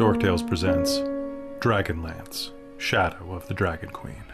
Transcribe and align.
Dorktales 0.00 0.48
presents 0.48 1.00
Dragonlance 1.60 2.52
Shadow 2.78 3.34
of 3.34 3.46
the 3.48 3.52
Dragon 3.52 3.90
Queen. 3.90 4.24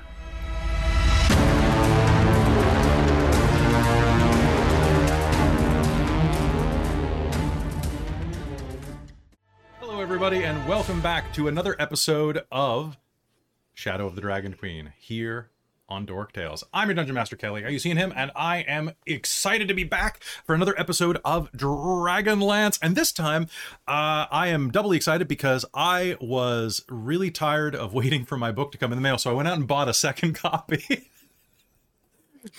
Hello, 9.81 10.01
everybody, 10.01 10.45
and 10.45 10.69
welcome 10.69 11.01
back 11.01 11.33
to 11.33 11.49
another 11.49 11.75
episode 11.81 12.45
of 12.53 12.97
Shadow 13.75 14.07
of 14.07 14.15
the 14.15 14.21
Dragon 14.21 14.55
Queen 14.55 14.93
here 14.97 15.51
on 15.89 16.07
Dork 16.07 16.33
Tales. 16.33 16.65
I'm 16.73 16.89
your 16.89 16.95
Dungeon 16.95 17.15
Master 17.15 17.37
Kelly. 17.37 17.65
Are 17.65 17.71
you 17.71 17.79
seeing 17.79 17.97
him? 17.97 18.13
And 18.17 18.31
I 18.35 18.59
am 18.59 18.93
excited 19.07 19.69
to 19.69 19.75
be 19.75 19.85
back 19.85 20.23
for 20.45 20.55
another 20.55 20.79
episode 20.79 21.19
of 21.25 21.51
Dragonlance. 21.53 22.79
And 22.83 22.97
this 22.97 23.13
time, 23.13 23.45
uh, 23.87 24.27
I 24.31 24.49
am 24.49 24.71
doubly 24.71 24.97
excited 24.97 25.29
because 25.29 25.65
I 25.75 26.17
was 26.21 26.85
really 26.89 27.31
tired 27.31 27.75
of 27.75 27.95
waiting 27.95 28.25
for 28.25 28.37
my 28.37 28.53
book 28.53 28.73
to 28.73 28.79
come 28.79 28.93
in 28.93 28.99
the 28.99 29.03
mail. 29.03 29.19
So 29.19 29.31
I 29.31 29.35
went 29.35 29.49
out 29.49 29.59
and 29.59 29.67
bought 29.67 29.89
a 29.89 29.95
second 29.95 30.35
copy. 30.37 31.11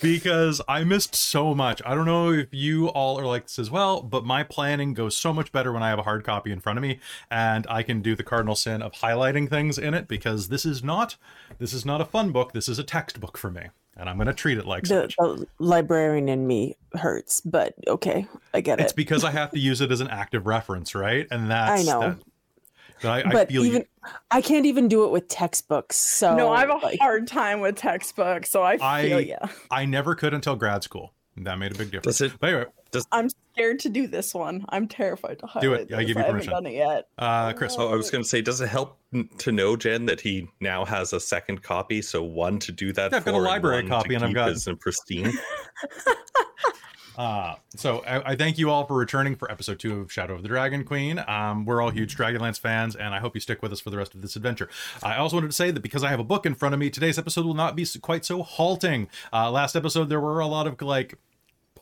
Because 0.02 0.60
I 0.68 0.84
missed 0.84 1.14
so 1.14 1.54
much. 1.54 1.80
I 1.84 1.94
don't 1.94 2.06
know 2.06 2.30
if 2.32 2.48
you 2.52 2.88
all 2.88 3.18
are 3.18 3.26
like 3.26 3.44
this 3.44 3.58
as 3.58 3.70
well, 3.70 4.02
but 4.02 4.24
my 4.24 4.42
planning 4.42 4.94
goes 4.94 5.16
so 5.16 5.32
much 5.32 5.52
better 5.52 5.72
when 5.72 5.82
I 5.82 5.88
have 5.88 5.98
a 5.98 6.02
hard 6.02 6.24
copy 6.24 6.52
in 6.52 6.60
front 6.60 6.78
of 6.78 6.82
me 6.82 7.00
and 7.30 7.66
I 7.68 7.82
can 7.82 8.00
do 8.02 8.14
the 8.16 8.22
cardinal 8.22 8.54
sin 8.54 8.82
of 8.82 8.92
highlighting 8.92 9.48
things 9.48 9.78
in 9.78 9.94
it 9.94 10.08
because 10.08 10.48
this 10.48 10.64
is 10.64 10.82
not 10.82 11.16
this 11.58 11.72
is 11.72 11.84
not 11.84 12.00
a 12.00 12.04
fun 12.04 12.30
book. 12.32 12.52
This 12.52 12.68
is 12.68 12.78
a 12.78 12.84
textbook 12.84 13.36
for 13.38 13.50
me. 13.50 13.62
And 13.96 14.08
I'm 14.08 14.16
going 14.16 14.28
to 14.28 14.32
treat 14.34 14.58
it 14.58 14.64
like 14.66 14.84
the, 14.84 14.88
such. 14.88 15.16
the 15.16 15.46
librarian 15.58 16.28
in 16.28 16.46
me 16.46 16.76
hurts, 16.94 17.40
but 17.40 17.74
okay, 17.88 18.28
I 18.54 18.60
get 18.60 18.74
It's 18.78 18.82
it. 18.82 18.84
It's 18.84 18.92
because 18.92 19.24
I 19.24 19.32
have 19.32 19.50
to 19.50 19.58
use 19.58 19.80
it 19.80 19.90
as 19.90 20.00
an 20.00 20.06
active 20.10 20.46
reference, 20.46 20.94
right? 20.94 21.26
And 21.32 21.50
that's 21.50 21.82
I 21.82 21.92
know. 21.92 22.00
that- 22.00 22.18
I, 23.04 23.20
I 23.20 23.32
but 23.32 23.48
feel 23.48 23.64
even 23.64 23.82
you. 23.82 24.10
I 24.30 24.40
can't 24.40 24.66
even 24.66 24.88
do 24.88 25.04
it 25.04 25.10
with 25.10 25.28
textbooks. 25.28 25.96
So 25.96 26.36
no, 26.36 26.50
I 26.50 26.60
have 26.60 26.70
a 26.70 26.74
like, 26.74 26.98
hard 27.00 27.26
time 27.26 27.60
with 27.60 27.76
textbooks, 27.76 28.50
so 28.50 28.62
I 28.62 28.78
I- 28.80 29.02
feel 29.08 29.20
yeah. 29.20 29.46
I 29.70 29.84
never 29.84 30.14
could 30.14 30.34
until 30.34 30.56
grad 30.56 30.82
school. 30.82 31.12
That 31.40 31.56
made 31.58 31.70
a 31.72 31.78
big 31.78 31.92
difference. 31.92 32.18
Does 32.18 32.32
it- 32.32 32.40
But 32.40 32.48
anyway, 32.50 32.64
I'm 33.12 33.28
scared 33.54 33.78
to 33.80 33.88
do 33.88 34.08
this 34.08 34.34
one. 34.34 34.64
I'm 34.70 34.88
terrified 34.88 35.38
to 35.38 35.46
highlight 35.46 35.62
Do 35.62 35.72
it. 35.74 35.92
I 35.96 36.02
give 36.02 36.16
you 36.16 36.24
permission. 36.24 36.52
I 36.52 36.56
haven't 36.56 36.64
done 36.64 36.66
it 36.66 36.72
yet. 36.74 37.08
uh, 37.18 37.52
Chris, 37.52 37.76
Oh, 37.78 37.92
I 37.92 37.94
was 37.94 38.10
going 38.10 38.24
to 38.24 38.28
say, 38.28 38.40
does 38.42 38.60
it 38.60 38.68
help 38.68 38.98
to 39.38 39.52
know, 39.52 39.76
Jen, 39.76 40.06
that 40.06 40.20
he 40.20 40.48
now 40.60 40.84
has 40.84 41.12
a 41.12 41.20
second 41.20 41.62
copy? 41.62 42.02
So 42.02 42.24
one 42.24 42.58
to 42.60 42.72
do 42.72 42.92
that 42.94 43.12
Yeah, 43.12 43.18
I've 43.18 43.24
got 43.24 43.34
a 43.34 43.38
library 43.38 43.80
and 43.80 43.88
copy 43.88 44.14
and 44.16 44.24
I've 44.24 44.34
got- 44.34 44.48
as 44.48 44.66
in 44.66 44.76
pristine. 44.78 45.32
Uh, 47.18 47.56
so 47.74 47.98
I, 48.06 48.30
I 48.30 48.36
thank 48.36 48.58
you 48.58 48.70
all 48.70 48.86
for 48.86 48.96
returning 48.96 49.34
for 49.34 49.50
episode 49.50 49.80
two 49.80 50.00
of 50.00 50.12
Shadow 50.12 50.36
of 50.36 50.42
the 50.42 50.48
Dragon 50.48 50.84
Queen. 50.84 51.22
Um, 51.26 51.64
we're 51.64 51.82
all 51.82 51.90
huge 51.90 52.16
Dragonlance 52.16 52.60
fans, 52.60 52.94
and 52.94 53.12
I 53.12 53.18
hope 53.18 53.34
you 53.34 53.40
stick 53.40 53.60
with 53.60 53.72
us 53.72 53.80
for 53.80 53.90
the 53.90 53.96
rest 53.96 54.14
of 54.14 54.22
this 54.22 54.36
adventure. 54.36 54.68
I 55.02 55.16
also 55.16 55.34
wanted 55.34 55.48
to 55.48 55.56
say 55.56 55.72
that 55.72 55.80
because 55.80 56.04
I 56.04 56.10
have 56.10 56.20
a 56.20 56.24
book 56.24 56.46
in 56.46 56.54
front 56.54 56.74
of 56.74 56.78
me, 56.78 56.90
today's 56.90 57.18
episode 57.18 57.44
will 57.44 57.54
not 57.54 57.74
be 57.74 57.84
quite 58.00 58.24
so 58.24 58.44
halting. 58.44 59.08
Uh, 59.32 59.50
last 59.50 59.74
episode 59.74 60.08
there 60.08 60.20
were 60.20 60.38
a 60.38 60.46
lot 60.46 60.68
of 60.68 60.80
like 60.80 61.18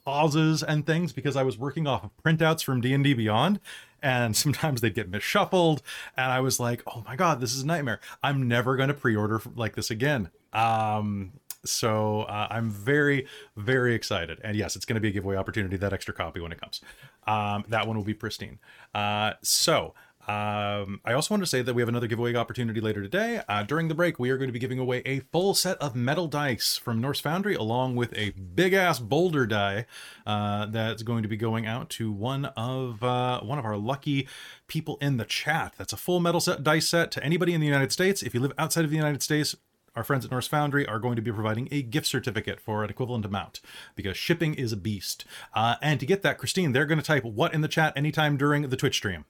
pauses 0.06 0.62
and 0.62 0.86
things 0.86 1.12
because 1.12 1.36
I 1.36 1.42
was 1.42 1.58
working 1.58 1.86
off 1.86 2.04
of 2.04 2.10
printouts 2.24 2.64
from 2.64 2.80
D 2.80 2.94
and 2.94 3.04
D 3.04 3.12
Beyond, 3.12 3.60
and 4.02 4.34
sometimes 4.44 4.80
they'd 4.80 4.94
get 4.94 5.10
misshuffled, 5.10 5.82
and 6.16 6.32
I 6.32 6.40
was 6.40 6.58
like, 6.58 6.82
"Oh 6.86 7.02
my 7.04 7.14
god, 7.14 7.42
this 7.42 7.54
is 7.54 7.60
a 7.60 7.66
nightmare! 7.66 8.00
I'm 8.22 8.48
never 8.48 8.74
going 8.76 8.88
to 8.88 8.94
pre-order 8.94 9.42
like 9.54 9.76
this 9.76 9.90
again." 9.90 10.30
Um, 10.54 11.32
so 11.64 12.22
uh, 12.22 12.48
I'm 12.50 12.70
very, 12.70 13.26
very 13.56 13.94
excited, 13.94 14.40
and 14.42 14.56
yes, 14.56 14.76
it's 14.76 14.84
going 14.84 14.94
to 14.94 15.00
be 15.00 15.08
a 15.08 15.12
giveaway 15.12 15.36
opportunity. 15.36 15.76
That 15.76 15.92
extra 15.92 16.14
copy 16.14 16.40
when 16.40 16.52
it 16.52 16.60
comes, 16.60 16.80
um, 17.26 17.64
that 17.68 17.86
one 17.86 17.96
will 17.96 18.04
be 18.04 18.14
pristine. 18.14 18.58
Uh, 18.94 19.32
so. 19.42 19.94
Um, 20.28 21.00
I 21.04 21.12
also 21.12 21.32
want 21.32 21.44
to 21.44 21.46
say 21.46 21.62
that 21.62 21.72
we 21.72 21.82
have 21.82 21.88
another 21.88 22.08
giveaway 22.08 22.34
opportunity 22.34 22.80
later 22.80 23.00
today. 23.00 23.42
Uh, 23.48 23.62
during 23.62 23.86
the 23.86 23.94
break, 23.94 24.18
we 24.18 24.30
are 24.30 24.36
going 24.36 24.48
to 24.48 24.52
be 24.52 24.58
giving 24.58 24.81
away 24.81 25.03
a 25.06 25.20
full 25.20 25.54
set 25.54 25.78
of 25.78 25.94
metal 25.94 26.26
dice 26.26 26.76
from 26.76 27.00
Norse 27.00 27.20
Foundry, 27.20 27.54
along 27.54 27.94
with 27.94 28.12
a 28.16 28.31
big 28.31 28.72
ass 28.72 28.98
boulder 28.98 29.47
die 29.47 29.86
uh, 30.26 30.66
that's 30.66 31.04
going 31.04 31.22
to 31.22 31.28
be 31.28 31.36
going 31.36 31.64
out 31.64 31.91
to 31.91 32.10
one 32.10 32.47
of 32.56 33.04
uh, 33.04 33.41
one 33.41 33.58
of 33.60 33.64
our 33.64 33.76
lucky 33.76 34.26
people 34.66 34.98
in 35.00 35.16
the 35.16 35.25
chat. 35.25 35.75
That's 35.78 35.92
a 35.92 35.97
full 35.97 36.19
metal 36.19 36.41
set 36.41 36.64
dice 36.64 36.88
set 36.88 37.12
to 37.12 37.22
anybody 37.22 37.54
in 37.54 37.60
the 37.60 37.66
United 37.66 37.92
States. 37.92 38.25
If 38.25 38.34
you 38.34 38.41
live 38.41 38.52
outside 38.58 38.84
of 38.84 38.91
the 38.91 38.97
United 38.97 39.22
States, 39.22 39.54
our 39.96 40.04
friends 40.04 40.24
at 40.24 40.30
Norse 40.30 40.46
Foundry 40.48 40.86
are 40.86 40.98
going 40.98 41.16
to 41.16 41.22
be 41.22 41.32
providing 41.32 41.68
a 41.72 41.82
gift 41.82 42.06
certificate 42.06 42.60
for 42.60 42.84
an 42.84 42.90
equivalent 42.90 43.24
amount 43.24 43.60
because 43.96 44.16
shipping 44.16 44.54
is 44.54 44.72
a 44.72 44.76
beast. 44.76 45.24
Uh, 45.54 45.76
and 45.80 45.98
to 45.98 46.06
get 46.06 46.22
that, 46.22 46.38
Christine, 46.38 46.72
they're 46.72 46.86
going 46.86 47.00
to 47.00 47.04
type 47.04 47.24
what 47.24 47.54
in 47.54 47.62
the 47.62 47.68
chat 47.68 47.94
anytime 47.96 48.36
during 48.36 48.68
the 48.68 48.76
Twitch 48.76 48.96
stream. 48.96 49.24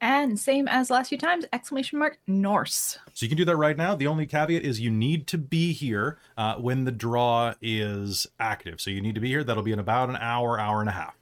And 0.00 0.38
same 0.38 0.68
as 0.68 0.90
last 0.90 1.08
few 1.08 1.18
times, 1.18 1.46
exclamation 1.52 1.98
mark 1.98 2.18
Norse. 2.26 2.98
So 3.14 3.24
you 3.24 3.28
can 3.28 3.38
do 3.38 3.44
that 3.44 3.56
right 3.56 3.76
now. 3.76 3.94
The 3.94 4.06
only 4.06 4.26
caveat 4.26 4.62
is 4.62 4.80
you 4.80 4.90
need 4.90 5.26
to 5.28 5.38
be 5.38 5.72
here 5.72 6.18
uh, 6.36 6.56
when 6.56 6.84
the 6.84 6.92
draw 6.92 7.54
is 7.62 8.26
active. 8.40 8.80
So 8.80 8.90
you 8.90 9.00
need 9.00 9.14
to 9.14 9.20
be 9.20 9.28
here. 9.28 9.44
That'll 9.44 9.62
be 9.62 9.72
in 9.72 9.78
about 9.78 10.10
an 10.10 10.16
hour, 10.16 10.58
hour 10.58 10.80
and 10.80 10.90
a 10.90 10.92
half. 10.92 11.16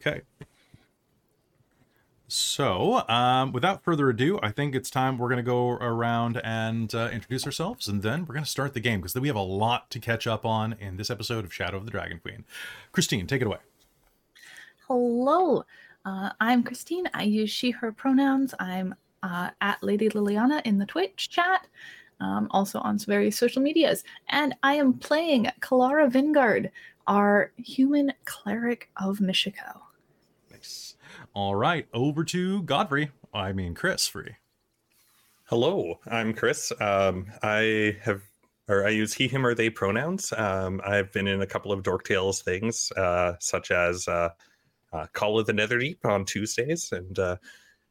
Okay. 0.00 0.22
So, 2.30 3.08
um, 3.08 3.52
without 3.52 3.82
further 3.82 4.10
ado, 4.10 4.38
I 4.42 4.50
think 4.50 4.74
it's 4.74 4.90
time 4.90 5.16
we're 5.16 5.30
going 5.30 5.38
to 5.38 5.42
go 5.42 5.70
around 5.70 6.38
and 6.44 6.94
uh, 6.94 7.08
introduce 7.10 7.46
ourselves, 7.46 7.88
and 7.88 8.02
then 8.02 8.26
we're 8.26 8.34
going 8.34 8.44
to 8.44 8.50
start 8.50 8.74
the 8.74 8.80
game 8.80 9.00
because 9.00 9.14
we 9.14 9.28
have 9.28 9.36
a 9.36 9.40
lot 9.40 9.90
to 9.92 9.98
catch 9.98 10.26
up 10.26 10.44
on 10.44 10.74
in 10.74 10.98
this 10.98 11.08
episode 11.08 11.46
of 11.46 11.54
Shadow 11.54 11.78
of 11.78 11.86
the 11.86 11.90
Dragon 11.90 12.18
Queen. 12.18 12.44
Christine, 12.92 13.26
take 13.26 13.40
it 13.40 13.46
away. 13.46 13.56
Hello, 14.86 15.64
uh, 16.04 16.30
I'm 16.38 16.62
Christine. 16.62 17.08
I 17.14 17.22
use 17.22 17.48
she, 17.48 17.70
her 17.70 17.92
pronouns. 17.92 18.52
I'm 18.60 18.94
uh, 19.22 19.48
at 19.62 19.82
Lady 19.82 20.10
Liliana 20.10 20.60
in 20.66 20.76
the 20.76 20.84
Twitch 20.84 21.30
chat, 21.30 21.66
um, 22.20 22.46
also 22.50 22.78
on 22.80 22.98
various 22.98 23.38
social 23.38 23.62
medias. 23.62 24.04
And 24.28 24.54
I 24.62 24.74
am 24.74 24.92
playing 24.92 25.50
Kalara 25.60 26.10
Vingaard, 26.10 26.70
our 27.06 27.52
human 27.56 28.12
cleric 28.26 28.90
of 28.98 29.18
Mishakal. 29.18 29.80
All 31.40 31.54
right, 31.54 31.86
over 31.94 32.24
to 32.24 32.64
Godfrey. 32.64 33.12
I 33.32 33.52
mean, 33.52 33.72
Chris 33.72 34.08
Free. 34.08 34.34
Hello, 35.44 36.00
I'm 36.04 36.34
Chris. 36.34 36.72
Um, 36.80 37.26
I 37.44 37.96
have, 38.02 38.22
or 38.66 38.84
I 38.84 38.88
use 38.88 39.14
he, 39.14 39.28
him, 39.28 39.46
or 39.46 39.54
they 39.54 39.70
pronouns. 39.70 40.32
Um, 40.36 40.80
I've 40.84 41.12
been 41.12 41.28
in 41.28 41.40
a 41.40 41.46
couple 41.46 41.70
of 41.70 41.84
Dork 41.84 42.02
Tales 42.02 42.42
things, 42.42 42.90
uh, 42.96 43.34
such 43.38 43.70
as 43.70 44.08
uh, 44.08 44.30
uh, 44.92 45.06
Call 45.12 45.38
of 45.38 45.46
the 45.46 45.52
Netherdeep 45.52 46.04
on 46.04 46.24
Tuesdays, 46.24 46.90
and 46.90 47.16
uh, 47.20 47.36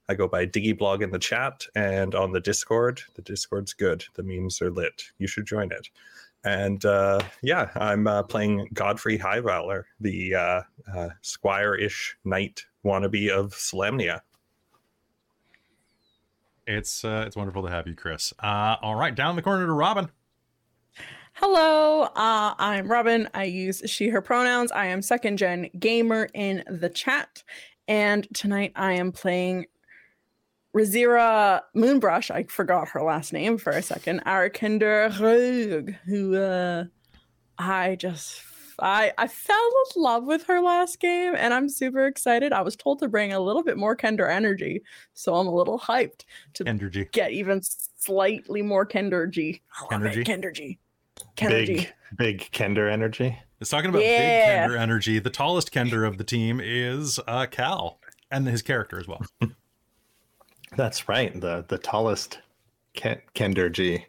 I 0.09 0.15
go 0.15 0.27
by 0.27 0.45
Diggy 0.45 0.77
Blog 0.77 1.01
in 1.01 1.11
the 1.11 1.17
chat 1.17 1.65
and 1.73 2.15
on 2.15 2.33
the 2.33 2.41
Discord. 2.41 2.99
The 3.13 3.21
Discord's 3.21 3.73
good. 3.73 4.03
The 4.15 4.23
memes 4.23 4.61
are 4.61 4.71
lit. 4.71 5.03
You 5.19 5.27
should 5.27 5.45
join 5.45 5.71
it. 5.71 5.87
And 6.43 6.83
uh, 6.83 7.21
yeah, 7.41 7.69
I'm 7.75 8.07
uh, 8.07 8.23
playing 8.23 8.67
Godfrey 8.73 9.17
Highvalor, 9.17 9.83
the 10.01 10.63
squire-ish 11.21 12.17
knight 12.25 12.65
wannabe 12.87 13.29
of 13.29 13.53
Solamnia. 13.53 14.21
It's 16.65 17.05
uh, 17.05 17.23
it's 17.25 17.35
wonderful 17.35 17.63
to 17.63 17.69
have 17.69 17.87
you, 17.87 17.95
Chris. 17.95 18.33
Uh, 18.41 18.75
all 18.81 18.95
right, 18.95 19.15
down 19.15 19.35
the 19.35 19.41
corner 19.41 19.65
to 19.65 19.71
Robin. 19.71 20.09
Hello, 21.33 22.03
uh, 22.03 22.55
I'm 22.57 22.91
Robin. 22.91 23.29
I 23.33 23.43
use 23.43 23.83
she, 23.85 24.09
her 24.09 24.21
pronouns. 24.21 24.71
I 24.71 24.87
am 24.87 25.03
second 25.03 25.37
gen 25.37 25.69
gamer 25.79 26.29
in 26.33 26.63
the 26.67 26.89
chat. 26.89 27.43
And 27.87 28.27
tonight 28.33 28.73
I 28.75 28.93
am 28.93 29.11
playing 29.11 29.67
Razira 30.75 31.61
Moonbrush. 31.75 32.31
I 32.31 32.43
forgot 32.43 32.89
her 32.89 33.03
last 33.03 33.33
name 33.33 33.59
for 33.59 33.69
a 33.69 33.81
second. 33.81 34.23
Arakinder 34.25 35.17
Rogue, 35.19 35.93
who 36.05 36.35
uh, 36.35 36.85
I 37.57 37.95
just 37.95 38.41
I 38.79 39.11
I 39.17 39.27
fell 39.27 39.71
in 39.95 40.01
love 40.01 40.25
with 40.25 40.43
her 40.43 40.61
last 40.61 40.99
game, 40.99 41.33
and 41.35 41.53
I'm 41.53 41.67
super 41.69 42.05
excited. 42.05 42.53
I 42.53 42.61
was 42.61 42.75
told 42.75 42.99
to 42.99 43.07
bring 43.07 43.33
a 43.33 43.39
little 43.39 43.63
bit 43.63 43.77
more 43.77 43.95
Kender 43.95 44.29
energy, 44.31 44.81
so 45.13 45.35
I'm 45.35 45.47
a 45.47 45.53
little 45.55 45.79
hyped 45.79 46.25
to 46.55 46.67
Energy. 46.67 47.07
get 47.11 47.31
even 47.31 47.61
slightly 47.63 48.61
more 48.61 48.85
Kendergy. 48.85 49.61
I 49.89 49.95
love 49.95 50.03
Kendergy? 50.03 50.17
it, 50.17 50.27
Kendergy. 50.27 50.77
Kendergy. 51.35 51.67
Big, 51.77 51.93
big 52.17 52.49
Kender 52.51 52.91
energy. 52.91 53.37
It's 53.59 53.71
talking 53.71 53.89
about 53.89 54.03
Yeah. 54.03 54.67
big 54.67 54.71
Kender 54.71 54.79
energy. 54.79 55.17
The 55.19 55.31
tallest 55.31 55.71
Kender 55.73 56.07
of 56.07 56.19
the 56.19 56.23
team 56.23 56.61
is 56.63 57.19
uh, 57.27 57.47
Cal, 57.49 57.99
and 58.29 58.47
his 58.47 58.61
character 58.61 58.99
as 58.99 59.07
well. 59.07 59.25
That's 60.75 61.07
right. 61.09 61.39
The 61.39 61.65
the 61.67 61.77
tallest 61.77 62.39
Ken, 62.93 63.21
Kender 63.33 63.71
G. 63.71 64.05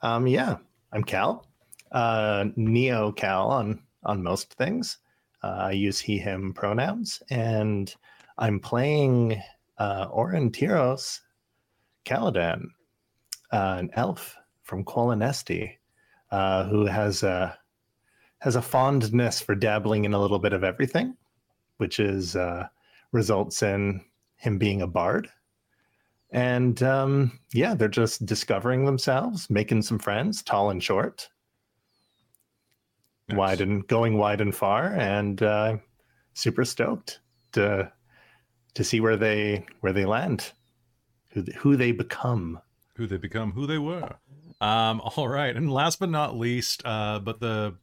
Um, 0.00 0.26
yeah, 0.26 0.56
I'm 0.92 1.04
Cal. 1.04 1.46
Uh, 1.92 2.46
Neo 2.56 3.12
Cal 3.12 3.48
on 3.50 3.82
on 4.04 4.22
most 4.22 4.54
things. 4.54 4.98
Uh, 5.42 5.56
I 5.60 5.70
use 5.72 6.00
he 6.00 6.18
him 6.18 6.52
pronouns, 6.52 7.22
and 7.30 7.94
I'm 8.38 8.60
playing 8.60 9.40
uh, 9.78 10.08
Oren 10.10 10.50
Tyros 10.50 11.20
Caladan, 12.04 12.68
uh, 13.52 13.76
an 13.78 13.90
elf 13.94 14.36
from 14.62 14.84
Qualinesti, 14.84 15.74
uh, 16.30 16.64
who 16.64 16.86
has 16.86 17.22
a 17.22 17.56
has 18.40 18.56
a 18.56 18.62
fondness 18.62 19.40
for 19.40 19.54
dabbling 19.54 20.04
in 20.04 20.14
a 20.14 20.20
little 20.20 20.38
bit 20.38 20.52
of 20.52 20.62
everything, 20.62 21.16
which 21.78 21.98
is 21.98 22.36
uh, 22.36 22.68
results 23.12 23.62
in 23.62 24.00
him 24.36 24.58
being 24.58 24.82
a 24.82 24.86
bard. 24.86 25.28
And 26.30 26.80
um, 26.82 27.40
yeah, 27.52 27.74
they're 27.74 27.88
just 27.88 28.26
discovering 28.26 28.84
themselves, 28.84 29.48
making 29.50 29.82
some 29.82 29.98
friends, 29.98 30.42
tall 30.42 30.70
and 30.70 30.82
short, 30.82 31.28
Nice. 33.28 33.36
wide 33.36 33.60
and 33.60 33.86
going 33.86 34.16
wide 34.16 34.40
and 34.40 34.54
far, 34.54 34.86
and 34.86 35.42
uh, 35.42 35.76
super 36.34 36.64
stoked 36.64 37.20
to 37.52 37.92
to 38.74 38.84
see 38.84 39.00
where 39.00 39.16
they 39.16 39.66
where 39.80 39.92
they 39.92 40.04
land, 40.06 40.52
who 41.30 41.44
who 41.58 41.76
they 41.76 41.92
become. 41.92 42.60
who 42.96 43.06
they 43.06 43.16
become, 43.18 43.52
who 43.52 43.66
they 43.66 43.78
were. 43.78 44.16
Um, 44.60 45.00
all 45.16 45.28
right, 45.28 45.54
and 45.54 45.70
last 45.72 46.00
but 46.00 46.08
not 46.10 46.36
least, 46.36 46.82
uh, 46.84 47.18
but 47.18 47.40
the 47.40 47.74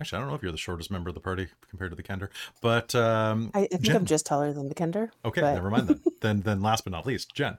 actually, 0.00 0.18
I 0.18 0.20
don't 0.20 0.28
know 0.30 0.34
if 0.34 0.42
you're 0.42 0.52
the 0.52 0.58
shortest 0.58 0.90
member 0.90 1.08
of 1.08 1.14
the 1.14 1.20
party 1.20 1.48
compared 1.70 1.92
to 1.92 1.96
the 1.96 2.02
Kender, 2.02 2.28
but 2.60 2.94
um, 2.94 3.50
I, 3.54 3.60
I 3.60 3.66
think 3.66 3.82
Jen. 3.84 3.96
I'm 3.96 4.04
just 4.04 4.26
taller 4.26 4.52
than 4.52 4.68
the 4.68 4.74
Kender. 4.74 5.10
okay, 5.24 5.40
but- 5.40 5.54
never 5.54 5.70
mind 5.70 5.88
then. 5.88 6.00
then, 6.20 6.40
then 6.40 6.60
last 6.62 6.84
but 6.84 6.90
not 6.90 7.06
least, 7.06 7.34
Jen. 7.34 7.58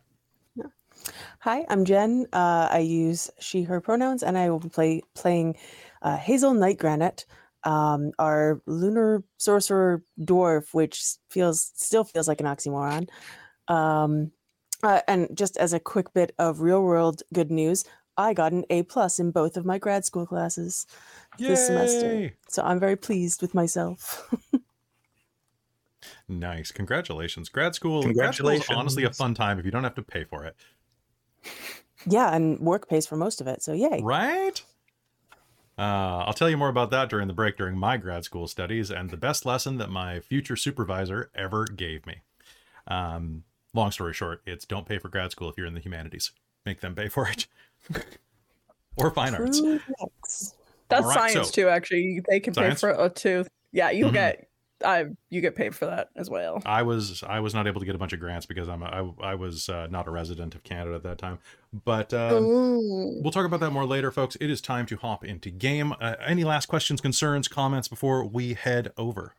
Hi, 1.40 1.66
I'm 1.70 1.86
Jen. 1.86 2.26
Uh, 2.34 2.68
I 2.72 2.80
use 2.80 3.30
she, 3.40 3.64
her 3.64 3.80
pronouns, 3.80 4.24
and 4.24 4.38
I 4.38 4.50
will 4.50 4.60
be 4.60 4.70
play, 4.70 5.02
playing 5.14 5.56
uh, 6.02 6.18
Hazel 6.18 6.54
Night 6.54 6.78
Granite, 6.78 7.26
um, 7.64 8.12
our 8.20 8.62
lunar 8.66 9.24
sorcerer 9.38 10.04
dwarf, 10.20 10.74
which 10.74 11.04
feels 11.30 11.72
still 11.76 12.04
feels 12.04 12.28
like 12.28 12.40
an 12.40 12.48
oxymoron. 12.48 13.10
Um, 13.68 14.32
uh, 14.84 15.02
and 15.08 15.36
just 15.36 15.58
as 15.58 15.74
a 15.74 15.80
quick 15.80 16.14
bit 16.14 16.34
of 16.38 16.62
real 16.62 16.84
world 16.84 17.24
good 17.34 17.50
news, 17.50 17.86
I 18.18 18.34
got 18.34 18.52
an 18.52 18.66
A 18.70 18.84
plus 18.84 19.20
in 19.20 19.32
both 19.32 19.58
of 19.58 19.66
my 19.66 19.78
grad 19.78 20.06
school 20.06 20.26
classes 20.26 20.86
this 21.40 21.66
semester, 21.68 22.34
so 22.48 22.64
I'm 22.64 22.80
very 22.80 22.96
pleased 22.96 23.42
with 23.42 23.54
myself. 23.54 24.34
Nice, 26.28 26.72
congratulations, 26.72 27.50
grad 27.50 27.74
school. 27.74 28.02
Grad 28.14 28.40
honestly 28.70 29.06
a 29.06 29.14
fun 29.14 29.34
time 29.34 29.58
if 29.58 29.66
you 29.66 29.72
don't 29.72 29.84
have 29.84 29.96
to 29.96 30.04
pay 30.04 30.24
for 30.24 30.46
it, 30.46 30.56
yeah, 32.06 32.34
and 32.36 32.60
work 32.60 32.88
pays 32.88 33.06
for 33.08 33.16
most 33.16 33.42
of 33.42 33.48
it, 33.48 33.62
so 33.64 33.74
yay! 33.74 34.02
right? 34.04 34.64
Uh, 35.78 36.24
I'll 36.26 36.34
tell 36.34 36.50
you 36.50 36.56
more 36.58 36.70
about 36.70 36.90
that 36.92 37.10
during 37.10 37.28
the 37.28 37.34
break 37.34 37.58
during 37.58 37.78
my 37.78 37.98
grad 37.98 38.24
school 38.24 38.48
studies 38.48 38.90
and 38.90 39.10
the 39.10 39.18
best 39.18 39.46
lesson 39.46 39.78
that 39.78 39.90
my 39.90 40.20
future 40.22 40.56
supervisor 40.56 41.30
ever 41.36 41.66
gave 41.66 42.06
me. 42.06 42.22
Um, 42.88 43.44
long 43.74 43.92
story 43.92 44.14
short, 44.14 44.42
it's 44.46 44.66
don't 44.66 44.88
pay 44.88 44.98
for 45.00 45.10
grad 45.10 45.32
school 45.32 45.50
if 45.50 45.58
you're 45.58 45.68
in 45.68 45.74
the 45.74 45.82
humanities. 45.82 46.32
Make 46.66 46.80
them 46.80 46.96
pay 46.96 47.10
for 47.10 47.28
it. 47.28 47.48
or 48.98 49.12
fine 49.12 49.36
arts. 49.36 49.62
That's 50.88 51.06
right, 51.06 51.32
science 51.32 51.48
so- 51.48 51.52
too. 51.64 51.68
Actually, 51.68 52.22
they 52.30 52.40
can 52.40 52.54
Science? 52.54 52.76
pay 52.82 52.94
for 52.94 53.06
it 53.06 53.16
too. 53.16 53.46
Yeah, 53.72 53.90
you'll 53.92 54.12
Mhm. 54.12 54.14
get. 54.14 54.48
I 54.84 55.06
you 55.30 55.40
get 55.42 55.56
paid 55.56 55.74
for 55.74 55.86
that 55.86 56.10
as 56.16 56.30
well. 56.30 56.62
I 56.66 56.82
was 56.84 57.24
I 57.26 57.40
was 57.40 57.54
not 57.54 57.66
able 57.68 57.80
to 57.80 57.86
get 57.86 57.96
a 57.96 57.98
bunch 57.98 58.12
of 58.14 58.20
grants 58.20 58.46
because 58.46 58.68
I'm 58.68 58.84
a, 58.84 59.14
I, 59.22 59.32
I 59.32 59.36
was 59.36 59.70
uh, 59.70 59.88
not 59.90 60.08
a 60.08 60.12
resident 60.12 60.54
of 60.54 60.64
Canada 60.64 60.96
at 60.96 61.04
that 61.04 61.18
time. 61.18 61.40
But 61.72 62.14
um, 62.14 62.44
we'll 63.22 63.32
talk 63.32 63.46
about 63.46 63.62
that 63.62 63.72
more 63.72 63.86
later, 63.86 64.12
folks. 64.12 64.36
It 64.42 64.50
is 64.50 64.60
time 64.62 64.86
to 64.88 64.98
hop 64.98 65.24
into 65.24 65.50
game. 65.50 65.94
Uh, 66.02 66.16
any 66.26 66.44
last 66.44 66.66
questions, 66.66 67.00
concerns, 67.02 67.48
comments 67.48 67.88
before 67.88 68.26
we 68.26 68.54
head 68.54 68.92
over? 68.98 69.34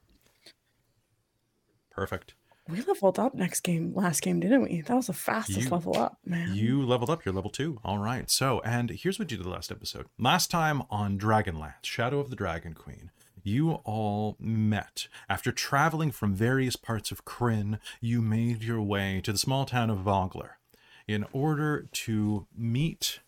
Perfect. 1.90 2.34
We 2.68 2.82
leveled 2.82 3.18
up 3.20 3.32
next 3.34 3.60
game, 3.60 3.94
last 3.94 4.22
game, 4.22 4.40
didn't 4.40 4.62
we? 4.62 4.80
That 4.80 4.94
was 4.96 5.06
the 5.06 5.12
fastest 5.12 5.62
You- 5.66 5.70
level 5.70 5.96
up, 5.96 6.18
man. 6.24 6.52
You 6.54 6.84
leveled 6.84 7.10
up. 7.10 7.24
You're 7.24 7.34
level 7.34 7.50
two. 7.50 7.78
All 7.84 7.98
right. 7.98 8.28
So, 8.28 8.60
and 8.64 8.90
here's 8.90 9.18
what 9.20 9.30
you 9.30 9.36
did 9.36 9.46
the 9.46 9.50
last 9.50 9.70
episode. 9.70 10.06
Last 10.18 10.50
time 10.50 10.82
on 10.90 11.16
Dragonlance, 11.18 11.74
Shadow 11.84 12.18
of 12.18 12.28
the 12.28 12.34
Dragon 12.36 12.74
Queen, 12.74 13.12
you 13.46 13.72
all 13.84 14.36
met. 14.38 15.08
After 15.28 15.52
traveling 15.52 16.10
from 16.10 16.34
various 16.34 16.76
parts 16.76 17.10
of 17.10 17.24
Krynn, 17.24 17.78
you 18.00 18.20
made 18.20 18.62
your 18.62 18.82
way 18.82 19.20
to 19.22 19.32
the 19.32 19.38
small 19.38 19.64
town 19.64 19.90
of 19.90 19.98
Vogler 19.98 20.58
in 21.06 21.24
order 21.32 21.86
to 21.92 22.46
meet 22.56 23.20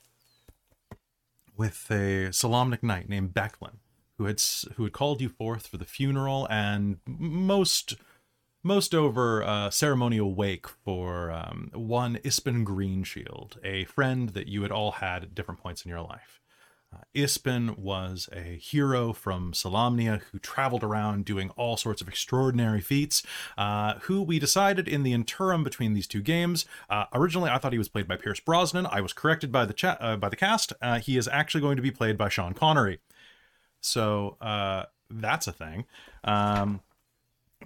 with 1.57 1.87
a 1.91 2.31
Solamnic 2.31 2.83
knight 2.83 3.09
named 3.09 3.35
Becklin, 3.35 3.79
who 4.17 4.25
had 4.25 4.41
who 4.77 4.85
had 4.85 4.93
called 4.93 5.21
you 5.21 5.29
forth 5.29 5.67
for 5.67 5.77
the 5.77 5.85
funeral 5.85 6.47
and 6.51 6.99
most 7.07 7.97
most 8.63 8.95
over 8.95 9.43
uh, 9.45 9.71
ceremonial 9.71 10.35
wake 10.35 10.67
for 10.69 11.31
um, 11.31 11.71
one 11.73 12.17
Ispin 12.25 12.65
Greenshield, 12.65 13.57
a 13.65 13.85
friend 13.85 14.31
that 14.31 14.49
you 14.49 14.63
had 14.63 14.73
all 14.73 14.93
had 14.93 15.23
at 15.23 15.35
different 15.35 15.61
points 15.61 15.85
in 15.85 15.89
your 15.89 16.03
life. 16.03 16.41
Uh, 16.93 17.01
Ispin 17.15 17.79
was 17.79 18.29
a 18.33 18.57
hero 18.57 19.13
from 19.13 19.53
Solamnia 19.53 20.23
who 20.33 20.39
traveled 20.39 20.83
around 20.83 21.25
doing 21.25 21.51
all 21.51 21.77
sorts 21.77 22.01
of 22.01 22.09
extraordinary 22.09 22.81
feats. 22.81 23.23
Uh, 23.59 23.95
who 24.03 24.23
we 24.23 24.39
decided 24.39 24.89
in 24.89 25.03
the 25.03 25.13
interim 25.13 25.63
between 25.63 25.95
these 25.95 26.07
two 26.07 26.23
games. 26.23 26.65
Uh, 26.89 27.05
originally, 27.13 27.51
I 27.51 27.59
thought 27.59 27.73
he 27.73 27.79
was 27.79 27.89
played 27.89 28.09
by 28.09 28.17
Pierce 28.17 28.41
Brosnan. 28.41 28.87
I 28.87 29.01
was 29.01 29.13
corrected 29.13 29.53
by 29.53 29.67
the 29.67 29.99
uh, 30.01 30.17
by 30.17 30.29
the 30.29 30.37
cast. 30.37 30.73
Uh, 30.81 30.99
he 30.99 31.17
is 31.19 31.29
actually 31.29 31.61
going 31.61 31.77
to 31.77 31.83
be 31.83 31.91
played 31.91 32.17
by 32.17 32.29
Sean 32.29 32.55
Connery. 32.55 33.01
So 33.81 34.37
uh, 34.41 34.85
that's 35.11 35.47
a 35.47 35.53
thing. 35.53 35.85
Um, 36.25 36.81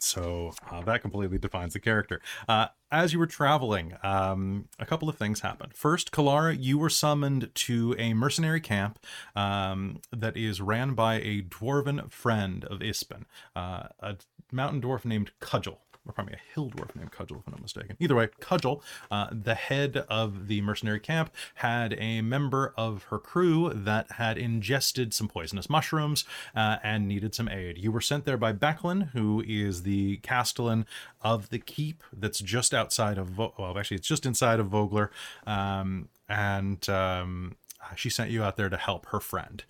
so 0.01 0.53
uh, 0.71 0.83
that 0.83 1.03
completely 1.03 1.39
defines 1.39 1.75
the 1.75 1.81
character. 1.81 2.21
Uh, 2.49 2.69
as 2.91 3.13
you 3.13 3.19
were 3.19 3.27
traveling, 3.27 3.95
um, 4.03 4.69
a 4.79 4.87
couple 4.87 5.09
of 5.09 5.17
things 5.17 5.41
happened. 5.41 5.75
First, 5.75 6.13
Kalara, 6.13 6.57
you 6.59 6.79
were 6.79 6.91
summoned 6.91 7.51
to 7.55 7.95
a 7.99 8.15
mercenary 8.15 8.61
camp 8.61 8.99
um, 9.37 10.01
that 10.13 10.37
is 10.37 10.61
ran 10.61 10.95
by 10.95 11.17
a 11.17 11.43
dwarven 11.43 12.11
friend 12.11 12.65
of 12.65 12.81
Ispin, 12.81 13.25
uh, 13.55 13.89
a 14.01 14.17
mountain 14.51 14.81
dwarf 14.81 15.05
named 15.05 15.33
Cudgel. 15.41 15.79
Or 16.07 16.13
probably 16.13 16.35
a 16.35 16.55
hill 16.55 16.69
dwarf 16.69 16.97
named 16.97 17.13
Cudgel, 17.13 17.39
if 17.39 17.47
I'm 17.47 17.53
not 17.53 17.63
mistaken. 17.63 17.97
Either 18.01 18.17
way, 18.17 18.29
Cudgel, 18.41 18.83
uh, 19.11 19.29
the 19.31 19.55
head 19.55 20.05
of 20.09 20.49
the 20.49 20.61
mercenary 20.61 20.99
camp, 20.99 21.33
had 21.57 21.95
a 21.97 22.23
member 22.23 22.75
of 22.77 23.05
her 23.05 23.19
crew 23.19 23.71
that 23.73 24.13
had 24.13 24.37
ingested 24.37 25.15
some 25.15 25.29
poisonous 25.29 25.71
mushrooms 25.71 26.25
uh, 26.57 26.79
and 26.83 27.07
needed 27.07 27.37
some 27.37 27.49
aid. 27.49 27.79
You 27.79 27.93
were 27.93 28.01
sent 28.01 28.25
there 28.25 28.37
by 28.37 28.53
Becklin, 28.53 29.11
who 29.11 29.45
is 29.47 29.85
the 29.85 30.17
castellan 30.19 30.87
of 31.21 31.51
the 31.51 31.61
keep 31.61 32.03
that's 32.13 32.41
just 32.41 32.75
outside 32.75 33.17
of, 33.17 33.29
Vo- 33.29 33.55
well, 33.57 33.79
actually, 33.79 33.99
it's 33.99 34.09
just 34.09 34.27
inside 34.27 34.59
of 34.59 34.67
Vogler. 34.67 35.13
Um, 35.47 36.09
and 36.29 36.89
um, 36.89 37.57
she 37.95 38.11
sent 38.11 38.31
you 38.31 38.43
out 38.43 38.57
there 38.57 38.69
to 38.69 38.77
help 38.77 39.07
her 39.07 39.21
friend. 39.21 39.63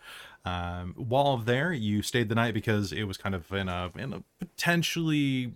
Um, 0.45 0.95
while 0.97 1.37
there, 1.37 1.73
you 1.73 2.03
stayed 2.03 2.29
the 2.29 2.35
night 2.35 2.55
because 2.55 2.93
it 2.93 3.05
was 3.05 3.17
kind 3.17 3.35
of 3.35 3.53
in 3.53 3.69
a 3.69 3.93
in 3.97 4.13
a 4.13 4.23
potentially 4.41 5.53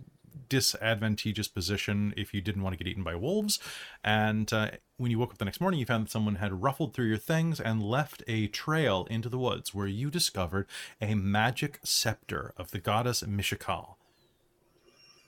disadvantageous 0.49 1.47
position 1.47 2.13
if 2.17 2.33
you 2.33 2.41
didn't 2.41 2.63
want 2.63 2.73
to 2.73 2.83
get 2.83 2.89
eaten 2.89 3.03
by 3.03 3.15
wolves. 3.15 3.59
And 4.03 4.51
uh, 4.51 4.71
when 4.97 5.11
you 5.11 5.19
woke 5.19 5.31
up 5.31 5.37
the 5.37 5.45
next 5.45 5.61
morning, 5.61 5.79
you 5.79 5.85
found 5.85 6.05
that 6.05 6.11
someone 6.11 6.35
had 6.35 6.61
ruffled 6.61 6.93
through 6.93 7.07
your 7.07 7.17
things 7.17 7.59
and 7.59 7.83
left 7.83 8.23
a 8.27 8.47
trail 8.47 9.07
into 9.09 9.29
the 9.29 9.37
woods 9.37 9.73
where 9.73 9.87
you 9.87 10.09
discovered 10.09 10.67
a 11.01 11.15
magic 11.15 11.79
scepter 11.83 12.53
of 12.57 12.71
the 12.71 12.79
goddess 12.79 13.23
Mishakal. 13.23 13.95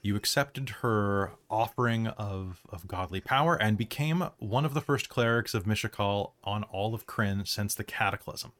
You 0.01 0.15
accepted 0.15 0.69
her 0.81 1.33
offering 1.49 2.07
of, 2.07 2.61
of 2.69 2.87
godly 2.87 3.19
power 3.19 3.55
and 3.55 3.77
became 3.77 4.29
one 4.37 4.63
of 4.63 4.73
the 4.73 4.81
first 4.81 5.09
clerics 5.09 5.53
of 5.53 5.65
Mishakal 5.65 6.31
on 6.43 6.63
all 6.63 6.95
of 6.95 7.05
Krynn 7.05 7.45
since 7.45 7.75
the 7.75 7.83
Cataclysm. 7.83 8.53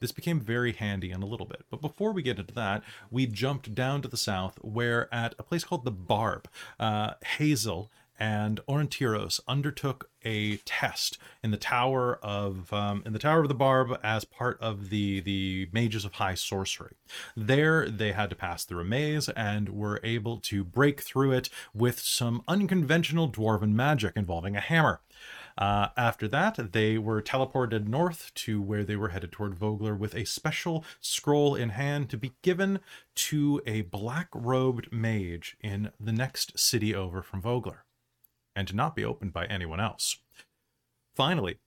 This 0.00 0.12
became 0.12 0.40
very 0.40 0.72
handy 0.72 1.10
in 1.10 1.22
a 1.22 1.26
little 1.26 1.46
bit. 1.46 1.64
But 1.70 1.80
before 1.80 2.12
we 2.12 2.22
get 2.22 2.38
into 2.38 2.54
that, 2.54 2.82
we 3.10 3.26
jumped 3.26 3.74
down 3.74 4.02
to 4.02 4.08
the 4.08 4.16
south, 4.16 4.58
where 4.62 5.12
at 5.12 5.34
a 5.38 5.42
place 5.42 5.64
called 5.64 5.84
the 5.84 5.90
Barb, 5.90 6.48
uh, 6.78 7.14
Hazel 7.38 7.90
and 8.18 8.60
Orontiros 8.68 9.40
undertook 9.46 10.10
a 10.24 10.56
test 10.58 11.18
in 11.42 11.50
the 11.50 11.56
tower 11.56 12.18
of 12.22 12.72
um, 12.72 13.02
in 13.04 13.12
the 13.12 13.18
tower 13.18 13.42
of 13.42 13.48
the 13.48 13.54
Barb 13.54 13.98
as 14.02 14.24
part 14.24 14.58
of 14.60 14.90
the 14.90 15.20
the 15.20 15.68
mages 15.72 16.04
of 16.04 16.14
high 16.14 16.34
sorcery. 16.34 16.96
There, 17.36 17.88
they 17.88 18.12
had 18.12 18.30
to 18.30 18.36
pass 18.36 18.64
through 18.64 18.80
a 18.80 18.84
maze 18.84 19.28
and 19.30 19.68
were 19.68 20.00
able 20.02 20.38
to 20.38 20.64
break 20.64 21.00
through 21.02 21.32
it 21.32 21.48
with 21.74 22.00
some 22.00 22.42
unconventional 22.48 23.28
dwarven 23.30 23.72
magic 23.72 24.14
involving 24.16 24.56
a 24.56 24.60
hammer. 24.60 25.00
Uh, 25.58 25.88
after 25.96 26.28
that, 26.28 26.72
they 26.72 26.98
were 26.98 27.22
teleported 27.22 27.88
north 27.88 28.30
to 28.34 28.60
where 28.60 28.84
they 28.84 28.96
were 28.96 29.08
headed 29.08 29.32
toward 29.32 29.54
Vogler 29.54 29.94
with 29.94 30.14
a 30.14 30.26
special 30.26 30.84
scroll 31.00 31.54
in 31.54 31.70
hand 31.70 32.10
to 32.10 32.18
be 32.18 32.34
given 32.42 32.80
to 33.14 33.62
a 33.66 33.80
black 33.82 34.28
robed 34.34 34.92
mage 34.92 35.56
in 35.62 35.90
the 35.98 36.12
next 36.12 36.58
city 36.58 36.94
over 36.94 37.22
from 37.22 37.40
Vogler, 37.40 37.84
and 38.54 38.68
to 38.68 38.76
not 38.76 38.94
be 38.94 39.04
opened 39.04 39.32
by 39.32 39.46
anyone 39.46 39.80
else. 39.80 40.18
Finally, 41.14 41.58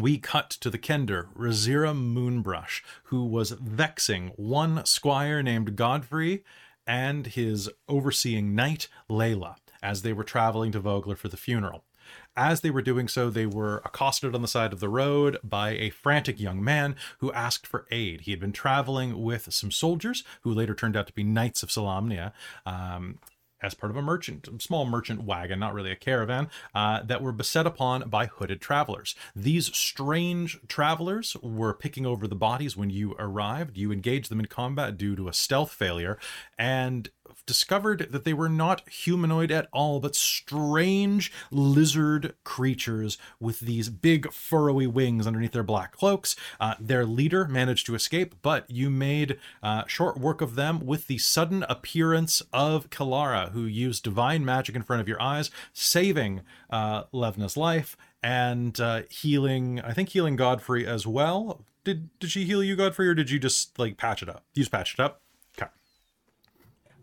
we 0.00 0.18
cut 0.18 0.50
to 0.50 0.68
the 0.68 0.78
Kender, 0.78 1.32
Razira 1.36 1.94
Moonbrush, 1.94 2.82
who 3.04 3.24
was 3.24 3.52
vexing 3.52 4.32
one 4.34 4.84
squire 4.84 5.40
named 5.40 5.76
Godfrey 5.76 6.42
and 6.84 7.28
his 7.28 7.70
overseeing 7.88 8.56
knight, 8.56 8.88
Layla, 9.08 9.54
as 9.82 10.02
they 10.02 10.12
were 10.12 10.24
traveling 10.24 10.72
to 10.72 10.80
Vogler 10.80 11.14
for 11.14 11.28
the 11.28 11.36
funeral. 11.36 11.84
As 12.36 12.60
they 12.62 12.70
were 12.70 12.82
doing 12.82 13.06
so, 13.06 13.30
they 13.30 13.46
were 13.46 13.80
accosted 13.84 14.34
on 14.34 14.42
the 14.42 14.48
side 14.48 14.72
of 14.72 14.80
the 14.80 14.88
road 14.88 15.38
by 15.44 15.70
a 15.70 15.90
frantic 15.90 16.40
young 16.40 16.62
man 16.62 16.96
who 17.18 17.32
asked 17.32 17.66
for 17.66 17.86
aid. 17.90 18.22
He 18.22 18.32
had 18.32 18.40
been 18.40 18.52
traveling 18.52 19.22
with 19.22 19.52
some 19.52 19.70
soldiers 19.70 20.24
who 20.42 20.52
later 20.52 20.74
turned 20.74 20.96
out 20.96 21.06
to 21.06 21.12
be 21.12 21.22
knights 21.22 21.62
of 21.62 21.68
Solamnia. 21.70 22.32
Um, 22.66 23.18
as 23.64 23.72
part 23.72 23.90
of 23.90 23.96
a 23.96 24.02
merchant, 24.02 24.46
small 24.60 24.84
merchant 24.84 25.22
wagon, 25.22 25.58
not 25.58 25.72
really 25.72 25.90
a 25.90 25.96
caravan, 25.96 26.50
uh, 26.74 27.02
that 27.02 27.22
were 27.22 27.32
beset 27.32 27.66
upon 27.66 28.08
by 28.10 28.26
hooded 28.26 28.60
travelers. 28.60 29.14
These 29.34 29.74
strange 29.74 30.58
travelers 30.68 31.34
were 31.42 31.72
picking 31.72 32.04
over 32.04 32.28
the 32.28 32.34
bodies 32.34 32.76
when 32.76 32.90
you 32.90 33.14
arrived. 33.18 33.78
You 33.78 33.90
engaged 33.90 34.30
them 34.30 34.40
in 34.40 34.46
combat 34.46 34.98
due 34.98 35.16
to 35.16 35.28
a 35.28 35.32
stealth 35.32 35.72
failure, 35.72 36.18
and 36.58 37.08
discovered 37.46 38.08
that 38.10 38.24
they 38.24 38.32
were 38.32 38.48
not 38.48 38.88
humanoid 38.88 39.50
at 39.50 39.68
all, 39.72 40.00
but 40.00 40.14
strange 40.16 41.32
lizard 41.50 42.34
creatures 42.44 43.18
with 43.40 43.60
these 43.60 43.88
big 43.88 44.26
furrowy 44.26 44.86
wings 44.86 45.26
underneath 45.26 45.52
their 45.52 45.62
black 45.62 45.92
cloaks. 45.92 46.36
Uh, 46.60 46.74
their 46.80 47.04
leader 47.04 47.46
managed 47.46 47.86
to 47.86 47.94
escape, 47.94 48.34
but 48.42 48.68
you 48.70 48.90
made 48.90 49.38
uh, 49.62 49.84
short 49.86 50.18
work 50.18 50.40
of 50.40 50.54
them 50.54 50.84
with 50.84 51.06
the 51.06 51.18
sudden 51.18 51.64
appearance 51.68 52.42
of 52.52 52.90
Kalara, 52.90 53.52
who 53.52 53.64
used 53.64 54.04
divine 54.04 54.44
magic 54.44 54.74
in 54.74 54.82
front 54.82 55.00
of 55.00 55.08
your 55.08 55.20
eyes, 55.20 55.50
saving 55.72 56.42
uh, 56.70 57.04
Levna's 57.12 57.56
life 57.56 57.96
and 58.22 58.80
uh, 58.80 59.02
healing, 59.10 59.80
I 59.82 59.92
think 59.92 60.08
healing 60.08 60.36
Godfrey 60.36 60.86
as 60.86 61.06
well. 61.06 61.64
Did 61.84 62.08
did 62.18 62.30
she 62.30 62.44
heal 62.44 62.64
you, 62.64 62.76
Godfrey, 62.76 63.06
or 63.06 63.14
did 63.14 63.30
you 63.30 63.38
just 63.38 63.78
like 63.78 63.98
patch 63.98 64.22
it 64.22 64.28
up? 64.30 64.44
You 64.54 64.62
just 64.62 64.72
patched 64.72 64.98
it 64.98 65.02
up. 65.02 65.20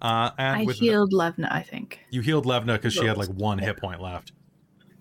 Uh, 0.02 0.32
and 0.38 0.62
I 0.62 0.64
with 0.64 0.78
healed 0.78 1.14
Levna, 1.14 1.52
I 1.52 1.62
think. 1.62 2.00
you 2.10 2.22
healed 2.22 2.46
Levna 2.46 2.74
because 2.74 2.94
she 2.94 3.06
had 3.06 3.18
like 3.18 3.30
one 3.30 3.60
hit 3.60 3.78
point 3.78 4.02
left, 4.02 4.32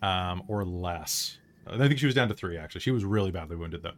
um, 0.02 0.42
or 0.46 0.64
less. 0.64 1.38
I 1.66 1.78
think 1.78 1.98
she 1.98 2.06
was 2.06 2.14
down 2.14 2.28
to 2.28 2.34
three 2.34 2.56
actually. 2.56 2.82
She 2.82 2.90
was 2.90 3.04
really 3.04 3.30
badly 3.30 3.56
wounded 3.56 3.82
though. 3.82 3.92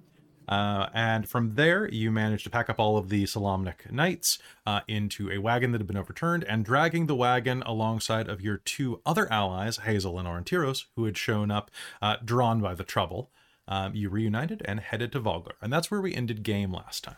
Uh, 0.48 0.88
and 0.92 1.28
from 1.28 1.54
there, 1.54 1.88
you 1.88 2.10
managed 2.10 2.44
to 2.44 2.50
pack 2.50 2.68
up 2.68 2.78
all 2.78 2.98
of 2.98 3.08
the 3.08 3.24
Solamnic 3.24 3.90
knights 3.90 4.38
uh, 4.66 4.80
into 4.88 5.30
a 5.30 5.38
wagon 5.38 5.72
that 5.72 5.80
had 5.80 5.86
been 5.86 5.96
overturned, 5.96 6.44
and 6.44 6.64
dragging 6.64 7.06
the 7.06 7.14
wagon 7.14 7.62
alongside 7.64 8.28
of 8.28 8.40
your 8.40 8.58
two 8.58 9.00
other 9.06 9.30
allies, 9.32 9.78
Hazel 9.78 10.18
and 10.18 10.26
Orontiros, 10.26 10.86
who 10.96 11.04
had 11.04 11.16
shown 11.16 11.50
up, 11.50 11.70
uh, 12.00 12.16
drawn 12.24 12.60
by 12.60 12.74
the 12.74 12.84
trouble. 12.84 13.30
Um, 13.68 13.94
you 13.94 14.08
reunited 14.08 14.62
and 14.64 14.80
headed 14.80 15.12
to 15.12 15.20
Vogler, 15.20 15.54
and 15.62 15.72
that's 15.72 15.90
where 15.90 16.00
we 16.00 16.14
ended 16.14 16.42
game 16.42 16.72
last 16.72 17.04
time. 17.04 17.16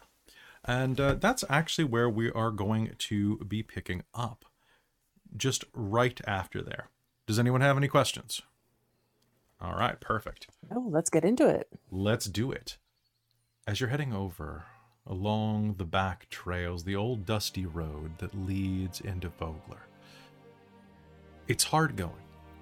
And 0.65 0.99
uh, 0.99 1.15
that's 1.15 1.45
actually 1.51 1.85
where 1.85 2.09
we 2.09 2.31
are 2.31 2.51
going 2.51 2.95
to 2.97 3.37
be 3.39 3.63
picking 3.63 4.03
up, 4.15 4.47
just 5.37 5.65
right 5.75 6.19
after 6.27 6.63
there. 6.63 6.89
Does 7.27 7.39
anyone 7.39 7.61
have 7.61 7.77
any 7.77 7.89
questions? 7.89 8.41
All 9.61 9.75
right, 9.75 10.01
perfect. 10.01 10.49
Oh, 10.75 10.87
let's 10.89 11.11
get 11.11 11.25
into 11.25 11.47
it. 11.47 11.69
Let's 11.91 12.27
do 12.27 12.51
it. 12.51 12.79
As 13.67 13.81
you're 13.81 13.91
heading 13.91 14.13
over 14.13 14.65
along 15.07 15.75
the 15.79 15.85
back 15.85 16.29
trails, 16.31 16.85
the 16.85 16.97
old 16.97 17.27
dusty 17.27 17.67
road 17.67 18.19
that 18.19 18.35
leads 18.47 19.01
into 19.01 19.29
Vogler, 19.29 19.87
it's 21.47 21.65
hard 21.65 21.97
going. 21.97 22.13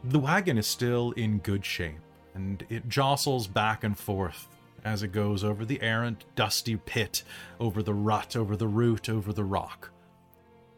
The 0.04 0.18
wagon 0.18 0.59
is 0.59 0.66
still 0.66 1.12
in 1.12 1.38
good 1.38 1.64
shape, 1.64 2.00
and 2.35 2.64
it 2.68 2.88
jostles 2.88 3.47
back 3.47 3.85
and 3.85 3.97
forth 3.97 4.49
as 4.85 5.03
it 5.03 5.12
goes 5.12 5.45
over 5.45 5.65
the 5.65 5.81
errant, 5.81 6.25
dusty 6.35 6.77
pit, 6.77 7.23
over 7.61 7.83
the 7.83 7.95
rut, 7.95 8.37
over 8.37 8.57
the 8.57 8.67
root, 8.67 9.09
over 9.09 9.33
the 9.33 9.45
rock. 9.45 9.91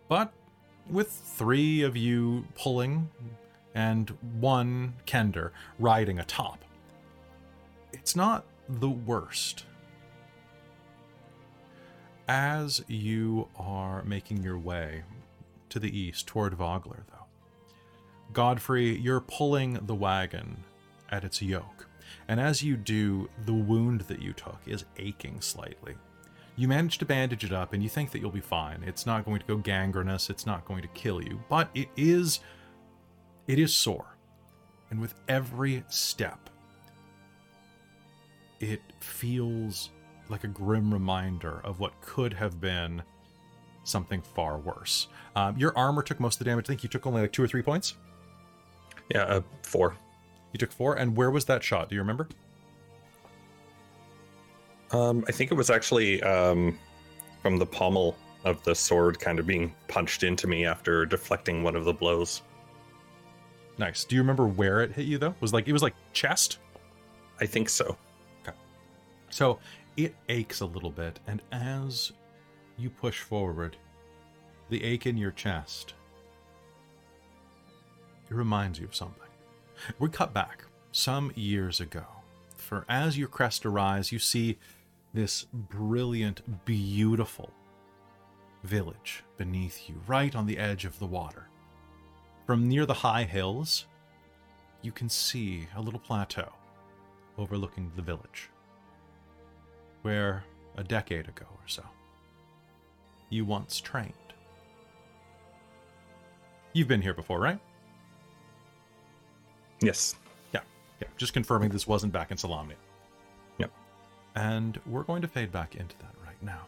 But 0.08 0.32
with 0.88 1.10
three 1.10 1.82
of 1.82 1.96
you 1.96 2.46
pulling 2.54 3.10
and 3.74 4.10
one 4.38 4.94
Kender 5.06 5.50
riding 5.78 6.18
atop, 6.18 6.64
it's 7.92 8.14
not 8.14 8.44
the 8.68 8.90
worst. 8.90 9.64
As 12.28 12.82
you 12.86 13.48
are 13.56 14.02
making 14.04 14.42
your 14.42 14.58
way 14.58 15.02
to 15.68 15.78
the 15.78 15.98
east 15.98 16.26
toward 16.26 16.54
Vogler, 16.54 17.04
though, 17.10 17.26
Godfrey, 18.32 18.96
you're 18.96 19.20
pulling 19.20 19.74
the 19.74 19.94
wagon 19.94 20.64
at 21.10 21.24
its 21.24 21.42
yoke, 21.42 21.73
and 22.28 22.40
as 22.40 22.62
you 22.62 22.76
do, 22.76 23.28
the 23.44 23.54
wound 23.54 24.02
that 24.02 24.20
you 24.20 24.32
took 24.32 24.58
is 24.66 24.84
aching 24.98 25.40
slightly. 25.40 25.94
You 26.56 26.68
manage 26.68 26.98
to 26.98 27.04
bandage 27.04 27.44
it 27.44 27.52
up, 27.52 27.72
and 27.72 27.82
you 27.82 27.88
think 27.88 28.12
that 28.12 28.20
you'll 28.20 28.30
be 28.30 28.40
fine. 28.40 28.82
It's 28.86 29.06
not 29.06 29.24
going 29.24 29.40
to 29.40 29.46
go 29.46 29.56
gangrenous, 29.56 30.30
it's 30.30 30.46
not 30.46 30.64
going 30.64 30.82
to 30.82 30.88
kill 30.88 31.22
you, 31.22 31.40
but 31.48 31.68
it 31.74 31.88
is. 31.96 32.40
It 33.46 33.58
is 33.58 33.74
sore. 33.74 34.16
And 34.90 35.00
with 35.00 35.14
every 35.28 35.84
step, 35.88 36.48
it 38.60 38.80
feels 39.00 39.90
like 40.28 40.44
a 40.44 40.48
grim 40.48 40.92
reminder 40.92 41.60
of 41.64 41.80
what 41.80 42.00
could 42.00 42.32
have 42.32 42.60
been 42.60 43.02
something 43.82 44.22
far 44.22 44.58
worse. 44.58 45.08
Um, 45.36 45.56
your 45.58 45.76
armor 45.76 46.02
took 46.02 46.20
most 46.20 46.36
of 46.36 46.38
the 46.40 46.44
damage. 46.46 46.66
I 46.66 46.68
think 46.68 46.82
you 46.82 46.88
took 46.88 47.06
only 47.06 47.22
like 47.22 47.32
two 47.32 47.42
or 47.42 47.48
three 47.48 47.62
points. 47.62 47.94
Yeah, 49.10 49.24
uh, 49.24 49.40
four. 49.62 49.96
You 50.54 50.58
took 50.58 50.72
four. 50.72 50.94
And 50.94 51.14
where 51.14 51.30
was 51.30 51.44
that 51.46 51.62
shot? 51.62 51.90
Do 51.90 51.96
you 51.96 52.00
remember? 52.00 52.28
Um, 54.92 55.24
I 55.28 55.32
think 55.32 55.50
it 55.50 55.54
was 55.54 55.68
actually 55.68 56.22
um, 56.22 56.78
from 57.42 57.58
the 57.58 57.66
pommel 57.66 58.16
of 58.44 58.62
the 58.64 58.74
sword 58.74 59.18
kind 59.18 59.38
of 59.38 59.46
being 59.46 59.74
punched 59.88 60.22
into 60.22 60.46
me 60.46 60.64
after 60.64 61.04
deflecting 61.04 61.62
one 61.62 61.74
of 61.76 61.84
the 61.84 61.92
blows. 61.92 62.42
Nice. 63.78 64.04
Do 64.04 64.14
you 64.14 64.22
remember 64.22 64.46
where 64.46 64.80
it 64.82 64.92
hit 64.92 65.06
you 65.06 65.18
though? 65.18 65.34
Was 65.40 65.52
like 65.52 65.66
it 65.66 65.72
was 65.72 65.82
like 65.82 65.94
chest. 66.12 66.58
I 67.40 67.46
think 67.46 67.68
so. 67.68 67.98
So 69.30 69.58
it 69.96 70.14
aches 70.28 70.60
a 70.60 70.66
little 70.66 70.92
bit, 70.92 71.18
and 71.26 71.42
as 71.50 72.12
you 72.78 72.88
push 72.88 73.18
forward, 73.18 73.76
the 74.70 74.84
ache 74.84 75.06
in 75.06 75.16
your 75.16 75.32
chest 75.32 75.94
it 78.30 78.34
reminds 78.34 78.78
you 78.78 78.86
of 78.86 78.94
something. 78.94 79.23
We 79.98 80.08
cut 80.08 80.32
back 80.32 80.64
some 80.92 81.32
years 81.34 81.80
ago, 81.80 82.04
for 82.56 82.84
as 82.88 83.18
your 83.18 83.28
crest 83.28 83.66
arrives, 83.66 84.12
you 84.12 84.18
see 84.18 84.58
this 85.12 85.44
brilliant, 85.52 86.64
beautiful 86.64 87.50
village 88.64 89.22
beneath 89.36 89.88
you, 89.88 90.00
right 90.06 90.34
on 90.34 90.46
the 90.46 90.58
edge 90.58 90.84
of 90.84 90.98
the 90.98 91.06
water. 91.06 91.48
From 92.46 92.68
near 92.68 92.86
the 92.86 92.94
high 92.94 93.24
hills, 93.24 93.86
you 94.82 94.92
can 94.92 95.08
see 95.08 95.66
a 95.76 95.80
little 95.80 96.00
plateau 96.00 96.52
overlooking 97.38 97.90
the 97.96 98.02
village, 98.02 98.50
where 100.02 100.44
a 100.76 100.84
decade 100.84 101.28
ago 101.28 101.46
or 101.50 101.66
so, 101.68 101.82
you 103.30 103.44
once 103.44 103.80
trained. 103.80 104.12
You've 106.72 106.88
been 106.88 107.02
here 107.02 107.14
before, 107.14 107.40
right? 107.40 107.60
Yes. 109.80 110.16
Yeah, 110.52 110.60
yeah. 111.00 111.08
Just 111.16 111.32
confirming 111.32 111.70
this 111.70 111.86
wasn't 111.86 112.12
back 112.12 112.30
in 112.30 112.36
Solamnia. 112.36 112.74
Yep. 113.58 113.70
And 114.34 114.80
we're 114.86 115.02
going 115.02 115.22
to 115.22 115.28
fade 115.28 115.52
back 115.52 115.76
into 115.76 115.96
that 115.98 116.14
right 116.24 116.42
now. 116.42 116.62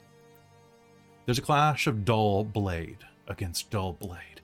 There's 1.24 1.38
a 1.38 1.42
clash 1.42 1.86
of 1.86 2.04
dull 2.04 2.44
blade 2.44 2.98
against 3.28 3.70
dull 3.70 3.92
blade, 3.94 4.40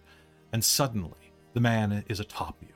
and 0.53 0.65
suddenly 0.65 1.33
the 1.53 1.61
man 1.61 2.05
is 2.09 2.19
atop 2.19 2.57
you. 2.61 2.69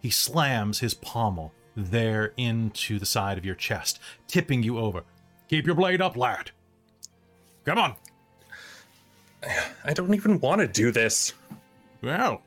He 0.00 0.10
slams 0.10 0.80
his 0.80 0.94
pommel 0.94 1.52
there 1.76 2.32
into 2.36 2.98
the 2.98 3.06
side 3.06 3.38
of 3.38 3.44
your 3.44 3.54
chest, 3.54 3.98
tipping 4.28 4.62
you 4.62 4.78
over. 4.78 5.02
Keep 5.48 5.66
your 5.66 5.74
blade 5.74 6.00
up, 6.00 6.16
lad. 6.16 6.50
Come 7.64 7.78
on. 7.78 7.94
I 9.84 9.92
don't 9.92 10.14
even 10.14 10.38
want 10.40 10.60
to 10.60 10.68
do 10.68 10.92
this. 10.92 11.32
Well, 12.00 12.42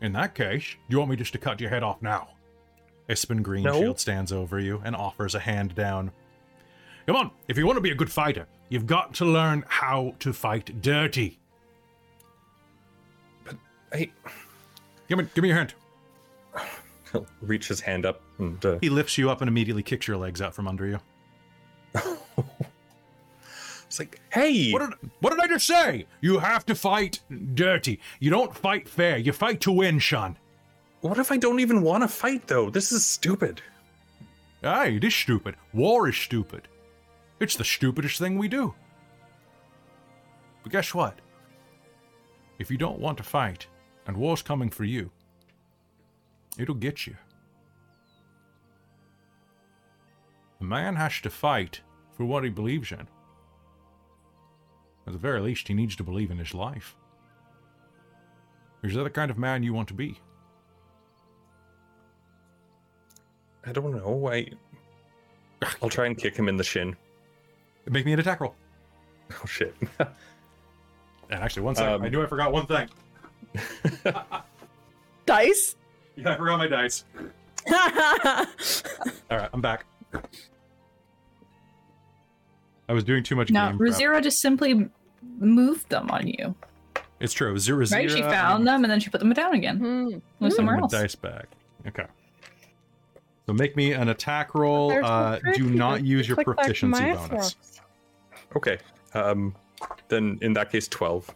in 0.00 0.12
that 0.12 0.34
case, 0.34 0.76
you 0.88 0.98
want 0.98 1.10
me 1.10 1.16
just 1.16 1.32
to 1.32 1.38
cut 1.38 1.60
your 1.60 1.70
head 1.70 1.82
off 1.82 2.02
now? 2.02 2.28
Ispin 3.08 3.40
Greenshield 3.42 3.80
No. 3.82 3.94
stands 3.94 4.32
over 4.32 4.58
you 4.58 4.82
and 4.84 4.96
offers 4.96 5.34
a 5.34 5.38
hand 5.40 5.74
down. 5.74 6.10
Come 7.06 7.16
on, 7.16 7.30
if 7.48 7.56
you 7.56 7.66
want 7.66 7.76
to 7.76 7.80
be 7.80 7.90
a 7.92 7.94
good 7.94 8.10
fighter, 8.10 8.46
you've 8.68 8.86
got 8.86 9.14
to 9.14 9.24
learn 9.24 9.64
how 9.68 10.14
to 10.20 10.32
fight 10.32 10.82
dirty. 10.82 11.38
But 13.44 13.54
I 13.92 14.10
Give 15.08 15.18
me, 15.18 15.26
give 15.34 15.42
me 15.42 15.48
your 15.48 15.56
hand. 15.58 15.74
he'll 17.12 17.26
reach 17.40 17.68
his 17.68 17.80
hand 17.80 18.04
up 18.04 18.20
and 18.38 18.64
uh, 18.66 18.78
He 18.80 18.88
lifts 18.90 19.16
you 19.16 19.30
up 19.30 19.40
and 19.40 19.48
immediately 19.48 19.84
kicks 19.84 20.08
your 20.08 20.16
legs 20.16 20.42
out 20.42 20.52
from 20.54 20.66
under 20.66 20.84
you. 20.86 20.98
it's 23.98 24.12
like, 24.12 24.20
hey, 24.30 24.72
What 24.72 24.80
did, 24.80 25.10
what 25.20 25.30
did 25.30 25.40
I 25.40 25.48
just 25.48 25.66
say? 25.66 26.06
You 26.20 26.38
have 26.38 26.66
to 26.66 26.74
fight 26.74 27.20
dirty. 27.54 27.98
You 28.20 28.30
don't 28.30 28.54
fight 28.54 28.86
fair. 28.88 29.16
You 29.16 29.32
fight 29.32 29.60
to 29.62 29.72
win, 29.72 29.98
Sean. 29.98 30.36
what 31.00 31.18
if 31.18 31.32
I 31.32 31.38
don't 31.38 31.60
even 31.60 31.80
want 31.82 32.02
to 32.02 32.08
fight 32.08 32.46
though? 32.46 32.68
This 32.68 32.92
is 32.92 33.06
stupid. 33.06 33.62
Aye, 34.62 34.88
it 34.88 35.04
is 35.04 35.14
stupid. 35.14 35.54
War 35.72 36.08
is 36.08 36.16
stupid. 36.16 36.68
It's 37.40 37.56
the 37.56 37.64
stupidest 37.64 38.18
thing 38.18 38.36
we 38.36 38.48
do. 38.48 38.74
But 40.62 40.72
guess 40.72 40.92
what? 40.94 41.18
If 42.58 42.70
you 42.70 42.76
don't 42.76 42.98
want 42.98 43.18
to 43.18 43.24
fight, 43.24 43.66
and 44.06 44.16
war's 44.16 44.42
coming 44.42 44.70
for 44.70 44.84
you, 44.84 45.10
it'll 46.58 46.74
get 46.74 47.06
you. 47.06 47.16
A 50.60 50.64
man 50.64 50.96
has 50.96 51.20
to 51.20 51.30
fight 51.30 51.80
for 52.16 52.24
what 52.24 52.44
he 52.44 52.50
believes 52.50 52.92
in. 52.92 53.06
At 55.06 55.12
the 55.12 55.18
very 55.18 55.40
least, 55.40 55.68
he 55.68 55.74
needs 55.74 55.94
to 55.96 56.04
believe 56.04 56.30
in 56.30 56.38
his 56.38 56.52
life. 56.54 56.96
Is 58.82 58.94
that 58.94 59.04
the 59.04 59.10
kind 59.10 59.30
of 59.30 59.38
man 59.38 59.62
you 59.62 59.72
want 59.72 59.88
to 59.88 59.94
be? 59.94 60.20
I 63.64 63.72
don't 63.72 63.92
know. 63.94 64.28
I 64.28 64.48
I'll 65.82 65.88
try 65.90 66.06
and 66.06 66.16
kick 66.16 66.36
him 66.36 66.48
in 66.48 66.56
the 66.56 66.64
shin. 66.64 66.94
Make 67.88 68.04
me 68.06 68.12
an 68.12 68.20
attack 68.20 68.40
roll. 68.40 68.54
Oh 69.42 69.46
shit. 69.46 69.74
And 71.28 71.42
actually, 71.42 71.62
one 71.62 71.74
second. 71.74 71.94
Um, 71.94 72.02
I 72.02 72.08
knew 72.08 72.22
I 72.22 72.26
forgot 72.26 72.52
one 72.52 72.66
thing. 72.66 72.88
Dice. 75.26 75.74
Yeah, 76.14 76.34
I 76.34 76.36
forgot 76.36 76.58
my 76.58 76.68
dice. 76.68 77.04
All 77.68 79.36
right, 79.36 79.50
I'm 79.52 79.60
back. 79.60 79.86
I 82.88 82.92
was 82.92 83.04
doing 83.04 83.22
too 83.22 83.36
much 83.36 83.50
Now, 83.50 83.68
game 83.70 83.78
prep. 83.78 83.92
Razira 83.94 84.22
just 84.22 84.40
simply 84.40 84.88
moved 85.38 85.88
them 85.88 86.10
on 86.10 86.26
you, 86.26 86.54
It's 87.20 87.32
true. 87.32 87.58
Zero 87.58 87.84
right? 87.90 88.10
She 88.10 88.18
zero, 88.18 88.30
found 88.30 88.66
them 88.66 88.84
and 88.84 88.90
then 88.90 89.00
she 89.00 89.10
put 89.10 89.20
them 89.20 89.32
down 89.32 89.54
again. 89.54 90.22
Move 90.40 90.52
somewhere 90.52 90.76
else. 90.76 90.92
dice 90.92 91.14
back. 91.14 91.46
Okay. 91.86 92.06
So 93.46 93.52
make 93.52 93.76
me 93.76 93.92
an 93.92 94.08
attack 94.08 94.54
roll. 94.54 94.92
Uh, 94.92 95.38
do 95.54 95.64
not 95.70 96.04
use 96.04 96.26
your 96.28 96.36
click 96.36 96.48
back 96.48 96.56
to 96.56 96.62
proficiency 96.62 97.00
my 97.00 97.14
bonus. 97.14 97.54
Xbox. 97.54 97.80
okay. 98.56 98.78
Um 99.14 99.54
then 100.08 100.38
in 100.42 100.52
that 100.54 100.70
case 100.70 100.88
12. 100.88 101.32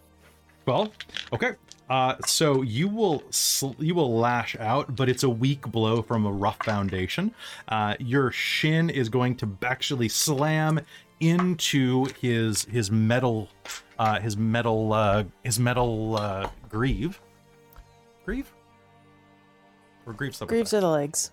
Well, 0.66 0.92
okay. 1.32 1.52
Uh, 1.88 2.14
so 2.24 2.62
you 2.62 2.86
will 2.86 3.22
sl- 3.30 3.72
you 3.80 3.94
will 3.96 4.16
lash 4.16 4.54
out, 4.60 4.94
but 4.94 5.08
it's 5.08 5.24
a 5.24 5.28
weak 5.28 5.62
blow 5.62 6.02
from 6.02 6.24
a 6.24 6.30
rough 6.30 6.58
foundation. 6.64 7.34
Uh, 7.66 7.96
your 7.98 8.30
shin 8.30 8.88
is 8.90 9.08
going 9.08 9.34
to 9.36 9.56
actually 9.64 10.08
slam 10.08 10.80
into 11.20 12.06
his 12.20 12.64
his 12.64 12.90
metal 12.90 13.48
uh, 13.98 14.18
his 14.20 14.36
metal 14.36 14.92
uh, 14.92 15.24
his 15.44 15.60
metal 15.60 16.16
uh, 16.16 16.48
greave. 16.68 17.20
Greave. 18.24 18.52
Or 20.06 20.12
greaves. 20.12 20.38
double 20.38 20.48
Greaves 20.48 20.72
are 20.74 20.80
the 20.80 20.88
legs. 20.88 21.30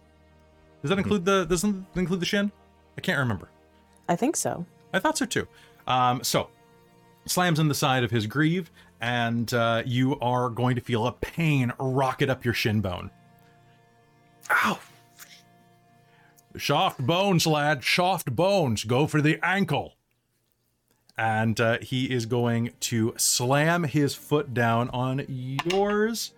Does 0.82 0.90
that 0.90 0.98
include 1.00 1.26
the 1.26 1.46
doesn't 1.46 1.86
include 1.96 2.20
the 2.20 2.26
shin? 2.26 2.52
I 2.98 3.02
can't 3.02 3.20
remember. 3.20 3.50
I 4.10 4.16
think 4.16 4.36
so. 4.36 4.66
I 4.94 5.00
thought 5.00 5.18
so 5.18 5.26
too. 5.26 5.48
Um, 5.86 6.24
so, 6.24 6.50
slams 7.26 7.60
in 7.60 7.68
the 7.68 7.76
side 7.76 8.04
of 8.04 8.12
his 8.12 8.28
greave, 8.28 8.72
and 9.02 9.54
uh, 9.54 9.84
you 9.86 10.20
are 10.20 10.50
going 10.50 10.76
to 10.76 10.82
feel 10.82 11.08
a 11.08 11.12
pain 11.12 11.72
rocket 11.80 12.30
up 12.30 12.44
your 12.46 12.54
shin 12.54 12.82
bone. 12.82 13.12
Ow! 14.50 14.80
Soft 16.60 17.06
bones, 17.06 17.46
lad. 17.48 17.84
Soft 17.84 18.36
bones. 18.36 18.84
Go 18.84 19.08
for 19.08 19.22
the 19.22 19.40
ankle. 19.44 19.94
And 21.18 21.60
uh, 21.60 21.80
he 21.82 22.12
is 22.14 22.26
going 22.26 22.72
to 22.82 23.14
slam 23.18 23.84
his 23.86 24.14
foot 24.14 24.54
down 24.54 24.90
on 24.90 25.26
yours. 25.28 26.32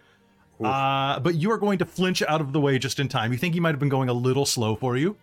Uh, 0.63 1.19
but 1.19 1.35
you 1.35 1.51
are 1.51 1.57
going 1.57 1.79
to 1.79 1.85
flinch 1.85 2.21
out 2.21 2.41
of 2.41 2.53
the 2.53 2.59
way 2.61 2.77
just 2.79 2.99
in 2.99 3.07
time. 3.07 3.31
You 3.31 3.37
think 3.37 3.53
he 3.53 3.59
might 3.59 3.71
have 3.71 3.79
been 3.79 3.89
going 3.89 4.09
a 4.09 4.13
little 4.13 4.45
slow 4.45 4.75
for 4.75 4.97
you. 4.97 5.15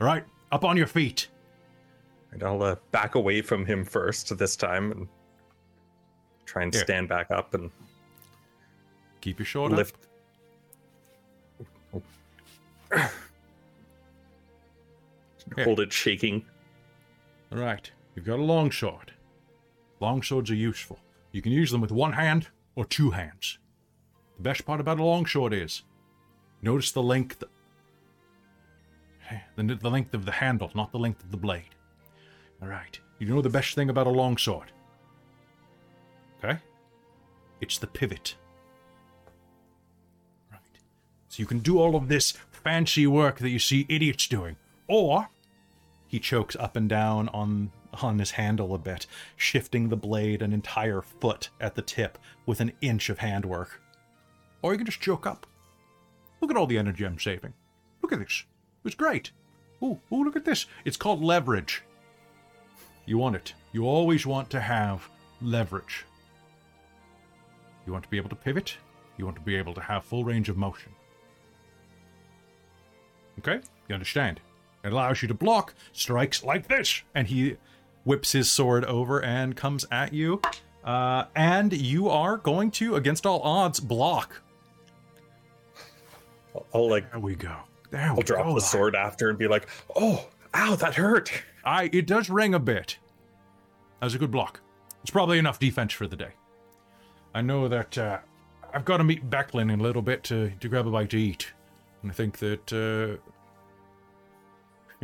All 0.00 0.06
right, 0.06 0.24
up 0.52 0.64
on 0.64 0.76
your 0.76 0.86
feet. 0.86 1.28
And 2.32 2.42
I'll 2.42 2.62
uh, 2.62 2.76
back 2.90 3.14
away 3.14 3.42
from 3.42 3.64
him 3.64 3.84
first 3.84 4.36
this 4.36 4.56
time 4.56 4.90
and 4.90 5.08
try 6.46 6.62
and 6.62 6.74
Here. 6.74 6.82
stand 6.82 7.08
back 7.08 7.30
up 7.30 7.54
and 7.54 7.70
Keep 9.20 9.38
your 9.38 9.46
shoulder. 9.46 9.76
lift. 9.76 9.96
Here. 15.54 15.64
Hold 15.64 15.80
it 15.80 15.92
shaking. 15.92 16.44
All 17.52 17.58
right, 17.58 17.90
you've 18.14 18.24
got 18.24 18.38
a 18.38 18.42
long 18.42 18.72
sword. 18.72 19.12
Long 20.00 20.22
swords 20.22 20.50
are 20.50 20.56
useful. 20.56 20.98
You 21.32 21.42
can 21.42 21.52
use 21.52 21.70
them 21.70 21.80
with 21.80 21.92
one 21.92 22.12
hand 22.12 22.48
or 22.74 22.84
two 22.84 23.10
hands. 23.10 23.58
The 24.36 24.42
best 24.42 24.66
part 24.66 24.80
about 24.80 24.98
a 24.98 25.04
long 25.04 25.26
sword 25.26 25.52
is 25.52 25.82
notice 26.62 26.92
the 26.92 27.02
length 27.02 27.44
the, 29.56 29.74
the 29.74 29.90
length 29.90 30.14
of 30.14 30.24
the 30.24 30.32
handle, 30.32 30.70
not 30.74 30.92
the 30.92 30.98
length 30.98 31.22
of 31.22 31.30
the 31.30 31.36
blade. 31.36 31.74
All 32.62 32.68
right. 32.68 32.98
You 33.18 33.26
know 33.26 33.40
the 33.40 33.48
best 33.48 33.74
thing 33.74 33.90
about 33.90 34.06
a 34.06 34.10
long 34.10 34.36
sword? 34.36 34.72
Okay? 36.42 36.58
It's 37.60 37.78
the 37.78 37.86
pivot. 37.86 38.36
Right. 40.50 40.60
So 41.28 41.40
you 41.40 41.46
can 41.46 41.60
do 41.60 41.78
all 41.78 41.96
of 41.96 42.08
this 42.08 42.32
fancy 42.50 43.06
work 43.06 43.38
that 43.38 43.50
you 43.50 43.58
see 43.58 43.86
idiots 43.88 44.28
doing. 44.28 44.56
Or 44.88 45.28
he 46.14 46.20
chokes 46.20 46.54
up 46.60 46.76
and 46.76 46.88
down 46.88 47.28
on 47.30 47.72
on 48.00 48.20
his 48.20 48.30
handle 48.30 48.72
a 48.72 48.78
bit, 48.78 49.04
shifting 49.36 49.88
the 49.88 49.96
blade 49.96 50.42
an 50.42 50.52
entire 50.52 51.02
foot 51.02 51.48
at 51.60 51.74
the 51.74 51.82
tip 51.82 52.18
with 52.46 52.60
an 52.60 52.70
inch 52.80 53.10
of 53.10 53.18
handwork. 53.18 53.80
Or 54.62 54.70
you 54.70 54.78
can 54.78 54.86
just 54.86 55.00
choke 55.00 55.26
up. 55.26 55.44
Look 56.40 56.52
at 56.52 56.56
all 56.56 56.68
the 56.68 56.78
energy 56.78 57.04
I'm 57.04 57.18
saving. 57.18 57.52
Look 58.00 58.12
at 58.12 58.20
this. 58.20 58.44
It's 58.84 58.94
great. 58.94 59.32
Ooh, 59.82 59.98
ooh, 60.12 60.22
look 60.22 60.36
at 60.36 60.44
this. 60.44 60.66
It's 60.84 60.96
called 60.96 61.20
leverage. 61.20 61.82
You 63.06 63.18
want 63.18 63.34
it. 63.34 63.52
You 63.72 63.84
always 63.84 64.24
want 64.24 64.50
to 64.50 64.60
have 64.60 65.08
leverage. 65.42 66.04
You 67.88 67.92
want 67.92 68.04
to 68.04 68.10
be 68.10 68.18
able 68.18 68.30
to 68.30 68.36
pivot. 68.36 68.76
You 69.16 69.24
want 69.24 69.36
to 69.36 69.42
be 69.42 69.56
able 69.56 69.74
to 69.74 69.80
have 69.80 70.04
full 70.04 70.22
range 70.22 70.48
of 70.48 70.56
motion. 70.56 70.92
Okay? 73.40 73.58
You 73.88 73.94
understand? 73.94 74.40
It 74.84 74.92
allows 74.92 75.22
you 75.22 75.28
to 75.28 75.34
block 75.34 75.74
strikes 75.92 76.44
like 76.44 76.68
this. 76.68 77.02
And 77.14 77.26
he 77.26 77.56
whips 78.04 78.32
his 78.32 78.50
sword 78.50 78.84
over 78.84 79.22
and 79.22 79.56
comes 79.56 79.86
at 79.90 80.12
you. 80.12 80.42
Uh, 80.84 81.24
and 81.34 81.72
you 81.72 82.10
are 82.10 82.36
going 82.36 82.70
to, 82.72 82.94
against 82.96 83.24
all 83.24 83.40
odds, 83.40 83.80
block. 83.80 84.42
I'll, 86.74 86.88
like 86.88 87.10
There 87.10 87.20
we 87.20 87.34
go. 87.34 87.56
There 87.90 88.02
I'll 88.02 88.16
we 88.16 88.22
drop 88.22 88.46
go. 88.46 88.54
the 88.54 88.60
sword 88.60 88.94
after 88.94 89.28
and 89.28 89.38
be 89.38 89.48
like, 89.48 89.68
"Oh, 89.96 90.28
ow, 90.54 90.76
that 90.76 90.94
hurt." 90.94 91.32
I 91.64 91.88
it 91.92 92.06
does 92.06 92.28
ring 92.30 92.54
a 92.54 92.58
bit. 92.58 92.98
That 94.00 94.06
was 94.06 94.14
a 94.14 94.18
good 94.18 94.30
block. 94.30 94.60
It's 95.02 95.10
probably 95.10 95.38
enough 95.38 95.58
defense 95.58 95.92
for 95.92 96.06
the 96.06 96.16
day. 96.16 96.32
I 97.34 97.40
know 97.40 97.66
that 97.68 97.98
uh, 97.98 98.18
I've 98.72 98.84
got 98.84 98.98
to 98.98 99.04
meet 99.04 99.28
Becklin 99.28 99.72
in 99.72 99.80
a 99.80 99.82
little 99.82 100.02
bit 100.02 100.22
to, 100.24 100.50
to 100.60 100.68
grab 100.68 100.86
a 100.86 100.90
bite 100.90 101.10
to 101.10 101.18
eat. 101.18 101.52
And 102.02 102.10
I 102.10 102.14
think 102.14 102.38
that 102.38 102.72
uh, 102.72 103.20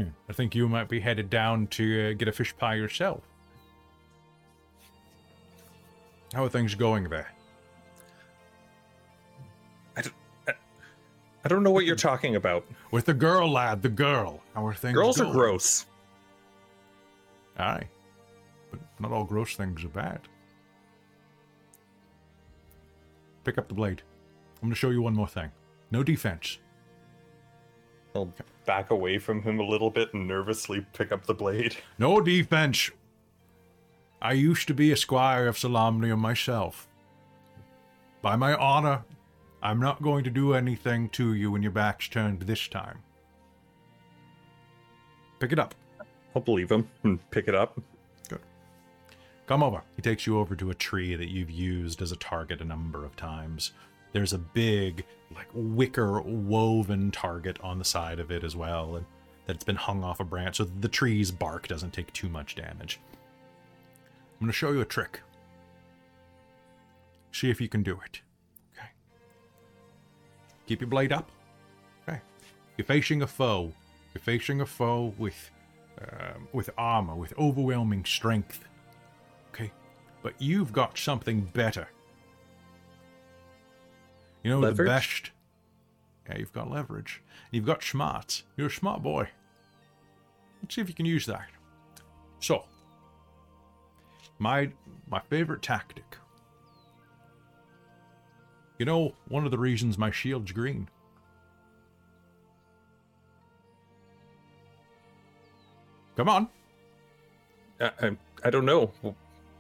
hmm, 0.01 0.09
I 0.29 0.33
think 0.33 0.55
you 0.55 0.69
might 0.69 0.89
be 0.89 1.01
headed 1.01 1.31
down 1.31 1.67
to 1.69 2.11
uh, 2.11 2.13
get 2.15 2.29
a 2.29 2.33
fish 2.33 2.57
pie 2.57 2.75
yourself. 2.75 3.23
How 6.33 6.45
are 6.45 6.49
things 6.49 6.75
going 6.75 7.09
there? 7.09 7.33
I 9.97 10.03
don't, 10.03 10.15
I, 10.47 10.53
I 11.45 11.49
don't 11.49 11.63
know 11.63 11.73
what 11.73 11.85
you're 11.85 11.97
talking 11.97 12.37
about. 12.37 12.65
With 12.93 13.07
the 13.07 13.15
girl, 13.15 13.51
lad, 13.51 13.83
the 13.83 13.89
girl. 13.89 14.41
How 14.55 14.67
are 14.67 14.75
things 14.75 14.95
Girls 14.95 15.21
are 15.21 15.31
gross. 15.33 15.87
Aye. 17.59 17.89
But 18.71 18.81
not 19.01 19.13
all 19.13 19.25
gross 19.25 19.57
things 19.57 19.85
are 19.85 19.89
bad. 19.89 20.21
Pick 23.45 23.59
up 23.59 23.69
the 23.69 23.75
blade. 23.75 24.03
I'm 24.57 24.69
going 24.69 24.73
to 24.73 24.77
show 24.77 24.91
you 24.91 25.03
one 25.03 25.15
more 25.15 25.27
thing. 25.27 25.51
No 25.91 26.03
defense. 26.03 26.59
I'll 28.15 28.33
back 28.70 28.92
away 28.92 29.18
from 29.18 29.42
him 29.42 29.59
a 29.59 29.64
little 29.64 29.90
bit 29.90 30.14
and 30.14 30.28
nervously 30.28 30.87
pick 30.92 31.11
up 31.11 31.26
the 31.26 31.35
blade. 31.35 31.76
No 31.98 32.20
defense. 32.20 32.92
I 34.22 34.35
used 34.35 34.68
to 34.68 34.74
be 34.74 34.92
a 34.92 34.96
squire 34.96 35.48
of 35.48 35.56
Solamnia 35.56 36.16
myself. 36.16 36.87
By 38.22 38.37
my 38.37 38.54
honor, 38.54 39.02
I'm 39.61 39.80
not 39.80 40.00
going 40.02 40.22
to 40.22 40.30
do 40.30 40.54
anything 40.54 41.09
to 41.09 41.35
you 41.35 41.50
when 41.50 41.62
your 41.62 41.72
back's 41.72 42.06
turned 42.06 42.42
this 42.42 42.68
time. 42.68 43.00
Pick 45.40 45.50
it 45.50 45.59
up. 45.59 45.74
I'll 46.37 46.42
believe 46.42 46.70
him 46.70 46.88
and 47.02 47.18
pick 47.33 47.48
it 47.48 47.56
up. 47.56 47.76
Good. 48.28 48.38
Come 49.48 49.64
over. 49.64 49.83
He 49.96 50.02
takes 50.02 50.28
you 50.28 50.38
over 50.38 50.54
to 50.54 50.70
a 50.70 50.74
tree 50.76 51.16
that 51.16 51.28
you've 51.28 51.50
used 51.50 52.02
as 52.02 52.12
a 52.12 52.16
target 52.16 52.61
a 52.61 52.64
number 52.64 53.04
of 53.04 53.16
times. 53.16 53.72
There's 54.12 54.33
a 54.33 54.38
big, 54.38 55.05
like, 55.35 55.49
wicker 55.55 56.20
woven 56.20 57.11
target 57.11 57.59
on 57.62 57.79
the 57.79 57.85
side 57.85 58.18
of 58.18 58.31
it 58.31 58.42
as 58.42 58.57
well, 58.57 58.96
and 58.96 59.07
that's 59.46 59.64
been 59.64 59.77
hung 59.77 60.05
off 60.05 60.20
a 60.20 60.25
branch 60.25 60.57
so 60.57 60.64
the 60.64 60.88
tree's 60.88 61.31
bark 61.31 61.68
doesn't 61.68 61.92
take 61.92 62.12
too 62.12 62.29
much 62.29 62.55
damage. 62.55 63.01
I'm 64.40 64.46
to 64.46 64.53
show 64.53 64.73
you 64.73 64.81
a 64.81 64.85
trick. 64.85 65.20
See 67.33 67.51
if 67.51 67.61
you 67.61 67.68
can 67.68 67.83
do 67.83 68.01
it. 68.05 68.20
Okay. 68.75 68.88
Keep 70.66 70.81
your 70.81 70.88
blade 70.88 71.12
up. 71.12 71.31
Okay. 72.09 72.20
You're 72.77 72.87
facing 72.87 73.23
a 73.23 73.27
foe. 73.27 73.73
You're 74.14 74.23
facing 74.23 74.61
a 74.61 74.66
foe 74.66 75.14
with, 75.18 75.51
um, 76.01 76.49
with 76.53 76.70
armor, 76.77 77.14
with 77.14 77.37
overwhelming 77.38 78.05
strength. 78.05 78.64
Okay. 79.53 79.70
But 80.23 80.35
you've 80.38 80.73
got 80.73 80.99
something 80.99 81.42
better. 81.42 81.88
You 84.42 84.50
know, 84.50 84.61
Leverage? 84.61 84.79
the 84.79 84.85
best. 84.85 85.31
Yeah, 86.29 86.38
you've 86.38 86.53
got 86.53 86.70
leverage. 86.70 87.22
You've 87.50 87.66
got 87.66 87.83
smart. 87.83 88.42
You're 88.57 88.68
a 88.68 88.70
smart 88.70 89.03
boy. 89.03 89.29
Let's 90.62 90.74
see 90.74 90.81
if 90.81 90.88
you 90.88 90.94
can 90.94 91.07
use 91.07 91.26
that. 91.26 91.48
So, 92.40 92.64
my 94.38 94.70
my 95.11 95.20
favorite 95.29 95.61
tactic 95.62 96.16
You 98.79 98.87
know, 98.87 99.12
one 99.29 99.44
of 99.44 99.50
the 99.50 99.59
reasons 99.59 99.98
my 99.98 100.11
shield's 100.11 100.53
green. 100.53 100.88
Come 106.16 106.29
on. 106.29 106.48
I, 107.81 107.90
I, 108.03 108.16
I 108.44 108.50
don't 108.50 108.64
know. 108.66 108.90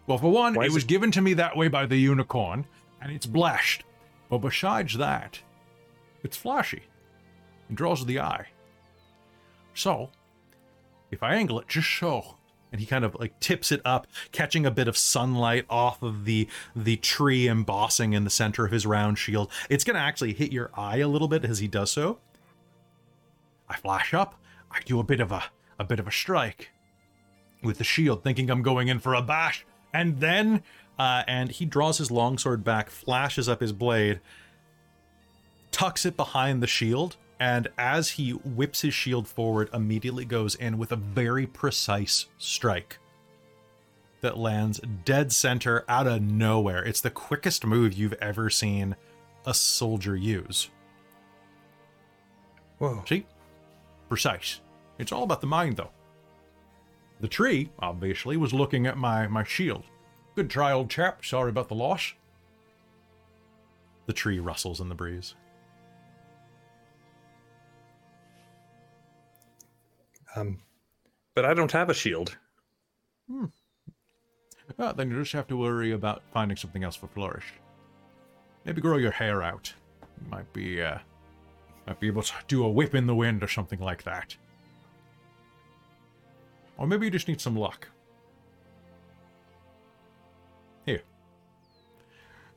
Well, 0.06 0.18
for 0.18 0.30
one, 0.30 0.54
Why 0.54 0.64
it 0.64 0.68
is 0.68 0.74
was 0.74 0.84
it- 0.84 0.88
given 0.88 1.10
to 1.12 1.20
me 1.20 1.34
that 1.34 1.56
way 1.56 1.68
by 1.68 1.86
the 1.86 1.96
unicorn, 1.96 2.66
and 3.00 3.12
it's 3.12 3.26
blashed. 3.26 3.84
But 4.30 4.38
besides 4.38 4.96
that, 4.96 5.40
it's 6.22 6.36
flashy 6.36 6.84
and 7.68 7.76
draws 7.76 8.06
the 8.06 8.20
eye. 8.20 8.46
So, 9.74 10.10
if 11.10 11.22
I 11.22 11.34
angle 11.34 11.58
it 11.58 11.68
just 11.68 11.90
so, 11.98 12.36
and 12.72 12.80
he 12.80 12.86
kind 12.86 13.04
of 13.04 13.16
like 13.18 13.38
tips 13.40 13.72
it 13.72 13.80
up, 13.84 14.06
catching 14.30 14.64
a 14.64 14.70
bit 14.70 14.88
of 14.88 14.96
sunlight 14.96 15.66
off 15.68 16.02
of 16.02 16.24
the 16.24 16.48
the 16.74 16.96
tree 16.96 17.48
embossing 17.48 18.12
in 18.12 18.24
the 18.24 18.30
center 18.30 18.64
of 18.64 18.72
his 18.72 18.86
round 18.86 19.18
shield, 19.18 19.50
it's 19.68 19.84
gonna 19.84 19.98
actually 19.98 20.32
hit 20.32 20.52
your 20.52 20.70
eye 20.74 20.98
a 20.98 21.08
little 21.08 21.28
bit 21.28 21.44
as 21.44 21.58
he 21.58 21.68
does 21.68 21.90
so. 21.90 22.18
I 23.68 23.76
flash 23.76 24.14
up, 24.14 24.36
I 24.70 24.80
do 24.84 25.00
a 25.00 25.04
bit 25.04 25.20
of 25.20 25.32
a 25.32 25.44
a 25.78 25.84
bit 25.84 25.98
of 25.98 26.06
a 26.06 26.12
strike 26.12 26.70
with 27.62 27.78
the 27.78 27.84
shield, 27.84 28.22
thinking 28.22 28.50
I'm 28.50 28.62
going 28.62 28.88
in 28.88 29.00
for 29.00 29.14
a 29.14 29.22
bash, 29.22 29.66
and 29.92 30.20
then 30.20 30.62
uh, 31.00 31.24
and 31.26 31.50
he 31.50 31.64
draws 31.64 31.96
his 31.96 32.10
longsword 32.10 32.62
back, 32.62 32.90
flashes 32.90 33.48
up 33.48 33.62
his 33.62 33.72
blade, 33.72 34.20
tucks 35.70 36.04
it 36.04 36.14
behind 36.14 36.62
the 36.62 36.66
shield, 36.66 37.16
and 37.40 37.68
as 37.78 38.10
he 38.10 38.32
whips 38.32 38.82
his 38.82 38.92
shield 38.92 39.26
forward, 39.26 39.70
immediately 39.72 40.26
goes 40.26 40.54
in 40.56 40.76
with 40.76 40.92
a 40.92 40.96
very 40.96 41.46
precise 41.46 42.26
strike 42.36 42.98
that 44.20 44.36
lands 44.36 44.78
dead 45.06 45.32
center 45.32 45.86
out 45.88 46.06
of 46.06 46.20
nowhere. 46.20 46.84
It's 46.84 47.00
the 47.00 47.08
quickest 47.08 47.64
move 47.64 47.94
you've 47.94 48.12
ever 48.20 48.50
seen 48.50 48.94
a 49.46 49.54
soldier 49.54 50.14
use. 50.14 50.68
Whoa. 52.76 53.02
See? 53.08 53.26
Precise. 54.10 54.60
It's 54.98 55.12
all 55.12 55.22
about 55.22 55.40
the 55.40 55.46
mind, 55.46 55.78
though. 55.78 55.92
The 57.20 57.28
tree, 57.28 57.70
obviously, 57.78 58.36
was 58.36 58.52
looking 58.52 58.86
at 58.86 58.98
my, 58.98 59.26
my 59.28 59.44
shield. 59.44 59.84
Good 60.34 60.48
try, 60.50 60.72
old 60.72 60.90
chap. 60.90 61.24
Sorry 61.24 61.50
about 61.50 61.68
the 61.68 61.74
loss. 61.74 62.14
The 64.06 64.12
tree 64.12 64.38
rustles 64.38 64.80
in 64.80 64.88
the 64.88 64.94
breeze. 64.94 65.34
Um, 70.36 70.58
but 71.34 71.44
I 71.44 71.54
don't 71.54 71.72
have 71.72 71.90
a 71.90 71.94
shield. 71.94 72.36
Ah, 74.78 74.92
then 74.92 75.10
you 75.10 75.18
just 75.18 75.32
have 75.32 75.48
to 75.48 75.56
worry 75.56 75.92
about 75.92 76.22
finding 76.32 76.56
something 76.56 76.84
else 76.84 76.96
for 76.96 77.08
Flourish. 77.08 77.52
Maybe 78.64 78.80
grow 78.80 78.96
your 78.96 79.10
hair 79.10 79.42
out. 79.42 79.72
You 80.22 80.30
might 80.30 80.52
be, 80.52 80.80
uh, 80.80 80.98
might 81.86 81.98
be 82.00 82.06
able 82.06 82.22
to 82.22 82.32
do 82.46 82.64
a 82.64 82.70
whip 82.70 82.94
in 82.94 83.06
the 83.06 83.14
wind 83.14 83.42
or 83.42 83.48
something 83.48 83.80
like 83.80 84.04
that. 84.04 84.36
Or 86.78 86.86
maybe 86.86 87.06
you 87.06 87.10
just 87.10 87.28
need 87.28 87.40
some 87.40 87.56
luck. 87.56 87.88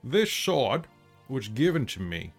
This 0.04 0.32
sword 0.32 0.88
was 1.30 1.48
given 1.48 1.86
to 1.88 2.02
me. 2.02 2.34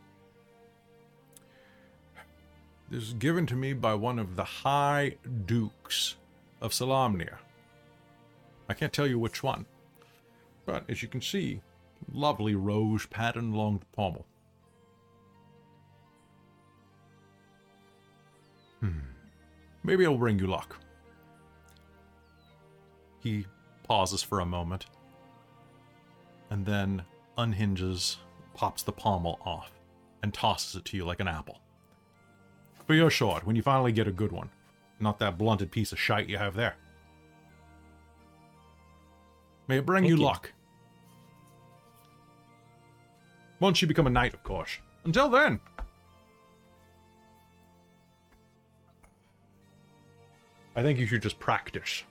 This 2.91 3.05
is 3.05 3.13
given 3.15 3.47
to 3.47 3.55
me 3.55 3.73
by 3.73 3.95
one 3.95 4.19
of 4.19 4.37
the 4.37 4.45
High 4.45 5.17
Dukes 5.47 6.17
of 6.61 6.73
Solamnia. 6.73 7.39
I 8.69 8.75
can't 8.75 8.93
tell 8.93 9.07
you 9.07 9.19
which 9.19 9.43
one. 9.43 9.65
But 10.67 10.85
as 10.89 11.03
you 11.03 11.09
can 11.09 11.21
see, 11.21 11.61
lovely 12.13 12.55
rose 12.55 13.07
pattern 13.07 13.53
along 13.53 13.79
the 13.79 13.87
pommel. 13.97 14.27
Hmm. 18.81 18.99
Maybe 19.83 20.05
it'll 20.05 20.19
bring 20.19 20.39
you 20.39 20.47
luck. 20.47 20.77
He 23.21 23.47
pauses 23.85 24.23
for 24.23 24.41
a 24.41 24.47
moment 24.47 24.87
and 26.51 26.65
then 26.65 27.03
unhinges, 27.37 28.19
pops 28.55 28.83
the 28.83 28.93
pommel 28.93 29.39
off, 29.45 29.71
and 30.23 30.33
tosses 30.33 30.77
it 30.77 30.85
to 30.87 30.97
you 30.97 31.05
like 31.05 31.21
an 31.21 31.29
apple. 31.29 31.61
For 32.87 32.95
your 32.95 33.11
sword, 33.11 33.45
when 33.45 33.57
you 33.57 33.63
finally 33.63 33.93
get 33.93 34.09
a 34.09 34.13
good 34.13 34.33
one, 34.33 34.51
not 35.01 35.19
that 35.19 35.39
blunted 35.39 35.71
piece 35.71 35.93
of 35.93 35.99
shite 35.99 36.29
you 36.29 36.39
have 36.39 36.55
there. 36.55 36.77
May 39.67 39.79
it 39.79 39.87
bring 39.87 40.05
you, 40.05 40.17
you. 40.17 40.23
luck. 40.23 40.53
Once 43.61 43.81
you 43.81 43.89
become 43.89 44.07
a 44.07 44.11
knight, 44.11 44.35
of 44.35 44.43
course. 44.43 44.79
Until 45.05 45.29
then. 45.29 45.61
I 50.77 50.83
think 50.83 50.99
you 50.99 51.07
should 51.07 51.23
just 51.23 51.39
practice. 51.39 52.03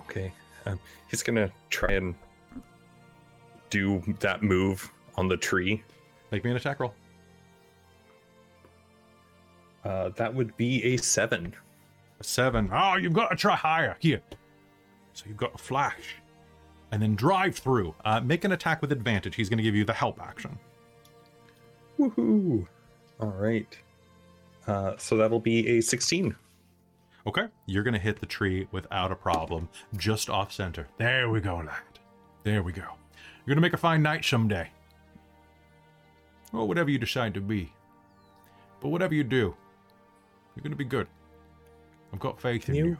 Okay. 0.00 0.32
Um, 0.66 0.78
he's 1.08 1.22
gonna 1.22 1.50
try 1.70 1.94
and 1.94 2.14
do 3.70 4.02
that 4.20 4.42
move 4.42 4.92
on 5.16 5.28
the 5.28 5.36
tree. 5.36 5.82
Make 6.30 6.44
me 6.44 6.50
an 6.50 6.56
attack 6.56 6.80
roll. 6.80 6.94
Uh, 9.84 10.08
that 10.16 10.34
would 10.34 10.56
be 10.56 10.82
a 10.82 10.96
seven. 10.96 11.54
A 12.18 12.24
seven. 12.24 12.68
Oh, 12.72 12.96
you've 12.96 13.12
got 13.12 13.28
to 13.28 13.36
try 13.36 13.54
higher. 13.54 13.96
Here. 14.00 14.20
So 15.12 15.26
you've 15.28 15.36
got 15.36 15.54
a 15.54 15.58
flash. 15.58 16.16
And 16.90 17.00
then 17.00 17.14
drive 17.14 17.56
through. 17.56 17.94
Uh, 18.04 18.20
make 18.20 18.44
an 18.44 18.52
attack 18.52 18.80
with 18.80 18.90
advantage. 18.90 19.36
He's 19.36 19.48
going 19.48 19.58
to 19.58 19.62
give 19.62 19.74
you 19.76 19.84
the 19.84 19.92
help 19.92 20.20
action. 20.20 20.58
Woohoo! 21.98 22.66
All 23.20 23.28
right. 23.28 23.78
Uh, 24.66 24.96
so 24.98 25.16
that'll 25.16 25.40
be 25.40 25.68
a 25.68 25.80
sixteen. 25.80 26.34
Okay. 27.26 27.48
You're 27.66 27.82
to 27.94 27.98
hit 27.98 28.20
the 28.20 28.26
tree 28.26 28.68
without 28.70 29.10
a 29.10 29.16
problem, 29.16 29.68
just 29.96 30.30
off 30.30 30.52
center. 30.52 30.86
There 30.98 31.28
we 31.28 31.40
go, 31.40 31.56
lad. 31.56 31.82
There 32.44 32.62
we 32.62 32.72
go. 32.72 32.84
You're 33.44 33.56
to 33.56 33.60
make 33.60 33.72
a 33.72 33.76
fine 33.78 34.02
knight 34.02 34.24
someday. 34.24 34.70
Or 36.52 36.66
whatever 36.66 36.90
you 36.90 36.98
decide 36.98 37.34
to 37.34 37.40
be. 37.40 37.72
But 38.80 38.88
whatever 38.90 39.14
you 39.14 39.24
do, 39.24 39.54
you're 40.54 40.62
to 40.70 40.76
be 40.76 40.84
good. 40.84 41.08
I've 42.12 42.20
got 42.20 42.40
faith 42.40 42.68
in 42.68 42.74
You- 42.76 42.84
you. 42.86 42.98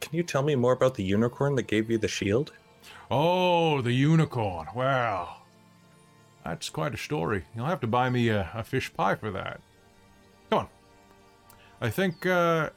Can 0.00 0.14
you 0.16 0.22
tell 0.22 0.42
me 0.42 0.54
more 0.54 0.72
about 0.72 0.94
the 0.94 1.02
unicorn 1.04 1.54
that 1.54 1.66
gave 1.66 1.90
you 1.90 1.96
the 1.96 2.08
shield? 2.08 2.52
Oh, 3.10 3.80
the 3.80 3.92
unicorn. 3.92 4.66
Well, 4.74 5.42
that's 6.44 6.68
quite 6.68 6.92
a 6.92 6.98
story. 6.98 7.44
You'll 7.56 7.64
have 7.66 7.80
to 7.80 7.86
buy 7.86 8.10
me 8.10 8.28
a, 8.28 8.50
a 8.52 8.62
fish 8.64 8.92
pie 8.92 9.14
for 9.14 9.30
that. 9.30 9.60
Come 10.50 10.58
on. 10.60 10.68
I 11.80 11.88
think 11.90 12.26
uh 12.26 12.70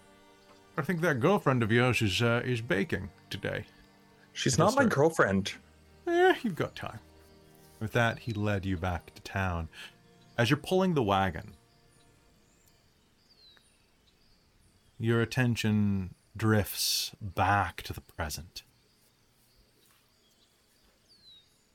I 0.80 0.84
think 0.84 1.02
that 1.02 1.20
girlfriend 1.20 1.63
of 1.63 1.72
yours 1.72 2.04
is 2.04 2.22
uh, 2.22 2.44
is 2.46 2.62
baking 2.62 3.10
today. 3.32 3.66
She's 4.34 4.60
not 4.60 4.76
my 4.76 4.86
girlfriend. 4.86 5.54
Eh, 6.06 6.36
you've 6.44 6.56
got 6.56 6.76
time. 6.76 7.00
With 7.80 7.94
that, 7.94 8.20
he 8.20 8.32
led 8.32 8.63
you 8.63 8.78
back 8.78 9.13
to 9.16 9.22
town. 9.24 9.70
As 10.38 10.52
you're 10.52 10.58
pulling 10.58 10.94
the 10.94 11.02
wagon, 11.02 11.56
your 15.00 15.20
attention 15.22 16.13
drifts 16.36 17.12
back 17.20 17.82
to 17.82 17.94
the 17.94 18.02
present. 18.02 18.62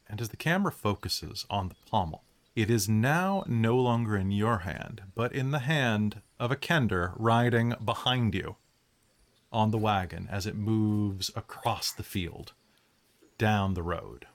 And 0.08 0.20
as 0.20 0.28
the 0.28 0.36
camera 0.36 0.70
focuses 0.70 1.44
on 1.50 1.68
the 1.68 1.74
pommel, 1.90 2.22
it 2.54 2.70
is 2.70 2.88
now 2.88 3.42
no 3.48 3.76
longer 3.76 4.16
in 4.16 4.30
your 4.30 4.58
hand, 4.58 5.02
but 5.16 5.32
in 5.32 5.50
the 5.50 5.60
hand 5.60 6.20
of 6.38 6.52
a 6.52 6.56
kender 6.56 7.14
riding 7.16 7.74
behind 7.84 8.34
you 8.34 8.56
on 9.52 9.70
the 9.70 9.78
wagon 9.78 10.28
as 10.30 10.46
it 10.46 10.56
moves 10.56 11.30
across 11.36 11.92
the 11.92 12.02
field 12.02 12.52
down 13.38 13.74
the 13.74 13.82
road. 13.82 14.26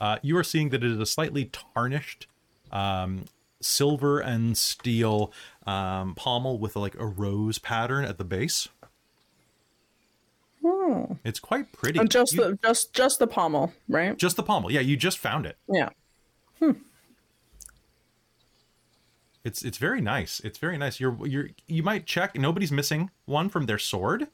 Uh, 0.00 0.18
you 0.22 0.36
are 0.36 0.44
seeing 0.44 0.68
that 0.70 0.84
it 0.84 0.90
is 0.90 0.98
a 1.00 1.06
slightly 1.06 1.46
tarnished 1.74 2.28
um, 2.70 3.24
silver 3.60 4.20
and 4.20 4.56
steel 4.56 5.32
um, 5.66 6.14
pommel 6.14 6.58
with 6.58 6.76
like 6.76 6.94
a 7.00 7.06
rose 7.06 7.58
pattern 7.58 8.04
at 8.04 8.16
the 8.16 8.24
base. 8.24 8.68
Hmm. 10.64 11.14
It's 11.24 11.40
quite 11.40 11.72
pretty. 11.72 11.98
And 11.98 12.10
just 12.10 12.32
You- 12.34 12.40
the 12.44 12.58
just 12.62 12.92
just 12.92 13.18
the 13.18 13.26
pommel, 13.26 13.72
right? 13.88 14.16
just 14.16 14.36
the 14.36 14.42
pommel. 14.42 14.70
Yeah, 14.70 14.80
you 14.80 14.96
just 14.96 15.18
found 15.18 15.46
it. 15.46 15.56
Yeah. 15.68 15.88
It's 19.44 19.62
it's 19.62 19.78
very 19.78 20.00
nice. 20.00 20.40
It's 20.40 20.58
very 20.58 20.76
nice. 20.78 21.00
You're 21.00 21.16
you're 21.26 21.48
you 21.66 21.82
might 21.82 22.06
check. 22.06 22.36
Nobody's 22.36 22.72
missing 22.72 23.10
one 23.24 23.48
from 23.48 23.66
their 23.66 23.78
sword. 23.78 24.28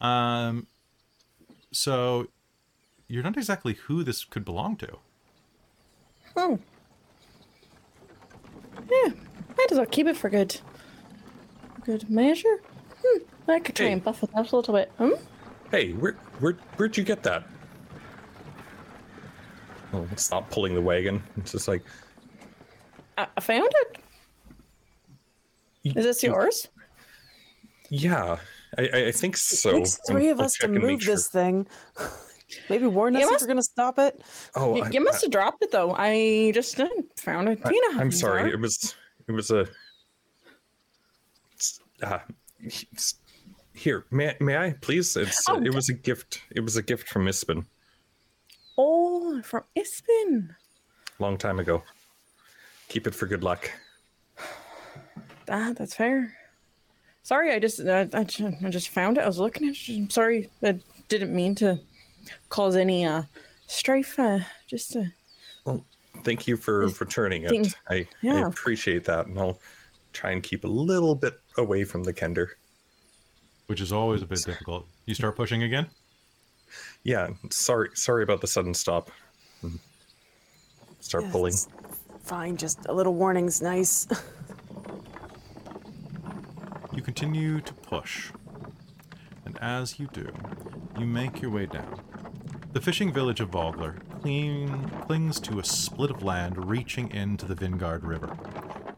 Um, 0.00 0.66
so 1.72 2.28
you're 3.08 3.22
not 3.22 3.36
exactly 3.36 3.74
who 3.74 4.02
this 4.02 4.24
could 4.24 4.44
belong 4.44 4.76
to. 4.76 4.88
Oh. 6.36 6.58
Yeah. 8.90 9.12
Might 9.56 9.70
as 9.72 9.76
well 9.78 9.86
keep 9.86 10.06
it 10.06 10.16
for 10.16 10.30
good 10.30 10.60
good 11.84 12.08
measure. 12.10 12.60
Hmm. 13.04 13.22
I 13.50 13.60
could 13.60 13.74
try 13.76 13.86
Hey. 13.86 13.92
and 13.92 14.04
buff 14.04 14.22
it 14.22 14.30
up 14.34 14.52
a 14.52 14.56
little 14.56 14.74
bit. 14.74 14.90
Hmm? 14.98 15.10
Hey, 15.70 15.92
where 15.92 16.12
where 16.40 16.54
where'd 16.76 16.96
you 16.96 17.04
get 17.04 17.22
that? 17.24 17.44
I'll 19.92 20.06
stop 20.16 20.50
pulling 20.50 20.74
the 20.74 20.82
wagon. 20.82 21.22
It's 21.38 21.52
just 21.52 21.68
like 21.68 21.82
I, 23.16 23.26
I 23.36 23.40
found 23.40 23.70
it. 23.82 23.98
Is 25.96 26.04
this 26.04 26.22
yours? 26.22 26.68
Yeah, 27.90 28.38
I, 28.76 28.88
I, 28.92 29.06
I 29.06 29.12
think 29.12 29.36
so. 29.36 29.70
It 29.70 29.78
takes 29.78 29.98
three 30.06 30.28
of 30.28 30.38
I'll 30.40 30.46
us 30.46 30.52
to 30.54 30.58
check 30.66 30.70
and 30.70 30.82
move 30.82 31.02
sure. 31.02 31.14
this 31.14 31.28
thing. 31.28 31.66
Maybe 32.70 32.86
warn 32.86 33.14
us 33.14 33.20
You 33.20 33.26
if 33.26 33.32
must- 33.32 33.42
we're 33.42 33.48
gonna 33.48 33.62
stop 33.62 33.98
it. 33.98 34.22
Oh, 34.54 34.76
you, 34.76 34.82
I, 34.84 34.90
you 34.90 35.04
must 35.04 35.22
have 35.22 35.30
dropped 35.30 35.62
it 35.62 35.70
though. 35.70 35.92
I 35.96 36.50
just 36.54 36.76
found 37.16 37.48
it. 37.48 37.60
I, 37.64 37.70
you 37.70 37.88
know 37.88 37.94
how 37.94 38.00
I'm 38.00 38.10
sorry. 38.12 38.42
are. 38.42 38.48
It 38.48 38.60
was 38.60 38.94
it 39.26 39.32
was 39.32 39.50
a. 39.50 39.66
Uh, 42.02 42.18
here, 43.74 44.04
may 44.10 44.34
may 44.40 44.56
I 44.56 44.74
please? 44.80 45.16
It's 45.16 45.44
Oh, 45.48 45.60
it 45.62 45.74
was 45.74 45.88
a 45.88 45.94
gift. 45.94 46.40
It 46.54 46.60
was 46.60 46.76
a 46.76 46.82
gift 46.82 47.08
from 47.08 47.26
Ispin 47.26 47.66
Oh, 48.78 49.42
from 49.42 49.64
Ispin. 49.76 50.50
long 51.18 51.36
time 51.36 51.58
ago. 51.58 51.82
Keep 52.88 53.06
it 53.08 53.14
for 53.14 53.26
good 53.26 53.42
luck. 53.42 53.70
Ah, 55.50 55.72
that's 55.76 55.94
fair. 55.94 56.34
Sorry, 57.22 57.52
I 57.52 57.58
just 57.58 57.80
uh, 57.80 58.06
I, 58.12 58.20
I 58.20 58.24
just 58.70 58.88
found 58.88 59.18
it. 59.18 59.22
I 59.24 59.26
was 59.26 59.38
looking 59.38 59.68
at 59.68 59.74
it. 59.76 59.96
I'm 59.96 60.10
sorry. 60.10 60.48
I 60.62 60.78
didn't 61.08 61.34
mean 61.34 61.54
to 61.56 61.78
cause 62.48 62.76
any 62.76 63.04
uh 63.04 63.22
strife. 63.66 64.18
Uh, 64.18 64.40
just 64.66 64.96
uh, 64.96 65.04
Well, 65.64 65.84
thank 66.24 66.46
you 66.46 66.56
for 66.56 66.86
returning 67.00 67.42
it. 67.44 67.50
Things- 67.50 67.74
I, 67.88 68.06
I 68.24 68.40
appreciate 68.40 69.04
that, 69.04 69.26
and 69.26 69.38
I'll 69.38 69.58
try 70.12 70.30
and 70.30 70.42
keep 70.42 70.64
a 70.64 70.68
little 70.68 71.14
bit 71.14 71.38
away 71.56 71.84
from 71.84 72.04
the 72.04 72.12
Kender. 72.14 72.48
which 73.66 73.80
is 73.80 73.92
always 73.92 74.22
a 74.22 74.26
bit 74.26 74.42
difficult. 74.44 74.86
You 75.06 75.14
start 75.14 75.36
pushing 75.36 75.62
again. 75.62 75.86
Yeah, 77.04 77.28
sorry, 77.50 77.90
sorry 77.94 78.22
about 78.22 78.40
the 78.40 78.46
sudden 78.46 78.72
stop. 78.74 79.10
Mhm. 79.62 79.78
Start 81.00 81.24
Yeah, 81.24 81.30
pulling. 81.32 81.54
Fine, 82.24 82.56
just 82.56 82.78
a 82.86 82.92
little 82.92 83.14
warning's 83.14 83.60
nice. 83.62 84.06
You 86.98 87.04
continue 87.04 87.60
to 87.60 87.74
push, 87.74 88.32
and 89.46 89.56
as 89.62 90.00
you 90.00 90.08
do, 90.12 90.32
you 90.98 91.06
make 91.06 91.40
your 91.40 91.52
way 91.52 91.66
down. 91.66 92.00
The 92.72 92.80
fishing 92.80 93.12
village 93.12 93.38
of 93.38 93.50
Vogler 93.50 93.98
cling, 94.20 94.90
clings 95.06 95.38
to 95.42 95.60
a 95.60 95.64
split 95.64 96.10
of 96.10 96.24
land 96.24 96.68
reaching 96.68 97.12
into 97.12 97.46
the 97.46 97.54
Vingaard 97.54 98.02
River. 98.02 98.36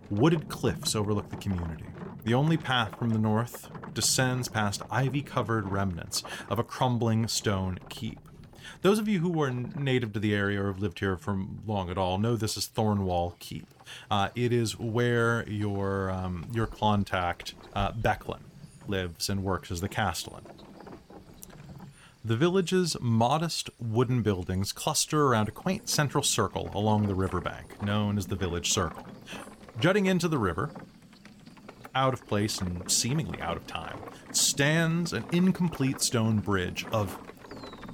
Wooded 0.08 0.48
cliffs 0.48 0.94
overlook 0.94 1.28
the 1.28 1.36
community. 1.36 1.84
The 2.24 2.32
only 2.32 2.56
path 2.56 2.98
from 2.98 3.10
the 3.10 3.18
north 3.18 3.68
descends 3.92 4.48
past 4.48 4.80
ivy 4.90 5.20
covered 5.20 5.70
remnants 5.70 6.22
of 6.48 6.58
a 6.58 6.64
crumbling 6.64 7.28
stone 7.28 7.80
keep. 7.90 8.29
Those 8.82 8.98
of 8.98 9.08
you 9.08 9.20
who 9.20 9.40
are 9.42 9.50
native 9.50 10.12
to 10.14 10.20
the 10.20 10.34
area 10.34 10.62
or 10.62 10.66
have 10.68 10.80
lived 10.80 11.00
here 11.00 11.16
for 11.16 11.44
long 11.66 11.90
at 11.90 11.98
all 11.98 12.18
know 12.18 12.36
this 12.36 12.56
is 12.56 12.68
Thornwall 12.68 13.38
Keep. 13.38 13.66
Uh, 14.10 14.28
it 14.34 14.52
is 14.52 14.78
where 14.78 15.48
your 15.48 16.10
um, 16.10 16.46
your 16.52 16.66
contact 16.66 17.54
uh, 17.74 17.92
Becklin 17.92 18.40
lives 18.86 19.28
and 19.28 19.42
works 19.42 19.70
as 19.70 19.80
the 19.80 19.88
castellan. 19.88 20.44
The 22.22 22.36
village's 22.36 22.98
modest 23.00 23.70
wooden 23.80 24.20
buildings 24.20 24.72
cluster 24.72 25.26
around 25.26 25.48
a 25.48 25.52
quaint 25.52 25.88
central 25.88 26.22
circle 26.22 26.70
along 26.74 27.06
the 27.06 27.14
riverbank, 27.14 27.82
known 27.82 28.18
as 28.18 28.26
the 28.26 28.36
Village 28.36 28.70
Circle. 28.70 29.06
Jutting 29.80 30.04
into 30.04 30.28
the 30.28 30.38
river, 30.38 30.70
out 31.94 32.12
of 32.12 32.26
place 32.26 32.60
and 32.60 32.90
seemingly 32.90 33.40
out 33.40 33.56
of 33.56 33.66
time, 33.66 33.98
stands 34.32 35.14
an 35.14 35.24
incomplete 35.32 36.02
stone 36.02 36.40
bridge 36.40 36.84
of 36.92 37.18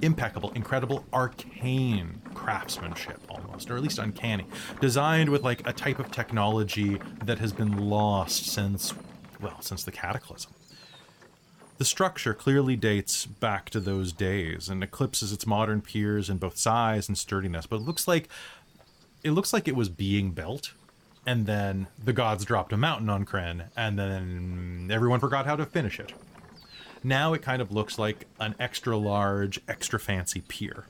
impeccable, 0.03 0.53
incredible, 0.55 1.05
arcane 1.13 2.21
craftsmanship 2.35 3.21
almost, 3.29 3.71
or 3.71 3.77
at 3.77 3.83
least 3.83 3.99
uncanny, 3.99 4.47
designed 4.81 5.31
with 5.31 5.43
like 5.43 5.67
a 5.67 5.73
type 5.73 5.99
of 5.99 6.11
technology 6.11 7.01
that 7.25 7.39
has 7.39 7.53
been 7.53 7.77
lost 7.77 8.47
since, 8.47 8.95
well, 9.41 9.61
since 9.61 9.85
the 9.85 9.93
cataclysm. 9.93 10.53
The 11.79 11.85
structure 11.85 12.33
clearly 12.33 12.75
dates 12.75 13.27
back 13.27 13.69
to 13.71 13.81
those 13.81 14.13
days 14.13 14.69
and 14.69 14.83
eclipses 14.83 15.33
its 15.33 15.47
modern 15.47 15.83
peers 15.83 16.31
in 16.31 16.39
both 16.39 16.57
size 16.57 17.09
and 17.09 17.19
sturdiness, 17.19 17.67
but 17.67 17.77
it 17.77 17.83
looks 17.83 18.09
like 18.09 18.29
it 19.23 19.33
looks 19.33 19.53
like 19.53 19.67
it 19.67 19.75
was 19.75 19.89
being 19.89 20.31
built 20.31 20.73
and 21.27 21.47
then 21.47 21.89
the 22.03 22.13
gods 22.13 22.45
dropped 22.45 22.73
a 22.73 22.77
mountain 22.77 23.11
on 23.11 23.27
Krynn 23.27 23.65
and 23.77 23.99
then 23.99 24.89
everyone 24.93 25.19
forgot 25.19 25.45
how 25.45 25.57
to 25.57 25.67
finish 25.67 25.99
it. 25.99 26.13
Now 27.03 27.33
it 27.35 27.43
kind 27.43 27.63
of 27.63 27.73
looks 27.73 27.99
like 27.99 28.27
an 28.41 28.55
extra 28.59 28.97
large, 28.97 29.61
extra 29.69 29.99
fancy 30.01 30.41
pier. 30.41 30.87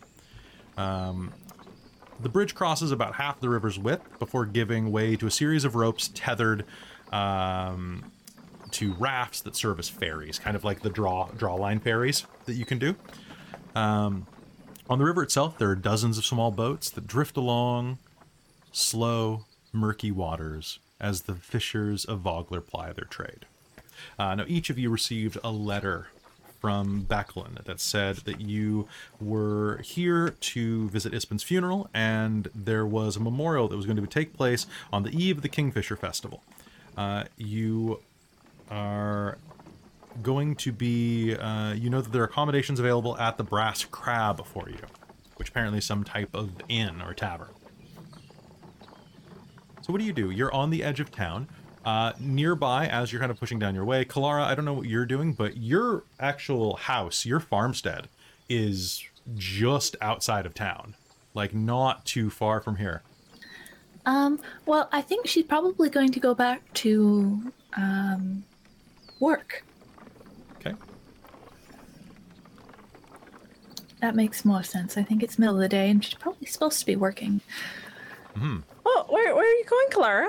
Um, 0.77 1.33
the 2.21 2.29
bridge 2.29 2.55
crosses 2.55 2.93
about 2.93 3.17
half 3.17 3.41
the 3.41 3.49
river's 3.49 3.79
width 3.79 4.19
before 4.19 4.47
giving 4.47 4.91
way 4.91 5.17
to 5.17 5.27
a 5.27 5.31
series 5.31 5.65
of 5.65 5.75
ropes 5.75 6.11
tethered 6.15 6.65
um, 7.13 8.11
to 8.71 8.95
rafts 8.95 9.41
that 9.43 9.55
serve 9.55 9.79
as 9.79 9.89
ferries, 9.89 10.39
kind 10.39 10.57
of 10.57 10.65
like 10.65 10.81
the 10.81 10.91
draw 10.91 11.29
draw 11.37 11.55
line 11.55 11.81
ferries 11.81 12.27
that 12.47 12.55
you 12.55 12.65
can 12.65 12.79
do. 12.79 12.97
Um, 13.75 14.27
on 14.89 14.99
the 14.99 15.05
river 15.05 15.23
itself, 15.23 15.59
there 15.59 15.69
are 15.69 15.77
dozens 15.77 16.17
of 16.17 16.25
small 16.25 16.51
boats 16.51 16.91
that 16.91 17.07
drift 17.07 17.37
along 17.37 17.99
slow, 18.73 19.45
murky 19.73 20.11
waters 20.11 20.79
as 21.01 21.23
the 21.23 21.35
fishers 21.35 22.05
of 22.05 22.21
Vogler 22.21 22.61
ply 22.61 22.93
their 22.93 23.05
trade. 23.05 23.47
Uh, 24.19 24.35
now, 24.35 24.45
each 24.47 24.71
of 24.71 24.79
you 24.79 24.91
received 24.91 25.39
a 25.43 25.51
letter 25.51 26.09
from 26.61 27.05
Becklin 27.09 27.63
that 27.65 27.81
said 27.81 28.17
that 28.19 28.41
you 28.41 28.89
were 29.21 29.79
here 29.79 30.31
to 30.31 30.89
visit 30.89 31.13
Ispin's 31.13 31.43
funeral, 31.43 31.89
and 31.93 32.49
there 32.55 32.87
was 32.87 33.17
a 33.17 33.21
memorial 33.21 33.69
that 33.69 33.77
was 33.77 33.87
going 33.87 33.97
to 33.97 34.07
take 34.07 34.33
place 34.33 34.67
on 34.93 35.03
the 35.03 35.11
eve 35.11 35.37
of 35.37 35.43
the 35.43 35.49
Kingfisher 35.49 35.97
Festival. 35.97 36.43
Uh, 36.97 37.25
you 37.37 38.01
are 38.71 39.39
going 40.23 40.57
to 40.57 40.73
be, 40.73 41.35
uh, 41.37 41.75
you 41.75 41.91
know 41.91 42.01
that 42.01 42.11
there 42.11 42.23
are 42.23 42.27
accommodations 42.27 42.81
available 42.81 43.17
at 43.19 43.37
the 43.37 43.45
Brass 43.45 43.85
Crab 43.85 44.45
for 44.47 44.69
you, 44.69 44.81
which 45.37 45.51
apparently 45.51 45.79
is 45.79 45.85
some 45.85 46.05
type 46.05 46.35
of 46.35 46.51
inn 46.69 47.03
or 47.03 47.13
tavern. 47.13 47.49
So 49.83 49.93
what 49.93 50.01
do 50.01 50.05
you 50.05 50.13
do? 50.13 50.31
You're 50.31 50.53
on 50.53 50.71
the 50.71 50.83
edge 50.83 50.99
of 50.99 51.13
town. 51.13 51.49
Uh, 51.87 52.13
nearby, 52.19 52.89
as 52.89 53.13
you're 53.13 53.21
kind 53.21 53.31
of 53.31 53.39
pushing 53.39 53.61
down 53.61 53.73
your 53.73 53.85
way, 53.85 54.05
Kalara, 54.05 54.43
I 54.43 54.57
don't 54.57 54.65
know 54.65 54.73
what 54.73 54.89
you're 54.89 55.07
doing, 55.07 55.33
but 55.33 55.57
your 55.57 56.03
actual 56.19 56.75
house, 56.75 57.25
your 57.25 57.39
farmstead, 57.39 58.09
is 58.49 59.05
just 59.37 59.95
outside 60.01 60.47
of 60.47 60.53
town. 60.53 60.97
Like, 61.33 61.55
not 61.55 62.05
too 62.05 62.29
far 62.29 62.61
from 62.61 62.75
here. 62.75 63.03
Um, 64.05 64.41
well, 64.67 64.89
I 64.91 65.01
think 65.01 65.29
she's 65.29 65.45
probably 65.45 65.89
going 65.89 66.11
to 66.11 66.19
go 66.19 66.35
back 66.35 66.61
to 66.75 67.53
um, 67.77 68.43
work. 69.21 69.63
Okay. 70.57 70.75
That 74.01 74.17
makes 74.17 74.45
more 74.45 74.65
sense. 74.65 74.97
I 74.97 75.05
think 75.05 75.23
it's 75.23 75.39
middle 75.39 75.55
of 75.55 75.61
the 75.61 75.69
day, 75.69 75.89
and 75.89 76.05
she's 76.05 76.15
probably 76.15 76.49
supposed 76.49 76.81
to 76.81 76.87
be 76.87 76.97
working. 76.97 77.41
Oh, 78.37 79.07
where 79.09 79.35
where 79.37 79.45
are 79.45 79.55
you 79.55 79.65
going, 79.69 79.87
Clara? 79.91 80.29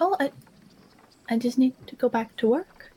Oh, 0.00 0.16
I, 0.20 0.30
I 1.28 1.36
just 1.38 1.58
need 1.58 1.74
to 1.86 1.96
go 1.96 2.08
back 2.08 2.36
to 2.36 2.48
work. 2.48 2.92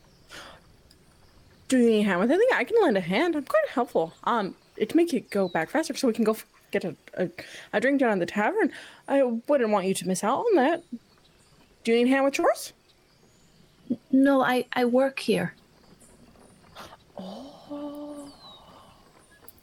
Do 1.67 1.77
you 1.77 1.89
need 1.89 1.99
a 2.01 2.03
hand 2.03 2.19
with 2.19 2.31
anything? 2.31 2.49
I 2.53 2.63
can 2.63 2.77
lend 2.81 2.97
a 2.97 3.01
hand. 3.01 3.35
I'm 3.35 3.45
quite 3.45 3.67
helpful. 3.69 4.13
Um, 4.25 4.55
it 4.77 4.89
to 4.89 4.97
make 4.97 5.13
you 5.13 5.21
go 5.21 5.47
back 5.47 5.69
faster, 5.69 5.95
so 5.95 6.07
we 6.07 6.13
can 6.13 6.25
go 6.25 6.31
f- 6.33 6.45
get 6.71 6.83
a, 6.83 6.95
a 7.17 7.29
a 7.73 7.79
drink 7.79 7.99
down 7.99 8.11
at 8.11 8.19
the 8.19 8.25
tavern. 8.25 8.71
I 9.07 9.23
wouldn't 9.23 9.69
want 9.71 9.85
you 9.87 9.93
to 9.93 10.07
miss 10.07 10.23
out 10.23 10.39
on 10.39 10.55
that. 10.55 10.83
Do 11.83 11.91
you 11.93 11.97
need 12.03 12.11
a 12.11 12.13
hand 12.13 12.25
with 12.25 12.33
chores? 12.33 12.73
No, 14.11 14.41
I 14.43 14.65
I 14.73 14.85
work 14.85 15.19
here. 15.19 15.55
Oh, 17.17 18.31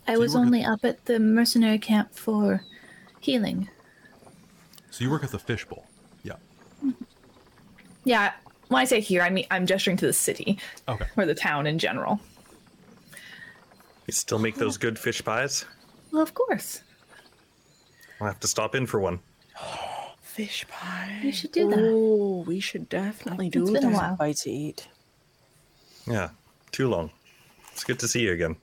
I 0.06 0.12
you 0.12 0.18
was 0.20 0.32
work 0.34 0.42
at- 0.42 0.46
only 0.46 0.64
up 0.64 0.84
at 0.84 1.04
the 1.06 1.18
mercenary 1.18 1.78
camp 1.78 2.14
for 2.14 2.64
healing. 3.20 3.68
So 4.90 5.04
you 5.04 5.10
work 5.10 5.24
at 5.24 5.30
the 5.30 5.38
fishbowl. 5.38 5.84
Yeah. 8.08 8.22
Yeah, 8.24 8.32
when 8.68 8.80
I 8.80 8.84
say 8.84 9.00
here, 9.00 9.22
I 9.22 9.30
mean 9.30 9.46
I'm 9.50 9.66
gesturing 9.66 9.96
to 9.98 10.06
the 10.06 10.12
city 10.12 10.58
Okay. 10.88 11.06
or 11.16 11.26
the 11.26 11.34
town 11.34 11.66
in 11.66 11.78
general. 11.78 12.20
You 14.06 14.12
still 14.12 14.38
make 14.38 14.54
those 14.56 14.78
good 14.78 14.98
fish 14.98 15.22
pies? 15.24 15.64
Well, 16.12 16.22
of 16.22 16.32
course. 16.34 16.80
I'll 18.20 18.26
have 18.26 18.40
to 18.40 18.48
stop 18.48 18.74
in 18.74 18.86
for 18.86 18.98
one. 19.00 19.20
fish 20.22 20.66
pie. 20.68 21.20
We 21.22 21.32
should 21.32 21.52
do 21.52 21.68
that. 21.70 21.78
Oh, 21.80 22.44
we 22.46 22.60
should 22.60 22.88
definitely 22.88 23.48
do 23.50 23.62
It's 23.62 23.70
been 23.72 23.84
a 23.84 23.90
while. 23.96 24.16
Bite 24.16 24.36
to 24.38 24.50
eat. 24.50 24.88
Yeah, 26.06 26.30
too 26.72 26.88
long. 26.88 27.10
It's 27.72 27.84
good 27.84 27.98
to 28.00 28.08
see 28.08 28.20
you 28.22 28.32
again. 28.32 28.56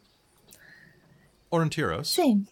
Orontiros, 1.51 2.07
Same. 2.07 2.47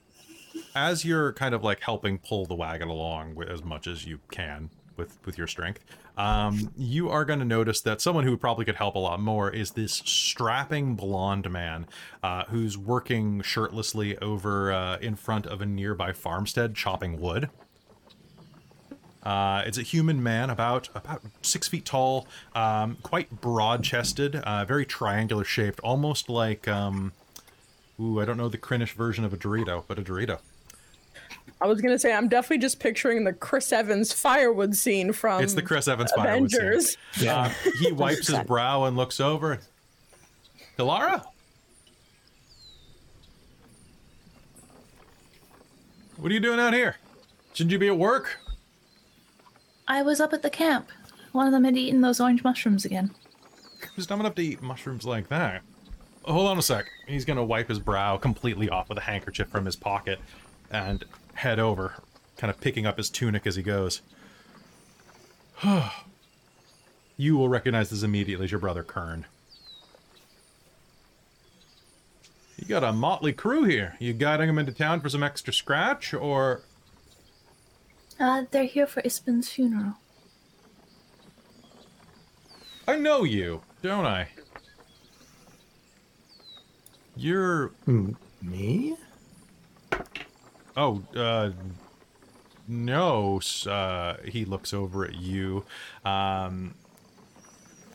as 0.75 1.03
you're 1.03 1.33
kind 1.33 1.55
of 1.55 1.63
like 1.63 1.81
helping 1.81 2.19
pull 2.19 2.45
the 2.45 2.53
wagon 2.55 2.87
along 2.87 3.29
wi- 3.33 3.51
as 3.51 3.63
much 3.63 3.87
as 3.87 4.05
you 4.05 4.19
can, 4.31 4.69
with 4.97 5.17
with 5.25 5.37
your 5.37 5.47
strength. 5.47 5.83
Um, 6.17 6.71
you 6.77 7.09
are 7.09 7.25
going 7.25 7.39
to 7.39 7.45
notice 7.45 7.81
that 7.81 7.99
someone 7.99 8.23
who 8.23 8.37
probably 8.37 8.65
could 8.65 8.75
help 8.75 8.95
a 8.95 8.99
lot 8.99 9.19
more 9.19 9.49
is 9.49 9.71
this 9.71 9.93
strapping 9.93 10.95
blonde 10.95 11.49
man 11.49 11.87
uh, 12.21 12.43
who's 12.45 12.77
working 12.77 13.41
shirtlessly 13.41 14.17
over 14.19 14.71
uh, 14.71 14.97
in 14.97 15.15
front 15.15 15.47
of 15.47 15.61
a 15.61 15.65
nearby 15.65 16.13
farmstead 16.13 16.75
chopping 16.75 17.19
wood. 17.19 17.49
Uh, 19.23 19.63
it's 19.65 19.77
a 19.77 19.81
human 19.81 20.21
man, 20.21 20.49
about 20.49 20.89
about 20.93 21.21
six 21.41 21.67
feet 21.67 21.85
tall, 21.85 22.27
um, 22.53 22.97
quite 23.03 23.41
broad-chested, 23.41 24.35
uh, 24.35 24.65
very 24.65 24.85
triangular 24.85 25.45
shaped, 25.45 25.79
almost 25.79 26.29
like 26.29 26.67
um, 26.67 27.13
ooh, 27.99 28.19
I 28.19 28.25
don't 28.25 28.37
know 28.37 28.49
the 28.49 28.57
Krynnish 28.57 28.93
version 28.93 29.23
of 29.23 29.33
a 29.33 29.37
Dorito, 29.37 29.85
but 29.87 29.97
a 29.97 30.01
Dorito. 30.01 30.39
I 31.61 31.67
was 31.67 31.81
gonna 31.81 31.99
say 31.99 32.13
I'm 32.13 32.27
definitely 32.27 32.59
just 32.59 32.79
picturing 32.79 33.23
the 33.23 33.33
Chris 33.33 33.71
Evans 33.71 34.11
firewood 34.11 34.75
scene 34.75 35.13
from 35.13 35.41
It's 35.43 35.53
the 35.53 35.61
Chris 35.61 35.87
Evans 35.87 36.11
firewood 36.15 36.51
scene. 36.51 36.61
Avengers. 36.61 36.97
Uh, 37.25 37.49
he 37.79 37.91
wipes 37.91 38.27
his 38.27 38.39
brow 38.41 38.83
and 38.83 38.97
looks 38.97 39.19
over. 39.19 39.59
Delara? 40.77 41.23
What 46.17 46.31
are 46.31 46.33
you 46.33 46.39
doing 46.39 46.59
out 46.59 46.73
here? 46.73 46.97
Shouldn't 47.53 47.71
you 47.71 47.79
be 47.79 47.87
at 47.87 47.97
work? 47.97 48.37
I 49.87 50.01
was 50.01 50.19
up 50.19 50.33
at 50.33 50.41
the 50.41 50.49
camp. 50.49 50.89
One 51.33 51.47
of 51.47 51.51
them 51.53 51.63
had 51.63 51.75
eaten 51.77 52.01
those 52.01 52.19
orange 52.19 52.43
mushrooms 52.43 52.85
again. 52.85 53.11
Who's 53.95 54.07
dumb 54.07 54.19
enough 54.19 54.35
to 54.35 54.41
eat 54.41 54.61
mushrooms 54.61 55.05
like 55.05 55.27
that? 55.29 55.61
Hold 56.23 56.47
on 56.47 56.57
a 56.57 56.61
sec. 56.61 56.85
He's 57.07 57.25
gonna 57.25 57.43
wipe 57.43 57.67
his 57.67 57.79
brow 57.79 58.17
completely 58.17 58.69
off 58.69 58.87
with 58.89 58.97
a 58.97 59.01
handkerchief 59.01 59.49
from 59.49 59.65
his 59.65 59.75
pocket 59.75 60.19
and 60.71 61.03
head 61.35 61.59
over, 61.59 61.93
kind 62.37 62.49
of 62.51 62.59
picking 62.61 62.85
up 62.85 62.97
his 62.97 63.09
tunic 63.09 63.45
as 63.47 63.55
he 63.55 63.63
goes. 63.63 64.01
you 67.17 67.37
will 67.37 67.49
recognize 67.49 67.89
this 67.89 68.03
immediately 68.03 68.45
as 68.45 68.51
your 68.51 68.59
brother 68.59 68.83
Kern. 68.83 69.25
You 72.57 72.67
got 72.67 72.83
a 72.83 72.93
motley 72.93 73.33
crew 73.33 73.63
here. 73.63 73.95
You 73.99 74.13
guiding 74.13 74.47
them 74.47 74.59
into 74.59 74.71
town 74.71 75.01
for 75.01 75.09
some 75.09 75.23
extra 75.23 75.53
scratch, 75.53 76.13
or 76.13 76.61
Uh, 78.19 78.43
they're 78.51 78.63
here 78.65 78.87
for 78.87 79.01
Ispin's 79.01 79.49
funeral. 79.49 79.95
I 82.87 82.97
know 82.97 83.23
you, 83.23 83.61
don't 83.81 84.05
I? 84.05 84.29
You're 87.15 87.71
Me? 88.41 88.95
Oh, 90.75 91.03
uh, 91.15 91.51
no. 92.67 93.39
Uh, 93.65 94.15
he 94.25 94.45
looks 94.45 94.73
over 94.73 95.05
at 95.05 95.15
you, 95.15 95.65
um, 96.03 96.75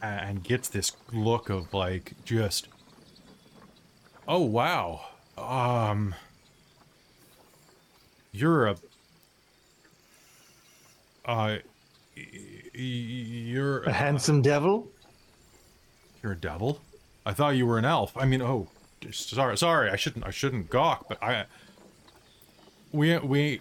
and 0.00 0.42
gets 0.44 0.68
this 0.68 0.92
look 1.12 1.50
of 1.50 1.74
like 1.74 2.12
just, 2.24 2.68
oh 4.28 4.42
wow, 4.42 5.00
um, 5.36 6.14
you're 8.32 8.66
a, 8.68 8.76
uh, 11.24 11.58
you're 12.74 13.82
A 13.82 13.92
handsome 13.92 14.40
devil? 14.42 14.88
you're 16.22 16.32
a 16.32 16.36
devil. 16.36 16.80
I 17.26 17.32
thought 17.32 17.56
you 17.56 17.66
were 17.66 17.78
an 17.78 17.84
elf. 17.84 18.16
I 18.16 18.24
mean, 18.24 18.40
oh, 18.42 18.68
sorry, 19.10 19.56
sorry. 19.58 19.90
I 19.90 19.96
shouldn't. 19.96 20.24
I 20.26 20.30
shouldn't 20.30 20.70
gawk. 20.70 21.06
But 21.08 21.22
I. 21.22 21.44
We 22.92 23.16
we. 23.18 23.60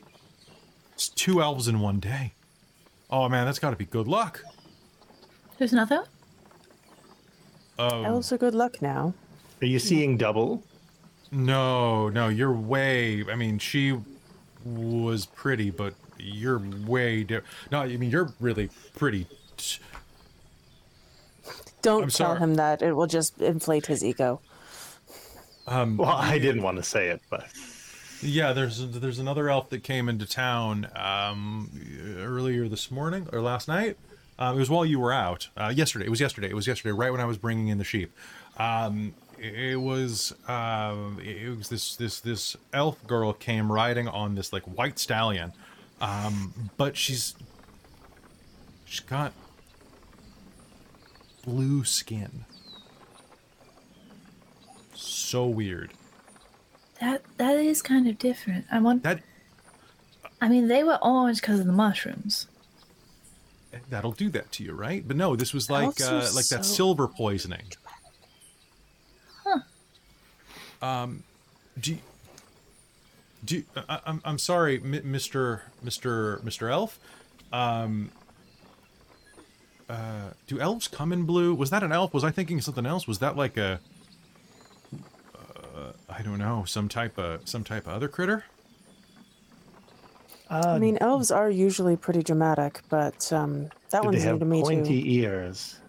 It's 0.93 1.09
two 1.09 1.41
elves 1.41 1.67
in 1.67 1.79
one 1.79 1.99
day. 1.99 2.33
Oh 3.09 3.29
man, 3.29 3.45
that's 3.45 3.59
got 3.59 3.69
to 3.71 3.75
be 3.75 3.85
good 3.85 4.07
luck. 4.07 4.43
There's 5.57 5.73
another? 5.73 6.03
Um, 7.79 8.05
Elves 8.05 8.31
are 8.31 8.37
good 8.37 8.55
luck 8.55 8.81
now. 8.81 9.13
Are 9.61 9.65
you 9.67 9.79
seeing 9.79 10.17
double? 10.17 10.63
no, 11.31 12.09
no, 12.09 12.27
you're 12.29 12.53
way. 12.53 13.23
I 13.29 13.35
mean, 13.35 13.59
she 13.59 13.95
was 14.65 15.25
pretty, 15.25 15.69
but 15.71 15.93
you're 16.17 16.61
way. 16.85 17.23
Di- 17.23 17.41
no, 17.71 17.79
I 17.81 17.97
mean 17.97 18.09
you're 18.09 18.33
really 18.39 18.69
pretty. 18.95 19.27
t- 19.57 19.79
Don't 21.81 22.03
I'm 22.03 22.09
tell 22.09 22.29
sorry. 22.29 22.39
him 22.39 22.55
that. 22.55 22.81
It 22.81 22.93
will 22.93 23.07
just 23.07 23.39
inflate 23.41 23.85
his 23.87 24.03
ego. 24.03 24.41
Um, 25.67 25.97
Well, 25.97 26.09
I 26.09 26.39
didn't 26.39 26.61
want 26.63 26.77
to 26.77 26.83
say 26.83 27.09
it, 27.09 27.21
but 27.29 27.45
Yeah, 28.21 28.53
there's 28.53 28.85
there's 28.91 29.19
another 29.19 29.49
elf 29.49 29.69
that 29.69 29.83
came 29.83 30.09
into 30.09 30.25
town 30.25 30.87
um, 30.95 31.69
earlier 32.17 32.67
this 32.67 32.89
morning 32.89 33.27
or 33.31 33.41
last 33.41 33.67
night. 33.67 33.97
Um, 34.39 34.55
it 34.55 34.59
was 34.59 34.69
while 34.69 34.85
you 34.85 34.99
were 34.99 35.13
out. 35.13 35.49
Uh, 35.55 35.71
yesterday. 35.75 36.05
It 36.05 36.09
was 36.09 36.19
yesterday. 36.19 36.49
It 36.49 36.55
was 36.55 36.67
yesterday, 36.67 36.91
right 36.93 37.11
when 37.11 37.21
I 37.21 37.25
was 37.25 37.37
bringing 37.37 37.67
in 37.67 37.77
the 37.77 37.83
sheep. 37.83 38.11
Um, 38.57 39.13
it 39.37 39.79
was 39.79 40.33
um, 40.47 41.19
it 41.23 41.55
was 41.55 41.69
this 41.69 41.95
this 41.95 42.19
this 42.19 42.55
elf 42.73 43.05
girl 43.05 43.33
came 43.33 43.71
riding 43.71 44.07
on 44.07 44.35
this 44.35 44.51
like 44.51 44.63
white 44.63 44.97
stallion, 44.97 45.53
um, 46.01 46.71
but 46.75 46.97
she's 46.97 47.35
she's 48.85 48.99
got 49.01 49.33
blue 51.45 51.83
skin. 51.83 52.45
So 54.95 55.45
weird. 55.45 55.91
That 56.99 57.21
that 57.37 57.57
is 57.57 57.81
kind 57.81 58.07
of 58.07 58.17
different. 58.17 58.65
I 58.71 58.79
want. 58.79 59.03
That 59.03 59.21
I 60.41 60.49
mean, 60.49 60.67
they 60.67 60.83
were 60.83 60.99
orange 61.01 61.41
because 61.41 61.59
of 61.59 61.65
the 61.65 61.73
mushrooms. 61.73 62.47
that'll 63.89 64.11
do 64.11 64.29
that 64.29 64.51
to 64.53 64.63
you, 64.63 64.73
right? 64.73 65.07
But 65.07 65.17
no, 65.17 65.35
this 65.35 65.53
was 65.53 65.69
like 65.69 65.99
uh, 66.01 66.29
like 66.33 66.47
that 66.47 66.65
silver 66.65 67.07
poisoning. 67.07 67.73
Huh. 69.43 69.59
Um, 70.81 71.23
do 71.79 71.91
you, 71.91 71.97
do 73.43 73.55
you, 73.57 73.63
I, 73.89 73.99
I'm 74.05 74.21
I'm 74.25 74.37
sorry, 74.37 74.79
Mister 74.79 75.63
Mister 75.81 76.39
Mister 76.43 76.69
Elf. 76.69 76.99
Um, 77.51 78.11
uh, 79.89 80.31
do 80.47 80.59
elves 80.59 80.87
come 80.87 81.13
in 81.13 81.23
blue? 81.23 81.53
Was 81.53 81.69
that 81.69 81.83
an 81.83 81.91
elf? 81.91 82.13
Was 82.13 82.23
I 82.23 82.31
thinking 82.31 82.59
something 82.61 82.85
else? 82.85 83.07
Was 83.07 83.19
that 83.19 83.37
like 83.37 83.57
a 83.57 83.79
uh, 85.77 85.91
I 86.09 86.21
don't 86.23 86.39
know, 86.39 86.63
some 86.65 86.89
type 86.89 87.17
of 87.17 87.47
some 87.47 87.63
type 87.63 87.87
of 87.87 87.93
other 87.93 88.07
critter? 88.07 88.43
uh, 90.49 90.61
I 90.65 90.79
mean, 90.79 90.97
elves 91.01 91.29
are 91.31 91.49
usually 91.49 91.97
pretty 91.97 92.23
dramatic, 92.23 92.81
but 92.89 93.31
um, 93.33 93.69
that 93.91 94.01
did 94.01 94.05
one's 94.05 94.23
they 94.23 94.31
new 94.31 94.39
to 94.39 94.45
me 94.45 94.61
pointy 94.61 95.01
too. 95.03 95.09
ears? 95.09 95.79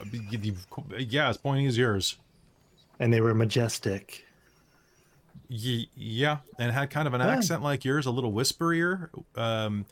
Uh, 0.00 0.04
y- 0.12 0.54
y- 0.90 0.98
Yeah, 0.98 1.28
as 1.28 1.36
pointy 1.38 1.66
as 1.66 1.76
yours. 1.76 2.16
And 3.00 3.12
they 3.12 3.20
were 3.20 3.34
majestic. 3.34 4.24
Ye- 5.48 5.90
yeah, 5.94 6.38
and 6.58 6.72
had 6.72 6.90
kind 6.90 7.06
of 7.06 7.14
an 7.14 7.20
Yeah. 7.20 7.28
accent 7.28 7.62
like 7.62 7.84
yours, 7.84 8.06
a 8.06 8.10
little 8.10 8.32
whisperier. 8.32 9.10
Um, 9.36 9.86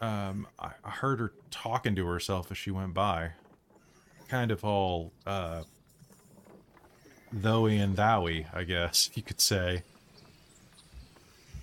um, 0.00 0.46
I, 0.58 0.70
I 0.84 0.90
heard 0.90 1.20
her 1.20 1.32
talking 1.50 1.94
to 1.96 2.06
herself 2.06 2.50
as 2.50 2.58
she 2.58 2.70
went 2.70 2.94
by, 2.94 3.32
kind 4.28 4.50
of 4.50 4.64
all 4.64 5.12
uh, 5.26 5.62
thoughy 7.34 7.78
and 7.78 7.96
thouy, 7.96 8.46
I 8.54 8.64
guess 8.64 9.10
you 9.14 9.22
could 9.22 9.40
say, 9.40 9.82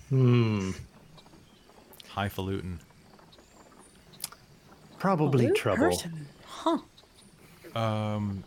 Hmm. 0.08 0.70
highfalutin. 2.08 2.80
Probably 4.98 5.46
Blue 5.46 5.54
trouble. 5.54 5.86
person. 5.90 6.26
Huh. 6.44 6.78
Um, 7.74 8.44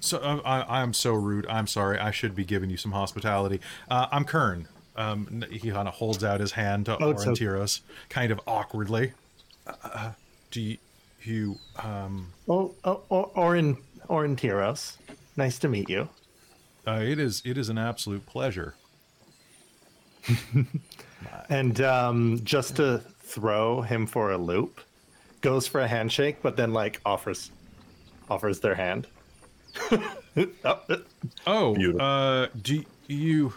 so 0.00 0.18
uh, 0.18 0.40
I, 0.44 0.60
I 0.62 0.82
am 0.82 0.92
so 0.92 1.12
rude. 1.14 1.46
I'm 1.46 1.66
sorry. 1.66 1.98
I 1.98 2.10
should 2.10 2.34
be 2.34 2.44
giving 2.44 2.68
you 2.68 2.76
some 2.76 2.92
hospitality. 2.92 3.60
Uh, 3.88 4.06
I'm 4.10 4.24
Kern. 4.24 4.66
Um, 4.96 5.44
he 5.50 5.70
kind 5.70 5.86
of 5.88 5.94
holds 5.94 6.24
out 6.24 6.40
his 6.40 6.52
hand 6.52 6.86
to 6.86 6.98
Oh, 7.02 7.10
it's 7.10 7.24
okay. 7.26 7.44
Orontiros, 7.44 7.80
kind 8.08 8.32
of 8.32 8.40
awkwardly. 8.46 9.12
Uh, 9.66 9.72
Uh, 9.84 10.12
do 10.50 10.60
you, 10.60 10.76
you 11.22 11.56
um, 11.76 12.32
Oh, 12.48 12.74
oh, 12.84 13.00
oh 13.10 13.30
Orin, 13.36 13.76
Orin 14.08 14.34
Tiros. 14.36 14.96
Nice 15.36 15.58
to 15.60 15.68
meet 15.68 15.88
you. 15.88 16.08
uh, 16.86 17.00
it 17.02 17.18
is 17.18 17.42
it 17.44 17.56
is 17.58 17.68
an 17.68 17.78
absolute 17.78 18.26
pleasure. 18.26 18.74
And 21.50 21.80
um, 21.82 22.40
just 22.44 22.76
to 22.76 22.98
throw 23.20 23.82
him 23.82 24.06
for 24.06 24.30
a 24.30 24.38
loop, 24.38 24.80
goes 25.42 25.66
for 25.66 25.80
a 25.80 25.86
handshake, 25.88 26.38
but 26.42 26.56
then 26.56 26.72
like 26.72 27.00
offers 27.04 27.50
offers 28.30 28.60
their 28.60 28.74
hand. 28.74 29.06
Oh, 30.36 30.46
uh, 30.64 30.96
Oh, 31.46 31.74
Beautiful. 31.74 32.00
uh, 32.02 32.46
do 32.62 32.84
you? 33.08 33.52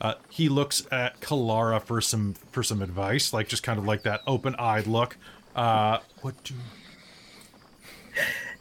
Uh, 0.00 0.14
he 0.30 0.48
looks 0.48 0.86
at 0.90 1.20
Kalara 1.20 1.80
for 1.82 2.00
some 2.00 2.34
for 2.52 2.62
some 2.62 2.80
advice, 2.82 3.32
like 3.34 3.48
just 3.48 3.62
kind 3.62 3.78
of 3.78 3.84
like 3.84 4.02
that 4.04 4.22
open-eyed 4.26 4.86
look. 4.86 5.16
Uh, 5.54 5.98
what 6.22 6.42
do 6.42 6.54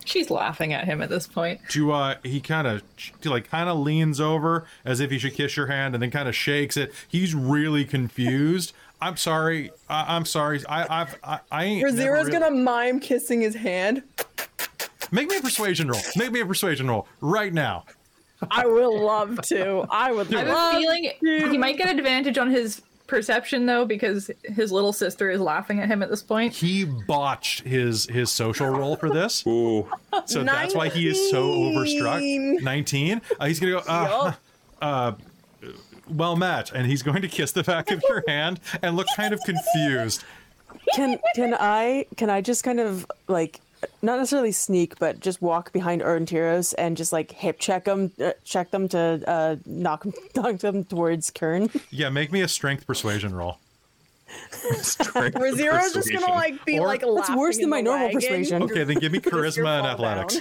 She's 0.05 0.29
laughing 0.29 0.73
at 0.73 0.85
him 0.85 1.01
at 1.01 1.09
this 1.09 1.27
point. 1.27 1.59
do 1.69 1.91
uh 1.91 2.15
he 2.23 2.39
kind 2.41 2.67
of 2.67 2.81
like 3.25 3.49
kind 3.49 3.69
of 3.69 3.77
leans 3.79 4.19
over 4.21 4.65
as 4.85 4.99
if 4.99 5.11
he 5.11 5.17
should 5.19 5.33
kiss 5.33 5.55
your 5.57 5.67
hand 5.67 5.95
and 5.95 6.01
then 6.01 6.11
kind 6.11 6.27
of 6.29 6.35
shakes 6.35 6.75
it 6.77 6.93
he's 7.07 7.33
really 7.35 7.85
confused 7.85 8.73
I'm 9.01 9.17
sorry. 9.17 9.69
I, 9.89 10.15
I'm 10.15 10.23
sorry. 10.23 10.65
I, 10.65 11.01
I've, 11.01 11.17
I, 11.25 11.39
I 11.51 11.63
ain't. 11.65 11.81
never 11.83 11.97
Raziro's 11.97 12.27
really- 12.27 12.31
gonna 12.31 12.51
mime 12.51 13.01
kissing 13.01 13.41
his 13.41 13.53
hand. 13.53 14.01
make 15.11 15.27
me 15.29 15.35
a 15.37 15.41
persuasion 15.41 15.89
roll. 15.89 15.99
Make 16.15 16.31
me 16.31 16.39
a 16.39 16.45
persuasion 16.45 16.87
roll 16.89 17.05
right 17.19 17.53
now. 17.53 17.83
I 18.49 18.65
would 18.65 18.87
love 18.87 19.41
to. 19.47 19.85
I 19.89 20.13
would 20.13 20.33
I 20.33 20.39
have 20.39 20.47
love 20.47 20.75
a 20.75 20.77
feeling 20.79 21.11
he 21.51 21.57
might 21.57 21.77
get 21.77 21.89
advantage 21.89 22.37
on 22.37 22.49
his 22.49 22.81
perception 23.13 23.67
though, 23.67 23.85
because 23.85 24.31
his 24.43 24.71
little 24.71 24.91
sister 24.91 25.29
is 25.29 25.39
laughing 25.39 25.79
at 25.79 25.87
him 25.87 26.01
at 26.01 26.09
this 26.09 26.23
point. 26.23 26.51
He 26.51 26.83
botched 26.83 27.61
his 27.61 28.07
his 28.07 28.31
social 28.31 28.67
role 28.67 28.95
for 28.95 29.09
this, 29.09 29.45
Ooh, 29.45 29.87
so 30.25 30.43
that's 30.43 30.73
why 30.73 30.89
he 30.89 31.07
is 31.07 31.29
so 31.29 31.43
overstruck. 31.43 32.19
19. 32.21 32.63
Nineteen. 32.63 33.21
Uh, 33.39 33.45
he's 33.45 33.59
gonna 33.59 33.73
go. 33.73 33.83
Uh, 33.87 34.33
uh, 34.81 35.11
well 36.09 36.35
met, 36.35 36.71
and 36.71 36.87
he's 36.87 37.03
going 37.03 37.21
to 37.21 37.27
kiss 37.27 37.51
the 37.51 37.63
back 37.63 37.91
of 37.91 38.01
your 38.09 38.23
hand 38.27 38.59
and 38.81 38.95
look 38.95 39.07
kind 39.15 39.33
of 39.33 39.39
confused. 39.41 40.23
Can 40.95 41.19
can 41.35 41.55
I 41.57 42.07
can 42.17 42.31
I 42.31 42.41
just 42.41 42.63
kind 42.63 42.79
of 42.79 43.05
like 43.27 43.61
not 44.01 44.17
necessarily 44.17 44.51
sneak, 44.51 44.97
but 44.99 45.19
just 45.19 45.41
walk 45.41 45.71
behind 45.71 46.01
Orontiros 46.01 46.73
and 46.77 46.95
just 46.97 47.11
like 47.13 47.31
hip 47.31 47.59
check 47.59 47.85
them, 47.85 48.11
uh, 48.23 48.31
check 48.43 48.71
them 48.71 48.87
to 48.89 49.21
uh, 49.27 49.55
knock 49.65 50.05
'em- 50.05 50.13
knock 50.35 50.57
them 50.59 50.83
towards 50.83 51.31
Kern. 51.31 51.69
Yeah, 51.89 52.09
make 52.09 52.31
me 52.31 52.41
a 52.41 52.47
strength 52.47 52.85
persuasion 52.87 53.33
roll. 53.35 53.57
strength 54.81 55.35
Raziro's 55.35 55.93
just 55.93 56.11
gonna 56.11 56.27
like 56.33 56.63
be 56.65 56.79
Or- 56.79 56.87
like 56.87 57.01
That's 57.01 57.11
laughing 57.11 57.35
worse 57.37 57.57
than 57.59 57.69
my 57.69 57.81
normal 57.81 58.07
wagon. 58.07 58.21
persuasion. 58.21 58.63
Okay, 58.63 58.83
then 58.83 58.97
give 58.97 59.11
me 59.11 59.19
charisma 59.21 59.77
and 59.79 59.87
athletics. 59.87 60.39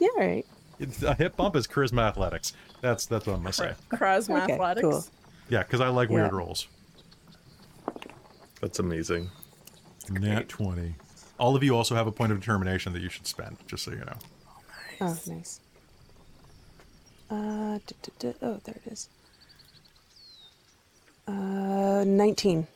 Yeah, 0.00 0.08
all 0.16 0.20
right. 0.20 0.46
It's- 0.80 1.02
A 1.02 1.14
hip 1.14 1.36
bump 1.36 1.54
is 1.54 1.66
charisma 1.66 2.02
athletics. 2.08 2.52
That's 2.80 3.06
that's 3.06 3.26
what 3.26 3.34
I'm 3.34 3.42
gonna 3.42 3.52
say. 3.52 3.74
Charisma 3.92 4.42
Okay, 4.44 4.54
athletics. 4.54 4.82
cool. 4.82 5.04
Yeah, 5.48 5.62
because 5.62 5.80
I 5.80 5.88
like 5.88 6.08
Yeah. 6.08 6.14
weird 6.16 6.32
rolls. 6.32 6.66
That's 8.60 8.78
amazing. 8.80 9.30
Nat 10.10 10.48
twenty. 10.48 10.94
All 11.38 11.56
of 11.56 11.62
you 11.62 11.76
also 11.76 11.94
have 11.94 12.06
a 12.06 12.12
point 12.12 12.32
of 12.32 12.40
determination 12.40 12.92
that 12.92 13.00
you 13.02 13.08
should 13.08 13.26
spend, 13.26 13.56
just 13.66 13.84
so 13.84 13.90
you 13.90 13.98
know. 13.98 14.16
Oh, 15.00 15.18
nice. 15.26 15.60
Uh, 17.30 17.78
duh, 17.86 17.96
duh, 18.02 18.10
duh, 18.18 18.32
oh, 18.42 18.60
there 18.64 18.76
it 18.86 18.92
is. 18.92 19.08
Uh, 21.26 22.04
nineteen. 22.06 22.66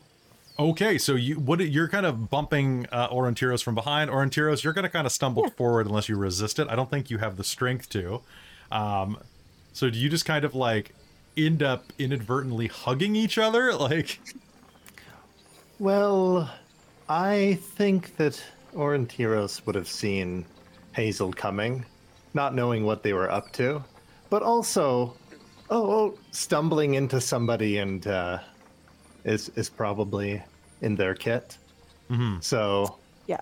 Okay, 0.58 0.96
so 0.96 1.14
you 1.14 1.38
what 1.38 1.60
you're 1.60 1.88
kind 1.88 2.06
of 2.06 2.30
bumping 2.30 2.86
uh, 2.90 3.08
Orontiros 3.10 3.62
from 3.62 3.74
behind. 3.74 4.10
Orontiros, 4.10 4.64
you're 4.64 4.72
going 4.72 4.84
to 4.84 4.88
kind 4.88 5.06
of 5.06 5.12
stumble 5.12 5.50
forward 5.50 5.86
unless 5.86 6.08
you 6.08 6.16
resist 6.16 6.58
it. 6.58 6.66
I 6.68 6.74
don't 6.76 6.88
think 6.90 7.10
you 7.10 7.18
have 7.18 7.36
the 7.36 7.44
strength 7.44 7.90
to. 7.90 8.22
Um, 8.72 9.18
so 9.74 9.90
do 9.90 9.98
you 9.98 10.08
just 10.08 10.24
kind 10.24 10.44
of 10.44 10.54
like 10.54 10.94
end 11.36 11.62
up 11.62 11.92
inadvertently 11.98 12.68
hugging 12.68 13.14
each 13.14 13.36
other? 13.38 13.72
Like, 13.78 14.18
Well, 15.78 16.50
I 17.08 17.54
think 17.76 18.16
that 18.16 18.42
Orontiros 18.74 19.64
would 19.66 19.74
have 19.74 19.88
seen 19.88 20.44
Hazel 20.92 21.32
coming, 21.32 21.84
not 22.34 22.54
knowing 22.54 22.84
what 22.84 23.02
they 23.02 23.12
were 23.12 23.30
up 23.30 23.52
to, 23.52 23.82
but 24.30 24.42
also, 24.42 25.14
oh, 25.70 25.90
oh 25.92 26.18
stumbling 26.32 26.94
into 26.94 27.20
somebody 27.20 27.78
and 27.78 28.06
uh, 28.06 28.38
is 29.24 29.50
is 29.50 29.68
probably 29.70 30.42
in 30.82 30.96
their 30.96 31.14
kit. 31.14 31.58
So 32.40 32.98
Yeah. 33.26 33.40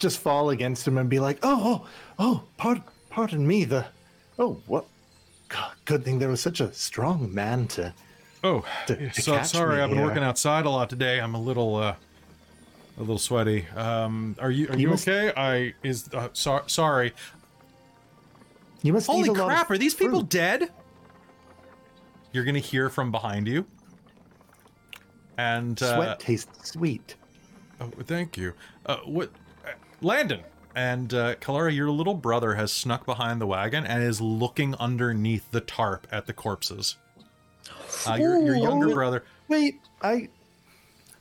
just 0.00 0.18
fall 0.18 0.50
against 0.50 0.86
him 0.88 0.98
and 0.98 1.08
be 1.08 1.20
like, 1.20 1.38
oh, 1.44 1.84
oh, 1.84 1.88
oh, 2.18 2.42
pardon, 2.56 2.82
pardon 3.10 3.46
me. 3.46 3.64
The, 3.64 3.86
oh, 4.40 4.60
what? 4.66 4.86
God, 5.48 5.72
good 5.84 6.04
thing 6.04 6.18
there 6.18 6.28
was 6.28 6.40
such 6.40 6.60
a 6.60 6.72
strong 6.72 7.32
man 7.32 7.68
to. 7.68 7.94
oh, 8.42 8.64
To- 8.88 8.96
to 9.10 9.22
so 9.22 9.36
catch 9.36 9.50
sorry, 9.50 9.76
me 9.76 9.82
I've 9.82 9.90
been 9.90 9.98
here. 9.98 10.06
working 10.08 10.24
outside 10.24 10.66
a 10.66 10.70
lot 10.70 10.90
today. 10.90 11.20
I'm 11.20 11.34
a 11.36 11.40
little, 11.40 11.76
uh, 11.76 11.94
a 12.96 13.00
little 13.00 13.18
sweaty. 13.18 13.66
Um, 13.76 14.36
are 14.38 14.50
you 14.50 14.68
are 14.68 14.74
you, 14.74 14.80
You 14.82 14.88
must- 14.88 15.08
okay? 15.08 15.32
I 15.36 15.74
is 15.82 16.08
uh, 16.12 16.28
so, 16.32 16.62
sorry. 16.66 17.12
You 18.82 18.92
must 18.92 19.06
Holy 19.06 19.22
eat 19.22 19.28
a 19.28 19.32
lot 19.32 19.40
of 19.40 19.48
crap! 19.48 19.70
Are 19.70 19.78
these 19.78 19.94
people 19.94 20.20
fruit. 20.20 20.28
dead? 20.28 20.70
You're 22.32 22.44
gonna 22.44 22.58
hear 22.58 22.88
from 22.88 23.10
behind 23.10 23.48
you. 23.48 23.66
And 25.38 25.80
uh, 25.82 25.96
Sweat 25.96 26.20
tastes 26.20 26.70
sweet. 26.70 27.14
Oh, 27.80 27.90
thank 28.04 28.36
you. 28.36 28.54
Uh, 28.86 28.98
what, 29.04 29.30
uh, 29.66 29.70
Landon 30.00 30.40
and 30.74 31.12
uh, 31.12 31.34
Kalara, 31.36 31.74
your 31.74 31.90
little 31.90 32.14
brother 32.14 32.54
has 32.54 32.72
snuck 32.72 33.04
behind 33.04 33.40
the 33.40 33.46
wagon 33.46 33.84
and 33.84 34.02
is 34.02 34.20
looking 34.20 34.74
underneath 34.76 35.50
the 35.50 35.60
tarp 35.60 36.06
at 36.10 36.26
the 36.26 36.32
corpses. 36.32 36.96
Uh, 38.06 38.14
your, 38.14 38.40
your 38.40 38.56
younger 38.56 38.94
brother. 38.94 39.24
Wait, 39.48 39.80
I 40.00 40.28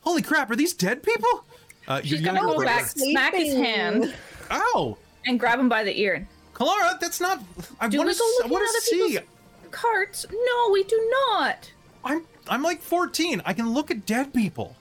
Holy 0.02 0.22
crap! 0.22 0.52
Are 0.52 0.56
these 0.56 0.74
dead 0.74 1.02
people? 1.02 1.46
Uh, 1.88 2.02
She's 2.04 2.22
gonna 2.22 2.40
go 2.42 2.56
brother. 2.56 2.66
back, 2.66 2.86
smack 2.88 3.36
his 3.36 3.54
hand, 3.54 4.14
Ow, 4.52 4.98
and 5.26 5.40
grab 5.40 5.60
him 5.60 5.70
by 5.70 5.84
the 5.84 5.98
ear. 6.00 6.28
Kalara, 6.54 7.00
that's 7.00 7.20
not. 7.22 7.42
I 7.80 7.88
Do 7.88 7.98
want 7.98 8.08
we 8.08 8.14
to. 8.14 8.20
go 8.20 8.26
I 8.26 8.38
looking 8.38 8.52
want 8.52 8.64
at 8.64 8.68
to 8.68 8.78
other 8.78 8.82
see. 8.82 9.08
people's 9.20 9.26
carts? 9.72 10.26
No, 10.32 10.72
we 10.72 10.84
do 10.84 11.14
not. 11.30 11.72
I'm 12.04 12.24
I'm 12.48 12.64
like 12.64 12.82
14. 12.82 13.42
I 13.46 13.54
can 13.54 13.74
look 13.74 13.92
at 13.92 14.06
dead 14.06 14.34
people. 14.34 14.76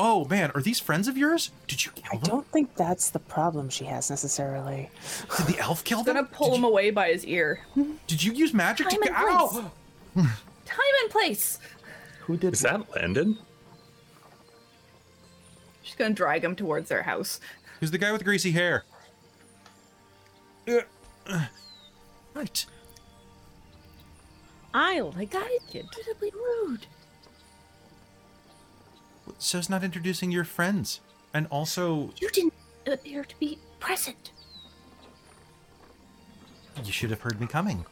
Oh 0.00 0.24
man, 0.26 0.50
are 0.54 0.62
these 0.62 0.78
friends 0.80 1.08
of 1.08 1.16
yours? 1.18 1.50
Did 1.66 1.84
you 1.84 1.92
I 1.96 2.00
kill 2.10 2.18
them? 2.20 2.30
don't 2.30 2.46
think 2.52 2.74
that's 2.76 3.10
the 3.10 3.18
problem 3.18 3.68
she 3.68 3.84
has 3.84 4.08
necessarily. 4.10 4.88
Did 5.36 5.46
the 5.46 5.58
elf 5.58 5.82
kill 5.84 5.98
I'm 6.00 6.04
them? 6.04 6.14
gonna 6.16 6.28
pull 6.28 6.50
did 6.50 6.56
him 6.58 6.62
you, 6.62 6.68
away 6.68 6.90
by 6.90 7.08
his 7.12 7.24
ear. 7.26 7.60
Did 8.06 8.22
you 8.22 8.32
use 8.32 8.54
magic 8.54 8.88
Time 8.88 9.02
to? 9.02 9.08
and 9.08 9.16
Ow! 9.16 9.46
place. 10.14 10.26
Time 10.64 10.94
and 11.02 11.10
place. 11.10 11.58
who 12.20 12.36
did 12.36 12.54
Is 12.54 12.60
that 12.60 12.88
Landon? 12.94 13.38
She's 15.98 16.04
gonna 16.04 16.14
drag 16.14 16.44
him 16.44 16.54
towards 16.54 16.88
their 16.88 17.02
house. 17.02 17.40
Who's 17.80 17.90
the 17.90 17.98
guy 17.98 18.12
with 18.12 18.20
the 18.20 18.24
greasy 18.24 18.52
hair? 18.52 18.84
Uh, 20.68 20.82
uh, 21.26 21.46
right. 22.34 22.66
I 24.72 25.00
like 25.00 25.30
That 25.32 25.40
that 25.42 25.50
is 25.50 25.62
kid. 25.68 25.86
incredibly 25.86 26.30
rude. 26.32 26.86
So 29.38 29.58
it's 29.58 29.68
not 29.68 29.82
introducing 29.82 30.30
your 30.30 30.44
friends, 30.44 31.00
and 31.34 31.48
also 31.50 32.12
You 32.20 32.30
didn't 32.30 32.54
appear 32.86 33.24
to 33.24 33.38
be 33.40 33.58
present. 33.80 34.30
you 36.84 36.92
should 36.92 37.10
have 37.10 37.22
heard 37.22 37.40
me 37.40 37.48
coming. 37.48 37.84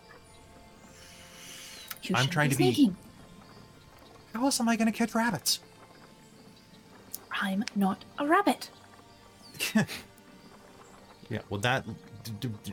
You 2.04 2.14
I'm 2.14 2.22
shouldn't 2.22 2.32
trying 2.32 2.48
be 2.50 2.54
to 2.54 2.58
be- 2.58 2.64
sneaking. 2.72 2.96
How 4.32 4.44
else 4.44 4.60
am 4.60 4.68
I 4.68 4.76
going 4.76 4.86
to 4.86 4.96
catch 4.96 5.12
rabbits? 5.12 5.58
I'm 7.40 7.64
not 7.74 8.04
a 8.18 8.26
rabbit. 8.26 8.70
Yeah, 11.28 11.40
well, 11.50 11.60
that. 11.62 11.84
d- 12.22 12.32
d- 12.38 12.50
d- 12.62 12.72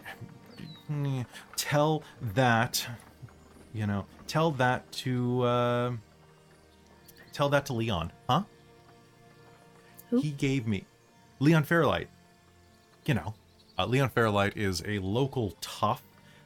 mm, 0.92 1.26
Tell 1.56 2.04
that. 2.22 2.86
You 3.74 3.88
know, 3.88 4.06
tell 4.28 4.52
that 4.52 4.92
to. 4.92 5.42
Uh, 5.42 5.92
tell 7.32 7.50
that 7.50 7.66
to 7.68 7.74
Leon, 7.74 8.12
huh? 8.30 8.44
Who? 10.12 10.20
He 10.22 10.30
gave 10.32 10.68
me. 10.68 10.86
Leon 11.40 11.64
Fairlight. 11.64 12.10
You 13.06 13.16
know, 13.16 13.34
uh, 13.80 13.88
Leon 13.88 14.10
Fairlight 14.10 14.56
is 14.56 14.84
a 14.86 15.00
local 15.00 15.56
tough 15.60 16.04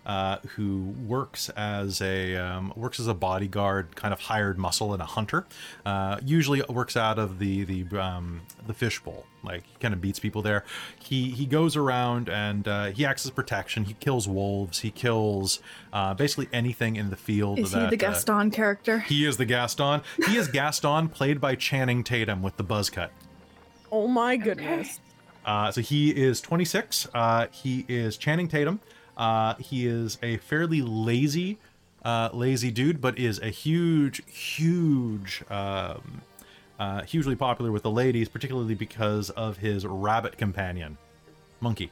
uh, 0.07 0.37
who 0.55 0.95
works 1.05 1.49
as 1.49 2.01
a 2.01 2.37
um, 2.37 2.71
works 2.77 2.97
as 2.97 3.07
a 3.07 3.13
bodyguard, 3.13 3.93
kind 3.97 4.13
of 4.13 4.21
hired 4.21 4.57
muscle 4.57 4.93
and 4.93 5.01
a 5.01 5.05
hunter. 5.05 5.45
Uh, 5.85 6.17
usually 6.25 6.63
works 6.69 6.95
out 6.95 7.19
of 7.19 7.39
the 7.39 7.65
the 7.65 7.99
um, 8.01 8.41
the 8.65 8.73
fishbowl. 8.73 9.25
Like 9.43 9.63
he 9.65 9.75
kind 9.79 9.93
of 9.93 9.99
beats 9.99 10.17
people 10.17 10.41
there. 10.41 10.63
He 10.97 11.31
he 11.31 11.45
goes 11.45 11.75
around 11.75 12.29
and 12.29 12.65
uh, 12.67 12.85
he 12.85 13.05
acts 13.05 13.25
as 13.25 13.31
protection. 13.31 13.83
He 13.83 13.93
kills 13.95 14.29
wolves. 14.29 14.79
He 14.79 14.91
kills 14.91 15.59
uh, 15.91 16.13
basically 16.13 16.47
anything 16.53 16.95
in 16.95 17.09
the 17.09 17.17
field. 17.17 17.59
Is 17.59 17.73
he 17.73 17.79
that, 17.79 17.89
the 17.89 17.97
uh, 17.97 18.09
Gaston 18.09 18.49
character? 18.49 18.99
he 18.99 19.25
is 19.25 19.35
the 19.35 19.45
Gaston. 19.45 20.01
He 20.25 20.37
is 20.37 20.47
Gaston, 20.47 21.09
played 21.09 21.41
by 21.41 21.55
Channing 21.55 22.05
Tatum 22.05 22.41
with 22.41 22.55
the 22.55 22.63
buzz 22.63 22.89
cut. 22.89 23.11
Oh 23.91 24.07
my 24.07 24.37
goodness. 24.37 25.01
Uh, 25.45 25.71
so 25.71 25.81
he 25.81 26.09
is 26.11 26.41
26. 26.41 27.07
Uh, 27.13 27.47
he 27.51 27.85
is 27.87 28.17
Channing 28.17 28.47
Tatum. 28.47 28.81
Uh, 29.17 29.55
he 29.55 29.87
is 29.87 30.19
a 30.21 30.37
fairly 30.37 30.81
lazy, 30.81 31.57
uh, 32.05 32.29
lazy 32.31 32.69
dude, 32.69 33.01
but 33.01 33.17
is 33.17 33.39
a 33.39 33.49
huge, 33.49 34.21
huge, 34.27 35.43
um, 35.49 36.21
uh, 36.79 37.01
hugely 37.01 37.35
popular 37.35 37.71
with 37.71 37.81
the 37.81 37.91
ladies, 37.91 38.29
particularly 38.29 38.75
because 38.75 39.31
of 39.31 39.57
his 39.57 39.85
rabbit 39.87 40.37
companion, 40.37 40.97
Monkey. 41.59 41.91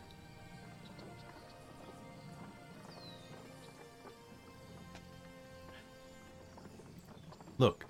Look, 7.57 7.85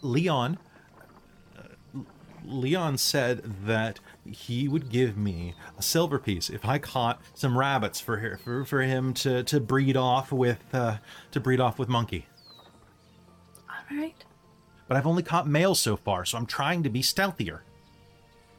Leon 0.00 0.58
Leon 2.48 2.98
said 2.98 3.42
that 3.66 4.00
he 4.30 4.68
would 4.68 4.88
give 4.88 5.16
me 5.16 5.54
a 5.78 5.82
silver 5.82 6.18
piece 6.18 6.50
if 6.50 6.64
I 6.64 6.78
caught 6.78 7.20
some 7.34 7.56
rabbits 7.56 8.00
for 8.00 8.18
her, 8.18 8.38
for, 8.38 8.64
for 8.64 8.82
him 8.82 9.14
to, 9.14 9.42
to 9.44 9.60
breed 9.60 9.96
off 9.96 10.32
with 10.32 10.62
uh, 10.72 10.98
to 11.32 11.40
breed 11.40 11.60
off 11.60 11.78
with 11.78 11.88
Monkey. 11.88 12.26
All 13.68 13.96
right. 13.96 14.24
but 14.86 14.96
I've 14.96 15.06
only 15.06 15.22
caught 15.22 15.46
males 15.46 15.80
so 15.80 15.96
far, 15.96 16.24
so 16.24 16.38
I'm 16.38 16.46
trying 16.46 16.82
to 16.82 16.90
be 16.90 17.02
stealthier. 17.02 17.60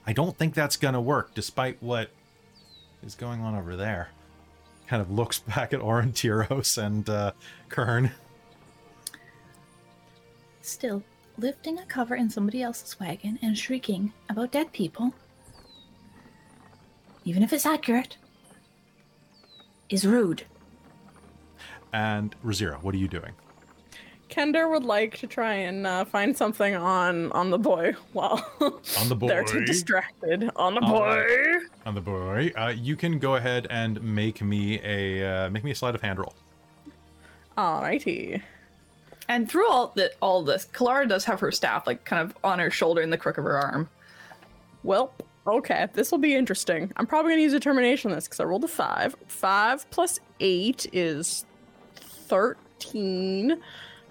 I 0.05 0.13
don't 0.13 0.35
think 0.37 0.53
that's 0.53 0.77
gonna 0.77 1.01
work, 1.01 1.33
despite 1.33 1.81
what 1.81 2.09
is 3.03 3.15
going 3.15 3.41
on 3.41 3.55
over 3.55 3.75
there. 3.75 4.09
Kind 4.87 5.01
of 5.01 5.11
looks 5.11 5.39
back 5.55 5.73
at 5.73 5.81
Orontiros 5.81 6.77
and 6.81 7.07
uh, 7.09 7.31
Kern. 7.69 8.11
Still, 10.61 11.03
lifting 11.37 11.79
a 11.79 11.85
cover 11.85 12.15
in 12.15 12.29
somebody 12.29 12.61
else's 12.61 12.99
wagon 12.99 13.39
and 13.41 13.57
shrieking 13.57 14.13
about 14.29 14.51
dead 14.51 14.71
people, 14.73 15.13
even 17.29 17.43
if 17.43 17.53
it's 17.53 17.65
accurate, 17.67 18.17
is 19.87 20.03
rude. 20.03 20.43
And 21.93 22.35
Razira, 22.43 22.81
what 22.81 22.95
are 22.95 22.97
you 22.97 23.07
doing? 23.07 23.33
Kender 24.31 24.69
would 24.71 24.83
like 24.83 25.15
to 25.19 25.27
try 25.27 25.53
and 25.53 25.85
uh, 25.85 26.05
find 26.05 26.35
something 26.35 26.75
on 26.75 27.31
on 27.33 27.49
the 27.51 27.57
boy 27.59 27.93
while 28.13 28.43
On 28.99 29.09
the 29.09 29.15
boy. 29.21 29.27
they're 29.27 29.43
too 29.43 29.63
distracted. 29.65 30.49
On 30.55 30.73
the 30.73 30.81
All 30.81 30.99
boy. 30.99 31.17
right. 31.17 31.61
On 31.85 31.93
the 31.95 32.01
boy, 32.01 32.51
uh, 32.57 32.73
you 32.75 32.95
can 32.95 33.19
go 33.19 33.35
ahead 33.35 33.67
and 33.69 34.01
make 34.01 34.41
me 34.41 34.79
a 34.83 35.45
uh, 35.45 35.49
make 35.51 35.63
me 35.63 35.69
a 35.71 35.75
sleight 35.75 35.93
of 35.95 36.01
hand 36.01 36.17
roll. 36.19 36.33
Alrighty. 37.57 38.41
And 39.27 39.49
through 39.49 39.69
all 39.69 39.91
the 39.95 40.11
all 40.21 40.43
this, 40.43 40.67
Kalara 40.73 41.07
does 41.07 41.25
have 41.25 41.39
her 41.39 41.51
staff 41.51 41.85
like 41.85 42.05
kind 42.05 42.21
of 42.21 42.35
on 42.43 42.57
her 42.59 42.71
shoulder 42.71 43.01
in 43.01 43.09
the 43.11 43.17
crook 43.17 43.37
of 43.37 43.43
her 43.45 43.57
arm. 43.59 43.89
Well, 44.83 45.13
okay, 45.47 45.87
this 45.93 46.11
will 46.11 46.19
be 46.19 46.35
interesting. 46.35 46.91
I'm 46.97 47.05
probably 47.05 47.31
gonna 47.31 47.41
use 47.41 47.53
determination 47.53 48.11
on 48.11 48.15
this 48.15 48.25
because 48.25 48.39
I 48.39 48.43
rolled 48.43 48.63
a 48.63 48.67
five. 48.67 49.15
Five 49.27 49.89
plus 49.91 50.19
eight 50.39 50.87
is 50.93 51.45
thirteen. 51.95 53.61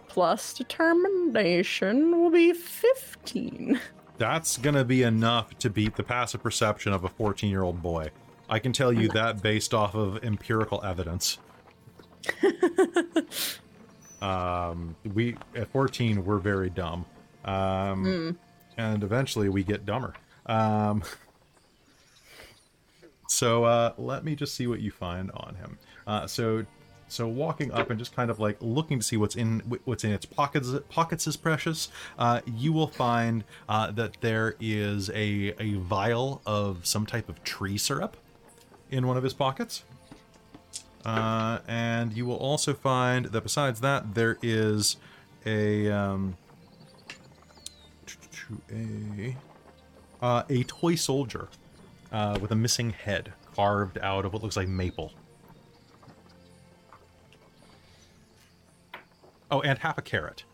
Plus 0.08 0.54
determination 0.54 2.20
will 2.20 2.30
be 2.30 2.52
fifteen. 2.52 3.80
That's 4.18 4.56
gonna 4.58 4.84
be 4.84 5.04
enough 5.04 5.56
to 5.60 5.70
beat 5.70 5.96
the 5.96 6.02
passive 6.02 6.42
perception 6.42 6.92
of 6.92 7.04
a 7.04 7.08
14 7.08 7.48
year 7.50 7.62
old 7.62 7.80
boy. 7.80 8.10
I 8.50 8.58
can 8.58 8.72
tell 8.72 8.92
you 8.92 9.08
that 9.10 9.42
based 9.42 9.74
off 9.74 9.94
of 9.94 10.24
empirical 10.24 10.82
evidence. 10.82 11.38
um, 14.22 14.96
we 15.14 15.36
at 15.54 15.68
14 15.68 16.24
we're 16.24 16.38
very 16.38 16.68
dumb, 16.68 17.06
um, 17.44 18.36
and 18.76 19.04
eventually 19.04 19.48
we 19.48 19.62
get 19.62 19.86
dumber. 19.86 20.14
Um, 20.48 21.02
so 23.28 23.64
uh, 23.64 23.92
let 23.98 24.24
me 24.24 24.34
just 24.34 24.54
see 24.54 24.66
what 24.66 24.80
you 24.80 24.90
find 24.90 25.30
on 25.32 25.54
him. 25.56 25.78
Uh, 26.06 26.26
so 26.26 26.64
so 27.08 27.26
walking 27.26 27.72
up 27.72 27.90
and 27.90 27.98
just 27.98 28.14
kind 28.14 28.30
of 28.30 28.38
like 28.38 28.56
looking 28.60 28.98
to 28.98 29.04
see 29.04 29.16
what's 29.16 29.34
in 29.34 29.60
what's 29.84 30.04
in 30.04 30.12
its 30.12 30.26
pockets 30.26 30.68
pockets 30.90 31.26
is 31.26 31.36
precious 31.36 31.88
uh, 32.18 32.40
you 32.46 32.72
will 32.72 32.86
find 32.86 33.44
uh, 33.68 33.90
that 33.90 34.18
there 34.20 34.54
is 34.60 35.08
a, 35.10 35.54
a 35.58 35.74
vial 35.74 36.42
of 36.46 36.86
some 36.86 37.06
type 37.06 37.28
of 37.28 37.42
tree 37.42 37.78
syrup 37.78 38.16
in 38.90 39.06
one 39.06 39.16
of 39.16 39.22
his 39.22 39.32
pockets 39.32 39.84
uh, 41.04 41.58
and 41.66 42.12
you 42.12 42.26
will 42.26 42.36
also 42.36 42.74
find 42.74 43.26
that 43.26 43.42
besides 43.42 43.80
that 43.80 44.14
there 44.14 44.36
is 44.42 44.96
a 45.46 45.90
um, 45.90 46.36
a 48.70 49.34
uh, 50.22 50.42
a 50.48 50.62
toy 50.64 50.94
soldier 50.94 51.48
uh, 52.12 52.38
with 52.40 52.50
a 52.50 52.56
missing 52.56 52.90
head 52.90 53.32
carved 53.54 53.98
out 53.98 54.24
of 54.24 54.32
what 54.32 54.42
looks 54.42 54.56
like 54.56 54.68
maple 54.68 55.12
Oh, 59.50 59.60
and 59.62 59.78
half 59.78 59.96
a 59.96 60.02
carrot. 60.02 60.44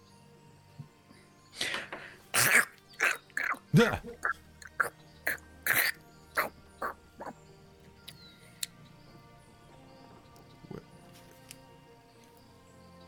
Duh. 3.75 3.97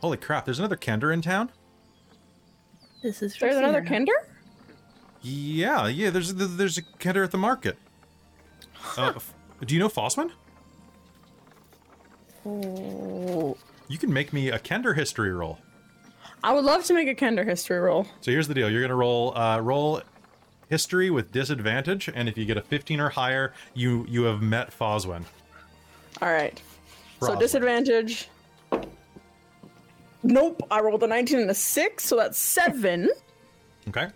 Holy 0.01 0.17
crap, 0.17 0.45
there's 0.45 0.59
another 0.59 0.75
Kender 0.75 1.13
in 1.13 1.21
town? 1.21 1.51
This 3.01 3.21
is 3.21 3.35
There's 3.37 3.55
another 3.55 3.81
Rosira. 3.81 3.87
Yeah, 5.27 5.87
yeah, 5.87 6.09
there's 6.09 6.33
there's 6.33 6.77
a 6.77 6.81
Kender 6.81 7.21
at 7.21 7.31
the 7.31 7.37
market. 7.37 7.77
Uh, 8.95 9.13
do 9.65 9.73
you 9.73 9.79
know 9.79 9.89
Fossman? 9.89 10.31
Oh. 12.45 13.57
You 13.89 13.97
can 13.97 14.13
make 14.13 14.31
me 14.31 14.49
a 14.49 14.59
Kender 14.59 14.95
history 14.95 15.33
roll. 15.33 15.59
I 16.43 16.53
would 16.53 16.63
love 16.63 16.85
to 16.85 16.93
make 16.93 17.09
a 17.09 17.15
Kender 17.15 17.45
history 17.45 17.77
roll. 17.77 18.07
So 18.21 18.31
here's 18.31 18.47
the 18.47 18.53
deal: 18.53 18.69
you're 18.69 18.81
gonna 18.81 18.95
roll 18.95 19.37
uh, 19.37 19.59
roll 19.59 20.01
history 20.69 21.09
with 21.09 21.33
disadvantage, 21.33 22.07
and 22.07 22.29
if 22.29 22.37
you 22.37 22.45
get 22.45 22.55
a 22.55 22.61
15 22.61 23.01
or 23.01 23.09
higher, 23.09 23.53
you 23.73 24.05
you 24.07 24.23
have 24.23 24.41
met 24.41 24.71
Foswin. 24.71 25.25
All 26.21 26.31
right. 26.31 26.61
So 27.19 27.37
disadvantage. 27.37 28.29
Nope, 30.23 30.65
I 30.71 30.79
rolled 30.79 31.03
a 31.03 31.07
19 31.07 31.39
and 31.39 31.49
a 31.49 31.53
6, 31.53 32.03
so 32.03 32.15
that's 32.15 32.37
7. 32.37 33.09
Okay. 33.87 34.07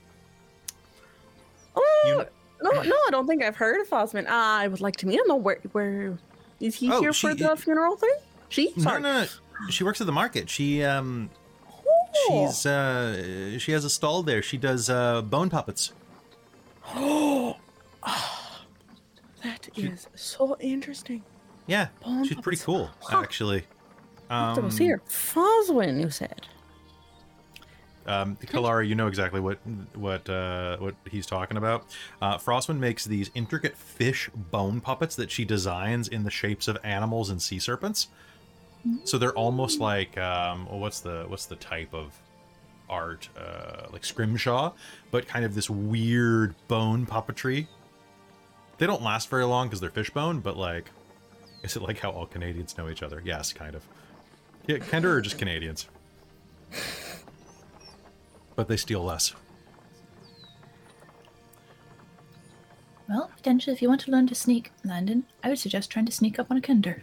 You- 2.05 2.25
no, 2.63 2.69
no, 2.83 2.95
I 3.07 3.09
don't 3.09 3.25
think 3.27 3.43
I've 3.43 3.55
heard 3.55 3.81
of 3.81 3.89
Fosman. 3.89 4.27
I 4.27 4.67
would 4.67 4.81
like 4.81 4.95
to 4.97 5.07
meet 5.07 5.15
him 5.19 5.25
though. 5.27 5.35
Where, 5.35 5.59
where 5.71 6.17
is 6.59 6.75
he 6.75 6.91
Oh, 6.91 7.01
here 7.01 7.11
she- 7.13 7.27
for 7.29 7.33
the 7.33 7.55
funeral 7.57 7.95
thing? 7.95 8.13
She? 8.49 8.71
No, 8.75 8.83
Sorry. 8.83 9.01
no, 9.01 9.21
no. 9.23 9.27
She 9.69 9.83
works 9.83 9.99
at 10.01 10.05
the 10.07 10.13
market. 10.13 10.49
She 10.49 10.83
um 10.83 11.29
Oh. 12.29 12.47
she's 12.47 12.65
uh 12.65 13.57
she 13.57 13.71
has 13.71 13.83
a 13.85 13.89
stall 13.89 14.21
there. 14.21 14.41
She 14.43 14.57
does 14.57 14.89
uh 14.89 15.21
bone 15.23 15.49
puppets. 15.49 15.93
Oh 16.93 17.57
that 19.43 19.69
is 19.75 20.07
so 20.15 20.55
interesting. 20.59 21.23
Yeah, 21.67 21.87
Bone 22.03 22.23
she's 22.25 22.33
pretty 22.41 22.57
puppets. 22.57 22.63
cool 22.65 22.89
Huh. 23.01 23.21
actually. 23.21 23.63
Um, 24.29 24.59
Um, 24.65 24.71
here. 24.71 25.01
Foswin, 25.09 25.99
you 26.01 26.09
said. 26.09 26.47
Um, 28.05 28.35
Kalara, 28.37 28.87
you 28.87 28.95
know 28.95 29.07
exactly 29.07 29.39
what 29.39 29.59
what 29.93 30.27
uh, 30.29 30.77
what 30.77 30.95
he's 31.09 31.25
talking 31.25 31.57
about. 31.57 31.85
Uh, 32.21 32.37
Frostwind 32.37 32.79
makes 32.79 33.05
these 33.05 33.29
intricate 33.35 33.77
fish 33.77 34.29
bone 34.33 34.81
puppets 34.81 35.15
that 35.15 35.29
she 35.31 35.45
designs 35.45 36.07
in 36.07 36.23
the 36.23 36.31
shapes 36.31 36.67
of 36.67 36.77
animals 36.83 37.29
and 37.29 37.41
sea 37.41 37.59
serpents. 37.59 38.07
So 39.03 39.19
they're 39.19 39.33
almost 39.33 39.79
like 39.79 40.17
um, 40.17 40.67
well, 40.67 40.79
what's 40.79 41.01
the 41.01 41.25
what's 41.27 41.45
the 41.45 41.55
type 41.55 41.93
of 41.93 42.17
art 42.89 43.29
uh, 43.37 43.87
like 43.91 44.03
scrimshaw, 44.03 44.73
but 45.11 45.27
kind 45.27 45.45
of 45.45 45.55
this 45.55 45.69
weird 45.69 46.55
bone 46.67 47.05
puppetry. 47.05 47.67
They 48.79 48.87
don't 48.87 49.03
last 49.03 49.29
very 49.29 49.45
long 49.45 49.67
because 49.67 49.79
they're 49.79 49.91
fish 49.91 50.09
bone, 50.09 50.39
but 50.39 50.57
like, 50.57 50.89
is 51.61 51.75
it 51.75 51.83
like 51.83 51.99
how 51.99 52.09
all 52.09 52.25
Canadians 52.25 52.77
know 52.77 52.89
each 52.89 53.03
other? 53.03 53.21
Yes, 53.23 53.53
kind 53.53 53.75
of. 53.75 53.87
Yeah, 54.67 54.77
Kender 54.77 55.05
are 55.05 55.21
just 55.21 55.37
Canadians 55.37 55.87
but 58.55 58.67
they 58.67 58.77
steal 58.77 59.03
less. 59.03 59.33
Well, 63.09 63.29
potentially, 63.35 63.73
if 63.73 63.81
you 63.81 63.89
want 63.89 64.01
to 64.01 64.11
learn 64.11 64.27
to 64.27 64.35
sneak, 64.35 64.71
Landon, 64.85 65.25
I 65.43 65.49
would 65.49 65.59
suggest 65.59 65.89
trying 65.91 66.05
to 66.05 66.11
sneak 66.11 66.39
up 66.39 66.49
on 66.49 66.57
a 66.57 66.61
Kender. 66.61 67.01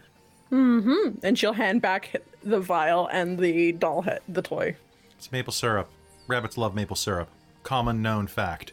Mm-hmm. 0.50 1.18
And 1.22 1.38
she'll 1.38 1.52
hand 1.52 1.82
back 1.82 2.16
the 2.42 2.60
vial 2.60 3.08
and 3.08 3.38
the 3.38 3.72
doll 3.72 4.02
head, 4.02 4.20
the 4.28 4.40
toy. 4.40 4.76
It's 5.18 5.30
maple 5.30 5.52
syrup. 5.52 5.90
Rabbits 6.26 6.56
love 6.56 6.74
maple 6.74 6.96
syrup. 6.96 7.28
Common 7.62 8.00
known 8.00 8.26
fact. 8.26 8.72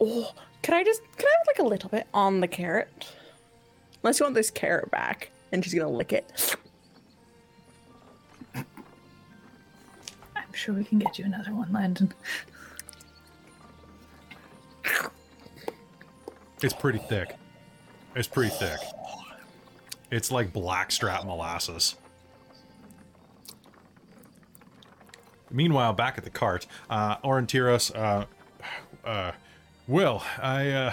Oh, 0.00 0.32
can 0.62 0.74
I 0.74 0.84
just 0.84 1.02
can 1.16 1.26
I 1.26 1.34
have 1.38 1.46
like 1.48 1.58
a 1.58 1.68
little 1.68 1.90
bit 1.90 2.06
on 2.14 2.40
the 2.40 2.48
carrot? 2.48 3.08
Unless 4.02 4.20
you 4.20 4.24
want 4.24 4.36
this 4.36 4.50
carrot 4.50 4.90
back, 4.92 5.30
and 5.50 5.64
she's 5.64 5.74
gonna 5.74 5.88
lick 5.88 6.12
it. 6.12 6.56
Sure 10.58 10.74
we 10.74 10.84
can 10.84 10.98
get 10.98 11.18
you 11.18 11.24
another 11.24 11.54
one, 11.54 11.72
Landon. 11.72 12.12
It's 16.60 16.74
pretty 16.74 16.98
thick. 16.98 17.36
It's 18.16 18.28
pretty 18.28 18.50
thick. 18.50 18.80
It's 20.10 20.32
like 20.32 20.52
blackstrap 20.52 21.24
molasses. 21.24 21.94
Meanwhile, 25.50 25.92
back 25.92 26.18
at 26.18 26.24
the 26.24 26.30
cart, 26.30 26.66
uh, 26.90 27.16
Orontiros, 27.18 27.94
uh, 27.96 28.26
uh, 29.06 29.32
Will, 29.86 30.22
I, 30.42 30.70
uh, 30.70 30.92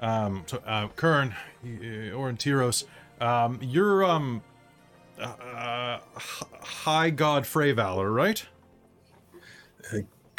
um, 0.00 0.44
so, 0.46 0.62
uh, 0.66 0.88
Kern, 0.88 1.34
uh, 1.64 2.14
Orontiros, 2.14 2.84
um, 3.20 3.58
you're, 3.62 4.04
um, 4.04 4.42
uh, 5.18 5.24
uh, 5.24 5.98
High 6.16 7.10
God 7.10 7.44
Freyvalor, 7.44 8.14
right? 8.14 8.46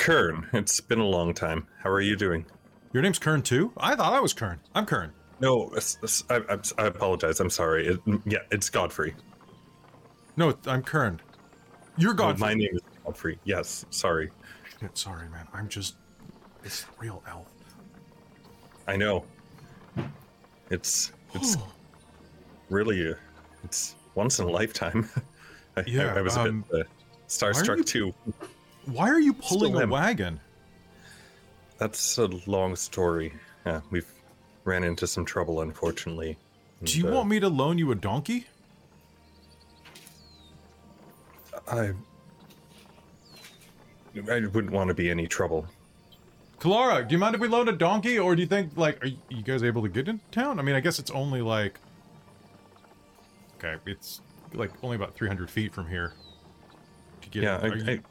Kern, 0.04 0.50
it's 0.52 0.82
been 0.82 1.00
a 1.00 1.06
long 1.06 1.34
time. 1.34 1.66
How 1.82 1.90
are 1.90 2.02
you 2.02 2.18
doing? 2.18 2.46
Your 2.92 3.02
name's 3.02 3.20
Kern 3.20 3.42
too? 3.42 3.72
I 3.78 3.96
thought 3.96 4.12
I 4.12 4.20
was 4.20 4.34
Kern. 4.34 4.60
I'm 4.76 4.86
Kern. 4.86 5.14
No, 5.40 5.72
I, 6.30 6.34
I'm- 6.50 6.62
I 6.78 6.86
apologize. 6.88 7.40
I'm 7.40 7.50
sorry. 7.50 7.88
It, 7.88 8.00
yeah, 8.26 8.40
it's 8.52 8.70
Godfrey. 8.70 9.16
No, 10.36 10.54
I'm 10.68 10.84
Kern. 10.84 11.22
You're 11.98 12.14
Godfrey. 12.14 12.42
my 12.42 12.54
name 12.54 12.72
is 12.74 12.82
Godfrey. 13.06 13.40
Yes, 13.46 13.86
sorry. 13.92 14.30
Shit, 14.82 14.98
sorry, 14.98 15.30
man. 15.30 15.48
I'm 15.54 15.70
just. 15.70 15.96
It's 16.66 16.86
real 17.00 17.24
elf. 17.26 17.48
I 18.90 18.98
know. 18.98 19.24
It's 20.70 21.14
it's 21.34 21.56
really 22.70 23.10
a, 23.12 23.16
it's 23.64 23.96
once 24.16 24.40
in 24.40 24.48
a 24.48 24.52
lifetime. 24.52 25.08
I, 25.78 25.80
I- 25.80 25.84
Yeah, 25.88 26.14
I, 26.14 26.22
was 26.22 26.36
a 26.36 26.42
um, 26.42 26.66
bit 26.70 26.82
uh, 26.82 26.90
starstruck 27.30 27.78
you- 27.78 27.84
too. 27.86 28.14
Why 28.86 29.10
are 29.10 29.20
you 29.20 29.34
pulling 29.34 29.76
a 29.76 29.88
wagon? 29.88 30.40
That's 31.78 32.18
a 32.18 32.28
long 32.46 32.76
story. 32.76 33.34
Yeah, 33.66 33.82
we've 33.92 34.12
ran 34.66 34.84
into 34.84 35.08
some 35.08 35.26
trouble, 35.26 35.62
unfortunately. 35.62 36.38
Do 36.84 36.98
you 36.98 37.08
uh, 37.08 37.12
want 37.12 37.30
me 37.30 37.40
to 37.40 37.50
loan 37.50 37.78
you 37.78 37.92
a 37.92 37.96
donkey? 37.96 38.46
I 41.68 41.94
I 44.30 44.40
wouldn't 44.46 44.72
want 44.72 44.90
to 44.90 44.94
be 44.94 45.10
any 45.10 45.28
trouble. 45.28 45.66
Kalara, 46.60 47.08
do 47.08 47.14
you 47.14 47.20
mind 47.20 47.36
if 47.36 47.42
we 47.42 47.48
loan 47.48 47.68
a 47.68 47.74
donkey, 47.74 48.20
or 48.20 48.36
do 48.36 48.42
you 48.42 48.48
think 48.48 48.78
like 48.78 49.04
are 49.04 49.08
you 49.08 49.44
guys 49.44 49.64
able 49.64 49.82
to 49.82 49.90
get 49.90 50.08
into 50.08 50.24
town? 50.32 50.60
I 50.60 50.62
mean, 50.62 50.76
I 50.76 50.80
guess 50.82 51.00
it's 51.00 51.12
only 51.12 51.42
like 51.42 51.80
okay, 53.58 53.76
it's 53.86 54.22
like 54.54 54.72
only 54.84 54.96
about 54.96 55.16
300 55.16 55.50
feet 55.50 55.74
from 55.74 55.88
here. 55.88 56.14
To 57.22 57.30
get 57.30 57.44
Yeah, 57.44 57.60
I, 57.62 57.68
you- 57.68 58.04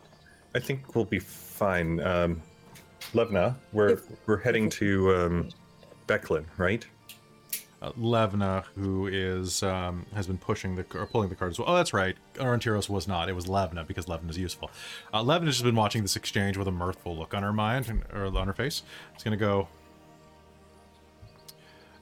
I, 0.55 0.59
I 0.59 0.61
think 0.61 0.94
we'll 0.94 1.05
be 1.05 1.18
fine. 1.18 2.00
Um, 2.00 2.42
Levna, 3.14 3.57
we're 3.72 4.00
we're 4.26 4.38
heading 4.38 4.70
to 4.70 5.14
um, 5.16 5.48
Becklin, 6.07 6.44
right? 6.57 6.84
uh, 7.80 7.90
Levna, 7.98 8.64
who 8.76 9.09
is 9.09 9.62
um, 9.64 10.07
has 10.14 10.26
been 10.28 10.38
pushing 10.38 10.76
the 10.76 10.84
or 10.94 11.05
pulling 11.07 11.28
the 11.28 11.34
cards. 11.34 11.59
well. 11.59 11.68
Oh, 11.68 11.74
that's 11.74 11.92
right. 11.92 12.16
Orontiros 12.34 12.88
was 12.88 13.09
not. 13.09 13.28
It 13.28 13.32
was 13.34 13.46
Levna 13.46 13.84
because 13.86 14.07
Levna 14.07 14.30
is 14.30 14.38
useful. 14.38 14.70
Uh, 15.12 15.22
Levna 15.22 15.46
has 15.46 15.57
just 15.57 15.64
been 15.64 15.74
watching 15.74 16.03
this 16.03 16.14
exchange 16.16 16.57
with 16.57 16.68
a 16.68 16.72
mirthful 16.72 17.16
look 17.16 17.34
on 17.34 17.42
her 17.42 17.53
mind 17.53 17.88
and, 17.88 18.05
or 18.12 18.26
on 18.38 18.46
her 18.46 18.53
face. 18.53 18.82
It's 19.14 19.24
gonna 19.24 19.36
go. 19.36 19.68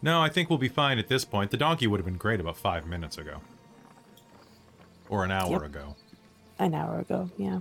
No, 0.03 0.20
I 0.22 0.28
think 0.30 0.48
we'll 0.48 0.59
be 0.59 0.68
fine 0.68 0.98
at 0.98 1.09
this 1.09 1.24
point. 1.26 1.51
The 1.51 1.57
donkey 1.59 1.86
would 1.86 1.98
have 2.01 2.07
been 2.07 2.16
great 2.16 2.40
about 2.40 2.57
five 2.57 2.86
minutes 2.86 3.18
ago, 3.18 3.40
or 5.11 5.24
an 5.24 5.30
hour 5.30 5.51
Yep. 5.53 5.62
ago. 5.62 5.96
An 6.59 6.74
hour 6.74 7.01
ago, 7.01 7.30
yeah. 7.38 7.61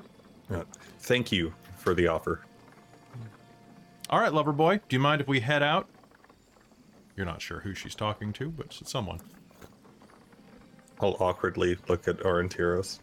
Uh, 0.52 0.64
thank 1.00 1.32
you 1.32 1.54
for 1.78 1.94
the 1.94 2.08
offer. 2.08 2.42
All 4.10 4.20
right, 4.20 4.34
lover 4.34 4.52
boy. 4.52 4.80
Do 4.90 4.96
you 4.96 5.00
mind 5.00 5.22
if 5.22 5.28
we 5.28 5.40
head 5.40 5.62
out? 5.62 5.88
You're 7.16 7.26
not 7.26 7.42
sure 7.42 7.60
who 7.60 7.76
she's 7.76 7.96
talking 7.96 8.34
to, 8.34 8.50
but 8.50 8.66
it's 8.80 8.90
someone. 8.90 9.20
I'll 11.00 11.16
awkwardly 11.20 11.78
look 11.88 12.08
at 12.08 12.18
Orontiros. 12.20 13.00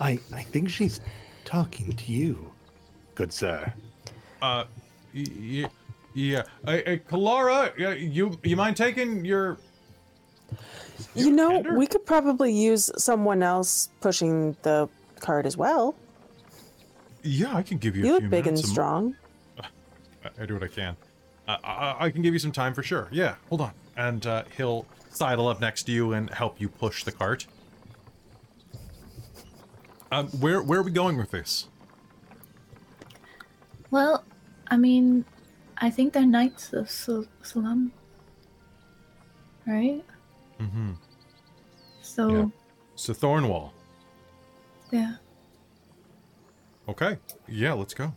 I, 0.00 0.18
I 0.32 0.42
think 0.42 0.68
she's 0.70 1.00
talking 1.44 1.92
to 1.92 2.12
you, 2.12 2.52
good 3.14 3.32
sir. 3.32 3.72
Uh, 4.42 4.64
yeah, 5.12 5.68
yeah. 6.14 6.42
Hey, 6.64 6.82
hey, 6.84 6.98
Kalara, 6.98 7.72
yeah, 7.78 7.92
you 7.92 8.38
you 8.42 8.56
mind 8.56 8.76
taking 8.76 9.24
your? 9.24 9.58
You 11.14 11.30
know, 11.30 11.50
Tender? 11.50 11.78
we 11.78 11.86
could 11.86 12.04
probably 12.04 12.52
use 12.52 12.90
someone 12.96 13.42
else 13.42 13.88
pushing 14.00 14.56
the 14.62 14.88
cart 15.20 15.46
as 15.46 15.56
well. 15.56 15.94
Yeah, 17.22 17.54
I 17.56 17.62
can 17.62 17.78
give 17.78 17.96
you. 17.96 18.04
You 18.04 18.10
a 18.10 18.12
look 18.14 18.20
few 18.22 18.28
big 18.30 18.38
and 18.46 18.54
minutes, 18.54 18.62
some- 18.68 18.72
strong. 18.74 19.16
I, 19.60 20.28
I 20.42 20.46
do 20.46 20.54
what 20.54 20.62
I 20.62 20.68
can. 20.68 20.96
Uh, 21.48 21.56
I, 21.62 22.06
I 22.06 22.10
can 22.10 22.22
give 22.22 22.32
you 22.34 22.40
some 22.40 22.52
time 22.52 22.74
for 22.74 22.82
sure. 22.82 23.08
Yeah, 23.12 23.36
hold 23.48 23.60
on, 23.60 23.72
and 23.96 24.26
uh, 24.26 24.44
he'll 24.56 24.86
sidle 25.10 25.48
up 25.48 25.60
next 25.60 25.84
to 25.84 25.92
you 25.92 26.12
and 26.12 26.28
help 26.30 26.60
you 26.60 26.68
push 26.68 27.04
the 27.04 27.12
cart. 27.12 27.46
Um, 30.12 30.28
where 30.40 30.62
where 30.62 30.80
are 30.80 30.82
we 30.82 30.90
going 30.92 31.16
with 31.16 31.30
this? 31.30 31.68
Well, 33.90 34.24
I 34.68 34.76
mean, 34.76 35.24
I 35.78 35.90
think 35.90 36.12
they're 36.12 36.26
knights 36.26 36.72
of 36.72 36.90
Sal- 36.90 37.26
Salam. 37.42 37.92
Right? 39.66 40.04
Mm-hmm. 40.60 40.92
So, 42.02 42.28
Yeah. 42.30 42.44
So 42.94 43.12
Thornwall. 43.12 43.72
Yeah. 44.90 45.16
Okay. 46.88 47.18
Yeah, 47.48 47.72
let's 47.72 47.94
go. 47.94 48.14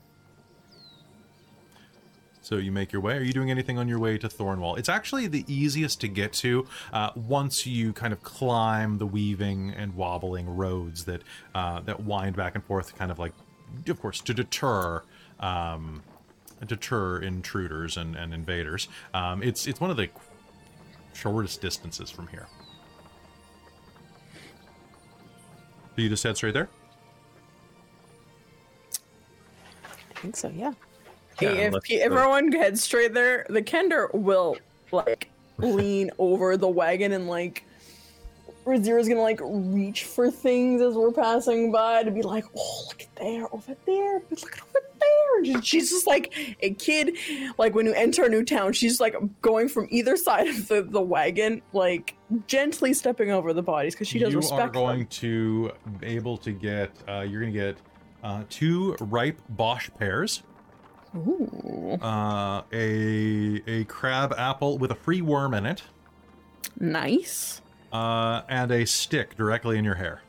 So 2.42 2.56
you 2.58 2.72
make 2.72 2.92
your 2.92 3.02
way. 3.02 3.16
Are 3.16 3.22
you 3.22 3.32
doing 3.32 3.52
anything 3.52 3.78
on 3.78 3.88
your 3.88 4.00
way 4.00 4.18
to 4.18 4.28
Thornwall? 4.28 4.80
It's 4.80 4.90
actually 4.90 5.28
the 5.28 5.46
easiest 5.48 6.02
to 6.02 6.08
get 6.08 6.34
to 6.34 6.66
uh, 6.92 7.12
once 7.16 7.68
you 7.68 7.94
kind 7.94 8.12
of 8.12 8.24
climb 8.24 8.98
the 8.98 9.06
weaving 9.06 9.72
and 9.78 9.96
wobbling 9.96 10.56
roads 10.56 11.06
that 11.06 11.22
uh, 11.54 11.82
that 11.82 12.00
wind 12.00 12.36
back 12.36 12.56
and 12.56 12.64
forth, 12.64 12.98
kind 12.98 13.12
of 13.12 13.20
like, 13.20 13.34
of 13.88 14.02
course, 14.02 14.20
to 14.22 14.34
deter 14.34 15.04
um, 15.40 16.02
deter 16.66 17.20
intruders 17.20 17.98
and, 17.98 18.16
and 18.16 18.34
invaders. 18.34 18.88
Um, 19.14 19.44
it's 19.44 19.68
it's 19.68 19.80
one 19.80 19.92
of 19.92 19.98
the 19.98 20.10
shortest 21.14 21.62
distances 21.62 22.10
from 22.10 22.30
here. 22.30 22.48
Do 26.00 26.04
you 26.04 26.10
just 26.10 26.24
head 26.24 26.38
straight 26.38 26.54
there? 26.54 26.70
I 30.16 30.20
think 30.22 30.38
so, 30.38 30.48
yeah. 30.48 30.72
Yeah, 31.42 31.50
if 31.50 31.68
unless, 31.68 31.88
pe- 31.88 32.00
uh, 32.00 32.06
everyone 32.06 32.54
heads 32.54 32.82
straight 32.82 33.14
there, 33.14 33.46
the 33.50 33.62
Kender 33.62 34.08
will 34.14 34.56
like 34.94 35.30
lean 35.58 36.10
over 36.18 36.56
the 36.56 36.70
wagon 36.70 37.12
and 37.12 37.28
like 37.28 37.66
Razira's 38.66 39.10
gonna 39.10 39.20
like 39.20 39.42
reach 39.44 40.06
for 40.06 40.32
things 40.32 40.82
as 40.82 40.94
we're 40.94 41.12
passing 41.12 41.70
by 41.70 42.04
to 42.04 42.12
be 42.12 42.22
like, 42.22 42.46
oh 42.56 42.86
look 42.88 43.02
at 43.02 43.14
there, 43.18 43.54
over 43.54 43.76
there, 43.86 44.22
but 44.30 44.42
look 44.42 44.54
at 44.54 44.62
over 44.64 44.89
there. 45.44 45.62
She's 45.64 45.90
just 45.90 46.06
like 46.08 46.34
a 46.62 46.74
kid, 46.76 47.18
like 47.58 47.76
when 47.76 47.86
you 47.86 47.94
enter 47.94 48.24
a 48.26 48.30
new 48.30 48.44
town, 48.44 48.74
she's 48.74 49.00
like 49.00 49.16
going 49.42 49.68
from 49.70 49.88
either 49.90 50.16
side 50.18 50.48
of 50.48 50.68
the, 50.68 50.82
the 50.84 51.02
wagon, 51.02 51.62
like 51.74 52.16
gently 52.48 52.94
stepping 52.94 53.32
over 53.32 53.54
the 53.54 53.64
bodies 53.64 53.94
because 53.96 54.08
she 54.08 54.20
does 54.20 54.32
you 54.34 54.38
respect 54.40 54.62
are 54.62 54.70
going 54.70 55.00
them. 55.00 55.08
to 55.08 55.72
be 56.00 56.08
able 56.08 56.38
to 56.38 56.52
get 56.52 56.92
uh, 57.08 57.22
you're 57.22 57.42
going 57.42 57.54
to 57.54 57.60
get 57.60 57.78
uh, 58.24 58.44
two 58.50 58.96
ripe 59.00 59.40
Bosc 59.56 59.90
pears 59.98 60.44
Ooh, 61.16 61.98
uh, 62.04 62.62
a 62.72 63.62
a 63.66 63.84
crab 63.86 64.34
apple 64.38 64.78
with 64.78 64.92
a 64.92 64.96
free 64.96 65.22
worm 65.22 65.56
in 65.56 65.66
it 65.66 65.82
nice. 66.80 67.62
uh, 67.92 68.42
and 68.48 68.70
a 68.72 68.86
stick 68.86 69.36
directly 69.36 69.78
in 69.80 69.84
your 69.86 69.96
hair 69.96 70.22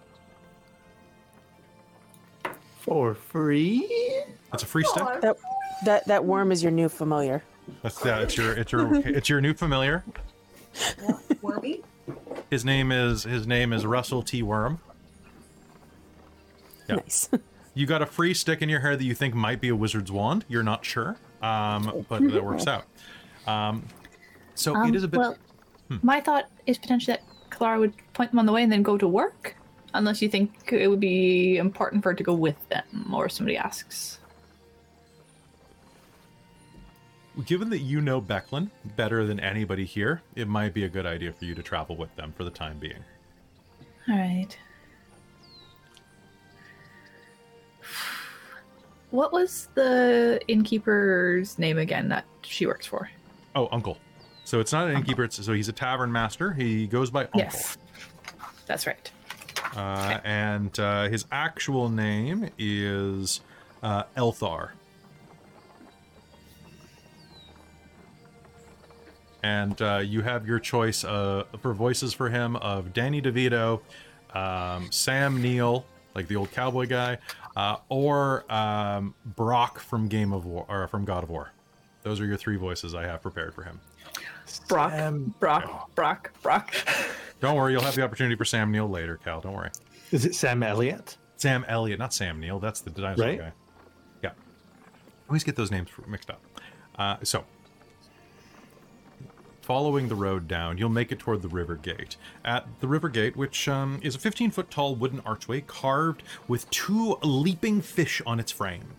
For 2.79 3.15
free? 3.15 3.87
It's 4.53 4.63
a 4.63 4.67
free 4.67 4.85
stick 4.85 5.03
That 5.21 5.37
that 5.85 6.07
that 6.07 6.25
worm 6.25 6.53
is 6.53 6.63
your 6.63 6.73
new 6.73 6.89
familiar. 6.89 7.43
that's 7.83 8.05
yeah 8.05 8.21
it's 8.21 8.37
your 8.37 8.53
it's 8.53 8.73
your 8.73 8.95
it's 9.07 9.29
your 9.29 9.41
new 9.41 9.55
familiar 9.55 10.05
Wormy. 11.43 11.81
his 12.51 12.65
name 12.65 12.93
is 12.93 13.25
his 13.25 13.47
name 13.47 13.73
is 13.73 13.85
russell 13.87 14.23
t 14.23 14.43
worm 14.43 14.79
Yeah. 16.89 16.97
Nice. 16.97 17.29
you 17.75 17.87
got 17.87 18.03
a 18.03 18.07
free 18.07 18.35
stick 18.35 18.63
in 18.63 18.69
your 18.69 18.81
hair 18.81 18.97
that 18.97 19.05
you 19.05 19.15
think 19.15 19.35
might 19.35 19.61
be 19.61 19.69
a 19.69 19.77
wizard's 19.77 20.11
wand 20.13 20.45
you're 20.49 20.63
not 20.63 20.85
sure 20.85 21.17
um, 21.43 22.05
but 22.09 22.21
that 22.31 22.45
works 22.45 22.67
out 22.67 22.85
um, 23.47 23.85
so 24.55 24.75
Um, 24.75 24.89
it 24.91 24.95
is 24.97 25.05
a 25.05 25.09
bit 25.09 25.19
Well, 25.19 25.37
my 26.03 26.21
thought 26.21 26.45
is 26.67 26.77
potentially 26.79 27.17
that 27.17 27.23
Clara 27.51 27.81
would 27.81 27.95
point 28.13 28.31
them 28.31 28.39
on 28.39 28.47
the 28.47 28.53
way 28.53 28.63
and 28.63 28.71
then 28.71 28.83
go 28.83 28.97
to 28.97 29.09
work, 29.09 29.57
unless 29.95 30.23
you 30.23 30.29
think 30.29 30.53
it 30.73 30.87
would 30.87 31.01
be 31.01 31.57
important 31.57 32.03
for 32.03 32.11
her 32.11 32.15
to 32.15 32.23
go 32.23 32.33
with 32.35 32.55
them, 32.69 33.13
or 33.13 33.29
somebody 33.29 33.57
asks. 33.57 34.20
Given 37.47 37.71
that 37.71 37.79
you 37.79 38.01
know 38.01 38.21
Becklin 38.21 38.71
better 38.97 39.25
than 39.25 39.41
anybody 39.41 39.85
here, 39.85 40.23
it 40.35 40.49
might 40.49 40.75
be 40.75 40.85
a 40.85 40.89
good 40.89 41.07
idea 41.07 41.33
for 41.33 41.45
you 41.45 41.55
to 41.55 41.63
travel 41.63 41.97
with 41.97 42.15
them 42.17 42.33
for 42.37 42.45
the 42.45 42.51
time 42.51 42.79
being. 42.79 43.05
All 44.09 44.17
right. 44.17 44.57
What 49.11 49.33
was 49.33 49.69
the 49.75 50.41
innkeeper's 50.49 51.59
name 51.59 51.79
again 51.79 52.09
that 52.09 52.25
she 52.43 52.67
works 52.67 52.87
for? 52.87 53.11
Oh, 53.55 53.69
Uncle. 53.73 53.99
So 54.45 54.61
it's 54.61 54.73
not 54.73 54.89
an 54.89 54.97
innkeeper. 54.97 55.25
It's, 55.25 55.45
so 55.45 55.53
he's 55.53 55.69
a 55.69 55.73
tavern 55.73 56.11
master. 56.11 56.53
He 56.53 56.87
goes 56.87 57.11
by 57.11 57.23
Uncle. 57.25 57.41
Yes, 57.41 57.79
that's 58.67 58.87
right. 58.87 59.11
Uh, 59.77 60.19
and 60.25 60.79
uh, 60.81 61.09
his 61.09 61.25
actual 61.31 61.89
name 61.89 62.51
is 62.59 63.41
uh, 63.83 64.05
Elthar. 64.17 64.71
And 69.43 69.81
uh, 69.81 70.03
you 70.05 70.23
have 70.23 70.47
your 70.47 70.59
choice 70.59 71.03
uh, 71.05 71.45
for 71.61 71.73
voices 71.73 72.13
for 72.13 72.29
him 72.29 72.57
of 72.57 72.93
Danny 72.93 73.23
DeVito, 73.23 73.81
um, 74.35 74.91
Sam 74.93 75.41
Neill, 75.41 75.85
like 76.15 76.29
the 76.29 76.37
old 76.37 76.51
cowboy 76.53 76.87
guy, 76.87 77.19
uh, 77.57 77.77
or 77.89 78.45
um, 78.53 79.15
Brock 79.25 79.79
from 79.79 80.09
Game 80.09 80.33
of 80.33 80.45
War 80.45 80.67
or 80.69 80.87
from 80.89 81.05
God 81.05 81.23
of 81.25 81.31
War. 81.31 81.53
Those 82.03 82.21
are 82.21 82.27
your 82.27 82.37
three 82.37 82.57
voices 82.57 82.95
I 82.95 83.03
have 83.07 83.23
prepared 83.23 83.55
for 83.55 83.63
him. 83.63 83.81
Brock, 84.69 84.93
Um, 84.93 85.35
Brock, 85.39 85.95
Brock, 85.95 86.33
Brock. 86.43 86.75
Don't 87.41 87.57
worry, 87.57 87.73
you'll 87.73 87.83
have 87.83 87.95
the 87.95 88.03
opportunity 88.03 88.37
for 88.37 88.45
Sam 88.45 88.71
Neill 88.71 88.89
later, 88.89 89.19
Cal. 89.25 89.41
Don't 89.41 89.55
worry. 89.55 89.71
Is 90.11 90.25
it 90.25 90.35
Sam 90.35 90.63
Elliott? 90.63 91.17
Sam 91.37 91.65
Elliott, 91.69 91.99
not 91.99 92.13
Sam 92.13 92.41
Neill. 92.41 92.59
That's 92.59 92.81
the 92.81 92.91
dinosaur 92.91 93.27
Right. 93.27 93.39
guy. 93.39 93.53
Yeah, 94.23 94.31
always 95.29 95.45
get 95.45 95.57
those 95.57 95.71
names 95.71 95.89
mixed 96.07 96.31
up. 96.31 96.43
Uh, 96.99 97.17
so, 97.23 97.45
following 99.61 100.09
the 100.09 100.15
road 100.15 100.49
down, 100.49 100.79
you'll 100.79 100.89
make 100.89 101.13
it 101.13 101.19
toward 101.19 101.43
the 101.43 101.49
river 101.49 101.77
gate. 101.77 102.17
At 102.45 102.67
the 102.81 102.89
river 102.89 103.09
gate, 103.09 103.37
which 103.37 103.69
um, 103.69 104.01
is 104.03 104.15
a 104.15 104.19
15 104.19 104.51
foot 104.51 104.71
tall 104.71 104.95
wooden 104.95 105.21
archway 105.27 105.61
carved 105.61 106.23
with 106.49 106.69
two 106.71 107.19
leaping 107.23 107.81
fish 107.81 108.21
on 108.27 108.41
its 108.41 108.53
frame. 108.53 108.95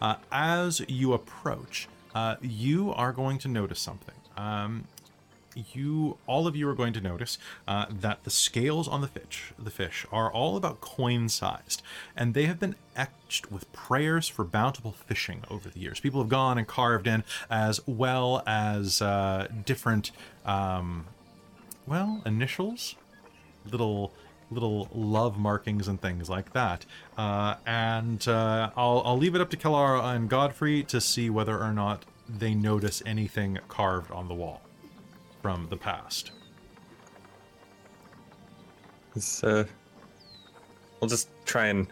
Uh, 0.00 0.16
as 0.32 0.80
you 0.88 1.12
approach, 1.12 1.88
uh, 2.14 2.36
you 2.40 2.92
are 2.92 3.12
going 3.12 3.38
to 3.38 3.48
notice 3.48 3.80
something. 3.80 4.14
Um, 4.36 4.84
you, 5.72 6.18
all 6.26 6.46
of 6.46 6.56
you, 6.56 6.68
are 6.68 6.74
going 6.74 6.92
to 6.92 7.00
notice 7.00 7.38
uh, 7.66 7.86
that 7.88 8.24
the 8.24 8.30
scales 8.30 8.88
on 8.88 9.00
the 9.00 9.08
fish, 9.08 9.52
the 9.58 9.70
fish, 9.70 10.06
are 10.12 10.32
all 10.32 10.56
about 10.56 10.80
coin-sized, 10.80 11.82
and 12.16 12.34
they 12.34 12.46
have 12.46 12.58
been 12.60 12.76
etched 12.96 13.50
with 13.50 13.70
prayers 13.72 14.28
for 14.28 14.44
bountiful 14.44 14.92
fishing 14.92 15.42
over 15.50 15.68
the 15.68 15.80
years. 15.80 16.00
People 16.00 16.20
have 16.20 16.28
gone 16.28 16.58
and 16.58 16.66
carved 16.66 17.06
in, 17.06 17.24
as 17.50 17.80
well 17.86 18.42
as 18.46 19.00
uh, 19.02 19.48
different, 19.64 20.10
um, 20.44 21.06
well, 21.86 22.22
initials, 22.24 22.96
little 23.70 24.12
little 24.50 24.88
love 24.92 25.38
markings 25.38 25.86
and 25.86 26.00
things 26.00 26.28
like 26.28 26.52
that. 26.52 26.84
Uh, 27.16 27.54
and 27.64 28.26
uh, 28.26 28.70
I'll, 28.76 29.00
I'll 29.04 29.16
leave 29.16 29.36
it 29.36 29.40
up 29.40 29.48
to 29.50 29.56
Kalara 29.56 30.14
and 30.14 30.28
Godfrey 30.28 30.82
to 30.84 31.00
see 31.00 31.30
whether 31.30 31.56
or 31.58 31.72
not 31.72 32.04
they 32.28 32.54
notice 32.54 33.02
anything 33.06 33.58
carved 33.68 34.10
on 34.10 34.28
the 34.28 34.34
wall 34.34 34.62
from 35.42 35.66
the 35.70 35.76
past. 35.76 36.32
It's, 39.16 39.42
uh, 39.42 39.64
we'll 41.00 41.08
just 41.08 41.28
try 41.44 41.66
and 41.66 41.86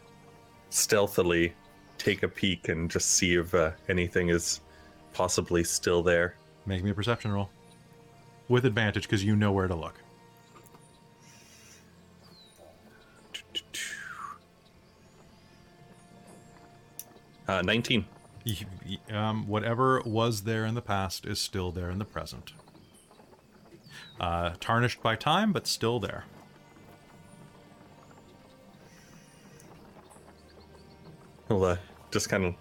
stealthily 0.71 1.53
take 1.97 2.23
a 2.23 2.29
peek 2.29 2.69
and 2.69 2.91
just 2.91 3.11
see 3.13 3.35
if 3.35 3.55
uh, 3.55 3.73
anything 3.89 4.29
is 4.29 4.61
possibly 5.13 5.65
still 5.65 6.03
there. 6.03 6.35
Make 6.67 6.85
me 6.85 6.91
a 6.91 6.95
perception 6.95 7.33
roll. 7.33 7.49
With 8.49 8.65
advantage 8.65 9.03
because 9.05 9.25
you 9.25 9.35
know 9.37 9.53
where 9.53 9.67
to 9.69 9.75
look. 9.75 9.95
Uh, 17.47 17.63
19. 17.63 18.05
Y- 18.47 18.57
y- 18.87 19.15
Um, 19.15 19.47
whatever 19.49 20.01
was 20.05 20.43
there 20.43 20.65
in 20.65 20.75
the 20.75 20.83
past 20.83 21.27
is 21.27 21.41
still 21.41 21.73
there 21.73 21.91
in 21.91 21.99
the 21.99 22.05
present. 22.05 22.53
Uh, 24.21 24.53
tarnished 24.61 25.03
by 25.03 25.15
time, 25.15 25.53
but 25.53 25.67
still 25.67 26.01
there. 26.01 26.25
He'll 31.47 31.65
uh, 31.65 31.77
just 32.11 32.29
kind 32.29 32.45
of, 32.45 32.55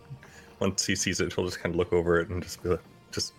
once 0.60 0.86
he 0.86 0.96
sees 0.96 1.20
it, 1.20 1.34
he'll 1.34 1.46
just 1.46 1.60
kind 1.60 1.74
of 1.74 1.78
look 1.78 1.92
over 1.92 2.20
it 2.20 2.30
and 2.30 2.44
just 2.44 2.62
be 2.64 2.70
like, 2.70 2.84
just, 3.12 3.34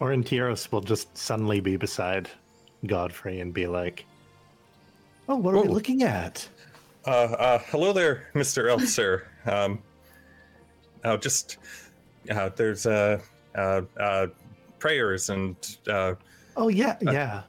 Orontiros 0.00 0.72
will 0.72 0.80
just 0.80 1.16
suddenly 1.16 1.60
be 1.60 1.76
beside 1.76 2.30
Godfrey 2.86 3.40
and 3.40 3.52
be 3.52 3.66
like, 3.66 4.06
"Oh, 5.28 5.36
what 5.36 5.54
are 5.54 5.62
we 5.62 5.68
looking 5.68 6.02
at?" 6.02 6.48
uh, 7.06 7.10
uh, 7.10 7.58
hello 7.66 7.92
there, 7.92 8.30
Mr. 8.34 8.70
Elf, 8.70 8.84
sir. 8.86 9.26
Um, 9.44 9.82
uh, 11.04 11.18
just, 11.18 11.58
uh, 12.30 12.48
there's, 12.56 12.86
uh, 12.86 13.20
uh, 13.54 13.82
uh, 13.98 14.26
prayers 14.78 15.30
and, 15.30 15.56
uh, 15.88 16.14
Oh 16.56 16.68
yeah, 16.68 16.96
yeah. 17.00 17.42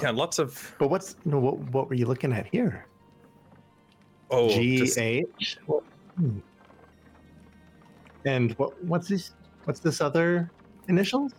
yeah, 0.00 0.10
lots 0.10 0.38
of, 0.38 0.74
But 0.78 0.88
what's 0.88 1.16
no, 1.24 1.38
what? 1.38 1.58
What 1.58 1.88
were 1.88 1.94
you 1.94 2.06
looking 2.06 2.32
at 2.32 2.46
here? 2.46 2.86
oh, 4.30 4.48
G 4.48 4.82
H. 4.96 5.26
just- 5.38 5.58
Hmm. 6.16 6.38
And 8.24 8.52
what? 8.58 8.82
What's 8.84 9.08
this? 9.08 9.32
What's 9.64 9.80
this 9.80 10.00
other 10.00 10.50
initials? 10.88 11.32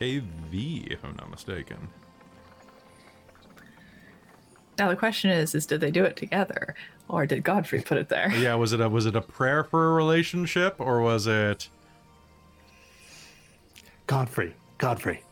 KV, 0.00 0.90
if 0.92 1.04
I'm 1.04 1.14
not 1.16 1.30
mistaken. 1.30 1.88
Now 4.78 4.88
the 4.88 4.96
question 4.96 5.30
is, 5.30 5.54
is 5.54 5.64
did 5.66 5.80
they 5.80 5.90
do 5.90 6.04
it 6.04 6.16
together, 6.16 6.74
or 7.12 7.26
did 7.26 7.44
Godfrey 7.44 7.80
put 7.82 7.98
it 7.98 8.08
there? 8.08 8.32
Yeah, 8.34 8.54
was 8.56 8.72
it 8.72 8.80
a 8.80 8.88
was 8.88 9.06
it 9.06 9.14
a 9.14 9.20
prayer 9.20 9.62
for 9.62 9.90
a 9.90 9.92
relationship 9.94 10.76
or 10.80 11.00
was 11.00 11.26
it? 11.28 11.68
Godfrey. 14.06 14.54
Godfrey. 14.78 15.22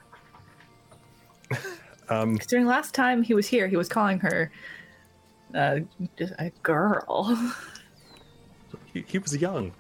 um, 2.09 2.37
During 2.49 2.67
last 2.67 2.95
time 2.95 3.23
he 3.23 3.35
was 3.35 3.49
here, 3.49 3.67
he 3.67 3.77
was 3.77 3.89
calling 3.89 4.21
her 4.21 4.51
uh, 5.55 5.81
just 6.17 6.33
a 6.39 6.51
girl. 6.63 7.53
he, 8.93 9.05
he 9.09 9.19
was 9.19 9.37
young. 9.37 9.73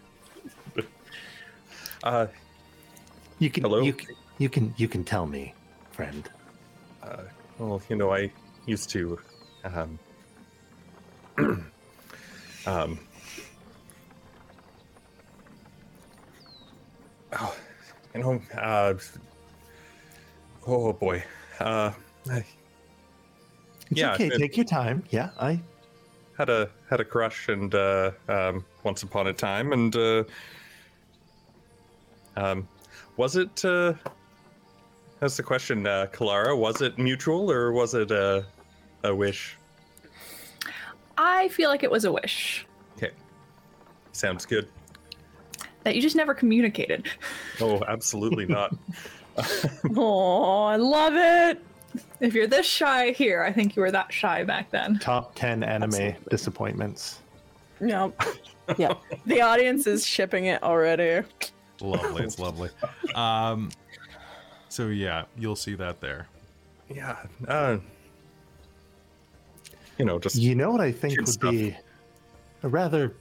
uh, 2.03 2.27
You 3.39 3.51
can. 3.51 3.63
Hello? 3.63 3.83
You 3.83 3.93
can. 3.93 4.17
You 4.39 4.49
can. 4.49 4.75
You 4.77 4.89
can 4.89 5.05
tell 5.05 5.27
me, 5.27 5.55
friend. 5.93 6.29
uh, 7.03 7.23
well, 7.59 7.81
you 7.89 7.97
know, 7.97 8.13
I 8.13 8.31
used 8.67 8.91
to, 8.91 9.19
um, 9.65 9.99
um, 12.67 12.99
oh, 17.33 17.57
you 18.15 18.21
know, 18.21 18.41
uh, 18.59 18.95
oh 20.67 20.93
boy, 20.93 21.23
uh, 21.61 21.93
I 22.31 22.37
It's 22.37 22.47
Yeah, 23.91 24.15
okay. 24.15 24.27
it- 24.29 24.39
Take 24.39 24.57
your 24.57 24.65
time. 24.67 25.03
Yeah, 25.11 25.31
I. 25.39 25.61
had 26.39 26.49
a 26.49 26.71
had 26.89 27.01
a 27.01 27.05
crush, 27.05 27.49
and 27.49 27.75
uh, 27.75 28.13
um, 28.29 28.65
once 28.83 29.03
upon 29.03 29.27
a 29.27 29.33
time, 29.33 29.73
and 29.73 29.95
uh, 29.97 30.25
um, 32.37 32.67
was 33.17 33.37
it? 33.37 33.63
Uh, 33.65 33.93
that's 35.19 35.37
the 35.37 35.43
question, 35.43 35.87
uh, 35.87 36.07
Kalara. 36.13 36.57
Was 36.57 36.81
it 36.81 36.99
mutual 36.99 37.51
or 37.51 37.73
was 37.73 37.93
it 37.95 38.11
a 38.11 38.47
a 39.05 39.15
wish? 39.15 39.57
I 41.23 41.49
feel 41.49 41.69
like 41.69 41.83
it 41.83 41.91
was 41.91 42.05
a 42.07 42.13
wish 42.13 42.67
Okay, 42.97 43.11
sounds 44.13 44.47
good. 44.47 44.69
that 45.85 45.95
you 45.95 46.01
just 46.03 46.17
never 46.17 46.33
communicated. 46.35 47.07
Oh, 47.61 47.83
absolutely 47.87 48.47
not. 48.47 48.75
Oh, 49.97 50.65
I 50.65 50.77
love 50.77 51.13
it. 51.15 51.63
If 52.21 52.33
you're 52.35 52.47
this 52.47 52.67
shy 52.67 53.11
here, 53.11 53.43
I 53.43 53.53
think 53.53 53.77
you 53.77 53.83
were 53.83 53.91
that 53.91 54.13
shy 54.13 54.45
back 54.45 54.71
then. 54.71 54.99
Top 54.99 55.35
ten 55.35 55.63
anime 55.63 55.85
Absolutely. 55.85 56.17
disappointments. 56.31 57.19
Yep. 57.81 58.23
Yeah. 58.79 58.95
The 59.27 59.41
audience 59.43 59.87
is 59.87 60.07
shipping 60.07 60.45
it 60.47 60.63
already. 60.63 61.27
Lovely, 61.81 62.23
it's 62.25 62.39
lovely. 62.39 62.71
Um, 63.15 63.71
so 64.69 64.87
yeah, 64.89 65.25
you'll 65.39 65.57
see 65.57 65.75
that 65.75 66.01
there. 66.01 66.29
yeah, 66.89 67.17
uh, 67.49 67.79
you 70.01 70.07
know, 70.07 70.19
just 70.19 70.37
You 70.37 70.55
know 70.55 70.71
what 70.71 70.81
I 70.81 70.93
think 70.93 71.19
would 71.19 71.29
stuff. 71.29 71.51
be 71.51 71.77
a 72.63 72.69
rather 72.69 73.15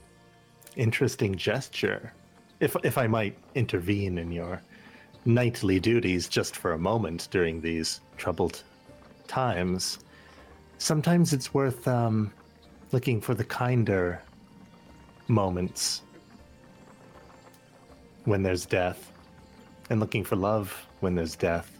interesting 0.76 1.34
gesture, 1.36 2.12
if 2.60 2.74
if 2.82 2.96
I 2.96 3.06
might 3.06 3.36
intervene 3.54 4.16
in 4.18 4.32
your 4.32 4.62
knightly 5.26 5.78
duties 5.78 6.28
just 6.28 6.56
for 6.56 6.72
a 6.72 6.78
moment 6.78 7.28
during 7.30 7.60
these 7.60 8.00
troubled 8.16 8.62
times. 9.28 9.98
Sometimes 10.78 11.34
it's 11.34 11.52
worth 11.52 11.86
um, 11.86 12.32
looking 12.92 13.20
for 13.20 13.34
the 13.34 13.44
kinder 13.44 14.22
moments 15.28 16.00
when 18.24 18.42
there's 18.42 18.64
death, 18.64 19.12
and 19.90 20.00
looking 20.00 20.24
for 20.24 20.36
love 20.36 20.86
when 21.00 21.14
there's 21.14 21.36
death. 21.36 21.70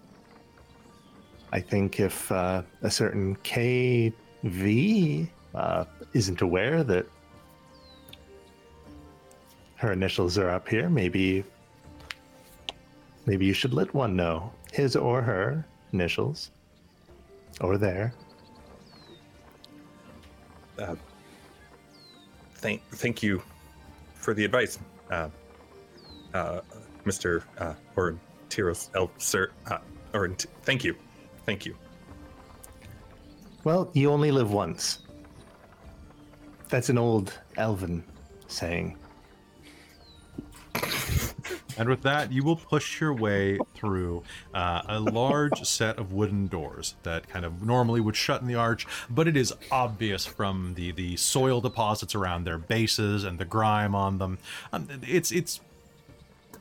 I 1.52 1.60
think 1.60 1.98
if 2.00 2.30
uh, 2.30 2.62
a 2.82 2.90
certain 2.90 3.36
KV 4.44 5.28
uh, 5.54 5.84
isn't 6.12 6.40
aware 6.40 6.82
that 6.84 7.06
her 9.76 9.92
initials 9.92 10.38
are 10.38 10.50
up 10.50 10.68
here, 10.68 10.88
maybe 10.88 11.44
maybe 13.26 13.46
you 13.46 13.52
should 13.52 13.72
let 13.72 13.92
one 13.94 14.16
know 14.16 14.52
his 14.72 14.96
or 14.96 15.22
her 15.22 15.64
initials 15.92 16.50
or 17.60 17.78
their. 17.78 18.12
uh, 20.80 20.94
thank 22.56 22.82
thank 22.90 23.22
you 23.22 23.42
for 24.14 24.34
the 24.34 24.44
advice, 24.44 24.78
uh, 25.10 25.28
uh, 26.34 26.60
Mister 27.04 27.44
uh, 27.58 27.74
or 27.96 28.16
Tyros 28.48 28.90
El 28.94 29.10
Sir. 29.18 29.50
Uh, 29.66 29.78
or 30.12 30.28
thank 30.62 30.84
you, 30.84 30.94
thank 31.46 31.64
you. 31.66 31.76
Well, 33.64 33.90
you 33.92 34.10
only 34.10 34.30
live 34.30 34.52
once. 34.52 35.00
That's 36.68 36.88
an 36.88 36.98
old 36.98 37.38
elven 37.56 38.04
saying. 38.46 38.96
And 41.76 41.88
with 41.88 42.02
that, 42.02 42.30
you 42.30 42.44
will 42.44 42.56
push 42.56 43.00
your 43.00 43.14
way 43.14 43.58
through 43.74 44.22
uh, 44.52 44.82
a 44.86 45.00
large 45.00 45.62
set 45.66 45.98
of 45.98 46.12
wooden 46.12 46.46
doors 46.46 46.94
that 47.04 47.28
kind 47.28 47.44
of 47.44 47.62
normally 47.62 48.00
would 48.00 48.16
shut 48.16 48.42
in 48.42 48.48
the 48.48 48.54
arch, 48.54 48.86
but 49.08 49.26
it 49.26 49.36
is 49.36 49.54
obvious 49.70 50.26
from 50.26 50.74
the 50.74 50.92
the 50.92 51.16
soil 51.16 51.62
deposits 51.62 52.14
around 52.14 52.44
their 52.44 52.58
bases 52.58 53.24
and 53.24 53.38
the 53.38 53.46
grime 53.46 53.94
on 53.94 54.18
them. 54.18 54.38
Um, 54.74 54.88
it's 55.02 55.32
it's 55.32 55.60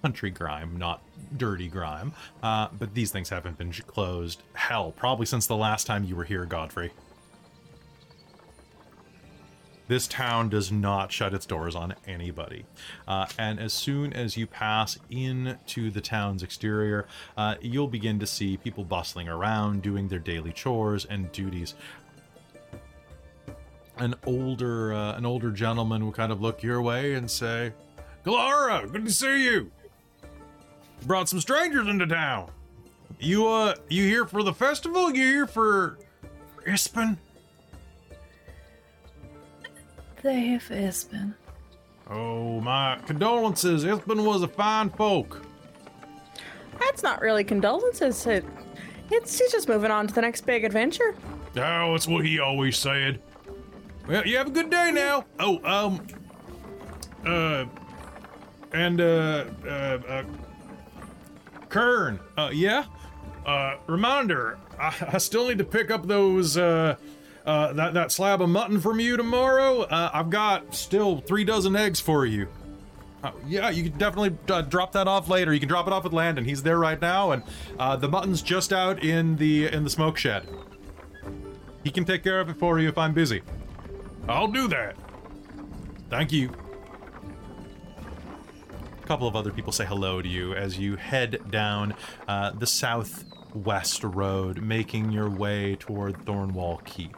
country 0.01 0.29
grime, 0.29 0.77
not 0.77 1.03
dirty 1.37 1.67
grime. 1.67 2.13
Uh, 2.41 2.67
but 2.77 2.93
these 2.93 3.11
things 3.11 3.29
haven't 3.29 3.57
been 3.57 3.71
closed, 3.71 4.41
hell, 4.53 4.91
probably 4.91 5.25
since 5.25 5.47
the 5.47 5.57
last 5.57 5.87
time 5.87 6.03
you 6.03 6.15
were 6.15 6.23
here, 6.23 6.45
Godfrey. 6.45 6.91
This 9.89 10.07
town 10.07 10.49
does 10.49 10.71
not 10.71 11.11
shut 11.11 11.33
its 11.33 11.47
doors 11.47 11.75
on 11.75 11.95
anybody. 12.05 12.63
Uh, 13.07 13.25
and 13.39 13.59
as 13.59 13.73
soon 13.73 14.13
as 14.13 14.37
you 14.37 14.45
pass 14.45 14.99
into 15.09 15.89
the 15.89 15.99
town's 15.99 16.43
exterior, 16.43 17.07
uh, 17.35 17.55
you'll 17.59 17.87
begin 17.87 18.19
to 18.19 18.27
see 18.27 18.55
people 18.55 18.83
bustling 18.83 19.27
around, 19.27 19.81
doing 19.81 20.07
their 20.07 20.19
daily 20.19 20.51
chores 20.51 21.05
and 21.05 21.31
duties. 21.31 21.73
An 23.97 24.13
older, 24.27 24.93
uh, 24.93 25.17
an 25.17 25.25
older 25.25 25.49
gentleman 25.49 26.05
will 26.05 26.11
kind 26.11 26.31
of 26.31 26.39
look 26.39 26.61
your 26.61 26.83
way 26.83 27.15
and 27.15 27.29
say, 27.29 27.73
"Clara, 28.23 28.87
good 28.87 29.05
to 29.05 29.11
see 29.11 29.43
you. 29.43 29.71
Brought 31.05 31.29
some 31.29 31.39
strangers 31.39 31.87
into 31.87 32.05
town. 32.05 32.51
You, 33.19 33.47
uh, 33.47 33.75
you 33.89 34.03
here 34.03 34.25
for 34.25 34.43
the 34.43 34.53
festival? 34.53 35.09
You 35.09 35.23
here 35.23 35.47
for 35.47 35.97
Ispin?" 36.65 37.17
They 40.21 40.39
have 40.47 40.63
Ispin. 40.63 41.33
Oh, 42.09 42.59
my 42.61 42.99
condolences. 43.05 43.85
Ispin 43.85 44.25
was 44.25 44.41
a 44.41 44.47
fine 44.47 44.89
folk. 44.89 45.45
That's 46.79 47.03
not 47.03 47.21
really 47.21 47.43
condolences. 47.43 48.25
It, 48.25 48.45
it's 49.11 49.37
he's 49.37 49.51
just 49.51 49.67
moving 49.67 49.91
on 49.91 50.07
to 50.07 50.13
the 50.13 50.21
next 50.21 50.41
big 50.45 50.63
adventure. 50.63 51.15
Oh, 51.55 51.91
that's 51.91 52.07
what 52.07 52.25
he 52.25 52.39
always 52.39 52.77
said. 52.77 53.21
Well, 54.07 54.25
you 54.25 54.37
have 54.37 54.47
a 54.47 54.51
good 54.51 54.69
day 54.69 54.91
now. 54.91 55.25
Oh, 55.39 55.59
um, 55.63 56.07
uh, 57.25 57.65
and, 58.73 59.01
uh, 59.01 59.45
uh, 59.65 59.69
uh 59.69 60.23
Kern, 61.69 62.19
uh, 62.37 62.49
yeah? 62.51 62.85
Uh, 63.45 63.77
reminder, 63.87 64.57
I, 64.79 64.93
I 65.13 65.17
still 65.17 65.47
need 65.47 65.57
to 65.59 65.63
pick 65.63 65.91
up 65.91 66.07
those, 66.07 66.57
uh, 66.57 66.95
uh, 67.45 67.73
that, 67.73 67.93
that 67.93 68.11
slab 68.11 68.41
of 68.41 68.49
mutton 68.49 68.79
from 68.79 68.99
you 68.99 69.17
tomorrow. 69.17 69.81
Uh, 69.81 70.11
I've 70.13 70.29
got 70.29 70.75
still 70.75 71.19
three 71.21 71.43
dozen 71.43 71.75
eggs 71.75 71.99
for 71.99 72.25
you. 72.25 72.47
Uh, 73.23 73.31
yeah, 73.47 73.69
you 73.69 73.89
can 73.89 73.97
definitely 73.97 74.37
uh, 74.49 74.61
drop 74.61 74.93
that 74.93 75.07
off 75.07 75.27
later. 75.27 75.53
You 75.53 75.59
can 75.59 75.67
drop 75.67 75.87
it 75.87 75.93
off 75.93 76.03
with 76.03 76.13
Landon. 76.13 76.45
He's 76.45 76.63
there 76.63 76.77
right 76.79 77.01
now, 77.01 77.31
and 77.31 77.43
uh, 77.77 77.97
the 77.97 78.07
mutton's 78.07 78.41
just 78.41 78.71
out 78.71 79.03
in 79.03 79.35
the 79.35 79.67
in 79.67 79.83
the 79.83 79.89
smoke 79.89 80.17
shed. 80.17 80.47
He 81.83 81.91
can 81.91 82.05
take 82.05 82.23
care 82.23 82.39
of 82.39 82.49
it 82.49 82.55
for 82.55 82.79
you 82.79 82.87
if 82.87 82.97
I'm 82.97 83.13
busy. 83.13 83.41
I'll 84.29 84.47
do 84.47 84.69
that. 84.69 84.95
Thank 86.09 86.31
you. 86.31 86.51
Couple 89.09 89.27
of 89.27 89.35
other 89.35 89.51
people 89.51 89.73
say 89.73 89.85
hello 89.85 90.21
to 90.21 90.29
you 90.29 90.53
as 90.53 90.77
you 90.77 90.95
head 90.95 91.41
down 91.49 91.95
uh, 92.27 92.51
the 92.51 92.67
southwest 92.67 94.03
road, 94.03 94.61
making 94.61 95.11
your 95.11 95.27
way 95.31 95.75
toward 95.77 96.13
Thornwall 96.25 96.85
Keep. 96.85 97.17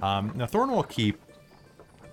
Um, 0.00 0.30
now, 0.36 0.46
Thornwall 0.46 0.88
Keep, 0.88 1.20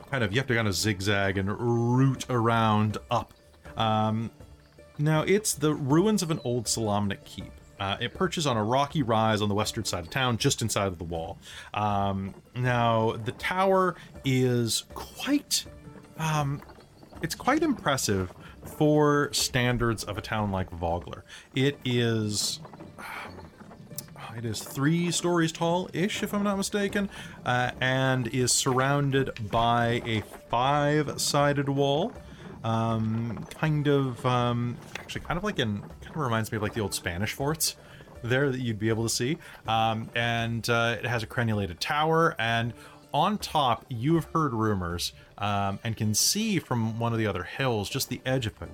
kind 0.09 0.24
of, 0.24 0.32
you 0.32 0.39
have 0.39 0.47
to 0.47 0.55
kind 0.55 0.67
of 0.67 0.74
zigzag 0.74 1.38
and 1.38 1.51
root 1.51 2.26
around 2.32 2.97
up. 3.11 3.36
Um, 3.78 4.32
now, 4.97 5.22
it's 5.22 5.53
the 5.53 5.76
ruins 5.76 6.24
of 6.24 6.32
an 6.32 6.39
old 6.43 6.65
Solamnic 6.65 7.24
keep. 7.24 7.51
Uh, 7.80 7.97
it 7.99 8.15
perches 8.15 8.47
on 8.47 8.57
a 8.57 8.63
rocky 8.63 9.03
rise 9.03 9.43
on 9.43 9.49
the 9.49 9.55
western 9.55 9.86
side 9.86 10.03
of 10.03 10.09
town, 10.09 10.39
just 10.39 10.63
inside 10.63 10.88
of 10.88 10.97
the 10.97 11.03
wall. 11.03 11.38
Um, 11.76 12.34
now, 12.55 13.17
the 13.24 13.34
tower 13.34 13.97
is 14.26 14.86
quite, 14.95 15.65
um, 16.17 16.59
it's 17.22 17.36
quite 17.36 17.61
impressive 17.61 18.34
for 18.66 19.30
standards 19.34 20.03
of 20.03 20.18
a 20.18 20.22
town 20.22 20.51
like 20.51 20.70
Vogler. 20.72 21.24
It 21.55 21.78
is 21.84 22.59
it 24.38 24.45
is 24.45 24.62
three 24.64 25.12
stories 25.12 25.51
tall 25.51 25.89
ish, 25.93 26.24
if 26.24 26.34
I'm 26.34 26.43
not 26.43 26.57
mistaken, 26.57 27.09
uh, 27.45 27.72
and 27.82 28.28
is 28.28 28.51
surrounded 28.51 29.32
by 29.51 30.01
a 30.05 30.22
five 30.49 31.20
sided 31.20 31.70
wall. 31.70 32.14
Um, 32.64 33.45
kind 33.55 33.88
of, 33.88 34.24
um, 34.26 34.78
actually, 34.99 35.22
kind 35.22 35.38
of 35.38 35.43
like 35.43 35.59
in, 35.59 35.82
kind 35.82 36.16
of 36.16 36.18
reminds 36.18 36.51
me 36.51 36.57
of 36.57 36.62
like 36.62 36.74
the 36.74 36.82
old 36.82 36.93
Spanish 36.93 37.34
forts 37.34 37.76
there 38.24 38.51
that 38.51 38.59
you'd 38.59 38.80
be 38.80 38.89
able 38.89 39.03
to 39.03 39.09
see. 39.09 39.38
Um, 39.68 40.09
and 40.16 40.70
uh, 40.70 40.97
it 40.99 41.05
has 41.05 41.24
a 41.24 41.28
crenulated 41.28 41.80
tower, 41.80 42.36
and 42.39 42.74
on 43.14 43.38
top, 43.38 43.86
you 43.89 44.16
have 44.16 44.26
heard 44.26 44.53
rumors 44.53 45.14
um, 45.42 45.80
and 45.84 45.98
can 45.98 46.14
see 46.14 46.60
from 46.60 46.98
one 47.00 47.12
of 47.12 47.20
the 47.20 47.28
other 47.28 47.44
hills, 47.44 47.89
just 47.89 48.08
the 48.10 48.22
edge 48.26 48.46
of 48.46 48.54
it, 48.62 48.70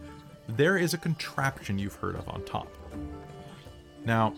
there 0.49 0.78
is 0.78 0.93
a 0.93 0.97
contraption 0.97 1.80
you've 1.80 1.95
heard 1.95 2.15
of 2.15 2.28
on 2.30 2.43
top. 2.43 2.68
Now, 4.05 4.34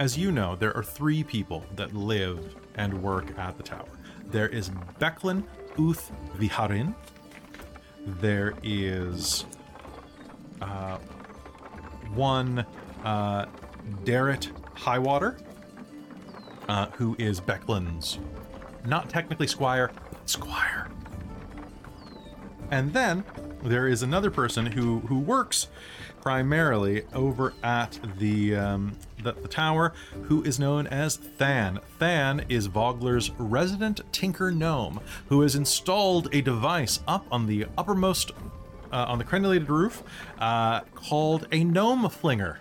as 0.00 0.18
you 0.18 0.32
know, 0.32 0.56
there 0.56 0.76
are 0.76 0.82
three 0.82 1.22
people 1.22 1.64
that 1.76 1.94
live 1.94 2.56
and 2.74 3.02
work 3.02 3.38
at 3.38 3.56
the 3.56 3.62
tower. 3.62 3.88
There 4.26 4.48
is 4.48 4.70
Becklin 5.00 5.44
Uth 5.78 6.10
Viharin. 6.36 6.94
There 8.06 8.54
is 8.62 9.44
uh, 10.60 10.98
one 12.14 12.64
uh, 13.04 13.46
Darrett 14.04 14.50
Highwater, 14.74 15.36
uh, 16.68 16.86
who 16.90 17.16
is 17.18 17.40
Becklin's 17.40 18.18
not 18.84 19.08
technically 19.08 19.46
squire, 19.46 19.90
squire. 20.28 20.88
And 22.70 22.92
then 22.92 23.24
there 23.62 23.88
is 23.88 24.02
another 24.02 24.30
person 24.30 24.66
who 24.66 25.00
who 25.00 25.18
works 25.18 25.68
primarily 26.20 27.04
over 27.14 27.54
at 27.62 27.98
the, 28.18 28.54
um, 28.54 28.96
the, 29.22 29.32
the 29.32 29.48
tower, 29.48 29.94
who 30.24 30.42
is 30.42 30.58
known 30.58 30.86
as 30.86 31.16
Than. 31.16 31.80
Than 31.98 32.44
is 32.48 32.66
Vogler's 32.66 33.30
resident 33.38 34.00
tinker 34.12 34.50
gnome, 34.50 35.00
who 35.28 35.40
has 35.42 35.54
installed 35.54 36.28
a 36.32 36.40
device 36.40 37.00
up 37.06 37.26
on 37.30 37.46
the 37.46 37.66
uppermost, 37.76 38.32
uh, 38.92 39.06
on 39.08 39.18
the 39.18 39.24
crenulated 39.24 39.68
roof, 39.68 40.02
uh, 40.38 40.80
called 40.94 41.46
a 41.52 41.64
gnome 41.64 42.08
flinger. 42.10 42.60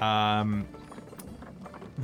Um, 0.00 0.66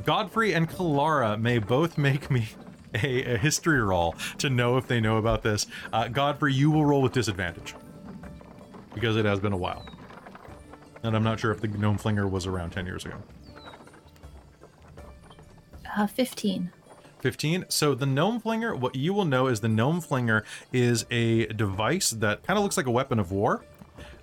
Godfrey 0.04 0.52
and 0.52 0.68
Kalara 0.68 1.40
may 1.40 1.58
both 1.58 1.96
make 1.96 2.30
me 2.30 2.48
a, 2.94 3.34
a, 3.34 3.38
history 3.38 3.80
roll 3.80 4.14
to 4.38 4.50
know 4.50 4.76
if 4.76 4.86
they 4.86 5.00
know 5.00 5.16
about 5.16 5.42
this. 5.42 5.66
Uh, 5.92 6.08
Godfrey, 6.08 6.52
you 6.52 6.70
will 6.70 6.84
roll 6.84 7.02
with 7.02 7.12
disadvantage 7.12 7.74
because 8.94 9.16
it 9.16 9.24
has 9.24 9.40
been 9.40 9.52
a 9.52 9.56
while. 9.56 9.84
And 11.02 11.14
I'm 11.14 11.24
not 11.24 11.38
sure 11.38 11.50
if 11.50 11.60
the 11.60 11.68
Gnome 11.68 11.98
Flinger 11.98 12.26
was 12.26 12.46
around 12.46 12.70
10 12.70 12.86
years 12.86 13.04
ago. 13.04 13.16
Uh, 15.96 16.06
15. 16.06 16.70
15. 17.20 17.64
So 17.68 17.94
the 17.94 18.06
Gnome 18.06 18.40
Flinger, 18.40 18.74
what 18.74 18.94
you 18.94 19.14
will 19.14 19.24
know 19.24 19.46
is 19.46 19.60
the 19.60 19.68
Gnome 19.68 20.00
Flinger 20.00 20.44
is 20.72 21.06
a 21.10 21.46
device 21.46 22.10
that 22.10 22.42
kind 22.42 22.56
of 22.58 22.62
looks 22.62 22.76
like 22.76 22.86
a 22.86 22.90
weapon 22.90 23.18
of 23.18 23.32
war. 23.32 23.64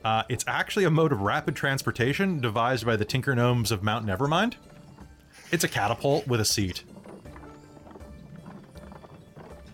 Uh, 0.03 0.23
it's 0.29 0.43
actually 0.47 0.85
a 0.85 0.89
mode 0.89 1.11
of 1.11 1.21
rapid 1.21 1.55
transportation 1.55 2.39
devised 2.39 2.85
by 2.85 2.95
the 2.95 3.05
Tinker 3.05 3.35
Gnomes 3.35 3.71
of 3.71 3.83
Mount 3.83 4.05
Nevermind. 4.05 4.55
It's 5.51 5.63
a 5.63 5.67
catapult 5.67 6.27
with 6.27 6.39
a 6.39 6.45
seat. 6.45 6.83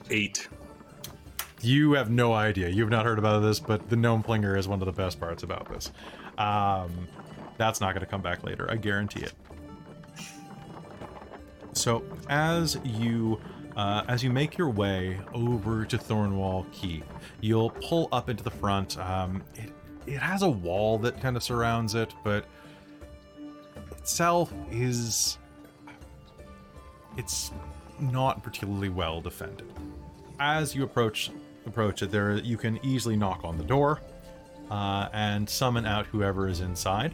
Eight. 0.10 0.48
You 1.62 1.94
have 1.94 2.10
no 2.10 2.34
idea. 2.34 2.70
You've 2.70 2.90
not 2.90 3.06
heard 3.06 3.18
about 3.18 3.40
this, 3.42 3.60
but 3.60 3.90
the 3.90 3.96
gnome 3.96 4.24
flinger 4.24 4.56
is 4.56 4.68
one 4.68 4.80
of 4.82 4.86
the 4.86 4.92
best 4.92 5.20
parts 5.20 5.44
about 5.44 5.68
this. 5.70 5.92
Um, 6.38 7.08
that's 7.58 7.82
not 7.82 7.94
going 7.94 8.06
to 8.06 8.10
come 8.10 8.22
back 8.22 8.44
later. 8.44 8.70
I 8.70 8.76
guarantee 8.76 9.22
it. 9.22 9.34
So 11.74 12.04
as 12.30 12.80
you 12.84 13.40
uh, 13.76 14.04
as 14.08 14.24
you 14.24 14.32
make 14.32 14.58
your 14.58 14.70
way 14.70 15.20
over 15.34 15.86
to 15.86 15.98
Thornwall 15.98 16.66
Keep, 16.72 17.06
you'll 17.42 17.70
pull 17.70 18.10
up 18.12 18.30
into 18.30 18.44
the 18.44 18.52
front. 18.52 18.98
Um, 18.98 19.44
it, 19.56 19.72
it 20.08 20.18
has 20.18 20.42
a 20.42 20.50
wall 20.50 20.98
that 21.00 21.22
kind 21.22 21.38
of 21.38 21.44
surrounds 21.44 21.94
it, 21.94 22.14
but 22.24 22.46
itself 23.92 24.52
is 24.72 25.38
it's 27.18 27.52
not 28.00 28.42
particularly 28.42 28.90
well 28.90 29.22
defended. 29.22 29.72
As 30.40 30.76
you 30.76 30.84
approach 30.84 31.32
approach 31.66 32.02
it, 32.02 32.12
there 32.12 32.38
you 32.38 32.58
can 32.58 32.80
easily 32.86 33.16
knock 33.16 33.42
on 33.44 33.58
the 33.58 33.64
door 33.64 34.00
uh, 34.72 35.10
and 35.14 35.50
summon 35.50 35.86
out 35.86 36.06
whoever 36.08 36.48
is 36.48 36.62
inside. 36.62 37.14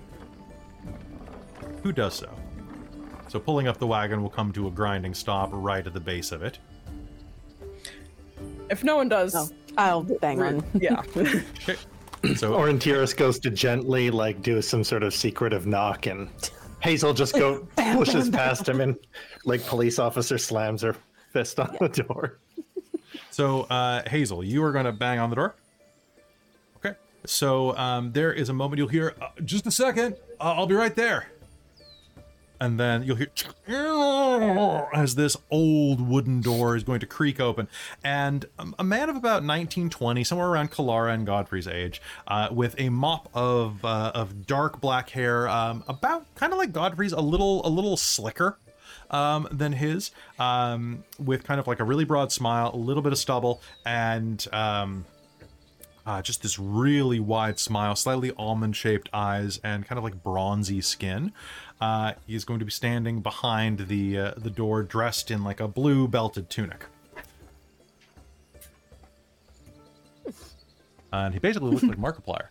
Who 1.81 1.91
does 1.91 2.13
so? 2.13 2.29
So 3.29 3.39
pulling 3.39 3.67
up 3.67 3.77
the 3.77 3.87
wagon 3.87 4.21
will 4.21 4.29
come 4.29 4.51
to 4.53 4.67
a 4.67 4.71
grinding 4.71 5.13
stop 5.13 5.49
right 5.51 5.85
at 5.85 5.93
the 5.93 5.99
base 5.99 6.31
of 6.31 6.43
it. 6.43 6.59
If 8.69 8.83
no 8.83 8.95
one 8.95 9.09
does, 9.09 9.35
Oh, 9.35 9.49
I'll 9.77 10.03
bang 10.03 10.41
on. 10.41 10.63
yeah. 10.73 11.01
Okay. 11.15 11.77
So 12.35 12.53
Orontiros 12.53 13.15
goes 13.15 13.39
to 13.39 13.49
gently 13.49 14.09
like 14.09 14.41
do 14.41 14.61
some 14.61 14.83
sort 14.83 15.03
of 15.03 15.13
secretive 15.13 15.65
knock, 15.65 16.05
and 16.05 16.29
Hazel 16.79 17.13
just 17.13 17.33
go 17.33 17.67
pushes 17.75 18.29
past 18.29 18.69
him, 18.69 18.81
and 18.81 18.97
like 19.45 19.65
police 19.65 19.99
officer 19.99 20.37
slams 20.37 20.83
her 20.83 20.95
fist 21.31 21.59
on 21.59 21.75
the 21.79 21.89
door. 21.89 22.39
So, 23.29 23.61
uh, 23.63 24.07
Hazel, 24.07 24.43
you 24.43 24.63
are 24.63 24.71
going 24.71 24.85
to 24.85 24.91
bang 24.91 25.19
on 25.19 25.29
the 25.29 25.35
door. 25.35 25.55
Okay. 26.77 26.95
So, 27.25 27.75
um, 27.77 28.11
there 28.11 28.31
is 28.31 28.49
a 28.49 28.53
moment 28.53 28.77
you'll 28.77 28.87
hear, 28.87 29.15
uh, 29.21 29.29
just 29.43 29.65
a 29.65 29.71
second, 29.71 30.15
uh, 30.39 30.53
I'll 30.55 30.67
be 30.67 30.75
right 30.75 30.95
there. 30.95 31.27
And 32.59 32.79
then 32.79 33.03
you'll 33.03 33.17
hear 33.17 33.27
as 34.93 35.15
this 35.15 35.35
old 35.51 35.99
wooden 35.99 36.39
door 36.39 36.77
is 36.77 36.83
going 36.83 37.01
to 37.01 37.05
creak 37.05 37.41
open. 37.41 37.67
And 38.05 38.45
um, 38.57 38.73
a 38.79 38.85
man 38.85 39.09
of 39.09 39.17
about 39.17 39.43
1920, 39.43 40.23
somewhere 40.23 40.47
around 40.47 40.71
Kalara 40.71 41.13
and 41.13 41.25
Godfrey's 41.25 41.67
age, 41.67 42.01
uh, 42.27 42.47
with 42.51 42.75
a 42.77 42.87
mop 42.89 43.27
of, 43.33 43.83
uh, 43.83 44.11
of 44.15 44.47
dark 44.47 44.79
black 44.79 45.09
hair, 45.09 45.49
um, 45.49 45.83
about 45.89 46.33
kind 46.35 46.53
of 46.53 46.59
like 46.59 46.71
Godfrey's, 46.71 47.11
a 47.11 47.19
little, 47.19 47.65
a 47.65 47.69
little 47.69 47.97
slicker 47.97 48.57
um, 49.13 49.47
than 49.51 49.71
his, 49.73 50.11
um, 50.39 51.03
with 51.19 51.43
kind 51.43 51.59
of 51.59 51.67
like 51.67 51.79
a 51.79 51.83
really 51.83 52.03
broad 52.03 52.31
smile, 52.31 52.71
a 52.73 52.77
little 52.77 53.03
bit 53.03 53.13
of 53.13 53.17
stubble, 53.17 53.61
and 53.85 54.45
um, 54.51 55.05
uh, 56.05 56.21
just 56.21 56.41
this 56.41 56.59
really 56.59 57.19
wide 57.19 57.59
smile, 57.59 57.95
slightly 57.95 58.31
almond 58.37 58.75
shaped 58.75 59.09
eyes, 59.13 59.59
and 59.63 59.87
kind 59.87 59.97
of 59.97 60.03
like 60.03 60.21
bronzy 60.23 60.81
skin. 60.81 61.31
Uh, 61.79 62.13
he's 62.25 62.43
going 62.43 62.59
to 62.59 62.65
be 62.65 62.71
standing 62.71 63.21
behind 63.21 63.87
the 63.87 64.17
uh, 64.17 64.31
the 64.35 64.49
door, 64.49 64.83
dressed 64.83 65.31
in 65.31 65.43
like 65.43 65.59
a 65.59 65.67
blue 65.67 66.07
belted 66.07 66.49
tunic. 66.49 66.85
And 71.11 71.31
he 71.31 71.39
basically 71.39 71.69
looks 71.69 71.83
like 71.83 71.97
Markiplier. 71.99 72.47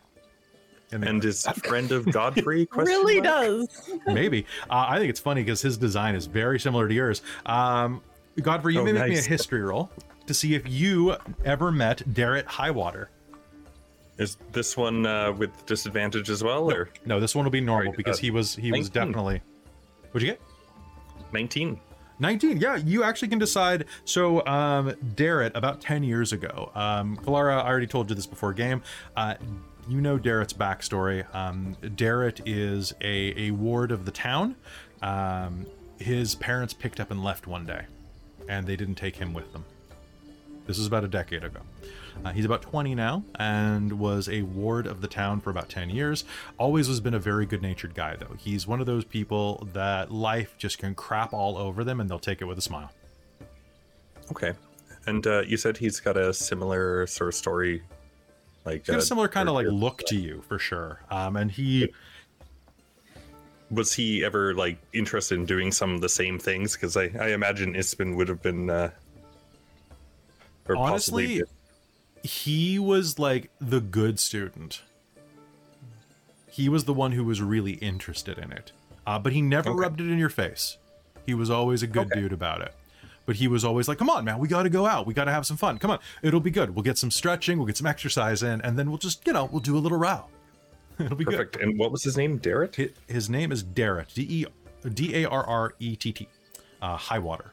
In 0.92 1.04
And 1.04 1.24
is 1.24 1.46
friend 1.64 1.90
of 1.90 2.10
Godfrey? 2.12 2.68
really 2.76 3.20
mark? 3.20 3.24
does. 3.24 3.90
Maybe. 4.06 4.46
Uh, 4.70 4.86
I 4.88 4.98
think 4.98 5.10
it's 5.10 5.20
funny 5.20 5.42
because 5.42 5.62
his 5.62 5.78
design 5.78 6.14
is 6.14 6.26
very 6.26 6.60
similar 6.60 6.86
to 6.86 6.94
yours. 6.94 7.22
Um, 7.46 8.02
Godfrey, 8.40 8.74
you 8.74 8.80
Oh, 8.80 8.84
may 8.84 8.92
make 8.92 9.08
me 9.10 9.18
a 9.18 9.22
history 9.22 9.62
roll 9.62 9.90
to 10.26 10.34
see 10.34 10.54
if 10.54 10.68
you 10.68 11.16
ever 11.44 11.72
met 11.72 12.02
Darrett 12.12 12.44
Highwater. 12.46 13.10
Is 14.18 14.36
this 14.52 14.76
one 14.76 15.06
uh, 15.06 15.32
with 15.32 15.66
disadvantage 15.66 16.30
as 16.30 16.44
well, 16.44 16.70
or 16.70 16.90
No, 17.06 17.18
this 17.18 17.34
one 17.34 17.44
will 17.44 17.50
be 17.50 17.60
normal 17.60 17.92
Sorry, 17.92 17.96
because 17.96 18.18
uh, 18.18 18.22
he 18.22 18.30
was 18.30 18.54
he 18.54 18.70
was 18.70 18.88
definitely. 18.90 19.40
What'd 20.12 20.26
you 20.26 20.34
get? 20.34 20.40
19? 21.32 21.80
19 22.18 22.58
yeah 22.60 22.76
you 22.76 23.02
actually 23.02 23.26
can 23.26 23.38
decide 23.38 23.86
so 24.04 24.44
um 24.46 24.90
darrett 25.16 25.50
about 25.54 25.80
10 25.80 26.04
years 26.04 26.32
ago 26.32 26.70
um 26.74 27.16
Kalara, 27.16 27.54
i 27.54 27.66
already 27.66 27.86
told 27.86 28.10
you 28.10 28.14
this 28.14 28.26
before 28.26 28.52
game 28.52 28.82
uh 29.16 29.34
you 29.92 30.00
know 30.00 30.16
darrett's 30.18 30.54
backstory 30.54 31.22
um 31.34 31.76
is 32.46 32.94
a 33.02 33.48
a 33.48 33.50
ward 33.50 33.92
of 33.92 34.06
the 34.06 34.10
town 34.10 34.56
um 35.02 35.66
his 35.98 36.34
parents 36.34 36.72
picked 36.72 36.98
up 36.98 37.10
and 37.10 37.22
left 37.22 37.46
one 37.46 37.66
day 37.66 37.82
and 38.48 38.66
they 38.66 38.74
didn't 38.74 38.94
take 38.94 39.16
him 39.16 39.34
with 39.34 39.52
them 39.52 39.66
this 40.66 40.78
was 40.78 40.86
about 40.86 41.04
a 41.04 41.08
decade 41.08 41.44
ago 41.44 41.60
uh, 42.24 42.30
he's 42.32 42.44
about 42.44 42.62
20 42.62 42.94
now 42.94 43.22
and 43.38 43.98
was 43.98 44.28
a 44.28 44.42
ward 44.42 44.86
of 44.86 45.00
the 45.00 45.08
town 45.08 45.40
for 45.40 45.50
about 45.50 45.68
10 45.68 45.90
years. 45.90 46.24
Always 46.58 46.86
has 46.86 47.00
been 47.00 47.14
a 47.14 47.18
very 47.18 47.46
good 47.46 47.62
natured 47.62 47.94
guy, 47.94 48.16
though. 48.16 48.36
He's 48.38 48.66
one 48.66 48.80
of 48.80 48.86
those 48.86 49.04
people 49.04 49.66
that 49.72 50.12
life 50.12 50.54
just 50.58 50.78
can 50.78 50.94
crap 50.94 51.32
all 51.32 51.56
over 51.56 51.82
them 51.84 52.00
and 52.00 52.08
they'll 52.08 52.20
take 52.20 52.40
it 52.40 52.44
with 52.44 52.58
a 52.58 52.62
smile. 52.62 52.92
Okay. 54.30 54.52
And 55.06 55.26
uh, 55.26 55.40
you 55.40 55.56
said 55.56 55.78
he's 55.78 55.98
got 55.98 56.16
a 56.16 56.32
similar 56.32 57.06
sort 57.08 57.28
of 57.28 57.34
story, 57.34 57.82
like 58.64 58.80
He's 58.86 58.88
got 58.88 58.96
uh, 58.96 58.98
a 58.98 59.02
similar 59.02 59.28
kind 59.28 59.48
of 59.48 59.54
like 59.54 59.66
look 59.66 59.98
to 60.06 60.16
you 60.16 60.42
for 60.48 60.58
sure. 60.58 61.00
Um, 61.10 61.36
and 61.36 61.50
he, 61.50 61.92
Was 63.70 63.92
he 63.94 64.24
ever 64.24 64.54
like 64.54 64.78
interested 64.92 65.38
in 65.38 65.46
doing 65.46 65.72
some 65.72 65.94
of 65.94 66.00
the 66.00 66.08
same 66.08 66.38
things? 66.38 66.74
Because 66.74 66.96
I, 66.96 67.10
I 67.18 67.28
imagine 67.28 67.74
Ispin 67.74 68.16
would 68.16 68.28
have 68.28 68.42
been, 68.42 68.68
uh, 68.70 68.90
or 70.68 70.76
honestly, 70.76 71.40
possibly 71.40 71.42
he 72.22 72.78
was 72.78 73.18
like 73.18 73.50
the 73.60 73.80
good 73.80 74.20
student. 74.20 74.82
He 76.50 76.68
was 76.68 76.84
the 76.84 76.92
one 76.94 77.12
who 77.12 77.24
was 77.24 77.40
really 77.40 77.72
interested 77.72 78.36
in 78.38 78.52
it. 78.52 78.72
Uh, 79.06 79.18
but 79.18 79.32
he 79.32 79.40
never 79.42 79.70
Okay. 79.70 79.78
rubbed 79.80 80.00
it 80.00 80.08
in 80.10 80.18
your 80.18 80.28
face. 80.28 80.76
He 81.26 81.34
was 81.34 81.48
always 81.50 81.82
a 81.82 81.86
good 81.86 82.08
Okay. 82.12 82.20
dude 82.20 82.32
about 82.32 82.60
it. 82.60 82.74
But 83.24 83.36
he 83.36 83.46
was 83.48 83.64
always 83.64 83.86
like, 83.86 83.98
come 83.98 84.10
on, 84.10 84.24
man, 84.24 84.38
we 84.38 84.48
got 84.48 84.64
to 84.64 84.70
go 84.70 84.84
out. 84.86 85.06
We 85.06 85.14
got 85.14 85.24
to 85.26 85.30
have 85.32 85.46
some 85.46 85.56
fun. 85.56 85.78
Come 85.78 85.90
on, 85.92 85.98
it'll 86.22 86.40
be 86.40 86.50
good. 86.50 86.74
We'll 86.74 86.82
get 86.82 86.98
some 86.98 87.10
stretching, 87.10 87.56
we'll 87.58 87.66
get 87.66 87.76
some 87.76 87.86
exercise 87.86 88.42
in, 88.42 88.60
and 88.62 88.76
then 88.78 88.88
we'll 88.88 88.98
just, 88.98 89.26
you 89.26 89.32
know, 89.32 89.44
we'll 89.44 89.60
do 89.60 89.76
a 89.76 89.78
little 89.78 89.98
row. 89.98 90.24
it'll 90.98 91.16
be 91.16 91.24
good. 91.24 91.36
perfect. 91.36 91.56
And 91.62 91.78
what 91.78 91.92
was 91.92 92.02
his 92.02 92.16
name? 92.16 92.38
Darrett. 92.40 92.74
good. 92.76 92.94
Hi- 93.08 93.12
His 93.12 93.30
name 93.30 93.52
is 93.52 93.62
Darrett, 93.62 94.12
D 94.14 94.22
E 94.28 94.46
D 94.90 95.22
A 95.22 95.28
R 95.28 95.44
R 95.46 95.74
E 95.78 95.94
T 95.96 96.12
T, 96.12 96.28
uh, 96.82 96.96
Highwater. 96.96 97.52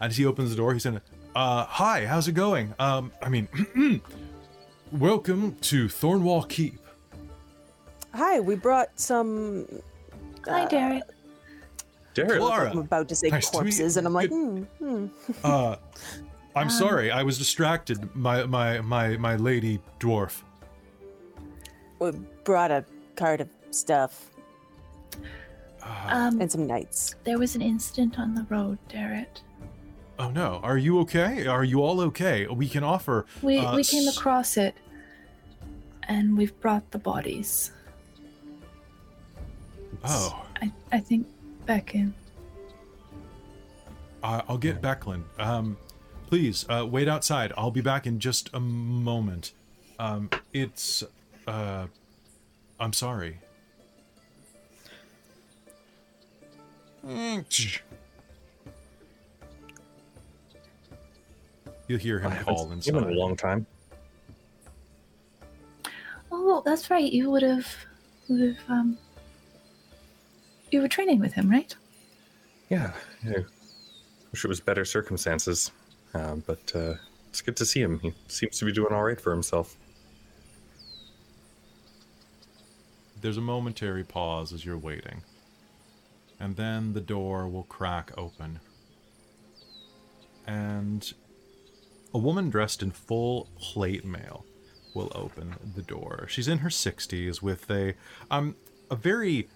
And 0.00 0.10
as 0.10 0.16
he 0.16 0.24
opens 0.26 0.50
the 0.50 0.56
door, 0.56 0.72
he's 0.72 0.86
in, 0.86 1.00
uh, 1.34 1.64
hi, 1.64 2.06
how's 2.06 2.28
it 2.28 2.32
going? 2.32 2.74
Um, 2.78 3.10
I 3.20 3.28
mean, 3.28 3.48
welcome 4.92 5.56
to 5.62 5.86
Thornwall 5.88 6.48
Keep. 6.48 6.78
Hi, 8.14 8.40
we 8.40 8.54
brought 8.54 8.98
some. 8.98 9.66
Hi, 10.46 10.66
Darren. 10.66 10.70
Darrett. 10.70 11.02
Clara. 12.26 12.70
I'm 12.70 12.78
about 12.78 13.08
to 13.08 13.14
say 13.14 13.28
Nice 13.28 13.50
corpses, 13.50 13.94
you. 13.94 13.98
and 13.98 14.06
I'm 14.06 14.12
like, 14.14 14.30
hmm, 14.30 14.62
hmm. 14.78 15.06
Uh, 15.44 15.76
I'm 16.56 16.70
sorry, 16.70 17.10
I 17.10 17.22
was 17.22 17.38
distracted. 17.38 18.14
My 18.16 18.44
my 18.46 18.80
my 18.80 19.16
my 19.16 19.36
lady 19.36 19.80
dwarf. 20.00 20.42
we 22.00 22.10
brought 22.44 22.70
a 22.70 22.84
cart 23.16 23.40
of 23.40 23.48
stuff 23.70 24.30
Um, 26.06 26.40
and 26.40 26.50
some 26.50 26.66
knights. 26.66 27.14
there 27.24 27.38
was 27.38 27.54
an 27.54 27.62
incident 27.62 28.18
on 28.18 28.34
the 28.34 28.44
road, 28.50 28.78
Darrett. 28.88 29.42
Oh 30.18 30.30
no, 30.30 30.58
are 30.64 30.78
you 30.78 30.98
okay? 31.00 31.46
Are 31.46 31.62
you 31.64 31.80
all 31.82 32.00
okay? 32.10 32.46
We 32.48 32.68
can 32.68 32.82
offer. 32.82 33.26
We 33.42 33.58
uh, 33.58 33.76
we 33.76 33.84
came 33.84 34.08
across 34.08 34.56
it, 34.56 34.74
and 36.08 36.36
we've 36.36 36.58
brought 36.60 36.90
the 36.90 36.98
bodies. 36.98 37.70
Oh, 40.04 40.44
I 40.60 40.72
I 40.92 40.98
think 40.98 41.26
back 41.68 41.94
in. 41.94 42.12
I- 44.24 44.42
I'll 44.48 44.58
get 44.58 44.80
Becklin. 44.82 45.22
Um, 45.38 45.76
please 46.26 46.64
uh, 46.68 46.84
wait 46.90 47.06
outside. 47.06 47.52
I'll 47.56 47.70
be 47.70 47.82
back 47.82 48.06
in 48.06 48.18
just 48.18 48.50
a 48.52 48.58
moment. 48.58 49.52
Um, 50.00 50.30
it's. 50.52 51.04
Uh, 51.46 51.86
I'm 52.80 52.92
sorry. 52.92 53.38
You'll 61.86 61.98
hear 61.98 62.18
him 62.18 62.32
I 62.32 62.34
haven't 62.34 62.54
call 62.54 62.80
seen 62.80 62.96
him 62.96 63.04
in 63.04 63.10
a 63.10 63.12
long 63.12 63.36
time. 63.36 63.66
Oh, 66.30 66.62
that's 66.64 66.90
right. 66.90 67.10
You 67.10 67.30
would 67.30 67.42
have, 67.42 67.66
would 68.28 68.40
have 68.40 68.70
um. 68.70 68.98
You 70.70 70.82
were 70.82 70.88
training 70.88 71.18
with 71.18 71.32
him, 71.32 71.50
right? 71.50 71.74
Yeah. 72.68 72.92
yeah. 73.24 73.38
Wish 74.32 74.44
it 74.44 74.48
was 74.48 74.60
better 74.60 74.84
circumstances, 74.84 75.70
uh, 76.14 76.34
but 76.36 76.72
uh, 76.74 76.94
it's 77.30 77.40
good 77.40 77.56
to 77.56 77.64
see 77.64 77.80
him. 77.80 77.98
He 78.00 78.12
seems 78.28 78.58
to 78.58 78.64
be 78.66 78.72
doing 78.72 78.92
all 78.92 79.02
right 79.02 79.20
for 79.20 79.32
himself. 79.32 79.76
There's 83.20 83.38
a 83.38 83.42
momentary 83.42 84.04
pause 84.04 84.52
as 84.52 84.64
you're 84.64 84.78
waiting, 84.78 85.22
and 86.38 86.56
then 86.56 86.92
the 86.92 87.00
door 87.00 87.48
will 87.48 87.64
crack 87.64 88.12
open. 88.16 88.60
And 90.46 91.12
a 92.14 92.18
woman 92.18 92.50
dressed 92.50 92.82
in 92.82 92.90
full 92.90 93.48
plate 93.58 94.04
mail 94.04 94.44
will 94.94 95.10
open 95.14 95.54
the 95.74 95.82
door. 95.82 96.26
She's 96.28 96.48
in 96.48 96.58
her 96.58 96.68
60s 96.68 97.42
with 97.42 97.70
a 97.70 97.94
um 98.30 98.56
a 98.90 98.96
very 98.96 99.48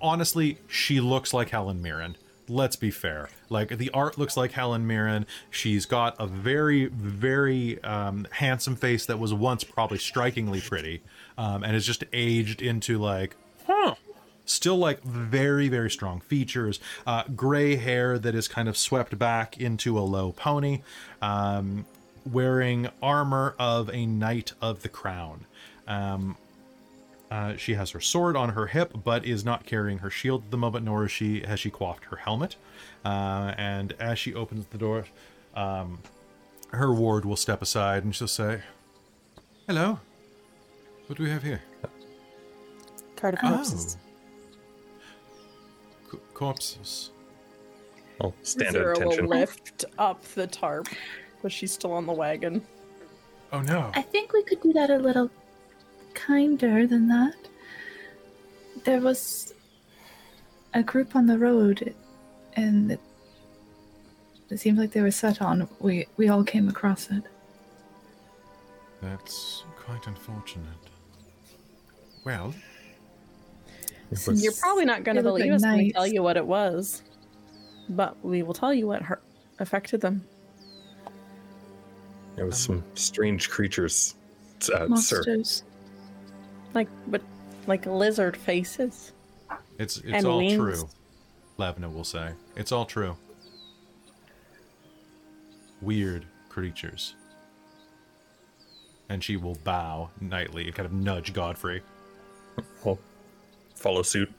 honestly, 0.00 0.58
she 0.68 1.00
looks 1.00 1.32
like 1.32 1.50
Helen 1.50 1.82
Mirren. 1.82 2.16
Let's 2.48 2.76
be 2.76 2.90
fair. 2.90 3.28
Like 3.48 3.76
the 3.76 3.90
art 3.90 4.18
looks 4.18 4.36
like 4.36 4.52
Helen 4.52 4.86
Mirren. 4.86 5.26
She's 5.50 5.84
got 5.84 6.14
a 6.20 6.26
very, 6.26 6.86
very 6.86 7.82
um, 7.82 8.26
handsome 8.30 8.76
face 8.76 9.06
that 9.06 9.18
was 9.18 9.34
once 9.34 9.64
probably 9.64 9.98
strikingly 9.98 10.60
pretty, 10.60 11.02
um, 11.36 11.64
and 11.64 11.72
has 11.74 11.84
just 11.84 12.04
aged 12.12 12.62
into 12.62 12.98
like, 12.98 13.36
huh. 13.66 13.94
Still 14.44 14.76
like 14.76 15.02
very, 15.02 15.68
very 15.68 15.90
strong 15.90 16.20
features. 16.20 16.78
Uh, 17.04 17.24
gray 17.34 17.74
hair 17.74 18.16
that 18.16 18.36
is 18.36 18.46
kind 18.46 18.68
of 18.68 18.76
swept 18.76 19.18
back 19.18 19.58
into 19.60 19.98
a 19.98 20.00
low 20.00 20.30
pony. 20.30 20.82
Um, 21.20 21.84
wearing 22.24 22.88
armor 23.02 23.54
of 23.58 23.90
a 23.92 24.06
knight 24.06 24.52
of 24.60 24.82
the 24.82 24.88
crown. 24.88 25.46
Um, 25.86 26.36
uh, 27.30 27.56
she 27.56 27.74
has 27.74 27.90
her 27.90 28.00
sword 28.00 28.36
on 28.36 28.50
her 28.50 28.66
hip, 28.68 28.92
but 29.04 29.24
is 29.24 29.44
not 29.44 29.66
carrying 29.66 29.98
her 29.98 30.10
shield 30.10 30.44
at 30.44 30.50
the 30.50 30.56
moment, 30.56 30.84
nor 30.84 31.04
is 31.06 31.10
she 31.12 31.40
has 31.42 31.58
she 31.60 31.70
coiffed 31.70 32.04
her 32.06 32.16
helmet. 32.16 32.56
Uh, 33.04 33.54
and 33.58 33.92
as 33.98 34.18
she 34.18 34.34
opens 34.34 34.66
the 34.66 34.78
door, 34.78 35.04
um, 35.54 35.98
her 36.72 36.92
ward 36.92 37.24
will 37.24 37.36
step 37.36 37.62
aside 37.62 38.04
and 38.04 38.14
she'll 38.14 38.28
say, 38.28 38.62
"Hello, 39.66 40.00
What 41.06 41.16
do 41.18 41.22
we 41.24 41.30
have 41.30 41.42
here? 41.44 41.62
Card 43.16 43.34
of 43.34 43.40
Oh. 43.44 43.48
corpses. 43.54 43.96
Co- 46.10 46.20
corpses. 46.34 47.10
Well, 48.20 48.34
standard 48.42 48.96
Zero 48.96 49.08
will 49.08 49.26
lift 49.28 49.84
up 49.98 50.22
the 50.34 50.46
tarp, 50.46 50.88
but 51.42 51.52
she's 51.52 51.72
still 51.72 51.92
on 51.92 52.06
the 52.06 52.12
wagon. 52.12 52.66
Oh 53.52 53.60
no. 53.60 53.90
I 53.94 54.02
think 54.02 54.32
we 54.32 54.42
could 54.42 54.60
do 54.60 54.72
that 54.72 54.90
a 54.90 54.96
little 54.98 55.30
kinder 56.16 56.86
than 56.86 57.06
that. 57.08 57.34
There 58.84 59.00
was 59.00 59.54
a 60.74 60.82
group 60.82 61.14
on 61.14 61.26
the 61.26 61.38
road, 61.38 61.94
and 62.54 62.92
it, 62.92 63.00
it 64.50 64.58
seemed 64.58 64.78
like 64.78 64.90
they 64.92 65.02
were 65.02 65.10
set 65.10 65.40
on. 65.40 65.68
We 65.78 66.06
we 66.16 66.28
all 66.28 66.42
came 66.44 66.68
across 66.68 67.10
it. 67.10 67.22
That's 69.02 69.62
quite 69.78 70.06
unfortunate. 70.06 70.66
Well, 72.24 72.54
It 74.10 74.26
was- 74.26 74.42
You're 74.42 74.52
probably 74.60 74.84
not 74.84 75.04
going 75.04 75.16
to 75.16 75.22
believe 75.22 75.46
like 75.46 75.56
us 75.56 75.62
when 75.62 75.78
we 75.78 75.92
tell 75.92 76.06
you 76.06 76.22
what 76.22 76.36
it 76.36 76.46
was, 76.46 77.02
but 77.88 78.16
we 78.24 78.42
will 78.42 78.54
tell 78.54 78.72
you 78.72 78.86
what 78.86 79.02
hurt, 79.02 79.22
affected 79.58 80.00
them. 80.00 80.24
It 82.36 82.44
was 82.44 82.58
some 82.58 82.82
strange 82.94 83.48
creatures, 83.50 84.14
uh, 84.74 84.94
sir. 84.96 85.22
Monsters. 86.76 86.92
Like, 87.06 87.10
but 87.10 87.22
like 87.66 87.86
lizard 87.86 88.36
faces. 88.36 89.12
it's 89.78 89.98
it's 89.98 90.06
And 90.12 90.26
all 90.26 90.38
wings. 90.38 90.54
true. 90.56 90.88
Levna 91.58 91.92
will 91.92 92.04
say. 92.04 92.32
It's 92.56 92.72
all 92.72 92.84
true. 92.84 93.16
Weird 95.80 96.26
creatures. 96.48 97.14
And 99.08 99.22
she 99.22 99.36
will 99.36 99.56
bow 99.64 100.10
knightly 100.20 100.66
and 100.66 100.74
kind 100.74 100.86
of 100.86 100.92
nudge 100.92 101.32
Godfrey. 101.32 101.82
Well, 102.84 102.98
follow 103.74 104.02
suit. 104.02 104.32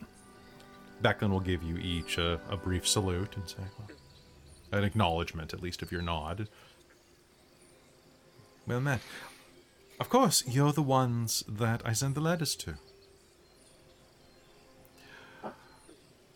Becklin 1.01 1.29
will 1.29 1.39
give 1.39 1.63
you 1.63 1.77
each 1.77 2.17
a, 2.17 2.39
a 2.49 2.57
brief 2.57 2.87
salute 2.87 3.35
and 3.35 3.47
say, 3.47 3.57
well, 3.77 3.89
an 4.71 4.83
acknowledgement, 4.83 5.53
at 5.53 5.61
least, 5.61 5.81
of 5.83 5.91
your 5.91 6.01
nod. 6.01 6.49
Well 8.65 8.81
met. 8.81 8.99
Of 9.99 10.09
course, 10.09 10.43
you're 10.47 10.73
the 10.73 10.83
ones 10.83 11.43
that 11.47 11.81
I 11.83 11.93
send 11.93 12.15
the 12.15 12.21
letters 12.21 12.55
to. 12.57 12.75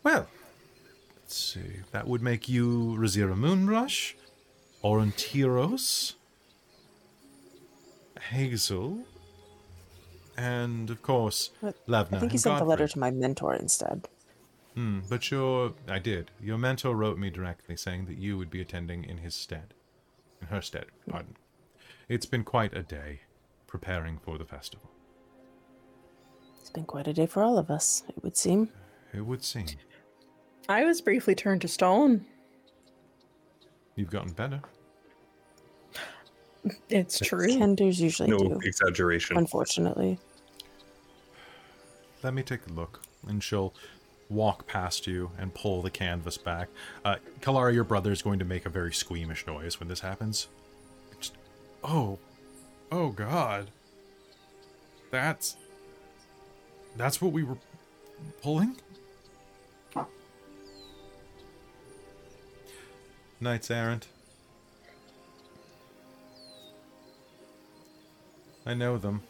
Well, 0.03 0.27
let's 1.15 1.35
see. 1.35 1.81
That 1.91 2.07
would 2.07 2.23
make 2.23 2.49
you 2.49 2.95
Razira 2.97 3.35
Moonrush, 3.35 4.15
Orontiros, 4.83 6.15
Hazel, 8.19 9.03
and 10.35 10.89
of 10.89 11.03
course, 11.03 11.51
But 11.61 11.75
Levna. 11.87 12.17
I 12.17 12.19
think 12.19 12.33
you 12.33 12.39
sent 12.39 12.57
the 12.57 12.65
letter 12.65 12.87
to 12.87 12.99
my 12.99 13.11
mentor 13.11 13.53
instead. 13.53 14.07
Hmm, 14.73 15.01
but 15.07 15.29
your 15.29 15.73
I 15.87 15.99
did. 15.99 16.31
Your 16.41 16.57
mentor 16.57 16.95
wrote 16.95 17.19
me 17.19 17.29
directly 17.29 17.75
saying 17.75 18.05
that 18.05 18.17
you 18.17 18.39
would 18.39 18.49
be 18.49 18.61
attending 18.61 19.03
in 19.03 19.19
his 19.19 19.35
stead. 19.35 19.75
In 20.41 20.47
her 20.47 20.61
stead, 20.61 20.85
pardon. 21.07 21.35
It's 22.09 22.25
been 22.25 22.43
quite 22.43 22.75
a 22.75 22.81
day 22.81 23.21
preparing 23.75 24.19
for 24.19 24.37
the 24.37 24.43
festival. 24.43 24.91
It's 26.59 26.69
been 26.69 26.83
quite 26.83 27.07
a 27.07 27.13
day 27.13 27.25
for 27.25 27.41
all 27.41 27.57
of 27.57 27.71
us, 27.71 28.03
it 28.09 28.21
would 28.21 28.35
seem. 28.35 28.69
It 29.13 29.25
would 29.25 29.45
seem. 29.45 29.65
I 30.67 30.83
was 30.83 30.99
briefly 30.99 31.35
turned 31.35 31.61
to 31.61 31.69
stone. 31.69 32.25
You've 33.95 34.11
gotten 34.11 34.33
better. 34.33 34.59
It's 36.89 37.17
true. 37.19 37.47
Kenders 37.47 37.99
usually 37.99 38.29
No 38.29 38.37
do, 38.37 38.59
exaggeration. 38.63 39.37
unfortunately. 39.37 40.19
Let 42.23 42.33
me 42.33 42.43
take 42.43 42.67
a 42.67 42.73
look. 42.73 43.01
And 43.27 43.41
she'll 43.41 43.73
walk 44.29 44.67
past 44.67 45.07
you 45.07 45.31
and 45.39 45.53
pull 45.53 45.81
the 45.81 45.89
canvas 45.89 46.37
back. 46.37 46.67
Uh, 47.05 47.15
Kalara, 47.39 47.73
your 47.73 47.83
brother 47.85 48.11
is 48.11 48.21
going 48.21 48.39
to 48.39 48.45
make 48.45 48.65
a 48.65 48.69
very 48.69 48.93
squeamish 48.93 49.47
noise 49.47 49.79
when 49.79 49.87
this 49.89 50.01
happens. 50.01 50.47
Just, 51.19 51.33
oh, 51.83 52.19
oh 52.91 53.09
God, 53.09 53.71
that's 55.09 55.55
that's 56.97 57.21
what 57.21 57.31
we 57.31 57.43
were 57.43 57.57
pulling. 58.41 58.77
Knights 63.39 63.71
errant. 63.71 64.07
I 68.65 68.75
know 68.75 68.97
them. 68.97 69.23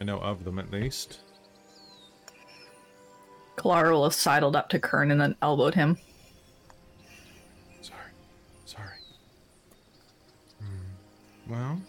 I 0.00 0.04
know 0.04 0.18
of 0.18 0.44
them 0.44 0.58
at 0.58 0.70
least. 0.70 1.20
Kalara 3.56 3.92
will 3.92 4.04
have 4.04 4.14
sidled 4.14 4.56
up 4.56 4.68
to 4.70 4.78
Kern 4.78 5.10
and 5.10 5.20
then 5.20 5.36
elbowed 5.42 5.74
him. 5.74 5.98
Sorry. 7.80 7.98
Sorry. 8.64 8.98
Hmm. 10.60 11.52
Well. 11.52 11.80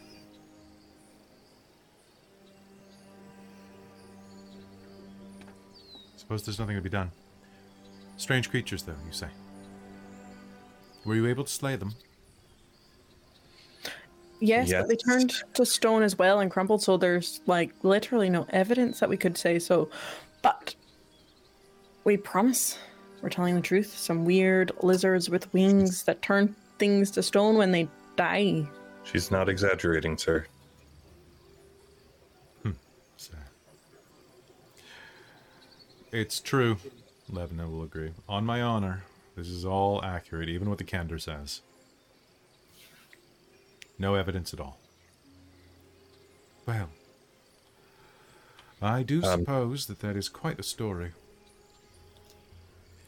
Suppose 6.30 6.44
there's 6.44 6.60
nothing 6.60 6.76
to 6.76 6.82
be 6.84 6.90
done. 6.90 7.10
Strange 8.18 8.52
creatures, 8.52 8.84
though, 8.84 8.94
you 9.04 9.12
say. 9.12 9.30
Were 11.04 11.16
you 11.16 11.26
able 11.26 11.44
to 11.44 11.52
slay 11.52 11.76
them? 11.76 11.96
Yes, 14.40 14.72
but 14.72 14.88
they 14.88 14.96
turned 14.96 15.34
to 15.56 15.66
stone 15.66 16.04
as 16.04 16.20
well 16.20 16.40
and 16.40 16.52
crumbled, 16.52 16.84
so 16.84 16.98
there's 16.98 17.42
like 17.48 17.72
literally 17.82 18.30
no 18.30 18.46
evidence 18.50 19.00
that 19.00 19.10
we 19.10 19.18
could 19.18 19.40
say 19.40 19.58
so. 19.58 19.90
But 20.44 20.76
we 22.04 22.16
promise 22.16 22.78
we're 23.24 23.30
telling 23.30 23.56
the 23.56 23.62
truth. 23.62 23.98
Some 23.98 24.24
weird 24.24 24.72
lizards 24.84 25.32
with 25.32 25.52
wings 25.52 26.04
that 26.04 26.22
turn 26.22 26.56
things 26.78 27.10
to 27.10 27.24
stone 27.24 27.58
when 27.58 27.72
they 27.72 27.88
die. 28.18 28.70
She's 29.04 29.32
not 29.32 29.50
exaggerating, 29.50 30.16
sir. 30.16 30.46
So. 33.18 33.34
It's 36.12 36.40
true. 36.40 36.78
Levna 37.32 37.70
will 37.70 37.84
agree. 37.84 38.12
On 38.28 38.46
my 38.46 38.62
honor, 38.62 39.04
this 39.36 39.48
is 39.48 39.64
all 39.66 40.04
accurate, 40.04 40.50
even 40.50 40.70
what 40.70 40.80
the 40.80 40.84
kender 40.84 41.22
says. 41.22 41.62
No 43.98 44.16
evidence 44.16 44.54
at 44.54 44.60
all. 44.60 44.80
Well, 46.66 46.90
I 48.82 49.04
do 49.04 49.24
Um, 49.24 49.42
suppose 49.42 49.88
that 49.88 50.00
that 50.00 50.16
is 50.16 50.30
quite 50.30 50.60
a 50.60 50.64
story. 50.64 51.12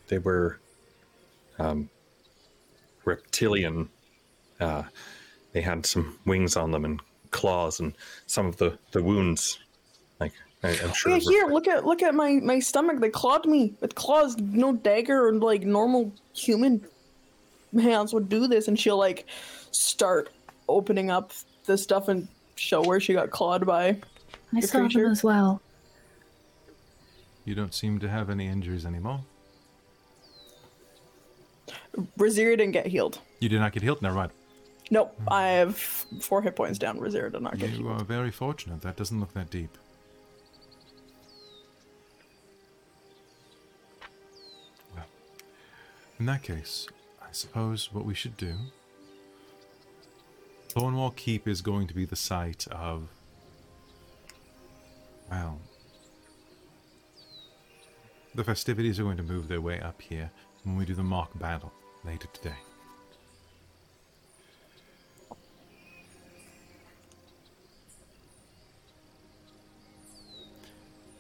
They 0.07 0.17
were 0.17 0.59
um, 1.57 1.89
reptilian. 3.05 3.89
Uh, 4.59 4.83
they 5.53 5.61
had 5.61 5.85
some 5.85 6.19
wings 6.25 6.55
on 6.55 6.71
them 6.71 6.85
and 6.85 6.99
claws, 7.31 7.79
and 7.79 7.93
some 8.27 8.45
of 8.45 8.57
the, 8.57 8.77
the 8.91 9.01
wounds, 9.01 9.59
like 10.19 10.33
I, 10.63 10.69
I'm 10.83 10.93
sure. 10.93 11.11
Yeah, 11.13 11.17
here, 11.19 11.47
look 11.47 11.67
at 11.67 11.85
look 11.85 12.01
at 12.03 12.13
my 12.13 12.33
my 12.33 12.59
stomach. 12.59 12.99
They 12.99 13.09
clawed 13.09 13.45
me 13.45 13.73
with 13.81 13.95
claws. 13.95 14.37
No 14.37 14.73
dagger 14.73 15.27
and 15.29 15.41
like 15.41 15.63
normal 15.63 16.13
human 16.33 16.85
hands 17.73 18.13
would 18.13 18.29
do 18.29 18.47
this. 18.47 18.67
And 18.67 18.79
she'll 18.79 18.97
like 18.97 19.25
start 19.71 20.29
opening 20.69 21.09
up 21.09 21.31
the 21.65 21.77
stuff 21.77 22.07
and 22.07 22.27
show 22.55 22.81
where 22.83 22.99
she 22.99 23.13
got 23.13 23.31
clawed 23.31 23.65
by. 23.65 23.87
I 24.53 24.61
The 24.61 24.67
saw 24.67 24.79
creature? 24.79 25.03
them 25.03 25.11
as 25.11 25.23
well. 25.23 25.61
You 27.45 27.55
don't 27.55 27.73
seem 27.73 27.97
to 27.99 28.07
have 28.09 28.29
any 28.29 28.45
injuries 28.47 28.85
anymore. 28.85 29.21
Razira 32.17 32.57
didn't 32.57 32.71
get 32.71 32.85
healed. 32.87 33.19
You 33.39 33.49
did 33.49 33.59
not 33.59 33.73
get 33.73 33.83
healed? 33.83 34.01
Never 34.01 34.15
mind. 34.15 34.31
Nope, 34.91 35.15
I 35.27 35.43
have 35.47 35.77
four 35.77 36.41
hit 36.41 36.55
points 36.55 36.77
down. 36.77 36.99
Razira 36.99 37.31
did 37.31 37.41
not 37.41 37.57
get 37.57 37.69
You 37.71 37.77
healed. 37.87 38.01
are 38.01 38.03
very 38.03 38.31
fortunate. 38.31 38.81
That 38.81 38.95
doesn't 38.97 39.19
look 39.19 39.33
that 39.33 39.49
deep. 39.49 39.77
In 46.21 46.27
that 46.27 46.43
case, 46.43 46.85
I 47.19 47.29
suppose 47.31 47.91
what 47.91 48.05
we 48.05 48.13
should 48.13 48.37
do. 48.37 48.53
Thornwall 50.69 51.15
Keep 51.15 51.47
is 51.47 51.63
going 51.63 51.87
to 51.87 51.95
be 51.95 52.05
the 52.05 52.15
site 52.15 52.67
of. 52.67 53.07
Well. 55.31 55.57
The 58.35 58.43
festivities 58.43 58.99
are 58.99 59.03
going 59.03 59.17
to 59.17 59.23
move 59.23 59.47
their 59.47 59.61
way 59.61 59.79
up 59.81 59.99
here 59.99 60.29
when 60.63 60.77
we 60.77 60.85
do 60.85 60.93
the 60.93 61.01
mock 61.01 61.31
battle 61.39 61.73
later 62.05 62.27
today. 62.33 62.59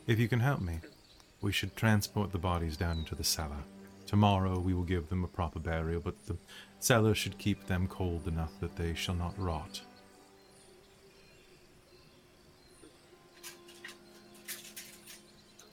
If 0.05 0.19
you 0.19 0.27
can 0.27 0.41
help 0.41 0.61
me, 0.61 0.77
we 1.41 1.51
should 1.51 1.75
transport 1.75 2.31
the 2.31 2.37
bodies 2.37 2.77
down 2.77 2.99
into 2.99 3.15
the 3.15 3.23
cellar. 3.23 3.63
Tomorrow 4.11 4.59
we 4.59 4.73
will 4.73 4.83
give 4.83 5.07
them 5.07 5.23
a 5.23 5.27
proper 5.27 5.57
burial, 5.57 6.01
but 6.01 6.25
the 6.25 6.35
cellar 6.79 7.15
should 7.15 7.37
keep 7.37 7.67
them 7.67 7.87
cold 7.87 8.27
enough 8.27 8.51
that 8.59 8.75
they 8.75 8.93
shall 8.93 9.15
not 9.15 9.33
rot. 9.39 9.79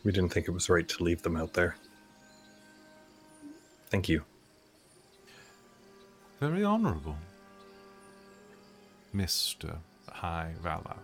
We 0.05 0.13
didn't 0.13 0.33
think 0.33 0.47
it 0.47 0.53
was 0.53 0.71
right 0.71 0.89
to 0.89 1.03
leave 1.03 1.23
them 1.23 1.35
out 1.37 1.55
there. 1.55 1.75
Thank 3.91 4.09
you. 4.09 4.23
Very 6.39 6.63
honorable, 6.63 7.17
Mr. 9.13 9.79
High 10.09 10.55
Valor. 10.63 10.99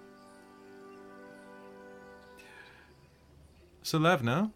Selevna? 3.83 4.53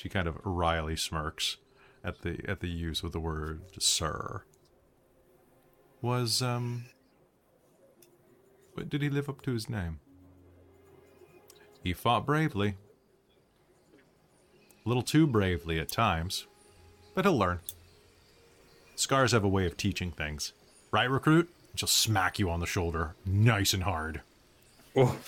She 0.00 0.08
kind 0.08 0.26
of 0.26 0.38
wryly 0.44 0.96
smirks 0.96 1.58
at 2.02 2.22
the 2.22 2.40
at 2.48 2.60
the 2.60 2.70
use 2.70 3.02
of 3.02 3.12
the 3.12 3.20
word 3.20 3.60
sir. 3.78 4.44
Was 6.00 6.40
um 6.40 6.86
did 8.88 9.02
he 9.02 9.10
live 9.10 9.28
up 9.28 9.42
to 9.42 9.52
his 9.52 9.68
name? 9.68 10.00
He 11.84 11.92
fought 11.92 12.24
bravely. 12.24 12.76
A 14.86 14.88
little 14.88 15.02
too 15.02 15.26
bravely 15.26 15.78
at 15.78 15.90
times, 15.90 16.46
but 17.14 17.26
he'll 17.26 17.36
learn. 17.36 17.60
Scars 18.96 19.32
have 19.32 19.44
a 19.44 19.48
way 19.48 19.66
of 19.66 19.76
teaching 19.76 20.12
things. 20.12 20.54
Right, 20.90 21.10
recruit? 21.10 21.50
She'll 21.74 21.86
smack 21.88 22.38
you 22.38 22.48
on 22.48 22.60
the 22.60 22.66
shoulder, 22.66 23.16
nice 23.26 23.74
and 23.74 23.82
hard. 23.82 24.22
Oh, 24.96 25.18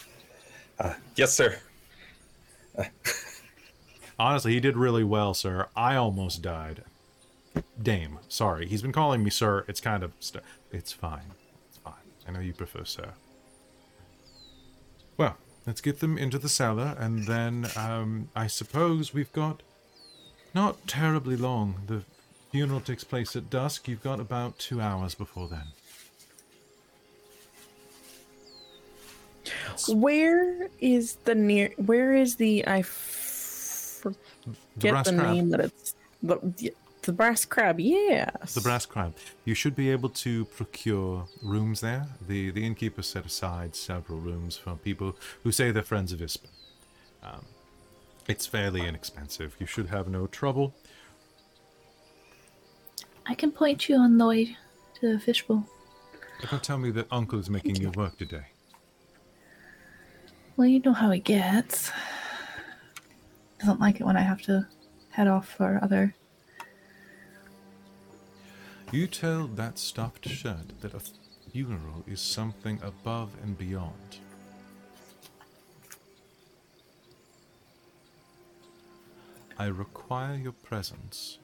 uh, 0.79 0.95
yes, 1.15 1.35
sir. 1.35 1.59
Honestly, 4.23 4.53
he 4.53 4.61
did 4.61 4.77
really 4.77 5.03
well, 5.03 5.35
sir. 5.35 5.67
I 5.75 5.97
almost 5.97 6.43
died. 6.43 6.85
Dame, 7.83 8.21
sorry. 8.29 8.69
He's 8.69 8.81
been 8.81 8.93
calling 8.93 9.25
me 9.25 9.31
sir. 9.31 9.65
It's 9.67 9.81
kind 9.81 10.05
of. 10.05 10.13
St- 10.21 10.45
it's 10.71 10.93
fine. 10.93 11.33
It's 11.69 11.79
fine. 11.79 12.07
I 12.29 12.31
know 12.31 12.39
you 12.39 12.53
prefer 12.53 12.85
sir. 12.85 13.15
Well, 15.17 15.39
let's 15.67 15.81
get 15.81 15.99
them 15.99 16.17
into 16.19 16.39
the 16.39 16.49
cellar, 16.49 16.95
and 17.01 17.25
then 17.25 17.67
um, 17.77 18.29
I 18.37 18.47
suppose 18.47 19.13
we've 19.13 19.33
got 19.33 19.61
not 20.55 20.87
terribly 20.87 21.37
long. 21.37 21.83
The 21.89 22.05
funeral 22.53 22.81
takes 22.81 23.03
place 23.03 23.35
at 23.35 23.51
dusk. 23.51 23.89
You've 23.89 24.05
got 24.05 24.21
about 24.21 24.57
two 24.57 24.81
hours 24.81 25.17
before 25.17 25.49
then. 25.49 25.67
Where 29.89 30.69
is 30.81 31.17
the 31.25 31.35
near? 31.35 31.73
Where 31.77 32.15
is 32.15 32.37
the? 32.37 32.65
I 32.69 32.79
f- 32.79 33.22
The 34.47 34.55
forget 34.75 34.93
brass 34.93 35.07
the 35.07 35.17
crab. 35.17 35.35
name 35.35 35.51
that 35.51 35.61
it's 35.61 35.95
the 36.23 36.73
the 37.03 37.13
brass 37.13 37.45
crab. 37.45 37.81
Yes. 37.81 38.55
The 38.55 38.61
brass 38.61 38.87
crab. 38.87 39.17
You 39.45 39.55
should 39.55 39.75
be 39.75 39.91
able 39.91 40.09
to 40.11 40.45
procure 40.47 41.27
rooms 41.43 41.81
there. 41.81 42.07
The 42.27 42.51
the 42.51 42.65
innkeeper 42.65 43.03
set 43.03 43.27
aside 43.27 43.75
several 43.75 44.19
rooms 44.21 44.57
for 44.57 44.77
people 44.77 45.17
who 45.43 45.53
say 45.53 45.71
they're 45.71 45.83
friends 45.83 46.13
of 46.13 46.21
Ispin. 46.21 46.49
Um, 47.23 47.45
it's 48.29 48.47
fairly 48.47 48.87
inexpensive. 48.87 49.57
You 49.59 49.67
should 49.67 49.89
have 49.89 50.09
no 50.09 50.27
trouble. 50.27 50.75
I 53.27 53.35
can 53.35 53.53
point 53.53 53.89
you 53.89 53.97
on 53.97 54.19
the 54.19 54.27
way 54.27 54.57
to 55.01 55.13
the 55.13 55.19
fishbowl. 55.19 55.65
But 56.41 56.51
don't 56.51 56.63
tell 56.63 56.79
me 56.79 56.91
that 56.93 57.07
Uncle 57.11 57.39
is 57.39 57.49
making 57.49 57.77
you 57.77 57.91
work 57.91 58.19
today. 58.19 58.47
Well, 60.57 60.67
you 60.67 60.81
know 60.81 60.93
how 60.93 61.11
he 61.11 61.21
gets. 61.21 61.91
Doesn't 63.63 63.79
like 63.79 64.01
it 64.01 64.05
when 64.05 64.17
I 64.17 64.23
have 64.23 64.43
to 64.43 64.67
head 65.11 65.29
off 65.29 65.49
for 65.49 65.79
other. 65.81 66.17
You 68.91 69.07
tell 69.07 69.47
that 69.47 69.79
stuffed 69.79 70.29
shirt 70.29 70.81
that 70.81 70.95
a 70.95 71.01
funeral 71.53 72.03
is 72.09 72.21
something 72.21 72.81
above 72.83 73.31
and 73.41 73.57
beyond. 73.57 74.19
I 79.57 79.67
require 79.67 80.35
your 80.35 80.53
presence. 80.53 81.39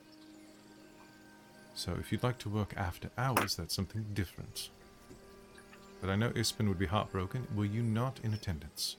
So 1.76 1.96
if 2.00 2.10
you'd 2.10 2.24
like 2.24 2.38
to 2.38 2.48
work 2.48 2.74
after 2.76 3.10
hours, 3.16 3.54
that's 3.54 3.76
something 3.76 4.06
different. 4.12 4.70
But 6.00 6.10
I 6.10 6.16
know 6.16 6.30
Ispin 6.30 6.66
would 6.66 6.80
be 6.80 6.86
heartbroken 6.86 7.46
were 7.54 7.64
you 7.64 7.84
not 7.84 8.18
in 8.24 8.34
attendance. 8.34 8.96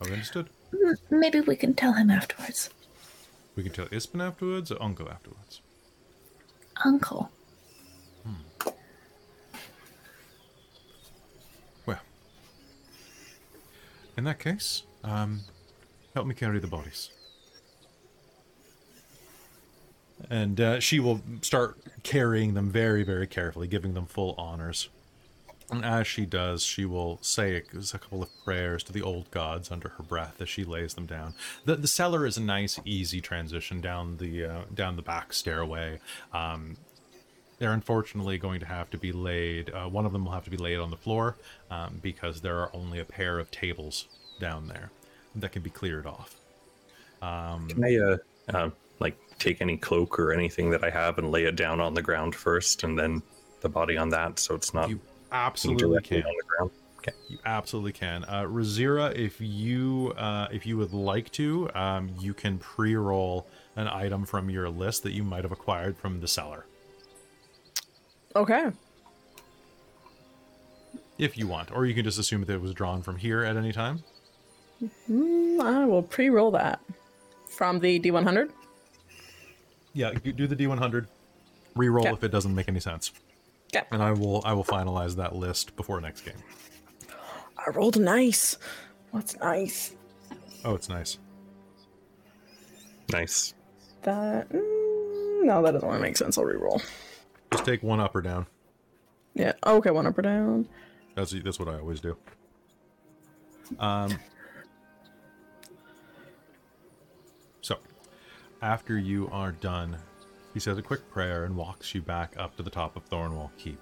Have 0.00 0.12
understood? 0.12 0.48
Maybe 1.10 1.40
we 1.40 1.56
can 1.56 1.74
tell 1.74 1.94
him 1.94 2.10
afterwards. 2.10 2.70
We 3.56 3.62
can 3.64 3.72
tell 3.72 3.86
Ispin 3.86 4.24
afterwards 4.24 4.70
or 4.70 4.80
Uncle 4.80 5.08
afterwards. 5.08 5.60
Uncle. 6.84 7.30
Well, 11.86 11.98
in 14.16 14.24
that 14.24 14.38
case, 14.38 14.84
um, 15.02 15.40
help 16.14 16.26
me 16.26 16.34
carry 16.34 16.60
the 16.60 16.68
bodies. 16.68 17.10
And 20.30 20.60
uh, 20.60 20.80
she 20.80 21.00
will 21.00 21.22
start 21.42 21.78
carrying 22.02 22.54
them 22.54 22.70
very, 22.70 23.02
very 23.02 23.26
carefully, 23.26 23.66
giving 23.66 23.94
them 23.94 24.06
full 24.06 24.34
honors. 24.36 24.88
And 25.70 25.84
as 25.84 26.06
she 26.06 26.24
does, 26.24 26.62
she 26.62 26.84
will 26.84 27.18
say 27.20 27.56
a, 27.56 27.60
couple 27.98 28.22
of 28.22 28.44
prayers 28.44 28.82
to 28.84 28.92
the 28.92 29.02
old 29.02 29.30
gods 29.30 29.70
under 29.70 29.90
her 29.90 30.02
breath 30.02 30.40
as 30.40 30.48
she 30.48 30.64
lays 30.64 30.94
them 30.94 31.04
down. 31.04 31.34
the 31.64 31.76
The 31.76 31.88
cellar 31.88 32.26
is 32.26 32.38
a 32.38 32.42
nice, 32.42 32.80
easy 32.84 33.20
transition 33.20 33.80
down 33.80 34.16
the 34.16 34.44
uh, 34.44 34.60
down 34.74 34.96
the 34.96 35.02
back 35.02 35.32
stairway. 35.32 36.00
Um, 36.32 36.78
they're 37.58 37.72
unfortunately 37.72 38.38
going 38.38 38.60
to 38.60 38.66
have 38.66 38.88
to 38.90 38.98
be 38.98 39.12
laid. 39.12 39.70
Uh, 39.70 39.88
one 39.88 40.06
of 40.06 40.12
them 40.12 40.24
will 40.24 40.32
have 40.32 40.44
to 40.44 40.50
be 40.50 40.56
laid 40.56 40.78
on 40.78 40.90
the 40.90 40.96
floor 40.96 41.36
um, 41.70 41.98
because 42.02 42.40
there 42.40 42.58
are 42.60 42.70
only 42.72 43.00
a 43.00 43.04
pair 43.04 43.38
of 43.38 43.50
tables 43.50 44.06
down 44.40 44.68
there 44.68 44.90
that 45.34 45.52
can 45.52 45.62
be 45.62 45.70
cleared 45.70 46.06
off. 46.06 46.36
Um, 47.20 47.68
Can 47.68 47.84
I, 47.84 47.96
uh, 47.96 48.16
uh, 48.54 48.70
like, 49.00 49.18
take 49.38 49.60
any 49.60 49.76
cloak 49.76 50.20
or 50.20 50.32
anything 50.32 50.70
that 50.70 50.84
I 50.84 50.90
have 50.90 51.18
and 51.18 51.32
lay 51.32 51.44
it 51.44 51.56
down 51.56 51.80
on 51.80 51.94
the 51.94 52.02
ground 52.02 52.36
first, 52.36 52.84
and 52.84 52.96
then 52.96 53.22
the 53.60 53.68
body 53.68 53.96
on 53.96 54.10
that, 54.10 54.38
so 54.38 54.54
it's 54.54 54.72
not 54.72 54.88
you 54.88 55.00
absolutely 55.32 55.88
directly 55.88 56.22
can. 56.22 56.26
on 56.26 56.34
the 56.36 56.44
ground? 56.44 56.70
Okay. 56.98 57.12
You 57.28 57.38
absolutely 57.44 57.92
can. 57.92 58.24
Uh, 58.24 58.42
Razira, 58.42 59.14
if 59.14 59.40
you 59.40 60.12
uh, 60.16 60.48
if 60.50 60.66
you 60.66 60.76
would 60.76 60.92
like 60.92 61.30
to, 61.32 61.70
um, 61.74 62.10
you 62.18 62.34
can 62.34 62.58
pre-roll 62.58 63.46
an 63.76 63.86
item 63.88 64.24
from 64.26 64.50
your 64.50 64.68
list 64.68 65.04
that 65.04 65.12
you 65.12 65.22
might 65.22 65.44
have 65.44 65.52
acquired 65.52 65.96
from 65.96 66.20
the 66.20 66.28
cellar. 66.28 66.66
Okay. 68.36 68.70
if 71.18 71.36
you 71.36 71.48
want, 71.48 71.72
or 71.72 71.84
you 71.84 71.94
can 71.94 72.04
just 72.04 72.18
assume 72.18 72.44
that 72.44 72.52
it 72.52 72.60
was 72.60 72.72
drawn 72.72 73.02
from 73.02 73.16
here 73.16 73.42
at 73.42 73.56
any 73.56 73.72
time. 73.72 74.04
Mm, 75.10 75.60
I 75.60 75.84
will 75.84 76.02
pre-roll 76.02 76.52
that 76.52 76.80
from 77.48 77.80
the 77.80 77.98
D100. 77.98 78.50
Yeah, 79.94 80.12
do 80.12 80.46
the 80.46 80.54
D100. 80.54 81.06
Re-roll 81.74 82.06
Okay. 82.06 82.12
if 82.14 82.22
it 82.22 82.28
doesn't 82.28 82.54
make 82.54 82.68
any 82.68 82.78
sense, 82.78 83.10
Okay. 83.74 83.84
and 83.90 84.02
I 84.02 84.12
will 84.12 84.40
I 84.44 84.52
will 84.54 84.64
finalize 84.64 85.16
that 85.16 85.36
list 85.36 85.76
before 85.76 86.00
next 86.00 86.22
game. 86.22 86.42
I 87.58 87.70
rolled 87.70 88.00
nice. 88.00 88.56
What's 89.10 89.36
nice? 89.38 89.94
Oh, 90.64 90.74
it's 90.74 90.88
nice. 90.88 91.18
Nice. 93.12 93.54
That 94.02 94.48
mm, 94.50 95.44
no, 95.44 95.62
that 95.62 95.72
doesn't 95.72 95.88
really 95.88 96.00
make 96.00 96.16
sense. 96.16 96.38
I'll 96.38 96.44
re-roll. 96.44 96.80
Just 97.52 97.64
take 97.64 97.82
one 97.82 98.00
up 98.00 98.14
or 98.14 98.22
down. 98.22 98.46
Yeah. 99.34 99.52
Okay, 99.66 99.90
one 99.90 100.06
up 100.06 100.16
or 100.16 100.22
down. 100.22 100.68
That's 101.14 101.32
that's 101.42 101.58
what 101.58 101.68
I 101.68 101.78
always 101.78 102.00
do. 102.00 102.16
Um. 103.78 104.18
So, 107.60 107.76
after 108.62 108.98
you 108.98 109.28
are 109.30 109.52
done, 109.52 109.98
he 110.58 110.60
says 110.60 110.76
a 110.76 110.82
quick 110.82 111.08
prayer 111.08 111.44
and 111.44 111.54
walks 111.54 111.94
you 111.94 112.02
back 112.02 112.34
up 112.36 112.56
to 112.56 112.64
the 112.64 112.70
top 112.70 112.96
of 112.96 113.08
Thornwall 113.08 113.52
Keep, 113.58 113.78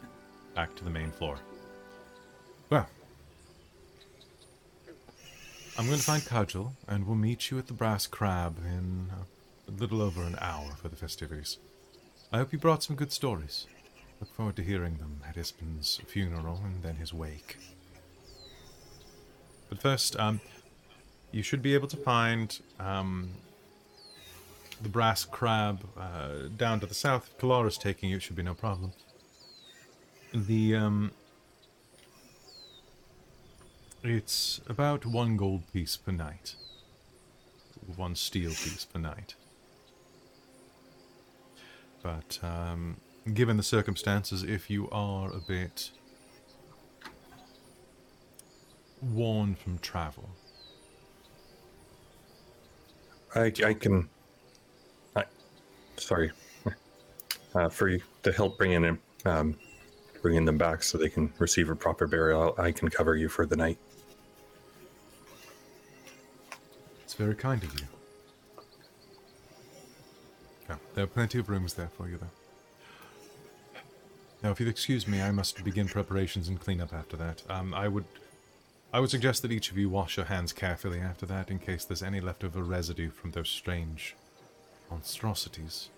back 0.55 0.77
to 0.77 0.85
the 0.85 0.91
main 0.91 1.11
floor. 1.11 1.39
Well, 2.69 2.87
I'm 5.79 5.87
going 5.87 5.97
to 5.97 6.05
find 6.05 6.23
Cudgel, 6.23 6.73
and 6.87 7.07
we'll 7.07 7.17
meet 7.17 7.51
you 7.51 7.59
at 7.59 7.67
the 7.67 7.73
Brass 7.73 8.07
Crab 8.07 8.59
in 8.59 9.09
a 9.67 9.71
little 9.71 10.03
over 10.03 10.23
an 10.23 10.37
hour 10.39 10.69
for 10.77 10.91
the 10.91 10.97
festivities. 10.97 11.57
I 12.31 12.37
hope 12.37 12.53
you 12.53 12.59
brought 12.59 12.83
some 12.83 12.95
good 12.95 13.11
stories. 13.11 13.67
Look 14.21 14.31
forward 14.35 14.57
to 14.57 14.63
hearing 14.63 14.99
them 14.99 15.23
at 15.27 15.37
Ispin's 15.37 16.03
funeral 16.07 16.61
and 16.63 16.83
then 16.83 16.97
his 16.97 17.15
wake. 17.15 17.57
But 19.71 19.81
first, 19.81 20.15
um, 20.21 20.43
you 21.33 21.43
should 21.43 21.63
be 21.63 21.73
able 21.73 21.89
to 21.89 21.97
find 21.97 22.61
um, 22.79 23.31
the 24.83 24.89
brass 24.89 25.25
crab 25.25 25.81
uh, 25.99 26.49
down 26.57 26.81
to 26.81 26.87
the 26.87 26.95
south. 26.95 27.31
If 27.31 27.39
Kalara's 27.39 27.79
taking 27.79 28.11
you, 28.11 28.17
it 28.17 28.23
should 28.23 28.37
be 28.37 28.43
no 28.43 28.55
problem. 28.55 28.93
The 30.35 30.77
um, 30.77 31.13
it's 34.03 34.61
about 34.69 35.07
one 35.07 35.37
gold 35.37 35.63
piece 35.73 35.97
per 35.97 36.13
night, 36.13 36.57
one 37.97 38.15
steel 38.15 38.51
piece 38.51 38.85
per 38.85 38.99
night. 38.99 39.35
but 42.07 42.39
um, 42.43 42.97
given 43.35 43.57
the 43.57 43.63
circumstances, 43.63 44.45
if 44.45 44.71
you 44.71 44.89
are 44.91 45.33
a 45.33 45.41
bit 45.41 45.91
worn 49.03 49.57
from 49.57 49.79
travel, 49.79 50.31
I, 53.35 53.53
I 53.65 53.75
can. 53.75 54.09
Sorry. 55.97 56.31
Uh, 57.55 57.71
for 57.71 57.97
to 58.23 58.33
help 58.33 58.59
bring 58.59 58.73
in 58.73 58.99
um, 59.25 59.57
bringing 60.21 60.45
them 60.45 60.59
back 60.59 60.83
so 60.83 60.99
they 60.99 61.09
can 61.09 61.33
receive 61.39 61.71
a 61.71 61.75
proper 61.75 62.07
burial, 62.07 62.55
I 62.59 62.71
can 62.71 62.91
cover 62.91 63.17
you 63.17 63.31
for 63.31 63.47
the 63.47 63.57
night. 63.57 63.79
it's 67.07 67.15
very 67.15 67.37
kind 67.37 67.63
of 67.63 67.73
you. 67.81 67.87
Yeah, 70.69 70.77
there 70.95 71.05
are 71.05 71.07
plenty 71.07 71.39
of 71.39 71.49
rooms 71.49 71.75
there 71.75 71.89
for 71.97 72.09
you, 72.09 72.19
though. 72.19 73.81
Now, 74.43 74.51
if 74.51 74.59
you'll 74.59 74.69
excuse 74.69 75.07
me, 75.07 75.23
I 75.23 75.31
must 75.31 75.65
begin 75.65 75.87
preparations 75.87 76.49
and 76.49 76.61
clean 76.61 76.81
up 76.81 76.93
after 76.93 77.17
that. 77.17 77.45
Um, 77.49 77.73
I 77.73 77.87
would, 77.87 78.05
I 78.93 78.99
would 78.99 79.11
suggest 79.11 79.43
that 79.43 79.53
each 79.53 79.71
of 79.71 79.79
you 79.79 79.89
wash 79.89 80.17
your 80.17 80.27
hands 80.27 80.53
carefully 80.53 80.99
after 80.99 81.27
that, 81.27 81.49
in 81.49 81.61
case 81.61 81.85
there's 81.85 82.03
any 82.03 82.21
leftover 82.21 82.63
residue 82.63 83.11
from 83.11 83.31
those 83.31 83.49
strange 83.49 84.17
monstrosities. 84.91 85.91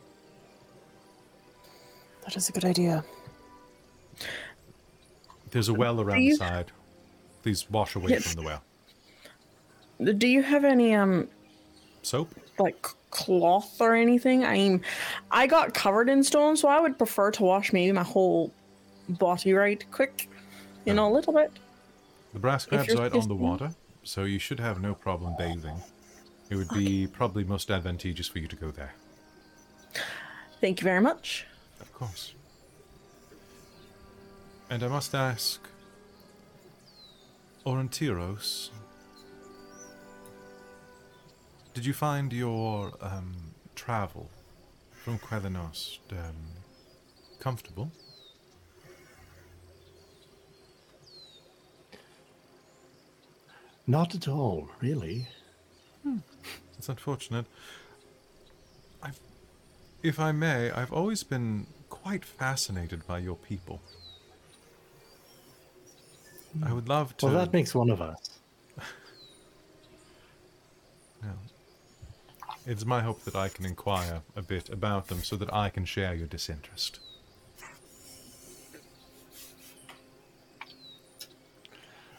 That 2.24 2.36
is 2.36 2.48
a 2.48 2.52
good 2.52 2.64
idea. 2.64 3.04
There's 5.50 5.68
a 5.68 5.74
well 5.74 6.00
around 6.00 6.22
you- 6.22 6.32
the 6.32 6.44
side. 6.44 6.72
Please 7.42 7.70
wash 7.70 7.94
away 7.94 8.10
Yes. 8.10 8.32
from 8.34 8.42
the 8.42 8.46
well. 8.48 8.62
Do 10.18 10.26
you 10.28 10.42
have 10.42 10.64
any 10.64 10.94
um 10.94 11.28
Soap? 12.02 12.34
like 12.58 12.86
cloth 13.10 13.80
or 13.80 13.94
anything? 13.94 14.44
I 14.44 14.52
mean, 14.54 14.82
I 15.30 15.46
got 15.46 15.72
covered 15.74 16.08
in 16.08 16.22
stone, 16.22 16.56
so 16.56 16.68
I 16.68 16.80
would 16.80 16.98
prefer 16.98 17.30
to 17.32 17.42
wash 17.42 17.72
maybe 17.72 17.90
my 17.92 18.02
whole 18.02 18.52
body 19.08 19.54
right 19.54 19.82
quick, 19.90 20.28
you 20.84 20.92
know, 20.94 21.08
a 21.10 21.12
little 21.12 21.32
bit. 21.32 21.50
The 22.34 22.38
brass 22.38 22.66
crab's 22.66 22.94
right 22.94 23.10
on 23.12 23.26
the 23.28 23.34
water, 23.34 23.74
so 24.02 24.24
you 24.24 24.38
should 24.38 24.60
have 24.60 24.80
no 24.82 24.94
problem 24.94 25.34
bathing. 25.38 25.80
It 26.50 26.56
would 26.56 26.68
be 26.70 27.06
probably 27.06 27.44
most 27.44 27.70
advantageous 27.70 28.26
for 28.28 28.38
you 28.38 28.48
to 28.48 28.56
go 28.56 28.70
there. 28.70 28.94
Thank 30.60 30.80
you 30.80 30.84
very 30.84 31.00
much. 31.00 31.46
Of 31.80 31.92
course. 31.92 32.34
And 34.70 34.82
I 34.82 34.88
must 34.88 35.14
ask, 35.14 35.60
Orontiros, 37.64 38.70
did 41.74 41.86
you 41.86 41.92
find 41.92 42.32
your 42.32 42.92
um, 43.00 43.36
travel 43.74 44.28
from 45.04 45.18
Qualinesti 45.18 45.98
um, 46.12 46.34
comfortable? 47.38 47.92
Not 53.86 54.14
at 54.14 54.28
all, 54.28 54.68
really. 54.80 55.28
It's 56.78 56.88
unfortunate. 56.88 57.46
I've, 59.02 59.18
if 60.02 60.18
I 60.20 60.32
may, 60.32 60.70
I've 60.70 60.92
always 60.92 61.22
been 61.22 61.66
quite 61.90 62.24
fascinated 62.24 63.06
by 63.06 63.18
your 63.18 63.36
people. 63.36 63.80
I 66.64 66.72
would 66.72 66.88
love 66.88 67.16
to. 67.18 67.26
Well, 67.26 67.34
that 67.34 67.52
makes 67.52 67.74
one 67.74 67.90
of 67.90 68.00
us. 68.00 68.38
Yeah. 71.20 71.30
It's 72.64 72.84
my 72.84 73.00
hope 73.00 73.24
that 73.24 73.34
I 73.34 73.48
can 73.48 73.64
inquire 73.64 74.22
a 74.36 74.42
bit 74.42 74.68
about 74.68 75.08
them 75.08 75.24
so 75.24 75.34
that 75.34 75.52
I 75.52 75.68
can 75.68 75.84
share 75.84 76.14
your 76.14 76.28
disinterest. 76.28 77.00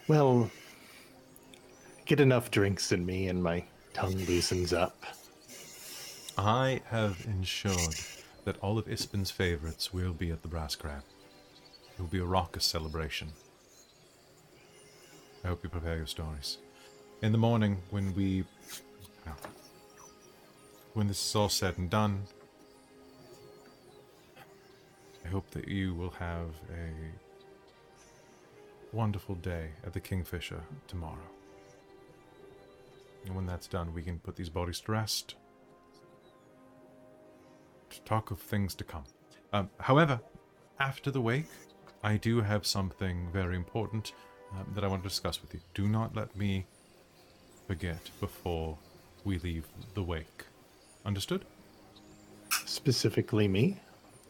Well, 0.09 0.51
get 2.05 2.19
enough 2.19 2.51
drinks 2.51 2.91
in 2.91 3.05
me 3.05 3.29
and 3.29 3.41
my 3.41 3.63
tongue 3.99 4.25
loosens 4.27 4.71
up. 4.71 5.03
I 6.37 6.79
have 6.85 7.25
ensured 7.25 7.95
that 8.45 8.55
all 8.61 8.77
of 8.77 8.85
Ispin's 8.85 9.29
favorites 9.29 9.93
will 9.93 10.13
be 10.13 10.31
at 10.31 10.41
the 10.41 10.47
Brass 10.47 10.73
Crab. 10.73 11.03
It 11.97 11.99
will 11.99 12.07
be 12.07 12.19
a 12.19 12.25
raucous 12.25 12.63
celebration. 12.63 13.33
I 15.43 15.49
hope 15.49 15.63
you 15.63 15.69
prepare 15.69 15.97
your 15.97 16.07
stories. 16.07 16.59
In 17.21 17.33
the 17.33 17.37
morning, 17.37 17.79
when 17.89 18.15
we. 18.15 18.45
when 20.93 21.09
this 21.09 21.21
is 21.21 21.35
all 21.35 21.49
said 21.49 21.77
and 21.77 21.89
done, 21.89 22.23
I 25.25 25.27
hope 25.27 25.51
that 25.51 25.67
you 25.67 25.93
will 25.93 26.11
have 26.11 26.51
a 26.71 26.89
wonderful 28.95 29.35
day 29.35 29.71
at 29.85 29.91
the 29.91 29.99
Kingfisher 29.99 30.61
tomorrow. 30.87 31.38
And 33.25 33.35
when 33.35 33.45
that's 33.45 33.67
done, 33.67 33.93
we 33.93 34.01
can 34.01 34.19
put 34.19 34.35
these 34.35 34.49
bodies 34.49 34.79
to 34.81 34.91
rest 34.91 35.35
to 37.89 38.01
talk 38.01 38.31
of 38.31 38.39
things 38.39 38.75
to 38.75 38.83
come. 38.83 39.03
Um, 39.51 39.69
however, 39.79 40.19
after 40.79 41.11
the 41.11 41.21
wake, 41.21 41.49
I 42.03 42.17
do 42.17 42.41
have 42.41 42.65
something 42.65 43.29
very 43.33 43.55
important 43.55 44.13
um, 44.51 44.65
that 44.73 44.83
I 44.83 44.87
want 44.87 45.03
to 45.03 45.09
discuss 45.09 45.41
with 45.41 45.53
you. 45.53 45.59
Do 45.73 45.87
not 45.87 46.15
let 46.15 46.35
me 46.35 46.65
forget 47.67 48.09
before 48.19 48.77
we 49.23 49.37
leave 49.39 49.65
the 49.93 50.03
wake. 50.03 50.45
Understood? 51.05 51.45
Specifically 52.65 53.47
me. 53.47 53.77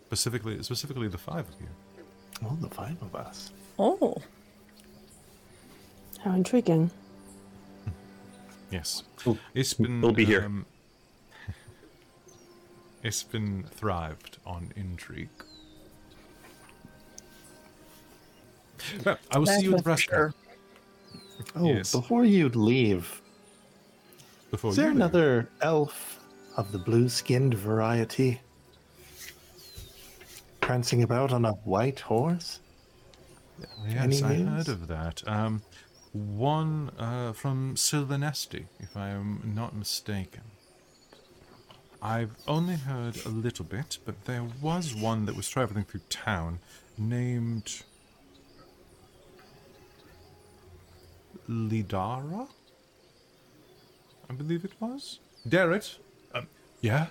Specifically, 0.07 0.61
specifically 0.63 1.07
the 1.07 1.17
five 1.17 1.47
of 1.47 1.55
you. 1.61 1.67
Oh, 2.43 2.57
the 2.61 2.69
five 2.69 3.01
of 3.01 3.15
us. 3.15 3.51
Oh, 3.77 4.15
How 6.23 6.33
intriguing. 6.33 6.89
Yes, 8.71 9.03
We'll- 9.25 9.37
Ispin. 9.55 10.01
we'll 10.01 10.11
be 10.11 10.25
here. 10.25 10.43
Um, 10.45 10.65
Ispin 13.03 13.67
thrived 13.69 14.37
on 14.45 14.71
intrigue. 14.75 15.29
Well, 19.05 19.17
I 19.31 19.37
will 19.39 19.45
see 19.45 19.61
you 19.63 19.71
in 19.71 19.77
the 19.77 19.83
That's 19.83 19.83
brass 19.83 20.03
for 20.03 20.09
crab 20.09 20.33
Oh, 21.55 21.65
Yes. 21.65 21.91
before 21.91 22.25
you 22.25 22.49
leave, 22.49 23.21
before 24.51 24.71
is 24.71 24.75
there 24.75 24.85
you 24.87 24.91
leave. 24.91 24.97
another 24.97 25.49
elf 25.61 26.19
of 26.57 26.71
the 26.71 26.77
blue-skinned 26.79 27.53
variety 27.53 28.41
prancing 30.61 31.03
about 31.03 31.31
on 31.31 31.45
a 31.45 31.51
white 31.63 31.99
horse? 32.01 32.59
Yes, 33.87 34.21
Any 34.21 34.23
I 34.23 34.35
news? 34.37 34.67
heard 34.67 34.73
of 34.75 34.87
that. 34.87 35.27
Um, 35.27 35.61
one 36.13 36.91
uh, 36.97 37.33
from 37.33 37.75
Silvanesti, 37.75 38.65
if 38.79 38.97
I 38.97 39.09
am 39.09 39.51
not 39.55 39.75
mistaken. 39.75 40.41
I've 42.01 42.35
only 42.47 42.75
heard 42.75 43.17
a 43.25 43.29
little 43.29 43.65
bit, 43.65 43.97
but 44.05 44.25
there 44.25 44.45
was 44.61 44.95
one 44.95 45.25
that 45.25 45.35
was 45.35 45.49
traveling 45.49 45.83
through 45.83 46.01
town 46.09 46.59
named 46.97 47.83
Lidara? 51.49 52.47
I 54.29 54.33
believe 54.33 54.63
it 54.63 54.73
was. 54.79 55.19
Darrett? 55.47 55.97
Um, 56.33 56.47
yeah? 56.81 57.07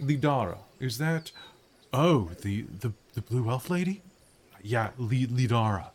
Lidara. 0.00 0.58
Is 0.78 0.98
that. 0.98 1.32
Oh, 1.92 2.30
the, 2.42 2.62
the, 2.62 2.92
the 3.14 3.20
blue 3.20 3.50
elf 3.50 3.68
lady? 3.68 4.02
Yeah, 4.62 4.90
Li- 4.96 5.26
Lidara. 5.26 5.90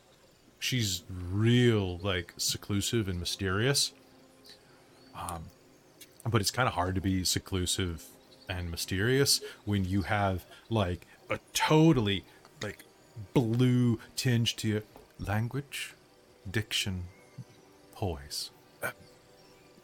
She's 0.66 1.04
real, 1.32 2.00
like, 2.00 2.34
seclusive 2.38 3.08
and 3.08 3.20
mysterious. 3.20 3.94
Um, 5.14 5.44
but 6.28 6.42
it's 6.42 6.50
kind 6.50 6.68
of 6.68 6.74
hard 6.74 6.96
to 6.96 7.02
be 7.02 7.24
seclusive 7.24 8.04
and 8.50 8.72
mysterious 8.72 9.42
when 9.66 9.86
you 9.86 10.02
have, 10.02 10.44
like, 10.68 11.06
a 11.30 11.38
totally, 11.54 12.24
like, 12.64 12.80
blue 13.36 14.00
tinge 14.16 14.56
to 14.56 14.68
your 14.68 14.82
language, 15.20 15.94
diction, 16.50 17.04
poise. 17.94 18.50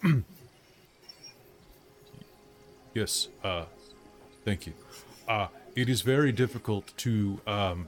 yes, 2.96 3.28
uh, 3.44 3.66
thank 4.44 4.66
you. 4.66 4.74
Uh, 5.28 5.50
it 5.76 5.90
is 5.90 6.02
very 6.02 6.32
difficult 6.32 6.92
to, 6.98 7.40
um, 7.46 7.88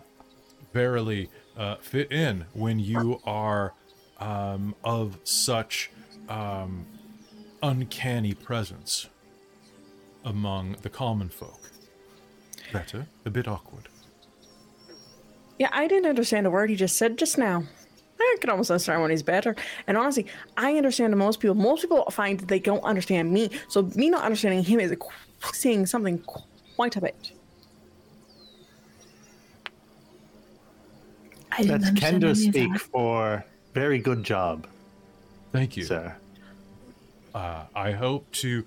verily 0.74 1.32
uh, 1.58 1.76
fit 1.78 2.12
in 2.12 2.46
when 2.54 2.80
you 2.80 3.20
are 3.26 3.74
um, 4.20 4.76
of 4.84 5.18
such 5.24 5.92
um, 6.30 6.86
uncanny 7.62 8.34
presence 8.34 9.08
among 10.26 10.78
the 10.82 10.90
common 10.90 11.30
folk. 11.30 11.60
Better, 12.72 13.08
a 13.26 13.30
bit 13.30 13.48
awkward. 13.48 13.88
yeah, 15.60 15.70
I 15.72 15.88
didn't 15.88 16.10
understand 16.10 16.48
a 16.48 16.50
word 16.50 16.70
he 16.70 16.76
just 16.76 16.98
said 16.98 17.18
just 17.18 17.38
now. 17.38 17.64
I 18.20 18.38
can 18.40 18.50
almost 18.50 18.72
understand 18.72 19.02
when 19.02 19.12
he's 19.12 19.22
better. 19.22 19.56
And 19.86 19.98
honestly, 19.98 20.26
I 20.58 20.76
understand 20.78 21.16
most 21.18 21.40
people. 21.40 21.56
Most 21.56 21.82
people 21.82 22.10
find 22.10 22.40
they 22.40 22.60
don't 22.60 22.84
understand 22.84 23.32
me. 23.32 23.50
So 23.68 23.84
me 23.96 24.10
not 24.10 24.24
understanding 24.24 24.64
him 24.64 24.80
is 24.80 24.96
saying 25.52 25.88
something 25.88 26.20
quite 26.76 26.96
a 26.96 27.02
bit. 27.02 27.34
I 31.54 31.58
didn't 31.62 31.82
That's 31.82 31.88
understand 31.90 32.24
Kender 32.24 32.36
speak 32.36 32.72
that. 32.74 32.82
for 32.82 33.46
very 33.74 34.00
good 34.00 34.24
job, 34.24 34.68
Thank 35.52 35.78
you. 35.78 35.84
sir. 35.84 36.16
Uh, 37.34 37.66
I 37.76 37.92
hope 37.92 38.30
to 38.34 38.66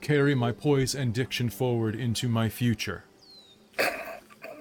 carry 0.00 0.34
my 0.34 0.52
poise 0.52 0.94
and 0.94 1.12
diction 1.14 1.50
forward 1.50 1.94
into 1.94 2.28
my 2.28 2.48
future. 2.48 3.04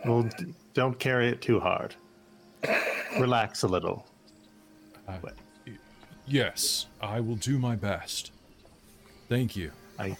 Well, 0.05 0.23
d- 0.23 0.53
don't 0.73 0.97
carry 0.99 1.29
it 1.29 1.41
too 1.41 1.59
hard. 1.59 1.95
Relax 3.19 3.63
a 3.63 3.67
little. 3.67 4.05
Yes, 6.27 6.87
I 7.01 7.19
will 7.19 7.35
do 7.35 7.57
my 7.59 7.75
best. 7.75 8.31
Thank 9.29 9.55
you. 9.55 9.71
I. 9.99 10.15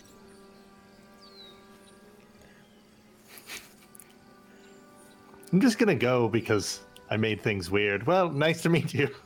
I'm 5.52 5.62
just 5.62 5.78
gonna 5.78 5.96
go 5.96 6.28
because 6.28 6.82
I 7.16 7.18
made 7.18 7.40
things 7.42 7.72
weird. 7.72 8.06
Well, 8.06 8.30
nice 8.30 8.62
to 8.64 8.70
meet 8.70 8.94
you. 8.94 9.10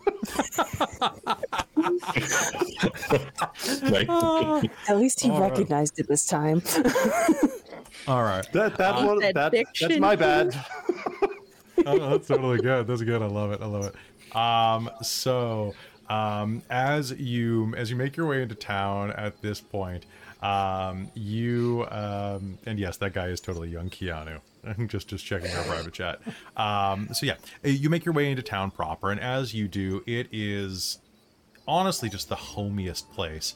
Right? 3.81 4.07
At 4.87 4.97
least 4.97 5.21
he 5.21 5.31
All 5.31 5.41
right. 5.41 5.49
recognized 5.49 5.97
it 5.97 6.07
this 6.07 6.27
time. 6.27 6.61
All 8.07 8.21
right. 8.21 8.47
That 8.53 8.77
that 8.77 8.95
Uh, 8.95 9.05
one 9.07 9.19
that, 9.19 9.33
that's 9.33 9.99
my 9.99 10.15
bad. 10.15 10.53
oh, 11.87 12.11
that's 12.11 12.27
totally 12.27 12.59
good. 12.59 12.85
That's 12.85 13.01
good. 13.01 13.23
I 13.23 13.25
love 13.25 13.51
it. 13.53 13.61
I 13.61 13.65
love 13.65 13.85
it. 13.85 14.35
Um, 14.35 14.91
so 15.01 15.73
um, 16.09 16.61
as 16.69 17.11
you 17.13 17.73
as 17.75 17.89
you 17.89 17.95
make 17.95 18.15
your 18.15 18.27
way 18.27 18.43
into 18.43 18.53
town 18.53 19.11
at 19.13 19.41
this 19.41 19.61
point, 19.61 20.05
um, 20.43 21.09
you 21.15 21.87
um, 21.89 22.59
and 22.67 22.77
yes, 22.77 22.97
that 22.97 23.13
guy 23.13 23.29
is 23.29 23.41
totally 23.41 23.69
young 23.69 23.89
Keanu. 23.89 24.41
just 24.87 25.07
just 25.07 25.25
checking 25.25 25.51
our 25.51 25.63
private 25.63 25.93
chat. 25.93 26.19
Um, 26.57 27.09
so 27.13 27.25
yeah, 27.25 27.35
you 27.63 27.89
make 27.89 28.05
your 28.05 28.13
way 28.13 28.29
into 28.29 28.43
town 28.43 28.71
proper, 28.71 29.11
and 29.11 29.19
as 29.19 29.53
you 29.53 29.67
do, 29.67 30.03
it 30.05 30.27
is 30.31 30.99
honestly 31.67 32.09
just 32.09 32.29
the 32.29 32.35
homiest 32.35 33.11
place 33.11 33.55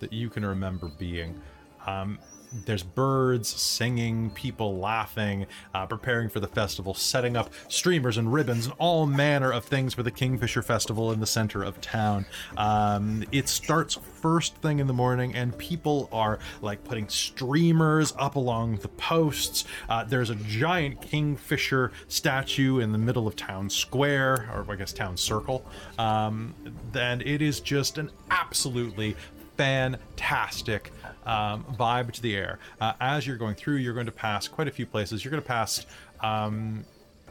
that 0.00 0.12
you 0.12 0.28
can 0.28 0.44
remember 0.44 0.90
being. 0.98 1.40
Um, 1.86 2.18
there's 2.66 2.82
birds 2.82 3.48
singing, 3.48 4.30
people 4.30 4.78
laughing, 4.78 5.46
uh, 5.74 5.86
preparing 5.86 6.28
for 6.28 6.40
the 6.40 6.46
festival, 6.46 6.94
setting 6.94 7.36
up 7.36 7.50
streamers 7.68 8.16
and 8.16 8.32
ribbons 8.32 8.66
and 8.66 8.74
all 8.78 9.06
manner 9.06 9.52
of 9.52 9.64
things 9.64 9.94
for 9.94 10.02
the 10.02 10.10
Kingfisher 10.10 10.62
Festival 10.62 11.12
in 11.12 11.20
the 11.20 11.26
center 11.26 11.62
of 11.62 11.80
town. 11.80 12.26
Um, 12.56 13.24
it 13.32 13.48
starts 13.48 13.94
first 13.94 14.56
thing 14.56 14.78
in 14.78 14.86
the 14.86 14.92
morning, 14.92 15.34
and 15.34 15.56
people 15.58 16.08
are 16.12 16.38
like 16.62 16.82
putting 16.84 17.08
streamers 17.08 18.12
up 18.18 18.36
along 18.36 18.76
the 18.76 18.88
posts. 18.88 19.64
Uh, 19.88 20.04
there's 20.04 20.30
a 20.30 20.36
giant 20.36 21.02
Kingfisher 21.02 21.92
statue 22.08 22.78
in 22.78 22.92
the 22.92 22.98
middle 22.98 23.26
of 23.26 23.36
town 23.36 23.68
square, 23.68 24.48
or 24.54 24.64
I 24.70 24.76
guess 24.76 24.92
town 24.92 25.16
circle. 25.16 25.64
Um, 25.98 26.54
and 26.94 27.22
it 27.22 27.42
is 27.42 27.60
just 27.60 27.98
an 27.98 28.10
absolutely 28.30 29.16
fantastic 29.56 30.92
um, 31.26 31.64
vibe 31.78 32.12
to 32.12 32.22
the 32.22 32.36
air. 32.36 32.58
Uh, 32.80 32.92
as 33.00 33.26
you're 33.26 33.36
going 33.36 33.54
through, 33.54 33.76
you're 33.76 33.94
going 33.94 34.06
to 34.06 34.12
pass 34.12 34.48
quite 34.48 34.68
a 34.68 34.70
few 34.70 34.86
places. 34.86 35.24
You're 35.24 35.30
going 35.30 35.42
to 35.42 35.48
pass 35.48 35.86
um, 36.20 36.84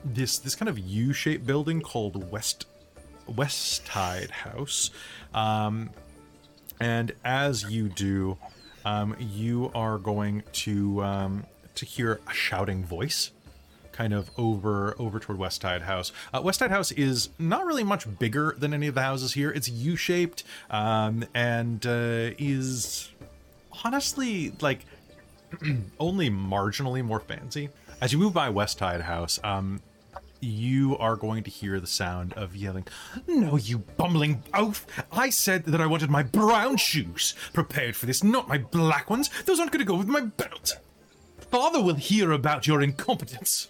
this 0.04 0.40
this 0.40 0.56
kind 0.56 0.70
of 0.70 0.78
U-shaped 0.78 1.46
building 1.46 1.82
called 1.82 2.32
West 2.32 2.66
Westtide 3.30 4.32
House, 4.32 4.92
um, 5.34 5.90
and 6.80 7.14
as 7.24 7.70
you 7.72 7.88
do, 7.88 8.38
um, 8.86 9.16
you 9.20 9.72
are 9.74 9.98
going 9.98 10.44
to 10.54 11.02
um, 11.04 11.46
to 11.76 11.86
hear 11.86 12.20
a 12.30 12.34
shouting 12.34 12.84
voice 12.84 13.32
kind 13.94 14.14
of 14.14 14.30
over 14.38 14.96
over 15.00 15.20
toward 15.20 15.40
Westtide 15.40 15.84
House. 15.84 16.12
Uh, 16.34 16.42
Westtide 16.42 16.70
House 16.70 16.92
is 16.92 17.30
not 17.40 17.66
really 17.66 17.84
much 17.84 18.06
bigger 18.20 18.56
than 18.58 18.74
any 18.74 18.88
of 18.88 18.96
the 18.96 19.02
houses 19.02 19.34
here. 19.34 19.52
It's 19.52 19.70
U-shaped 19.70 20.44
um, 20.70 21.24
and 21.34 21.86
uh, 21.86 22.32
is 22.38 23.10
honestly 23.86 24.54
like 24.60 24.86
only 26.00 26.30
marginally 26.30 27.04
more 27.04 27.20
fancy. 27.20 27.70
As 28.02 28.12
you 28.12 28.20
move 28.20 28.34
by 28.34 28.50
Westtide 28.52 29.02
House, 29.02 29.40
um, 29.44 29.80
you 30.42 30.98
are 30.98 31.16
going 31.16 31.44
to 31.44 31.50
hear 31.50 31.80
the 31.80 31.88
sound 31.88 32.34
of 32.34 32.56
yelling, 32.56 32.86
No, 33.28 33.56
you 33.56 33.80
bumbling 33.80 34.44
oaf! 34.54 34.86
I 35.12 35.30
said 35.30 35.66
that 35.66 35.80
I 35.80 35.86
wanted 35.86 36.10
my 36.10 36.24
brown 36.24 36.78
shoes 36.78 37.34
prepared 37.54 37.96
for 37.96 38.06
this, 38.06 38.24
not 38.24 38.50
my 38.50 38.58
black 38.58 39.10
ones. 39.10 39.30
Those 39.46 39.60
aren't 39.60 39.72
going 39.72 39.86
to 39.86 39.90
go 39.90 39.96
with 39.96 40.08
my 40.08 40.22
belt. 40.22 40.80
Father 41.50 41.82
will 41.82 41.96
hear 41.96 42.32
about 42.32 42.68
your 42.68 42.82
incompetence. 42.82 43.70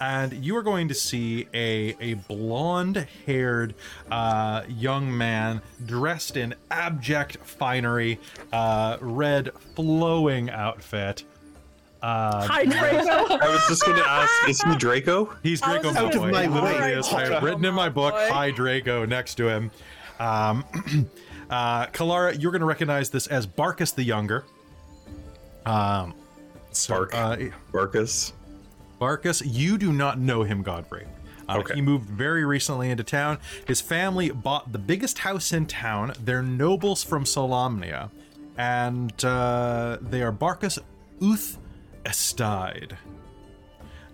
And 0.00 0.32
you 0.32 0.56
are 0.56 0.62
going 0.62 0.88
to 0.88 0.94
see 0.94 1.46
a, 1.52 1.94
a 2.00 2.14
blonde 2.14 3.06
haired 3.26 3.74
uh, 4.10 4.62
young 4.68 5.14
man 5.16 5.60
dressed 5.84 6.38
in 6.38 6.54
abject 6.70 7.36
finery, 7.44 8.18
uh, 8.52 8.96
red 9.00 9.50
flowing 9.76 10.48
outfit. 10.48 11.24
Uh, 12.02 12.46
Hi, 12.48 12.64
Draco. 12.64 13.34
I 13.34 13.48
was 13.52 13.62
just 13.68 13.84
going 13.84 13.98
to 13.98 14.08
ask, 14.08 14.48
is 14.48 14.62
he 14.62 14.74
Draco? 14.76 15.36
He's 15.42 15.60
Draco 15.60 15.82
just 15.92 15.98
Malfoy. 15.98 16.12
gonna 16.12 16.28
He 16.28 16.34
say, 16.34 16.48
literally 16.48 16.92
is. 16.92 17.12
I 17.12 17.26
have 17.26 17.42
written 17.42 17.64
in 17.66 17.74
my 17.74 17.90
book, 17.90 18.14
Hi 18.16 18.50
Draco, 18.50 19.04
next 19.04 19.34
to 19.34 19.48
him. 19.48 19.70
Um, 20.18 20.64
uh, 21.50 21.86
Kalara, 21.88 22.40
you're 22.40 22.52
going 22.52 22.60
to 22.60 22.66
recognize 22.66 23.10
this 23.10 23.26
as 23.26 23.46
Barkus 23.46 23.94
the 23.94 24.02
Younger. 24.02 24.44
Um, 25.66 26.14
Bark. 26.88 27.14
uh, 27.14 27.36
Barkus? 27.70 28.32
Barkus, 29.00 29.42
you 29.44 29.78
do 29.78 29.92
not 29.92 30.18
know 30.18 30.42
him, 30.42 30.62
Godfrey. 30.62 31.06
Uh, 31.48 31.58
Okay. 31.58 31.74
He 31.74 31.80
moved 31.80 32.08
very 32.08 32.44
recently 32.44 32.90
into 32.90 33.02
town. 33.02 33.38
His 33.66 33.80
family 33.80 34.30
bought 34.30 34.72
the 34.72 34.78
biggest 34.78 35.18
house 35.18 35.52
in 35.52 35.66
town. 35.66 36.12
They're 36.22 36.42
nobles 36.42 37.02
from 37.02 37.24
Solamnia, 37.24 38.10
and 38.56 39.24
uh, 39.24 39.98
they 40.00 40.22
are 40.22 40.32
Barkus 40.32 40.78
Uth 41.20 41.58
Estide. 42.04 42.96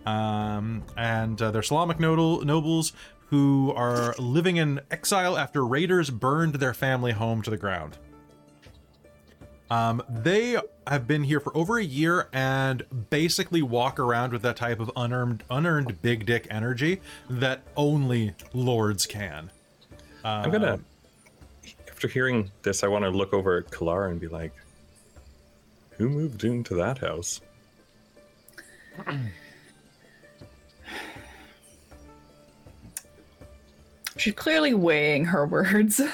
Um, 0.06 0.84
and 0.96 1.42
uh, 1.42 1.50
they're 1.50 1.62
Solamnic 1.62 1.98
noble, 1.98 2.42
nobles 2.44 2.92
who 3.30 3.72
are 3.74 4.14
living 4.18 4.56
in 4.56 4.80
exile 4.90 5.36
after 5.36 5.66
raiders 5.66 6.10
burned 6.10 6.54
their 6.54 6.72
family 6.72 7.12
home 7.12 7.42
to 7.42 7.50
the 7.50 7.56
ground. 7.56 7.98
Um, 9.70 10.02
they 10.08 10.56
have 10.86 11.08
been 11.08 11.24
here 11.24 11.40
for 11.40 11.56
over 11.56 11.78
a 11.78 11.84
year 11.84 12.28
and 12.32 12.84
basically 13.10 13.62
walk 13.62 13.98
around 13.98 14.32
with 14.32 14.42
that 14.42 14.56
type 14.56 14.78
of 14.78 14.90
unearned, 14.94 15.42
unearned 15.50 16.00
big 16.02 16.24
dick 16.24 16.46
energy 16.50 17.00
that 17.28 17.62
only 17.76 18.34
lords 18.52 19.06
can. 19.06 19.50
I'm 20.24 20.50
gonna. 20.50 20.78
After 21.88 22.08
hearing 22.08 22.50
this, 22.62 22.84
I 22.84 22.88
want 22.88 23.04
to 23.04 23.10
look 23.10 23.32
over 23.32 23.58
at 23.58 23.70
Kalara 23.70 24.10
and 24.10 24.20
be 24.20 24.28
like, 24.28 24.52
"Who 25.98 26.08
moved 26.08 26.44
into 26.44 26.74
that 26.74 26.98
house?" 26.98 27.40
She's 34.16 34.34
clearly 34.34 34.74
weighing 34.74 35.26
her 35.26 35.46
words. 35.46 36.00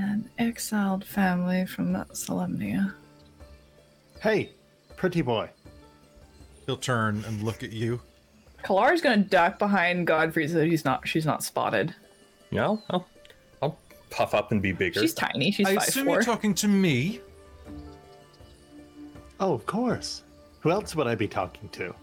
An 0.00 0.30
exiled 0.38 1.04
family 1.04 1.66
from 1.66 1.92
Solamnia. 2.12 2.94
Hey, 4.22 4.52
pretty 4.96 5.20
boy. 5.20 5.50
He'll 6.64 6.78
turn 6.78 7.22
and 7.26 7.42
look 7.42 7.62
at 7.62 7.70
you. 7.72 8.00
Kalara's 8.64 9.02
gonna 9.02 9.18
duck 9.18 9.58
behind 9.58 10.06
Godfrey 10.06 10.48
so 10.48 10.64
he's 10.64 10.86
not 10.86 11.06
she's 11.06 11.26
not 11.26 11.42
spotted. 11.44 11.94
Yeah, 12.50 12.64
I'll, 12.64 12.82
I'll, 12.90 13.08
I'll 13.60 13.78
puff 14.08 14.32
up 14.34 14.52
and 14.52 14.62
be 14.62 14.72
bigger. 14.72 15.00
She's 15.00 15.12
tiny, 15.12 15.50
she's 15.50 15.66
I 15.66 15.74
five 15.76 15.88
assume 15.88 16.06
four. 16.06 16.14
you're 16.14 16.22
talking 16.22 16.54
to 16.54 16.68
me. 16.68 17.20
Oh, 19.38 19.52
of 19.52 19.66
course. 19.66 20.22
Who 20.60 20.70
else 20.70 20.96
would 20.96 21.06
I 21.06 21.14
be 21.14 21.28
talking 21.28 21.68
to? 21.70 21.94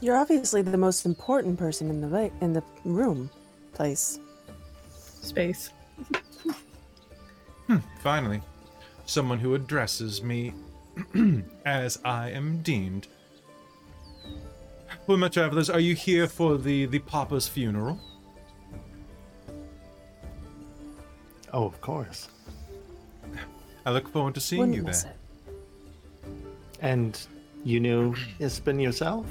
You're 0.00 0.16
obviously 0.16 0.62
the 0.62 0.78
most 0.78 1.04
important 1.04 1.58
person 1.58 1.90
in 1.90 2.00
the 2.00 2.08
va- 2.08 2.30
in 2.40 2.52
the 2.52 2.62
room, 2.84 3.28
place. 3.72 4.20
Space. 5.22 5.70
Hmm, 7.66 7.78
finally, 8.00 8.40
someone 9.04 9.38
who 9.38 9.54
addresses 9.54 10.22
me 10.22 10.54
as 11.66 11.98
I 12.04 12.30
am 12.30 12.62
deemed. 12.62 13.08
Well, 15.06 15.18
my 15.18 15.28
travelers, 15.28 15.68
are 15.70 15.80
you 15.80 15.94
here 15.94 16.26
for 16.26 16.56
the 16.58 16.86
the 16.86 16.98
Papa's 17.00 17.48
funeral? 17.48 17.98
Oh, 21.52 21.64
of 21.66 21.80
course. 21.80 22.28
I 23.86 23.90
look 23.90 24.08
forward 24.08 24.34
to 24.34 24.40
seeing 24.40 24.60
Wouldn't 24.60 24.76
you 24.76 24.82
miss 24.82 25.04
there. 25.04 25.12
it. 25.12 26.32
And 26.80 27.18
you 27.64 27.80
knew 27.80 28.14
Ispin 28.38 28.82
yourself? 28.82 29.26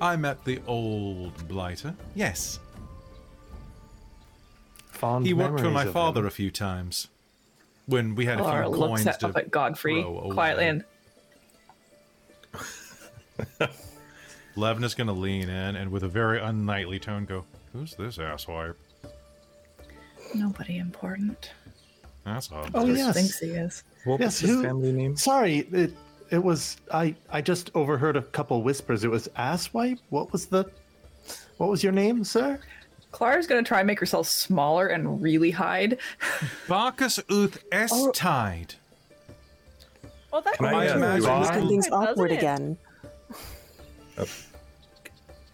I 0.00 0.14
met 0.16 0.44
the 0.44 0.60
old 0.66 1.46
blighter. 1.48 1.94
Yes, 2.14 2.60
Fond 5.04 5.26
he 5.26 5.34
worked 5.34 5.60
for 5.60 5.70
my 5.70 5.84
father 5.84 6.20
him. 6.20 6.26
a 6.26 6.30
few 6.30 6.50
times 6.50 7.08
when 7.86 8.14
we 8.14 8.24
had 8.24 8.40
a 8.40 8.42
Kalara 8.42 8.62
few 8.64 8.70
looks 8.76 8.90
coins 9.02 9.06
at, 9.06 9.20
to 9.20 9.28
up 9.28 9.36
at 9.36 9.50
Godfrey 9.50 10.02
quietly 10.02 10.66
and 10.66 10.84
Levna's 14.56 14.94
going 14.94 15.08
to 15.08 15.12
lean 15.12 15.48
in 15.50 15.76
and 15.76 15.90
with 15.90 16.04
a 16.04 16.08
very 16.08 16.40
unknightly 16.40 16.98
tone 16.98 17.26
go, 17.26 17.44
Who's 17.72 17.94
this 17.96 18.16
asswipe? 18.18 18.76
Nobody 20.34 20.78
important. 20.78 21.50
That's 22.24 22.50
odd. 22.50 22.70
Oh, 22.74 22.86
yes. 22.86 23.14
thinks 23.14 23.38
he 23.40 23.48
is. 23.50 23.84
What 24.04 24.20
Yes, 24.20 24.40
was 24.40 24.48
his 24.48 24.50
who- 24.50 24.62
family 24.62 24.92
name? 24.92 25.16
Sorry, 25.16 25.58
it 25.70 25.92
it 26.30 26.42
was 26.42 26.78
I 26.90 27.14
I 27.30 27.42
just 27.42 27.70
overheard 27.74 28.16
a 28.16 28.22
couple 28.22 28.62
whispers. 28.62 29.04
It 29.04 29.10
was 29.10 29.28
asswipe. 29.36 29.98
What 30.08 30.32
was 30.32 30.46
the 30.46 30.64
what 31.58 31.68
was 31.68 31.82
your 31.82 31.92
name, 31.92 32.24
sir? 32.24 32.58
Clara's 33.14 33.46
gonna 33.46 33.62
try 33.62 33.78
and 33.78 33.86
make 33.86 34.00
herself 34.00 34.26
smaller 34.26 34.88
and 34.88 35.22
really 35.22 35.52
hide. 35.52 35.98
Bacchus 36.68 37.20
uth 37.30 37.62
est 37.70 38.12
tide. 38.12 38.74
Well, 40.32 40.42
that 40.42 40.54
Can 40.54 40.66
I, 40.66 40.70
reminds 40.70 40.92
uh, 40.92 40.96
me 40.96 41.02
of 41.06 41.12
Making 41.14 41.28
I- 41.30 41.44
something, 41.46 41.68
things 41.68 41.86
doesn't 41.88 42.08
awkward 42.08 42.32
it? 42.32 42.38
again. 42.38 42.76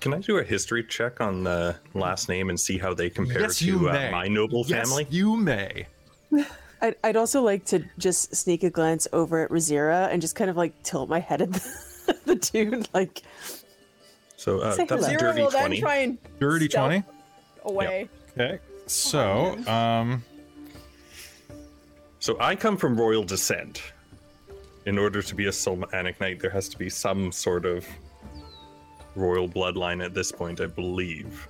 Can 0.01 0.15
I 0.15 0.19
do 0.20 0.39
a 0.39 0.43
history 0.43 0.82
check 0.85 1.20
on 1.20 1.45
the 1.45 1.77
last 1.93 2.31
name 2.31 2.49
and 2.49 2.59
see 2.59 2.78
how 2.78 2.95
they 2.95 3.11
compare 3.11 3.43
Yes, 3.43 3.61
you 3.61 3.81
to 3.81 3.91
uh, 3.91 4.09
my 4.11 4.28
noble 4.28 4.65
Yes, 4.66 4.89
family? 4.89 5.07
you 5.11 5.37
may. 5.37 5.87
I'd, 6.81 6.97
I'd 7.05 7.16
also 7.16 7.43
like 7.43 7.66
to 7.66 7.85
just 7.99 8.35
sneak 8.35 8.62
a 8.65 8.70
glance 8.70 9.07
over 9.12 9.45
at 9.45 9.51
Razira 9.51 10.09
and 10.11 10.23
just 10.23 10.35
kind 10.35 10.49
of 10.49 10.57
like 10.57 10.82
tilt 10.82 11.11
my 11.11 11.19
head 11.19 11.43
at 11.43 11.53
the, 11.53 12.16
the 12.24 12.37
dude. 12.37 12.89
Like, 12.95 13.20
So 14.37 14.61
uh, 14.61 14.73
Say 14.73 14.87
that's 14.87 15.03
a. 15.03 15.05
Zero 15.11 15.20
dirty 15.20 15.43
will 15.43 15.51
then 15.51 15.61
20. 15.66 15.81
try 15.82 15.97
and 15.97 16.19
Dirty 16.39 16.70
stealth 16.70 16.87
20. 16.87 17.05
Away. 17.65 18.09
Okay. 18.39 18.59
So, 18.87 19.57
um, 19.66 20.24
So 22.19 22.37
I 22.41 22.55
come 22.57 22.77
from 22.77 22.99
royal 23.01 23.24
descent. 23.24 23.82
In 24.87 24.99
order 24.99 25.20
to 25.23 25.35
be 25.35 25.47
a 25.47 25.51
Solamnic 25.51 26.20
Knight, 26.20 26.41
there 26.41 26.51
has 26.51 26.69
to 26.70 26.78
be 26.78 26.89
some 26.89 27.31
sort 27.32 27.66
of 27.66 27.87
royal 29.15 29.49
bloodline 29.49 30.05
at 30.05 30.15
this 30.15 30.32
point, 30.32 30.61
I 30.61 30.66
believe. 30.66 31.49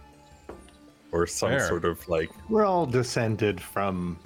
Or 1.13 1.27
some 1.27 1.51
Fair. 1.51 1.69
sort 1.69 1.85
of 1.85 2.07
like 2.09 2.31
We're 2.49 2.65
all 2.65 2.87
descended 2.87 3.61
from 3.61 4.19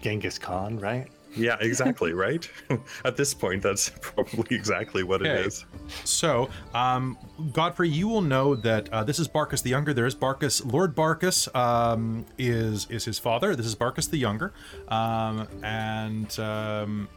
Genghis 0.00 0.38
Khan, 0.38 0.78
right? 0.78 1.08
Yeah, 1.36 1.56
exactly, 1.60 2.12
right? 2.12 2.48
At 3.04 3.16
this 3.16 3.34
point, 3.34 3.62
that's 3.62 3.90
probably 4.00 4.56
exactly 4.56 5.02
what 5.02 5.20
Okay. 5.20 5.30
it 5.30 5.46
is. 5.46 5.64
So, 6.04 6.48
um, 6.74 7.18
Godfrey, 7.52 7.88
you 7.88 8.08
will 8.08 8.22
know 8.22 8.54
that 8.54 8.88
uh, 8.92 9.04
this 9.04 9.18
is 9.18 9.26
Barcus 9.28 9.62
the 9.62 9.70
Younger. 9.70 9.92
There 9.92 10.06
is 10.06 10.14
Barcus. 10.14 10.64
Lord 10.64 10.94
Barcus 10.94 11.48
um, 11.56 12.24
is 12.38 12.86
is 12.90 13.04
his 13.04 13.18
father. 13.18 13.56
This 13.56 13.66
is 13.66 13.74
Barcus 13.74 14.08
the 14.08 14.18
Younger, 14.18 14.52
um, 14.88 15.48
and 15.62 16.38
um, 16.38 17.08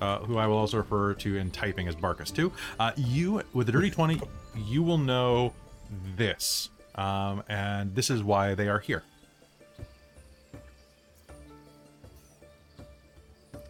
uh, 0.00 0.18
who 0.20 0.38
I 0.38 0.46
will 0.46 0.56
also 0.58 0.78
refer 0.78 1.14
to 1.14 1.36
in 1.36 1.50
typing 1.50 1.88
as 1.88 1.96
Barcus 1.96 2.32
too. 2.34 2.52
Uh, 2.78 2.92
you, 2.96 3.42
with 3.52 3.66
the 3.66 3.72
dirty 3.72 3.90
twenty, 3.90 4.20
you 4.56 4.82
will 4.82 4.98
know 4.98 5.52
this, 6.16 6.70
um, 6.94 7.42
and 7.48 7.94
this 7.94 8.10
is 8.10 8.22
why 8.22 8.54
they 8.54 8.68
are 8.68 8.78
here. 8.78 9.02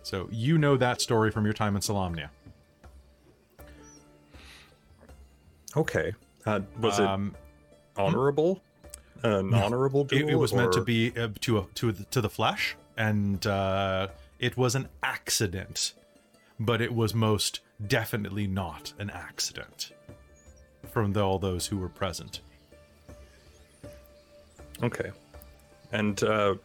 So 0.05 0.29
you 0.31 0.59
know 0.59 0.77
that 0.77 1.01
story 1.01 1.31
from 1.31 1.45
your 1.45 1.55
time 1.55 1.75
in 1.77 1.83
Solamnia. 1.83 2.29
Okay. 5.77 6.13
Uh, 6.47 6.61
was 6.79 6.99
it 7.01 7.07
Um, 7.07 7.35
honorable? 7.97 8.63
An 9.23 9.55
honorable 9.55 10.03
it, 10.03 10.09
duel? 10.09 10.29
it 10.29 10.35
was 10.35 10.53
meant 10.53 10.73
to 10.75 10.83
be 10.83 11.11
uh, 11.17 11.29
to 11.41 11.59
a, 11.59 11.67
to 11.77 11.91
the, 11.93 12.05
to 12.05 12.21
the 12.21 12.29
flesh, 12.29 12.77
and 12.99 13.47
uh, 13.47 14.09
it 14.39 14.57
was 14.59 14.75
an 14.75 14.89
accident, 15.03 15.95
but 16.61 16.83
it 16.83 16.95
was 16.95 17.15
most 17.15 17.61
definitely 17.87 18.47
not 18.47 18.93
an 18.99 19.09
accident 19.09 19.93
from 20.93 21.15
the, 21.15 21.23
all 21.23 21.39
those 21.39 21.67
who 21.67 21.79
were 21.79 21.89
present. 21.89 22.41
Okay. 24.83 25.11
And 25.93 26.23
uh, 26.23 26.57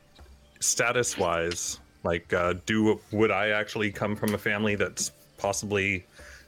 status-wise, 0.60 1.80
like, 2.04 2.32
uh, 2.34 2.54
do 2.66 3.00
would 3.12 3.32
I 3.32 3.50
actually 3.50 3.92
come 3.92 4.16
from 4.16 4.34
a 4.34 4.38
family 4.38 4.76
that's 4.76 5.12
possibly, 5.38 6.06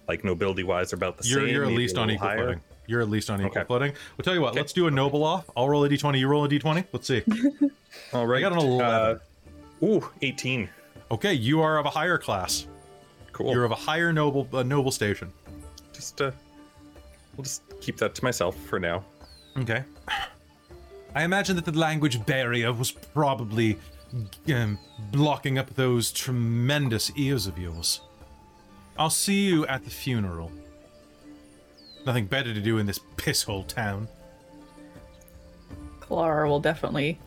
like, 0.08 0.24
nobility-wise, 0.24 0.94
about 0.94 1.18
the 1.18 1.28
You're, 1.28 1.42
same? 1.42 1.50
you're 1.50 1.66
at 1.66 1.72
least 1.72 1.98
on 1.98 2.10
equal 2.12 2.28
higher? 2.28 2.46
footing. 2.48 2.62
You're 2.88 3.02
at 3.02 3.10
least 3.10 3.30
on 3.30 3.40
equal 3.42 3.52
Okay. 3.62 3.68
footing. 3.68 3.94
We'll 4.18 4.24
tell 4.24 4.34
you 4.34 4.42
what. 4.42 4.50
Okay. 4.52 4.60
Let's 4.60 4.74
do 4.74 4.88
a 4.88 4.92
noble 4.92 5.24
off. 5.24 5.50
I'll 5.56 5.70
roll 5.70 5.84
a 5.86 5.90
d20. 5.90 6.20
You 6.20 6.28
roll 6.28 6.44
a 6.46 6.50
d20. 6.50 6.86
Let's 6.92 7.08
see. 7.08 7.22
All 8.14 8.28
right. 8.28 8.38
I 8.38 8.42
got 8.42 8.52
an 8.54 8.60
11. 8.60 8.82
Uh, 9.82 9.86
ooh, 9.86 10.10
18. 10.22 10.70
Okay, 11.12 11.34
you 11.34 11.62
are 11.62 11.78
of 11.78 11.86
a 11.86 11.90
higher 11.90 12.18
class. 12.18 12.68
Cool. 13.34 13.52
You're 13.52 13.66
of 13.66 13.72
a 13.72 13.76
higher 13.76 14.12
noble 14.12 14.48
uh, 14.54 14.64
noble 14.64 14.92
station. 14.92 15.32
Just, 15.94 16.22
uh, 16.22 16.32
we'll 17.38 17.44
just 17.44 17.62
keep 17.82 17.98
that 17.98 18.16
to 18.16 18.24
myself 18.24 18.56
for 18.58 18.80
now. 18.80 19.04
Okay. 19.58 19.84
I 21.16 21.24
imagine 21.24 21.56
that 21.58 21.66
the 21.66 21.78
language 21.78 22.26
barrier 22.26 22.72
was 22.72 22.92
probably 22.92 23.78
um, 24.54 24.78
blocking 25.12 25.58
up 25.58 25.74
those 25.76 26.12
tremendous 26.12 27.12
ears 27.16 27.48
of 27.48 27.58
yours. 27.58 28.02
I'll 28.98 29.10
see 29.10 29.46
you 29.46 29.66
at 29.68 29.84
the 29.84 29.90
funeral. 29.90 30.52
Nothing 32.06 32.26
better 32.26 32.54
to 32.54 32.62
do 32.62 32.78
in 32.78 32.86
this 32.86 33.00
pisshole 33.18 33.68
town. 33.68 34.08
Clara 36.00 36.50
will 36.50 36.60
definitely 36.60 37.20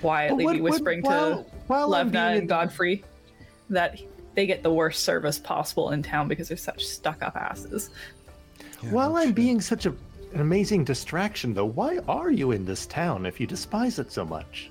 quietly 0.00 0.44
What- 0.44 0.54
be 0.54 0.60
what- 0.60 0.72
whispering 0.72 1.02
while- 1.02 1.44
to 1.44 1.50
while 1.66 1.90
Levna 1.90 2.30
and 2.32 2.38
in- 2.40 2.46
Godfrey 2.46 3.04
that 3.70 4.00
they 4.34 4.46
get 4.46 4.62
the 4.62 4.72
worst 4.72 5.04
service 5.04 5.38
possible 5.38 5.90
in 5.90 6.02
town 6.02 6.28
because 6.28 6.48
they're 6.48 6.56
such 6.56 6.84
stuck 6.86 7.22
up 7.22 7.36
asses. 7.36 7.90
While 8.90 9.16
I'm 9.16 9.32
being 9.32 9.60
such 9.60 9.86
a, 9.86 9.90
an 10.32 10.40
amazing 10.40 10.84
distraction, 10.84 11.52
though, 11.54 11.64
why 11.66 11.98
are 12.08 12.30
you 12.30 12.52
in 12.52 12.64
this 12.64 12.86
town 12.86 13.26
if 13.26 13.40
you 13.40 13.46
despise 13.46 13.98
it 13.98 14.12
so 14.12 14.24
much? 14.24 14.70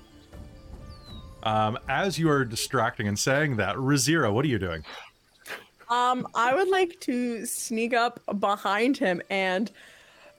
Um, 1.42 1.78
as 1.88 2.18
you 2.18 2.28
are 2.30 2.44
distracting 2.44 3.06
and 3.08 3.18
saying 3.18 3.56
that, 3.56 3.76
Razira, 3.76 4.32
what 4.32 4.44
are 4.44 4.48
you 4.48 4.58
doing? 4.58 4.84
Um, 5.88 6.26
I 6.34 6.54
would 6.54 6.68
like 6.68 7.00
to 7.00 7.46
sneak 7.46 7.94
up 7.94 8.20
behind 8.40 8.98
him 8.98 9.22
and 9.30 9.70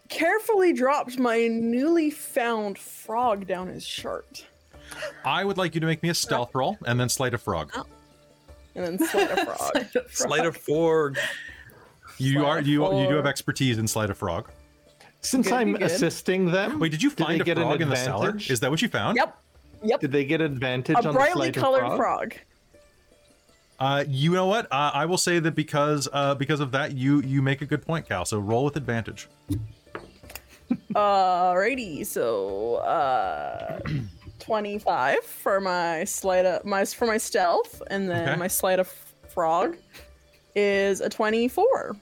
carefully 0.09 0.73
dropped 0.73 1.17
my 1.17 1.47
newly 1.47 2.09
found 2.09 2.77
frog 2.77 3.47
down 3.47 3.67
his 3.67 3.84
shirt. 3.84 4.45
I 5.26 5.43
would 5.45 5.57
like 5.57 5.76
you 5.76 5.81
to 5.81 5.88
make 5.88 6.03
me 6.03 6.09
a 6.09 6.13
stealth 6.13 6.53
roll 6.53 6.77
and 6.85 6.99
then 6.99 7.09
slate 7.09 7.34
a 7.34 7.38
frog. 7.38 7.71
And 8.76 8.85
then 8.85 9.07
slide 9.07 9.31
a 9.31 9.45
frog. 9.45 9.88
Sleight 10.09 10.45
of 10.45 10.57
four. 10.57 11.13
You 12.17 12.45
are 12.45 12.61
you 12.61 12.84
you 12.99 13.07
do 13.07 13.15
have 13.15 13.26
expertise 13.26 13.77
in 13.77 13.88
sleight 13.88 14.09
of 14.09 14.17
frog. 14.17 14.49
Since 15.21 15.47
Good, 15.47 15.55
I'm 15.55 15.73
good. 15.73 15.84
assisting 15.84 16.51
them, 16.51 16.80
Wait, 16.80 16.91
did 16.91 17.01
you 17.03 17.09
do 17.09 17.15
they 17.15 17.23
find 17.23 17.41
a 17.41 17.43
get 17.43 17.57
frog 17.57 17.81
in 17.81 17.89
the 17.89 17.95
cellar? 17.95 18.35
Is 18.49 18.59
that 18.59 18.69
what 18.69 18.81
you 18.81 18.89
found? 18.89 19.15
yep. 19.17 19.38
Yep. 19.84 19.99
Did 20.01 20.11
they 20.11 20.26
get 20.26 20.41
advantage 20.41 20.95
A 20.95 20.99
on 20.99 21.03
the 21.06 21.11
brightly 21.14 21.34
sleight 21.47 21.57
of 21.57 21.64
colored 21.64 21.80
frog? 21.95 21.97
frog. 21.97 22.35
Uh, 23.80 24.03
you 24.07 24.31
know 24.34 24.45
what? 24.45 24.65
Uh, 24.72 24.91
I 24.93 25.06
will 25.06 25.18
say 25.18 25.39
that 25.39 25.56
because 25.56 26.07
uh, 26.11 26.35
because 26.35 26.60
of 26.60 26.72
that, 26.72 26.93
you 26.97 27.22
you 27.22 27.41
make 27.41 27.61
a 27.61 27.65
good 27.65 27.85
point, 27.85 28.07
Cal. 28.10 28.26
So 28.26 28.38
roll 28.39 28.65
with 28.65 28.76
advantage. 28.76 29.27
Alrighty, 30.93 32.06
so 32.06 32.76
uh 32.76 33.80
25 34.39 35.23
for 35.23 35.60
my 35.61 36.03
sleight 36.03 36.45
of 36.45 36.65
my 36.65 36.84
for 36.85 37.06
my 37.06 37.18
stealth, 37.18 37.81
and 37.89 38.10
then 38.10 38.30
Okay. 38.30 38.38
my 38.39 38.47
sleight 38.47 38.80
of 38.80 38.88
frog 39.30 39.77
is 40.56 41.01
a 41.01 41.10
24. 41.10 41.95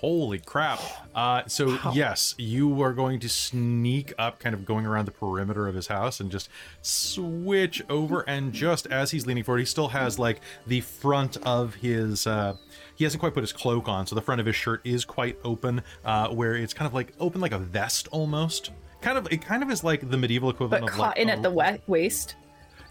Holy 0.00 0.38
crap! 0.38 0.80
Uh, 1.14 1.42
so 1.46 1.78
yes, 1.92 2.34
you 2.38 2.80
are 2.82 2.94
going 2.94 3.20
to 3.20 3.28
sneak 3.28 4.14
up, 4.18 4.38
kind 4.38 4.54
of 4.54 4.64
going 4.64 4.86
around 4.86 5.04
the 5.04 5.10
perimeter 5.10 5.68
of 5.68 5.74
his 5.74 5.88
house, 5.88 6.20
and 6.20 6.30
just 6.30 6.48
switch 6.80 7.82
over. 7.90 8.20
And 8.22 8.52
just 8.52 8.86
as 8.86 9.10
he's 9.10 9.26
leaning 9.26 9.44
forward, 9.44 9.58
he 9.58 9.64
still 9.66 9.88
has 9.88 10.18
like 10.18 10.40
the 10.66 10.80
front 10.80 11.36
of 11.38 11.74
his. 11.74 12.26
Uh, 12.26 12.56
he 12.96 13.04
hasn't 13.04 13.20
quite 13.20 13.34
put 13.34 13.42
his 13.42 13.52
cloak 13.52 13.88
on, 13.88 14.06
so 14.06 14.14
the 14.14 14.22
front 14.22 14.40
of 14.40 14.46
his 14.46 14.56
shirt 14.56 14.80
is 14.84 15.04
quite 15.04 15.38
open, 15.44 15.82
uh, 16.04 16.28
where 16.28 16.54
it's 16.56 16.72
kind 16.72 16.86
of 16.86 16.94
like 16.94 17.12
open 17.20 17.40
like 17.42 17.52
a 17.52 17.58
vest 17.58 18.08
almost. 18.10 18.70
Kind 19.02 19.16
of, 19.18 19.26
it 19.30 19.42
kind 19.42 19.62
of 19.62 19.70
is 19.70 19.82
like 19.84 20.08
the 20.10 20.16
medieval 20.18 20.48
equivalent 20.50 20.82
But 20.82 20.90
of 20.92 20.96
caught 20.96 21.08
like 21.08 21.18
in 21.18 21.28
a- 21.28 21.32
at 21.32 21.42
the 21.42 21.50
wa- 21.50 21.76
waist. 21.86 22.36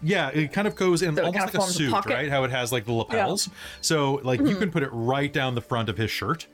Yeah, 0.02 0.28
it 0.30 0.52
kind 0.52 0.66
of 0.66 0.76
goes 0.76 1.02
in 1.02 1.14
So 1.14 1.24
almost 1.24 1.38
kind 1.38 1.54
like 1.54 1.62
of 1.62 1.68
a 1.68 1.70
a 1.70 1.72
suit, 1.72 1.90
pocket? 1.92 2.12
right? 2.14 2.28
How 2.30 2.44
it 2.44 2.50
has 2.50 2.72
like 2.72 2.86
the 2.86 2.92
lapels. 2.92 3.50
So 3.80 4.14
like 4.24 4.40
you 4.40 4.56
can 4.56 4.70
put 4.70 4.82
it 4.82 4.88
right 4.92 5.30
down 5.32 5.54
the 5.54 5.60
front 5.60 5.88
of 5.88 5.98
his 5.98 6.10
shirt. 6.10 6.46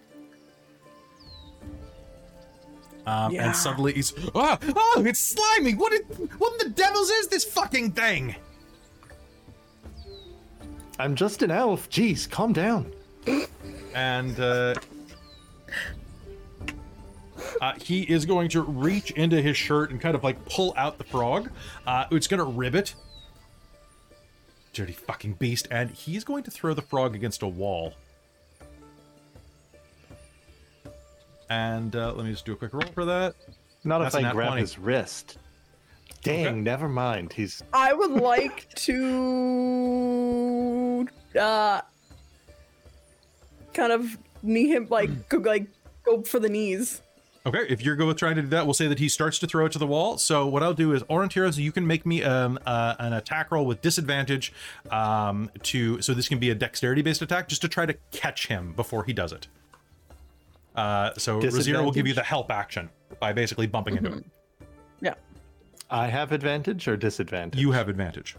Um, 3.06 3.32
Yeah. 3.32 3.46
And 3.46 3.56
suddenly 3.56 3.92
he's 3.92 4.12
oh, 4.34 4.58
oh, 4.74 5.04
it's 5.06 5.20
slimy. 5.20 5.74
What? 5.74 5.92
What 6.38 6.52
in 6.52 6.68
the 6.68 6.74
devils 6.74 7.10
is 7.10 7.28
this 7.28 7.44
fucking 7.44 7.92
thing? 7.92 8.34
I'm 10.98 11.14
just 11.14 11.42
an 11.42 11.50
elf. 11.50 11.88
Jeez, 11.90 12.28
calm 12.28 12.52
down. 12.52 12.92
And 13.94 14.38
uh, 14.40 14.74
uh, 17.60 17.72
he 17.80 18.02
is 18.02 18.24
going 18.24 18.48
to 18.50 18.62
reach 18.62 19.10
into 19.12 19.40
his 19.40 19.56
shirt 19.56 19.90
and 19.90 20.00
kind 20.00 20.14
of 20.14 20.24
like 20.24 20.42
pull 20.46 20.74
out 20.76 20.98
the 20.98 21.04
frog. 21.04 21.50
Uh, 21.86 22.06
it's 22.10 22.26
going 22.26 22.38
to 22.38 22.44
ribbit. 22.44 22.94
Dirty 24.72 24.92
fucking 24.92 25.34
beast. 25.34 25.68
And 25.70 25.90
he's 25.90 26.24
going 26.24 26.42
to 26.44 26.50
throw 26.50 26.74
the 26.74 26.82
frog 26.82 27.14
against 27.14 27.42
a 27.42 27.48
wall. 27.48 27.94
And 31.50 31.94
uh, 31.94 32.12
let 32.14 32.24
me 32.24 32.32
just 32.32 32.44
do 32.44 32.52
a 32.52 32.56
quick 32.56 32.72
roll 32.74 32.90
for 32.92 33.04
that. 33.04 33.34
Not 33.84 34.00
That's 34.00 34.14
if 34.14 34.22
a 34.22 34.24
I 34.24 34.28
nat 34.28 34.32
grab 34.32 34.48
20. 34.48 34.60
his 34.62 34.78
wrist. 34.78 35.38
Dang, 36.22 36.46
Okay. 36.46 36.56
never 36.56 36.88
mind. 36.88 37.32
He's 37.32 37.62
I 37.72 37.92
would 37.92 38.10
like 38.10 38.68
to 38.76 41.06
uh 41.38 41.80
kind 43.74 43.92
of 43.92 44.16
knee 44.42 44.68
him 44.68 44.86
like 44.90 45.28
go 45.28 45.38
like 45.38 45.66
go 46.04 46.22
for 46.22 46.40
the 46.40 46.48
knees. 46.48 47.02
Okay, 47.44 47.64
if 47.68 47.80
you're 47.80 47.94
good 47.94 48.08
with 48.08 48.16
trying 48.16 48.34
to 48.34 48.42
do 48.42 48.48
that, 48.48 48.66
we'll 48.66 48.74
say 48.74 48.88
that 48.88 48.98
he 48.98 49.08
starts 49.08 49.38
to 49.38 49.46
throw 49.46 49.66
it 49.66 49.72
to 49.72 49.78
the 49.78 49.86
wall. 49.86 50.18
So 50.18 50.48
what 50.48 50.64
I'll 50.64 50.74
do 50.74 50.92
is, 50.92 51.04
Orontiros, 51.04 51.58
you 51.58 51.70
can 51.70 51.86
make 51.86 52.04
me 52.04 52.24
um, 52.24 52.58
uh, 52.66 52.96
an 52.98 53.12
attack 53.12 53.52
roll 53.52 53.64
with 53.64 53.80
disadvantage 53.82 54.52
um, 54.90 55.48
to. 55.62 56.02
So 56.02 56.12
this 56.12 56.26
can 56.26 56.40
be 56.40 56.50
a 56.50 56.56
dexterity-based 56.56 57.22
attack, 57.22 57.46
just 57.46 57.62
to 57.62 57.68
try 57.68 57.86
to 57.86 57.94
catch 58.10 58.48
him 58.48 58.72
before 58.72 59.04
he 59.04 59.12
does 59.12 59.30
it. 59.30 59.46
Uh, 60.76 61.10
so 61.16 61.40
Razira 61.40 61.82
will 61.82 61.90
give 61.90 62.06
you 62.06 62.14
the 62.14 62.22
help 62.22 62.50
action 62.50 62.90
by 63.18 63.32
basically 63.32 63.66
bumping 63.66 63.96
into 63.96 64.12
it. 64.18 64.24
Yeah. 65.00 65.14
I 65.90 66.08
have 66.08 66.32
advantage 66.32 66.86
or 66.86 66.96
disadvantage? 66.96 67.58
You 67.58 67.72
have 67.72 67.88
advantage. 67.88 68.36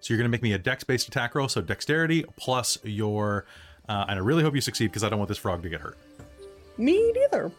So 0.00 0.14
you're 0.14 0.18
going 0.18 0.30
to 0.30 0.30
make 0.30 0.42
me 0.42 0.52
a 0.52 0.58
dex-based 0.58 1.08
attack 1.08 1.34
roll. 1.34 1.48
So 1.48 1.60
dexterity 1.60 2.24
plus 2.36 2.78
your, 2.84 3.44
uh, 3.88 4.06
and 4.08 4.18
I 4.18 4.22
really 4.22 4.42
hope 4.42 4.54
you 4.54 4.60
succeed 4.60 4.86
because 4.86 5.02
I 5.02 5.08
don't 5.08 5.18
want 5.18 5.28
this 5.28 5.38
frog 5.38 5.62
to 5.62 5.68
get 5.68 5.80
hurt. 5.80 5.98
Me 6.78 7.12
neither. 7.12 7.50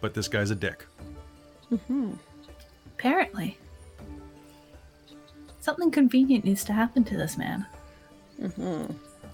But 0.00 0.14
this 0.14 0.28
guy's 0.28 0.50
a 0.50 0.54
dick. 0.54 0.86
Mm-hmm. 1.72 2.12
Apparently. 2.96 3.58
Something 5.60 5.90
convenient 5.90 6.44
needs 6.44 6.64
to 6.64 6.72
happen 6.72 7.04
to 7.04 7.16
this 7.16 7.36
man. 7.36 7.66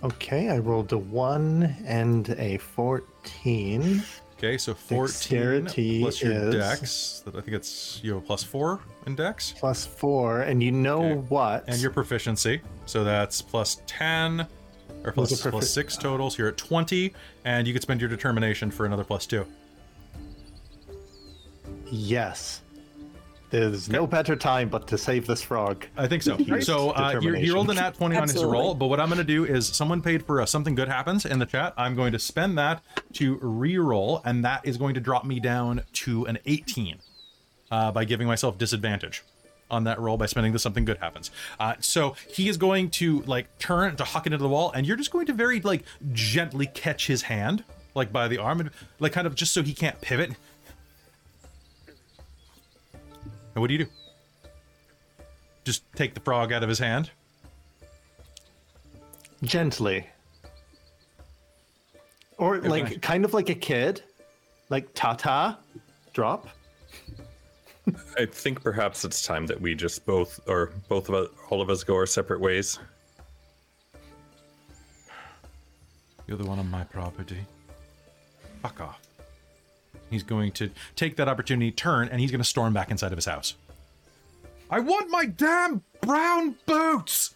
Okay, 0.02 0.48
I 0.48 0.58
rolled 0.58 0.92
a 0.92 0.98
one 0.98 1.76
and 1.84 2.30
a 2.38 2.56
fourteen. 2.58 4.02
Okay, 4.38 4.56
so 4.56 4.72
14 4.72 5.06
Dexterity 5.06 6.00
plus 6.00 6.22
your 6.22 6.32
is- 6.32 6.54
dex. 6.54 7.22
I 7.26 7.30
think 7.42 7.48
it's 7.48 8.00
you 8.02 8.14
have 8.14 8.22
a 8.22 8.26
plus 8.26 8.42
four 8.42 8.80
in 9.06 9.14
dex. 9.14 9.52
plus 9.58 9.84
four, 9.84 10.40
and 10.40 10.62
you 10.62 10.72
know 10.72 11.02
Okay. 11.04 11.14
what? 11.28 11.64
And 11.68 11.78
your 11.78 11.90
proficiency. 11.90 12.62
So 12.86 13.04
that's 13.04 13.42
plus 13.42 13.82
10 13.86 14.46
or 15.04 15.12
plus, 15.12 15.42
profi- 15.42 15.62
six 15.62 15.98
totals. 15.98 16.36
So 16.36 16.38
you're 16.44 16.48
at 16.48 16.56
20, 16.56 17.12
and 17.44 17.66
you 17.66 17.74
could 17.74 17.82
spend 17.82 18.00
your 18.00 18.08
determination 18.08 18.70
for 18.70 18.86
another 18.86 19.04
plus 19.04 19.26
two. 19.26 19.44
yes. 21.92 22.62
There's 23.50 23.88
no 23.88 24.06
better 24.06 24.36
time 24.36 24.68
but 24.68 24.86
to 24.88 24.98
save 24.98 25.26
this 25.26 25.42
frog. 25.42 25.84
I 25.96 26.06
think 26.06 26.22
so. 26.22 26.38
so 26.60 26.90
uh, 26.90 27.18
you 27.20 27.34
he 27.34 27.50
rolled 27.50 27.70
a 27.70 27.74
nat 27.74 27.94
20 27.94 28.16
on 28.16 28.28
his 28.28 28.44
roll, 28.44 28.74
but 28.74 28.86
what 28.86 29.00
I'm 29.00 29.08
going 29.08 29.18
to 29.18 29.24
do 29.24 29.44
is 29.44 29.66
someone 29.66 30.00
paid 30.00 30.24
for 30.24 30.40
uh, 30.40 30.46
something 30.46 30.76
good 30.76 30.88
happens 30.88 31.26
in 31.26 31.40
the 31.40 31.46
chat. 31.46 31.74
I'm 31.76 31.96
going 31.96 32.12
to 32.12 32.18
spend 32.18 32.56
that 32.58 32.82
to 33.14 33.38
re-roll, 33.42 34.22
and 34.24 34.44
that 34.44 34.64
is 34.64 34.76
going 34.76 34.94
to 34.94 35.00
drop 35.00 35.24
me 35.24 35.40
down 35.40 35.82
to 35.94 36.26
an 36.26 36.38
18 36.46 36.98
uh, 37.70 37.90
by 37.90 38.04
giving 38.04 38.28
myself 38.28 38.56
disadvantage 38.56 39.24
on 39.70 39.84
that 39.84 39.98
roll 40.00 40.16
by 40.16 40.26
spending 40.26 40.52
the 40.52 40.58
something 40.58 40.84
good 40.84 40.98
happens. 40.98 41.30
Uh, 41.58 41.74
so 41.80 42.14
he 42.28 42.48
is 42.48 42.56
going 42.56 42.90
to 42.90 43.20
like 43.22 43.58
turn 43.58 43.96
to 43.96 44.04
huck 44.04 44.26
it 44.26 44.32
into 44.32 44.42
the 44.42 44.48
wall, 44.48 44.70
and 44.72 44.86
you're 44.86 44.96
just 44.96 45.10
going 45.10 45.26
to 45.26 45.32
very 45.32 45.60
like 45.60 45.82
gently 46.12 46.66
catch 46.66 47.06
his 47.06 47.22
hand, 47.22 47.64
like 47.94 48.12
by 48.12 48.28
the 48.28 48.38
arm, 48.38 48.60
and 48.60 48.70
like 48.98 49.12
kind 49.12 49.26
of 49.26 49.34
just 49.34 49.52
so 49.52 49.62
he 49.62 49.74
can't 49.74 50.00
pivot. 50.00 50.32
And 53.54 53.60
what 53.60 53.68
do 53.68 53.74
you 53.74 53.84
do? 53.84 53.90
Just 55.64 55.82
take 55.94 56.14
the 56.14 56.20
frog 56.20 56.52
out 56.52 56.62
of 56.62 56.68
his 56.68 56.78
hand. 56.78 57.10
Gently. 59.42 60.06
Or 62.38 62.58
like 62.58 63.02
kind 63.02 63.24
of 63.24 63.34
like 63.34 63.48
a 63.48 63.54
kid. 63.54 64.02
Like 64.68 64.88
ta 64.94 65.14
ta, 65.14 65.58
drop. 66.12 66.48
I 68.18 68.26
think 68.26 68.62
perhaps 68.62 69.04
it's 69.04 69.22
time 69.22 69.46
that 69.46 69.60
we 69.60 69.74
just 69.74 70.06
both, 70.06 70.38
or 70.46 70.72
both 70.88 71.08
of 71.08 71.14
us, 71.14 71.28
all 71.50 71.60
of 71.60 71.70
us, 71.70 71.82
go 71.82 71.94
our 71.96 72.06
separate 72.06 72.40
ways. 72.40 72.78
You're 76.26 76.38
the 76.38 76.46
one 76.46 76.60
on 76.60 76.70
my 76.70 76.84
property. 76.84 77.44
Fuck 78.62 78.80
off. 78.80 79.00
He's 80.10 80.22
going 80.22 80.52
to 80.52 80.70
take 80.96 81.16
that 81.16 81.28
opportunity, 81.28 81.70
turn, 81.70 82.08
and 82.08 82.20
he's 82.20 82.30
going 82.30 82.40
to 82.40 82.44
storm 82.44 82.72
back 82.72 82.90
inside 82.90 83.12
of 83.12 83.18
his 83.18 83.26
house. 83.26 83.54
I 84.68 84.80
want 84.80 85.08
my 85.10 85.24
damn 85.26 85.82
brown 86.00 86.56
boots! 86.66 87.34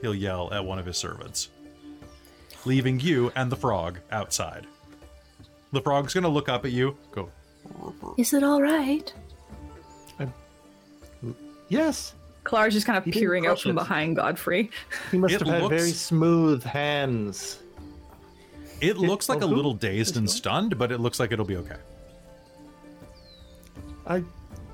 He'll 0.00 0.14
yell 0.14 0.52
at 0.52 0.64
one 0.64 0.78
of 0.78 0.86
his 0.86 0.96
servants, 0.96 1.48
leaving 2.64 3.00
you 3.00 3.32
and 3.34 3.50
the 3.50 3.56
frog 3.56 3.98
outside. 4.12 4.66
The 5.72 5.80
frog's 5.80 6.14
going 6.14 6.22
to 6.22 6.30
look 6.30 6.48
up 6.48 6.64
at 6.64 6.72
you, 6.72 6.96
go, 7.10 7.30
Is 8.16 8.32
it 8.32 8.42
all 8.42 8.62
right? 8.62 9.12
Yes. 11.68 12.14
Clar's 12.44 12.72
just 12.72 12.86
kind 12.86 12.96
of 12.96 13.04
He 13.04 13.10
peering 13.10 13.46
out 13.46 13.60
from 13.60 13.72
it. 13.72 13.74
behind 13.74 14.16
Godfrey. 14.16 14.70
He 15.10 15.18
must 15.18 15.34
It 15.34 15.40
have 15.46 15.60
had 15.62 15.68
very 15.68 15.90
smooth 15.90 16.64
hands. 16.64 17.58
It 18.80 18.96
looks 18.96 19.28
like 19.28 19.42
a 19.42 19.46
little 19.46 19.74
dazed 19.74 20.16
and 20.16 20.30
stunned, 20.30 20.78
but 20.78 20.92
it 20.92 20.98
looks 20.98 21.18
like 21.18 21.32
it'll 21.32 21.44
be 21.44 21.56
okay. 21.56 21.76
I 24.06 24.22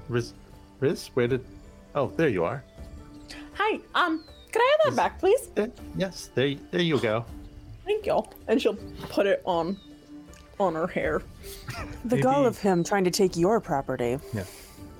Riz 0.09 0.35
Riz, 0.81 1.09
where 1.14 1.28
did 1.28 1.44
Oh, 1.94 2.09
there 2.16 2.28
you 2.28 2.44
are. 2.44 2.62
Hi. 3.55 3.78
Um, 3.94 4.24
can 4.52 4.60
I 4.60 4.76
have 4.85 4.94
that 4.94 4.97
back, 4.97 5.18
please? 5.20 5.48
There- 5.55 5.70
yes, 5.97 6.31
there 6.35 6.55
there 6.70 6.82
you 6.82 6.98
go. 7.01 7.24
Thank 7.85 8.06
you. 8.06 8.22
And 8.48 8.60
she'll 8.60 8.76
put 9.10 9.26
it 9.26 9.43
on 9.44 9.78
on 10.60 10.74
her 10.74 10.86
hair. 10.86 11.22
The 12.05 12.20
gall 12.20 12.43
Maybe- 12.43 12.48
of 12.48 12.59
him 12.59 12.85
trying 12.85 13.05
to 13.05 13.10
take 13.10 13.36
your 13.36 13.60
property. 13.60 14.18
Yeah. 14.35 14.44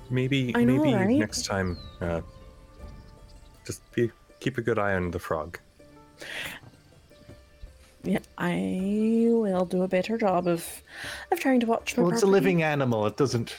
Maybe 0.09 0.51
I 0.55 0.63
know, 0.63 0.83
maybe 0.83 0.95
right? 0.95 1.07
next 1.17 1.45
time, 1.45 1.77
uh, 2.01 2.21
just 3.65 3.81
be, 3.93 4.11
keep 4.39 4.57
a 4.57 4.61
good 4.61 4.77
eye 4.79 4.93
on 4.93 5.11
the 5.11 5.19
frog. 5.19 5.59
Yeah, 8.05 8.19
I 8.37 9.27
will 9.31 9.65
do 9.65 9.83
a 9.83 9.87
better 9.87 10.17
job 10.17 10.47
of 10.47 10.65
of 11.31 11.39
trying 11.39 11.59
to 11.61 11.65
watch 11.65 11.97
my 11.97 12.03
Well, 12.03 12.13
it's 12.13 12.23
a 12.23 12.27
living 12.27 12.61
animal. 12.63 13.05
It 13.07 13.17
doesn't 13.17 13.55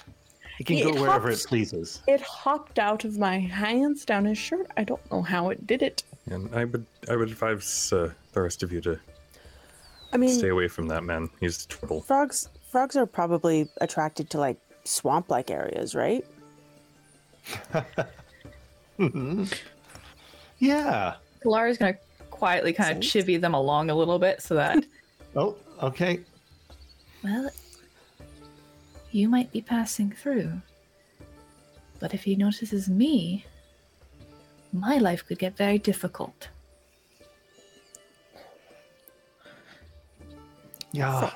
it 0.59 0.67
can 0.67 0.77
It 0.79 0.85
go 0.85 0.93
wherever 1.03 1.29
hops. 1.29 1.45
it 1.45 1.49
pleases. 1.49 2.03
It 2.07 2.21
hopped 2.23 2.79
out 2.79 3.05
of 3.05 3.19
my 3.19 3.39
hands 3.39 4.05
down 4.05 4.25
his 4.25 4.39
shirt. 4.39 4.67
I 4.77 4.85
don't 4.85 5.11
know 5.11 5.21
how 5.23 5.51
it 5.51 5.67
did 5.67 5.83
it. 5.83 6.03
And 6.31 6.55
I 6.55 6.65
would 6.65 6.87
I 7.11 7.17
would 7.17 7.29
advise 7.29 7.93
uh, 7.93 8.13
the 8.33 8.43
rest 8.43 8.63
of 8.63 8.73
you 8.73 8.81
to 8.83 8.99
I 10.13 10.17
mean, 10.17 10.31
stay 10.31 10.49
away 10.49 10.69
from 10.69 10.87
that 10.89 11.03
man. 11.05 11.29
He's 11.41 11.67
trouble. 11.67 12.01
frogs 12.03 12.49
frogs 12.71 12.97
are 12.97 13.07
probably 13.07 13.69
attracted 13.81 14.31
to 14.31 14.39
like 14.39 14.59
swamp-like 14.85 15.51
areas, 15.51 15.95
right? 15.95 16.25
Yeah. 20.59 21.17
Lara's 21.45 21.77
gonna 21.79 21.97
quietly 22.39 22.73
kind 22.73 22.91
of 22.97 23.03
chivy 23.03 23.41
them 23.41 23.55
along 23.55 23.91
a 23.91 23.95
little 23.95 24.19
bit 24.19 24.43
so 24.43 24.55
that 24.55 24.85
Oh, 25.37 25.57
okay. 25.83 26.21
Well, 27.23 27.51
you 29.11 29.29
might 29.29 29.53
be 29.53 29.61
passing 29.61 30.11
through. 30.13 30.53
But 32.01 32.15
if 32.15 32.25
he 32.25 32.37
notices 32.37 32.89
me, 32.89 33.45
my 34.73 34.97
life 34.99 35.27
could 35.27 35.39
get 35.39 35.57
very 35.57 35.79
difficult. 35.79 36.49
Yeah. 40.93 41.31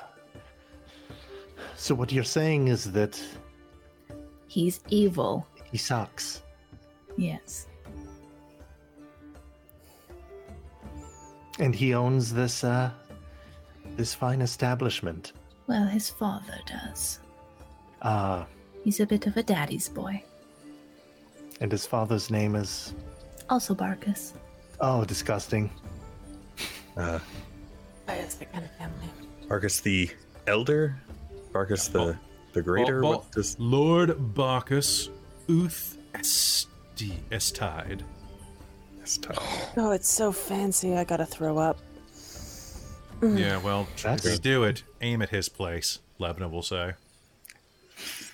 So 1.75 1.93
what 1.95 2.11
you're 2.11 2.23
saying 2.23 2.67
is 2.69 2.91
that 2.91 3.21
He's 4.47 4.81
evil. 4.89 5.47
he 5.71 5.77
sucks. 5.77 6.41
Yes. 7.17 7.67
And 11.61 11.73
he 11.75 11.93
owns 11.93 12.33
this 12.33 12.63
uh 12.63 12.89
this 13.97 14.13
fine 14.13 14.41
establishment. 14.41 15.33
Well, 15.67 15.85
his 15.85 16.09
father 16.09 16.57
does. 16.65 17.19
Uh 18.01 18.43
He's 18.83 18.99
a 18.99 19.05
bit 19.05 19.27
of 19.27 19.37
a 19.37 19.43
daddy's 19.43 19.87
boy. 19.89 20.23
and 21.61 21.71
his 21.71 21.85
father's 21.85 22.31
name 22.31 22.55
is 22.55 22.95
Also 23.49 23.75
Barkus. 23.75 24.33
oh 24.79 25.05
disgusting. 25.05 25.69
Uh, 26.97 27.19
It's 28.09 28.35
the 28.35 28.45
kind 28.45 28.65
of 28.65 28.71
family. 28.81 29.07
Barkus 29.47 29.81
the 29.81 30.09
elder, 30.47 30.97
Barkus 31.53 31.91
the 31.91 31.99
Oh. 32.01 32.15
the 32.53 32.61
greater. 32.63 33.01
Bo- 33.01 33.11
bo- 33.11 33.17
what 33.19 33.31
does 33.31 33.55
Lord 33.59 34.33
Bacchus 34.33 35.09
Uth 35.47 35.97
Esti 36.15 37.13
Estide. 37.31 38.01
This 39.01 39.17
tough? 39.17 39.73
Oh, 39.77 39.91
it's 39.91 40.09
so 40.09 40.31
fancy. 40.31 40.95
I 40.95 41.03
gotta 41.03 41.25
throw 41.25 41.57
up. 41.57 41.79
Yeah, 43.21 43.57
well, 43.57 43.87
That's- 44.01 44.25
if 44.25 44.33
you 44.33 44.39
do 44.39 44.63
it, 44.63 44.83
aim 45.01 45.21
at 45.21 45.29
his 45.29 45.49
place, 45.49 45.99
Levna 46.19 46.49
will 46.49 46.63
say. 46.63 46.93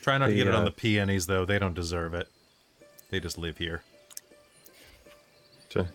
Try 0.02 0.18
not 0.18 0.28
to 0.28 0.32
The, 0.32 0.38
get 0.38 0.48
it 0.48 0.56
on 0.56 0.64
the 0.66 0.72
peonies, 0.72 1.26
though. 1.26 1.44
They 1.46 1.60
don't 1.60 1.74
deserve 1.74 2.14
it. 2.14 2.30
They 3.10 3.20
just 3.20 3.38
live 3.38 3.58
here. 3.58 3.84
To- 5.70 5.88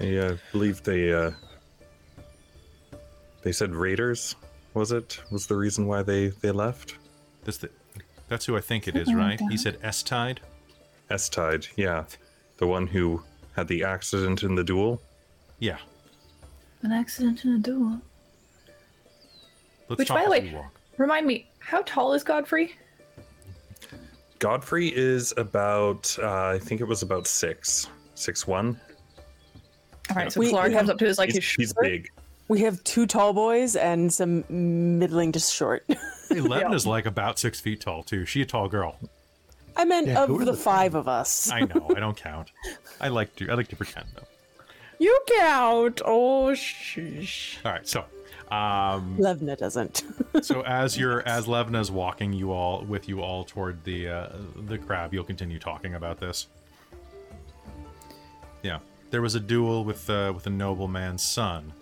I 0.00 0.16
uh, 0.16 0.36
believe 0.50 0.82
they 0.82 1.12
uh, 1.12 1.30
they 3.42 3.52
said 3.52 3.72
raiders. 3.72 4.34
Was 4.74 4.90
it 4.90 5.20
was 5.30 5.46
the 5.46 5.54
reason 5.54 5.86
why 5.86 6.02
they 6.02 6.28
they 6.28 6.50
left? 6.50 6.98
That's 7.44 7.58
the, 7.58 7.70
that's 8.26 8.44
who 8.46 8.56
I 8.56 8.60
think 8.60 8.88
it 8.88 8.96
is, 8.96 9.14
right? 9.14 9.40
He 9.50 9.56
said 9.56 9.78
S 9.84 10.02
Tide. 10.02 10.40
S 11.10 11.28
Tide, 11.28 11.68
yeah, 11.76 12.04
the 12.58 12.66
one 12.66 12.86
who 12.86 13.22
had 13.56 13.68
the 13.68 13.84
accident 13.84 14.42
in 14.42 14.54
the 14.54 14.64
duel. 14.64 15.00
Yeah. 15.58 15.78
An 16.82 16.92
accident 16.92 17.44
in 17.44 17.54
a 17.54 17.58
duel. 17.58 18.00
Let's 19.88 19.98
Which, 19.98 20.08
by 20.08 20.24
the 20.24 20.30
way- 20.30 20.64
Remind 20.96 21.26
me, 21.26 21.48
how 21.58 21.82
tall 21.82 22.14
is 22.14 22.22
Godfrey? 22.22 22.76
Godfrey 24.38 24.94
is 24.94 25.32
about 25.36 26.16
uh, 26.22 26.48
I 26.48 26.58
think 26.58 26.80
it 26.80 26.84
was 26.84 27.02
about 27.02 27.26
six 27.26 27.88
six 28.14 28.46
one. 28.46 28.78
All 30.10 30.16
right, 30.16 30.30
so 30.30 30.40
We- 30.40 30.50
Clark 30.50 30.68
we 30.68 30.74
comes 30.74 30.90
up 30.90 30.98
to 30.98 31.06
his 31.06 31.18
like 31.18 31.30
He's, 31.30 31.36
his 31.36 31.50
he's 31.52 31.72
big. 31.80 32.08
We 32.48 32.60
have 32.60 32.82
two 32.84 33.06
tall 33.06 33.32
boys 33.32 33.74
and 33.74 34.12
some 34.12 34.44
middling 34.48 35.32
to 35.32 35.38
short. 35.40 35.84
Hey, 35.88 35.96
is 36.74 36.86
like 36.86 37.06
about 37.06 37.38
six 37.38 37.58
feet 37.58 37.80
tall 37.80 38.02
too. 38.02 38.26
She 38.26 38.42
a 38.42 38.46
tall 38.46 38.68
girl. 38.68 38.98
I 39.76 39.84
meant 39.84 40.06
Yeah, 40.08 40.22
of 40.24 40.38
the, 40.38 40.44
the- 40.46 40.54
five 40.54 40.94
of 40.94 41.08
us. 41.08 41.50
I 41.50 41.60
know. 41.60 41.90
I 41.96 42.00
don't 42.00 42.16
count. 42.16 42.50
I 43.00 43.08
like 43.08 43.34
to. 43.36 43.50
I 43.50 43.54
like 43.54 43.68
to 43.68 43.76
pretend 43.76 44.06
though. 44.14 44.26
You 44.98 45.18
count. 45.38 46.00
Oh, 46.04 46.50
sheesh. 46.54 47.56
All 47.64 47.72
right. 47.72 47.86
So, 47.86 48.00
um, 48.50 49.16
Levna 49.18 49.58
doesn't. 49.58 50.04
so 50.42 50.62
as 50.62 50.96
you're 50.96 51.26
as 51.26 51.46
Levna's 51.46 51.90
walking 51.90 52.32
you 52.32 52.52
all 52.52 52.84
with 52.84 53.08
you 53.08 53.20
all 53.20 53.44
toward 53.44 53.82
the 53.84 54.08
uh, 54.08 54.28
the 54.66 54.78
crab, 54.78 55.12
you'll 55.12 55.24
continue 55.24 55.58
talking 55.58 55.94
about 55.96 56.20
this. 56.20 56.46
Yeah, 58.62 58.78
there 59.10 59.20
was 59.22 59.34
a 59.34 59.40
duel 59.40 59.84
with 59.84 60.08
uh, 60.08 60.32
with 60.34 60.46
a 60.46 60.50
nobleman's 60.50 61.22
son. 61.24 61.72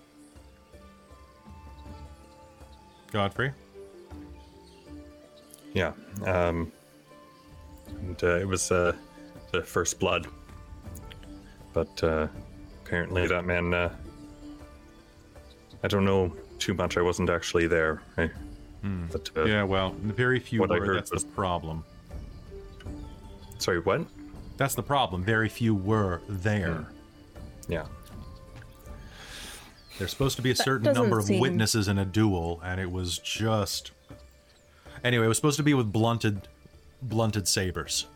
Godfrey. 3.13 3.53
Yeah. 5.75 5.93
Um, 6.25 6.73
and 8.01 8.23
uh, 8.25 8.37
it 8.39 8.47
was 8.47 8.71
uh, 8.71 8.93
the 9.53 9.63
first 9.63 9.99
blood. 9.99 10.27
But 11.73 12.03
uh, 12.05 12.29
apparently 12.85 13.27
that 13.27 13.45
man. 13.45 13.73
Uh, 13.75 13.95
I 15.85 15.89
don't 15.89 16.05
know 16.05 16.33
too 16.59 16.75
much. 16.75 16.97
I 16.97 17.03
wasn't 17.03 17.29
actually 17.31 17.67
there. 17.67 18.03
I, 18.17 18.31
But 19.11 19.31
uh, 19.37 19.45
Yeah, 19.45 19.65
well, 19.65 19.91
very 20.01 20.39
few 20.39 20.61
What 20.61 20.71
I 20.71 20.79
were. 20.79 20.87
heard 20.87 20.97
That's 20.99 21.11
was- 21.13 21.25
the 21.25 21.31
problem. 21.33 21.85
sorry, 23.59 23.81
what? 23.81 24.03
That's 24.59 24.75
the 24.77 24.83
problem. 24.83 25.25
Very 25.25 25.49
few 25.49 25.75
were 25.75 26.21
there. 26.29 26.87
Yeah. 27.69 27.87
There's 29.99 30.11
supposed 30.11 30.37
to 30.37 30.43
be 30.43 30.51
a 30.51 30.57
certain 30.57 30.93
number 30.95 31.19
of 31.19 31.25
seem- 31.27 31.41
witnesses 31.41 31.89
in 31.89 31.99
a 31.99 32.05
duel, 32.05 32.61
and 32.65 32.81
it 32.81 32.91
was 32.91 33.19
just. 33.19 33.91
Anyway, 35.05 35.25
it 35.25 35.29
was 35.29 35.37
supposed 35.39 35.57
to 35.57 35.63
be 35.65 35.75
with 35.75 35.93
blunted, 35.93 36.47
blunted 37.03 37.49
sabers. 37.49 38.07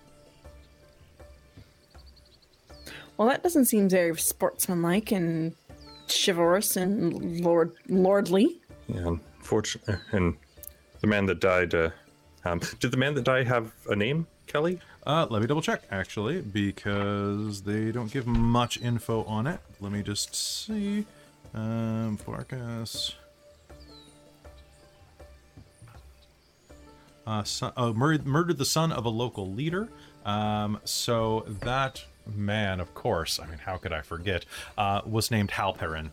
Well, 3.16 3.28
that 3.28 3.42
doesn't 3.42 3.64
seem 3.64 3.88
very 3.88 4.16
sportsmanlike 4.16 5.10
and 5.10 5.54
chivalrous 6.08 6.76
and 6.76 7.40
lord 7.40 7.72
lordly. 7.88 8.60
Yeah. 8.88 9.16
Unfortunately, 9.38 9.96
and 10.12 10.36
the 11.00 11.06
man 11.06 11.26
that 11.26 11.40
died. 11.40 11.74
Uh, 11.74 11.90
um, 12.44 12.60
did 12.80 12.90
the 12.90 12.96
man 12.96 13.14
that 13.14 13.24
died 13.24 13.46
have 13.46 13.72
a 13.88 13.96
name, 13.96 14.26
Kelly? 14.46 14.80
Uh, 15.06 15.26
let 15.30 15.40
me 15.40 15.46
double 15.46 15.62
check 15.62 15.82
actually, 15.90 16.42
because 16.42 17.62
they 17.62 17.92
don't 17.92 18.10
give 18.12 18.26
much 18.26 18.80
info 18.80 19.24
on 19.24 19.46
it. 19.46 19.60
Let 19.80 19.92
me 19.92 20.02
just 20.02 20.34
see. 20.34 21.06
Um, 21.54 22.16
Farkas. 22.18 23.14
Uh, 27.26 27.42
son, 27.42 27.72
oh, 27.76 27.92
murdered, 27.92 28.26
murdered 28.26 28.58
the 28.58 28.64
son 28.64 28.92
of 28.92 29.04
a 29.04 29.08
local 29.08 29.52
leader. 29.52 29.88
Um, 30.24 30.80
so 30.84 31.44
that 31.60 32.04
man, 32.34 32.80
of 32.80 32.94
course, 32.94 33.40
I 33.40 33.46
mean, 33.46 33.58
how 33.58 33.76
could 33.76 33.92
I 33.92 34.02
forget? 34.02 34.44
Uh, 34.78 35.00
was 35.04 35.30
named 35.30 35.50
Halperin. 35.50 36.10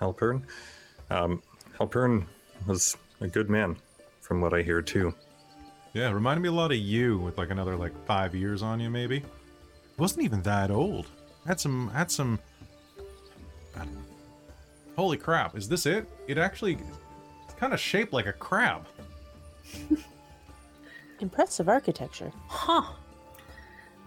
Halpern. 0.00 0.42
Um, 1.10 1.42
Halpern 1.78 2.26
was 2.66 2.96
a 3.20 3.26
good 3.26 3.50
man, 3.50 3.76
from 4.20 4.40
what 4.40 4.54
I 4.54 4.62
hear 4.62 4.82
too. 4.82 5.14
Yeah, 5.92 6.10
reminded 6.12 6.42
me 6.42 6.48
a 6.48 6.52
lot 6.52 6.70
of 6.70 6.78
you 6.78 7.18
with 7.18 7.36
like 7.36 7.50
another 7.50 7.76
like 7.76 7.92
five 8.06 8.34
years 8.34 8.62
on 8.62 8.78
you, 8.78 8.90
maybe. 8.90 9.22
Wasn't 9.98 10.22
even 10.22 10.42
that 10.42 10.70
old. 10.70 11.06
Had 11.46 11.58
some 11.58 11.88
had 11.90 12.10
some. 12.10 12.38
Holy 14.96 15.16
crap! 15.16 15.56
Is 15.56 15.68
this 15.68 15.86
it? 15.86 16.06
It 16.28 16.36
actually, 16.38 16.78
it's 17.44 17.54
kind 17.54 17.72
of 17.72 17.80
shaped 17.80 18.12
like 18.12 18.26
a 18.26 18.32
crab. 18.32 18.86
Impressive 21.20 21.68
architecture. 21.68 22.32
Huh. 22.48 22.92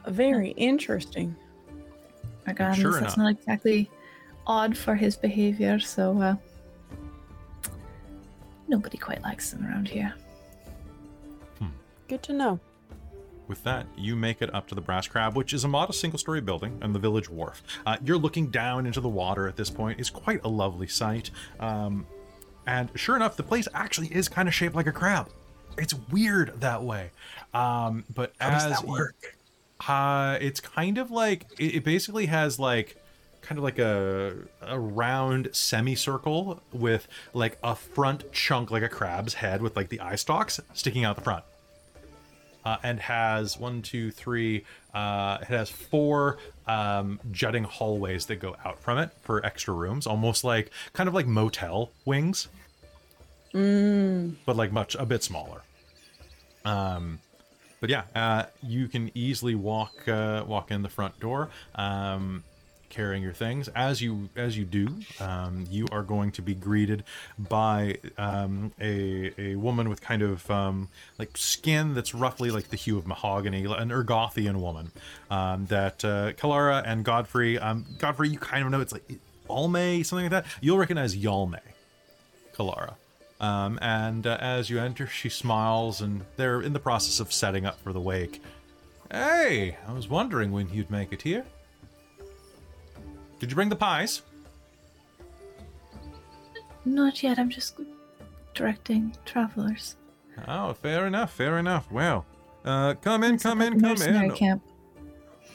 Very 0.07 0.49
interesting. 0.51 1.35
My 2.45 2.53
God, 2.53 2.75
Sure 2.75 2.99
that's 2.99 3.17
not 3.17 3.31
exactly 3.31 3.89
odd 4.45 4.77
for 4.77 4.95
his 4.95 5.15
behavior, 5.15 5.79
so 5.79 6.21
uh, 6.21 6.35
nobody 8.67 8.97
quite 8.97 9.21
likes 9.21 9.53
him 9.53 9.65
around 9.65 9.87
here. 9.87 10.13
Hmm. 11.59 11.67
Good 12.07 12.23
to 12.23 12.33
know. 12.33 12.59
With 13.47 13.63
that, 13.63 13.85
you 13.97 14.15
make 14.15 14.41
it 14.41 14.53
up 14.53 14.67
to 14.67 14.75
the 14.75 14.81
Brass 14.81 15.07
Crab, 15.07 15.35
which 15.35 15.53
is 15.53 15.63
a 15.63 15.67
modest 15.67 15.99
single-story 15.99 16.41
building 16.41 16.77
and 16.81 16.95
the 16.95 16.99
village 16.99 17.29
wharf. 17.29 17.61
Uh, 17.85 17.97
you're 18.03 18.17
looking 18.17 18.47
down 18.47 18.85
into 18.85 19.01
the 19.01 19.09
water 19.09 19.47
at 19.47 19.55
this 19.55 19.69
point. 19.69 19.99
It's 19.99 20.09
quite 20.09 20.43
a 20.43 20.47
lovely 20.47 20.87
sight. 20.87 21.29
Um, 21.59 22.07
and 22.65 22.89
sure 22.95 23.15
enough, 23.15 23.35
the 23.35 23.43
place 23.43 23.67
actually 23.73 24.07
is 24.07 24.29
kind 24.29 24.47
of 24.47 24.53
shaped 24.53 24.75
like 24.75 24.87
a 24.87 24.91
crab. 24.91 25.29
It's 25.77 25.93
weird 25.93 26.59
that 26.61 26.83
way. 26.83 27.11
Um, 27.53 28.03
but 28.13 28.33
How 28.39 28.49
as 28.49 28.63
does 28.63 28.81
that 28.81 28.87
work? 28.87 29.37
Uh, 29.87 30.37
it's 30.39 30.59
kind 30.59 30.97
of 30.97 31.11
like 31.11 31.47
it, 31.59 31.75
it 31.75 31.83
basically 31.83 32.27
has 32.27 32.59
like 32.59 32.97
kind 33.41 33.57
of 33.57 33.63
like 33.63 33.79
a 33.79 34.33
a 34.61 34.79
round 34.79 35.49
semicircle 35.51 36.61
with 36.71 37.07
like 37.33 37.57
a 37.63 37.75
front 37.75 38.31
chunk 38.31 38.71
like 38.71 38.83
a 38.83 38.89
crab's 38.89 39.35
head 39.35 39.61
with 39.61 39.75
like 39.75 39.89
the 39.89 39.99
eye 39.99 40.15
stalks 40.15 40.59
sticking 40.73 41.03
out 41.03 41.15
the 41.15 41.21
front. 41.21 41.43
Uh, 42.65 42.77
and 42.81 42.97
has 42.97 43.59
one, 43.59 43.81
two, 43.81 44.09
three. 44.09 44.63
Uh, 44.93 45.37
it 45.41 45.47
has 45.49 45.69
four 45.69 46.37
um, 46.65 47.19
jutting 47.29 47.65
hallways 47.65 48.25
that 48.27 48.37
go 48.37 48.55
out 48.63 48.79
from 48.79 48.97
it 48.97 49.09
for 49.21 49.45
extra 49.45 49.73
rooms, 49.73 50.07
almost 50.07 50.45
like 50.45 50.71
kind 50.93 51.09
of 51.09 51.13
like 51.13 51.27
motel 51.27 51.91
wings, 52.05 52.47
but 53.53 54.55
like 54.55 54.71
much 54.71 54.95
a 54.95 55.05
bit 55.05 55.23
smaller. 55.23 55.61
Um, 56.65 57.19
but 57.79 57.89
yeah, 57.89 58.03
uh, 58.15 58.45
you 58.61 58.87
can 58.87 59.11
easily 59.13 59.55
walk 59.55 60.07
uh, 60.07 60.43
walk 60.47 60.71
in 60.71 60.81
the 60.83 60.89
front 60.89 61.19
door, 61.19 61.49
um, 61.75 62.43
carrying 62.89 63.21
your 63.21 63.33
things. 63.33 63.67
As 63.75 64.01
you 64.01 64.29
as 64.37 64.57
you 64.57 64.63
do, 64.63 64.87
um, 65.19 65.65
you 65.69 65.87
are 65.91 66.01
going 66.01 66.31
to 66.31 66.41
be 66.41 66.55
greeted 66.55 67.03
by 67.37 67.97
um, 68.17 68.71
a 68.79 69.33
a 69.37 69.55
woman 69.57 69.89
with 69.89 70.01
kind 70.01 70.21
of 70.21 70.49
um, 70.49 70.87
like 71.19 71.35
skin 71.35 71.93
that's 71.93 72.15
roughly 72.15 72.51
like 72.51 72.69
the 72.69 72.77
hue 72.77 72.97
of 72.97 73.05
mahogany, 73.05 73.65
an 73.65 73.89
Ergothian 73.89 74.61
woman. 74.61 74.91
Um, 75.29 75.65
that 75.65 76.05
uh, 76.05 76.31
Kalara 76.33 76.83
and 76.85 77.03
Godfrey, 77.03 77.59
um, 77.59 77.85
Godfrey, 77.99 78.29
you 78.29 78.39
kind 78.39 78.63
of 78.63 78.71
know 78.71 78.79
it's 78.79 78.93
like 78.93 79.19
Alme, 79.49 80.05
something 80.05 80.31
like 80.31 80.31
that. 80.31 80.45
You'll 80.61 80.77
recognize 80.77 81.17
Yalme, 81.17 81.59
Kalara. 82.55 82.93
Um, 83.43 83.77
and 83.81 84.25
uh, 84.25 84.37
as 84.39 84.69
you 84.69 84.79
enter, 84.79 85.05
she 85.05 85.27
smiles, 85.27 85.99
and 85.99 86.23
they're 86.37 86.61
in 86.61 86.71
the 86.71 86.79
process 86.79 87.19
of 87.19 87.33
setting 87.33 87.65
up 87.65 87.77
for 87.81 87.91
the 87.91 87.99
wake. 87.99 88.41
Hey, 89.11 89.75
I 89.85 89.91
was 89.91 90.07
wondering 90.07 90.53
when 90.53 90.69
you'd 90.69 90.89
make 90.89 91.11
it 91.11 91.21
here. 91.21 91.43
Did 93.39 93.49
you 93.49 93.55
bring 93.55 93.67
the 93.67 93.75
pies? 93.75 94.21
Not 96.85 97.21
yet, 97.21 97.37
I'm 97.37 97.49
just 97.49 97.77
directing 98.53 99.13
travelers. 99.25 99.97
Oh, 100.47 100.71
fair 100.71 101.05
enough, 101.05 101.33
fair 101.33 101.57
enough. 101.57 101.91
Well, 101.91 102.25
uh, 102.63 102.93
come 103.01 103.25
in, 103.25 103.39
come 103.39 103.61
in, 103.61 103.81
come 103.81 104.01
in. 104.01 104.31
Camp. 104.31 104.63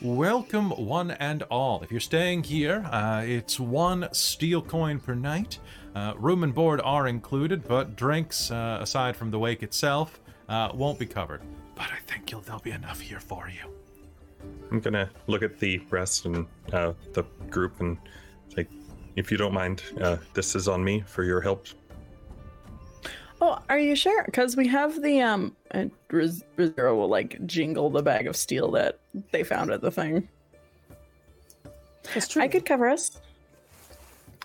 Welcome, 0.02 0.72
one 0.72 1.12
and 1.12 1.42
all. 1.44 1.82
If 1.82 1.90
you're 1.90 2.00
staying 2.00 2.42
here, 2.42 2.84
uh, 2.92 3.22
it's 3.24 3.58
one 3.58 4.10
steel 4.12 4.60
coin 4.60 5.00
per 5.00 5.14
night. 5.14 5.58
Uh, 5.94 6.14
room 6.16 6.44
and 6.44 6.54
board 6.54 6.80
are 6.84 7.08
included, 7.08 7.66
but 7.66 7.96
drinks, 7.96 8.50
uh, 8.50 8.78
aside 8.80 9.16
from 9.16 9.30
the 9.30 9.38
wake 9.38 9.62
itself, 9.62 10.20
uh, 10.48 10.70
won't 10.74 10.98
be 10.98 11.06
covered. 11.06 11.40
But 11.74 11.86
I 11.92 11.98
think 12.06 12.30
you'll, 12.30 12.40
there'll 12.40 12.60
be 12.60 12.72
enough 12.72 13.00
here 13.00 13.20
for 13.20 13.48
you. 13.48 13.70
I'm 14.70 14.80
gonna 14.80 15.10
look 15.26 15.42
at 15.42 15.58
the 15.58 15.78
rest 15.90 16.26
and 16.26 16.46
uh, 16.72 16.92
the 17.12 17.24
group 17.50 17.80
and 17.80 17.98
like, 18.56 18.68
if 19.16 19.30
you 19.30 19.36
don't 19.36 19.54
mind, 19.54 19.82
uh, 20.00 20.16
this 20.34 20.54
is 20.54 20.68
on 20.68 20.84
me 20.84 21.02
for 21.06 21.24
your 21.24 21.40
help. 21.40 21.66
Oh, 23.40 23.58
are 23.68 23.78
you 23.78 23.94
sure? 23.94 24.24
Because 24.24 24.56
we 24.56 24.66
have 24.66 25.00
the 25.00 25.20
um, 25.20 25.56
and 25.70 25.90
Riz- 26.10 26.44
Rizero 26.56 26.96
will 26.96 27.08
like 27.08 27.44
jingle 27.46 27.88
the 27.88 28.02
bag 28.02 28.26
of 28.26 28.36
steel 28.36 28.70
that 28.72 28.98
they 29.30 29.44
found 29.44 29.70
at 29.70 29.80
the 29.80 29.90
thing. 29.90 30.28
That's 32.14 32.26
true. 32.26 32.42
I 32.42 32.48
could 32.48 32.64
cover 32.64 32.88
us. 32.88 33.20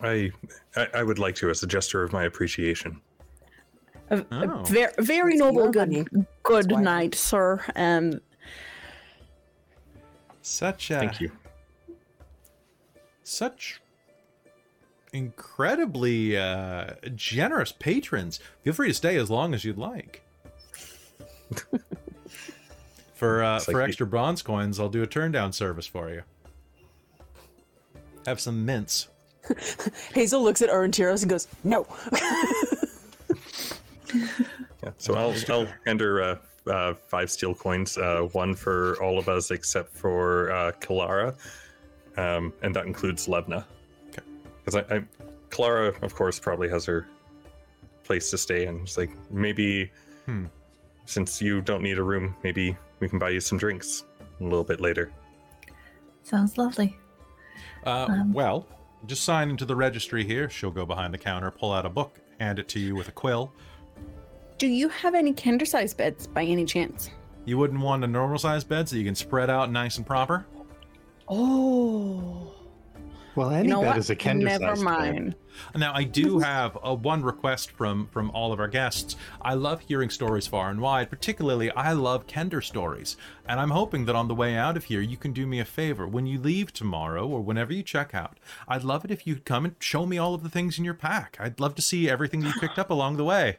I, 0.03 0.31
I 0.75 0.87
I 0.95 1.03
would 1.03 1.19
like 1.19 1.35
to 1.35 1.49
as 1.49 1.63
a 1.63 1.67
gesture 1.67 2.03
of 2.03 2.11
my 2.13 2.23
appreciation. 2.25 3.01
A, 4.09 4.23
Oh. 4.31 4.63
very, 4.67 4.91
very 4.99 5.35
noble. 5.37 5.69
Good, 5.71 5.89
money. 5.89 6.05
good 6.43 6.69
night, 6.71 7.15
sir. 7.15 7.59
Um, 7.75 8.19
Such 10.41 10.91
a 10.91 10.99
Thank 10.99 11.21
you. 11.21 11.31
such 13.23 13.79
incredibly 15.13 16.35
uh, 16.37 16.95
generous 17.15 17.71
patrons. 17.71 18.39
Feel 18.63 18.73
free 18.73 18.89
to 18.89 18.93
stay 18.93 19.15
as 19.15 19.29
long 19.29 19.53
as 19.53 19.63
you'd 19.63 19.77
like. 19.77 20.21
for 23.15 23.41
uh, 23.43 23.59
for 23.59 23.73
like- 23.79 23.87
extra 23.89 24.05
bronze 24.05 24.41
coins, 24.41 24.79
I'll 24.79 24.89
do 24.89 25.01
a 25.01 25.07
turn 25.07 25.31
down 25.31 25.53
service 25.53 25.87
for 25.87 26.09
you. 26.09 26.23
Have 28.25 28.39
some 28.41 28.65
mints. 28.65 29.07
Hazel 30.13 30.41
looks 30.43 30.61
at 30.61 30.69
Orontiros 30.69 31.21
and 31.21 31.29
goes, 31.29 31.47
"No." 31.63 31.85
Yeah. 34.83 34.91
So 34.97 35.15
I'll 35.15 35.33
I'll 35.49 35.67
hand 35.85 36.01
her 36.01 36.21
uh, 36.21 36.37
uh, 36.69 36.93
five 36.93 37.31
steel 37.31 37.55
coins, 37.55 37.97
uh, 37.97 38.27
one 38.33 38.53
for 38.53 39.01
all 39.01 39.17
of 39.17 39.27
us 39.29 39.49
except 39.49 39.95
for 39.95 40.51
uh, 40.51 40.71
Kalara, 40.73 41.35
um, 42.17 42.53
and 42.61 42.75
that 42.75 42.85
includes 42.85 43.27
Levna. 43.27 43.63
Okay. 44.09 44.21
Because 44.63 44.83
I, 44.89 44.95
I, 44.97 45.03
Kalara, 45.49 45.99
of 46.03 46.13
course, 46.13 46.37
probably 46.39 46.69
has 46.69 46.85
her 46.85 47.07
place 48.03 48.29
to 48.31 48.37
stay, 48.37 48.65
and 48.65 48.81
it's 48.81 48.97
like 48.97 49.09
maybe 49.31 49.89
Hmm. 50.25 50.45
since 51.05 51.41
you 51.41 51.59
don't 51.61 51.81
need 51.81 51.97
a 51.97 52.03
room, 52.03 52.35
maybe 52.43 52.77
we 52.99 53.09
can 53.09 53.17
buy 53.19 53.29
you 53.29 53.39
some 53.39 53.57
drinks 53.57 54.03
a 54.39 54.43
little 54.43 54.63
bit 54.63 54.79
later. 54.79 55.11
Sounds 56.23 56.57
lovely. 56.57 56.97
Uh, 57.85 58.07
Um, 58.09 58.31
well, 58.33 58.65
just 59.05 59.23
sign 59.23 59.49
into 59.49 59.65
the 59.65 59.75
registry 59.75 60.23
here. 60.23 60.49
She'll 60.49 60.71
go 60.71 60.85
behind 60.85 61.13
the 61.13 61.17
counter, 61.17 61.51
pull 61.51 61.71
out 61.71 61.85
a 61.85 61.89
book, 61.89 62.19
hand 62.39 62.59
it 62.59 62.67
to 62.69 62.79
you 62.79 62.95
with 62.95 63.07
a 63.07 63.11
quill. 63.11 63.53
do 64.57 64.67
you 64.67 64.89
have 64.89 65.13
any 65.15 65.33
kender 65.33 65.67
size 65.67 65.93
beds 65.93 66.27
by 66.27 66.43
any 66.43 66.65
chance? 66.65 67.09
You 67.45 67.57
wouldn't 67.57 67.81
want 67.81 68.03
a 68.03 68.07
normal 68.07 68.39
sized 68.39 68.69
bed 68.69 68.87
so 68.87 68.95
you 68.95 69.03
can 69.03 69.15
spread 69.15 69.49
out 69.49 69.71
nice 69.71 69.97
and 69.97 70.05
proper? 70.05 70.45
Oh, 71.27 72.53
Well, 73.35 73.49
any 73.49 73.67
you 73.67 73.73
know 73.73 73.81
bed 73.81 73.87
what? 73.87 73.97
is 73.97 74.09
a 74.09 74.15
Kender 74.15 74.43
Never 74.43 74.75
sized 74.75 74.83
mind. 74.83 75.35
Now, 75.75 75.93
I 75.93 76.03
do 76.03 76.39
have 76.51 76.77
a 76.83 76.93
one 76.93 77.23
request 77.23 77.71
from 77.71 78.07
from 78.07 78.29
all 78.31 78.53
of 78.53 78.59
our 78.59 78.67
guests. 78.67 79.15
I 79.41 79.55
love 79.55 79.81
hearing 79.81 80.09
stories 80.09 80.45
far 80.45 80.69
and 80.69 80.79
wide. 80.79 81.09
Particularly, 81.09 81.71
I 81.71 81.93
love 81.93 82.27
Kender 82.27 82.63
stories, 82.63 83.17
and 83.47 83.59
I'm 83.59 83.71
hoping 83.71 84.05
that 84.05 84.15
on 84.15 84.27
the 84.27 84.35
way 84.35 84.55
out 84.55 84.77
of 84.77 84.85
here, 84.85 85.01
you 85.01 85.17
can 85.17 85.33
do 85.33 85.47
me 85.47 85.59
a 85.59 85.65
favor. 85.65 86.07
When 86.07 86.27
you 86.27 86.39
leave 86.39 86.73
tomorrow, 86.73 87.27
or 87.27 87.41
whenever 87.41 87.73
you 87.73 87.81
check 87.81 88.13
out, 88.13 88.39
I'd 88.67 88.83
love 88.83 89.03
it 89.03 89.11
if 89.11 89.25
you'd 89.25 89.45
come 89.45 89.65
and 89.65 89.75
show 89.79 90.05
me 90.05 90.17
all 90.17 90.35
of 90.35 90.43
the 90.43 90.49
things 90.49 90.77
in 90.77 90.85
your 90.85 90.93
pack. 90.93 91.37
I'd 91.39 91.59
love 91.59 91.75
to 91.75 91.81
see 91.81 92.09
everything 92.09 92.43
you 92.43 92.53
picked 92.59 92.77
up 92.77 92.89
along 92.91 93.17
the 93.17 93.23
way. 93.23 93.57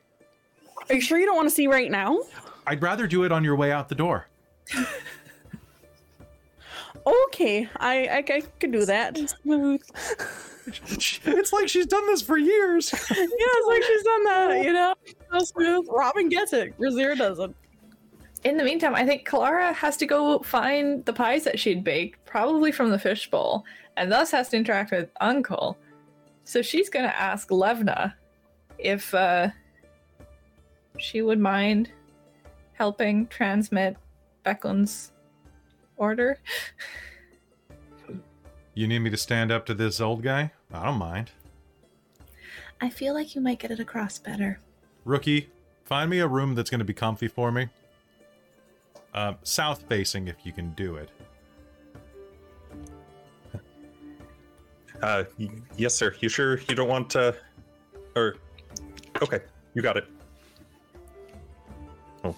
Are 0.89 0.95
you 0.95 1.01
sure 1.01 1.19
you 1.19 1.27
don't 1.27 1.37
want 1.37 1.49
to 1.49 1.55
see 1.55 1.67
right 1.67 1.91
now? 1.91 2.21
I'd 2.67 2.83
rather 2.83 3.07
do 3.07 3.25
it 3.25 3.33
on 3.33 3.43
your 3.45 3.57
way 3.57 3.73
out 3.73 3.89
the 3.89 3.95
door. 3.95 4.29
Okay, 7.07 7.69
I 7.77 8.07
I, 8.07 8.17
I 8.35 8.43
could 8.61 8.73
do 8.73 8.85
that. 8.87 9.17
Smooth. 9.43 9.83
It's 10.67 11.53
like 11.53 11.69
she's 11.69 11.85
done 11.85 12.07
this 12.07 12.23
for 12.23 12.39
years. 12.39 12.91
Yeah, 13.11 13.27
it's 13.29 13.67
like 13.67 13.83
she's 13.83 14.03
done 14.03 14.25
that. 14.25 14.65
You 14.65 14.73
know, 14.73 14.95
so 15.31 15.39
smooth. 15.41 15.87
Robin 15.91 16.29
gets 16.29 16.53
it. 16.53 16.79
Razir 16.79 17.19
doesn't. 17.19 17.55
In 18.45 18.57
the 18.57 18.65
meantime, 18.65 18.95
I 18.95 19.05
think 19.05 19.29
Kalara 19.29 19.75
has 19.75 19.97
to 19.99 20.07
go 20.07 20.39
find 20.41 21.05
the 21.05 21.13
pies 21.13 21.45
that 21.45 21.59
she'd 21.59 21.83
baked, 21.85 22.25
probably 22.27 22.73
from 22.73 22.91
the 22.91 22.99
fishbowl, 22.99 23.65
and 23.97 24.13
thus 24.13 24.31
has 24.31 24.51
to 24.51 24.57
interact 24.57 24.91
with 24.91 25.11
Uncle. 25.21 25.79
So 26.45 26.61
she's 26.61 26.91
going 26.91 27.07
to 27.07 27.17
ask 27.19 27.49
Levna 27.49 28.13
if 28.79 29.15
uh, 29.15 29.49
she 30.99 31.23
would 31.23 31.41
mind 31.41 31.91
helping 32.75 33.27
transmit 33.29 33.97
Becklin's 34.45 35.13
order. 35.97 36.39
You 38.75 38.89
need 38.89 39.01
me 39.01 39.11
to 39.11 39.17
stand 39.17 39.53
up 39.53 39.67
to 39.67 39.75
this 39.75 40.01
old 40.01 40.23
guy? 40.23 40.53
I 40.73 40.85
don't 40.85 40.99
mind. 40.99 41.31
I 42.81 42.91
feel 42.91 43.15
like 43.15 43.35
you 43.35 43.41
might 43.41 43.59
get 43.61 43.71
it 43.71 43.79
across 43.79 44.19
better. 44.19 44.59
Rookie, 45.05 45.49
find 45.85 46.11
me 46.11 46.19
a 46.19 46.27
room 46.27 46.55
that's 46.55 46.71
going 46.71 46.81
to 46.81 46.85
be 46.85 46.95
comfy 46.95 47.29
for 47.29 47.53
me. 47.53 47.69
Uh, 49.13 49.35
south 49.45 49.85
facing, 49.89 50.27
if 50.27 50.37
you 50.45 50.53
can 50.53 50.73
do 50.75 50.97
it. 50.97 51.09
Uh, 55.03 55.25
y- 55.39 55.51
yes, 55.77 55.93
sir. 55.93 56.15
You 56.21 56.29
sure 56.29 56.61
you 56.69 56.75
don't 56.75 56.89
want 56.89 57.15
uh, 57.17 57.33
or 58.17 58.37
okay, 59.23 59.41
you 59.75 59.83
got 59.83 59.97
it. 59.97 60.07
I'll 62.23 62.37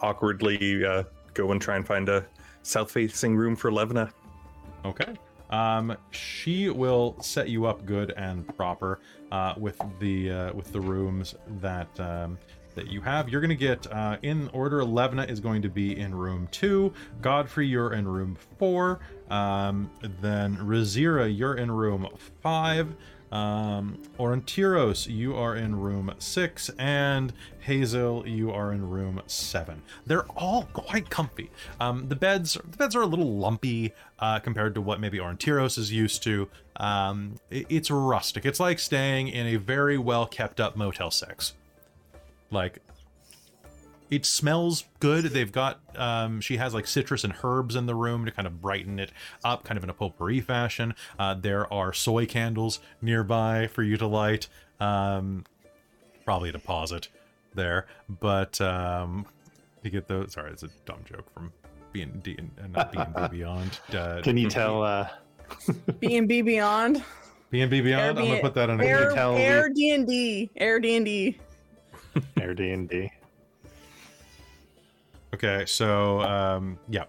awkwardly 0.00 0.84
uh, 0.84 1.04
go 1.34 1.50
and 1.50 1.60
try 1.60 1.76
and 1.76 1.86
find 1.86 2.08
a 2.08 2.24
south-facing 2.62 3.36
room 3.36 3.56
for 3.56 3.70
Levna. 3.70 4.10
Okay. 4.84 5.14
Um, 5.50 5.96
she 6.10 6.68
will 6.68 7.16
set 7.20 7.48
you 7.48 7.64
up 7.66 7.86
good 7.86 8.12
and 8.16 8.46
proper 8.56 9.00
uh, 9.32 9.54
with 9.56 9.80
the 9.98 10.30
uh, 10.30 10.52
with 10.52 10.72
the 10.72 10.80
rooms 10.80 11.34
that 11.60 11.88
um, 11.98 12.38
that 12.74 12.88
you 12.88 13.00
have. 13.00 13.28
You're 13.28 13.40
going 13.40 13.48
to 13.48 13.56
get 13.56 13.90
uh, 13.90 14.18
in 14.22 14.48
order. 14.52 14.82
Levna 14.82 15.28
is 15.28 15.40
going 15.40 15.62
to 15.62 15.68
be 15.68 15.98
in 15.98 16.14
room 16.14 16.48
two. 16.50 16.92
Godfrey, 17.22 17.66
you're 17.66 17.94
in 17.94 18.06
room 18.06 18.36
four. 18.58 19.00
Um, 19.30 19.90
then 20.20 20.56
Razira, 20.58 21.34
you're 21.34 21.54
in 21.54 21.70
room 21.70 22.06
five. 22.42 22.94
Um, 23.30 23.98
Orontiros, 24.18 25.06
you 25.06 25.36
are 25.36 25.54
in 25.56 25.78
room 25.78 26.12
six, 26.18 26.70
and 26.78 27.32
Hazel, 27.60 28.26
you 28.26 28.50
are 28.50 28.72
in 28.72 28.88
room 28.88 29.20
seven. 29.26 29.82
They're 30.06 30.26
all 30.36 30.64
quite 30.72 31.10
comfy. 31.10 31.50
Um, 31.80 32.08
the 32.08 32.16
beds, 32.16 32.54
the 32.54 32.76
beds 32.76 32.96
are 32.96 33.02
a 33.02 33.06
little 33.06 33.36
lumpy 33.36 33.92
uh, 34.18 34.38
compared 34.38 34.74
to 34.76 34.80
what 34.80 35.00
maybe 35.00 35.18
Orontiros 35.18 35.76
is 35.78 35.92
used 35.92 36.22
to. 36.24 36.48
Um, 36.76 37.34
it- 37.50 37.66
it's 37.68 37.90
rustic. 37.90 38.46
It's 38.46 38.60
like 38.60 38.78
staying 38.78 39.28
in 39.28 39.46
a 39.46 39.56
very 39.56 39.98
well 39.98 40.26
kept 40.26 40.58
up 40.60 40.76
Motel 40.76 41.10
Six. 41.10 41.52
Like 42.50 42.78
it 44.10 44.24
smells 44.24 44.84
good. 45.00 45.24
They've 45.26 45.50
got 45.52 45.80
um, 45.96 46.40
she 46.40 46.56
has 46.56 46.74
like 46.74 46.86
citrus 46.86 47.24
and 47.24 47.34
herbs 47.42 47.76
in 47.76 47.86
the 47.86 47.94
room 47.94 48.24
to 48.24 48.30
kind 48.30 48.46
of 48.46 48.60
brighten 48.60 48.98
it 48.98 49.12
up, 49.44 49.64
kind 49.64 49.76
of 49.76 49.84
in 49.84 49.90
a 49.90 49.94
potpourri 49.94 50.40
fashion. 50.40 50.94
Uh, 51.18 51.34
there 51.34 51.72
are 51.72 51.92
soy 51.92 52.26
candles 52.26 52.80
nearby 53.02 53.66
for 53.66 53.82
you 53.82 53.96
to 53.96 54.06
light. 54.06 54.48
Um, 54.80 55.44
probably 56.24 56.50
a 56.50 56.52
deposit 56.52 57.08
there, 57.54 57.86
but 58.20 58.60
um, 58.60 59.26
you 59.82 59.90
get 59.90 60.08
those. 60.08 60.32
Sorry, 60.32 60.50
it's 60.52 60.62
a 60.62 60.68
dumb 60.84 61.00
joke 61.04 61.30
from 61.32 61.52
B 61.92 62.02
and 62.02 62.22
D 62.22 62.36
and 62.38 62.72
not 62.72 62.92
B 62.92 62.98
and 62.98 63.14
B 63.14 63.22
Beyond. 63.38 63.80
Uh, 63.92 64.20
Can 64.22 64.36
you 64.36 64.48
tell? 64.48 64.82
Uh, 64.82 65.08
B 66.00 66.16
and 66.16 66.28
B 66.28 66.42
Beyond. 66.42 67.02
B 67.50 67.62
and 67.62 67.70
B 67.70 67.80
Beyond? 67.80 68.18
I'm 68.18 68.26
gonna 68.26 68.40
put 68.40 68.54
that 68.54 68.68
on 68.70 68.78
Can 68.78 68.86
you 68.86 68.94
Air 68.94 69.12
tell 69.14 69.34
Air 69.36 69.68
D 69.70 69.90
and 69.90 70.06
D. 70.06 70.50
Air 70.56 70.78
D 70.80 70.96
and 70.96 71.04
D. 71.04 71.38
Air 72.38 72.54
D 72.54 72.70
and 72.70 72.88
D. 72.88 73.10
Okay, 75.34 75.64
so 75.66 76.20
um, 76.20 76.78
yeah. 76.88 77.04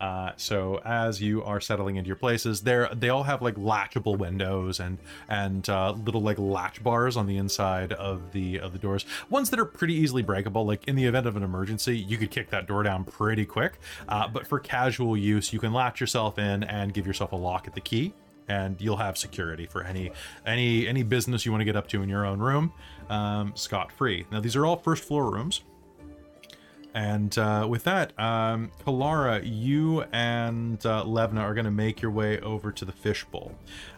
Uh, 0.00 0.32
so 0.36 0.80
as 0.84 1.22
you 1.22 1.44
are 1.44 1.60
settling 1.60 1.94
into 1.94 2.08
your 2.08 2.16
places, 2.16 2.62
there 2.62 2.88
they 2.92 3.08
all 3.08 3.22
have 3.22 3.40
like 3.40 3.56
latchable 3.56 4.16
windows 4.16 4.80
and 4.80 4.98
and 5.28 5.68
uh, 5.68 5.92
little 5.92 6.20
like 6.20 6.36
latch 6.40 6.82
bars 6.82 7.16
on 7.16 7.28
the 7.28 7.36
inside 7.36 7.92
of 7.92 8.32
the 8.32 8.58
of 8.58 8.72
the 8.72 8.80
doors. 8.80 9.06
Ones 9.30 9.48
that 9.50 9.60
are 9.60 9.64
pretty 9.64 9.94
easily 9.94 10.22
breakable. 10.22 10.66
Like 10.66 10.88
in 10.88 10.96
the 10.96 11.04
event 11.04 11.28
of 11.28 11.36
an 11.36 11.44
emergency, 11.44 11.96
you 11.96 12.18
could 12.18 12.32
kick 12.32 12.50
that 12.50 12.66
door 12.66 12.82
down 12.82 13.04
pretty 13.04 13.46
quick. 13.46 13.78
Uh, 14.08 14.26
but 14.26 14.44
for 14.44 14.58
casual 14.58 15.16
use, 15.16 15.52
you 15.52 15.60
can 15.60 15.72
latch 15.72 16.00
yourself 16.00 16.36
in 16.36 16.64
and 16.64 16.92
give 16.92 17.06
yourself 17.06 17.30
a 17.30 17.36
lock 17.36 17.68
at 17.68 17.74
the 17.74 17.80
key, 17.80 18.12
and 18.48 18.80
you'll 18.80 18.96
have 18.96 19.16
security 19.16 19.66
for 19.66 19.84
any 19.84 20.10
any 20.44 20.88
any 20.88 21.04
business 21.04 21.46
you 21.46 21.52
want 21.52 21.60
to 21.60 21.66
get 21.66 21.76
up 21.76 21.86
to 21.86 22.02
in 22.02 22.08
your 22.08 22.26
own 22.26 22.40
room, 22.40 22.72
um, 23.08 23.52
scot 23.54 23.92
free. 23.92 24.26
Now 24.32 24.40
these 24.40 24.56
are 24.56 24.66
all 24.66 24.76
first 24.76 25.04
floor 25.04 25.30
rooms. 25.30 25.62
And 26.94 27.36
uh, 27.38 27.66
with 27.68 27.84
that, 27.84 28.18
um, 28.18 28.70
Kalara, 28.84 29.42
you 29.44 30.02
and 30.12 30.84
uh, 30.84 31.04
Levna 31.04 31.40
are 31.40 31.54
going 31.54 31.64
to 31.64 31.70
make 31.70 32.02
your 32.02 32.10
way 32.10 32.38
over 32.40 32.70
to 32.70 32.84
the 32.84 32.92
fishbowl. 32.92 33.52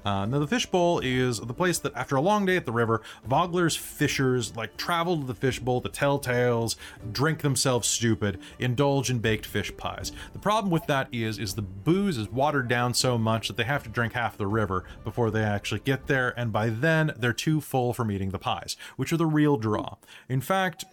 Uh, 0.05 0.27
now, 0.27 0.39
the 0.39 0.47
fishbowl 0.47 1.01
is 1.01 1.41
the 1.41 1.55
place 1.55 1.79
that, 1.81 1.95
after 1.97 2.15
a 2.15 2.21
long 2.21 2.47
day 2.47 2.57
at 2.57 2.67
the 2.67 2.73
river, 2.73 3.03
Vogler's 3.27 3.75
fishers 3.75 4.57
like 4.57 4.77
travel 4.77 5.19
to 5.19 5.27
the 5.27 5.35
fishbowl 5.35 5.81
to 5.81 5.89
tell 5.89 6.19
tales, 6.19 6.77
drink 7.11 7.41
themselves 7.41 7.89
stupid, 7.89 8.39
indulge 8.59 9.11
in 9.11 9.19
baked 9.19 9.47
fish 9.47 9.77
pies. 9.77 10.13
The 10.33 10.39
problem 10.39 10.71
with 10.71 10.87
that 10.87 11.09
is, 11.13 11.39
is 11.39 11.55
the 11.55 11.63
booze 11.63 12.17
is 12.17 12.31
watered 12.31 12.69
down 12.69 12.95
so 12.95 13.19
much 13.19 13.49
that 13.49 13.57
they 13.57 13.65
have 13.65 13.83
to 13.85 13.89
drink 13.89 14.13
half 14.13 14.37
the 14.37 14.47
river 14.47 14.85
before 15.03 15.31
they 15.31 15.43
actually 15.43 15.81
get 15.81 16.07
there, 16.07 16.33
and 16.39 16.53
by 16.53 16.69
then 16.69 17.13
they're 17.17 17.33
too 17.33 17.61
full 17.61 17.93
from 17.93 18.11
eating 18.11 18.31
the 18.31 18.39
pies, 18.39 18.77
which 18.97 19.13
are 19.13 19.17
the 19.17 19.27
real 19.27 19.57
draw. 19.57 19.97
In 20.29 20.41
fact, 20.41 20.85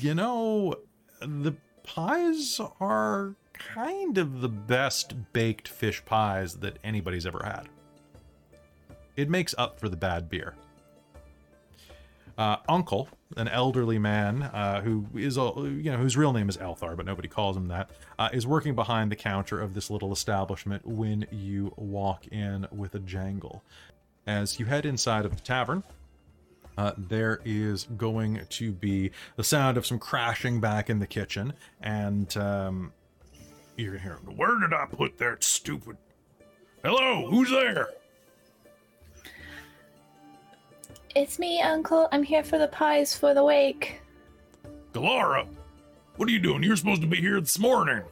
you 0.00 0.14
know, 0.14 0.76
the 1.26 1.54
pies 1.82 2.60
are 2.80 3.34
kind 3.52 4.18
of 4.18 4.40
the 4.40 4.48
best 4.48 5.32
baked 5.32 5.68
fish 5.68 6.04
pies 6.04 6.56
that 6.56 6.78
anybody's 6.82 7.26
ever 7.26 7.42
had. 7.44 7.68
it 9.16 9.30
makes 9.30 9.54
up 9.58 9.78
for 9.78 9.88
the 9.88 9.96
bad 9.96 10.28
beer. 10.28 10.54
Uh, 12.36 12.56
Uncle, 12.68 13.08
an 13.36 13.46
elderly 13.46 13.96
man 13.98 14.42
uh, 14.42 14.80
who 14.80 15.06
is, 15.14 15.36
a, 15.36 15.52
you 15.56 15.92
know, 15.92 15.96
whose 15.98 16.16
real 16.16 16.32
name 16.32 16.48
is 16.48 16.56
Althar, 16.56 16.96
but 16.96 17.06
nobody 17.06 17.28
calls 17.28 17.56
him 17.56 17.68
that, 17.68 17.90
uh, 18.18 18.28
is 18.32 18.44
working 18.44 18.74
behind 18.74 19.12
the 19.12 19.16
counter 19.16 19.60
of 19.60 19.72
this 19.72 19.88
little 19.88 20.12
establishment 20.12 20.84
when 20.84 21.26
you 21.30 21.72
walk 21.76 22.26
in 22.28 22.66
with 22.72 22.96
a 22.96 22.98
jangle. 22.98 23.62
As 24.26 24.58
you 24.58 24.66
head 24.66 24.84
inside 24.84 25.24
of 25.24 25.36
the 25.36 25.42
tavern, 25.42 25.84
uh, 26.76 26.92
there 26.96 27.40
is 27.44 27.84
going 27.96 28.40
to 28.48 28.72
be 28.72 29.10
the 29.36 29.44
sound 29.44 29.76
of 29.76 29.86
some 29.86 29.98
crashing 29.98 30.60
back 30.60 30.90
in 30.90 30.98
the 30.98 31.06
kitchen, 31.06 31.52
and 31.80 32.36
um, 32.36 32.92
you're 33.76 33.92
gonna 33.92 34.02
hear, 34.02 34.18
"Where 34.36 34.58
did 34.60 34.72
I 34.72 34.86
put 34.86 35.18
that 35.18 35.44
stupid? 35.44 35.96
Hello, 36.82 37.26
who's 37.28 37.50
there?" 37.50 37.88
It's 41.14 41.38
me, 41.38 41.60
Uncle. 41.60 42.08
I'm 42.10 42.24
here 42.24 42.42
for 42.42 42.58
the 42.58 42.66
pies 42.66 43.16
for 43.16 43.34
the 43.34 43.44
wake. 43.44 44.00
Kalara, 44.92 45.46
what 46.16 46.28
are 46.28 46.32
you 46.32 46.40
doing? 46.40 46.62
You're 46.64 46.76
supposed 46.76 47.02
to 47.02 47.06
be 47.06 47.20
here 47.20 47.40
this 47.40 47.58
morning. 47.58 48.02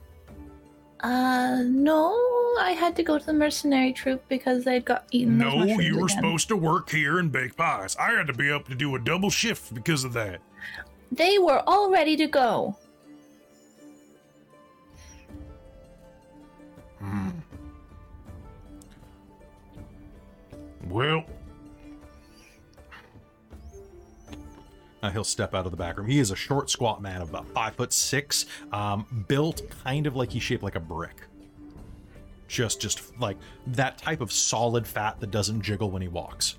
Uh, 1.02 1.62
no, 1.64 2.12
I 2.60 2.76
had 2.78 2.94
to 2.96 3.02
go 3.02 3.18
to 3.18 3.26
the 3.26 3.32
mercenary 3.32 3.92
troop 3.92 4.22
because 4.28 4.64
they'd 4.64 4.84
got 4.84 5.04
eaten. 5.10 5.36
No, 5.36 5.64
you 5.64 5.96
were 5.98 6.04
again. 6.04 6.16
supposed 6.16 6.48
to 6.48 6.56
work 6.56 6.90
here 6.90 7.18
and 7.18 7.32
bake 7.32 7.56
pies. 7.56 7.96
I 7.96 8.12
had 8.12 8.28
to 8.28 8.32
be 8.32 8.52
up 8.52 8.68
to 8.68 8.74
do 8.74 8.94
a 8.94 8.98
double 9.00 9.30
shift 9.30 9.74
because 9.74 10.04
of 10.04 10.12
that. 10.12 10.40
They 11.10 11.38
were 11.38 11.62
all 11.66 11.90
ready 11.90 12.16
to 12.16 12.26
go. 12.26 12.76
Well, 20.88 21.24
Uh, 25.02 25.10
he'll 25.10 25.24
step 25.24 25.54
out 25.54 25.64
of 25.64 25.72
the 25.72 25.76
back 25.76 25.98
room. 25.98 26.06
He 26.06 26.20
is 26.20 26.30
a 26.30 26.36
short, 26.36 26.70
squat 26.70 27.02
man 27.02 27.20
of 27.20 27.30
about 27.30 27.48
five 27.48 27.74
foot 27.74 27.92
six, 27.92 28.46
um, 28.72 29.24
built 29.28 29.62
kind 29.84 30.06
of 30.06 30.14
like 30.14 30.30
he's 30.30 30.42
shaped 30.42 30.62
like 30.62 30.76
a 30.76 30.80
brick. 30.80 31.22
Just, 32.46 32.80
just 32.80 33.18
like 33.18 33.36
that 33.68 33.98
type 33.98 34.20
of 34.20 34.30
solid 34.30 34.86
fat 34.86 35.18
that 35.20 35.30
doesn't 35.30 35.62
jiggle 35.62 35.90
when 35.90 36.02
he 36.02 36.08
walks. 36.08 36.56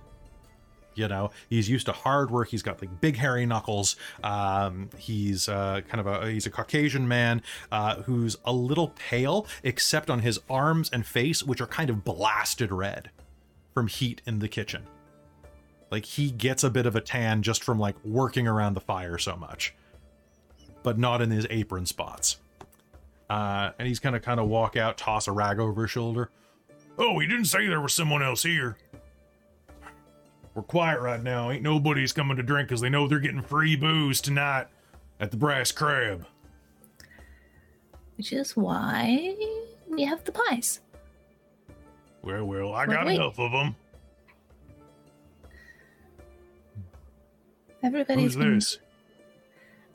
You 0.96 1.08
know, 1.08 1.32
he's 1.50 1.70
used 1.70 1.86
to 1.88 1.92
hard 1.92 2.30
work. 2.30 2.50
He's 2.50 2.62
got 2.62 2.82
like 2.82 3.02
big 3.02 3.16
hairy 3.16 3.46
knuckles. 3.46 3.96
Um, 4.24 4.90
he's 4.98 5.50
uh, 5.50 5.82
kind 5.88 6.00
of 6.00 6.08
a 6.08 6.30
he's 6.30 6.46
a 6.46 6.52
Caucasian 6.52 7.08
man 7.08 7.42
uh, 7.72 8.04
who's 8.04 8.38
a 8.46 8.54
little 8.54 8.90
pale, 8.90 9.48
except 9.64 10.10
on 10.10 10.20
his 10.20 10.40
arms 10.50 10.90
and 10.92 11.06
face, 11.06 11.44
which 11.44 11.62
are 11.62 11.68
kind 11.68 11.90
of 11.90 12.04
blasted 12.04 12.72
red 12.72 13.10
from 13.74 13.88
heat 13.88 14.22
in 14.26 14.40
the 14.40 14.48
kitchen. 14.48 14.84
Like 15.94 16.06
he 16.06 16.32
gets 16.32 16.64
a 16.64 16.72
bit 16.72 16.88
of 16.88 16.96
a 16.96 17.02
tan 17.02 17.44
just 17.44 17.64
from 17.64 17.78
like 17.78 17.94
working 18.04 18.48
around 18.48 18.74
the 18.74 18.80
fire 18.80 19.20
so 19.20 19.36
much, 19.36 19.76
but 20.82 20.98
not 20.98 21.22
in 21.22 21.30
his 21.30 21.46
apron 21.52 21.86
spots. 21.86 22.38
Uh, 23.30 23.70
and 23.78 23.88
he's 23.88 24.00
gonna 24.00 24.20
kind 24.20 24.40
of 24.40 24.48
walk 24.48 24.76
out, 24.76 24.98
toss 24.98 25.28
a 25.28 25.32
rag 25.32 25.60
over 25.60 25.84
his 25.84 25.92
shoulder. 25.92 26.32
oh, 26.98 27.20
he 27.20 27.28
didn't 27.28 27.46
say 27.46 27.68
there 27.68 27.80
was 27.80 27.94
someone 27.94 28.24
else 28.24 28.42
here. 28.42 28.76
We're 30.56 30.64
quiet 30.64 31.00
right 31.00 31.22
now. 31.22 31.52
Ain't 31.52 31.62
nobody's 31.62 32.12
coming 32.12 32.38
to 32.38 32.44
drink 32.44 32.70
because 32.70 32.82
they 32.82 32.90
know 32.90 33.08
they're 33.08 33.20
getting 33.20 33.44
free 33.44 33.76
booze 33.76 34.20
tonight 34.20 34.66
at 35.20 35.30
the 35.30 35.38
Brass 35.38 35.72
Crab. 35.72 36.26
Which 38.18 38.34
is 38.34 38.58
why 38.58 39.36
we 39.88 40.06
have 40.06 40.24
the 40.24 40.32
pies. 40.32 40.80
Well, 42.24 42.46
well, 42.46 42.74
I 42.74 42.88
Wait, 42.88 42.96
got 42.96 43.06
wait. 43.06 43.16
enough 43.18 43.38
of 43.40 43.52
them. 43.52 43.76
Everybody's 47.84 48.24
Who's 48.24 48.36
been- 48.36 48.56
this? 48.56 48.80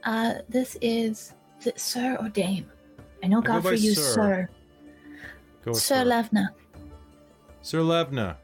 Uh, 0.04 0.34
this 0.48 0.76
is 0.80 1.34
is 1.60 1.66
it 1.66 1.80
Sir 1.80 2.16
or 2.20 2.28
Dame? 2.28 2.70
I 3.22 3.26
know 3.26 3.38
I 3.38 3.42
go 3.42 3.54
by 3.54 3.60
Godfrey 3.60 3.78
used 3.78 4.00
Sir. 4.00 4.48
Sir 5.64 5.72
Sir. 5.74 6.04
Levna. 6.04 6.50
Sir 7.62 7.80
Levna, 7.80 8.36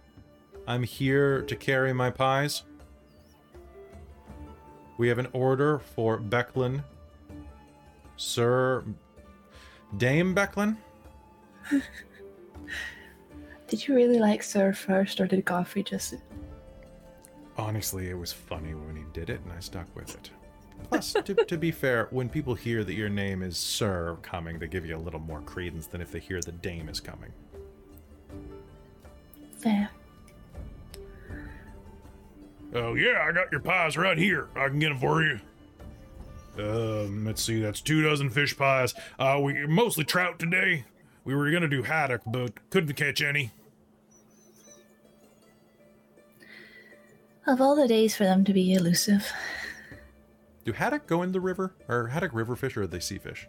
I'm 0.67 0.83
here 0.83 1.43
to 1.43 1.55
carry 1.55 1.93
my 1.93 2.11
pies. 2.11 2.65
We 4.99 5.07
have 5.09 5.19
an 5.19 5.29
order 5.33 5.79
for 5.79 6.19
Becklin. 6.19 6.83
Sir 8.17 8.85
Dame 9.97 10.35
Becklin? 10.35 10.77
Did 13.69 13.87
you 13.89 13.95
really 13.95 14.19
like 14.19 14.43
Sir 14.43 14.73
first, 14.73 15.21
or 15.21 15.27
did 15.27 15.45
Godfrey 15.45 15.83
just? 15.83 16.15
Honestly, 17.57 18.11
it 18.11 18.19
was 18.19 18.33
funny 18.33 18.75
when 18.75 18.97
he 18.97 19.05
did 19.13 19.31
it, 19.31 19.41
and 19.45 19.53
I 19.53 19.61
stuck 19.61 19.87
with 19.95 20.15
it. 20.15 20.31
Plus, 20.89 21.13
to, 21.13 21.35
to 21.35 21.57
be 21.57 21.71
fair, 21.71 22.09
when 22.11 22.29
people 22.29 22.55
hear 22.55 22.83
that 22.85 22.95
your 22.95 23.09
name 23.09 23.43
is 23.43 23.57
Sir 23.57 24.17
coming, 24.23 24.59
they 24.59 24.67
give 24.67 24.85
you 24.85 24.97
a 24.97 24.99
little 24.99 25.21
more 25.21 25.41
credence 25.43 25.87
than 25.87 26.01
if 26.01 26.11
they 26.11 26.19
hear 26.19 26.41
the 26.41 26.53
Dame 26.53 26.89
is 26.89 27.01
coming. 27.01 27.33
Fair. 29.57 29.89
Oh, 32.75 32.95
yeah, 32.95 33.25
I 33.27 33.33
got 33.33 33.53
your 33.53 33.61
pies 33.61 33.97
right 33.97 34.19
here. 34.19 34.49
I 34.57 34.69
can 34.69 34.81
get 34.81 34.89
them 34.89 34.99
for 34.99 35.23
you. 35.23 35.41
Um, 36.59 37.25
let's 37.25 37.43
see, 37.43 37.61
that's 37.61 37.81
two 37.81 38.03
dozen 38.03 38.31
fish 38.31 38.57
pies. 38.57 38.95
Uh, 39.19 39.39
we 39.43 39.67
mostly 39.67 40.05
trout 40.05 40.39
today. 40.39 40.85
We 41.25 41.35
were 41.35 41.51
gonna 41.51 41.69
do 41.69 41.83
haddock, 41.83 42.23
but 42.27 42.53
couldn't 42.71 42.95
catch 42.95 43.23
any. 43.23 43.53
Of 47.47 47.61
all 47.61 47.77
the 47.77 47.87
days 47.89 48.17
for 48.17 48.25
them 48.25 48.45
to 48.45 48.53
be 48.53 48.73
elusive, 48.75 49.31
Do 50.65 50.73
haddock 50.73 51.07
go 51.07 51.23
in 51.23 51.33
the 51.33 51.41
river? 51.41 51.75
Or 51.89 52.07
haddock 52.09 52.33
river 52.33 52.57
fish, 52.57 52.77
or 52.77 52.83
are 52.83 52.87
they 52.87 53.01
sea 53.01 53.19
fish? 53.19 53.49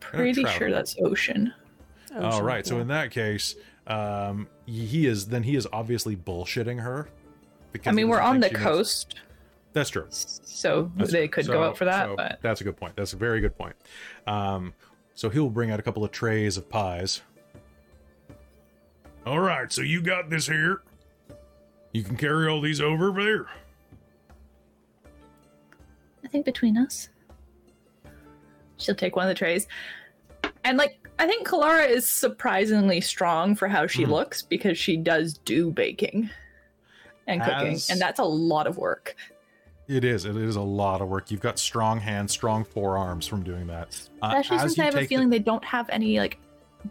Pretty 0.00 0.44
sure 0.44 0.70
that's 0.70 0.96
ocean. 1.02 1.52
All 2.14 2.26
Ocean, 2.26 2.44
right. 2.44 2.66
So 2.66 2.78
in 2.78 2.88
that 2.88 3.10
case, 3.10 3.56
um, 3.86 4.46
he 4.66 5.06
is 5.06 5.26
then 5.26 5.42
he 5.42 5.56
is 5.56 5.66
obviously 5.72 6.14
bullshitting 6.16 6.80
her. 6.80 7.08
Because 7.72 7.88
I 7.88 7.92
mean, 7.92 8.08
we're 8.08 8.20
on 8.20 8.38
the 8.40 8.48
think 8.48 8.58
she 8.58 8.64
knows- 8.64 8.76
coast, 8.76 9.14
That's 9.72 9.88
true. 9.90 10.06
so 10.10 10.92
That's 10.96 11.10
they 11.10 11.20
true. 11.20 11.28
could 11.28 11.46
So- 11.46 11.52
go 11.54 11.62
out 11.64 11.78
for 11.78 11.86
that. 11.86 12.06
so 12.08 12.16
but 12.16 12.38
that's 12.42 12.60
a 12.60 12.64
good 12.64 12.76
point. 12.76 12.94
That's 12.96 13.14
a 13.14 13.16
very 13.16 13.40
good 13.40 13.56
point. 13.56 13.74
Um, 14.26 14.74
so 15.14 15.30
he'll 15.30 15.48
bring 15.48 15.70
out 15.70 15.80
a 15.80 15.82
couple 15.82 16.04
of 16.04 16.10
trays 16.12 16.56
of 16.58 16.68
pies. 16.68 17.22
All 19.24 19.40
right, 19.40 19.72
so 19.72 19.80
you 19.82 20.02
got 20.02 20.28
this 20.28 20.46
here. 20.46 20.82
You 21.92 22.02
can 22.02 22.16
carry 22.16 22.48
all 22.48 22.60
these 22.60 22.80
over 22.80 23.12
there. 23.12 23.46
I 26.24 26.28
think 26.28 26.44
between 26.44 26.78
us, 26.78 27.08
she'll 28.78 28.94
take 28.94 29.16
one 29.16 29.24
of 29.26 29.28
the 29.28 29.34
trays, 29.34 29.66
and 30.64 30.78
like 30.78 30.98
I 31.18 31.26
think 31.26 31.46
Kalara 31.46 31.88
is 31.88 32.08
surprisingly 32.08 33.00
strong 33.00 33.54
for 33.54 33.68
how 33.68 33.86
she 33.86 34.04
Mhm. 34.04 34.08
looks 34.08 34.42
because 34.42 34.78
she 34.78 34.96
does 34.96 35.34
do 35.34 35.70
baking 35.70 36.30
and 37.26 37.42
cooking, 37.42 37.74
As- 37.74 37.90
and 37.90 38.00
that's 38.00 38.18
a 38.18 38.24
lot 38.24 38.66
of 38.66 38.78
work. 38.78 39.14
It 39.88 40.04
is. 40.04 40.24
It 40.24 40.36
is 40.36 40.56
a 40.56 40.60
lot 40.62 41.02
of 41.02 41.08
work. 41.08 41.30
You've 41.30 41.40
got 41.40 41.58
strong 41.58 42.00
hands, 42.00 42.32
strong 42.32 42.64
forearms 42.64 43.26
from 43.26 43.42
doing 43.42 43.66
that. 43.66 43.88
Uh, 44.22 44.28
Especially 44.38 44.58
since 44.60 44.78
I 44.78 44.84
have 44.84 44.94
a 44.94 44.98
take 45.00 45.08
the- 45.08 45.14
feeling 45.16 45.28
they 45.28 45.38
don't 45.38 45.64
have 45.64 45.90
any 45.90 46.18
like 46.18 46.38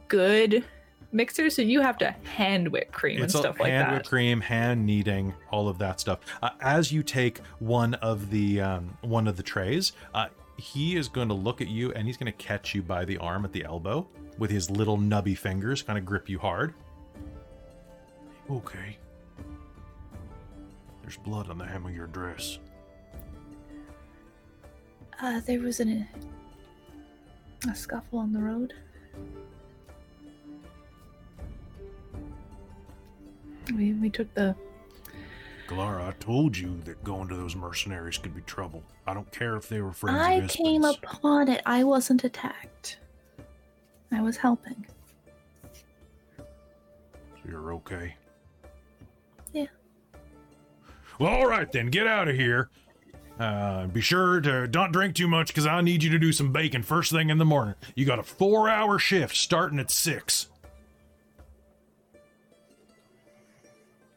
good 0.08 0.64
mixers, 1.12 1.56
so 1.56 1.62
you 1.62 1.82
have 1.82 1.98
to 2.00 2.12
hand 2.36 2.68
whip 2.70 2.92
cream 2.92 3.18
and 3.18 3.26
it's 3.26 3.38
stuff 3.38 3.60
a 3.60 3.64
like 3.64 3.72
hand 3.72 3.90
that. 3.90 3.94
whipped 3.94 4.10
cream, 4.10 4.42
hand 4.42 4.86
kneading, 4.86 5.34
all 5.52 5.68
of 5.68 5.78
that 5.80 6.00
stuff. 6.00 6.20
Uh, 6.42 6.50
as 6.62 6.92
you 6.92 7.04
take 7.04 7.40
one 7.60 7.94
of 7.96 8.30
the 8.30 8.62
um, 8.62 8.98
one 9.02 9.28
of 9.28 9.38
the 9.38 9.44
trays, 9.44 9.92
uh, 10.14 10.28
he 10.58 10.96
is 10.96 11.08
going 11.08 11.28
to 11.28 11.34
look 11.34 11.60
at 11.62 11.68
you 11.68 11.92
and 11.94 12.06
he's 12.08 12.18
going 12.18 12.32
to 12.32 12.38
catch 12.38 12.76
you 12.76 12.82
by 12.82 13.04
the 13.06 13.18
arm 13.18 13.46
at 13.46 13.52
the 13.52 13.64
elbow 13.64 14.08
with 14.38 14.52
his 14.52 14.70
little 14.70 14.98
nubby 14.98 15.38
fingers, 15.38 15.82
kind 15.82 15.98
of 16.00 16.06
grip 16.06 16.30
you 16.30 16.40
hard. 16.40 16.74
Okay. 18.50 18.98
There's 21.02 21.18
blood 21.18 21.50
on 21.50 21.58
the 21.58 21.66
hem 21.66 21.86
of 21.86 21.96
your 21.96 22.08
dress. 22.08 22.60
uh, 25.22 25.40
there 25.46 25.60
was 25.60 25.80
an, 25.80 26.08
a 27.70 27.76
scuffle 27.76 28.20
on 28.20 28.34
the 28.34 28.40
road. 28.40 28.74
We 33.76 33.94
we 33.94 34.10
took 34.10 34.34
the 34.34 34.56
Kalara, 35.72 36.10
I 36.10 36.12
told 36.20 36.58
you 36.58 36.82
that 36.84 37.02
going 37.02 37.30
to 37.30 37.36
those 37.36 37.56
mercenaries 37.56 38.18
could 38.18 38.36
be 38.36 38.42
trouble. 38.42 38.84
I 39.08 39.14
don't 39.14 39.32
care 39.32 39.56
if 39.56 39.70
they 39.70 39.80
were 39.80 39.94
friends 39.94 40.20
I 40.20 40.46
came 40.48 40.84
upon 40.84 41.48
it. 41.48 41.62
I 41.66 41.86
wasn't 41.86 42.26
attacked. 42.26 43.00
I 44.12 44.22
was 44.22 44.36
helping. 44.36 44.86
So 46.38 46.44
you're 47.48 47.74
okay. 47.76 48.16
Yeah. 49.54 49.68
Well, 51.20 51.32
all 51.32 51.48
right 51.48 51.72
then. 51.72 51.88
Get 51.88 52.06
out 52.06 52.28
of 52.28 52.36
here. 52.36 52.70
Uh, 53.40 53.88
be 53.88 54.02
sure 54.02 54.42
to 54.42 54.68
don't 54.68 54.92
drink 54.92 55.16
too 55.16 55.28
much 55.28 55.48
because 55.48 55.66
I 55.66 55.80
need 55.80 56.04
you 56.04 56.10
to 56.10 56.20
do 56.20 56.34
some 56.34 56.52
baking 56.52 56.84
first 56.84 57.12
thing 57.14 57.30
in 57.30 57.38
the 57.38 57.46
morning. 57.46 57.76
You 57.96 58.06
got 58.06 58.20
a 58.20 58.24
four-hour 58.24 59.00
shift 59.00 59.38
starting 59.38 59.80
at 59.80 59.90
six. 59.90 60.48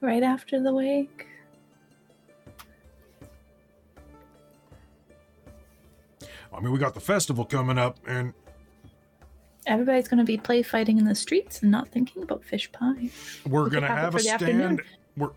Right 0.05 0.23
after 0.23 0.61
the 0.63 0.73
wake. 0.73 1.27
I 6.53 6.61
mean, 6.61 6.73
we 6.73 6.79
got 6.79 6.95
the 6.95 7.01
festival 7.01 7.45
coming 7.45 7.79
up, 7.79 7.99
and 8.07 8.33
Everybody's 9.67 10.09
going 10.09 10.19
to 10.19 10.25
be 10.25 10.37
play 10.37 10.63
fighting 10.63 10.99
in 10.99 11.05
the 11.07 11.15
streets 11.15 11.63
and 11.63 11.71
not 11.71 11.89
thinking 11.89 12.23
about 12.23 12.45
fish 12.45 12.71
pie. 12.71 13.09
we're 13.49 13.65
We 13.65 13.71
gonna 13.71 13.87
have 13.87 14.13
have, 14.13 14.27
a 14.27 14.29
afternoon. 14.31 14.77
stand. 14.77 14.83
We're 15.17 15.31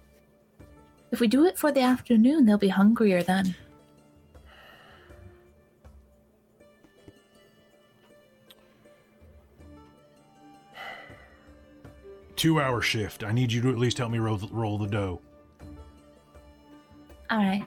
If 1.11 1.21
we 1.21 1.27
do 1.27 1.45
it 1.45 1.57
for 1.57 1.71
the 1.71 1.79
afternoon, 1.79 2.45
they'll 2.45 2.57
be 2.57 2.67
hungrier 2.67 3.23
then. 3.23 3.55
Two 12.37 12.61
hour 12.61 12.81
shift. 12.81 13.23
I 13.23 13.33
need 13.33 13.51
you 13.51 13.61
to 13.63 13.69
at 13.69 13.77
least 13.77 13.97
help 13.97 14.11
me 14.11 14.19
roll, 14.19 14.39
roll 14.51 14.77
the 14.77 14.87
dough. 14.87 15.19
All 17.29 17.37
right. 17.37 17.65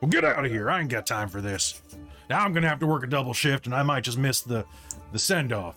Well, 0.00 0.10
get 0.10 0.24
out 0.24 0.44
of 0.44 0.50
here. 0.50 0.70
I 0.70 0.80
ain't 0.80 0.90
got 0.90 1.06
time 1.06 1.28
for 1.28 1.40
this. 1.40 1.80
Now 2.28 2.44
I'm 2.44 2.52
gonna 2.52 2.68
have 2.68 2.80
to 2.80 2.86
work 2.86 3.04
a 3.04 3.06
double 3.06 3.32
shift, 3.32 3.66
and 3.66 3.74
I 3.74 3.82
might 3.82 4.04
just 4.04 4.18
miss 4.18 4.40
the 4.40 4.64
the 5.12 5.18
send 5.18 5.52
off. 5.52 5.76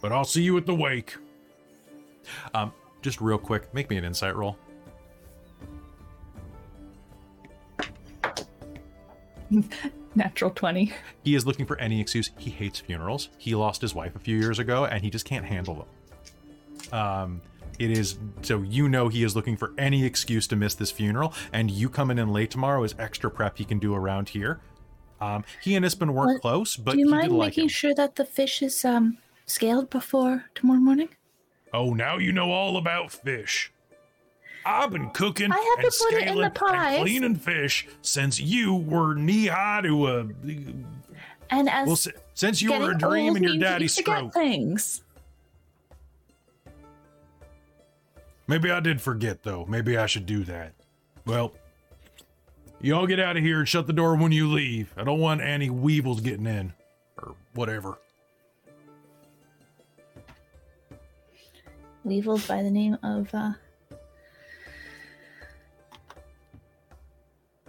But 0.00 0.12
I'll 0.12 0.24
see 0.24 0.42
you 0.42 0.56
at 0.56 0.66
the 0.66 0.74
wake. 0.74 1.16
Um, 2.54 2.72
just 3.02 3.20
real 3.20 3.38
quick, 3.38 3.72
make 3.74 3.90
me 3.90 3.96
an 3.96 4.04
insight 4.04 4.34
roll. 4.36 4.56
Natural 10.16 10.50
20. 10.50 10.92
He 11.24 11.34
is 11.34 11.46
looking 11.46 11.66
for 11.66 11.78
any 11.78 12.00
excuse. 12.00 12.30
He 12.38 12.50
hates 12.50 12.78
funerals. 12.80 13.28
He 13.38 13.54
lost 13.54 13.80
his 13.80 13.94
wife 13.94 14.14
a 14.14 14.18
few 14.18 14.36
years 14.36 14.58
ago, 14.58 14.84
and 14.84 15.02
he 15.02 15.10
just 15.10 15.24
can't 15.24 15.44
handle 15.44 15.86
them. 16.90 16.98
Um, 16.98 17.40
it 17.78 17.90
is 17.90 18.18
so 18.42 18.62
you 18.62 18.88
know 18.88 19.08
he 19.08 19.24
is 19.24 19.34
looking 19.34 19.56
for 19.56 19.72
any 19.78 20.04
excuse 20.04 20.46
to 20.48 20.56
miss 20.56 20.74
this 20.74 20.90
funeral, 20.90 21.34
and 21.52 21.70
you 21.70 21.88
coming 21.88 22.18
in 22.18 22.32
late 22.32 22.50
tomorrow 22.50 22.84
is 22.84 22.94
extra 22.98 23.30
prep 23.30 23.58
he 23.58 23.64
can 23.64 23.78
do 23.78 23.94
around 23.94 24.28
here. 24.28 24.60
Um, 25.20 25.44
he 25.62 25.74
and 25.74 25.84
Ispin 25.84 26.10
weren't 26.10 26.34
What- 26.34 26.40
close, 26.42 26.76
but 26.76 26.92
do 26.92 26.98
you 27.00 27.06
he 27.06 27.10
mind 27.10 27.30
did 27.30 27.32
like 27.36 27.46
making 27.48 27.64
him. 27.64 27.68
sure 27.68 27.94
that 27.94 28.14
the 28.16 28.24
fish 28.24 28.62
is 28.62 28.84
um 28.84 29.18
scaled 29.46 29.90
before 29.90 30.44
tomorrow 30.54 30.78
morning? 30.78 31.08
Oh, 31.72 31.92
now 31.94 32.18
you 32.18 32.30
know 32.30 32.52
all 32.52 32.76
about 32.76 33.10
fish. 33.10 33.72
I've 34.66 34.90
been 34.90 35.10
cooking 35.10 35.52
I 35.52 35.56
have 35.56 35.84
and 35.84 35.92
to 35.92 35.98
put 36.04 36.14
it 36.14 36.28
in 36.28 36.36
the 36.36 36.44
and 36.44 37.02
cleaning 37.02 37.34
fish 37.36 37.86
since 38.02 38.40
you 38.40 38.74
were 38.74 39.14
knee 39.14 39.46
high 39.46 39.82
to 39.82 40.06
a. 40.08 40.20
And 41.50 41.68
as 41.68 41.86
Well, 41.86 41.98
since 42.34 42.62
you 42.62 42.72
were 42.72 42.92
a 42.92 42.98
dream 42.98 43.36
in 43.36 43.42
your 43.42 43.52
means 43.52 43.54
you 43.54 43.60
daddy's 43.60 43.94
forget 43.96 44.16
stroke. 44.18 44.32
things. 44.34 45.02
Maybe 48.46 48.70
I 48.70 48.80
did 48.80 49.00
forget, 49.00 49.42
though. 49.42 49.64
Maybe 49.66 49.96
I 49.96 50.06
should 50.06 50.26
do 50.26 50.44
that. 50.44 50.72
Well, 51.26 51.52
you 52.80 52.94
all 52.94 53.06
get 53.06 53.18
out 53.18 53.36
of 53.36 53.42
here 53.42 53.60
and 53.60 53.68
shut 53.68 53.86
the 53.86 53.92
door 53.92 54.16
when 54.16 54.32
you 54.32 54.50
leave. 54.52 54.92
I 54.96 55.04
don't 55.04 55.18
want 55.20 55.40
any 55.40 55.70
weevils 55.70 56.20
getting 56.20 56.46
in. 56.46 56.72
Or 57.16 57.34
whatever. 57.54 57.98
Weevils 62.04 62.46
by 62.46 62.62
the 62.62 62.70
name 62.70 62.98
of 63.02 63.34
uh 63.34 63.52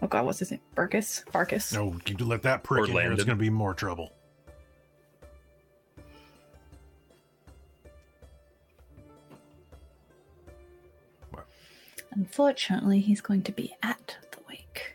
Oh 0.05 0.07
god, 0.07 0.27
what's 0.27 0.37
his 0.37 0.51
name? 0.51 0.59
Burkus? 0.75 1.25
Barkus. 1.31 1.73
No, 1.73 1.95
you 2.05 2.15
let 2.23 2.43
that 2.43 2.61
prick 2.63 2.83
Or 2.83 2.85
in 2.85 2.91
here. 2.91 3.11
It's 3.11 3.23
going 3.23 3.39
to 3.39 3.41
be 3.43 3.49
more 3.49 3.73
trouble. 3.73 4.13
Unfortunately, 12.11 12.99
he's 12.99 13.19
going 13.19 13.41
to 13.41 13.51
be 13.51 13.73
at 13.81 14.15
the 14.31 14.37
wake. 14.47 14.93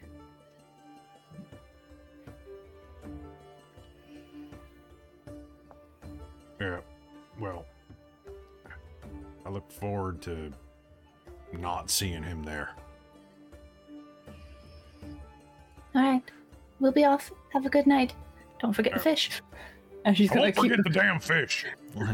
Yeah. 6.60 6.78
Well, 7.40 7.66
I 9.44 9.50
look 9.50 9.72
forward 9.72 10.22
to 10.22 10.52
not 11.52 11.90
seeing 11.90 12.22
him 12.22 12.44
there. 12.44 12.76
All 15.94 16.02
right, 16.02 16.22
we'll 16.78 16.92
be 16.92 17.04
off. 17.04 17.30
Have 17.52 17.66
a 17.66 17.70
good 17.70 17.86
night. 17.86 18.14
Don't 18.60 18.72
forget 18.72 18.94
the 18.94 19.00
fish. 19.00 19.30
And 20.04 20.16
she's 20.16 20.30
I 20.30 20.34
gonna 20.34 20.44
won't 20.46 20.54
keep 20.56 20.70
forget 20.70 20.84
the 20.84 20.90
damn 20.90 21.20
fish. 21.20 21.66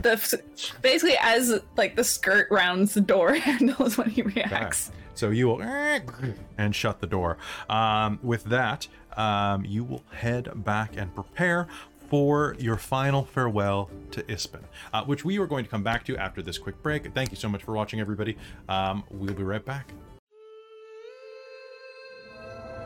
the 0.03 0.13
f- 0.13 0.35
basically 0.83 1.17
as 1.21 1.61
like 1.77 1.95
the 1.95 2.03
skirt 2.05 2.49
rounds 2.51 2.95
the 2.95 3.01
door 3.01 3.35
handle 3.35 3.87
is 3.87 3.97
when 3.97 4.11
he 4.11 4.23
reacts. 4.23 4.91
So 5.15 5.31
you 5.31 5.47
will 5.49 5.63
and 6.59 6.75
shut 6.75 7.01
the 7.01 7.07
door. 7.07 7.39
Um, 7.69 8.19
with 8.23 8.45
that, 8.45 8.89
um, 9.17 9.65
you 9.65 9.85
will 9.85 10.03
head 10.13 10.65
back 10.65 10.97
and 10.97 11.15
prepare 11.15 11.69
for 12.09 12.55
your 12.59 12.77
final 12.77 13.25
farewell 13.25 13.91
to 14.13 14.23
Ispin, 14.25 14.63
uh, 14.93 15.05
which 15.05 15.25
we 15.25 15.39
are 15.39 15.47
going 15.47 15.65
to 15.65 15.71
come 15.71 15.83
back 15.83 16.05
to 16.07 16.17
after 16.17 16.43
this 16.43 16.59
quick 16.59 16.81
break. 16.83 17.13
Thank 17.15 17.31
you 17.31 17.37
so 17.37 17.49
much 17.49 17.63
for 17.65 17.73
watching, 17.73 18.01
everybody. 18.01 18.37
Um, 18.69 19.05
we'll 19.11 19.35
be 19.35 19.43
right 19.43 19.65
back. 19.65 19.93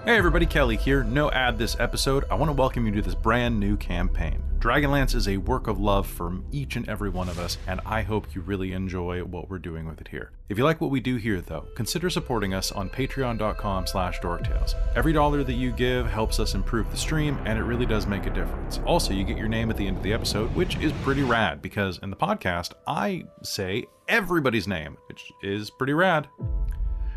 Hey 0.07 0.17
everybody, 0.17 0.47
Kelly 0.47 0.79
here. 0.79 1.05
No 1.05 1.31
ad 1.31 1.59
this 1.59 1.77
episode. 1.79 2.25
I 2.31 2.35
want 2.35 2.49
to 2.49 2.55
welcome 2.55 2.87
you 2.87 2.93
to 2.93 3.03
this 3.03 3.15
brand 3.15 3.61
new 3.61 3.77
campaign. 3.77 4.43
Dragonlance 4.59 5.15
is 5.15 5.29
a 5.29 5.37
work 5.37 5.67
of 5.67 5.79
love 5.79 6.07
from 6.07 6.43
each 6.51 6.77
and 6.77 6.89
every 6.89 7.11
one 7.11 7.29
of 7.29 7.39
us, 7.39 7.59
and 7.67 7.83
I 7.85 8.01
hope 8.01 8.35
you 8.35 8.41
really 8.41 8.73
enjoy 8.73 9.23
what 9.23 9.51
we're 9.51 9.59
doing 9.59 9.87
with 9.87 10.01
it 10.01 10.09
here. 10.09 10.33
If 10.49 10.57
you 10.57 10.65
like 10.65 10.81
what 10.81 10.91
we 10.91 11.01
do 11.01 11.17
here, 11.17 11.43
though, 11.43 11.67
consider 11.77 12.09
supporting 12.09 12.55
us 12.55 12.73
on 12.73 12.89
patreon.com 12.89 13.87
slash 13.87 14.21
dorktales. 14.21 14.75
Every 14.97 15.13
dollar 15.13 15.45
that 15.45 15.53
you 15.53 15.71
give 15.71 16.07
helps 16.07 16.41
us 16.41 16.55
improve 16.55 16.91
the 16.91 16.97
stream, 16.97 17.39
and 17.45 17.59
it 17.59 17.63
really 17.63 17.87
does 17.87 18.07
make 18.07 18.25
a 18.25 18.31
difference. 18.31 18.81
Also, 18.87 19.13
you 19.13 19.23
get 19.23 19.37
your 19.37 19.49
name 19.49 19.69
at 19.69 19.77
the 19.77 19.87
end 19.87 19.99
of 19.99 20.03
the 20.03 20.15
episode, 20.15 20.55
which 20.55 20.77
is 20.79 20.93
pretty 21.03 21.23
rad, 21.23 21.61
because 21.61 21.99
in 21.99 22.09
the 22.09 22.17
podcast, 22.17 22.73
I 22.87 23.25
say 23.43 23.85
everybody's 24.09 24.67
name, 24.67 24.97
which 25.09 25.31
is 25.43 25.69
pretty 25.69 25.93
rad. 25.93 26.27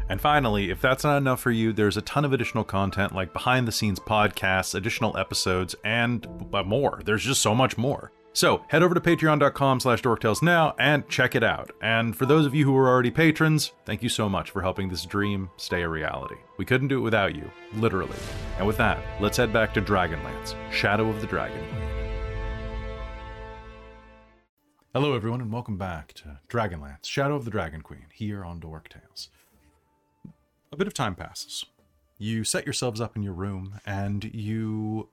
And 0.09 0.19
finally, 0.19 0.69
if 0.69 0.81
that's 0.81 1.03
not 1.03 1.17
enough 1.17 1.39
for 1.39 1.51
you, 1.51 1.73
there's 1.73 1.97
a 1.97 2.01
ton 2.01 2.25
of 2.25 2.33
additional 2.33 2.63
content 2.63 3.15
like 3.15 3.33
behind 3.33 3.67
the 3.67 3.71
scenes 3.71 3.99
podcasts, 3.99 4.75
additional 4.75 5.17
episodes, 5.17 5.75
and 5.83 6.27
more. 6.65 7.01
There's 7.05 7.23
just 7.23 7.41
so 7.41 7.55
much 7.55 7.77
more. 7.77 8.11
So 8.35 8.65
head 8.67 8.81
over 8.81 8.95
to 8.95 9.01
patreon.com 9.01 9.79
slash 9.79 10.01
dorktales 10.01 10.41
now 10.41 10.73
and 10.79 11.07
check 11.07 11.35
it 11.35 11.43
out. 11.43 11.71
And 11.81 12.15
for 12.15 12.25
those 12.25 12.47
of 12.47 12.55
you 12.55 12.65
who 12.65 12.75
are 12.75 12.89
already 12.89 13.11
patrons, 13.11 13.73
thank 13.85 14.01
you 14.01 14.09
so 14.09 14.27
much 14.27 14.49
for 14.49 14.61
helping 14.63 14.89
this 14.89 15.05
dream 15.05 15.51
stay 15.55 15.83
a 15.83 15.89
reality. 15.89 16.35
We 16.57 16.65
couldn't 16.65 16.87
do 16.87 16.97
it 16.97 17.03
without 17.03 17.35
you, 17.35 17.49
literally. 17.75 18.17
And 18.57 18.65
with 18.65 18.77
that, 18.77 18.99
let's 19.21 19.37
head 19.37 19.53
back 19.53 19.73
to 19.75 19.81
Dragonlance, 19.81 20.55
Shadow 20.71 21.09
of 21.09 21.21
the 21.21 21.27
Dragon 21.27 21.63
Queen. 21.69 21.89
Hello 24.95 25.15
everyone 25.15 25.41
and 25.41 25.51
welcome 25.51 25.77
back 25.77 26.13
to 26.13 26.39
Dragonlance, 26.49 27.05
Shadow 27.05 27.35
of 27.35 27.45
the 27.45 27.51
Dragon 27.51 27.81
Queen, 27.81 28.05
here 28.13 28.43
on 28.43 28.59
Dork 28.59 28.89
Tales. 28.89 29.29
A 30.73 30.75
bit 30.75 30.87
of 30.87 30.95
time 30.95 31.13
passes. 31.13 31.67
You 32.17 32.43
set 32.43 32.65
yourselves 32.65 32.99
up 32.99 33.15
in 33.15 33.21
your 33.21 33.33
room 33.33 33.79
and 33.85 34.23
you 34.33 35.09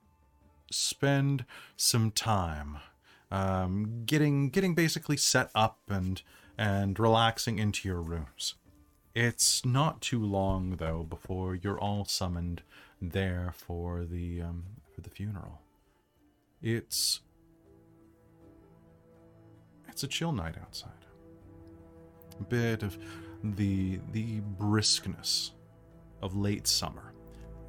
spend 0.70 1.44
some 1.76 2.12
time 2.12 2.78
um, 3.30 4.04
getting 4.06 4.48
getting 4.48 4.74
basically 4.74 5.18
set 5.18 5.50
up 5.54 5.78
and 5.86 6.22
and 6.56 6.98
relaxing 6.98 7.58
into 7.58 7.86
your 7.86 8.00
rooms. 8.00 8.54
It's 9.14 9.62
not 9.62 10.00
too 10.00 10.24
long 10.24 10.76
though 10.76 11.02
before 11.02 11.54
you're 11.54 11.78
all 11.78 12.06
summoned 12.06 12.62
there 13.02 13.52
for 13.54 14.06
the 14.06 14.40
um, 14.40 14.64
for 14.94 15.02
the 15.02 15.10
funeral. 15.10 15.60
It's 16.62 17.20
it's 19.88 20.04
a 20.04 20.08
chill 20.08 20.32
night 20.32 20.54
outside. 20.58 21.04
A 22.40 22.44
bit 22.44 22.82
of 22.82 22.96
the 23.42 24.00
the 24.12 24.40
briskness 24.58 25.52
of 26.22 26.36
late 26.36 26.66
summer 26.66 27.12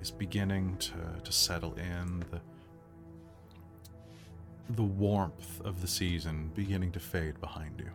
is 0.02 0.12
beginning 0.12 0.78
to, 0.78 0.94
to 1.24 1.32
settle 1.32 1.74
in 1.76 2.24
the 2.32 2.42
the 4.76 4.84
warmth 4.84 5.62
of 5.62 5.82
the 5.82 5.88
season 5.88 6.52
beginning 6.56 6.92
to 6.92 7.00
fade 7.00 7.40
behind 7.42 7.80
you. 7.80 7.92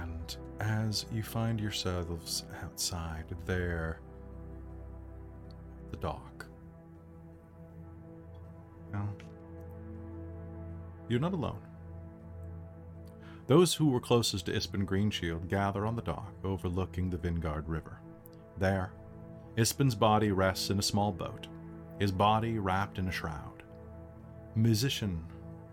And 0.00 0.36
as 0.60 1.04
you 1.12 1.22
find 1.22 1.60
yourselves 1.60 2.44
outside 2.62 3.24
there, 3.44 4.00
the 5.90 5.98
dock, 5.98 6.46
now, 8.94 9.08
you're 11.08 11.20
not 11.20 11.32
alone. 11.32 11.58
Those 13.46 13.74
who 13.74 13.88
were 13.88 14.00
closest 14.00 14.46
to 14.46 14.52
Ispin 14.52 14.86
Greenshield 14.86 15.48
gather 15.48 15.84
on 15.84 15.96
the 15.96 16.02
dock 16.02 16.32
overlooking 16.42 17.10
the 17.10 17.18
Vingaard 17.18 17.68
River. 17.68 18.00
There, 18.56 18.92
Ispin's 19.56 19.94
body 19.94 20.32
rests 20.32 20.70
in 20.70 20.78
a 20.78 20.82
small 20.82 21.12
boat, 21.12 21.46
his 21.98 22.10
body 22.10 22.58
wrapped 22.58 22.98
in 22.98 23.08
a 23.08 23.12
shroud. 23.12 23.62
musician 24.54 25.24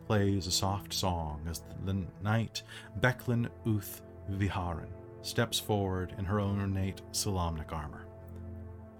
plays 0.06 0.48
a 0.48 0.52
soft 0.52 0.93
song 0.93 1.41
as 1.49 1.64
the 1.85 2.06
knight 2.22 2.64
Becklin 2.99 3.49
Uth 3.65 4.02
Viharin 4.30 4.91
steps 5.22 5.60
forward 5.60 6.14
in 6.18 6.26
her 6.26 6.39
own 6.39 6.60
ornate 6.60 7.02
Solamnic 7.11 7.72
armor. 7.72 8.06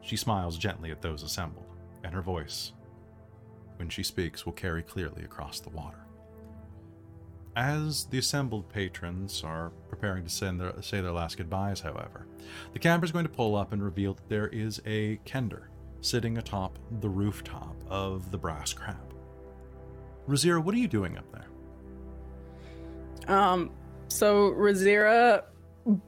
She 0.02 0.16
smiles 0.16 0.58
gently 0.58 0.92
at 0.92 1.02
those 1.02 1.24
assembled, 1.24 1.76
and 2.04 2.14
her 2.14 2.22
voice, 2.22 2.72
when 3.76 3.90
she 3.90 4.04
speaks, 4.04 4.46
will 4.46 4.54
carry 4.54 4.82
clearly 4.82 5.24
across 5.24 5.60
the 5.60 5.70
water. 5.70 6.01
As 7.56 8.06
the 8.06 8.18
assembled 8.18 8.70
patrons 8.70 9.44
are 9.44 9.72
preparing 9.90 10.24
to 10.24 10.30
send 10.30 10.60
their, 10.60 10.82
say 10.82 11.02
their 11.02 11.12
last 11.12 11.38
goodbyes, 11.38 11.82
however, 11.82 12.26
the 12.74 12.80
camper 12.80 13.06
is 13.06 13.12
going 13.12 13.26
to 13.26 13.32
pull 13.32 13.56
up 13.56 13.74
and 13.74 13.84
reveal 13.84 14.14
that 14.14 14.30
there 14.30 14.48
is 14.48 14.82
a 14.86 15.20
kender 15.26 15.64
sitting 16.00 16.38
atop 16.38 16.80
the 17.02 17.10
rooftop 17.10 17.76
of 17.90 18.32
the 18.32 18.38
Brass 18.38 18.74
Crab. 18.74 19.14
Razira, 20.28 20.64
what 20.64 20.74
are 20.74 20.78
you 20.78 20.88
doing 20.88 21.18
up 21.18 21.26
there? 21.32 23.36
Um, 23.36 23.72
so 24.08 24.52
Razira 24.52 25.44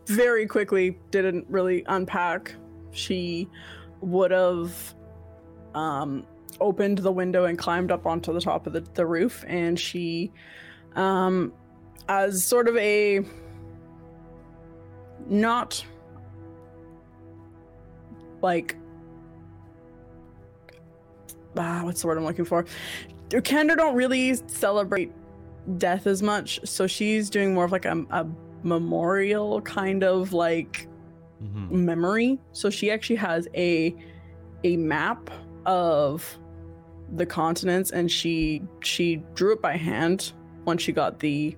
very 0.06 0.48
quickly 0.48 0.98
didn't 1.12 1.46
really 1.50 1.84
unpack. 1.88 2.56
She 2.92 3.50
would 4.02 4.32
have 4.32 4.96
um, 5.74 6.26
opened 6.60 7.00
the 7.00 7.12
window 7.12 7.46
and 7.46 7.58
climbed 7.58 7.92
up 7.92 8.06
onto 8.06 8.34
the 8.34 8.42
top 8.42 8.68
of 8.68 8.74
the, 8.74 8.82
the 8.94 9.06
roof, 9.06 9.44
and 9.48 9.80
she, 9.80 10.32
um, 10.96 11.54
as 12.08 12.44
sort 12.44 12.68
of 12.68 12.78
a 12.78 13.22
not 15.28 15.84
like 18.42 18.76
ah, 21.58 21.82
what's 21.84 22.02
the 22.02 22.08
word 22.08 22.18
I'm 22.18 22.26
looking 22.26 22.46
for? 22.46 22.66
Kender 23.30 23.76
don't 23.76 23.96
really 23.96 24.36
celebrate 24.48 25.12
death 25.78 26.08
as 26.08 26.22
much, 26.22 26.60
so 26.64 26.88
she's 26.88 27.30
doing 27.30 27.54
more 27.54 27.66
of 27.66 27.72
like 27.72 27.86
a, 27.86 28.06
a 28.12 28.28
memorial 28.64 29.62
kind 29.62 30.04
of 30.04 30.34
like 30.34 30.88
Mm-hmm. 31.44 31.86
memory. 31.86 32.40
So 32.54 32.70
she 32.70 32.90
actually 32.90 33.18
has 33.18 33.50
a 33.54 33.94
a 34.64 34.78
map 34.78 35.30
of 35.66 36.40
the 37.16 37.26
continents, 37.26 37.92
and 37.92 38.10
she 38.10 38.62
she 38.82 39.22
drew 39.34 39.52
it 39.52 39.62
by 39.62 39.76
hand 39.76 40.32
when 40.64 40.78
she 40.78 40.92
got 40.92 41.20
the 41.20 41.56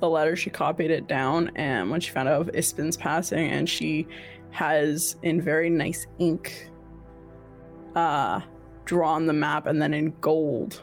the 0.00 0.08
letter. 0.08 0.36
She 0.36 0.50
copied 0.50 0.90
it 0.90 1.06
down, 1.06 1.50
and 1.56 1.90
when 1.90 2.00
she 2.00 2.10
found 2.10 2.28
out 2.28 2.40
of 2.40 2.54
Ispin's 2.54 2.96
passing, 2.96 3.50
and 3.50 3.68
she 3.68 4.06
has 4.50 5.16
in 5.22 5.40
very 5.40 5.68
nice 5.68 6.06
ink 6.18 6.70
uh 7.94 8.40
drawn 8.84 9.26
the 9.26 9.32
map 9.32 9.66
and 9.66 9.80
then 9.80 9.92
in 9.92 10.12
gold 10.20 10.82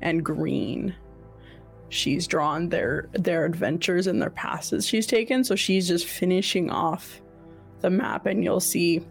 and 0.00 0.24
green 0.24 0.94
she's 1.90 2.26
drawn 2.26 2.68
their 2.70 3.08
their 3.12 3.44
adventures 3.44 4.06
and 4.06 4.20
their 4.22 4.30
passes 4.30 4.86
she's 4.86 5.06
taken 5.06 5.44
so 5.44 5.54
she's 5.54 5.86
just 5.86 6.06
finishing 6.06 6.70
off 6.70 7.20
the 7.80 7.90
map 7.90 8.24
and 8.26 8.42
you'll 8.42 8.60
see 8.60 9.04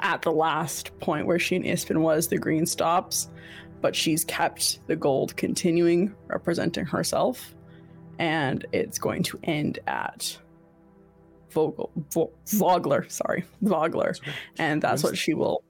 at 0.00 0.20
the 0.22 0.32
last 0.32 0.96
point 0.98 1.26
where 1.26 1.38
she 1.38 1.56
and 1.56 1.64
Ispin 1.64 1.98
was 1.98 2.28
the 2.28 2.36
green 2.36 2.66
stops 2.66 3.30
but 3.86 3.94
she's 3.94 4.24
kept 4.24 4.84
the 4.88 4.96
gold 4.96 5.36
continuing 5.36 6.12
representing 6.26 6.84
herself 6.84 7.54
and 8.18 8.66
it's 8.72 8.98
going 8.98 9.22
to 9.22 9.38
end 9.44 9.78
at 9.86 10.36
Vogel, 11.50 11.92
Vo- 12.12 12.32
Vogler, 12.48 13.08
sorry, 13.08 13.44
Vogler, 13.62 14.14
That's 14.24 14.36
and 14.58 14.82
that's 14.82 15.04
what 15.04 15.16
she 15.16 15.34
will 15.34 15.62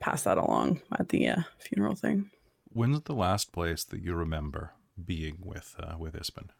pass 0.00 0.24
that 0.24 0.36
along 0.36 0.82
at 0.98 1.08
the 1.08 1.28
uh, 1.28 1.42
funeral 1.60 1.94
thing. 1.94 2.30
When's 2.74 3.00
the 3.00 3.14
last 3.14 3.50
place 3.52 3.84
that 3.84 4.02
you 4.02 4.14
remember 4.14 4.74
being 5.02 5.38
with 5.40 5.76
uh, 5.82 5.94
with 5.98 6.12
Ispin? 6.12 6.50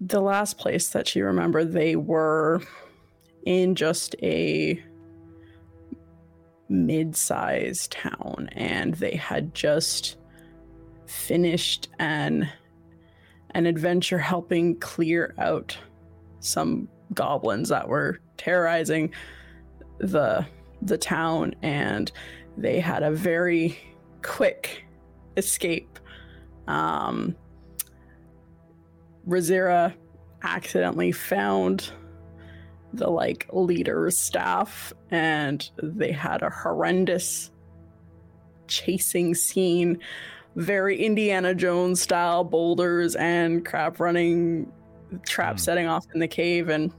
The 0.00 0.22
last 0.22 0.56
place 0.56 0.88
that 0.88 1.06
she 1.06 1.20
remembered, 1.20 1.72
they 1.72 1.96
were 1.96 2.62
in 3.44 3.74
just 3.74 4.16
a 4.22 4.82
mid-sized 6.74 7.92
town, 7.92 8.48
and 8.52 8.94
they 8.94 9.16
had 9.16 9.54
just 9.54 10.16
finished 11.06 11.88
an 11.98 12.48
an 13.54 13.66
adventure 13.66 14.18
helping 14.18 14.76
clear 14.80 15.32
out 15.38 15.78
some 16.40 16.88
goblins 17.14 17.68
that 17.68 17.88
were 17.88 18.18
terrorizing 18.36 19.12
the 19.98 20.44
the 20.82 20.98
town 20.98 21.54
and 21.62 22.10
they 22.56 22.80
had 22.80 23.02
a 23.02 23.10
very 23.10 23.78
quick 24.22 24.84
escape. 25.36 25.98
Um 26.66 27.36
Razira 29.26 29.94
accidentally 30.42 31.12
found 31.12 31.90
the 32.96 33.08
like 33.08 33.46
leader's 33.52 34.18
staff 34.18 34.92
and 35.10 35.70
they 35.82 36.12
had 36.12 36.42
a 36.42 36.50
horrendous 36.50 37.50
chasing 38.66 39.34
scene 39.34 39.98
very 40.56 41.04
Indiana 41.04 41.54
Jones 41.54 42.00
style 42.00 42.44
boulders 42.44 43.16
and 43.16 43.64
crap 43.64 43.98
running 43.98 44.70
trap 45.26 45.54
Hmm. 45.54 45.58
setting 45.58 45.86
off 45.86 46.06
in 46.14 46.20
the 46.20 46.28
cave 46.28 46.68
and 46.68 46.92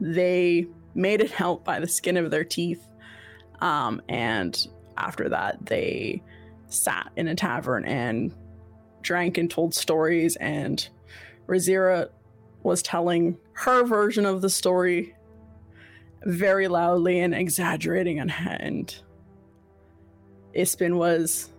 they 0.00 0.66
made 0.94 1.20
it 1.20 1.40
out 1.40 1.64
by 1.64 1.80
the 1.80 1.88
skin 1.88 2.16
of 2.16 2.30
their 2.30 2.44
teeth 2.44 2.84
um 3.60 4.00
and 4.08 4.66
after 4.96 5.28
that 5.28 5.64
they 5.66 6.22
sat 6.68 7.10
in 7.16 7.28
a 7.28 7.34
tavern 7.34 7.84
and 7.84 8.34
drank 9.02 9.38
and 9.38 9.50
told 9.50 9.74
stories 9.74 10.36
and 10.36 10.88
Razira 11.46 12.10
was 12.62 12.82
telling 12.82 13.38
her 13.52 13.84
version 13.84 14.26
of 14.26 14.42
the 14.42 14.50
story 14.50 15.14
very 16.24 16.68
loudly 16.68 17.20
and 17.20 17.34
exaggerating 17.34 18.18
and, 18.20 18.32
and 18.40 19.00
Ispin 20.54 20.96
was 20.96 21.50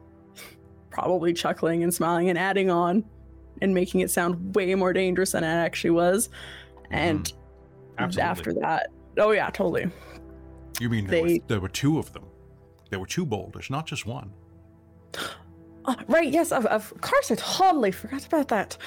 probably 0.89 1.33
chuckling 1.33 1.83
and 1.83 1.93
smiling 1.93 2.29
and 2.29 2.37
adding 2.37 2.69
on 2.69 3.05
and 3.61 3.73
making 3.73 4.01
it 4.01 4.11
sound 4.11 4.55
way 4.55 4.73
more 4.75 4.93
dangerous 4.93 5.31
than 5.31 5.43
it 5.43 5.47
actually 5.47 5.91
was. 5.91 6.29
And 6.91 7.25
mm-hmm. 7.25 8.03
Absolutely. 8.03 8.29
after 8.29 8.53
that, 8.53 8.87
oh 9.17 9.31
yeah, 9.31 9.49
totally. 9.49 9.89
you 10.79 10.89
mean 10.89 11.07
there, 11.07 11.25
they- 11.25 11.33
were, 11.39 11.45
there 11.47 11.59
were 11.59 11.69
two 11.69 11.99
of 11.99 12.11
them? 12.13 12.23
There 12.89 12.99
were 12.99 13.05
two 13.05 13.25
boulders, 13.25 13.69
not 13.69 13.85
just 13.85 14.05
one. 14.05 14.31
Oh, 15.85 15.95
right, 16.07 16.31
yes, 16.31 16.51
of, 16.51 16.65
of 16.65 16.93
course, 17.01 17.31
I 17.31 17.35
totally 17.35 17.91
forgot 17.91 18.25
about 18.25 18.47
that. 18.49 18.77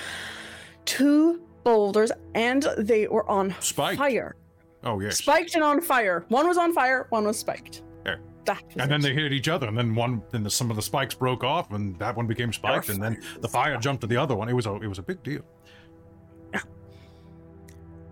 Two 0.84 1.40
boulders, 1.64 2.12
and 2.34 2.66
they 2.78 3.06
were 3.06 3.28
on 3.30 3.54
Spiked. 3.60 3.98
fire. 3.98 4.36
Oh 4.84 5.00
yes. 5.00 5.18
Spiked 5.18 5.54
and 5.54 5.62
on 5.62 5.80
fire. 5.80 6.24
One 6.28 6.46
was 6.48 6.58
on 6.58 6.72
fire, 6.72 7.06
one 7.10 7.24
was 7.24 7.38
spiked. 7.38 7.82
There. 8.04 8.20
That 8.44 8.62
And 8.76 8.90
then 8.90 9.00
they 9.00 9.14
hit 9.14 9.32
each 9.32 9.48
other, 9.48 9.68
and 9.68 9.78
then 9.78 9.94
one, 9.94 10.22
then 10.30 10.42
the, 10.42 10.50
some 10.50 10.70
of 10.70 10.76
the 10.76 10.82
spikes 10.82 11.14
broke 11.14 11.44
off, 11.44 11.70
and 11.70 11.96
that 11.98 12.16
one 12.16 12.26
became 12.26 12.52
spiked, 12.52 12.88
and 12.88 13.00
then 13.02 13.22
the 13.40 13.48
fire 13.48 13.76
jumped 13.76 14.00
to 14.00 14.06
the 14.06 14.16
other 14.16 14.34
one. 14.34 14.48
It 14.48 14.54
was 14.54 14.66
a, 14.66 14.74
it 14.76 14.88
was 14.88 14.98
a 14.98 15.02
big 15.02 15.22
deal. 15.22 15.42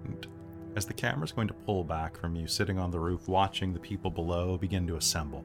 And 0.05 0.27
as 0.77 0.87
the 0.87 0.95
camera's 0.95 1.33
going 1.33 1.49
to 1.49 1.55
pull 1.55 1.83
back 1.85 2.17
from 2.17 2.37
you, 2.37 2.47
sitting 2.47 2.79
on 2.79 2.91
the 2.91 3.01
roof, 3.01 3.29
watching 3.29 3.73
the 3.73 3.81
people 3.81 4.11
below 4.11 4.57
begin 4.57 4.87
to 4.87 4.97
assemble, 4.97 5.45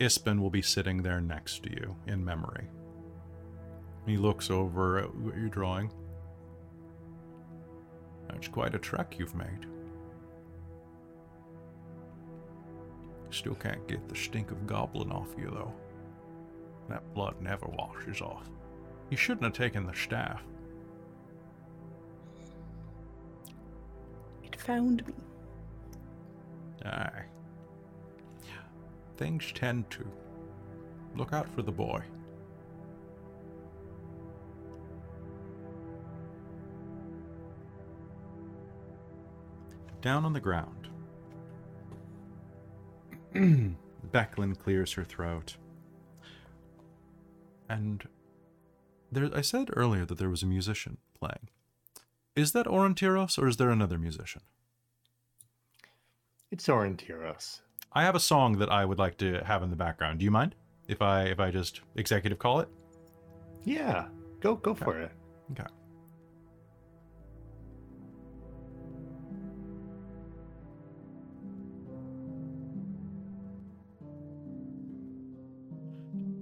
Ispin 0.00 0.40
will 0.40 0.50
be 0.50 0.62
sitting 0.62 1.02
there 1.02 1.20
next 1.20 1.62
to 1.64 1.70
you 1.70 1.96
in 2.06 2.24
memory. 2.24 2.68
He 4.06 4.16
looks 4.16 4.48
over 4.50 4.98
at 4.98 5.14
what 5.14 5.36
you're 5.36 5.48
drawing. 5.48 5.92
That's 8.38 8.46
quite 8.46 8.72
a 8.76 8.78
trek 8.78 9.16
you've 9.18 9.34
made. 9.34 9.66
Still 13.30 13.56
can't 13.56 13.84
get 13.88 14.08
the 14.08 14.14
stink 14.14 14.52
of 14.52 14.64
goblin 14.64 15.10
off 15.10 15.34
you, 15.36 15.50
though. 15.50 15.74
That 16.88 17.02
blood 17.14 17.34
never 17.42 17.66
washes 17.66 18.20
off. 18.20 18.48
You 19.10 19.16
shouldn't 19.16 19.42
have 19.42 19.54
taken 19.54 19.86
the 19.86 19.92
staff. 19.92 20.40
It 24.44 24.54
found 24.54 25.04
me. 25.04 25.14
Aye. 26.84 27.24
Things 29.16 29.50
tend 29.52 29.90
to. 29.90 30.08
Look 31.16 31.32
out 31.32 31.52
for 31.56 31.62
the 31.62 31.72
boy. 31.72 32.02
Down 40.00 40.24
on 40.24 40.32
the 40.32 40.40
ground. 40.40 40.88
Becklin 44.12 44.58
clears 44.58 44.92
her 44.92 45.04
throat. 45.04 45.56
And 47.68 48.08
there 49.12 49.28
I 49.34 49.40
said 49.40 49.70
earlier 49.74 50.04
that 50.04 50.18
there 50.18 50.30
was 50.30 50.42
a 50.42 50.46
musician 50.46 50.98
playing. 51.18 51.50
Is 52.34 52.52
that 52.52 52.66
Orontiros 52.66 53.38
or 53.38 53.48
is 53.48 53.56
there 53.56 53.70
another 53.70 53.98
musician? 53.98 54.42
It's 56.50 56.66
Orontiros. 56.68 57.60
I 57.92 58.04
have 58.04 58.14
a 58.14 58.20
song 58.20 58.58
that 58.58 58.70
I 58.70 58.84
would 58.84 58.98
like 58.98 59.18
to 59.18 59.42
have 59.44 59.62
in 59.62 59.70
the 59.70 59.76
background. 59.76 60.20
Do 60.20 60.24
you 60.24 60.30
mind 60.30 60.54
if 60.86 61.02
I 61.02 61.24
if 61.24 61.40
I 61.40 61.50
just 61.50 61.80
executive 61.96 62.38
call 62.38 62.60
it? 62.60 62.68
Yeah, 63.64 64.06
go 64.40 64.54
go 64.54 64.74
for 64.74 65.00
it. 65.00 65.12
Okay. 65.52 65.66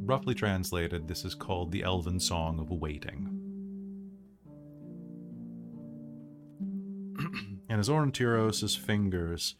Roughly 0.06 0.34
translated, 0.34 1.08
this 1.08 1.24
is 1.24 1.34
called 1.34 1.72
the 1.72 1.82
Elven 1.82 2.20
Song 2.20 2.60
of 2.60 2.70
Waiting. 2.70 3.26
and 7.68 7.80
as 7.80 7.88
Orontiros' 7.88 8.78
fingers 8.78 9.56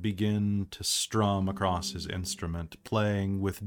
begin 0.00 0.68
to 0.70 0.84
strum 0.84 1.48
across 1.48 1.90
his 1.90 2.06
instrument, 2.06 2.76
playing 2.84 3.40
with 3.40 3.64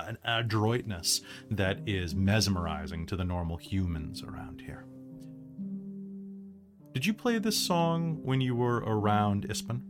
an 0.00 0.18
adroitness 0.24 1.20
that 1.48 1.78
is 1.86 2.12
mesmerizing 2.12 3.06
to 3.06 3.14
the 3.14 3.24
normal 3.24 3.56
humans 3.56 4.24
around 4.24 4.62
here. 4.62 4.84
Did 6.92 7.06
you 7.06 7.14
play 7.14 7.38
this 7.38 7.56
song 7.56 8.18
when 8.24 8.40
you 8.40 8.56
were 8.56 8.78
around 8.78 9.46
Ispin? 9.48 9.82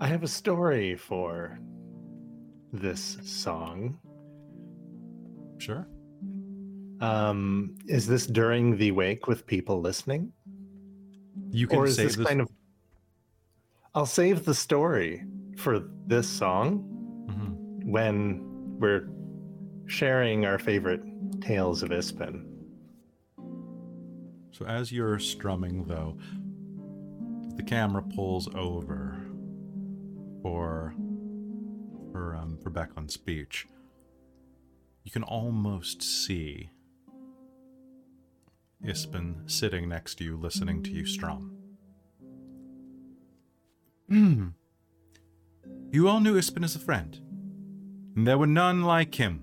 I 0.00 0.06
have 0.06 0.22
a 0.22 0.28
story 0.28 0.96
for 0.96 1.58
this 2.80 3.18
song. 3.22 3.98
Sure. 5.58 5.86
Um, 7.00 7.74
is 7.86 8.06
this 8.06 8.26
during 8.26 8.76
the 8.76 8.90
wake 8.92 9.26
with 9.26 9.46
people 9.46 9.80
listening? 9.80 10.32
You 11.50 11.66
can 11.66 11.78
or 11.78 11.86
is 11.86 11.96
save 11.96 12.06
this 12.08 12.16
this. 12.16 12.26
kind 12.26 12.40
of 12.40 12.50
I'll 13.94 14.06
save 14.06 14.44
the 14.44 14.54
story 14.54 15.24
for 15.56 15.88
this 16.06 16.28
song 16.28 16.82
Mhm. 17.30 17.84
when 17.90 18.78
we're 18.80 19.08
sharing 19.86 20.44
our 20.46 20.58
favorite 20.58 21.02
tales 21.40 21.82
of 21.82 21.90
Ispin. 21.90 22.44
So 24.50 24.64
as 24.66 24.90
you're 24.90 25.18
strumming, 25.20 25.84
though, 25.84 26.16
the 27.56 27.62
camera 27.62 28.02
pulls 28.02 28.52
over 28.54 29.16
for 30.42 30.94
for 32.14 32.36
um, 32.36 32.56
for 32.62 32.70
Becklin's 32.70 33.12
speech. 33.12 33.66
You 35.02 35.10
can 35.10 35.24
almost 35.24 36.00
see 36.00 36.70
Ispin 38.86 39.50
sitting 39.50 39.88
next 39.88 40.14
to 40.16 40.24
you, 40.24 40.36
listening 40.36 40.84
to 40.84 40.90
you 40.92 41.06
strum. 41.06 41.56
Hmm. 44.08 44.48
You 45.90 46.08
all 46.08 46.20
knew 46.20 46.36
Ispin 46.36 46.62
as 46.62 46.76
a 46.76 46.78
friend, 46.78 47.18
and 48.14 48.24
there 48.24 48.38
were 48.38 48.46
none 48.46 48.84
like 48.84 49.16
him. 49.16 49.40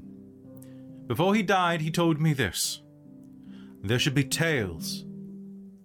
Before 1.07 1.35
he 1.35 1.43
died, 1.43 1.81
he 1.81 1.91
told 1.91 2.21
me 2.21 2.31
this. 2.31 2.81
There 3.83 3.99
should 3.99 4.15
be 4.15 4.23
tales, 4.23 5.03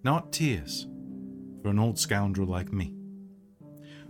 not 0.03 0.31
tears, 0.31 0.87
for 1.61 1.67
an 1.67 1.79
old 1.79 1.99
scoundrel 1.99 2.47
like 2.47 2.71
me. 2.71 2.93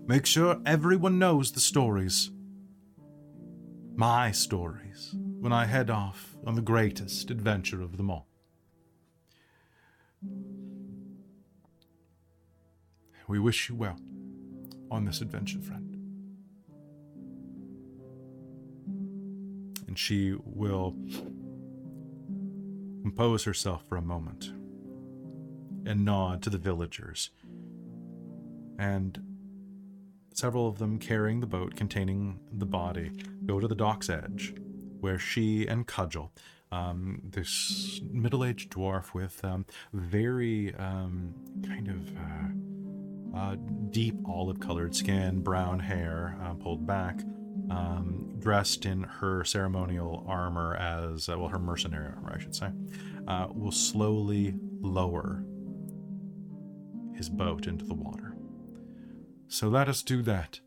Make 0.06 0.28
sure 0.28 0.62
everyone 0.64 1.18
knows 1.18 1.52
the 1.52 1.60
stories. 1.60 2.30
My 3.99 4.30
stories, 4.30 5.15
when 5.40 5.52
I 5.52 5.65
head 5.65 5.90
off 5.90 6.36
on 6.45 6.53
the 6.53 6.61
greatest 6.61 7.32
adventure 7.32 7.82
of 7.82 7.98
them 7.98 8.11
all. 8.11 8.28
We 13.28 13.40
wish 13.40 13.69
you 13.69 13.76
well 13.76 13.99
on 14.91 15.06
this 15.06 15.19
adventure, 15.22 15.60
friend. 15.61 15.95
And 19.88 19.98
she 19.98 20.36
will 20.44 20.95
compose 23.02 23.45
herself 23.45 23.84
for 23.90 23.98
a 23.98 24.02
moment 24.03 24.53
and 25.88 26.06
nod 26.06 26.44
to 26.44 26.52
the 26.52 26.60
villagers. 26.60 27.32
And 28.78 29.19
several 30.34 30.68
of 30.68 30.78
them 30.78 30.99
carrying 30.99 31.40
the 31.40 31.48
boat 31.48 31.76
containing 31.76 32.40
the 32.52 32.65
body 32.68 33.11
go 33.48 33.60
to 33.60 33.68
the 33.68 33.76
dock's 33.76 34.10
edge, 34.10 34.53
where 34.99 35.18
she 35.18 35.65
and 35.68 35.88
Cudgel, 35.88 36.32
um, 36.72 37.22
this 37.24 38.02
middle 38.11 38.44
aged 38.44 38.72
dwarf 38.72 39.14
with 39.14 39.44
um, 39.44 39.65
very 39.94 40.76
um, 40.76 41.34
kind 41.65 41.88
of 41.88 42.18
uh, 42.18 43.38
uh, 43.38 43.56
deep 43.90 44.15
olive 44.26 44.60
colored 44.60 44.95
skin, 44.95 45.41
brown 45.41 45.80
hair 45.80 46.38
uh, 46.44 46.53
pulled 46.53 46.86
back, 46.86 47.22
um, 47.69 48.36
dressed 48.40 48.86
in 48.86 49.03
her 49.03 49.44
ceremonial 49.44 50.26
armor 50.28 50.76
as, 50.76 51.30
uh, 51.30 51.38
well, 51.38 51.48
her 51.48 51.60
mercenary 51.60 52.07
armor, 52.07 52.34
I 52.36 52.40
should 52.40 52.56
say, 52.56 52.69
uh, 53.28 53.48
will 53.53 53.72
slowly 53.72 54.56
lower 54.82 55.44
his 57.15 57.30
boat 57.30 57.68
into 57.68 57.86
the 57.86 57.94
water. 57.94 58.36
So 59.48 59.69
let 59.69 59.88
us 59.88 60.03
do 60.03 60.22
that. 60.24 60.60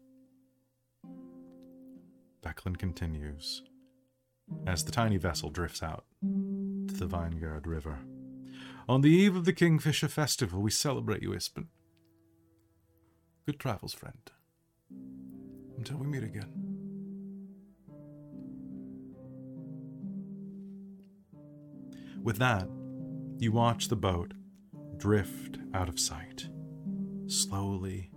Becklin 2.42 2.76
continues 2.76 3.62
as 4.66 4.84
the 4.84 4.92
tiny 4.92 5.16
vessel 5.16 5.50
drifts 5.50 5.82
out 5.82 6.04
to 6.22 6.94
the 6.94 7.06
Vingaard 7.06 7.66
River. 7.66 8.00
On 8.88 9.02
the 9.02 9.10
eve 9.10 9.36
of 9.36 9.44
the 9.44 9.52
Kingfisher 9.52 10.08
Festival, 10.08 10.60
we 10.60 10.70
celebrate 10.70 11.22
you, 11.22 11.30
Ispin. 11.30 11.66
Good 13.46 13.60
travels, 13.60 13.94
friend. 13.94 14.30
Until 15.76 15.98
we 15.98 16.06
meet 16.06 16.24
again. 16.24 16.50
With 22.22 22.38
that, 22.38 22.68
you 23.38 23.52
watch 23.52 23.88
the 23.88 23.96
boat 23.96 24.34
drift 24.96 25.58
out 25.72 25.88
of 25.88 25.98
sight, 25.98 26.48
slowly, 27.26 28.10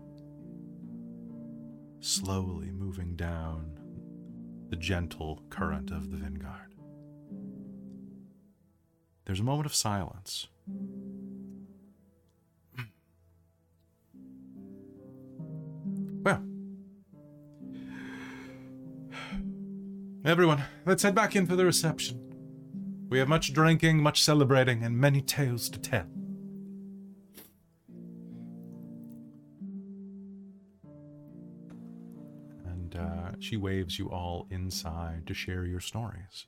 slowly 2.01 2.71
moving 2.71 3.15
down 3.15 3.79
the 4.73 4.79
gentle 4.79 5.39
current 5.51 5.91
of 5.91 6.09
the 6.09 6.17
Vingaard. 6.17 6.73
There's 9.23 9.39
a 9.39 9.43
moment 9.43 9.67
of 9.67 9.75
silence. 9.75 10.47
Well, 16.23 16.41
everyone, 20.25 20.63
let's 20.87 21.03
head 21.03 21.13
back 21.13 21.35
in 21.35 21.45
for 21.45 21.55
the 21.55 21.65
reception. 21.65 23.05
We 23.09 23.19
have 23.19 23.27
much 23.27 23.53
drinking, 23.53 24.01
much 24.01 24.23
celebrating, 24.23 24.83
and 24.83 24.97
many 24.97 25.21
tales 25.21 25.69
to 25.69 25.79
tell. 25.79 26.07
She 33.43 33.57
waves 33.57 33.99
you 33.99 34.09
all 34.09 34.47
inside 34.49 35.27
to 35.27 35.33
share 35.33 35.65
your 35.65 35.81
stories. 35.81 36.45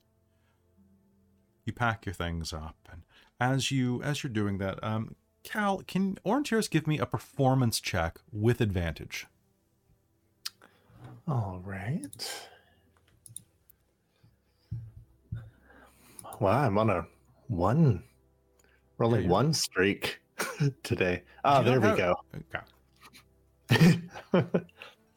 You 1.66 1.74
pack 1.74 2.06
your 2.06 2.14
things 2.14 2.54
up, 2.54 2.78
and 2.92 3.02
as 3.40 3.70
you 3.70 4.02
as 4.02 4.24
you're 4.24 4.32
doing 4.32 4.60
that, 4.60 4.82
um, 4.84 5.16
Cal, 5.44 5.80
can 5.86 6.18
Orontiros 6.26 6.70
give 6.70 6.88
me 6.88 6.98
a 6.98 7.06
performance 7.06 7.80
check 7.82 8.20
with 8.32 8.62
advantage? 8.62 9.28
All 11.28 11.60
right. 11.66 12.48
Wow, 16.40 16.66
I'm 16.66 16.78
on 16.78 16.90
a 16.90 17.08
one, 17.48 18.04
rolling 18.98 19.24
you- 19.24 19.30
one 19.30 19.54
streak 19.54 20.20
today. 20.84 21.24
Ah, 21.44 21.60
You 21.60 21.66
there 21.66 21.80
we 21.82 21.88
have- 21.88 21.98
go. 21.98 22.16
Okay. 23.70 24.00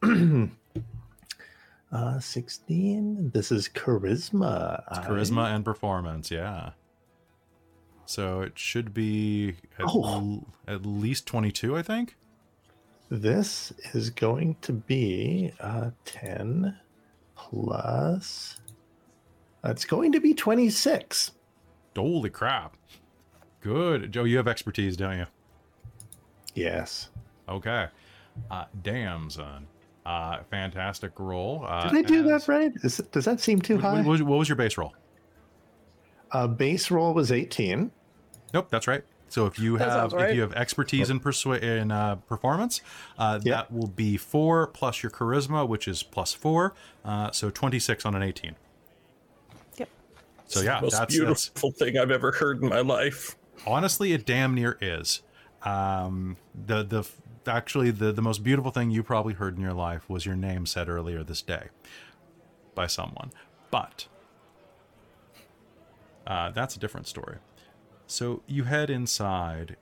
uh, 1.93 2.19
16. 2.21 3.31
This 3.33 3.51
is 3.53 3.69
charisma. 3.69 4.83
It's 4.91 4.99
I- 4.99 5.05
charisma 5.07 5.55
and 5.55 5.65
performance, 5.65 6.31
yeah. 6.31 6.71
So 8.07 8.41
it 8.41 8.59
should 8.59 8.95
be 8.95 9.57
at, 9.79 9.85
Oh. 9.87 10.03
l- 10.05 10.47
at 10.67 10.87
least 10.87 11.27
22, 11.27 11.77
I 11.77 11.83
think. 11.83 12.17
This 13.11 13.73
is 13.95 14.11
going 14.11 14.57
to 14.63 14.73
be 14.73 15.53
uh, 15.61 15.91
10 16.05 16.77
plus. 17.37 18.61
It's 19.65 19.85
going 19.85 20.13
to 20.13 20.21
be 20.21 20.35
26. 20.35 21.33
Holy 21.97 22.31
crap. 22.31 22.77
Good. 23.61 24.13
Joe, 24.13 24.25
you 24.25 24.37
have 24.37 24.47
expertise, 24.49 24.97
don't 24.97 25.19
you? 25.19 25.27
Yes. 26.55 27.09
Okay. 27.49 27.89
Uh, 28.51 28.65
damn, 28.83 29.31
son. 29.31 29.67
Uh, 30.09 30.43
fantastic 30.51 31.13
roll. 31.19 31.67
Uh, 31.69 31.87
Did 31.91 31.99
I 31.99 32.03
do 32.03 32.23
that 32.23 32.49
right? 32.49 32.73
Is 32.83 32.97
does 33.13 33.27
that 33.27 33.41
seem 33.41 33.61
too 33.61 33.77
high? 33.77 33.97
what 33.97 34.07
was- 34.07 34.23
what 34.23 34.39
was 34.39 34.49
your 34.49 34.57
base 34.57 34.79
roll? 34.79 34.95
Uh, 36.33 36.47
base 36.47 36.91
roll 36.91 37.13
was 37.13 37.31
18. 37.31 37.91
Nope, 38.55 38.69
that's 38.71 38.87
right. 38.87 39.05
So 39.29 39.45
if 39.45 39.59
you 39.59 39.77
have 39.77 39.93
sounds 39.93 40.15
if 40.15 40.35
you 40.35 40.41
have 40.41 40.55
expertise 40.55 41.11
in 41.11 41.21
persu- 41.21 41.61
in 41.61 41.91
uh, 41.93 42.15
performance, 42.17 42.81
uh, 43.19 43.39
Yeah. 43.43 43.57
that 43.57 43.71
will 43.73 43.89
be 43.89 44.17
four 44.17 44.67
plus 44.69 45.03
your 45.03 45.11
charisma, 45.11 45.69
which 45.69 45.87
is 45.87 46.03
plus 46.03 46.33
four, 46.33 46.73
uh, 47.05 47.31
so 47.33 47.51
twenty 47.51 47.79
six 47.79 48.07
on 48.07 48.15
an 48.15 48.23
eighteen. 48.23 48.57
Yep. 49.77 49.89
So 50.47 50.61
yeah, 50.63 50.81
Most 50.81 50.93
that's, 50.93 50.99
that's 51.01 51.15
beautiful 51.15 51.73
thing 51.73 51.99
I've 51.99 52.11
ever 52.11 52.33
heard 52.33 52.63
in 52.63 52.71
my 52.71 52.81
life. 52.81 53.37
honestly 53.67 54.15
it 54.15 54.25
damn 54.25 54.55
near 54.55 54.79
is. 54.81 55.21
Um, 55.65 56.39
the 56.55 56.83
the 56.83 57.03
actually 57.47 57.91
the 57.91 58.13
the 58.13 58.23
most 58.23 58.43
beautiful 58.43 58.71
thing 58.71 58.91
you 58.91 59.03
probably 59.03 59.35
heard 59.35 59.57
in 59.57 59.63
your 59.63 59.73
life 59.73 60.09
was 60.09 60.27
your 60.27 60.37
name 60.37 60.67
said 60.67 60.89
earlier 60.89 61.23
this 61.23 61.43
day 61.43 61.69
by 62.75 62.87
someone, 62.87 63.31
but 63.71 64.07
uh, 66.27 66.51
that's 66.51 66.77
a 66.77 66.79
different 66.79 67.07
story. 67.07 67.37
So 68.07 68.43
you 68.47 68.65
head 68.65 68.91
inside 68.91 69.77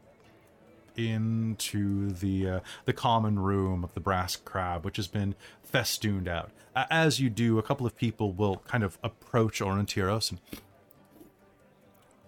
into 0.97 2.11
the 2.11 2.49
uh, 2.49 2.61
the 2.85 2.93
common 2.93 3.39
room 3.39 3.85
of 3.85 3.95
the 3.95 4.01
brass 4.01 4.37
crab, 4.37 4.85
which 4.85 4.97
has 4.97 5.09
been 5.09 5.35
festooned 5.63 6.29
out. 6.29 6.51
As 6.75 7.21
you 7.21 7.31
do, 7.31 7.59
a 7.59 7.63
couple 7.63 7.87
of 7.87 7.97
people 7.97 8.33
will 8.33 8.57
kind 8.67 8.85
of 8.85 8.99
approach 9.03 9.61
Orontiros 9.61 10.31
and. 10.31 10.41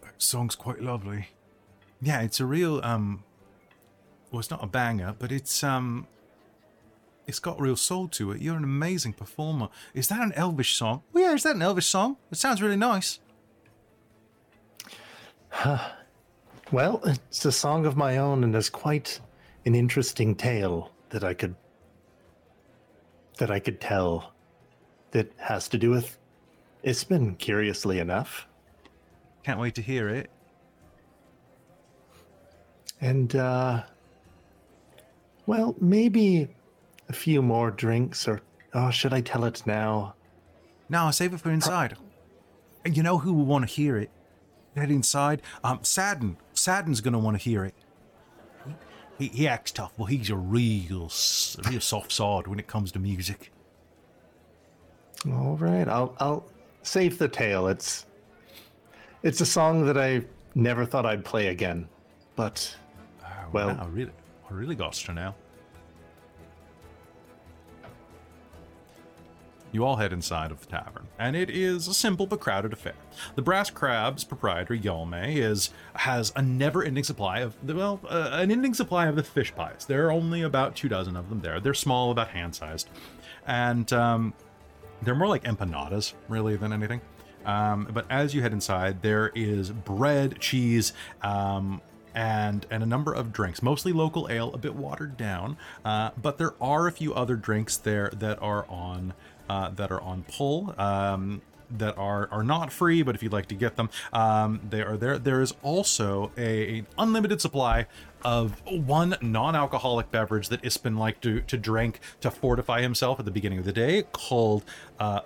That 0.02 0.22
song's 0.22 0.56
quite 0.56 0.80
lovely. 0.82 1.28
Yeah, 2.00 2.20
it's 2.22 2.40
a 2.40 2.46
real 2.46 2.80
um. 2.82 3.24
Well, 4.30 4.40
it's 4.40 4.50
not 4.50 4.62
a 4.62 4.66
banger, 4.66 5.14
but 5.18 5.32
it's 5.32 5.62
um. 5.64 6.06
It's 7.26 7.40
got 7.40 7.60
real 7.60 7.76
soul 7.76 8.08
to 8.08 8.30
it. 8.32 8.40
You're 8.40 8.56
an 8.56 8.64
amazing 8.64 9.12
performer. 9.12 9.68
Is 9.92 10.08
that 10.08 10.22
an 10.22 10.32
Elvish 10.32 10.74
song? 10.76 11.02
Well, 11.12 11.24
yeah, 11.24 11.34
is 11.34 11.42
that 11.42 11.56
an 11.56 11.62
Elvish 11.62 11.84
song? 11.86 12.16
It 12.30 12.38
sounds 12.38 12.62
really 12.62 12.76
nice. 12.76 13.20
Well, 16.70 17.00
it's 17.02 17.46
a 17.46 17.52
song 17.52 17.86
of 17.86 17.96
my 17.96 18.18
own, 18.18 18.44
and 18.44 18.52
there's 18.52 18.68
quite 18.68 19.20
an 19.64 19.74
interesting 19.74 20.34
tale 20.34 20.92
that 21.08 21.24
I 21.24 21.32
could 21.32 21.54
that 23.38 23.50
I 23.50 23.58
could 23.58 23.80
tell 23.80 24.34
that 25.12 25.32
has 25.38 25.66
to 25.70 25.78
do 25.78 25.90
with 25.90 26.18
Ispin, 26.84 27.38
curiously 27.38 27.98
enough. 27.98 28.46
Can't 29.44 29.58
wait 29.58 29.76
to 29.76 29.82
hear 29.82 30.10
it. 30.10 30.30
And 33.00 33.34
uh 33.34 33.84
well, 35.48 35.74
maybe 35.80 36.46
a 37.08 37.12
few 37.14 37.40
more 37.40 37.70
drinks 37.70 38.28
or 38.28 38.42
oh, 38.74 38.90
should 38.90 39.14
I 39.14 39.22
tell 39.22 39.44
it 39.44 39.62
now? 39.66 40.14
No, 40.90 41.10
save 41.10 41.32
it 41.32 41.40
for 41.40 41.50
inside. 41.50 41.96
You 42.84 43.02
know 43.02 43.16
who 43.18 43.32
will 43.32 43.46
want 43.46 43.66
to 43.68 43.74
hear 43.74 43.96
it? 43.96 44.10
Head 44.76 44.90
inside. 44.90 45.40
Um, 45.64 45.80
Sadden. 45.82 46.36
Sadden's 46.52 47.00
gonna 47.00 47.18
want 47.18 47.36
to 47.38 47.42
hear 47.42 47.64
it. 47.64 47.74
He, 49.18 49.28
he 49.28 49.48
acts 49.48 49.72
tough, 49.72 49.92
but 49.98 50.04
he's 50.06 50.30
a 50.30 50.36
real, 50.36 51.06
s- 51.06 51.56
real 51.68 51.80
soft 51.80 52.12
sod 52.12 52.46
when 52.46 52.58
it 52.60 52.66
comes 52.68 52.92
to 52.92 52.98
music. 52.98 53.50
All 55.26 55.56
right, 55.56 55.88
I'll 55.88 56.14
I'll 56.20 56.44
save 56.82 57.18
the 57.18 57.26
tale. 57.28 57.66
It's 57.68 58.06
it's 59.22 59.40
a 59.40 59.46
song 59.46 59.84
that 59.86 59.98
I 59.98 60.22
never 60.54 60.84
thought 60.86 61.04
I'd 61.06 61.24
play 61.24 61.48
again. 61.48 61.88
But 62.36 62.76
Oh, 63.24 63.48
Well- 63.52 63.76
I 63.80 63.86
really, 63.86 64.12
I 64.50 64.54
really 64.54 64.74
got 64.74 65.02
now. 65.14 65.34
You 69.70 69.84
all 69.84 69.96
head 69.96 70.14
inside 70.14 70.50
of 70.50 70.60
the 70.60 70.66
tavern, 70.66 71.08
and 71.18 71.36
it 71.36 71.50
is 71.50 71.88
a 71.88 71.92
simple 71.92 72.26
but 72.26 72.40
crowded 72.40 72.72
affair. 72.72 72.94
The 73.34 73.42
Brass 73.42 73.68
Crab's 73.68 74.24
proprietor, 74.24 74.74
Yolme, 74.74 75.36
is 75.36 75.70
has 75.92 76.32
a 76.34 76.40
never-ending 76.40 77.04
supply 77.04 77.40
of 77.40 77.54
well, 77.62 78.00
uh, 78.08 78.30
an 78.32 78.50
ending 78.50 78.72
supply 78.72 79.08
of 79.08 79.16
the 79.16 79.22
fish 79.22 79.54
pies. 79.54 79.84
There 79.84 80.06
are 80.06 80.10
only 80.10 80.40
about 80.40 80.74
two 80.74 80.88
dozen 80.88 81.16
of 81.16 81.28
them 81.28 81.40
there. 81.40 81.60
They're 81.60 81.74
small, 81.74 82.10
about 82.10 82.28
hand-sized, 82.28 82.88
and 83.46 83.92
um, 83.92 84.32
they're 85.02 85.14
more 85.14 85.28
like 85.28 85.44
empanadas, 85.44 86.14
really, 86.28 86.56
than 86.56 86.72
anything. 86.72 87.02
Um, 87.44 87.88
but 87.92 88.06
as 88.08 88.34
you 88.34 88.40
head 88.40 88.54
inside, 88.54 89.02
there 89.02 89.32
is 89.34 89.70
bread, 89.70 90.40
cheese, 90.40 90.94
um, 91.20 91.82
and 92.18 92.66
and 92.68 92.82
a 92.82 92.86
number 92.86 93.12
of 93.12 93.32
drinks, 93.32 93.62
mostly 93.62 93.92
local 93.92 94.28
ale, 94.28 94.52
a 94.52 94.58
bit 94.58 94.74
watered 94.74 95.16
down. 95.16 95.56
Uh, 95.84 96.10
but 96.20 96.36
there 96.36 96.54
are 96.60 96.88
a 96.88 96.92
few 96.92 97.14
other 97.14 97.36
drinks 97.36 97.76
there 97.76 98.10
that 98.16 98.42
are 98.42 98.66
on 98.68 99.14
uh, 99.48 99.70
that 99.70 99.92
are 99.92 100.00
on 100.00 100.24
pull. 100.24 100.74
Um, 100.76 101.42
that 101.70 101.96
are 101.98 102.28
are 102.32 102.42
not 102.42 102.72
free, 102.72 103.02
but 103.02 103.14
if 103.14 103.22
you'd 103.22 103.32
like 103.32 103.46
to 103.46 103.54
get 103.54 103.76
them, 103.76 103.90
um, 104.12 104.60
they 104.68 104.80
are 104.82 104.96
there. 104.96 105.18
There 105.18 105.42
is 105.42 105.54
also 105.62 106.32
a, 106.36 106.78
an 106.78 106.86
unlimited 106.96 107.42
supply 107.42 107.86
of 108.22 108.60
one 108.66 109.16
non-alcoholic 109.20 110.10
beverage 110.10 110.48
that 110.48 110.62
Ispin 110.62 110.98
liked 110.98 111.22
to 111.22 111.42
to 111.42 111.56
drink 111.56 112.00
to 112.22 112.30
fortify 112.30 112.80
himself 112.80 113.20
at 113.20 113.26
the 113.26 113.30
beginning 113.30 113.58
of 113.60 113.64
the 113.64 113.72
day, 113.72 114.04
called 114.12 114.64
uh, 114.98 115.20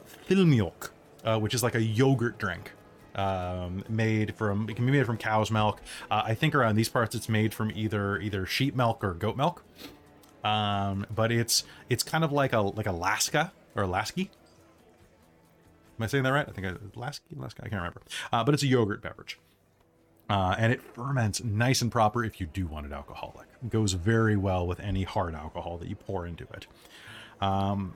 uh, 1.24 1.38
which 1.38 1.54
is 1.54 1.62
like 1.62 1.76
a 1.76 1.82
yogurt 1.82 2.38
drink 2.38 2.72
um, 3.14 3.84
made 3.88 4.34
from 4.34 4.68
it 4.68 4.76
can 4.76 4.86
be 4.86 4.92
made 4.92 5.06
from 5.06 5.18
cow's 5.18 5.50
milk. 5.50 5.80
Uh, 6.10 6.22
I 6.24 6.34
think 6.34 6.54
around 6.54 6.76
these 6.76 6.88
parts 6.88 7.14
it's 7.14 7.28
made 7.28 7.52
from 7.54 7.70
either 7.74 8.18
either 8.18 8.46
sheep 8.46 8.74
milk 8.74 9.04
or 9.04 9.14
goat 9.14 9.36
milk. 9.36 9.64
Um, 10.44 11.06
but 11.14 11.30
it's 11.30 11.64
it's 11.88 12.02
kind 12.02 12.24
of 12.24 12.32
like 12.32 12.52
a 12.52 12.60
like 12.60 12.86
a 12.86 12.92
Laska 12.92 13.52
or 13.74 13.84
a 13.84 13.86
Lasky. 13.86 14.30
Am 15.98 16.04
I 16.04 16.06
saying 16.06 16.24
that 16.24 16.32
right? 16.32 16.48
I 16.48 16.52
think 16.52 16.66
I, 16.66 16.74
Lasky, 16.94 17.36
Laska, 17.36 17.62
I 17.64 17.68
can't 17.68 17.80
remember. 17.80 18.02
Uh, 18.32 18.42
but 18.42 18.54
it's 18.54 18.62
a 18.62 18.66
yogurt 18.66 19.02
beverage. 19.02 19.38
Uh, 20.28 20.54
and 20.58 20.72
it 20.72 20.80
ferments 20.80 21.44
nice 21.44 21.82
and 21.82 21.92
proper 21.92 22.24
if 22.24 22.40
you 22.40 22.46
do 22.46 22.66
want 22.66 22.86
it 22.86 22.92
alcoholic. 22.92 23.48
It 23.62 23.70
goes 23.70 23.92
very 23.92 24.36
well 24.36 24.66
with 24.66 24.80
any 24.80 25.02
hard 25.02 25.34
alcohol 25.34 25.76
that 25.78 25.88
you 25.88 25.96
pour 25.96 26.26
into 26.26 26.44
it. 26.54 26.66
Um, 27.40 27.94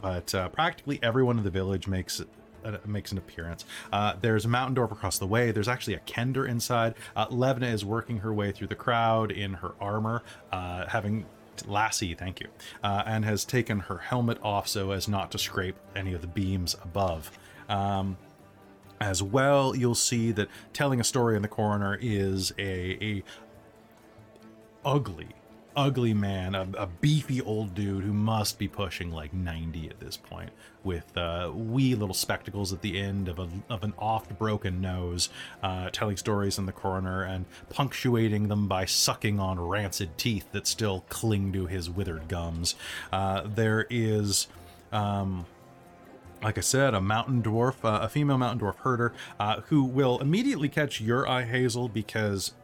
but 0.00 0.34
uh, 0.34 0.48
practically 0.50 1.00
everyone 1.02 1.38
in 1.38 1.44
the 1.44 1.50
village 1.50 1.88
makes 1.88 2.22
uh, 2.64 2.78
makes 2.86 3.12
an 3.12 3.18
appearance. 3.18 3.64
Uh, 3.92 4.14
there's 4.20 4.44
a 4.44 4.48
mountain 4.48 4.74
dwarf 4.74 4.92
across 4.92 5.18
the 5.18 5.26
way. 5.26 5.50
There's 5.50 5.68
actually 5.68 5.94
a 5.94 6.00
kender 6.00 6.48
inside. 6.48 6.94
Uh, 7.16 7.26
Levna 7.28 7.72
is 7.72 7.84
working 7.84 8.18
her 8.18 8.32
way 8.32 8.52
through 8.52 8.68
the 8.68 8.74
crowd 8.74 9.30
in 9.30 9.54
her 9.54 9.72
armor, 9.80 10.22
uh, 10.52 10.86
having 10.86 11.26
Lassie, 11.66 12.14
thank 12.14 12.40
you, 12.40 12.48
uh, 12.82 13.02
and 13.06 13.24
has 13.24 13.44
taken 13.44 13.80
her 13.80 13.98
helmet 13.98 14.38
off 14.42 14.68
so 14.68 14.92
as 14.92 15.08
not 15.08 15.30
to 15.32 15.38
scrape 15.38 15.76
any 15.94 16.14
of 16.14 16.20
the 16.20 16.26
beams 16.26 16.74
above. 16.82 17.30
Um, 17.68 18.16
as 19.00 19.22
well, 19.22 19.74
you'll 19.74 19.94
see 19.94 20.30
that 20.32 20.48
telling 20.72 21.00
a 21.00 21.04
story 21.04 21.36
in 21.36 21.42
the 21.42 21.48
corner 21.48 21.98
is 22.00 22.52
a, 22.58 22.98
a 23.00 23.22
ugly, 24.84 25.28
ugly 25.76 26.14
man, 26.14 26.54
a, 26.54 26.66
a 26.76 26.86
beefy 26.86 27.40
old 27.40 27.74
dude 27.74 28.04
who 28.04 28.12
must 28.12 28.58
be 28.58 28.68
pushing 28.68 29.10
like 29.10 29.32
90 29.32 29.88
at 29.88 30.00
this 30.00 30.16
point, 30.16 30.50
with 30.84 31.16
uh, 31.16 31.50
wee 31.54 31.94
little 31.94 32.14
spectacles 32.14 32.72
at 32.72 32.82
the 32.82 32.98
end 32.98 33.28
of, 33.28 33.38
a, 33.38 33.48
of 33.68 33.84
an 33.84 33.94
oft 33.98 34.38
broken 34.38 34.80
nose, 34.80 35.28
uh, 35.62 35.90
telling 35.90 36.16
stories 36.16 36.58
in 36.58 36.66
the 36.66 36.72
corner 36.72 37.22
and 37.22 37.44
punctuating 37.68 38.48
them 38.48 38.66
by 38.68 38.84
sucking 38.84 39.38
on 39.38 39.60
rancid 39.60 40.16
teeth 40.18 40.46
that 40.52 40.66
still 40.66 41.04
cling 41.08 41.52
to 41.52 41.66
his 41.66 41.88
withered 41.88 42.28
gums. 42.28 42.74
Uh, 43.12 43.42
there 43.46 43.86
is. 43.90 44.48
Um, 44.92 45.46
like 46.42 46.56
I 46.56 46.62
said, 46.62 46.94
a 46.94 47.02
mountain 47.02 47.42
dwarf, 47.42 47.84
uh, 47.84 48.00
a 48.02 48.08
female 48.08 48.38
mountain 48.38 48.66
dwarf 48.66 48.76
herder, 48.76 49.12
uh, 49.38 49.60
who 49.66 49.84
will 49.84 50.18
immediately 50.20 50.70
catch 50.70 50.98
your 50.98 51.28
eye, 51.28 51.44
Hazel, 51.44 51.88
because 51.88 52.54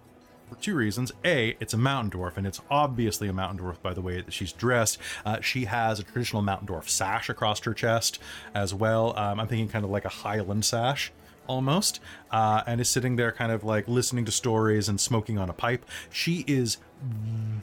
for 0.49 0.57
two 0.57 0.75
reasons. 0.75 1.13
A, 1.25 1.57
it's 1.61 1.75
a 1.75 1.79
mountain 1.79 2.19
dwarf, 2.19 2.37
and 2.37 2.47
it's 2.47 2.61
obviously 2.71 3.29
a 3.29 3.33
mountain 3.33 3.65
dwarf 3.65 3.81
by 3.83 3.95
the 3.95 4.01
way 4.01 4.21
that 4.21 4.33
she's 4.33 4.53
dressed. 4.53 4.99
Uh, 5.25 5.41
she 5.41 5.65
has 5.67 5.99
a 5.99 6.03
traditional 6.03 6.43
mountain 6.43 6.69
dwarf 6.69 6.89
sash 6.89 7.29
across 7.29 7.61
her 7.65 7.75
chest 7.75 8.19
as 8.55 8.73
well. 8.75 9.17
Um, 9.19 9.41
I'm 9.41 9.49
thinking 9.49 9.69
kind 9.69 9.85
of 9.85 9.91
like 9.91 10.05
a 10.05 10.11
Highland 10.11 10.65
sash 10.65 11.13
almost, 11.47 12.01
uh, 12.31 12.63
and 12.67 12.81
is 12.81 12.89
sitting 12.89 13.17
there 13.17 13.33
kind 13.33 13.53
of 13.53 13.63
like 13.65 13.87
listening 13.87 14.25
to 14.25 14.33
stories 14.33 14.89
and 14.89 15.01
smoking 15.01 15.39
on 15.39 15.49
a 15.49 15.53
pipe. 15.53 15.85
She 16.11 16.45
is 16.47 16.79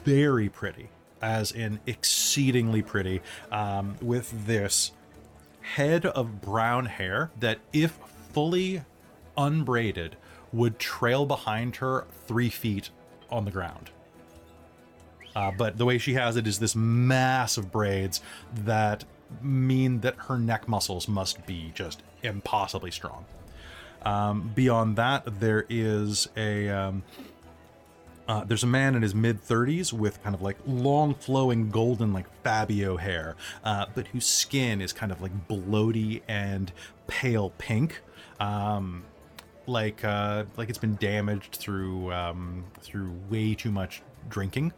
very 0.04 0.48
pretty, 0.48 0.88
as 1.20 1.52
in 1.52 1.80
exceedingly 1.86 2.82
pretty, 2.82 3.20
um, 3.50 3.96
with 4.00 4.46
this 4.46 4.92
head 5.60 6.06
of 6.06 6.40
brown 6.40 6.86
hair 6.86 7.30
that, 7.40 7.58
if 7.72 7.98
fully 8.32 8.82
unbraided, 9.36 10.16
would 10.54 10.78
trail 10.78 11.26
behind 11.26 11.76
her 11.76 12.06
three 12.26 12.48
feet 12.48 12.90
on 13.30 13.44
the 13.44 13.50
ground. 13.50 13.90
Uh, 15.34 15.50
but 15.50 15.78
the 15.78 15.84
way 15.84 15.98
she 15.98 16.14
has 16.14 16.36
it 16.36 16.46
is 16.46 16.60
this 16.60 16.76
massive 16.76 17.72
braids 17.72 18.20
that 18.54 19.04
mean 19.42 20.00
that 20.00 20.14
her 20.16 20.38
neck 20.38 20.68
muscles 20.68 21.08
must 21.08 21.44
be 21.44 21.72
just 21.74 22.02
impossibly 22.22 22.92
strong. 22.92 23.24
Um, 24.02 24.52
beyond 24.54 24.96
that, 24.96 25.40
there 25.40 25.66
is 25.68 26.28
a 26.36 26.68
um, 26.68 27.02
uh, 28.28 28.44
there's 28.44 28.62
a 28.62 28.68
man 28.68 28.94
in 28.94 29.02
his 29.02 29.14
mid 29.14 29.42
30s 29.42 29.92
with 29.92 30.22
kind 30.22 30.34
of 30.34 30.42
like 30.42 30.56
long 30.66 31.14
flowing 31.14 31.70
golden 31.70 32.12
like 32.12 32.26
Fabio 32.42 32.96
hair, 32.96 33.34
uh, 33.64 33.86
but 33.94 34.06
whose 34.08 34.26
skin 34.26 34.80
is 34.80 34.92
kind 34.92 35.10
of 35.10 35.20
like 35.20 35.48
bloaty 35.48 36.22
and 36.28 36.70
pale 37.06 37.50
pink. 37.58 38.02
Um, 38.38 39.04
like 39.66 40.04
uh, 40.04 40.44
like 40.56 40.68
it's 40.68 40.78
been 40.78 40.96
damaged 40.96 41.56
through 41.56 42.12
um, 42.12 42.64
through 42.80 43.12
way 43.30 43.54
too 43.54 43.70
much 43.70 44.02
drinking 44.28 44.72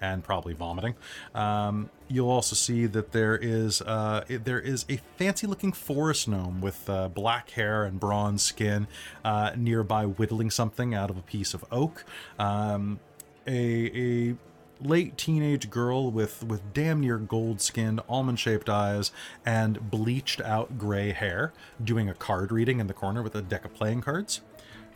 and 0.00 0.22
probably 0.22 0.54
vomiting. 0.54 0.94
Um, 1.34 1.90
you'll 2.08 2.30
also 2.30 2.54
see 2.54 2.86
that 2.86 3.12
there 3.12 3.36
is 3.36 3.82
uh, 3.82 4.24
there 4.28 4.60
is 4.60 4.84
a 4.88 4.98
fancy 5.16 5.46
looking 5.46 5.72
forest 5.72 6.28
gnome 6.28 6.60
with 6.60 6.88
uh, 6.88 7.08
black 7.08 7.50
hair 7.50 7.84
and 7.84 7.98
bronze 7.98 8.42
skin 8.42 8.86
uh, 9.24 9.52
nearby 9.56 10.04
whittling 10.04 10.50
something 10.50 10.94
out 10.94 11.10
of 11.10 11.16
a 11.16 11.22
piece 11.22 11.54
of 11.54 11.64
oak. 11.70 12.04
Um, 12.38 13.00
a, 13.46 14.30
a 14.30 14.36
late 14.80 15.16
teenage 15.16 15.70
girl 15.70 16.10
with 16.10 16.44
with 16.44 16.72
damn 16.72 17.00
near 17.00 17.18
gold 17.18 17.60
skinned 17.60 18.00
almond 18.08 18.38
shaped 18.38 18.68
eyes 18.68 19.10
and 19.44 19.90
bleached 19.90 20.40
out 20.40 20.78
gray 20.78 21.12
hair 21.12 21.52
doing 21.82 22.08
a 22.08 22.14
card 22.14 22.52
reading 22.52 22.80
in 22.80 22.86
the 22.86 22.94
corner 22.94 23.22
with 23.22 23.34
a 23.34 23.42
deck 23.42 23.64
of 23.64 23.74
playing 23.74 24.00
cards. 24.00 24.40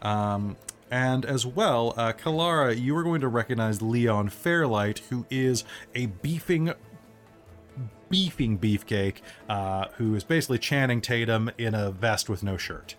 Um, 0.00 0.56
and 0.90 1.24
as 1.24 1.46
well 1.46 1.94
uh, 1.96 2.12
kalara 2.12 2.78
you 2.78 2.96
are 2.96 3.02
going 3.02 3.20
to 3.20 3.28
recognize 3.28 3.80
leon 3.80 4.28
fairlight 4.28 5.00
who 5.10 5.26
is 5.30 5.64
a 5.94 6.06
beefing 6.06 6.72
beefing 8.08 8.58
beefcake 8.58 9.16
uh, 9.48 9.86
who 9.96 10.14
is 10.14 10.22
basically 10.22 10.58
channing 10.58 11.00
tatum 11.00 11.50
in 11.56 11.74
a 11.74 11.90
vest 11.90 12.28
with 12.28 12.42
no 12.42 12.56
shirt. 12.56 12.94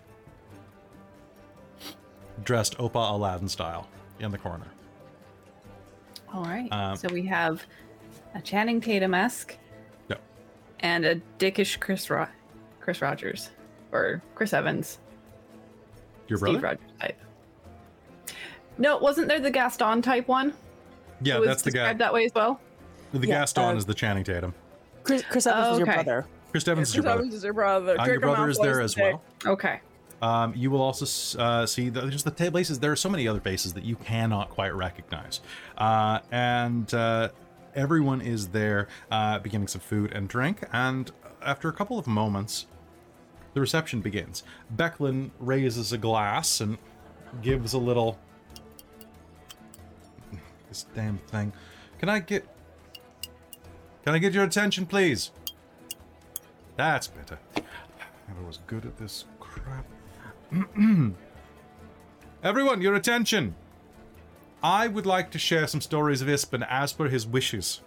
Dressed 2.42 2.76
opa 2.78 3.12
aladdin 3.12 3.48
style 3.48 3.88
in 4.18 4.32
the 4.32 4.38
corner 4.38 4.73
All 6.34 6.42
right. 6.44 6.68
Um, 6.72 6.96
so 6.96 7.08
we 7.12 7.22
have 7.26 7.64
a 8.34 8.40
Channing 8.42 8.80
Tatum 8.80 9.14
esque 9.14 9.56
Yep. 10.08 10.20
and 10.80 11.04
a 11.04 11.20
dickish 11.38 11.78
Chris 11.80 12.10
Ro- 12.10 12.26
Chris 12.80 13.00
Rogers 13.00 13.50
or 13.92 14.20
Chris 14.34 14.52
Evans, 14.52 14.98
your 16.28 16.38
Steve 16.38 16.60
brother 16.60 16.78
Rogers 16.80 16.98
type. 17.00 17.18
No, 18.78 18.98
wasn't 18.98 19.28
there 19.28 19.38
the 19.40 19.50
Gaston 19.52 20.02
type 20.02 20.26
one? 20.28 20.52
yeah 21.20 21.38
was 21.38 21.46
that's 21.46 21.62
the 21.62 21.70
guy 21.70 21.92
that 21.92 22.12
way 22.12 22.24
as 22.24 22.32
well. 22.34 22.60
the 23.12 23.20
Yeah, 23.28 23.38
gaston 23.38 23.76
uh, 23.76 23.78
is 23.78 23.86
the 23.86 23.94
channing 23.94 24.24
tatum 24.24 24.52
Chris, 25.04 25.22
Chris 25.30 25.46
Evans 25.46 25.68
was 25.70 25.78
your 25.78 25.86
brother. 25.86 26.26
chris 26.50 26.66
evans 26.66 26.88
is 26.88 26.94
your 26.96 27.02
Chris 27.04 27.08
brother 27.12 27.20
Evans 27.20 27.34
is 27.34 27.44
your 27.44 27.52
brother. 27.52 28.00
Uh, 28.00 28.06
your 28.06 28.18
brother 28.20 28.48
is 28.50 28.58
there 28.58 28.80
as 28.80 28.96
well 28.96 29.22
Okay. 29.46 29.78
Um, 30.24 30.54
you 30.56 30.70
will 30.70 30.80
also 30.80 31.04
uh, 31.38 31.66
see 31.66 31.90
the, 31.90 32.08
just 32.08 32.24
the 32.24 32.30
places. 32.50 32.78
There 32.78 32.90
are 32.90 32.96
so 32.96 33.10
many 33.10 33.28
other 33.28 33.40
faces 33.40 33.74
that 33.74 33.84
you 33.84 33.96
cannot 33.96 34.48
quite 34.48 34.74
recognize, 34.74 35.42
uh, 35.76 36.20
and 36.30 36.92
uh, 36.94 37.28
everyone 37.74 38.22
is 38.22 38.48
there, 38.48 38.88
uh, 39.10 39.38
beginning 39.40 39.68
some 39.68 39.82
food 39.82 40.12
and 40.14 40.26
drink. 40.26 40.64
And 40.72 41.12
after 41.42 41.68
a 41.68 41.74
couple 41.74 41.98
of 41.98 42.06
moments, 42.06 42.66
the 43.52 43.60
reception 43.60 44.00
begins. 44.00 44.44
Becklin 44.74 45.30
raises 45.38 45.92
a 45.92 45.98
glass 45.98 46.58
and 46.62 46.78
gives 47.42 47.74
a 47.74 47.78
little. 47.78 48.18
This 50.70 50.86
damn 50.94 51.18
thing. 51.18 51.52
Can 51.98 52.08
I 52.08 52.20
get? 52.20 52.48
Can 54.06 54.14
I 54.14 54.18
get 54.18 54.32
your 54.32 54.44
attention, 54.44 54.86
please? 54.86 55.32
That's 56.76 57.08
better. 57.08 57.38
Never 58.26 58.42
was 58.46 58.60
good 58.66 58.86
at 58.86 58.96
this 58.96 59.26
crap. 59.38 59.84
Everyone, 62.42 62.80
your 62.80 62.94
attention! 62.94 63.54
I 64.62 64.86
would 64.86 65.06
like 65.06 65.30
to 65.32 65.38
share 65.38 65.66
some 65.66 65.80
stories 65.80 66.22
of 66.22 66.28
Ispin 66.28 66.66
as 66.68 66.92
per 66.92 67.08
his 67.08 67.26
wishes. 67.26 67.80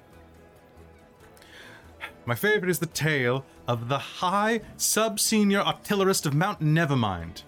My 2.25 2.35
favorite 2.35 2.69
is 2.69 2.79
the 2.79 2.85
tale 2.85 3.45
of 3.67 3.87
the 3.87 3.97
High 3.97 4.61
Sub 4.75 5.19
Senior 5.19 5.61
Artillerist 5.61 6.25
of 6.25 6.33
Mount 6.33 6.59
Nevermind 6.59 7.43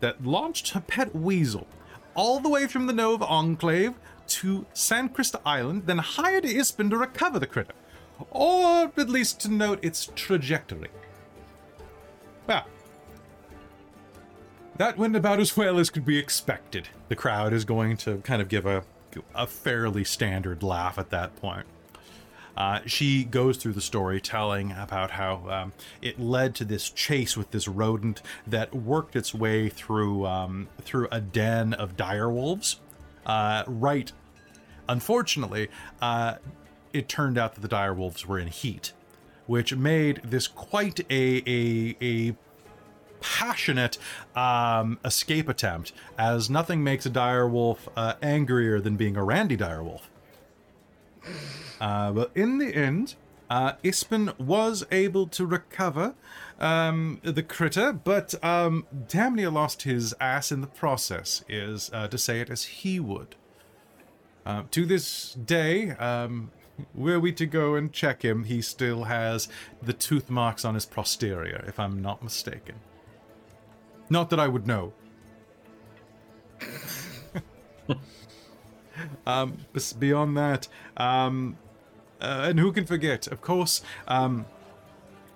that 0.00 0.24
launched 0.24 0.70
her 0.70 0.80
pet 0.80 1.14
weasel 1.14 1.66
all 2.14 2.40
the 2.40 2.48
way 2.48 2.66
from 2.66 2.86
the 2.86 2.92
Nova 2.92 3.26
Enclave 3.26 3.94
to 4.28 4.64
San 4.72 5.10
Crista 5.10 5.40
Island, 5.44 5.82
then 5.86 5.98
hired 5.98 6.44
Ispin 6.44 6.88
to 6.90 6.96
recover 6.96 7.38
the 7.38 7.46
critter, 7.46 7.74
or 8.30 8.90
at 8.96 9.08
least 9.08 9.40
to 9.40 9.50
note 9.50 9.80
its 9.82 10.10
trajectory. 10.14 10.88
Well, 12.46 12.64
that 14.80 14.96
went 14.96 15.14
about 15.14 15.38
as 15.40 15.54
well 15.58 15.78
as 15.78 15.90
could 15.90 16.06
be 16.06 16.16
expected. 16.16 16.88
The 17.08 17.14
crowd 17.14 17.52
is 17.52 17.66
going 17.66 17.98
to 17.98 18.16
kind 18.18 18.40
of 18.40 18.48
give 18.48 18.64
a, 18.64 18.82
a 19.34 19.46
fairly 19.46 20.04
standard 20.04 20.62
laugh 20.62 20.98
at 20.98 21.10
that 21.10 21.36
point. 21.36 21.66
Uh, 22.56 22.80
she 22.86 23.24
goes 23.24 23.58
through 23.58 23.74
the 23.74 23.82
story 23.82 24.22
telling 24.22 24.72
about 24.72 25.10
how 25.10 25.46
um, 25.50 25.72
it 26.00 26.18
led 26.18 26.54
to 26.54 26.64
this 26.64 26.88
chase 26.88 27.36
with 27.36 27.50
this 27.50 27.68
rodent 27.68 28.22
that 28.46 28.74
worked 28.74 29.16
its 29.16 29.34
way 29.34 29.68
through 29.68 30.24
um, 30.24 30.66
through 30.80 31.08
a 31.12 31.20
den 31.20 31.74
of 31.74 31.94
dire 31.94 32.30
wolves. 32.30 32.80
Uh, 33.26 33.64
right, 33.66 34.12
unfortunately, 34.88 35.68
uh, 36.00 36.36
it 36.94 37.06
turned 37.06 37.36
out 37.36 37.54
that 37.54 37.60
the 37.60 37.68
dire 37.68 37.92
wolves 37.92 38.26
were 38.26 38.38
in 38.38 38.48
heat, 38.48 38.94
which 39.46 39.76
made 39.76 40.22
this 40.24 40.48
quite 40.48 41.00
a 41.10 41.42
a, 41.46 41.96
a 42.00 42.36
passionate 43.20 43.98
um, 44.34 44.98
escape 45.04 45.48
attempt, 45.48 45.92
as 46.18 46.50
nothing 46.50 46.82
makes 46.82 47.06
a 47.06 47.10
dire 47.10 47.48
wolf 47.48 47.88
uh, 47.96 48.14
angrier 48.22 48.80
than 48.80 48.96
being 48.96 49.16
a 49.16 49.24
Randy 49.24 49.56
dire 49.56 49.82
wolf. 49.82 50.10
Uh, 51.80 52.12
but 52.12 52.30
in 52.34 52.58
the 52.58 52.74
end, 52.74 53.14
uh, 53.48 53.72
Ispin 53.82 54.38
was 54.38 54.86
able 54.92 55.26
to 55.26 55.44
recover 55.44 56.14
um, 56.60 57.20
the 57.22 57.42
critter, 57.42 57.92
but 57.92 58.42
um, 58.44 58.86
damn 59.08 59.34
near 59.34 59.50
lost 59.50 59.82
his 59.82 60.14
ass 60.20 60.52
in 60.52 60.60
the 60.60 60.66
process, 60.66 61.44
is 61.48 61.90
uh, 61.92 62.06
to 62.08 62.18
say 62.18 62.40
it 62.40 62.50
as 62.50 62.64
he 62.64 63.00
would. 63.00 63.34
Uh, 64.46 64.62
to 64.70 64.86
this 64.86 65.34
day, 65.34 65.90
um, 65.92 66.50
were 66.94 67.20
we 67.20 67.32
to 67.32 67.46
go 67.46 67.74
and 67.74 67.92
check 67.92 68.22
him, 68.22 68.44
he 68.44 68.62
still 68.62 69.04
has 69.04 69.48
the 69.82 69.92
tooth 69.92 70.30
marks 70.30 70.64
on 70.64 70.74
his 70.74 70.86
posterior, 70.86 71.64
if 71.66 71.78
I'm 71.78 72.00
not 72.00 72.22
mistaken. 72.22 72.76
Not 74.10 74.28
that 74.30 74.40
I 74.40 74.48
would 74.48 74.66
know. 74.66 74.92
um, 79.26 79.58
beyond 79.98 80.36
that, 80.36 80.68
um, 80.96 81.56
uh, 82.20 82.46
and 82.48 82.58
who 82.58 82.72
can 82.72 82.84
forget? 82.84 83.28
Of 83.28 83.40
course, 83.40 83.82
um, 84.08 84.44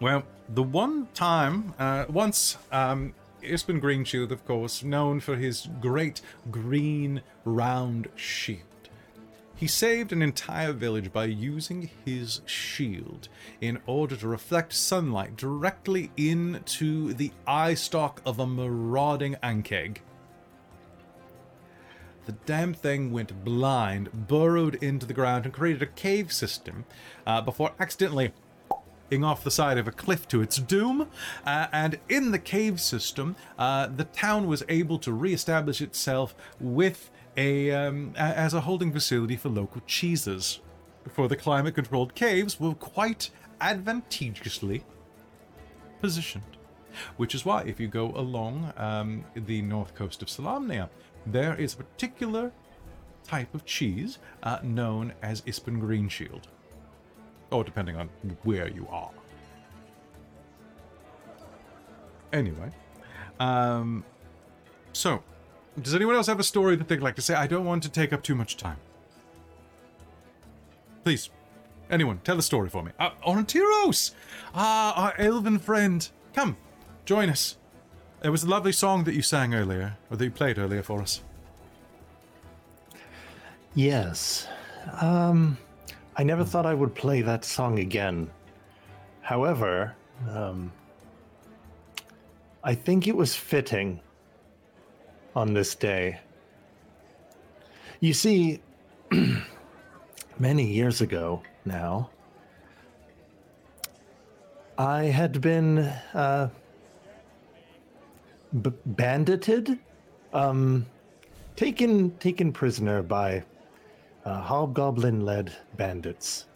well, 0.00 0.24
the 0.48 0.62
one 0.62 1.08
time, 1.14 1.72
uh, 1.78 2.04
once, 2.08 2.58
um, 2.72 3.14
Ispin 3.42 3.80
Greenshield, 3.80 4.30
of 4.30 4.44
course, 4.44 4.82
known 4.82 5.20
for 5.20 5.36
his 5.36 5.68
great 5.80 6.20
green 6.50 7.22
round 7.44 8.08
shield. 8.16 8.73
He 9.64 9.68
saved 9.68 10.12
an 10.12 10.20
entire 10.20 10.74
village 10.74 11.10
by 11.10 11.24
using 11.24 11.88
his 12.04 12.42
shield 12.44 13.30
in 13.62 13.80
order 13.86 14.14
to 14.14 14.28
reflect 14.28 14.74
sunlight 14.74 15.36
directly 15.36 16.10
into 16.18 17.14
the 17.14 17.32
eye 17.46 17.72
stalk 17.72 18.20
of 18.26 18.38
a 18.38 18.46
marauding 18.46 19.36
Ankheg. 19.42 20.00
The 22.26 22.32
damn 22.44 22.74
thing 22.74 23.10
went 23.10 23.42
blind, 23.42 24.28
burrowed 24.28 24.74
into 24.82 25.06
the 25.06 25.14
ground, 25.14 25.46
and 25.46 25.54
created 25.54 25.80
a 25.80 25.86
cave 25.86 26.30
system 26.30 26.84
uh, 27.26 27.40
before 27.40 27.72
accidentally 27.80 28.34
off 29.22 29.44
the 29.44 29.50
side 29.50 29.78
of 29.78 29.88
a 29.88 29.92
cliff 29.92 30.28
to 30.28 30.42
its 30.42 30.56
doom. 30.56 31.08
Uh, 31.46 31.68
and 31.72 31.98
in 32.10 32.32
the 32.32 32.38
cave 32.38 32.80
system, 32.82 33.36
uh, 33.58 33.86
the 33.86 34.04
town 34.04 34.46
was 34.46 34.62
able 34.68 34.98
to 34.98 35.12
reestablish 35.12 35.80
itself 35.80 36.34
with 36.60 37.10
a 37.36 37.70
um, 37.70 38.12
as 38.16 38.54
a 38.54 38.60
holding 38.60 38.92
facility 38.92 39.36
for 39.36 39.48
local 39.48 39.82
cheeses. 39.86 40.60
For 41.12 41.28
the 41.28 41.36
climate-controlled 41.36 42.14
caves 42.14 42.58
were 42.58 42.74
quite 42.74 43.30
advantageously 43.60 44.84
positioned. 46.00 46.44
Which 47.16 47.34
is 47.34 47.44
why, 47.44 47.62
if 47.62 47.80
you 47.80 47.88
go 47.88 48.12
along 48.12 48.72
um, 48.76 49.24
the 49.34 49.60
north 49.62 49.94
coast 49.94 50.22
of 50.22 50.28
Solamnia, 50.28 50.88
there 51.26 51.54
is 51.56 51.74
a 51.74 51.76
particular 51.78 52.52
type 53.24 53.54
of 53.54 53.64
cheese 53.64 54.18
uh, 54.42 54.58
known 54.62 55.12
as 55.22 55.40
Ispin 55.42 55.80
Green 55.80 56.08
Shield. 56.08 56.48
Or 57.50 57.64
depending 57.64 57.96
on 57.96 58.08
where 58.44 58.68
you 58.68 58.86
are. 58.90 59.10
Anyway, 62.32 62.70
um, 63.38 64.04
so 64.92 65.22
does 65.80 65.94
anyone 65.94 66.14
else 66.14 66.26
have 66.26 66.40
a 66.40 66.44
story 66.44 66.76
that 66.76 66.88
they'd 66.88 67.00
like 67.00 67.16
to 67.16 67.22
say? 67.22 67.34
I 67.34 67.46
don't 67.46 67.64
want 67.64 67.82
to 67.82 67.88
take 67.88 68.12
up 68.12 68.22
too 68.22 68.34
much 68.34 68.56
time. 68.56 68.76
Please, 71.02 71.30
anyone, 71.90 72.20
tell 72.24 72.38
a 72.38 72.42
story 72.42 72.68
for 72.68 72.82
me. 72.82 72.92
Uh, 72.98 73.10
Orontiros! 73.26 74.12
Ah, 74.54 74.94
our 74.94 75.14
elven 75.18 75.58
friend. 75.58 76.08
Come, 76.32 76.56
join 77.04 77.28
us. 77.28 77.56
It 78.22 78.30
was 78.30 78.42
a 78.42 78.48
lovely 78.48 78.72
song 78.72 79.04
that 79.04 79.14
you 79.14 79.20
sang 79.22 79.54
earlier, 79.54 79.96
or 80.10 80.16
that 80.16 80.24
you 80.24 80.30
played 80.30 80.58
earlier 80.58 80.82
for 80.82 81.02
us. 81.02 81.22
Yes. 83.74 84.48
Um, 85.00 85.58
I 86.16 86.22
never 86.22 86.44
thought 86.44 86.64
I 86.64 86.74
would 86.74 86.94
play 86.94 87.22
that 87.22 87.44
song 87.44 87.78
again. 87.80 88.30
However, 89.20 89.94
um, 90.30 90.72
I 92.62 92.74
think 92.74 93.08
it 93.08 93.16
was 93.16 93.34
fitting 93.34 94.00
on 95.34 95.52
this 95.54 95.74
day. 95.74 96.18
You 98.00 98.12
see, 98.12 98.60
many 100.38 100.66
years 100.66 101.00
ago 101.00 101.42
now, 101.64 102.10
I 104.76 105.04
had 105.04 105.40
been 105.40 105.78
uh, 105.78 106.50
b- 108.62 108.72
bandited, 108.84 109.78
um, 110.32 110.86
taken 111.56 112.10
taken 112.18 112.52
prisoner 112.52 113.02
by 113.02 113.44
uh, 114.24 114.40
hobgoblin-led 114.40 115.54
bandits. 115.76 116.46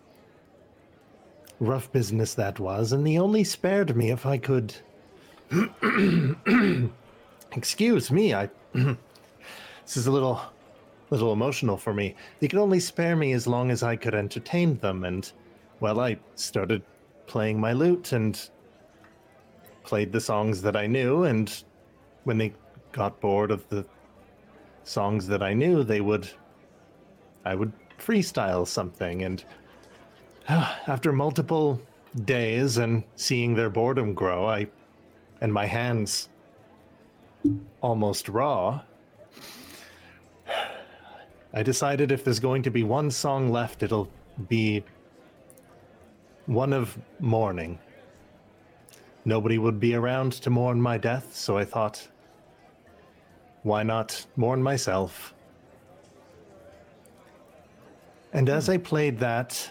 Rough 1.60 1.90
business 1.92 2.34
that 2.34 2.58
was, 2.60 2.92
and 2.92 3.06
they 3.06 3.18
only 3.18 3.44
spared 3.44 3.96
me 3.96 4.10
if 4.10 4.26
I 4.26 4.38
could. 4.38 4.74
Excuse 7.52 8.10
me, 8.10 8.34
I. 8.34 8.48
this 8.72 9.96
is 9.96 10.06
a 10.06 10.10
little, 10.10 10.40
little 11.10 11.32
emotional 11.32 11.76
for 11.76 11.94
me. 11.94 12.14
They 12.40 12.48
could 12.48 12.58
only 12.58 12.80
spare 12.80 13.16
me 13.16 13.32
as 13.32 13.46
long 13.46 13.70
as 13.70 13.82
I 13.82 13.96
could 13.96 14.14
entertain 14.14 14.76
them, 14.78 15.04
and 15.04 15.30
well, 15.80 16.00
I 16.00 16.18
started 16.34 16.82
playing 17.26 17.60
my 17.60 17.72
lute 17.72 18.12
and 18.12 18.50
played 19.84 20.12
the 20.12 20.20
songs 20.20 20.60
that 20.62 20.76
I 20.76 20.86
knew, 20.86 21.24
and 21.24 21.64
when 22.24 22.36
they 22.36 22.52
got 22.92 23.20
bored 23.20 23.50
of 23.50 23.66
the 23.68 23.86
songs 24.84 25.26
that 25.28 25.42
I 25.42 25.54
knew, 25.54 25.84
they 25.84 26.00
would 26.00 26.28
I 27.44 27.54
would 27.54 27.72
freestyle 27.98 28.66
something 28.66 29.22
and 29.22 29.44
after 30.48 31.12
multiple 31.12 31.80
days 32.24 32.78
and 32.78 33.04
seeing 33.16 33.54
their 33.54 33.70
boredom 33.70 34.14
grow, 34.14 34.46
I 34.46 34.68
and 35.40 35.52
my 35.52 35.66
hands 35.66 36.28
almost 37.80 38.28
raw, 38.28 38.80
I 41.52 41.62
decided 41.62 42.12
if 42.12 42.24
there's 42.24 42.40
going 42.40 42.62
to 42.62 42.70
be 42.70 42.82
one 42.82 43.10
song 43.10 43.50
left, 43.50 43.82
it'll 43.82 44.10
be 44.48 44.84
one 46.46 46.72
of 46.72 46.98
mourning. 47.20 47.78
Nobody 49.24 49.58
would 49.58 49.80
be 49.80 49.94
around 49.94 50.32
to 50.32 50.50
mourn 50.50 50.80
my 50.80 50.98
death, 50.98 51.34
so 51.36 51.58
I 51.58 51.64
thought, 51.64 52.08
why 53.62 53.82
not 53.82 54.26
mourn 54.36 54.62
myself? 54.62 55.34
And 58.32 58.48
as 58.48 58.68
I 58.68 58.76
played 58.76 59.18
that, 59.18 59.70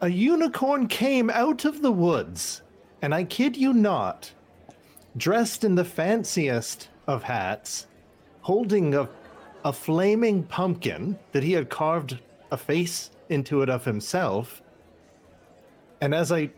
a 0.00 0.08
unicorn 0.08 0.88
came 0.88 1.30
out 1.30 1.64
of 1.64 1.82
the 1.82 1.92
woods, 1.92 2.62
and 3.02 3.14
I 3.14 3.24
kid 3.24 3.56
you 3.56 3.72
not, 3.72 4.32
dressed 5.16 5.64
in 5.64 5.74
the 5.74 5.84
fanciest 5.84 6.88
of 7.06 7.24
hats, 7.24 7.88
holding 8.40 8.94
a, 8.94 9.08
a 9.64 9.72
flaming 9.72 10.44
pumpkin 10.44 11.18
that 11.32 11.42
he 11.42 11.52
had 11.52 11.68
carved 11.68 12.18
a 12.52 12.56
face 12.56 13.10
into 13.28 13.62
it 13.62 13.68
of 13.68 13.84
himself. 13.84 14.62
And 16.00 16.14
as 16.14 16.30
I, 16.30 16.50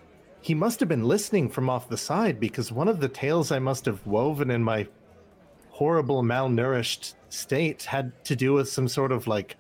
he 0.43 0.55
must 0.55 0.81
have 0.81 0.89
been 0.89 1.05
listening 1.05 1.49
from 1.49 1.71
off 1.71 1.89
the 1.89 1.97
side 1.97 2.39
because 2.39 2.71
one 2.71 2.89
of 2.89 3.01
the 3.01 3.09
tales 3.09 3.51
I 3.51 3.59
must 3.59 3.87
have 3.87 4.07
woven 4.07 4.51
in 4.51 4.63
my 4.63 4.87
horrible 5.71 6.23
malnourished 6.23 7.15
state 7.31 7.83
had 7.85 8.13
to 8.25 8.37
do 8.37 8.53
with 8.53 8.69
some 8.69 8.87
sort 8.87 9.11
of 9.11 9.27
like 9.27 9.57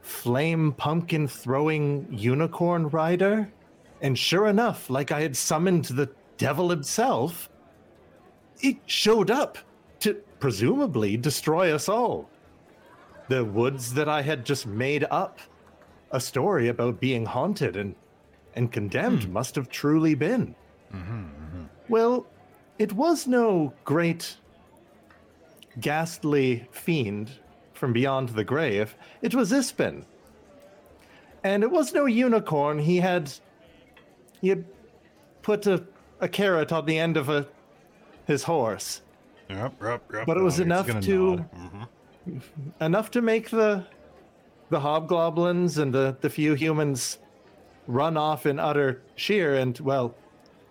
flame 0.00 0.72
pumpkin 0.72 1.28
throwing 1.28 2.06
unicorn 2.10 2.88
rider. 2.88 3.52
And 4.02 4.18
sure 4.18 4.48
enough, 4.48 4.90
like 4.90 5.12
I 5.12 5.22
had 5.22 5.36
summoned 5.36 5.86
the 5.86 6.10
devil 6.36 6.68
himself, 6.68 7.48
it 8.60 8.76
showed 8.86 9.30
up 9.30 9.58
to 10.00 10.14
presumably 10.40 11.16
destroy 11.16 11.72
us 11.74 11.88
all. 11.88 12.28
The 13.28 13.44
woods 13.44 13.94
that 13.94 14.08
I 14.08 14.22
had 14.22 14.44
just 14.44 14.66
made 14.66 15.06
up 15.10 15.38
a 16.10 16.20
story 16.20 16.68
about 16.68 17.00
being 17.00 17.24
haunted 17.24 17.76
and 17.76 17.94
and 18.54 18.70
condemned 18.70 19.24
hmm. 19.24 19.32
must 19.32 19.54
have 19.54 19.70
truly 19.70 20.14
been. 20.14 20.54
Mm-hmm, 20.94 21.22
mm-hmm. 21.22 21.64
Well, 21.88 22.26
it 22.78 22.92
was 22.92 23.26
no 23.26 23.72
great 23.84 24.36
ghastly 25.80 26.68
fiend 26.70 27.30
from 27.72 27.92
beyond 27.92 28.30
the 28.30 28.44
grave. 28.44 28.94
It 29.22 29.34
was 29.34 29.52
Ispin. 29.52 30.04
And 31.44 31.62
it 31.62 31.70
was 31.70 31.94
no 31.94 32.04
unicorn. 32.06 32.78
He 32.78 32.98
had 32.98 33.32
he 34.42 34.48
had 34.50 34.64
put 35.40 35.66
a, 35.66 35.82
a 36.20 36.28
carrot 36.28 36.70
on 36.72 36.84
the 36.84 36.98
end 36.98 37.16
of 37.16 37.30
a 37.30 37.46
his 38.26 38.42
horse. 38.44 39.00
Yep, 39.48 39.74
yep, 39.82 40.02
yep. 40.12 40.26
But 40.26 40.36
it 40.36 40.42
was 40.42 40.60
Oh, 40.60 40.64
enough 40.64 40.86
to-. 40.86 41.44
Mhm. 41.56 42.42
enough 42.80 43.10
to 43.12 43.22
make 43.22 43.48
the 43.50 43.84
the 44.70 44.78
hobgoblins 44.80 45.78
and 45.78 45.92
the, 45.92 46.16
the 46.20 46.30
few 46.30 46.54
humans 46.54 47.18
run 47.88 48.16
off 48.16 48.46
in 48.46 48.58
utter 48.60 49.02
sheer 49.16 49.56
and 49.56 49.78
well 49.80 50.14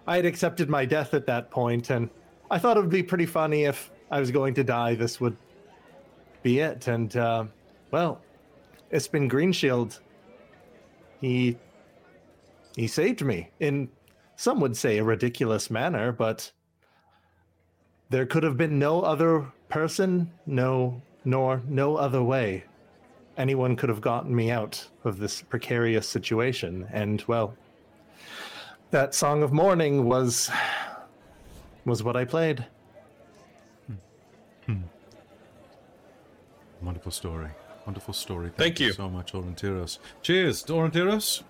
i 0.08 0.16
had 0.16 0.26
accepted 0.26 0.70
my 0.70 0.86
death 0.86 1.14
at 1.14 1.26
that 1.28 1.52
point 1.52 1.90
and 1.92 2.10
i 2.50 2.58
thought 2.58 2.78
it 2.78 2.80
would 2.80 2.90
be 2.90 3.04
pretty 3.04 3.26
funny 3.28 3.66
if 3.66 3.92
i 4.10 4.18
was 4.20 4.32
going 4.32 4.54
to 4.54 4.64
die 4.64 4.96
this 4.96 5.20
would 5.20 5.36
be 6.42 6.60
it 6.60 6.88
and 6.88 7.18
uh, 7.18 7.44
well 7.92 8.22
it's 8.92 9.10
been 9.10 9.30
greenshield 9.30 10.00
he 11.20 11.58
he 12.76 12.88
saved 12.88 13.24
me 13.24 13.50
in 13.60 13.90
some 14.36 14.60
would 14.60 14.76
say 14.76 14.98
a 14.98 15.04
ridiculous 15.04 15.70
manner 15.70 16.12
but 16.12 16.52
there 18.12 18.26
could 18.26 18.44
have 18.44 18.58
been 18.58 18.78
no 18.78 19.02
other 19.02 19.52
person, 19.70 20.30
no, 20.46 21.02
nor 21.24 21.62
no 21.68 21.96
other 21.96 22.22
way 22.22 22.66
anyone 23.38 23.78
could 23.78 23.90
have 23.90 24.02
gotten 24.02 24.36
me 24.36 24.52
out 24.52 24.86
of 25.06 25.18
this 25.18 25.42
precarious 25.42 26.08
situation. 26.08 26.88
And 26.92 27.24
well, 27.26 27.56
that 28.92 29.16
song 29.16 29.42
of 29.42 29.54
mourning 29.54 30.04
was 30.06 30.52
was 31.86 32.04
what 32.04 32.18
I 32.18 32.26
played. 32.26 32.66
Hmm. 33.88 33.94
Hmm. 34.74 34.82
Wonderful 36.82 37.14
story. 37.14 37.48
Wonderful 37.86 38.14
story. 38.14 38.48
Thank, 38.50 38.58
Thank 38.58 38.80
you. 38.82 38.94
so 38.94 39.10
much, 39.10 39.32
Orontiros. 39.32 40.00
Cheers, 40.22 40.64
Orontiros. 40.66 41.44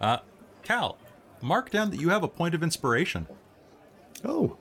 Uh, 0.00 0.18
Cal, 0.62 0.98
mark 1.40 1.70
down 1.70 1.90
that 1.90 2.00
you 2.00 2.08
have 2.10 2.22
a 2.22 2.28
point 2.28 2.54
of 2.54 2.62
inspiration. 2.62 3.26
Oh. 4.24 4.56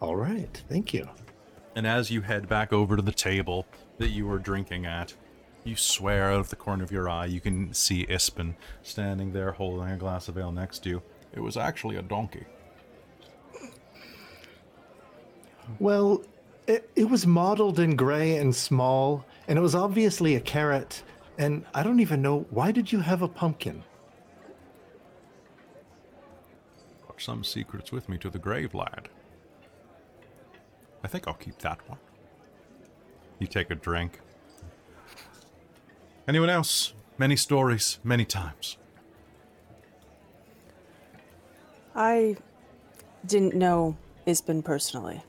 All 0.00 0.16
right. 0.16 0.62
Thank 0.68 0.92
you. 0.92 1.08
And 1.74 1.86
as 1.86 2.10
you 2.10 2.22
head 2.22 2.48
back 2.48 2.72
over 2.72 2.96
to 2.96 3.02
the 3.02 3.12
table 3.12 3.66
that 3.98 4.08
you 4.08 4.26
were 4.26 4.38
drinking 4.38 4.86
at, 4.86 5.14
you 5.64 5.76
swear 5.76 6.30
out 6.32 6.40
of 6.40 6.50
the 6.50 6.56
corner 6.56 6.84
of 6.84 6.92
your 6.92 7.08
eye 7.08 7.26
you 7.26 7.40
can 7.40 7.74
see 7.74 8.06
Ispin 8.06 8.54
standing 8.82 9.32
there 9.32 9.52
holding 9.52 9.90
a 9.90 9.96
glass 9.96 10.28
of 10.28 10.38
ale 10.38 10.52
next 10.52 10.80
to 10.84 10.88
you. 10.88 11.02
It 11.34 11.40
was 11.40 11.56
actually 11.56 11.96
a 11.96 12.02
donkey. 12.02 12.44
Well, 15.78 16.22
it, 16.66 16.88
it 16.94 17.10
was 17.10 17.26
modeled 17.26 17.78
in 17.78 17.96
gray 17.96 18.36
and 18.36 18.54
small, 18.54 19.24
and 19.48 19.58
it 19.58 19.62
was 19.62 19.74
obviously 19.74 20.36
a 20.36 20.40
carrot. 20.40 21.02
And 21.38 21.64
I 21.74 21.82
don't 21.82 22.00
even 22.00 22.22
know 22.22 22.46
why 22.50 22.72
did 22.72 22.92
you 22.92 23.00
have 23.00 23.22
a 23.22 23.28
pumpkin? 23.28 23.82
Got 27.06 27.20
some 27.20 27.44
secrets 27.44 27.92
with 27.92 28.08
me 28.08 28.16
to 28.18 28.30
the 28.30 28.38
grave, 28.38 28.74
lad. 28.74 29.08
I 31.04 31.08
think 31.08 31.28
I'll 31.28 31.34
keep 31.34 31.58
that 31.58 31.78
one. 31.88 31.98
You 33.38 33.46
take 33.46 33.70
a 33.70 33.74
drink. 33.74 34.20
Anyone 36.26 36.50
else? 36.50 36.94
Many 37.18 37.36
stories, 37.36 37.98
many 38.02 38.24
times. 38.24 38.76
I 41.94 42.36
didn't 43.24 43.54
know 43.54 43.96
Ispin 44.26 44.64
personally, 44.64 45.22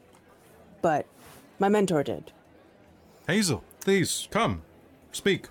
but 0.82 1.06
my 1.60 1.70
mentor 1.70 2.04
did. 2.04 2.32
Hazel, 3.28 3.64
please, 3.80 4.28
come. 4.32 4.64
Speak. 5.12 5.48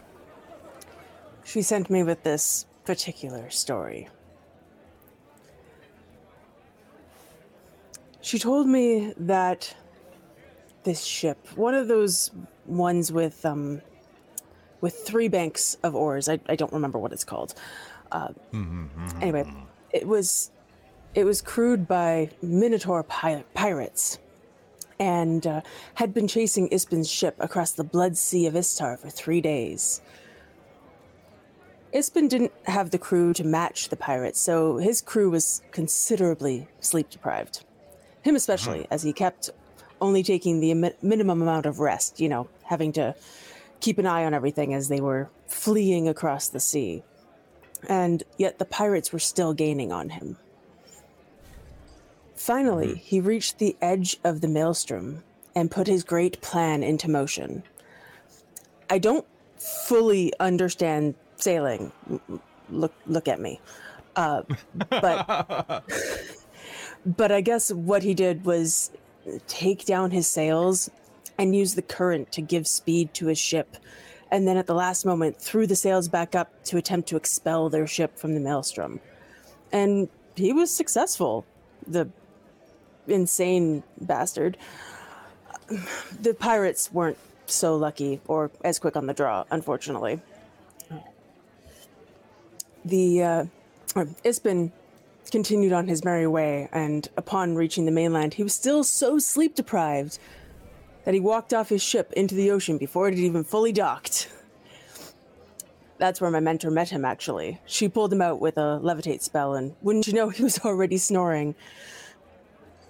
She 1.47 1.63
sent 1.63 1.89
me 1.89 2.03
with 2.03 2.25
this 2.25 2.67
particular 2.85 3.51
story. 3.51 4.09
She 8.21 8.41
told 8.41 8.67
me 8.67 9.15
that 9.17 9.73
this 10.83 11.05
ship, 11.05 11.39
one 11.55 11.75
of 11.75 11.87
those 11.87 12.33
ones 12.67 13.13
with 13.13 13.47
um 13.47 13.81
with 14.81 14.95
three 15.07 15.29
banks 15.29 15.77
of 15.85 15.95
oars, 15.95 16.29
I, 16.29 16.41
I 16.49 16.57
don't 16.57 16.73
remember 16.73 16.99
what 16.99 17.13
it's 17.13 17.25
called. 17.25 17.55
Uh, 18.11 18.29
anyway, 19.21 19.45
it 19.93 20.07
was 20.07 20.51
it 21.15 21.25
was 21.25 21.41
crewed 21.41 21.87
by 21.87 22.31
Minotaur 22.43 23.05
pi- 23.05 23.45
pirates 23.55 24.19
and 24.99 25.47
uh, 25.47 25.61
had 25.95 26.13
been 26.13 26.27
chasing 26.27 26.69
Ispin's 26.71 27.09
ship 27.09 27.37
across 27.39 27.71
the 27.71 27.85
blood 27.85 28.17
sea 28.17 28.47
of 28.47 28.57
Istar 28.57 28.97
for 28.97 29.11
three 29.11 29.41
days. 29.41 30.01
Ispin 31.97 32.29
didn't 32.29 32.53
have 32.67 32.91
the 32.91 32.99
crew 32.99 33.33
to 33.33 33.43
match 33.43 33.89
the 33.89 33.97
pirates, 33.97 34.39
so 34.39 34.77
his 34.77 35.01
crew 35.01 35.31
was 35.31 35.63
considerably 35.71 36.69
sleep 36.79 37.09
deprived. 37.09 37.65
Him 38.21 38.37
especially, 38.37 38.81
hmm. 38.81 38.93
as 38.93 39.03
he 39.03 39.15
kept 39.15 39.49
only 39.99 40.23
taking 40.23 40.61
the 40.61 40.75
mi- 40.75 40.93
minimum 41.01 41.41
amount 41.41 41.65
of 41.65 41.81
rest, 41.81 42.21
you 42.21 42.29
know, 42.29 42.49
having 42.65 42.93
to 42.93 43.15
keep 43.81 43.97
an 43.97 44.05
eye 44.05 44.27
on 44.27 44.35
everything 44.35 44.75
as 44.75 44.89
they 44.89 45.01
were 45.01 45.31
fleeing 45.47 46.07
across 46.07 46.49
the 46.49 46.61
sea. 46.61 47.03
And 47.89 48.23
yet 48.37 48.59
the 48.59 48.67
pirates 48.67 49.11
were 49.11 49.19
still 49.19 49.55
gaining 49.55 49.91
on 49.91 50.11
him. 50.11 50.37
Finally, 52.35 52.91
hmm. 52.91 52.97
he 52.97 53.21
reached 53.21 53.59
the 53.59 53.75
edge 53.81 54.19
of 54.23 54.43
the 54.43 54.49
maelstrom 54.49 55.25
and 55.55 55.71
put 55.71 55.87
his 55.87 56.05
great 56.05 56.43
plan 56.43 56.83
into 56.83 57.09
motion. 57.09 57.63
I 58.91 58.99
don't 58.99 59.25
fully 59.59 60.31
understand 60.39 61.15
sailing. 61.37 61.93
Look, 62.71 62.93
look 63.07 63.29
at 63.29 63.41
me. 63.41 63.61
Uh, 64.15 64.43
but 64.89 65.85
but 67.07 67.33
I 67.33 67.41
guess 67.41 67.71
what 67.71 68.03
he 68.03 68.15
did 68.15 68.45
was 68.45 68.91
take 69.47 69.85
down 69.85 70.11
his 70.11 70.27
sails 70.27 70.91
and 71.39 71.55
use 71.55 71.75
the 71.75 71.83
current 71.83 72.33
to 72.33 72.41
give 72.41 72.67
speed 72.67 73.13
to 73.15 73.27
his 73.27 73.39
ship, 73.39 73.77
and 74.31 74.49
then 74.49 74.57
at 74.57 74.67
the 74.67 74.75
last 74.75 75.05
moment 75.05 75.39
threw 75.41 75.67
the 75.67 75.77
sails 75.77 76.09
back 76.09 76.35
up 76.35 76.65
to 76.65 76.79
attempt 76.79 77.09
to 77.11 77.17
expel 77.17 77.69
their 77.69 77.87
ship 77.87 78.19
from 78.19 78.35
the 78.35 78.41
maelstrom. 78.41 79.01
And 79.73 80.09
he 80.35 80.53
was 80.53 80.75
successful. 80.75 81.45
The 81.87 82.09
insane 83.07 83.83
bastard. 84.01 84.57
The 86.21 86.35
pirates 86.35 86.93
weren't 86.93 87.19
so 87.47 87.77
lucky 87.77 88.21
or 88.27 88.51
as 88.65 88.79
quick 88.79 88.97
on 88.97 89.07
the 89.07 89.15
draw, 89.15 89.45
unfortunately. 89.51 90.21
The 92.87 93.23
uh, 93.23 93.45
or 93.97 94.07
Ispin 94.25 94.71
continued 95.31 95.73
on 95.73 95.89
his 95.89 96.05
merry 96.05 96.27
way, 96.27 96.69
and 96.73 97.09
upon 97.17 97.57
reaching 97.57 97.85
the 97.85 97.91
mainland, 97.91 98.35
he 98.35 98.43
was 98.43 98.55
still 98.55 98.85
so 98.85 99.19
sleep 99.19 99.57
deprived 99.57 100.19
that 101.05 101.15
he 101.15 101.21
walked 101.21 101.53
off 101.53 101.69
his 101.69 101.83
ship 101.83 102.13
into 102.13 102.35
the 102.35 102.51
ocean 102.51 102.79
before 102.79 103.09
it 103.09 103.15
had 103.15 103.21
even 103.21 103.43
fully 103.43 103.73
docked. 103.73 104.29
That's 105.99 106.21
where 106.21 106.31
my 106.31 106.41
mentor 106.41 106.71
met 106.71 106.91
him, 106.91 107.05
actually. 107.05 107.61
She 107.67 107.89
pulled 107.89 108.13
him 108.13 108.23
out 108.23 108.41
with 108.41 108.57
a 108.57 108.81
levitate 108.83 109.23
spell, 109.23 109.55
and 109.55 109.75
wouldn't 109.83 110.07
you 110.07 110.13
know, 110.13 110.29
he 110.29 110.45
was 110.45 110.59
already 110.65 110.99
snoring. 110.99 111.55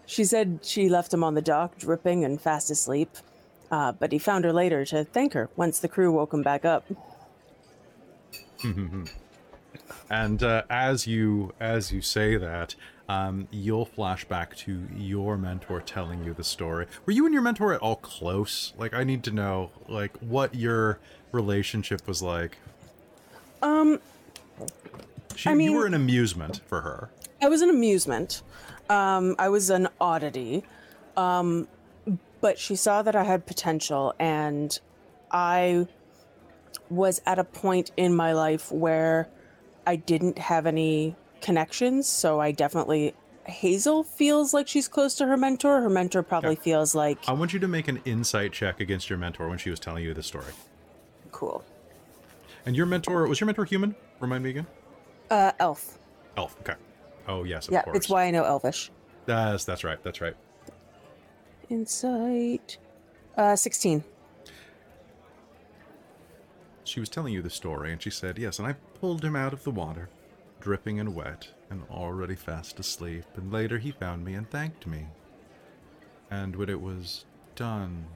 She 0.04 0.24
said 0.24 0.60
she 0.62 0.88
left 0.88 1.14
him 1.14 1.24
on 1.24 1.34
the 1.34 1.42
dock, 1.42 1.78
dripping 1.78 2.24
and 2.24 2.40
fast 2.40 2.70
asleep, 2.70 3.16
uh, 3.70 3.92
but 3.92 4.12
he 4.12 4.18
found 4.18 4.44
her 4.44 4.52
later 4.52 4.84
to 4.86 5.04
thank 5.04 5.32
her 5.32 5.48
once 5.56 5.78
the 5.78 5.88
crew 5.88 6.12
woke 6.12 6.34
him 6.34 6.42
back 6.42 6.64
up. 6.64 6.84
And 10.10 10.42
uh, 10.42 10.62
as 10.70 11.06
you 11.06 11.52
as 11.60 11.92
you 11.92 12.00
say 12.00 12.36
that, 12.36 12.74
um, 13.08 13.48
you'll 13.50 13.84
flash 13.84 14.24
back 14.24 14.56
to 14.58 14.82
your 14.96 15.36
mentor 15.36 15.80
telling 15.80 16.24
you 16.24 16.34
the 16.34 16.44
story. 16.44 16.86
Were 17.04 17.12
you 17.12 17.24
and 17.24 17.32
your 17.32 17.42
mentor 17.42 17.72
at 17.72 17.80
all 17.80 17.96
close? 17.96 18.72
Like, 18.76 18.94
I 18.94 19.04
need 19.04 19.22
to 19.24 19.30
know, 19.30 19.70
like, 19.88 20.16
what 20.18 20.54
your 20.54 20.98
relationship 21.32 22.06
was 22.08 22.22
like. 22.22 22.58
Um, 23.62 24.00
She, 25.36 25.50
I 25.50 25.54
mean- 25.54 25.70
you 25.70 25.76
were 25.76 25.86
an 25.86 25.94
amusement 25.94 26.62
for 26.66 26.80
her. 26.80 27.10
I 27.42 27.48
was 27.48 27.60
an 27.62 27.70
amusement. 27.70 28.42
Um, 28.88 29.36
I 29.38 29.48
was 29.50 29.70
an 29.70 29.88
oddity. 30.00 30.64
Um, 31.16 31.68
but 32.40 32.58
she 32.58 32.74
saw 32.76 33.02
that 33.02 33.14
I 33.14 33.24
had 33.24 33.46
potential, 33.46 34.14
and 34.18 34.78
I 35.30 35.86
was 36.88 37.20
at 37.26 37.38
a 37.38 37.44
point 37.44 37.90
in 37.96 38.14
my 38.14 38.32
life 38.32 38.70
where 38.72 39.28
I 39.86 39.96
didn't 39.96 40.38
have 40.38 40.66
any 40.66 41.16
connections. 41.40 42.06
So 42.08 42.40
I 42.40 42.52
definitely. 42.52 43.14
Hazel 43.44 44.02
feels 44.02 44.52
like 44.52 44.66
she's 44.66 44.88
close 44.88 45.14
to 45.16 45.26
her 45.26 45.36
mentor. 45.36 45.80
Her 45.80 45.88
mentor 45.88 46.24
probably 46.24 46.50
Okay. 46.50 46.60
feels 46.62 46.96
like 46.96 47.18
I 47.28 47.32
want 47.32 47.52
you 47.52 47.60
to 47.60 47.68
make 47.68 47.86
an 47.86 48.00
insight 48.04 48.52
check 48.52 48.80
against 48.80 49.08
your 49.08 49.18
mentor 49.20 49.48
when 49.48 49.58
she 49.58 49.70
was 49.70 49.78
telling 49.78 50.02
you 50.02 50.12
the 50.14 50.22
story. 50.22 50.52
cool. 51.30 51.64
And 52.64 52.74
your 52.74 52.86
mentor 52.86 53.28
was 53.28 53.38
your 53.38 53.46
mentor 53.46 53.64
human? 53.64 53.94
Remind 54.18 54.42
me 54.42 54.50
again. 54.50 54.66
Uh, 55.30 55.52
elf. 55.60 55.96
Elf. 56.36 56.56
Okay. 56.62 56.74
Oh 57.28 57.44
yes, 57.44 57.68
of 57.68 57.74
yeah, 57.74 57.82
course. 57.82 57.96
it's 57.96 58.08
why 58.08 58.24
I 58.24 58.32
know 58.32 58.42
Elvish. 58.42 58.90
That's 59.26 59.64
that's 59.64 59.84
right. 59.84 60.02
That's 60.02 60.20
right. 60.20 60.34
Insight. 61.70 62.78
Uh, 63.36 63.54
sixteen. 63.54 64.02
She 66.84 67.00
was 67.00 67.08
telling 67.08 67.32
you 67.32 67.42
the 67.42 67.50
story, 67.50 67.92
and 67.92 68.00
she 68.00 68.10
said, 68.10 68.38
Yes, 68.38 68.58
and 68.58 68.68
I 68.68 68.74
pulled 69.06 69.24
him 69.24 69.36
out 69.36 69.52
of 69.52 69.62
the 69.62 69.70
water, 69.70 70.08
dripping 70.58 70.98
and 70.98 71.14
wet, 71.14 71.46
and 71.70 71.84
already 71.92 72.34
fast 72.34 72.80
asleep, 72.80 73.24
and 73.36 73.52
later 73.52 73.78
he 73.78 73.92
found 73.92 74.24
me 74.24 74.34
and 74.34 74.50
thanked 74.50 74.84
me. 74.84 75.06
And 76.28 76.56
when 76.56 76.68
it 76.68 76.80
was 76.80 77.24
done. 77.54 78.06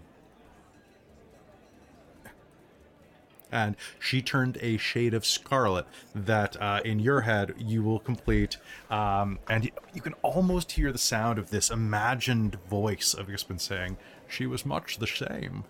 And 3.53 3.77
she 4.01 4.21
turned 4.21 4.59
a 4.61 4.79
shade 4.79 5.15
of 5.15 5.25
scarlet 5.25 5.87
that 6.13 6.61
uh, 6.61 6.81
in 6.85 6.99
your 6.99 7.21
head 7.21 7.55
you 7.57 7.85
will 7.85 8.01
complete. 8.01 8.57
Um, 8.91 9.39
and 9.49 9.71
you, 9.95 10.01
can 10.01 10.15
almost 10.23 10.73
hear 10.73 10.91
the 10.91 10.99
sound 10.99 11.39
of 11.39 11.51
this 11.51 11.71
imagined 11.71 12.57
voice 12.69 13.15
of 13.15 13.27
Crispin 13.27 13.61
saying, 13.61 13.97
She 14.27 14.45
was 14.45 14.67
much 14.67 14.99
the 14.99 15.07
same. 15.07 15.63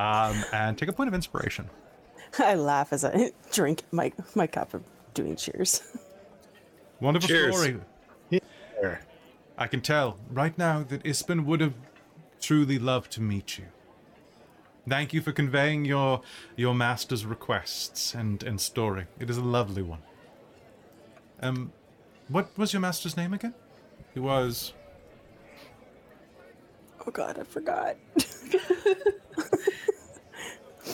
Um, 0.00 0.44
and 0.52 0.78
take 0.78 0.88
a 0.88 0.94
point 0.94 1.08
of 1.08 1.14
inspiration. 1.14 1.68
I 2.38 2.54
laugh 2.54 2.92
as 2.92 3.04
I 3.04 3.32
drink 3.52 3.82
my 3.92 4.12
my 4.34 4.46
cup 4.46 4.72
of 4.72 4.82
doing 5.12 5.36
cheers. 5.36 5.82
Wonderful 7.00 7.28
Cheers. 7.28 7.56
story. 7.56 7.80
There. 8.80 9.02
I 9.58 9.66
can 9.66 9.82
tell 9.82 10.16
right 10.30 10.56
now 10.56 10.82
that 10.84 11.02
Ispin 11.02 11.44
would 11.44 11.60
have 11.60 11.74
truly 12.40 12.78
loved 12.78 13.10
to 13.12 13.20
meet 13.20 13.58
you. 13.58 13.66
Thank 14.88 15.12
you 15.12 15.20
for 15.20 15.32
conveying 15.32 15.84
your 15.84 16.22
your 16.56 16.74
master's 16.74 17.26
requests 17.26 18.14
and, 18.14 18.42
and 18.42 18.58
story. 18.58 19.06
It 19.18 19.28
is 19.28 19.36
a 19.36 19.42
lovely 19.42 19.82
one. 19.82 20.00
Um, 21.40 21.72
what 22.28 22.56
was 22.56 22.72
your 22.72 22.80
master's 22.80 23.18
name 23.18 23.34
again? 23.34 23.54
He 24.14 24.20
was 24.20 24.72
Oh 27.06 27.10
God, 27.10 27.38
I 27.38 27.44
forgot. 27.44 27.96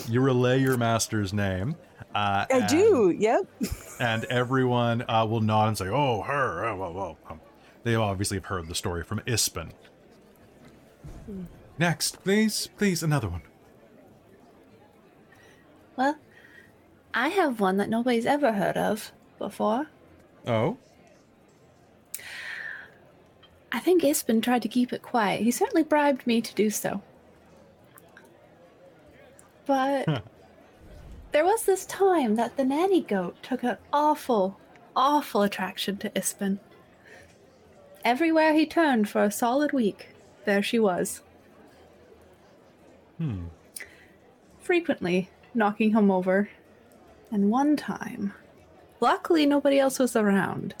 you 0.13 0.21
relay 0.21 0.59
your 0.59 0.77
master's 0.77 1.33
name. 1.33 1.75
Uh, 2.15 2.45
I 2.49 2.57
and- 2.57 2.67
do. 2.67 3.15
Yep. 3.17 3.47
and 3.99 4.23
everyone 4.25 5.03
uh, 5.07 5.25
will 5.29 5.41
nod 5.41 5.67
and 5.69 5.77
say, 5.77 5.87
"Oh, 5.87 6.21
her." 6.21 6.65
Oh, 6.65 6.75
well, 6.75 6.93
well. 6.93 7.17
Um, 7.29 7.41
they 7.83 7.95
obviously 7.95 8.37
have 8.37 8.45
heard 8.45 8.67
the 8.67 8.75
story 8.75 9.03
from 9.03 9.19
Ispin. 9.21 9.71
Next, 11.79 12.23
please, 12.23 12.69
please, 12.77 13.03
another 13.03 13.29
one. 13.29 13.41
Well, 15.95 16.17
I 17.13 17.29
have 17.29 17.59
one 17.59 17.77
that 17.77 17.89
nobody's 17.89 18.25
ever 18.25 18.53
heard 18.53 18.77
of 18.77 19.11
before. 19.39 19.87
Oh, 20.45 20.77
I 23.71 23.79
think 23.79 24.01
Ispin 24.03 24.41
tried 24.41 24.61
to 24.63 24.67
keep 24.67 24.93
it 24.93 25.01
quiet. 25.01 25.41
He 25.41 25.51
certainly 25.51 25.83
bribed 25.83 26.25
me 26.25 26.41
to 26.41 26.53
do 26.55 26.69
so. 26.69 27.01
But 29.67 30.23
there 31.33 31.43
was 31.45 31.65
this 31.65 31.85
time 31.85 32.35
that 32.35 32.55
the 32.55 32.63
nanny 32.63 33.01
goat 33.01 33.35
took 33.43 33.63
an 33.63 33.77
awful, 33.91 34.59
awful 34.95 35.41
attraction 35.41 35.97
to 35.97 36.09
Ispin. 36.11 36.59
Everywhere 38.05 38.53
he 38.53 38.65
turned 38.65 39.09
for 39.09 39.23
a 39.23 39.31
solid 39.31 39.73
week, 39.73 40.09
there 40.45 40.63
she 40.63 40.79
was. 40.79 41.21
hmm. 43.17 43.45
frequently 44.59 45.29
knocking 45.53 45.91
him 45.91 46.09
over. 46.09 46.49
And 47.31 47.51
one 47.51 47.75
time, 47.75 48.33
luckily 49.01 49.45
nobody 49.45 49.79
else 49.79 49.99
was 49.99 50.15
around, 50.15 50.75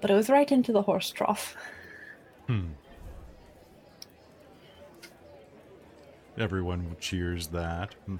but 0.00 0.10
it 0.10 0.14
was 0.14 0.28
right 0.28 0.50
into 0.50 0.72
the 0.72 0.82
horse 0.82 1.10
trough. 1.10 1.56
Hmm. 2.48 2.70
Everyone 6.36 6.96
cheers 7.00 7.46
that. 7.48 7.94
Hmm. 8.06 8.16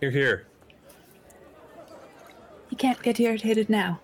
You're 0.00 0.10
here. 0.10 0.46
You 2.70 2.76
can't 2.76 3.02
get 3.02 3.20
irritated 3.20 3.68
now. 3.70 4.00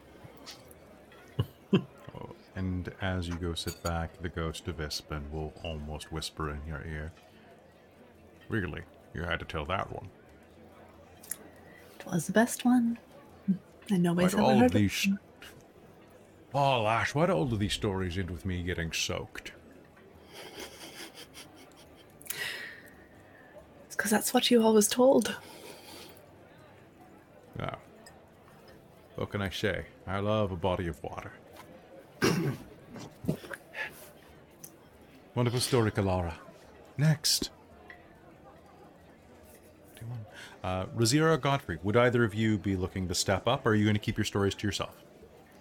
Oh, 2.14 2.30
and 2.56 2.92
as 3.00 3.28
you 3.28 3.34
go 3.34 3.55
sit 3.55 3.82
back, 3.82 4.20
the 4.20 4.28
ghost 4.28 4.68
of 4.68 4.76
Ispin 4.78 5.30
will 5.30 5.52
almost 5.62 6.12
whisper 6.12 6.50
in 6.50 6.60
your 6.66 6.84
ear. 6.84 7.12
Really, 8.48 8.82
you 9.14 9.22
had 9.22 9.39
to 9.39 9.47
tell 9.47 9.64
that 9.66 9.90
one. 9.92 10.08
It 11.98 12.06
was 12.06 12.26
the 12.26 12.32
best 12.32 12.64
one. 12.64 12.98
Hmm. 13.47 13.52
And 13.90 14.02
nobody's 14.02 14.34
Why 14.34 14.40
ever 14.40 14.50
all 14.50 14.58
heard 14.58 14.66
of 14.66 14.74
of 14.74 14.80
these. 14.80 15.08
Oh, 16.52 16.82
Lash, 16.82 17.14
why 17.14 17.26
do 17.26 17.32
all 17.32 17.52
of 17.52 17.58
these 17.58 17.72
stories 17.72 18.18
end 18.18 18.30
with 18.30 18.44
me 18.44 18.62
getting 18.62 18.92
soaked? 18.92 19.52
because 24.00 24.10
that's 24.10 24.32
what 24.32 24.50
you 24.50 24.62
always 24.62 24.88
told. 24.88 25.36
Now, 27.58 27.76
what 29.16 29.28
can 29.28 29.42
I 29.42 29.50
say? 29.50 29.84
I 30.06 30.20
love 30.20 30.52
a 30.52 30.56
body 30.56 30.86
of 30.86 31.02
water. 31.02 31.32
Wonderful 35.34 35.60
story, 35.60 35.90
Kalara. 35.90 36.32
Next. 36.96 37.50
Uh, 40.64 40.86
Razira 40.96 41.38
Godfrey, 41.38 41.78
would 41.82 41.98
either 41.98 42.24
of 42.24 42.34
you 42.34 42.56
be 42.56 42.76
looking 42.76 43.06
to 43.06 43.14
step 43.14 43.46
up, 43.46 43.66
or 43.66 43.72
are 43.72 43.74
you 43.74 43.84
going 43.84 43.96
to 43.96 44.00
keep 44.00 44.16
your 44.16 44.24
stories 44.24 44.54
to 44.54 44.66
yourself? 44.66 44.94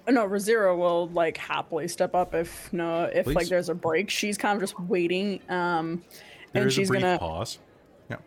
Uh, 0.08 0.12
no, 0.12 0.26
Razira 0.26 0.78
will 0.78 1.10
like 1.10 1.36
happily 1.36 1.90
step 1.90 2.16
up 2.16 2.34
if 2.34 2.72
no, 2.72 3.04
if 3.04 3.26
Please. 3.26 3.36
like 3.36 3.48
there's 3.50 3.68
a 3.68 3.76
break. 3.76 4.10
She's 4.10 4.38
kind 4.38 4.56
of 4.56 4.62
just 4.62 4.80
waiting, 4.80 5.42
um, 5.50 6.06
and 6.54 6.72
she's 6.72 6.90
gonna 6.90 7.20
pause. 7.20 7.60
Yeah. 8.10 8.18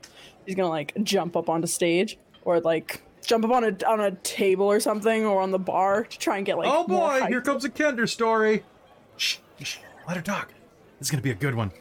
she's 0.47 0.55
gonna 0.55 0.69
like 0.69 0.93
jump 1.03 1.37
up 1.37 1.49
onto 1.49 1.67
stage 1.67 2.19
or 2.45 2.61
like 2.61 3.03
jump 3.25 3.45
up 3.45 3.51
on 3.51 3.65
a 3.65 3.87
on 3.87 4.01
a 4.01 4.13
table 4.23 4.67
or 4.67 4.81
something 4.81 5.25
or 5.25 5.41
on 5.41 5.51
the 5.51 5.59
bar 5.59 6.05
to 6.05 6.19
try 6.19 6.37
and 6.37 6.47
get 6.47 6.59
like 6.59 6.69
oh 6.71 6.87
boy, 6.87 7.21
height. 7.21 7.29
here 7.29 7.41
comes 7.41 7.65
a 7.65 7.71
Kender 7.71 8.09
story. 8.09 8.63
Shh, 9.17 9.39
shh, 9.63 9.79
let 10.07 10.17
her 10.17 10.23
talk. 10.23 10.53
This 10.99 11.09
is 11.09 11.11
going 11.11 11.19
to 11.19 11.23
be 11.25 11.31
a 11.31 11.35
good 11.35 11.55
one. 11.55 11.73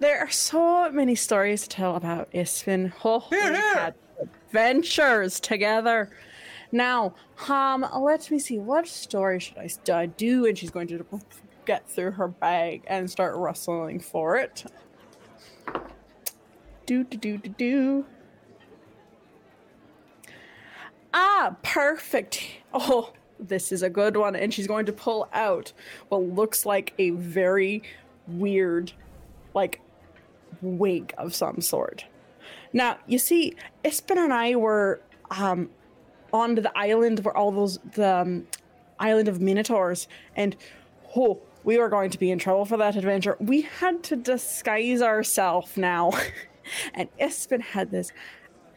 There 0.00 0.20
are 0.20 0.30
so 0.30 0.90
many 0.92 1.16
stories 1.16 1.62
to 1.62 1.68
tell 1.68 1.96
about 1.96 2.30
Ispin. 2.30 2.92
Oh, 3.04 3.26
we 3.30 3.36
Here, 3.36 3.52
here. 3.52 3.94
adventures 4.20 5.40
together. 5.40 6.10
Now, 6.70 7.14
um, 7.48 7.84
let 7.98 8.30
me 8.30 8.38
see. 8.38 8.58
What 8.58 8.86
story 8.86 9.40
should 9.40 9.58
I 9.58 9.68
uh, 9.92 10.06
do? 10.16 10.46
And 10.46 10.56
she's 10.56 10.70
going 10.70 10.86
to 10.88 11.04
get 11.64 11.88
through 11.88 12.12
her 12.12 12.28
bag 12.28 12.82
and 12.86 13.10
start 13.10 13.34
rustling 13.36 13.98
for 13.98 14.36
it. 14.36 14.64
Do 16.86 17.04
do 17.04 17.16
do 17.16 17.38
do 17.38 17.48
do. 17.50 18.06
Ah, 21.12 21.56
perfect. 21.62 22.42
Oh, 22.72 23.12
this 23.38 23.72
is 23.72 23.82
a 23.82 23.90
good 23.90 24.16
one. 24.16 24.36
And 24.36 24.52
she's 24.52 24.66
going 24.66 24.86
to 24.86 24.92
pull 24.92 25.28
out 25.32 25.72
what 26.08 26.22
looks 26.22 26.66
like 26.66 26.94
a 26.98 27.10
very 27.10 27.82
weird, 28.26 28.92
like, 29.54 29.80
wig 30.60 31.14
of 31.18 31.34
some 31.34 31.60
sort. 31.60 32.04
Now, 32.72 32.98
you 33.06 33.18
see, 33.18 33.54
Ispin 33.84 34.16
and 34.16 34.32
I 34.32 34.56
were 34.56 35.00
um, 35.30 35.70
on 36.32 36.54
the 36.56 36.76
island 36.76 37.20
where 37.20 37.36
all 37.36 37.50
those, 37.50 37.78
the 37.94 38.16
um, 38.16 38.46
island 38.98 39.28
of 39.28 39.40
Minotaurs, 39.40 40.08
and 40.36 40.56
oh, 41.16 41.40
we 41.64 41.78
were 41.78 41.88
going 41.88 42.10
to 42.10 42.18
be 42.18 42.30
in 42.30 42.38
trouble 42.38 42.64
for 42.64 42.76
that 42.76 42.96
adventure. 42.96 43.36
We 43.40 43.62
had 43.62 44.02
to 44.04 44.16
disguise 44.16 45.02
ourselves 45.02 45.76
now. 45.76 46.12
and 46.94 47.08
Ispen 47.18 47.60
had 47.60 47.90
this 47.90 48.12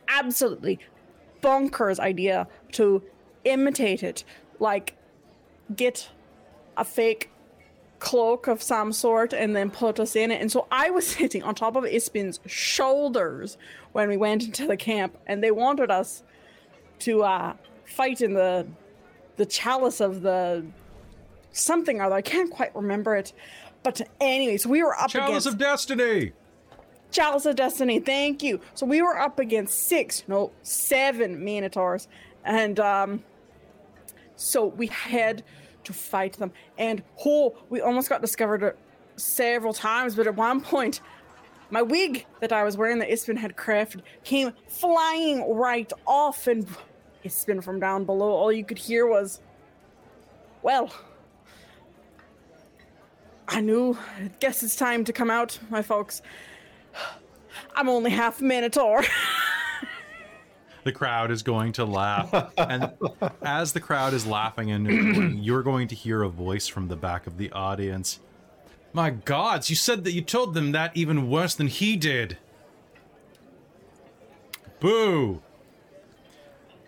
absolutely 0.07 0.79
bonkers 1.41 1.99
idea 1.99 2.47
to 2.73 3.03
imitate 3.43 4.03
it. 4.03 4.23
Like, 4.59 4.95
get 5.75 6.09
a 6.77 6.85
fake 6.85 7.29
cloak 7.99 8.47
of 8.47 8.61
some 8.61 8.91
sort 8.91 9.31
and 9.31 9.55
then 9.55 9.69
put 9.69 9.99
us 9.99 10.15
in 10.15 10.31
it. 10.31 10.41
And 10.41 10.51
so 10.51 10.67
I 10.71 10.89
was 10.89 11.07
sitting 11.17 11.43
on 11.43 11.55
top 11.55 11.75
of 11.75 11.83
Ispin's 11.85 12.39
shoulders 12.45 13.57
when 13.93 14.09
we 14.09 14.17
went 14.17 14.43
into 14.43 14.67
the 14.67 14.77
camp, 14.77 15.17
and 15.27 15.43
they 15.43 15.51
wanted 15.51 15.91
us 15.91 16.23
to 16.99 17.23
uh, 17.23 17.53
fight 17.85 18.21
in 18.21 18.33
the 18.33 18.67
the 19.37 19.45
chalice 19.45 20.01
of 20.01 20.21
the 20.21 20.63
something 21.51 21.99
or 21.99 22.05
other. 22.05 22.15
I 22.15 22.21
can't 22.21 22.51
quite 22.51 22.75
remember 22.75 23.15
it. 23.15 23.33
But 23.83 24.01
anyways, 24.19 24.65
we 24.65 24.83
were 24.83 24.95
up 24.95 25.09
against 25.09 25.13
Chalice 25.13 25.45
against 25.45 25.47
of 25.47 25.57
Destiny. 25.57 26.33
Chalice 27.11 27.45
of 27.45 27.55
Destiny, 27.55 27.99
thank 27.99 28.41
you. 28.41 28.61
So 28.73 28.85
we 28.85 29.01
were 29.01 29.17
up 29.17 29.39
against 29.39 29.87
six, 29.87 30.23
no, 30.27 30.51
seven 30.61 31.43
Minotaurs. 31.43 32.07
And 32.43 32.79
um 32.79 33.23
so 34.35 34.65
we 34.65 34.87
had 34.87 35.43
to 35.83 35.93
fight 35.93 36.33
them. 36.33 36.51
And 36.77 37.03
oh, 37.25 37.57
we 37.69 37.81
almost 37.81 38.09
got 38.09 38.21
discovered 38.21 38.75
several 39.15 39.73
times, 39.73 40.15
but 40.15 40.27
at 40.27 40.35
one 40.35 40.61
point 40.61 41.01
my 41.69 41.81
wig 41.81 42.25
that 42.41 42.51
I 42.51 42.63
was 42.63 42.75
wearing 42.75 42.99
that 42.99 43.09
Ispin 43.09 43.37
had 43.37 43.55
crafted 43.55 44.01
came 44.23 44.51
flying 44.67 45.55
right 45.55 45.91
off 46.05 46.47
and 46.47 46.67
Ispin 47.23 47.63
from 47.63 47.79
down 47.79 48.03
below. 48.03 48.31
All 48.31 48.51
you 48.51 48.65
could 48.65 48.77
hear 48.77 49.07
was 49.07 49.41
well, 50.61 50.93
I 53.51 53.59
knew. 53.61 53.97
I 54.17 54.31
guess 54.39 54.63
it's 54.63 54.75
time 54.75 55.03
to 55.03 55.13
come 55.13 55.29
out, 55.29 55.59
my 55.69 55.81
folks. 55.81 56.21
I'm 57.75 57.89
only 57.89 58.11
half 58.11 58.41
Minotaur. 58.41 59.03
The 60.83 60.91
crowd 60.91 61.29
is 61.29 61.43
going 61.43 61.73
to 61.73 61.85
laugh. 61.85 62.53
and 62.57 62.91
as 63.43 63.73
the 63.73 63.79
crowd 63.79 64.13
is 64.13 64.25
laughing 64.25 64.71
and 64.71 65.39
you're 65.43 65.61
going 65.61 65.87
to 65.89 65.95
hear 65.95 66.23
a 66.23 66.27
voice 66.29 66.67
from 66.67 66.87
the 66.87 66.95
back 66.95 67.27
of 67.27 67.37
the 67.37 67.51
audience. 67.51 68.19
My 68.91 69.11
gods, 69.11 69.69
you 69.69 69.75
said 69.75 70.03
that 70.05 70.13
you 70.13 70.21
told 70.21 70.55
them 70.55 70.71
that 70.71 70.97
even 70.97 71.29
worse 71.29 71.53
than 71.53 71.67
he 71.67 71.95
did. 71.95 72.37
Boo! 74.79 75.43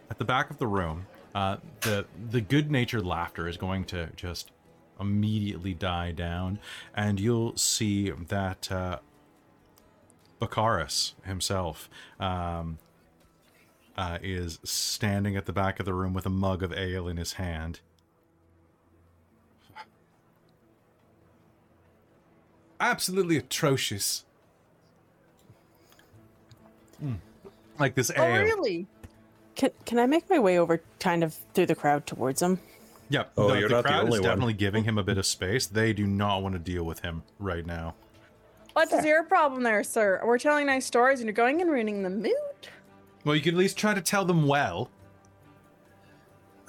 At 0.10 0.18
the 0.18 0.26
back 0.26 0.50
of 0.50 0.58
the 0.58 0.66
room, 0.68 1.06
uh, 1.36 1.58
the 1.82 2.06
the 2.32 2.42
good-natured 2.42 3.06
laughter 3.06 3.48
is 3.48 3.58
going 3.58 3.86
to 3.86 4.10
just 4.16 4.52
immediately 5.00 5.74
die 5.74 6.12
down, 6.12 6.60
and 6.96 7.20
you'll 7.20 7.56
see 7.58 8.10
that 8.10 8.72
uh, 8.72 9.00
Baccharis 10.40 11.14
himself 11.26 11.90
um, 12.20 12.78
uh, 13.98 14.18
is 14.22 14.60
standing 14.64 15.36
at 15.36 15.46
the 15.46 15.54
back 15.54 15.80
of 15.80 15.86
the 15.86 15.94
room 15.94 16.14
with 16.14 16.26
a 16.26 16.30
mug 16.30 16.64
of 16.64 16.74
ale 16.74 17.08
in 17.08 17.18
his 17.18 17.34
hand. 17.34 17.80
Absolutely 22.80 23.38
atrocious. 23.38 24.26
Mm. 27.04 27.18
Like 27.80 27.96
this 27.96 28.12
ale. 28.12 28.24
oh, 28.24 28.42
really? 28.42 28.88
Can 29.56 29.72
can 29.86 30.00
I 30.00 30.06
make 30.06 30.30
my 30.30 30.40
way 30.40 30.60
over 30.60 30.82
kind 31.00 31.24
of 31.24 31.36
through 31.54 31.68
the 31.68 31.76
crowd 31.76 32.06
towards 32.06 32.42
him? 32.42 32.60
Yep. 33.14 33.34
Oh, 33.38 33.48
the, 33.50 33.60
you're 33.60 33.70
the 33.70 33.76
not 33.76 33.84
the 33.84 33.90
crowd 33.90 34.04
only 34.06 34.16
is 34.16 34.22
one. 34.22 34.30
definitely 34.30 34.54
giving 34.54 34.84
him 34.86 34.98
a 34.98 35.04
bit 35.04 35.20
of 35.20 35.26
space. 35.28 35.68
They 35.68 35.94
do 35.94 36.08
not 36.08 36.42
want 36.42 36.54
to 36.54 36.60
deal 36.60 36.84
with 36.84 37.02
him 37.02 37.22
right 37.38 37.64
now. 37.64 37.94
What's 38.74 39.06
your 39.06 39.24
problem 39.24 39.62
there, 39.62 39.84
sir? 39.84 40.20
We're 40.26 40.40
telling 40.40 40.66
nice 40.66 40.88
stories 40.88 41.20
and 41.20 41.28
you're 41.28 41.34
going 41.36 41.62
and 41.62 41.70
ruining 41.70 42.02
the 42.02 42.10
mood. 42.10 42.34
Well, 43.24 43.36
you 43.36 43.42
could 43.44 43.54
at 43.54 43.60
least 43.60 43.78
try 43.78 43.94
to 43.94 44.02
tell 44.02 44.26
them 44.26 44.48
well. 44.48 44.90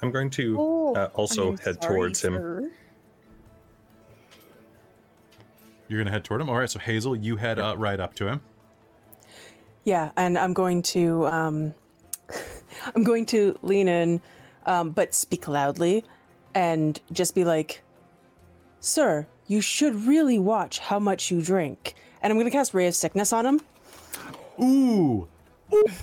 I'm 0.03 0.11
going 0.11 0.29
to 0.31 0.55
Oh, 0.59 0.93
uh, 0.93 1.09
also 1.15 1.49
I'm 1.53 1.57
head 1.57 1.81
sorry, 1.81 1.95
towards 1.95 2.23
him. 2.23 2.33
sir. 2.35 2.71
You're 5.87 5.99
gonna 5.99 6.11
head 6.11 6.23
toward 6.23 6.41
him. 6.41 6.49
All 6.49 6.57
right. 6.59 6.69
So 6.69 6.77
Hazel, 6.77 7.15
you 7.15 7.37
head 7.37 7.57
uh, 7.57 7.75
right 7.75 7.99
up 7.99 8.13
to 8.15 8.27
him. 8.27 8.41
Yeah, 9.83 10.11
and 10.15 10.37
I'm 10.37 10.53
going 10.53 10.83
to 10.83 11.25
um, 11.25 11.73
I'm 12.95 13.03
going 13.03 13.25
to 13.27 13.57
lean 13.63 13.87
in, 13.87 14.21
um, 14.67 14.91
but 14.91 15.15
speak 15.15 15.47
loudly, 15.47 16.03
and 16.55 16.99
just 17.11 17.35
be 17.35 17.43
like, 17.43 17.83
"Sir, 18.79 19.27
you 19.47 19.61
should 19.61 19.93
really 20.07 20.39
watch 20.39 20.79
how 20.79 20.97
much 20.97 21.29
you 21.29 21.41
drink." 21.41 21.93
And 22.21 22.31
I'm 22.31 22.37
going 22.37 22.47
to 22.47 22.51
cast 22.51 22.73
Ray 22.73 22.87
of 22.87 22.95
Sickness 22.95 23.31
on 23.31 23.45
him, 23.45 23.61
Ooh. 24.61 25.27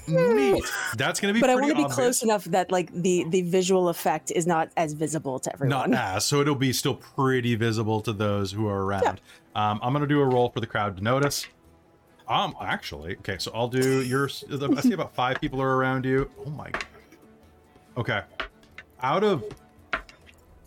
Neat. 0.08 0.64
That's 0.96 1.20
gonna 1.20 1.32
be. 1.32 1.40
but 1.40 1.48
I 1.48 1.54
want 1.54 1.68
to 1.68 1.74
be 1.76 1.82
obvious. 1.82 1.94
close 1.94 2.22
enough 2.22 2.44
that 2.46 2.72
like 2.72 2.92
the 2.92 3.24
the 3.28 3.42
visual 3.42 3.88
effect 3.88 4.32
is 4.32 4.46
not 4.46 4.70
as 4.76 4.92
visible 4.92 5.38
to 5.38 5.52
everyone. 5.52 5.90
Not 5.90 6.16
as, 6.16 6.24
so 6.24 6.40
it'll 6.40 6.56
be 6.56 6.72
still 6.72 6.96
pretty 6.96 7.54
visible 7.54 8.00
to 8.02 8.12
those 8.12 8.50
who 8.50 8.66
are 8.66 8.84
around. 8.84 9.20
Um, 9.54 9.78
I'm 9.82 9.92
gonna 9.92 10.06
do 10.06 10.20
a 10.20 10.24
roll 10.26 10.50
for 10.50 10.60
the 10.60 10.66
crowd 10.66 10.96
to 10.96 11.02
notice. 11.02 11.46
Um, 12.28 12.54
actually, 12.60 13.16
okay, 13.18 13.36
so 13.38 13.52
I'll 13.54 13.68
do 13.68 14.02
your. 14.02 14.24
I 14.26 14.80
see 14.80 14.92
about 14.92 15.14
five 15.14 15.40
people 15.40 15.62
are 15.62 15.76
around 15.76 16.04
you. 16.04 16.28
Oh 16.44 16.50
my. 16.50 16.70
God. 16.70 16.84
Okay, 17.96 18.22
out 19.00 19.22
of, 19.22 19.44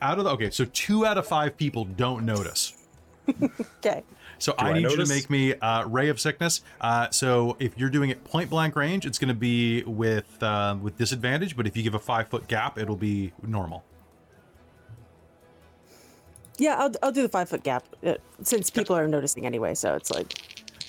out 0.01 0.17
of 0.19 0.25
the 0.25 0.31
okay, 0.31 0.49
so 0.49 0.65
two 0.65 1.05
out 1.05 1.17
of 1.17 1.27
five 1.27 1.57
people 1.57 1.85
don't 1.85 2.25
notice. 2.25 2.73
Okay. 3.79 4.03
So 4.37 4.53
I 4.57 4.69
I 4.69 4.73
need 4.73 4.83
you 4.83 4.97
to 4.97 5.05
make 5.07 5.29
me 5.29 5.53
uh, 5.55 5.85
ray 5.87 6.09
of 6.09 6.19
sickness. 6.19 6.61
Uh, 6.81 7.09
so 7.09 7.55
if 7.59 7.77
you're 7.77 7.89
doing 7.89 8.09
it 8.09 8.23
point 8.23 8.49
blank 8.49 8.75
range, 8.75 9.05
it's 9.05 9.17
going 9.17 9.29
to 9.29 9.33
be 9.33 9.83
with 9.83 10.41
uh, 10.43 10.75
with 10.81 10.97
disadvantage. 10.97 11.55
But 11.55 11.65
if 11.67 11.75
you 11.77 11.83
give 11.83 11.95
a 11.95 11.99
five 11.99 12.27
foot 12.27 12.47
gap, 12.47 12.77
it'll 12.77 12.95
be 12.97 13.31
normal. 13.41 13.83
Yeah, 16.57 16.75
I'll 16.77 16.91
I'll 17.01 17.11
do 17.11 17.21
the 17.21 17.29
five 17.29 17.49
foot 17.49 17.63
gap 17.63 17.83
uh, 18.05 18.15
since 18.43 18.69
people 18.69 18.95
are 18.95 19.07
noticing 19.07 19.45
anyway. 19.45 19.73
So 19.75 19.95
it's 19.95 20.11
like 20.11 20.33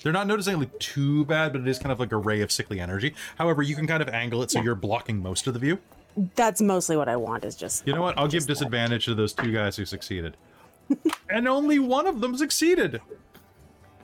They're 0.03 0.13
not 0.13 0.27
noticing 0.27 0.59
like 0.59 0.77
too 0.79 1.25
bad, 1.25 1.51
but 1.53 1.61
it 1.61 1.67
is 1.67 1.79
kind 1.79 1.91
of 1.91 1.99
like 1.99 2.11
a 2.11 2.17
ray 2.17 2.41
of 2.41 2.51
sickly 2.51 2.79
energy. 2.79 3.13
However, 3.37 3.61
you 3.61 3.75
can 3.75 3.87
kind 3.87 4.01
of 4.01 4.09
angle 4.09 4.43
it 4.43 4.51
so 4.51 4.61
you're 4.61 4.75
blocking 4.75 5.21
most 5.21 5.47
of 5.47 5.53
the 5.53 5.59
view. 5.59 5.79
That's 6.35 6.61
mostly 6.61 6.97
what 6.97 7.07
I 7.09 7.15
want. 7.15 7.45
Is 7.45 7.55
just 7.55 7.85
You 7.87 7.93
know 7.93 8.01
what? 8.01 8.17
I'll 8.17 8.27
give 8.27 8.43
that. 8.43 8.53
disadvantage 8.53 9.05
to 9.05 9.15
those 9.15 9.33
two 9.33 9.51
guys 9.51 9.75
who 9.75 9.85
succeeded, 9.85 10.35
and 11.29 11.47
only 11.47 11.79
one 11.79 12.07
of 12.07 12.21
them 12.21 12.35
succeeded. 12.37 13.01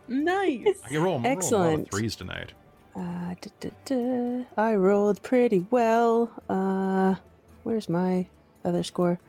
Nice. 0.08 0.68
I 0.86 0.90
can 0.90 1.02
roll, 1.02 1.16
I'm 1.18 1.24
rolling 1.24 1.26
a 1.26 1.26
lot 1.26 1.26
of 1.26 1.38
Excellent. 1.38 1.92
threes 1.92 2.16
tonight. 2.16 2.52
Uh, 2.96 3.36
duh, 3.42 3.50
duh, 3.60 3.70
duh. 3.86 4.44
I 4.58 4.76
rolled 4.76 5.22
pretty 5.24 5.66
well. 5.72 6.30
Uh, 6.50 7.16
where's 7.64 7.88
my 7.90 8.28
other 8.66 8.84
score? 8.84 9.20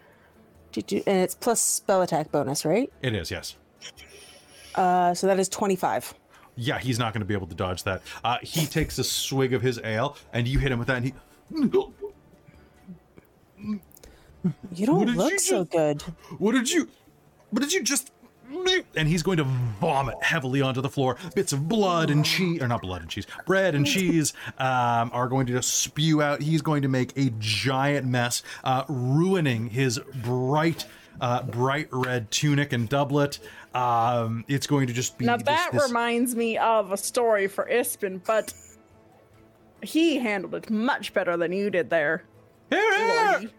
And 0.77 1.07
it's 1.07 1.37
plus 1.37 1.61
spell 1.61 2.03
attack 2.03 2.33
bonus, 2.33 2.65
right? 2.65 2.93
It 3.01 3.15
is 3.15 3.31
yes. 3.31 3.55
Uh, 4.75 5.15
so 5.15 5.29
that 5.29 5.39
is 5.39 5.49
25. 5.49 6.13
Yeah, 6.57 6.79
he's 6.81 6.99
not 6.99 7.13
going 7.13 7.21
to 7.21 7.27
be 7.27 7.35
able 7.35 7.47
to 7.47 7.55
dodge 7.55 7.85
that. 7.85 8.03
Uh, 8.25 8.39
he 8.43 8.67
takes 8.67 8.99
a 8.99 9.05
swig 9.05 9.55
of 9.55 9.63
his 9.63 9.81
ale, 9.85 10.17
and 10.33 10.49
you 10.49 10.59
hit 10.59 10.73
him 10.73 10.81
with 10.81 10.89
that, 10.89 10.97
and 10.97 11.07
he. 11.07 11.15
You 14.73 14.87
don't 14.87 15.07
look 15.17 15.33
you 15.33 15.39
so 15.39 15.61
just- 15.65 15.71
good. 15.73 16.03
What 16.39 16.53
did 16.53 16.71
you? 16.71 16.89
What 17.51 17.61
did 17.63 17.73
you 17.73 17.83
just? 17.83 18.11
And 18.97 19.09
he's 19.09 19.23
going 19.23 19.39
to 19.39 19.45
vomit 19.81 20.23
heavily 20.23 20.61
onto 20.61 20.81
the 20.83 20.89
floor. 20.91 21.17
Bits 21.35 21.53
of 21.53 21.67
blood 21.69 22.11
and 22.11 22.25
cheese, 22.25 22.61
or 22.63 22.69
not 22.69 22.83
blood 22.83 23.01
and 23.01 23.11
cheese, 23.11 23.27
bread 23.47 23.75
and 23.75 23.87
cheese, 23.87 24.33
um, 24.59 25.11
are 25.13 25.29
going 25.29 25.47
to 25.47 25.53
just 25.55 25.75
spew 25.79 26.21
out. 26.23 26.43
He's 26.43 26.61
going 26.63 26.83
to 26.83 26.89
make 26.89 27.17
a 27.17 27.33
giant 27.39 28.07
mess, 28.07 28.43
uh, 28.63 28.85
ruining 28.89 29.71
his 29.71 29.99
bright, 30.23 30.87
uh, 31.21 31.43
bright 31.43 31.89
red 31.91 32.31
tunic 32.31 32.73
and 32.73 32.89
doublet. 32.89 33.39
Um, 33.75 34.45
it's 34.47 34.67
going 34.67 34.87
to 34.89 34.93
just 34.93 35.17
be 35.19 35.25
Now 35.25 35.37
just 35.37 35.47
that 35.47 35.71
this- 35.73 35.89
reminds 35.89 36.37
me 36.37 36.59
of 36.59 36.93
a 36.93 36.97
story 36.99 37.49
for 37.49 37.67
Ispin, 37.69 38.21
but 38.25 38.53
he 39.83 40.19
handled 40.19 40.55
it 40.55 40.71
much 40.71 41.13
better 41.15 41.37
than 41.37 41.51
you 41.53 41.71
did 41.71 41.91
there. 41.91 42.25
Lordy. 42.77 43.51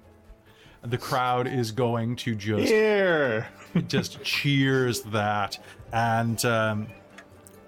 the 0.83 0.97
crowd 0.97 1.47
is 1.47 1.71
going 1.71 2.15
to 2.17 2.35
just 2.35 2.67
Here. 2.67 3.47
just 3.87 4.21
cheers 4.23 5.01
that, 5.01 5.59
and 5.91 6.43
um, 6.45 6.87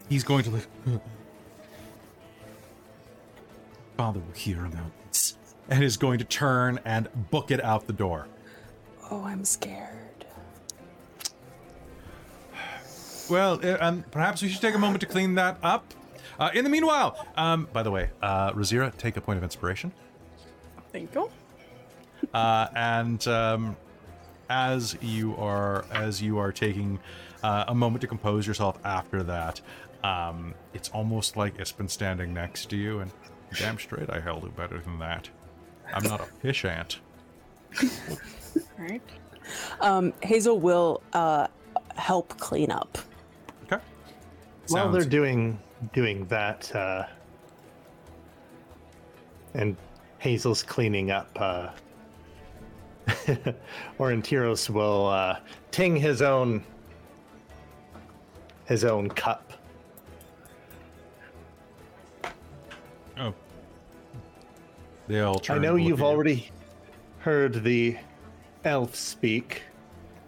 he's 0.10 0.24
going 0.24 0.44
to 0.44 0.52
like, 0.52 0.68
Father 3.98 4.20
will 4.20 4.34
hear 4.34 4.66
about 4.66 4.92
this, 5.08 5.38
and 5.70 5.84
is 5.84 5.98
going 5.98 6.20
to 6.20 6.26
turn 6.26 6.80
and 6.86 7.10
book 7.32 7.52
it 7.52 7.64
out 7.64 7.88
the 7.88 7.94
door. 7.94 8.28
Oh, 9.10 9.24
I'm 9.24 9.46
scared. 9.46 10.08
Well, 13.30 13.60
uh, 13.64 13.78
um, 13.80 14.06
perhaps 14.12 14.42
we 14.42 14.50
should 14.50 14.62
take 14.62 14.76
a 14.76 14.80
moment 14.80 15.02
to 15.02 15.08
clean 15.08 15.36
that 15.36 15.58
up. 15.62 15.94
Uh, 16.40 16.50
in 16.54 16.64
the 16.64 16.70
meanwhile, 16.70 17.26
um, 17.36 17.68
by 17.74 17.84
the 17.84 17.92
way, 17.92 18.10
uh, 18.22 18.52
Razira, 18.52 18.96
take 18.98 19.18
a 19.18 19.22
point 19.22 19.38
of 19.38 19.44
inspiration. 19.44 19.92
Thank 20.92 21.16
you. 21.16 21.30
Uh, 22.34 22.68
and 22.76 23.28
um, 23.28 23.76
as 24.50 24.98
you 25.02 25.36
are 25.38 25.86
as 25.92 26.22
you 26.22 26.38
are 26.38 26.52
taking 26.52 27.00
uh, 27.44 27.66
a 27.68 27.76
moment 27.76 28.02
to 28.02 28.08
compose 28.08 28.48
yourself 28.48 28.78
after 28.84 29.24
that, 29.24 29.62
um, 30.04 30.54
it's 30.74 30.90
almost 30.90 31.38
like 31.38 31.60
it's 31.60 31.72
been 31.72 31.90
standing 31.90 32.34
next 32.34 32.70
to 32.70 32.78
you, 32.78 33.00
and 33.00 33.12
damn 33.58 33.78
straight 33.80 34.10
I 34.10 34.20
held 34.20 34.44
it 34.46 34.56
better 34.56 34.80
than 34.80 35.00
that. 35.00 35.30
I'm 35.94 36.04
not 36.04 36.20
a 36.22 36.26
fish 36.26 36.66
ant. 36.66 37.00
Right. 38.78 39.02
Um, 39.82 40.14
Hazel 40.22 40.60
will 40.60 41.02
uh, 41.14 41.48
help 41.96 42.38
clean 42.38 42.72
up. 42.72 42.98
Okay. 43.64 43.82
While 44.68 44.86
Sounds- 44.86 44.94
they're 44.94 45.10
doing 45.10 45.60
doing 45.94 46.26
that, 46.26 46.76
uh, 46.76 47.06
and 49.54 49.76
Hazel's 50.20 50.64
cleaning 50.64 51.12
up, 51.12 51.40
Orontiros 54.00 54.70
will 54.70 55.08
uh, 55.08 55.40
ting 55.72 55.96
his 55.96 56.22
own 56.22 56.64
his 58.66 58.84
own 58.84 59.10
cup. 59.10 59.54
Oh. 63.18 63.34
They 65.08 65.22
all. 65.22 65.42
I 65.50 65.58
know 65.58 65.76
you've 65.76 66.00
you. 66.00 66.06
already 66.06 66.52
heard 67.20 67.64
the 67.64 67.98
elf 68.66 68.94
speak 68.96 69.64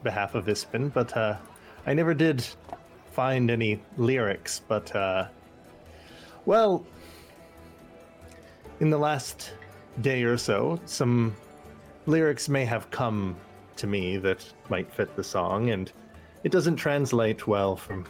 behalf 0.03 0.35
of 0.35 0.45
Ispin, 0.45 0.91
but 0.93 1.16
uh, 1.16 1.38
I 1.85 1.93
never 1.93 2.14
did 2.14 2.45
find 3.11 3.51
any 3.51 3.82
lyrics. 3.98 4.61
But 4.66 4.95
uh, 4.95 5.27
well, 6.45 6.85
in 8.80 8.90
the 8.90 8.98
last 8.98 9.51
day 9.99 10.24
or 10.24 10.38
so, 10.38 10.80
some 10.85 11.35
lyrics 12.09 12.49
may 12.49 12.65
have 12.65 12.89
come 12.89 13.38
to 13.77 13.88
me 13.88 14.17
that 14.17 14.45
might 14.69 14.91
fit 14.91 15.15
the 15.15 15.23
song, 15.23 15.69
and 15.69 15.91
it 16.43 16.51
doesn't 16.51 16.75
translate 16.75 17.47
well 17.47 17.75
from 17.75 18.05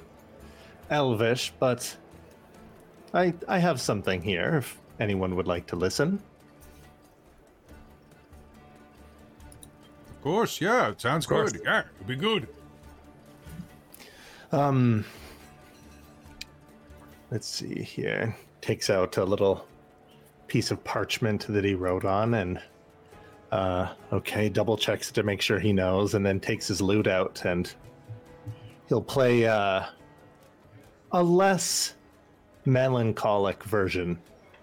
Elvish, 0.89 1.53
but 1.59 1.95
I 3.13 3.33
I 3.47 3.59
have 3.59 3.79
something 3.79 4.21
here 4.21 4.57
if 4.57 4.79
anyone 4.99 5.35
would 5.35 5.47
like 5.47 5.67
to 5.67 5.75
listen. 5.75 6.21
Of 10.09 10.23
course, 10.23 10.59
yeah, 10.59 10.89
it 10.89 10.99
sounds 11.01 11.25
course. 11.25 11.51
good. 11.51 11.61
Yeah, 11.63 11.83
it'd 11.95 12.07
be 12.07 12.15
good. 12.15 12.47
Um, 14.51 15.05
let's 17.31 17.47
see 17.47 17.83
here. 17.83 18.35
Takes 18.61 18.89
out 18.89 19.17
a 19.17 19.23
little 19.23 19.65
piece 20.47 20.71
of 20.71 20.83
parchment 20.83 21.45
that 21.47 21.63
he 21.63 21.75
wrote 21.75 22.03
on, 22.03 22.33
and 22.33 22.59
uh, 23.51 23.93
okay, 24.13 24.49
double 24.49 24.77
checks 24.77 25.11
to 25.11 25.23
make 25.23 25.41
sure 25.41 25.59
he 25.59 25.73
knows, 25.73 26.13
and 26.13 26.25
then 26.25 26.39
takes 26.39 26.67
his 26.67 26.81
lute 26.81 27.07
out, 27.07 27.43
and 27.45 27.73
he'll 28.87 29.01
play 29.01 29.45
uh, 29.47 29.85
a 31.11 31.23
less 31.23 31.95
melancholic 32.65 33.63
version 33.63 34.19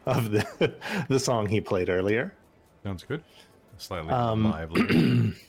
of 0.06 0.30
the 0.30 0.74
the 1.08 1.18
song 1.18 1.48
he 1.48 1.60
played 1.60 1.88
earlier. 1.88 2.32
Sounds 2.84 3.02
good. 3.02 3.22
Slightly 3.78 4.10
Um, 4.12 4.50
lively. 4.50 5.32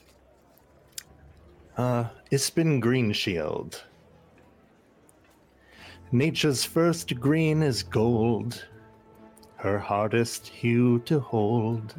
Uh, 1.76 2.08
Ispin 2.32 2.82
Greenshield. 2.82 3.82
Nature's 6.10 6.64
first 6.64 7.20
green 7.20 7.62
is 7.62 7.84
gold, 7.84 8.66
her 9.58 9.78
hardest 9.78 10.48
hue 10.48 10.98
to 11.00 11.20
hold. 11.20 11.94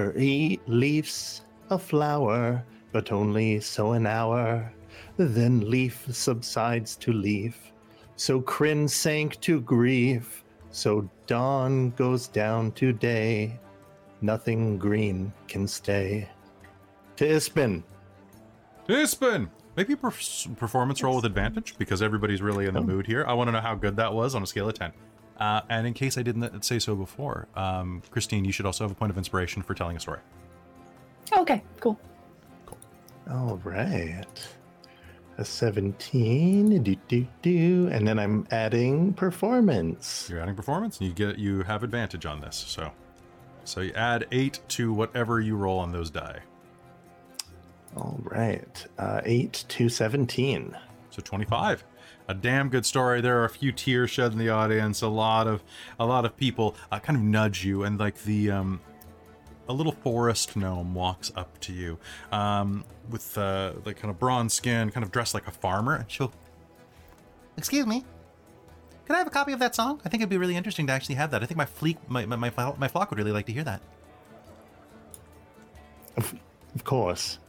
Her 0.00 0.14
e- 0.16 0.58
leaves 0.66 1.42
a 1.68 1.78
flower, 1.78 2.64
but 2.90 3.12
only 3.12 3.60
so 3.60 3.92
an 3.92 4.06
hour. 4.06 4.72
Then 5.18 5.68
leaf 5.68 6.06
subsides 6.10 6.96
to 6.96 7.12
leaf, 7.12 7.70
so 8.16 8.40
Krynn 8.40 8.88
sank 8.88 9.38
to 9.42 9.60
grief, 9.60 10.42
so 10.70 11.06
dawn 11.26 11.90
goes 11.90 12.28
down 12.28 12.72
to 12.80 12.94
day. 12.94 13.60
Nothing 14.22 14.78
green 14.78 15.34
can 15.48 15.68
stay. 15.68 16.30
To 17.16 17.26
Ispin. 17.26 17.82
To 18.86 18.94
Ispin! 18.94 19.50
Maybe 19.76 19.92
a 19.92 19.96
performance 19.98 21.02
roll 21.02 21.16
with 21.16 21.26
advantage 21.26 21.74
because 21.76 22.00
everybody's 22.00 22.40
really 22.40 22.64
in 22.64 22.72
the 22.72 22.80
oh. 22.80 22.84
mood 22.84 23.06
here. 23.06 23.26
I 23.26 23.34
want 23.34 23.48
to 23.48 23.52
know 23.52 23.60
how 23.60 23.74
good 23.74 23.96
that 23.96 24.14
was 24.14 24.34
on 24.34 24.42
a 24.42 24.46
scale 24.46 24.66
of 24.66 24.74
10. 24.76 24.92
Uh, 25.40 25.62
and 25.70 25.86
in 25.86 25.94
case 25.94 26.18
I 26.18 26.22
didn't 26.22 26.64
say 26.64 26.78
so 26.78 26.94
before, 26.94 27.48
um, 27.56 28.02
Christine, 28.10 28.44
you 28.44 28.52
should 28.52 28.66
also 28.66 28.84
have 28.84 28.90
a 28.90 28.94
point 28.94 29.10
of 29.10 29.16
inspiration 29.16 29.62
for 29.62 29.72
telling 29.74 29.96
a 29.96 30.00
story. 30.00 30.20
Okay, 31.32 31.62
cool. 31.80 31.98
Cool. 32.66 32.78
All 33.30 33.60
right. 33.64 34.26
A 35.38 35.44
17. 35.44 36.82
Do, 36.82 36.94
do, 37.08 37.26
do. 37.40 37.88
And 37.90 38.06
then 38.06 38.18
I'm 38.18 38.46
adding 38.50 39.14
performance. 39.14 40.28
You're 40.28 40.40
adding 40.40 40.54
performance, 40.54 40.98
and 40.98 41.08
you 41.08 41.14
get 41.14 41.38
you 41.38 41.62
have 41.62 41.82
advantage 41.82 42.26
on 42.26 42.42
this. 42.42 42.56
So, 42.56 42.92
so 43.64 43.80
you 43.80 43.92
add 43.94 44.26
eight 44.32 44.60
to 44.68 44.92
whatever 44.92 45.40
you 45.40 45.56
roll 45.56 45.78
on 45.78 45.90
those 45.90 46.10
die. 46.10 46.40
All 47.96 48.20
right. 48.24 48.86
Uh, 48.98 49.20
8 49.24 49.64
to 49.68 49.88
17. 49.88 50.76
So 51.10 51.22
25. 51.22 51.84
A 52.30 52.34
damn 52.34 52.68
good 52.68 52.86
story. 52.86 53.20
There 53.20 53.40
are 53.40 53.44
a 53.44 53.50
few 53.50 53.72
tears 53.72 54.08
shed 54.08 54.30
in 54.30 54.38
the 54.38 54.50
audience. 54.50 55.02
A 55.02 55.08
lot 55.08 55.48
of 55.48 55.64
a 55.98 56.06
lot 56.06 56.24
of 56.24 56.36
people 56.36 56.76
uh, 56.92 57.00
kind 57.00 57.16
of 57.16 57.24
nudge 57.24 57.64
you, 57.64 57.82
and 57.82 57.98
like 57.98 58.22
the 58.22 58.52
um, 58.52 58.80
a 59.68 59.72
little 59.72 59.90
forest 59.90 60.56
gnome 60.56 60.94
walks 60.94 61.32
up 61.34 61.58
to 61.62 61.72
you, 61.72 61.98
um, 62.30 62.84
with 63.10 63.36
uh, 63.36 63.72
like 63.84 63.96
kind 63.96 64.12
of 64.12 64.20
bronze 64.20 64.54
skin, 64.54 64.90
kind 64.90 65.02
of 65.02 65.10
dressed 65.10 65.34
like 65.34 65.48
a 65.48 65.50
farmer, 65.50 65.96
and 65.96 66.08
she'll. 66.08 66.32
Excuse 67.56 67.84
me. 67.84 68.04
Can 69.06 69.16
I 69.16 69.18
have 69.18 69.26
a 69.26 69.30
copy 69.30 69.52
of 69.52 69.58
that 69.58 69.74
song? 69.74 70.00
I 70.04 70.08
think 70.08 70.20
it'd 70.20 70.30
be 70.30 70.38
really 70.38 70.54
interesting 70.54 70.86
to 70.86 70.92
actually 70.92 71.16
have 71.16 71.32
that. 71.32 71.42
I 71.42 71.46
think 71.46 71.58
my 71.58 71.66
fleek, 71.66 71.96
my 72.06 72.26
my 72.26 72.36
my, 72.36 72.52
my 72.78 72.86
flock 72.86 73.10
would 73.10 73.18
really 73.18 73.32
like 73.32 73.46
to 73.46 73.52
hear 73.52 73.64
that. 73.64 73.82
Of, 76.16 76.32
of 76.76 76.84
course. 76.84 77.40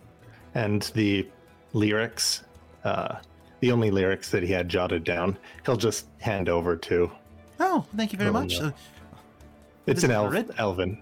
And 0.56 0.82
the 0.96 1.30
lyrics, 1.72 2.42
uh, 2.84 3.20
the 3.62 3.72
only 3.72 3.90
lyrics 3.92 4.30
that 4.32 4.44
he 4.44 4.52
had 4.52 4.68
jotted 4.68 5.04
down, 5.04 5.38
he'll 5.66 5.78
just 5.78 6.08
hand 6.20 6.50
over 6.50 6.76
to. 6.76 7.12
Oh, 7.60 7.86
thank 7.96 8.12
you 8.12 8.18
very 8.18 8.30
Oh, 8.32 8.34
much. 8.34 8.60
no. 8.60 8.68
Uh, 8.68 8.72
It's 9.88 10.04
an 10.04 10.12
elf? 10.12 10.34
Elven. 10.58 10.98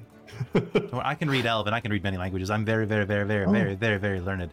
Well, 0.53 1.01
I 1.03 1.15
can 1.15 1.29
read 1.29 1.45
Elvin. 1.45 1.73
I 1.73 1.79
can 1.79 1.91
read 1.91 2.03
many 2.03 2.17
languages. 2.17 2.49
I'm 2.49 2.63
very, 2.63 2.85
very, 2.85 3.05
very, 3.05 3.25
very, 3.25 3.45
Oh. 3.45 3.51
very, 3.51 3.75
very, 3.75 3.97
very 3.97 4.21
learned. 4.21 4.51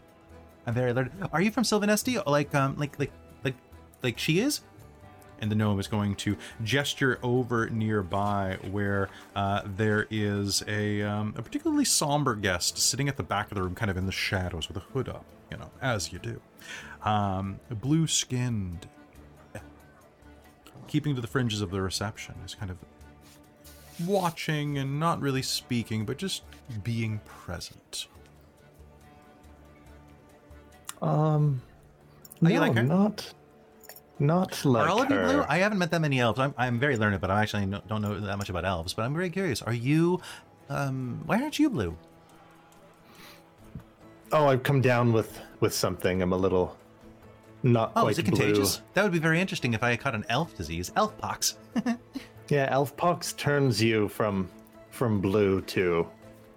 I'm 0.65 0.73
very 0.73 0.91
learned. 0.93 1.11
Are 1.31 1.41
you 1.41 1.51
from 1.51 1.63
Silvanesti? 1.63 2.25
Like, 2.25 2.53
um, 2.55 2.75
like, 2.77 2.97
like, 2.99 3.11
like, 3.43 3.55
like 4.03 4.17
she 4.17 4.39
is? 4.39 4.61
And 5.39 5.51
the 5.51 5.55
gnome 5.55 5.79
is 5.79 5.87
going 5.87 6.15
to 6.15 6.35
gesture 6.63 7.19
over 7.21 7.69
nearby 7.69 8.57
where 8.71 9.09
uh, 9.35 9.61
there 9.77 10.07
is 10.09 10.63
a, 10.67 11.03
um, 11.03 11.33
a 11.37 11.41
particularly 11.43 11.85
somber 11.85 12.35
guest 12.35 12.77
sitting 12.79 13.07
at 13.07 13.17
the 13.17 13.23
back 13.23 13.51
of 13.51 13.55
the 13.55 13.61
room, 13.61 13.75
kind 13.75 13.91
of 13.91 13.97
in 13.97 14.05
the 14.07 14.11
shadows 14.11 14.67
with 14.67 14.77
a 14.77 14.81
hood 14.81 15.07
up, 15.07 15.23
you 15.51 15.57
know, 15.57 15.69
as 15.81 16.11
you 16.11 16.17
do. 16.19 16.41
Um, 17.07 17.59
blue 17.69 18.05
skinned, 18.07 18.87
keeping 20.87 21.15
to 21.15 21.21
the 21.21 21.27
fringes 21.27 21.61
of 21.61 21.71
the 21.71 21.81
reception, 21.81 22.35
is 22.45 22.53
kind 22.55 22.69
of 22.71 22.77
watching 24.05 24.77
and 24.77 24.99
not 24.99 25.21
really 25.21 25.41
speaking, 25.41 26.05
but 26.05 26.17
just 26.17 26.43
being 26.83 27.19
present. 27.25 28.07
Um, 31.01 31.61
Oh, 32.39 32.39
no, 32.41 32.49
you 32.51 32.59
like 32.59 32.75
her? 32.75 32.83
not, 32.83 33.33
not 34.19 34.63
like 34.65 34.85
are 34.85 34.89
all 34.89 35.01
of 35.01 35.09
you 35.09 35.15
her. 35.15 35.23
blue? 35.25 35.45
I 35.49 35.57
haven't 35.57 35.79
met 35.79 35.89
that 35.91 36.01
many 36.01 36.19
elves. 36.19 36.39
I'm, 36.39 36.53
I'm 36.57 36.77
very 36.79 36.97
learned, 36.97 37.19
but 37.19 37.31
I 37.31 37.41
actually 37.41 37.65
no- 37.65 37.81
don't 37.87 38.01
know 38.03 38.19
that 38.19 38.37
much 38.37 38.49
about 38.49 38.63
elves. 38.63 38.93
But 38.93 39.03
I'm 39.03 39.13
very 39.13 39.31
curious. 39.31 39.61
Are 39.63 39.73
you? 39.73 40.21
Um, 40.69 41.21
why 41.25 41.41
aren't 41.41 41.57
you 41.57 41.69
blue? 41.71 41.97
Oh, 44.31 44.47
I've 44.47 44.61
come 44.61 44.81
down 44.81 45.13
with 45.13 45.39
with 45.61 45.73
something. 45.73 46.21
I'm 46.21 46.31
a 46.33 46.37
little 46.37 46.77
not 47.73 47.91
Oh, 47.95 48.01
quite 48.01 48.11
is 48.11 48.19
it 48.19 48.25
blue. 48.25 48.37
contagious? 48.37 48.81
That 48.93 49.03
would 49.03 49.11
be 49.11 49.19
very 49.19 49.39
interesting 49.41 49.73
if 49.73 49.83
I 49.83 49.95
caught 49.95 50.15
an 50.15 50.25
elf 50.29 50.55
disease, 50.57 50.91
elf 50.95 51.17
pox. 51.17 51.57
Yeah, 52.49 52.67
elf 52.71 52.95
pox 52.95 53.33
turns 53.33 53.83
you 53.83 54.07
from 54.07 54.47
from 54.91 55.19
blue 55.19 55.59
to 55.63 56.07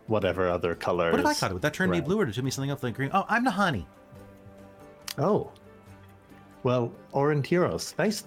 whatever 0.07 0.49
other 0.49 0.77
color. 0.77 1.11
What 1.11 1.19
if 1.19 1.27
I 1.27 1.35
caught 1.35 1.51
it? 1.51 1.55
Would 1.55 1.63
that 1.63 1.75
turn 1.75 1.91
me 1.91 2.01
blue 2.01 2.21
or 2.21 2.31
turn 2.31 2.45
me 2.45 2.51
something 2.53 2.71
else 2.71 2.83
like 2.85 2.95
green? 2.95 3.11
Oh, 3.13 3.25
I'm 3.29 3.45
Nahani. 3.45 3.85
Oh, 5.19 5.51
well, 6.63 6.93
Orontiros, 7.13 7.99
nice, 7.99 8.23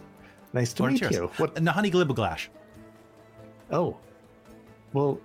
nice 0.52 0.74
to 0.74 0.88
meet 0.88 1.02
you. 1.10 1.32
What? 1.38 1.56
Nahani 1.56 1.90
Glibberglash. 1.90 2.48
Oh, 3.72 3.95
well, 4.92 5.20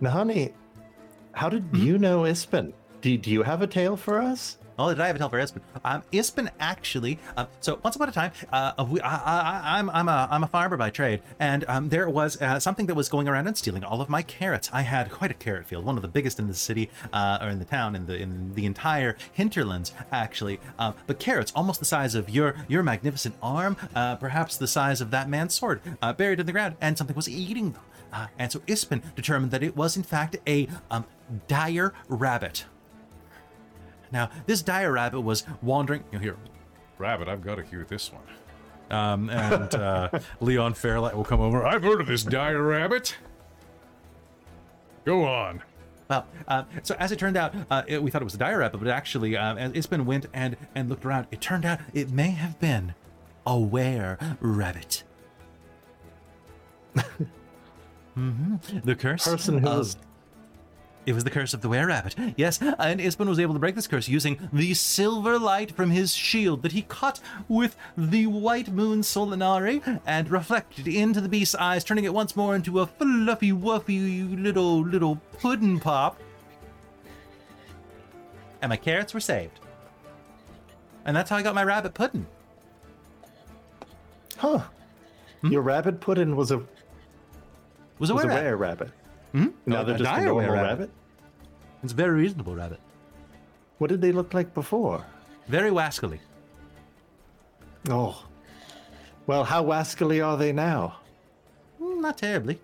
Nahani, 0.00 0.52
how 1.32 1.50
did 1.50 1.64
Hmm? 1.64 1.76
you 1.76 1.98
know 1.98 2.22
Ispin? 2.22 2.72
Do, 3.02 3.16
do 3.18 3.30
you 3.30 3.42
have 3.42 3.60
a 3.60 3.66
tale 3.66 3.96
for 3.98 4.20
us? 4.22 4.56
Oh, 4.78 4.90
did 4.90 5.00
I 5.00 5.06
have 5.06 5.16
a 5.16 5.18
tell 5.18 5.30
for 5.30 5.38
Ispin? 5.38 5.60
Um, 5.84 6.02
actually. 6.60 7.18
Uh, 7.36 7.46
so 7.60 7.80
once 7.82 7.96
upon 7.96 8.08
a 8.08 8.12
time, 8.12 8.32
uh, 8.52 8.84
we, 8.88 9.00
I, 9.00 9.16
I, 9.16 9.78
I'm 9.78 9.88
I'm 9.90 10.08
a 10.08 10.28
I'm 10.30 10.44
a 10.44 10.46
farmer 10.46 10.76
by 10.76 10.90
trade, 10.90 11.22
and 11.38 11.64
um, 11.68 11.88
there 11.88 12.08
was 12.10 12.40
uh, 12.42 12.60
something 12.60 12.86
that 12.86 12.94
was 12.94 13.08
going 13.08 13.28
around 13.28 13.46
and 13.46 13.56
stealing 13.56 13.84
all 13.84 14.00
of 14.00 14.08
my 14.08 14.22
carrots. 14.22 14.68
I 14.72 14.82
had 14.82 15.10
quite 15.10 15.30
a 15.30 15.34
carrot 15.34 15.66
field, 15.66 15.84
one 15.84 15.96
of 15.96 16.02
the 16.02 16.08
biggest 16.08 16.38
in 16.38 16.46
the 16.46 16.54
city 16.54 16.90
uh, 17.12 17.38
or 17.40 17.48
in 17.48 17.58
the 17.58 17.64
town, 17.64 17.96
in 17.96 18.06
the 18.06 18.16
in 18.16 18.54
the 18.54 18.66
entire 18.66 19.16
hinterlands, 19.32 19.92
actually. 20.12 20.60
Um, 20.78 20.94
but 21.06 21.18
carrots 21.18 21.52
almost 21.54 21.80
the 21.80 21.86
size 21.86 22.14
of 22.14 22.28
your 22.28 22.54
your 22.68 22.82
magnificent 22.82 23.34
arm, 23.42 23.76
uh, 23.94 24.16
perhaps 24.16 24.56
the 24.56 24.66
size 24.66 25.00
of 25.00 25.10
that 25.10 25.28
man's 25.28 25.54
sword, 25.54 25.80
uh, 26.02 26.12
buried 26.12 26.40
in 26.40 26.46
the 26.46 26.52
ground, 26.52 26.76
and 26.80 26.98
something 26.98 27.16
was 27.16 27.28
eating 27.28 27.72
them. 27.72 27.82
Uh, 28.12 28.26
and 28.38 28.52
so 28.52 28.60
Ispin 28.60 29.02
determined 29.14 29.52
that 29.52 29.62
it 29.62 29.76
was 29.76 29.96
in 29.96 30.02
fact 30.02 30.36
a 30.46 30.68
um, 30.90 31.04
dire 31.48 31.92
rabbit. 32.08 32.66
Now, 34.12 34.30
this 34.46 34.62
dire 34.62 34.92
rabbit 34.92 35.20
was 35.20 35.44
wandering. 35.62 36.04
You 36.12 36.18
know, 36.18 36.22
here, 36.22 36.36
Rabbit, 36.98 37.28
I've 37.28 37.42
got 37.42 37.56
to 37.56 37.62
hear 37.62 37.84
this 37.88 38.10
one. 38.12 38.22
um, 38.96 39.28
and 39.30 39.74
uh, 39.74 40.08
Leon 40.40 40.74
Fairlight 40.74 41.16
will 41.16 41.24
come 41.24 41.40
over. 41.40 41.66
I've 41.66 41.82
heard 41.82 42.00
of 42.00 42.06
this 42.06 42.22
dire 42.22 42.62
rabbit. 42.62 43.16
Go 45.04 45.24
on. 45.24 45.62
Well, 46.08 46.24
uh, 46.46 46.64
so 46.84 46.94
as 47.00 47.10
it 47.10 47.18
turned 47.18 47.36
out, 47.36 47.52
uh, 47.70 47.82
it, 47.88 48.00
we 48.02 48.10
thought 48.12 48.22
it 48.22 48.24
was 48.24 48.34
a 48.34 48.38
dire 48.38 48.58
rabbit, 48.58 48.78
but 48.78 48.86
actually, 48.88 49.36
uh, 49.36 49.56
as 49.56 49.72
Ispin 49.72 50.04
went 50.04 50.26
and 50.32 50.56
and 50.74 50.88
looked 50.88 51.04
around. 51.04 51.26
It 51.32 51.40
turned 51.40 51.64
out 51.64 51.80
it 51.94 52.10
may 52.10 52.30
have 52.30 52.60
been 52.60 52.94
a 53.44 53.58
were 53.58 54.18
rabbit. 54.40 55.02
hmm 58.14 58.56
The 58.84 58.94
curse 58.94 59.24
Person 59.26 59.58
who 59.58 59.68
of- 59.68 59.78
was 59.78 59.96
It 61.06 61.14
was 61.14 61.22
the 61.22 61.30
curse 61.30 61.54
of 61.54 61.60
the 61.60 61.68
were 61.68 61.86
rabbit. 61.86 62.16
Yes, 62.36 62.60
and 62.60 62.98
Ispin 63.00 63.28
was 63.28 63.38
able 63.38 63.54
to 63.54 63.60
break 63.60 63.76
this 63.76 63.86
curse 63.86 64.08
using 64.08 64.48
the 64.52 64.74
silver 64.74 65.38
light 65.38 65.70
from 65.70 65.90
his 65.90 66.12
shield 66.12 66.62
that 66.62 66.72
he 66.72 66.82
caught 66.82 67.20
with 67.48 67.76
the 67.96 68.26
white 68.26 68.68
moon 68.72 69.02
solinari 69.02 70.00
and 70.04 70.28
reflected 70.28 70.88
into 70.88 71.20
the 71.20 71.28
beast's 71.28 71.54
eyes, 71.54 71.84
turning 71.84 72.04
it 72.04 72.12
once 72.12 72.34
more 72.34 72.56
into 72.56 72.80
a 72.80 72.86
fluffy, 72.86 73.52
wuffy 73.52 74.42
little 74.42 74.80
little 74.84 75.16
pudding 75.38 75.78
pop. 75.78 76.20
And 78.60 78.70
my 78.70 78.76
carrots 78.76 79.14
were 79.14 79.20
saved. 79.20 79.60
And 81.04 81.16
that's 81.16 81.30
how 81.30 81.36
I 81.36 81.42
got 81.42 81.54
my 81.54 81.62
rabbit 81.62 81.94
pudding. 81.94 82.26
huh? 84.38 84.62
Hmm? 85.40 85.52
Your 85.52 85.62
rabbit 85.62 86.00
pudding 86.00 86.34
was 86.34 86.50
a 86.50 86.56
Was 88.00 88.10
a 88.10 88.14
was 88.14 88.24
a 88.24 88.26
were 88.26 88.26
rabbit. 88.26 88.42
rare 88.42 88.56
rabbit. 88.56 88.90
Hmm? 89.36 89.48
Now 89.66 89.82
they're 89.82 89.96
a 89.96 89.98
just 89.98 90.10
a 90.10 90.24
normal 90.24 90.48
were 90.48 90.54
rabbit. 90.54 90.90
It's 91.82 91.92
a 91.92 91.96
very 91.96 92.14
reasonable 92.22 92.54
rabbit. 92.54 92.80
What 93.76 93.90
did 93.90 94.00
they 94.00 94.10
look 94.10 94.32
like 94.32 94.54
before? 94.54 95.04
Very 95.46 95.70
wascally. 95.70 96.20
Oh, 97.90 98.24
well, 99.26 99.44
how 99.44 99.62
wascally 99.62 100.24
are 100.26 100.38
they 100.38 100.52
now? 100.52 101.00
Mm, 101.80 102.00
Not 102.00 102.16
terribly. 102.16 102.58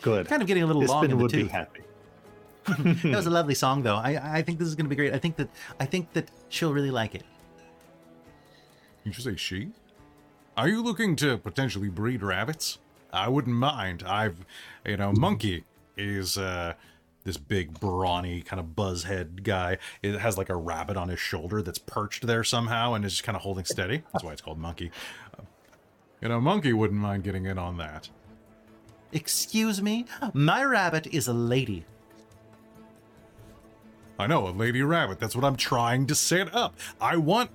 Good. 0.00 0.26
Kind 0.26 0.40
of 0.40 0.48
getting 0.48 0.62
a 0.62 0.66
little 0.66 0.82
long 0.82 1.04
in 1.04 1.10
the 1.10 1.16
would 1.16 1.32
be 1.32 1.48
happy. 1.48 1.82
that 2.66 3.04
was 3.04 3.26
a 3.26 3.30
lovely 3.30 3.54
song, 3.64 3.82
though. 3.82 3.96
I 3.96 4.38
I 4.38 4.42
think 4.42 4.58
this 4.58 4.68
is 4.68 4.74
going 4.74 4.86
to 4.86 4.90
be 4.90 4.96
great. 4.96 5.12
I 5.12 5.18
think 5.18 5.36
that 5.36 5.50
I 5.78 5.84
think 5.84 6.12
that 6.14 6.30
she'll 6.48 6.72
really 6.72 6.90
like 6.90 7.14
it. 7.14 7.24
Did 9.04 9.16
you 9.18 9.22
say 9.22 9.36
she? 9.36 9.70
Are 10.56 10.68
you 10.68 10.82
looking 10.82 11.14
to 11.16 11.36
potentially 11.36 11.90
breed 11.90 12.22
rabbits? 12.22 12.78
I 13.16 13.28
wouldn't 13.28 13.56
mind. 13.56 14.04
I've, 14.06 14.44
you 14.84 14.96
know, 14.96 15.12
Monkey 15.12 15.64
is 15.96 16.36
uh, 16.36 16.74
this 17.24 17.36
big, 17.36 17.80
brawny, 17.80 18.42
kind 18.42 18.60
of 18.60 18.66
buzzhead 18.76 19.42
guy. 19.42 19.78
It 20.02 20.18
has 20.18 20.38
like 20.38 20.48
a 20.48 20.56
rabbit 20.56 20.96
on 20.96 21.08
his 21.08 21.18
shoulder 21.18 21.62
that's 21.62 21.78
perched 21.78 22.26
there 22.26 22.44
somehow 22.44 22.94
and 22.94 23.04
is 23.04 23.12
just 23.12 23.24
kind 23.24 23.36
of 23.36 23.42
holding 23.42 23.64
steady. 23.64 24.02
That's 24.12 24.24
why 24.24 24.32
it's 24.32 24.42
called 24.42 24.58
Monkey. 24.58 24.90
Uh, 25.38 25.42
you 26.20 26.28
know, 26.28 26.40
Monkey 26.40 26.72
wouldn't 26.72 27.00
mind 27.00 27.24
getting 27.24 27.46
in 27.46 27.58
on 27.58 27.78
that. 27.78 28.08
Excuse 29.12 29.80
me, 29.80 30.04
my 30.34 30.62
rabbit 30.64 31.06
is 31.06 31.26
a 31.26 31.32
lady. 31.32 31.84
I 34.18 34.26
know, 34.26 34.48
a 34.48 34.50
lady 34.50 34.82
rabbit. 34.82 35.20
That's 35.20 35.36
what 35.36 35.44
I'm 35.44 35.56
trying 35.56 36.06
to 36.06 36.14
set 36.14 36.54
up. 36.54 36.74
I 37.00 37.16
want 37.16 37.50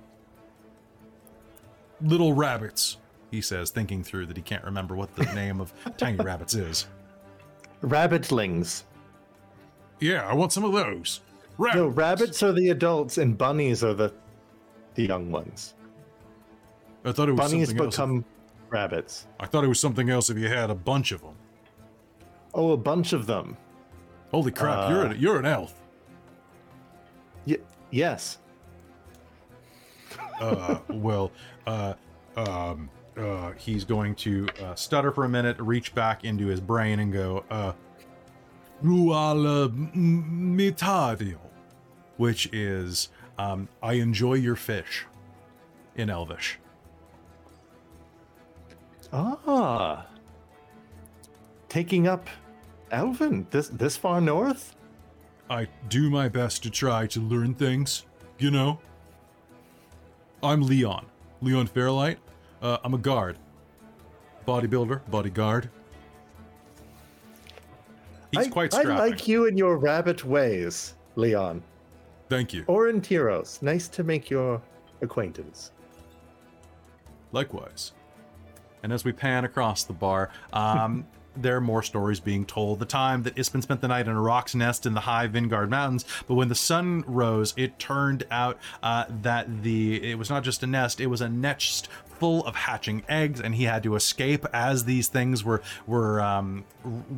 little 2.00 2.32
rabbits. 2.32 2.98
He 3.32 3.40
says, 3.40 3.70
thinking 3.70 4.04
through 4.04 4.26
that 4.26 4.36
he 4.36 4.42
can't 4.42 4.62
remember 4.62 4.94
what 4.94 5.12
the 5.16 5.24
name 5.34 5.60
of 5.60 5.72
tiny 5.96 6.18
rabbits 6.18 6.54
is. 6.54 6.86
Rabbitlings. 7.80 8.84
Yeah, 10.00 10.24
I 10.28 10.34
want 10.34 10.52
some 10.52 10.64
of 10.64 10.72
those. 10.72 11.20
Rabbits. 11.58 11.76
No, 11.76 11.86
rabbits 11.88 12.42
are 12.42 12.52
the 12.52 12.68
adults 12.68 13.18
and 13.18 13.36
bunnies 13.36 13.82
are 13.82 13.94
the 13.94 14.12
the 14.94 15.04
young 15.06 15.30
ones. 15.32 15.74
I 17.04 17.12
thought 17.12 17.28
it 17.30 17.32
was 17.32 17.50
Bunnies 17.50 17.68
something 17.68 17.84
else. 17.86 17.96
become 17.96 18.24
rabbits. 18.68 19.26
I 19.40 19.46
thought 19.46 19.64
it 19.64 19.68
was 19.68 19.80
something 19.80 20.10
else 20.10 20.28
if 20.30 20.36
you 20.38 20.48
had 20.48 20.68
a 20.70 20.74
bunch 20.74 21.10
of 21.12 21.22
them. 21.22 21.34
Oh, 22.54 22.72
a 22.72 22.76
bunch 22.76 23.12
of 23.14 23.26
them. 23.26 23.56
Holy 24.30 24.50
crap, 24.52 24.90
you're 24.90 25.06
Uh, 25.06 25.12
a, 25.12 25.14
you're 25.14 25.38
an 25.38 25.46
elf. 25.46 25.74
Y- 27.46 27.56
yes. 27.90 28.38
Uh, 30.40 30.78
well, 30.90 31.30
uh, 31.66 31.94
um, 32.36 32.90
uh, 33.16 33.52
he's 33.52 33.84
going 33.84 34.14
to 34.16 34.48
uh, 34.62 34.74
stutter 34.74 35.12
for 35.12 35.24
a 35.24 35.28
minute, 35.28 35.58
reach 35.58 35.94
back 35.94 36.24
into 36.24 36.46
his 36.46 36.60
brain, 36.60 37.00
and 37.00 37.12
go, 37.12 37.44
uh, 37.50 37.72
mitadio, 39.94 41.38
which 42.16 42.48
is, 42.52 43.08
um, 43.38 43.68
I 43.82 43.94
enjoy 43.94 44.34
your 44.34 44.56
fish 44.56 45.06
in 45.96 46.10
Elvish. 46.10 46.58
Ah. 49.12 50.06
Taking 51.68 52.06
up 52.06 52.28
Elvin 52.90 53.46
this 53.50 53.68
this 53.68 53.96
far 53.96 54.20
north? 54.20 54.74
I 55.50 55.68
do 55.88 56.08
my 56.10 56.28
best 56.28 56.62
to 56.62 56.70
try 56.70 57.06
to 57.08 57.20
learn 57.20 57.54
things, 57.54 58.06
you 58.38 58.50
know? 58.50 58.80
I'm 60.42 60.62
Leon. 60.62 61.06
Leon 61.42 61.66
Fairlight. 61.66 62.18
Uh, 62.62 62.78
I'm 62.84 62.94
a 62.94 62.98
guard. 62.98 63.38
Bodybuilder, 64.46 65.00
bodyguard. 65.10 65.68
He's 68.30 68.46
I, 68.46 68.50
quite 68.50 68.74
I 68.74 68.82
like 68.82 69.28
you 69.28 69.46
and 69.46 69.58
your 69.58 69.76
rabbit 69.76 70.24
ways, 70.24 70.94
Leon. 71.16 71.62
Thank 72.28 72.54
you. 72.54 72.64
Orin 72.66 73.00
Tiros, 73.00 73.60
nice 73.60 73.88
to 73.88 74.04
make 74.04 74.30
your 74.30 74.62
acquaintance. 75.02 75.72
Likewise. 77.32 77.92
And 78.82 78.92
as 78.92 79.04
we 79.04 79.12
pan 79.12 79.44
across 79.44 79.84
the 79.84 79.92
bar, 79.92 80.30
um, 80.52 81.06
there 81.36 81.56
are 81.56 81.60
more 81.60 81.82
stories 81.82 82.20
being 82.20 82.44
told. 82.44 82.78
The 82.78 82.86
time 82.86 83.22
that 83.24 83.34
Ispin 83.36 83.62
spent 83.62 83.80
the 83.80 83.88
night 83.88 84.06
in 84.06 84.12
a 84.12 84.20
rock's 84.20 84.54
nest 84.54 84.86
in 84.86 84.94
the 84.94 85.00
high 85.00 85.26
Vingaard 85.26 85.68
Mountains, 85.68 86.04
but 86.26 86.34
when 86.34 86.48
the 86.48 86.54
sun 86.54 87.04
rose, 87.06 87.54
it 87.56 87.78
turned 87.78 88.24
out 88.30 88.58
uh, 88.82 89.04
that 89.22 89.62
the 89.62 90.10
it 90.10 90.18
was 90.18 90.30
not 90.30 90.42
just 90.42 90.62
a 90.62 90.66
nest; 90.66 91.00
it 91.00 91.06
was 91.06 91.20
a 91.20 91.28
nest 91.28 91.88
full 92.22 92.46
of 92.46 92.54
hatching 92.54 93.02
eggs, 93.08 93.40
and 93.40 93.56
he 93.56 93.64
had 93.64 93.82
to 93.82 93.96
escape 93.96 94.46
as 94.52 94.84
these 94.84 95.08
things 95.08 95.42
were 95.42 95.60
were 95.88 96.20
um, 96.20 96.64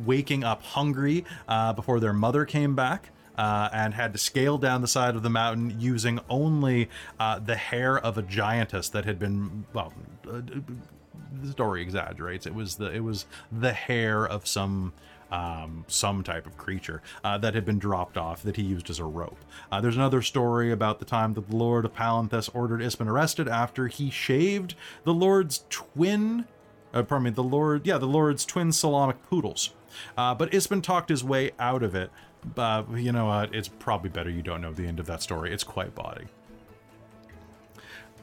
waking 0.03 0.43
up 0.43 0.63
hungry 0.63 1.23
uh, 1.47 1.71
before 1.73 1.99
their 1.99 2.11
mother 2.11 2.43
came 2.43 2.75
back 2.75 3.11
uh, 3.37 3.69
and 3.71 3.93
had 3.93 4.13
to 4.13 4.17
scale 4.17 4.57
down 4.57 4.81
the 4.81 4.87
side 4.87 5.15
of 5.15 5.21
the 5.21 5.29
mountain 5.29 5.79
using 5.79 6.19
only 6.27 6.89
uh, 7.19 7.37
the 7.37 7.55
hair 7.55 7.99
of 7.99 8.17
a 8.17 8.23
giantess 8.23 8.89
that 8.89 9.05
had 9.05 9.19
been, 9.19 9.65
well, 9.73 9.93
uh, 10.27 10.41
the 11.39 11.51
story 11.51 11.83
exaggerates. 11.83 12.47
It 12.47 12.55
was 12.55 12.77
the 12.77 12.91
it 12.91 13.03
was 13.03 13.27
the 13.51 13.73
hair 13.73 14.25
of 14.25 14.47
some 14.47 14.91
um, 15.31 15.85
some 15.87 16.23
type 16.23 16.45
of 16.45 16.57
creature 16.57 17.01
uh, 17.23 17.37
that 17.39 17.53
had 17.55 17.65
been 17.65 17.79
dropped 17.79 18.17
off 18.17 18.43
that 18.43 18.55
he 18.55 18.63
used 18.63 18.89
as 18.89 18.99
a 18.99 19.05
rope. 19.05 19.37
Uh, 19.71 19.81
there's 19.81 19.95
another 19.95 20.21
story 20.21 20.71
about 20.71 20.99
the 20.99 21.05
time 21.05 21.33
that 21.33 21.49
the 21.49 21.55
Lord 21.55 21.85
of 21.85 21.93
Palanthas 21.93 22.49
ordered 22.53 22.81
Ispin 22.81 23.07
arrested 23.07 23.47
after 23.47 23.87
he 23.87 24.09
shaved 24.09 24.75
the 25.03 25.13
Lord's 25.13 25.65
twin, 25.69 26.45
uh, 26.93 27.03
pardon 27.03 27.25
me, 27.25 27.29
the 27.31 27.43
Lord, 27.43 27.85
yeah, 27.85 27.97
the 27.97 28.05
Lord's 28.05 28.45
twin 28.45 28.69
Solamnic 28.69 29.17
poodles. 29.29 29.73
Uh, 30.17 30.35
but 30.35 30.51
Ispin 30.51 30.83
talked 30.83 31.09
his 31.09 31.23
way 31.23 31.51
out 31.59 31.83
of 31.83 31.95
it. 31.95 32.11
But 32.53 32.89
you 32.97 33.11
know 33.11 33.25
what? 33.25 33.55
It's 33.55 33.67
probably 33.67 34.09
better 34.09 34.29
you 34.29 34.43
don't 34.43 34.61
know 34.61 34.71
the 34.71 34.85
end 34.85 34.99
of 34.99 35.07
that 35.07 35.21
story. 35.23 35.51
It's 35.51 35.63
quite 35.63 35.95
body. 35.95 36.25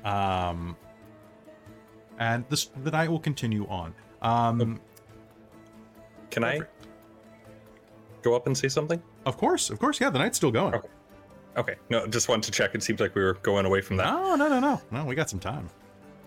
Um, 0.05 0.77
and 2.19 2.45
this 2.49 2.71
the 2.85 2.91
night 2.91 3.11
will 3.11 3.19
continue 3.19 3.67
on. 3.67 3.95
Um, 4.21 4.81
Can 6.31 6.45
I 6.45 6.61
go 8.23 8.35
up 8.35 8.47
and 8.47 8.57
say 8.57 8.69
something? 8.69 9.03
Of 9.27 9.37
course, 9.37 9.71
of 9.71 9.79
course, 9.79 10.01
yeah. 10.01 10.11
The 10.11 10.19
night's 10.19 10.37
still 10.37 10.51
going. 10.53 10.75
Okay. 10.75 10.89
Okay. 11.57 11.75
No, 11.91 12.07
just 12.07 12.29
wanted 12.29 12.45
to 12.45 12.51
check. 12.53 12.75
It 12.75 12.83
seems 12.83 13.01
like 13.01 13.15
we 13.15 13.23
were 13.23 13.35
going 13.35 13.67
away 13.67 13.81
from 13.83 13.97
that. 13.99 14.07
No, 14.13 14.35
no, 14.37 14.49
no, 14.49 14.59
no, 14.61 14.81
no. 14.91 15.05
We 15.05 15.15
got 15.15 15.29
some 15.29 15.41
time. 15.41 15.69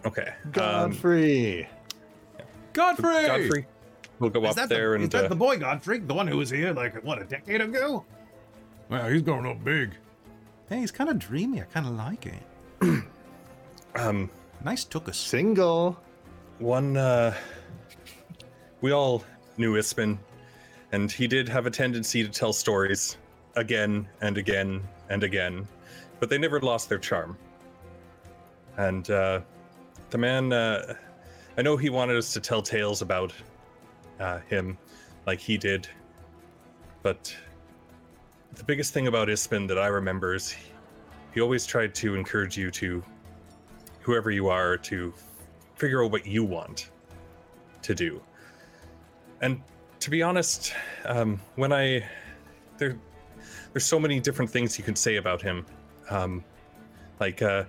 Okay. 0.06 0.28
Um, 0.44 0.52
Godfrey. 0.52 1.68
Godfrey. 2.74 3.26
Godfrey. 3.26 3.66
We'll 4.20 4.30
go 4.30 4.44
Is 4.44 4.52
up 4.52 4.56
that 4.56 4.70
there 4.70 4.90
the, 4.90 4.96
and 4.96 5.04
is 5.06 5.10
that 5.10 5.26
uh, 5.26 5.28
the 5.30 5.36
boy 5.36 5.58
Godfrey, 5.58 6.00
the 6.00 6.14
one 6.14 6.28
who 6.28 6.38
was 6.38 6.50
here 6.50 6.74
like 6.74 7.04
what 7.04 7.22
a 7.22 7.26
decade 7.26 7.62
ago? 7.62 8.06
Wow, 8.90 9.10
he's 9.10 9.24
growing 9.24 9.46
up 9.46 9.64
big. 9.64 9.92
Hey, 10.70 10.80
he's 10.80 10.92
kind 10.92 11.10
of 11.10 11.20
dreamy. 11.20 11.62
I 11.62 11.66
kind 11.66 11.86
of 11.88 11.94
like 11.94 12.26
it. 12.28 13.04
um 13.96 14.30
Nice 14.64 14.84
took 14.84 15.08
a 15.08 15.14
Single. 15.14 15.98
one 16.60 16.96
uh 16.98 17.34
we 18.82 18.92
all 18.92 19.24
knew 19.58 19.74
Ispin 19.74 20.18
and 20.96 21.12
he 21.12 21.28
did 21.28 21.50
have 21.50 21.66
a 21.66 21.70
tendency 21.70 22.24
to 22.24 22.30
tell 22.30 22.54
stories 22.54 23.18
again 23.58 24.08
and 24.22 24.38
again 24.38 24.82
and 25.10 25.24
again 25.24 25.68
but 26.22 26.30
they 26.30 26.38
never 26.38 26.62
lost 26.62 26.88
their 26.88 26.98
charm 26.98 27.38
and 28.78 29.10
uh 29.10 29.42
the 30.10 30.18
man 30.18 30.54
uh 30.54 30.96
i 31.58 31.62
know 31.62 31.76
he 31.76 31.90
wanted 31.90 32.16
us 32.16 32.32
to 32.32 32.40
tell 32.40 32.62
tales 32.62 33.02
about 33.02 33.34
uh 34.22 34.40
him 34.48 34.78
like 35.28 35.40
he 35.40 35.58
did 35.58 35.86
but 37.04 37.36
the 38.54 38.64
biggest 38.64 38.94
thing 38.94 39.08
about 39.08 39.28
Ispin 39.28 39.68
that 39.68 39.78
i 39.78 39.88
remember 39.88 40.34
is 40.34 40.50
he, 40.50 40.72
he 41.34 41.42
always 41.42 41.66
tried 41.66 41.94
to 41.96 42.16
encourage 42.16 42.58
you 42.58 42.72
to 42.72 43.04
whoever 44.00 44.32
you 44.32 44.48
are 44.48 44.78
to 44.78 45.14
figure 45.76 46.02
out 46.06 46.12
what 46.12 46.26
you 46.26 46.44
want 46.46 46.92
to 47.82 47.94
do. 47.94 48.22
And 49.42 49.62
to 50.06 50.12
be 50.12 50.22
honest, 50.22 50.72
um, 51.06 51.42
when 51.56 51.74
I 51.74 52.08
there, 52.78 52.96
there's 53.74 53.86
so 53.86 54.00
many 54.00 54.20
different 54.20 54.52
things 54.52 54.78
you 54.78 54.84
can 54.84 54.96
say 54.96 55.16
about 55.16 55.42
him, 55.42 55.66
um, 56.12 56.44
like 57.20 57.42
uh, 57.42 57.64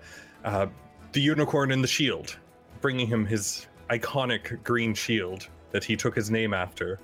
uh, 0.44 0.66
the 1.12 1.20
unicorn 1.22 1.72
in 1.72 1.80
the 1.80 1.88
shield, 1.88 2.36
bringing 2.82 3.06
him 3.06 3.24
his 3.24 3.66
iconic 3.88 4.62
green 4.62 4.92
shield 4.92 5.48
that 5.70 5.82
he 5.82 5.96
took 5.96 6.14
his 6.14 6.30
name 6.30 6.52
after, 6.52 7.00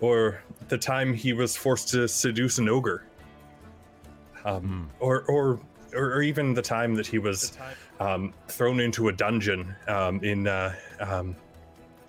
or 0.00 0.40
the 0.68 0.78
time 0.78 1.12
he 1.12 1.32
was 1.32 1.56
forced 1.56 1.88
to 1.88 2.06
seduce 2.06 2.58
an 2.58 2.68
ogre, 2.68 3.02
um, 4.44 4.88
or, 5.00 5.22
or 5.22 5.60
or 5.96 6.12
or 6.12 6.22
even 6.22 6.54
the 6.54 6.62
time 6.62 6.94
that 6.94 7.08
he 7.08 7.18
was 7.18 7.58
um, 7.98 8.32
thrown 8.46 8.78
into 8.78 9.08
a 9.08 9.12
dungeon 9.12 9.74
um, 9.88 10.22
in 10.22 10.46
uh, 10.46 10.72
um, 11.00 11.34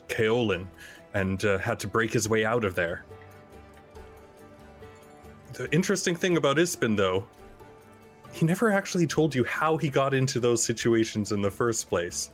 Kayolin 0.10 0.68
and 1.14 1.44
uh, 1.46 1.58
had 1.58 1.80
to 1.80 1.88
break 1.88 2.12
his 2.14 2.30
way 2.30 2.46
out 2.46 2.64
of 2.64 2.76
there. 2.76 3.06
The 5.54 5.70
interesting 5.74 6.16
thing 6.16 6.38
about 6.38 6.58
Ispin, 6.58 6.96
though, 6.96 7.28
he 8.32 8.46
never 8.46 8.72
actually 8.72 9.08
told 9.08 9.36
you 9.36 9.44
how 9.44 9.78
he 9.78 9.90
got 9.90 10.14
into 10.14 10.40
those 10.40 10.64
situations 10.64 11.32
in 11.32 11.42
the 11.42 11.52
first 11.52 11.90
place. 11.90 12.32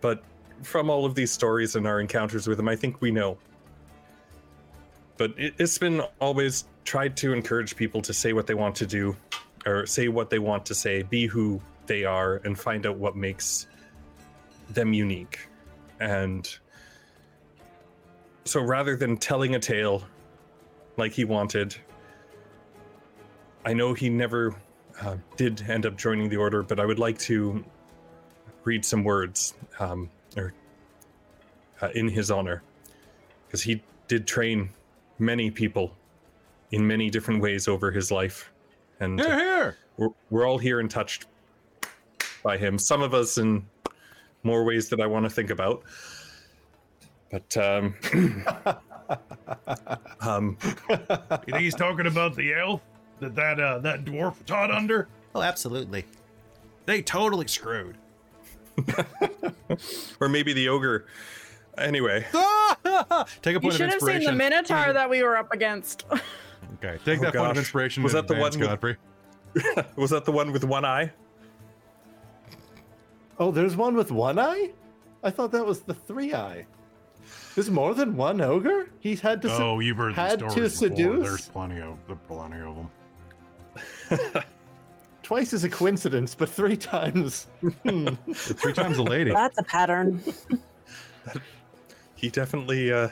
But 0.00 0.22
from 0.62 0.90
all 0.90 1.04
of 1.04 1.14
these 1.14 1.30
stories 1.30 1.76
and 1.76 1.86
our 1.86 2.00
encounters 2.00 2.48
with 2.48 2.58
him, 2.58 2.68
I 2.68 2.74
think 2.74 3.00
we 3.00 3.10
know. 3.10 3.38
But 5.16 5.36
Ispin 5.36 6.08
always 6.20 6.64
tried 6.84 7.16
to 7.18 7.32
encourage 7.32 7.76
people 7.76 8.00
to 8.02 8.12
say 8.12 8.32
what 8.32 8.46
they 8.46 8.54
want 8.54 8.74
to 8.76 8.86
do, 8.86 9.16
or 9.66 9.86
say 9.86 10.08
what 10.08 10.30
they 10.30 10.38
want 10.38 10.66
to 10.66 10.74
say, 10.74 11.02
be 11.02 11.26
who 11.26 11.60
they 11.86 12.04
are, 12.04 12.36
and 12.44 12.58
find 12.58 12.86
out 12.86 12.96
what 12.96 13.16
makes 13.16 13.66
them 14.70 14.92
unique. 14.92 15.48
And 16.00 16.48
so 18.48 18.62
rather 18.62 18.96
than 18.96 19.16
telling 19.16 19.54
a 19.54 19.58
tale 19.58 20.02
like 20.96 21.12
he 21.12 21.24
wanted, 21.24 21.76
I 23.64 23.74
know 23.74 23.92
he 23.92 24.08
never 24.08 24.54
uh, 25.02 25.16
did 25.36 25.62
end 25.68 25.84
up 25.84 25.98
joining 25.98 26.30
the 26.30 26.38
order, 26.38 26.62
but 26.62 26.80
I 26.80 26.86
would 26.86 26.98
like 26.98 27.18
to 27.20 27.62
read 28.64 28.84
some 28.84 29.04
words 29.04 29.54
um, 29.78 30.08
or 30.36 30.54
uh, 31.82 31.90
in 31.94 32.08
his 32.08 32.30
honor, 32.30 32.62
because 33.46 33.62
he 33.62 33.82
did 34.08 34.26
train 34.26 34.70
many 35.18 35.50
people 35.50 35.94
in 36.70 36.86
many 36.86 37.10
different 37.10 37.42
ways 37.42 37.68
over 37.68 37.90
his 37.90 38.10
life, 38.10 38.50
and 39.00 39.20
Here, 39.20 39.38
here. 39.38 39.76
we're, 39.98 40.08
we're 40.30 40.48
all 40.48 40.58
here 40.58 40.80
and 40.80 40.90
touched 40.90 41.26
by 42.42 42.56
him. 42.56 42.78
Some 42.78 43.02
of 43.02 43.12
us 43.12 43.36
in 43.36 43.66
more 44.42 44.64
ways 44.64 44.88
that 44.88 45.00
I 45.00 45.06
want 45.06 45.24
to 45.24 45.30
think 45.30 45.50
about. 45.50 45.82
But 47.30 47.56
um, 47.56 47.94
um, 50.20 50.56
You 50.88 50.96
think 51.46 51.56
he's 51.58 51.74
talking 51.74 52.06
about 52.06 52.36
the 52.36 52.54
elf 52.54 52.80
that 53.20 53.34
that 53.34 53.60
uh, 53.60 53.78
that 53.80 54.04
dwarf 54.04 54.34
taught 54.46 54.70
under? 54.70 55.08
Oh, 55.34 55.42
absolutely. 55.42 56.04
They 56.86 57.02
totally 57.02 57.46
screwed. 57.48 57.96
or 60.20 60.28
maybe 60.28 60.52
the 60.52 60.68
ogre. 60.68 61.06
Anyway, 61.76 62.24
Take 62.32 62.32
a 62.34 62.34
You 62.34 62.80
point 62.80 62.84
of 62.84 63.20
inspiration. 63.42 63.60
We 63.60 63.70
should 63.76 63.92
have 63.92 64.02
seen 64.02 64.24
the 64.24 64.32
Minotaur 64.32 64.92
that 64.92 65.08
we 65.10 65.22
were 65.22 65.36
up 65.36 65.52
against. 65.52 66.04
Okay, 66.82 66.98
take 67.04 67.18
Oh, 67.20 67.22
that 67.24 67.34
point 67.34 67.50
of 67.52 67.58
inspiration. 67.58 68.02
Was 68.02 68.14
in 68.14 68.16
that 68.18 68.28
the 68.28 68.34
advance, 68.34 68.56
one 68.56 68.60
with- 68.60 68.68
Godfrey? 68.70 68.96
was 69.96 70.10
that 70.10 70.24
the 70.24 70.32
one 70.32 70.52
with 70.52 70.64
one 70.64 70.84
eye? 70.84 71.12
Oh, 73.38 73.50
there's 73.52 73.76
one 73.76 73.94
with 73.94 74.10
one 74.10 74.38
eye? 74.38 74.70
I 75.22 75.30
thought 75.30 75.52
that 75.52 75.64
was 75.64 75.80
the 75.80 75.94
three 75.94 76.34
eye. 76.34 76.66
There's 77.58 77.72
more 77.72 77.92
than 77.92 78.16
one 78.16 78.40
ogre? 78.40 78.88
He's 79.00 79.20
had 79.20 79.42
to. 79.42 79.52
Oh, 79.52 79.80
you've 79.80 79.96
heard 79.96 80.14
the 80.14 80.20
had 80.20 80.38
stories 80.38 80.54
to 80.54 80.60
before. 80.60 80.96
seduce? 80.96 81.28
There's 81.28 81.48
plenty 81.48 81.80
of 81.80 81.98
there 82.06 82.14
plenty 82.14 82.60
of 82.60 82.76
them. 84.08 84.44
Twice 85.24 85.52
is 85.52 85.64
a 85.64 85.68
coincidence, 85.68 86.36
but 86.36 86.48
three 86.48 86.76
times. 86.76 87.48
Hmm. 87.82 88.10
Three 88.32 88.72
times 88.72 88.98
a 88.98 89.02
lady. 89.02 89.32
That's 89.32 89.58
a 89.58 89.64
pattern. 89.64 90.22
He 92.14 92.30
definitely. 92.30 92.92
Uh, 92.92 93.08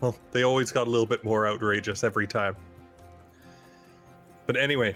well, 0.00 0.16
they 0.30 0.44
always 0.44 0.70
got 0.70 0.86
a 0.86 0.90
little 0.90 1.04
bit 1.04 1.24
more 1.24 1.48
outrageous 1.48 2.04
every 2.04 2.28
time. 2.28 2.54
But 4.46 4.56
anyway, 4.56 4.94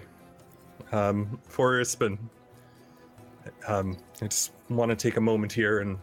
um, 0.93 1.37
for 1.49 1.81
Ispin, 1.81 2.17
um, 3.67 3.97
I 4.21 4.27
just 4.27 4.53
want 4.69 4.89
to 4.89 4.95
take 4.95 5.17
a 5.17 5.21
moment 5.21 5.51
here 5.51 5.79
and 5.79 5.97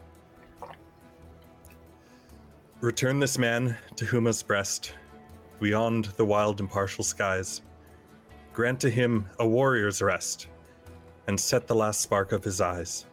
return 2.81 3.19
this 3.19 3.39
man 3.39 3.77
to 3.97 4.07
Huma's 4.07 4.41
breast, 4.41 4.95
beyond 5.59 6.07
the 6.17 6.25
wild 6.25 6.61
impartial 6.61 7.03
skies. 7.03 7.63
Grant 8.53 8.79
to 8.81 8.91
him 8.91 9.29
a 9.41 9.47
warrior's 9.47 10.01
rest, 10.01 10.47
and 11.27 11.39
set 11.39 11.67
the 11.67 11.75
last 11.75 12.01
spark 12.01 12.31
of 12.31 12.45
his 12.45 12.61
eyes. 12.61 13.07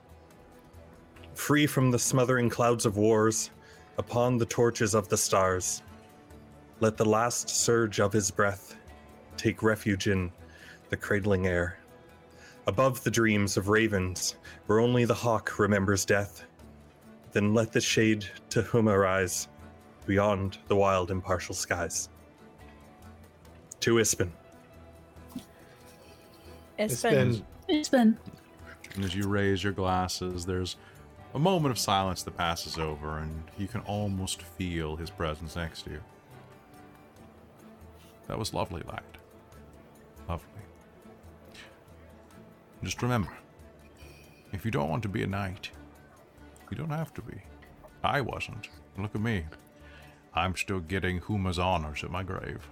Free 1.33 1.65
from 1.65 1.89
the 1.89 1.97
smothering 1.97 2.47
clouds 2.47 2.85
of 2.85 2.97
wars, 2.97 3.49
upon 3.97 4.37
the 4.37 4.45
torches 4.45 4.93
of 4.93 5.09
the 5.09 5.17
stars, 5.17 5.81
let 6.79 6.95
the 6.95 7.05
last 7.05 7.49
surge 7.49 7.99
of 7.99 8.13
his 8.13 8.29
breath 8.29 8.75
take 9.35 9.63
refuge 9.63 10.07
in 10.07 10.31
the 10.89 10.97
cradling 10.97 11.47
air. 11.47 11.79
Above 12.67 13.03
the 13.03 13.11
dreams 13.11 13.57
of 13.57 13.69
ravens, 13.69 14.35
where 14.67 14.79
only 14.79 15.05
the 15.05 15.13
hawk 15.13 15.57
remembers 15.57 16.05
death, 16.05 16.45
then 17.31 17.53
let 17.53 17.71
the 17.71 17.81
shade 17.81 18.25
to 18.49 18.61
whom 18.61 18.87
arise 18.87 19.47
beyond 20.05 20.57
the 20.67 20.75
wild 20.75 21.11
impartial 21.11 21.55
skies. 21.55 22.09
To 23.81 23.95
Ispin. 23.95 24.29
It's 26.77 27.01
been 27.01 27.45
It's 27.67 27.89
been 27.89 28.17
And 28.95 29.03
as 29.03 29.15
you 29.15 29.27
raise 29.27 29.63
your 29.63 29.73
glasses, 29.73 30.45
there's 30.45 30.75
a 31.33 31.39
moment 31.39 31.71
of 31.71 31.79
silence 31.79 32.23
that 32.23 32.37
passes 32.37 32.77
over, 32.77 33.17
and 33.17 33.43
you 33.57 33.67
can 33.67 33.81
almost 33.81 34.41
feel 34.41 34.95
his 34.95 35.09
presence 35.09 35.55
next 35.55 35.81
to 35.83 35.91
you. 35.91 36.01
That 38.27 38.39
was 38.39 38.53
lovely, 38.53 38.81
lad. 38.87 39.03
Lovely. 40.27 40.47
Just 42.83 43.01
remember 43.01 43.31
if 44.53 44.63
you 44.63 44.71
don't 44.71 44.89
want 44.89 45.03
to 45.03 45.09
be 45.09 45.23
a 45.23 45.27
knight, 45.27 45.69
you 46.71 46.75
You 46.75 46.83
don't 46.85 46.97
have 46.97 47.13
to 47.13 47.21
be. 47.21 47.35
I 48.03 48.19
wasn't. 48.19 48.67
Look 48.97 49.15
at 49.15 49.21
me. 49.21 49.45
I'm 50.35 50.55
still 50.55 50.81
getting 50.81 51.21
Huma's 51.21 51.57
honors 51.57 52.03
at 52.03 52.11
my 52.11 52.23
grave. 52.23 52.67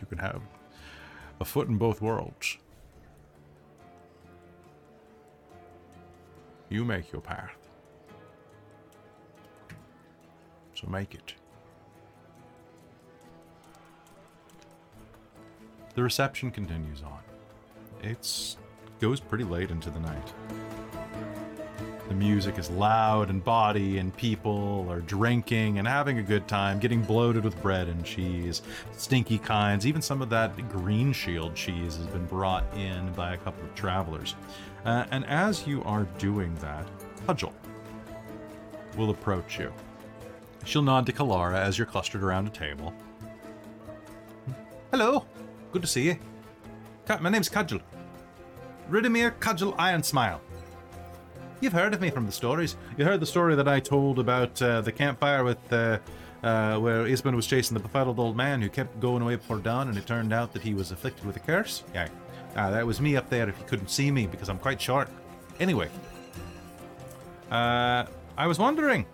You 0.00 0.06
can 0.06 0.18
have 0.18 0.42
a 1.40 1.44
foot 1.44 1.68
in 1.68 1.78
both 1.78 2.02
worlds. 2.02 2.58
You 6.68 6.84
make 6.84 7.12
your 7.12 7.20
path. 7.20 7.56
So 10.74 10.88
make 10.88 11.14
it. 11.14 11.34
The 15.94 16.02
reception 16.02 16.50
continues 16.50 17.02
on. 17.02 17.20
It's 18.02 18.56
goes 19.00 19.20
pretty 19.20 19.44
late 19.44 19.70
into 19.70 19.90
the 19.90 20.00
night. 20.00 20.32
The 22.14 22.20
music 22.20 22.60
is 22.60 22.70
loud 22.70 23.28
and 23.28 23.42
bawdy, 23.42 23.98
and 23.98 24.16
people 24.16 24.86
are 24.88 25.00
drinking 25.00 25.80
and 25.80 25.88
having 25.88 26.18
a 26.18 26.22
good 26.22 26.46
time, 26.46 26.78
getting 26.78 27.02
bloated 27.02 27.42
with 27.42 27.60
bread 27.60 27.88
and 27.88 28.04
cheese, 28.04 28.62
stinky 28.92 29.36
kinds. 29.36 29.84
Even 29.84 30.00
some 30.00 30.22
of 30.22 30.30
that 30.30 30.56
green 30.68 31.12
shield 31.12 31.56
cheese 31.56 31.96
has 31.96 32.06
been 32.06 32.24
brought 32.26 32.72
in 32.76 33.12
by 33.14 33.34
a 33.34 33.36
couple 33.36 33.64
of 33.64 33.74
travelers. 33.74 34.36
Uh, 34.84 35.06
and 35.10 35.26
as 35.26 35.66
you 35.66 35.82
are 35.82 36.04
doing 36.18 36.54
that, 36.60 36.86
Pudgel 37.26 37.52
will 38.96 39.10
approach 39.10 39.58
you. 39.58 39.72
She'll 40.64 40.82
nod 40.82 41.06
to 41.06 41.12
Kalara 41.12 41.56
as 41.56 41.76
you're 41.76 41.84
clustered 41.84 42.22
around 42.22 42.46
a 42.46 42.50
table. 42.50 42.94
Hello, 44.92 45.26
good 45.72 45.82
to 45.82 45.88
see 45.88 46.04
you. 46.04 46.18
My 47.20 47.28
name's 47.28 47.48
Cudgel. 47.48 47.80
Ridimir 48.88 49.32
Cudgel 49.40 49.74
Iron 49.78 50.04
Smile. 50.04 50.40
You've 51.64 51.72
heard 51.72 51.94
of 51.94 52.02
me 52.02 52.10
from 52.10 52.26
the 52.26 52.32
stories. 52.32 52.76
You 52.98 53.06
heard 53.06 53.20
the 53.20 53.26
story 53.26 53.54
that 53.54 53.66
I 53.66 53.80
told 53.80 54.18
about 54.18 54.60
uh, 54.60 54.82
the 54.82 54.92
campfire 54.92 55.44
with 55.44 55.72
uh, 55.72 55.98
uh, 56.42 56.76
where 56.76 57.04
Ispin 57.04 57.34
was 57.34 57.46
chasing 57.46 57.74
the 57.74 57.82
befuddled 57.82 58.18
old 58.18 58.36
man 58.36 58.60
who 58.60 58.68
kept 58.68 59.00
going 59.00 59.22
away 59.22 59.36
before 59.36 59.56
dawn, 59.60 59.88
and 59.88 59.96
it 59.96 60.06
turned 60.06 60.30
out 60.30 60.52
that 60.52 60.60
he 60.60 60.74
was 60.74 60.90
afflicted 60.90 61.24
with 61.24 61.36
a 61.36 61.40
curse. 61.40 61.82
Yeah, 61.94 62.08
uh, 62.54 62.70
that 62.70 62.86
was 62.86 63.00
me 63.00 63.16
up 63.16 63.30
there. 63.30 63.48
If 63.48 63.58
you 63.58 63.64
couldn't 63.64 63.88
see 63.88 64.10
me 64.10 64.26
because 64.26 64.50
I'm 64.50 64.58
quite 64.58 64.78
short. 64.78 65.08
Anyway, 65.58 65.88
uh, 67.50 68.04
I 68.36 68.46
was 68.46 68.58
wondering. 68.58 69.06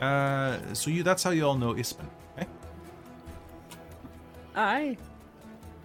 Uh, 0.00 0.58
so 0.72 0.90
you—that's 0.90 1.22
how 1.22 1.30
you 1.30 1.46
all 1.46 1.56
know 1.56 1.74
Ispin, 1.74 2.08
eh? 2.38 2.46
Aye. 4.56 4.96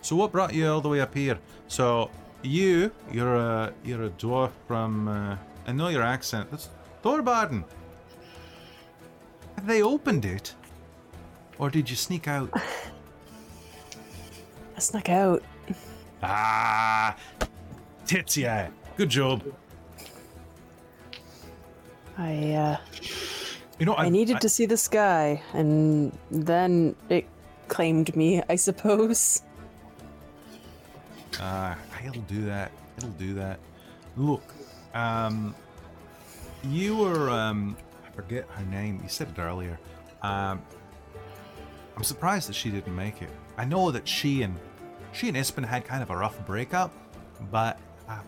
So 0.02 0.16
what 0.16 0.32
brought 0.32 0.52
you 0.52 0.68
all 0.68 0.82
the 0.82 0.90
way 0.90 1.00
up 1.00 1.14
here? 1.14 1.38
So 1.68 2.10
you, 2.42 2.92
you're 3.12 3.36
a 3.36 3.72
you're 3.84 4.06
a 4.06 4.10
dwarf 4.10 4.50
from. 4.68 5.08
Uh, 5.08 5.38
I 5.68 5.72
know 5.72 5.88
your 5.88 6.03
accent. 6.03 6.52
That's 6.52 6.69
Thorbardin. 7.03 7.64
Have 9.56 9.68
they 9.68 9.82
opened 9.82 10.26
it, 10.26 10.53
or 11.58 11.69
did 11.69 11.90
you 11.90 11.95
sneak 11.95 12.27
out? 12.27 12.50
I 14.76 14.80
snuck 14.80 15.10
out. 15.10 15.44
ah, 16.22 17.16
tits 18.06 18.38
yeah. 18.38 18.69
Good 18.98 19.10
job. 19.10 19.44
I 22.18 22.53
uh, 22.53 22.77
You 23.80 23.85
know, 23.85 23.95
I 23.95 24.10
needed 24.10 24.42
to 24.42 24.50
see 24.50 24.66
the 24.66 24.77
sky, 24.77 25.42
and 25.53 26.18
then 26.32 26.95
it 27.10 27.26
claimed 27.68 28.16
me, 28.16 28.42
I 28.50 28.56
suppose. 28.56 29.42
Uh, 31.40 31.76
it'll 32.06 32.22
do 32.22 32.45
that. 32.45 32.72
It'll 32.98 33.10
do 33.11 33.34
that. 33.34 33.60
Look, 34.16 34.55
um, 34.95 35.53
you 36.64 36.98
were, 36.98 37.30
um, 37.30 37.77
I 38.06 38.09
forget 38.15 38.48
her 38.49 38.65
name. 38.65 38.99
You 39.03 39.09
said 39.09 39.30
it 39.30 39.40
earlier. 39.40 39.80
Um, 40.24 40.61
I'm 41.95 42.03
surprised 42.03 42.49
that 42.49 42.56
she 42.56 42.72
didn't 42.72 42.95
make 42.95 43.22
it. 43.22 43.30
I 43.57 43.65
know 43.65 43.91
that 43.91 44.07
she 44.07 44.41
and 44.41 44.57
she 45.11 45.27
and 45.30 45.38
Ispin 45.38 45.65
had 45.65 45.85
kind 45.85 46.03
of 46.03 46.09
a 46.09 46.17
rough 46.17 46.45
breakup, 46.45 46.91
but 47.51 47.80
uh, 48.09 48.19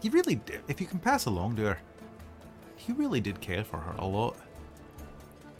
he 0.00 0.08
really 0.10 0.36
did. 0.36 0.60
If 0.68 0.80
you 0.80 0.86
can 0.86 0.98
pass 0.98 1.26
along 1.26 1.56
to 1.56 1.62
her, 1.62 1.78
he 2.76 2.92
really 2.92 3.20
did 3.20 3.40
care 3.40 3.64
for 3.64 3.78
her 3.78 3.94
a 3.98 4.06
lot. 4.06 4.36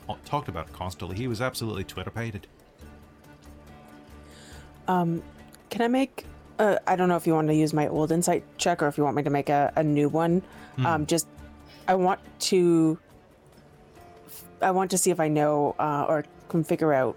Oh, 0.09 0.19
Talked 0.25 0.49
about 0.49 0.73
constantly. 0.73 1.17
He 1.17 1.27
was 1.27 1.41
absolutely 1.41 1.85
Twitter 1.85 2.11
pated. 2.11 2.47
Um, 4.87 5.23
can 5.71 5.83
I 5.83 5.89
make? 5.89 6.27
Uh, 6.59 6.77
I 6.87 6.97
don't 6.97 7.09
know 7.09 7.17
if 7.17 7.27
you 7.27 7.35
want 7.35 7.49
to 7.49 7.55
use 7.55 7.73
my 7.73 7.89
old 7.89 8.13
insight 8.13 8.45
check 8.59 8.83
or 8.83 8.89
if 8.89 8.97
you 8.97 9.05
want 9.05 9.17
me 9.17 9.23
to 9.25 9.31
make 9.31 9.49
a, 9.49 9.73
a 9.77 9.83
new 9.83 10.09
one. 10.09 10.43
Um, 10.85 11.07
just 11.07 11.29
I 11.89 11.95
want 11.95 12.21
to. 12.41 12.99
I 14.61 14.71
want 14.71 14.91
to 14.93 14.99
see 14.99 15.11
if 15.11 15.21
I 15.21 15.29
know 15.29 15.75
uh, 15.79 16.07
or 16.09 16.25
can 16.49 16.65
figure 16.65 16.93
out 16.93 17.17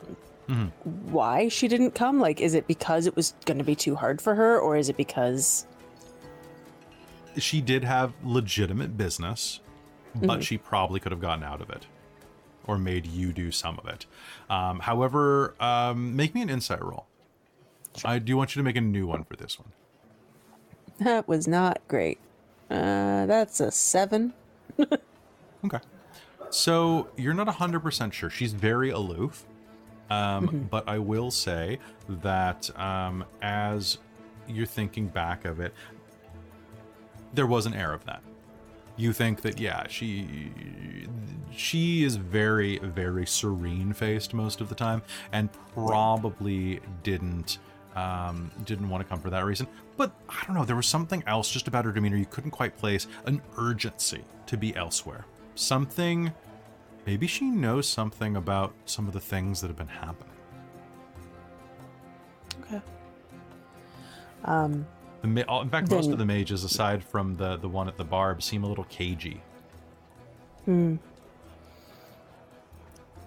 why 0.84 1.48
she 1.50 1.68
didn't 1.68 1.92
come. 1.92 2.20
Like, 2.20 2.42
is 2.42 2.54
it 2.54 2.68
because 2.68 3.06
it 3.06 3.16
was 3.16 3.34
going 3.46 3.58
to 3.58 3.64
be 3.64 3.76
too 3.76 3.96
hard 3.96 4.22
for 4.22 4.36
her, 4.36 4.60
or 4.60 4.76
is 4.78 4.90
it 4.90 4.98
because? 4.98 5.66
she 7.38 7.62
did 7.62 7.84
have 7.84 8.14
legitimate 8.24 8.98
business, 8.98 9.60
but 10.16 10.44
she 10.44 10.58
probably 10.58 11.00
could 11.00 11.12
have 11.12 11.22
gotten 11.22 11.44
out 11.44 11.62
of 11.62 11.70
it 11.70 11.86
or 12.66 12.78
made 12.78 13.06
you 13.06 13.32
do 13.32 13.52
some 13.52 13.80
of 13.80 13.88
it. 13.88 14.06
Um, 14.50 14.80
however, 14.80 15.56
um, 15.60 16.16
make 16.16 16.36
me 16.36 16.42
an 16.42 16.50
insight 16.50 16.84
roll. 16.84 17.08
I 18.06 18.20
do 18.20 18.38
want 18.38 18.56
you 18.56 18.60
to 18.60 18.64
make 18.64 18.76
a 18.76 18.82
new 18.82 19.08
one 19.08 19.24
for 19.24 19.36
this 19.36 19.60
one. 19.60 19.70
That 21.00 21.28
was 21.28 21.48
not 21.48 21.80
great. 21.88 22.20
Uh, 22.70 23.26
that's 23.26 23.60
a 23.60 23.72
seven. 23.72 24.34
Okay. 25.66 25.80
So 26.52 27.10
you're 27.18 27.34
not 27.34 27.48
100% 27.48 28.14
sure. 28.14 28.30
She's 28.30 28.54
very 28.54 28.92
aloof. 28.92 29.44
Um, 30.10 30.68
But 30.70 30.88
I 30.88 31.00
will 31.00 31.32
say 31.32 31.80
that 32.08 32.70
um, 32.80 33.26
as 33.42 33.98
you're 34.48 34.68
thinking 34.68 35.08
back 35.08 35.46
of 35.46 35.60
it, 35.60 35.74
there 37.34 37.48
was 37.48 37.66
an 37.66 37.74
air 37.74 37.92
of 37.92 38.06
that. 38.06 38.22
You 38.96 39.14
think 39.14 39.42
that, 39.42 39.60
yeah, 39.60 39.88
she 39.90 40.52
she 41.52 42.04
is 42.04 42.16
very, 42.16 42.78
very 42.80 43.26
serene 43.26 43.92
faced 43.94 44.34
most 44.34 44.62
of 44.62 44.70
the 44.70 44.76
time, 44.76 45.02
and 45.32 45.50
probably 45.74 46.80
didn't 47.04 47.58
um, 47.98 48.52
didn't 48.66 48.90
want 48.90 49.04
to 49.04 49.10
come 49.10 49.20
for 49.20 49.30
that 49.32 49.44
reason. 49.46 49.68
But 49.98 50.12
I 50.30 50.44
don't 50.46 50.56
know, 50.56 50.66
there 50.66 50.76
was 50.76 50.86
something 50.88 51.24
else 51.26 51.50
just 51.50 51.68
about 51.68 51.86
her 51.86 51.92
demeanor 51.92 52.18
you 52.18 52.26
couldn't 52.28 52.52
quite 52.52 52.78
place 52.78 53.08
an 53.26 53.42
urgency 53.58 54.24
to 54.46 54.58
be 54.58 54.76
elsewhere. 54.76 55.26
Something 55.56 56.32
maybe 57.06 57.26
she 57.26 57.46
knows 57.46 57.88
something 57.88 58.36
about 58.36 58.74
some 58.86 59.08
of 59.08 59.14
the 59.14 59.20
things 59.20 59.62
that 59.62 59.68
have 59.68 59.78
been 59.78 59.88
happening. 59.88 60.34
Okay. 62.62 62.82
Um, 64.46 64.86
The 65.22 65.28
ma- 65.28 65.42
all- 65.48 65.62
in 65.62 65.70
fact, 65.70 65.90
most 65.90 66.12
of 66.12 66.18
the 66.20 66.26
mages, 66.26 66.64
aside 66.64 67.04
from 67.04 67.36
the 67.38 67.58
the 67.58 67.68
one 67.70 67.88
at 67.88 67.98
the 67.98 68.04
barb, 68.04 68.44
seem 68.44 68.64
a 68.64 68.68
little 68.68 68.84
cagey. 68.86 69.42
hmm. 70.66 70.98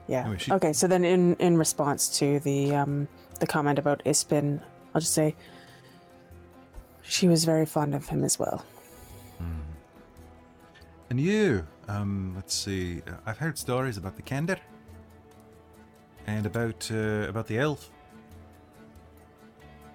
Yeah. 0.06 0.20
Anyway, 0.22 0.38
she- 0.38 0.52
Okay. 0.52 0.72
So 0.72 0.86
then, 0.86 1.04
in 1.04 1.34
in 1.36 1.56
response 1.56 2.18
to 2.18 2.38
the 2.40 2.74
um 2.76 3.08
the 3.40 3.46
comment 3.46 3.78
about 3.78 4.02
Ispin, 4.04 4.60
I'll 4.94 5.00
just 5.00 5.14
say 5.14 5.34
she 7.02 7.28
was 7.28 7.44
very 7.44 7.66
fond 7.66 7.94
of 7.94 8.08
him 8.08 8.22
as 8.24 8.38
well. 8.38 8.64
And 11.10 11.20
you, 11.20 11.66
um, 11.88 12.34
let's 12.36 12.54
see. 12.54 13.02
I've 13.26 13.38
heard 13.38 13.58
stories 13.58 13.96
about 13.96 14.14
the 14.14 14.22
Kender 14.22 14.58
and 16.28 16.46
about 16.46 16.88
uh, 16.92 17.26
about 17.28 17.48
the 17.48 17.58
elf. 17.58 17.90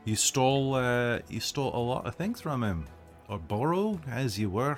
You 0.04 0.18
stole 0.18 0.76
uh, 0.76 1.20
you 1.30 1.40
stole 1.40 1.74
a 1.74 1.80
lot 1.80 2.06
of 2.06 2.16
things 2.16 2.42
from 2.42 2.64
him, 2.64 2.86
or 3.30 3.40
borrowed, 3.40 4.02
as 4.10 4.38
you 4.38 4.50
were. 4.50 4.78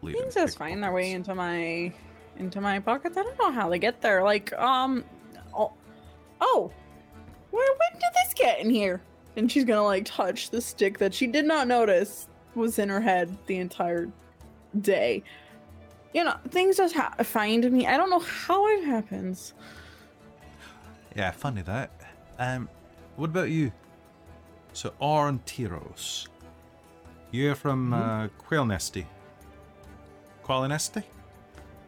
Believe 0.00 0.16
in 0.16 0.22
Things 0.22 0.34
just 0.34 0.56
find 0.56 0.82
their 0.82 0.92
way 0.92 1.12
into 1.12 1.34
my 1.34 1.92
into 2.38 2.62
my 2.62 2.80
pockets. 2.80 3.18
I 3.18 3.24
don't 3.24 3.38
know 3.38 3.52
how 3.52 3.68
they 3.68 3.78
get 3.78 4.00
there. 4.00 4.24
Like, 4.24 4.54
um, 4.54 5.04
get 8.48 8.64
in 8.64 8.70
here? 8.70 9.00
And 9.36 9.50
she's 9.50 9.64
gonna 9.64 9.84
like 9.84 10.04
touch 10.04 10.50
the 10.50 10.60
stick 10.60 10.98
that 10.98 11.14
she 11.14 11.26
did 11.26 11.44
not 11.44 11.68
notice 11.68 12.28
was 12.54 12.78
in 12.78 12.88
her 12.88 13.00
head 13.00 13.36
the 13.46 13.56
entire 13.58 14.08
day. 14.80 15.22
You 16.12 16.24
know, 16.24 16.34
things 16.48 16.78
just 16.78 16.94
ha- 16.94 17.14
find 17.22 17.70
me. 17.70 17.86
I 17.86 17.96
don't 17.96 18.10
know 18.10 18.18
how 18.18 18.66
it 18.68 18.84
happens. 18.84 19.54
Yeah, 21.14 21.30
funny 21.30 21.62
that. 21.62 21.90
Um, 22.38 22.68
what 23.16 23.30
about 23.30 23.50
you? 23.50 23.72
So 24.72 24.92
Arn 25.00 25.40
Tiros. 25.46 26.28
You're 27.30 27.54
from 27.54 27.92
uh, 27.92 28.28
Quailnesty. 28.38 29.04
Qualinesti? 30.44 31.04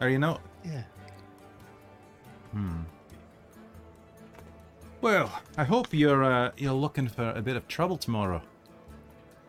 Are 0.00 0.08
you 0.08 0.18
know? 0.18 0.39
Yeah. 0.64 0.82
Hmm. 2.52 2.82
Well, 5.00 5.32
I 5.56 5.64
hope 5.64 5.88
you're 5.92 6.24
uh, 6.24 6.50
you're 6.56 6.72
looking 6.74 7.08
for 7.08 7.30
a 7.30 7.40
bit 7.40 7.56
of 7.56 7.66
trouble 7.68 7.96
tomorrow. 7.96 8.42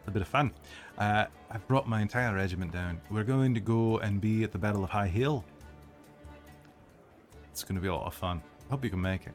a 0.07 0.11
bit 0.11 0.21
of 0.21 0.27
fun. 0.27 0.51
Uh, 0.97 1.25
I've 1.49 1.67
brought 1.67 1.88
my 1.88 2.01
entire 2.01 2.33
regiment 2.33 2.71
down. 2.71 3.01
We're 3.09 3.23
going 3.25 3.53
to 3.55 3.59
go 3.59 3.97
and 3.99 4.21
be 4.21 4.43
at 4.43 4.51
the 4.51 4.57
Battle 4.57 4.83
of 4.83 4.89
High 4.89 5.07
Hill. 5.07 5.43
It's 7.51 7.63
going 7.63 7.75
to 7.75 7.81
be 7.81 7.89
a 7.89 7.93
lot 7.93 8.05
of 8.07 8.13
fun. 8.13 8.41
I 8.67 8.71
hope 8.71 8.83
you 8.85 8.89
can 8.89 9.01
make 9.01 9.27
it. 9.27 9.33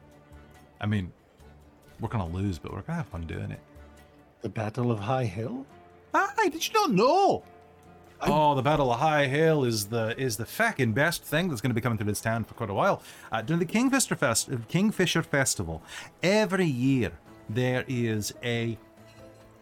I 0.81 0.87
mean, 0.87 1.13
we're 2.01 2.09
going 2.09 2.27
to 2.27 2.35
lose, 2.37 2.59
but 2.59 2.73
we're 2.73 2.79
going 2.81 2.99
to 2.99 3.03
have 3.03 3.09
fun 3.09 3.23
doing 3.27 3.51
it. 3.51 3.61
The 4.41 4.49
Battle 4.49 4.91
of 4.91 4.99
High 4.99 5.25
Hill? 5.25 5.67
Aye, 6.15 6.49
did 6.51 6.67
you 6.67 6.73
not 6.73 6.93
know? 6.93 7.43
Oh, 8.23 8.55
the 8.55 8.63
Battle 8.63 8.91
of 8.91 9.01
High 9.01 9.27
Hill 9.27 9.65
is 9.65 9.87
the 9.87 10.19
is 10.19 10.39
the 10.39 10.47
fucking 10.47 10.93
best 10.93 11.23
thing 11.23 11.49
that's 11.49 11.61
going 11.61 11.71
to 11.71 11.75
be 11.75 11.83
coming 11.83 11.99
to 11.99 12.05
this 12.05 12.21
town 12.21 12.45
for 12.45 12.55
quite 12.55 12.71
a 12.71 12.75
while. 12.75 13.03
Uh, 13.31 13.43
during 13.43 13.59
the 13.59 13.67
Kingfisher 13.67 14.17
Fest 14.17 14.49
Kingfisher 14.69 15.23
Festival, 15.23 15.83
every 16.23 16.67
year 16.67 17.13
there 17.51 17.85
is 17.87 18.33
a 18.43 18.79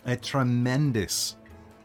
a 0.07 0.17
tremendous 0.17 1.37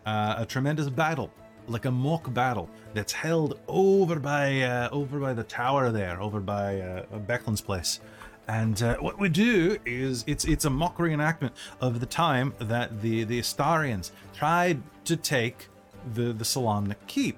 uh, 0.06 0.36
a 0.38 0.46
tremendous 0.46 0.90
battle, 0.90 1.32
like 1.68 1.86
a 1.86 1.92
mock 1.92 2.32
battle 2.34 2.70
that's 2.94 3.14
held 3.14 3.60
over 3.68 4.20
by 4.20 4.62
uh, 4.62 4.90
over 4.92 5.20
by 5.20 5.34
the 5.34 5.44
tower 5.44 5.92
there, 5.92 6.22
over 6.22 6.40
by 6.40 6.80
uh, 6.82 7.04
Beckland's 7.26 7.62
place. 7.62 8.00
And 8.48 8.82
uh, 8.82 8.98
what 8.98 9.20
we 9.20 9.30
do 9.30 9.78
is 9.86 10.24
it's 10.28 10.46
it's 10.46 10.66
a 10.66 10.70
mock 10.70 10.98
reenactment 10.98 11.52
of 11.82 12.00
the 12.00 12.06
time 12.06 12.54
that 12.60 13.02
the 13.02 13.24
the 13.24 13.40
Astarians 13.40 14.12
tried 14.34 14.82
to 15.06 15.16
take 15.16 15.68
the 16.14 16.34
the 16.34 16.44
Solamnic 16.44 16.98
keep, 17.08 17.38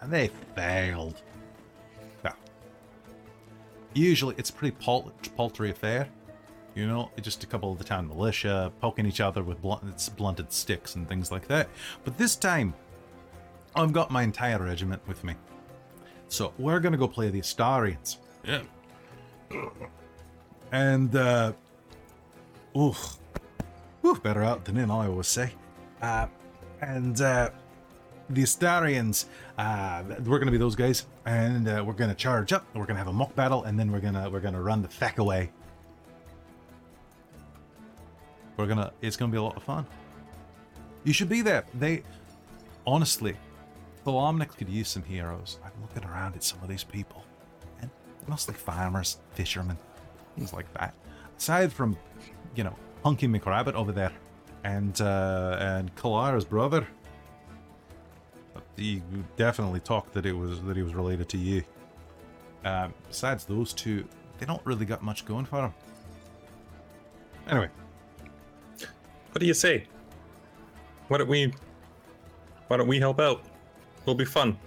and 0.00 0.12
they 0.12 0.30
failed. 0.54 1.22
Yeah. 2.24 2.32
Usually, 3.94 4.34
it's 4.38 4.50
a 4.50 4.52
pretty 4.52 4.76
pal- 4.78 5.12
paltry 5.36 5.70
affair. 5.70 6.08
You 6.74 6.86
know, 6.86 7.10
just 7.22 7.42
a 7.42 7.46
couple 7.46 7.72
of 7.72 7.78
the 7.78 7.84
town 7.84 8.06
militia 8.06 8.70
poking 8.80 9.06
each 9.06 9.20
other 9.20 9.42
with 9.42 9.62
blunt, 9.62 10.10
blunted 10.16 10.52
sticks 10.52 10.94
and 10.94 11.08
things 11.08 11.32
like 11.32 11.48
that. 11.48 11.70
But 12.04 12.18
this 12.18 12.36
time, 12.36 12.74
I've 13.74 13.92
got 13.94 14.10
my 14.10 14.22
entire 14.22 14.62
regiment 14.62 15.00
with 15.08 15.24
me. 15.24 15.34
So 16.28 16.52
we're 16.58 16.80
gonna 16.80 16.96
go 16.96 17.08
play 17.08 17.30
the 17.30 17.40
Astarians. 17.40 18.18
Yeah. 18.44 18.62
And 20.72 21.14
uh 21.14 21.52
oof. 22.76 23.18
Oof, 24.04 24.20
better 24.22 24.42
out 24.42 24.64
than 24.64 24.76
in, 24.76 24.90
I 24.90 25.06
always 25.06 25.28
say. 25.28 25.52
Uh 26.02 26.26
and 26.80 27.20
uh 27.20 27.50
the 28.30 28.42
Astarians, 28.42 29.26
uh 29.58 30.02
we're 30.24 30.38
gonna 30.38 30.50
be 30.50 30.58
those 30.58 30.76
guys, 30.76 31.06
and 31.24 31.68
uh, 31.68 31.82
we're 31.86 31.92
gonna 31.92 32.14
charge 32.14 32.52
up, 32.52 32.66
we're 32.74 32.86
gonna 32.86 32.98
have 32.98 33.08
a 33.08 33.12
mock 33.12 33.34
battle, 33.34 33.64
and 33.64 33.78
then 33.78 33.90
we're 33.92 34.00
gonna 34.00 34.28
we're 34.30 34.40
gonna 34.40 34.60
run 34.62 34.82
the 34.82 34.88
feck 34.88 35.18
away. 35.18 35.50
We're 38.56 38.66
gonna 38.66 38.92
it's 39.00 39.16
gonna 39.16 39.32
be 39.32 39.38
a 39.38 39.42
lot 39.42 39.56
of 39.56 39.62
fun. 39.62 39.86
You 41.04 41.12
should 41.12 41.28
be 41.28 41.42
there. 41.42 41.64
They 41.74 42.02
honestly, 42.86 43.36
Thalomnic 44.04 44.56
could 44.56 44.68
use 44.68 44.88
some 44.88 45.02
heroes. 45.02 45.58
I'm 45.64 45.72
looking 45.82 46.08
around 46.08 46.34
at 46.34 46.42
some 46.44 46.60
of 46.62 46.68
these 46.68 46.84
people. 46.84 47.24
And 47.80 47.90
mostly 48.26 48.54
farmers, 48.54 49.18
fishermen, 49.32 49.78
things 50.36 50.52
like 50.52 50.72
that. 50.74 50.94
Aside 51.38 51.72
from, 51.72 51.96
you 52.54 52.64
know, 52.64 52.74
Hunky 53.04 53.28
McRabbit 53.28 53.74
over 53.74 53.92
there 53.92 54.12
and 54.64 55.00
uh 55.00 55.56
and 55.60 55.94
Kalara's 55.94 56.44
brother. 56.44 56.86
He 58.76 59.02
definitely 59.36 59.80
talked 59.80 60.12
that 60.14 60.26
it 60.26 60.32
was 60.32 60.60
that 60.62 60.76
he 60.76 60.82
was 60.82 60.94
related 60.94 61.28
to 61.30 61.38
you. 61.38 61.62
Um, 62.64 62.92
besides 63.08 63.44
those 63.44 63.72
two, 63.72 64.04
they 64.38 64.46
don't 64.46 64.60
really 64.64 64.84
got 64.84 65.02
much 65.02 65.24
going 65.24 65.44
for 65.46 65.62
them. 65.62 65.74
Anyway, 67.48 67.68
What 69.30 69.40
do 69.40 69.46
you 69.46 69.54
say? 69.54 69.84
Why 71.08 71.18
don't 71.18 71.28
we? 71.28 71.52
Why 72.68 72.76
don't 72.76 72.88
we 72.88 72.98
help 72.98 73.20
out? 73.20 73.42
It'll 74.02 74.14
be 74.14 74.24
fun. 74.24 74.58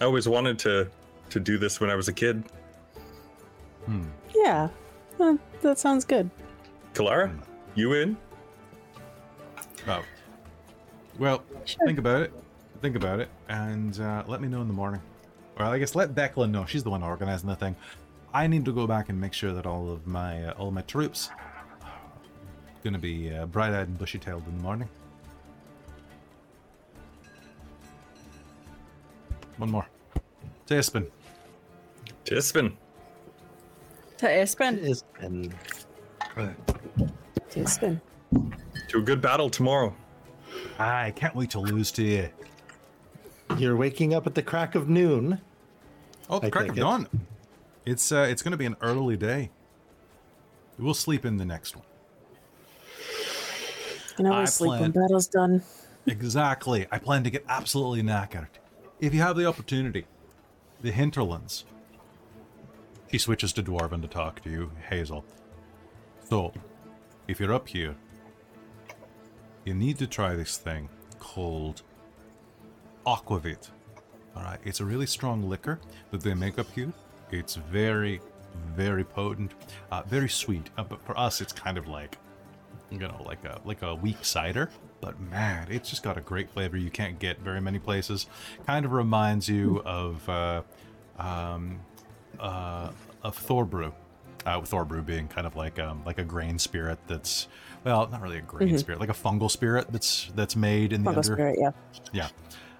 I 0.00 0.04
always 0.04 0.28
wanted 0.28 0.58
to 0.60 0.90
to 1.30 1.40
do 1.40 1.56
this 1.58 1.80
when 1.80 1.88
I 1.90 1.94
was 1.94 2.08
a 2.08 2.12
kid. 2.12 2.44
hmm. 3.86 4.04
Yeah, 4.34 4.68
uh, 5.20 5.36
that 5.62 5.78
sounds 5.78 6.04
good. 6.04 6.28
Kalara, 6.92 7.32
you 7.74 7.92
in? 7.94 8.16
Oh. 9.88 10.02
Well, 11.18 11.42
Sure. 11.64 11.86
think 11.86 11.98
about 11.98 12.22
it. 12.22 12.32
Think 12.84 12.96
about 12.96 13.18
it, 13.18 13.30
and 13.48 13.98
uh, 13.98 14.24
let 14.26 14.42
me 14.42 14.48
know 14.48 14.60
in 14.60 14.68
the 14.68 14.74
morning. 14.74 15.00
Or 15.58 15.64
I 15.64 15.78
guess 15.78 15.94
let 15.94 16.14
Declan 16.14 16.50
know. 16.50 16.66
She's 16.66 16.82
the 16.82 16.90
one 16.90 17.02
organizing 17.02 17.48
the 17.48 17.56
thing. 17.56 17.74
I 18.34 18.46
need 18.46 18.66
to 18.66 18.74
go 18.74 18.86
back 18.86 19.08
and 19.08 19.18
make 19.18 19.32
sure 19.32 19.54
that 19.54 19.64
all 19.64 19.90
of 19.90 20.06
my 20.06 20.44
uh, 20.44 20.52
all 20.58 20.68
of 20.68 20.74
my 20.74 20.82
troops 20.82 21.30
gonna 22.82 22.98
be 22.98 23.34
uh, 23.34 23.46
bright-eyed 23.46 23.88
and 23.88 23.96
bushy-tailed 23.96 24.46
in 24.46 24.58
the 24.58 24.62
morning. 24.62 24.86
One 29.56 29.70
more. 29.70 29.86
Taspin. 30.66 31.06
Tispin. 32.26 32.74
To 34.18 34.26
Espen. 34.26 34.76
Is 34.76 35.04
and 35.20 35.54
To 37.48 37.66
spin. 37.66 37.98
To 38.88 38.98
a 38.98 39.02
good 39.02 39.22
battle 39.22 39.48
tomorrow. 39.48 39.96
I 40.78 41.12
can't 41.12 41.34
wait 41.34 41.48
to 41.52 41.60
lose 41.60 41.90
to 41.92 42.02
you. 42.02 42.28
You're 43.58 43.76
waking 43.76 44.14
up 44.14 44.26
at 44.26 44.34
the 44.34 44.42
crack 44.42 44.74
of 44.74 44.88
noon. 44.88 45.40
Oh, 46.28 46.38
the 46.38 46.46
I 46.46 46.50
crack 46.50 46.64
take 46.64 46.72
of 46.72 46.78
it. 46.78 46.80
dawn. 46.80 47.08
It's 47.84 48.12
uh, 48.12 48.26
it's 48.28 48.42
gonna 48.42 48.56
be 48.56 48.66
an 48.66 48.76
early 48.80 49.16
day. 49.16 49.50
We'll 50.78 50.94
sleep 50.94 51.24
in 51.24 51.36
the 51.36 51.44
next 51.44 51.76
one. 51.76 51.84
You 54.18 54.24
know, 54.24 54.32
I 54.32 54.42
I 54.42 54.44
sleep 54.44 54.80
when 54.80 54.90
battle's 54.90 55.26
done. 55.26 55.62
Exactly. 56.06 56.86
I 56.90 56.98
plan 56.98 57.24
to 57.24 57.30
get 57.30 57.44
absolutely 57.48 58.02
knackered. 58.02 58.48
If 59.00 59.14
you 59.14 59.20
have 59.20 59.36
the 59.36 59.46
opportunity, 59.46 60.06
the 60.80 60.92
hinterlands. 60.92 61.64
He 63.08 63.18
switches 63.18 63.52
to 63.54 63.62
Dwarven 63.62 64.02
to 64.02 64.08
talk 64.08 64.42
to 64.42 64.50
you, 64.50 64.72
Hazel. 64.88 65.24
So, 66.28 66.52
if 67.28 67.38
you're 67.38 67.52
up 67.52 67.68
here, 67.68 67.94
you 69.64 69.74
need 69.74 69.98
to 69.98 70.06
try 70.06 70.34
this 70.34 70.56
thing 70.56 70.88
called 71.18 71.82
Aquavit. 73.06 73.70
Alright, 74.36 74.60
it's 74.64 74.80
a 74.80 74.84
really 74.84 75.06
strong 75.06 75.48
liquor 75.48 75.78
that 76.10 76.20
they 76.22 76.34
make 76.34 76.58
up 76.58 76.70
here. 76.72 76.92
It's 77.30 77.54
very, 77.56 78.20
very 78.74 79.04
potent, 79.04 79.52
uh, 79.90 80.02
very 80.06 80.28
sweet. 80.28 80.70
Uh, 80.76 80.84
but 80.84 81.04
for 81.04 81.18
us, 81.18 81.40
it's 81.40 81.52
kind 81.52 81.78
of 81.78 81.86
like 81.88 82.18
you 82.90 82.98
know, 82.98 83.22
like 83.26 83.44
a 83.44 83.60
like 83.64 83.82
a 83.82 83.94
weak 83.94 84.24
cider. 84.24 84.70
But 85.00 85.18
man, 85.20 85.66
it's 85.70 85.90
just 85.90 86.02
got 86.02 86.16
a 86.16 86.20
great 86.20 86.50
flavor 86.50 86.76
you 86.76 86.90
can't 86.90 87.18
get 87.18 87.40
very 87.40 87.60
many 87.60 87.78
places. 87.78 88.26
Kind 88.66 88.84
of 88.84 88.92
reminds 88.92 89.48
you 89.48 89.82
of 89.84 90.28
uh, 90.28 90.62
um, 91.18 91.80
uh, 92.38 92.90
of 93.22 93.36
Thorbrew. 93.38 93.92
Uh, 94.46 94.58
with 94.60 94.70
Thorbrew 94.70 95.04
being 95.06 95.26
kind 95.28 95.46
of 95.46 95.56
like 95.56 95.78
um, 95.78 96.02
like 96.04 96.18
a 96.18 96.24
grain 96.24 96.58
spirit 96.58 96.98
that's 97.06 97.48
well, 97.84 98.08
not 98.10 98.20
really 98.20 98.38
a 98.38 98.42
grain 98.42 98.68
Mhm. 98.68 98.78
spirit, 98.78 99.00
like 99.00 99.08
a 99.08 99.14
fungal 99.14 99.50
spirit 99.50 99.86
that's 99.90 100.30
that's 100.34 100.54
made 100.56 100.92
in 100.92 101.02
the 101.04 101.10
under. 101.10 101.22
spirit, 101.22 101.58
yeah. 101.60 101.70
Yeah, 102.12 102.28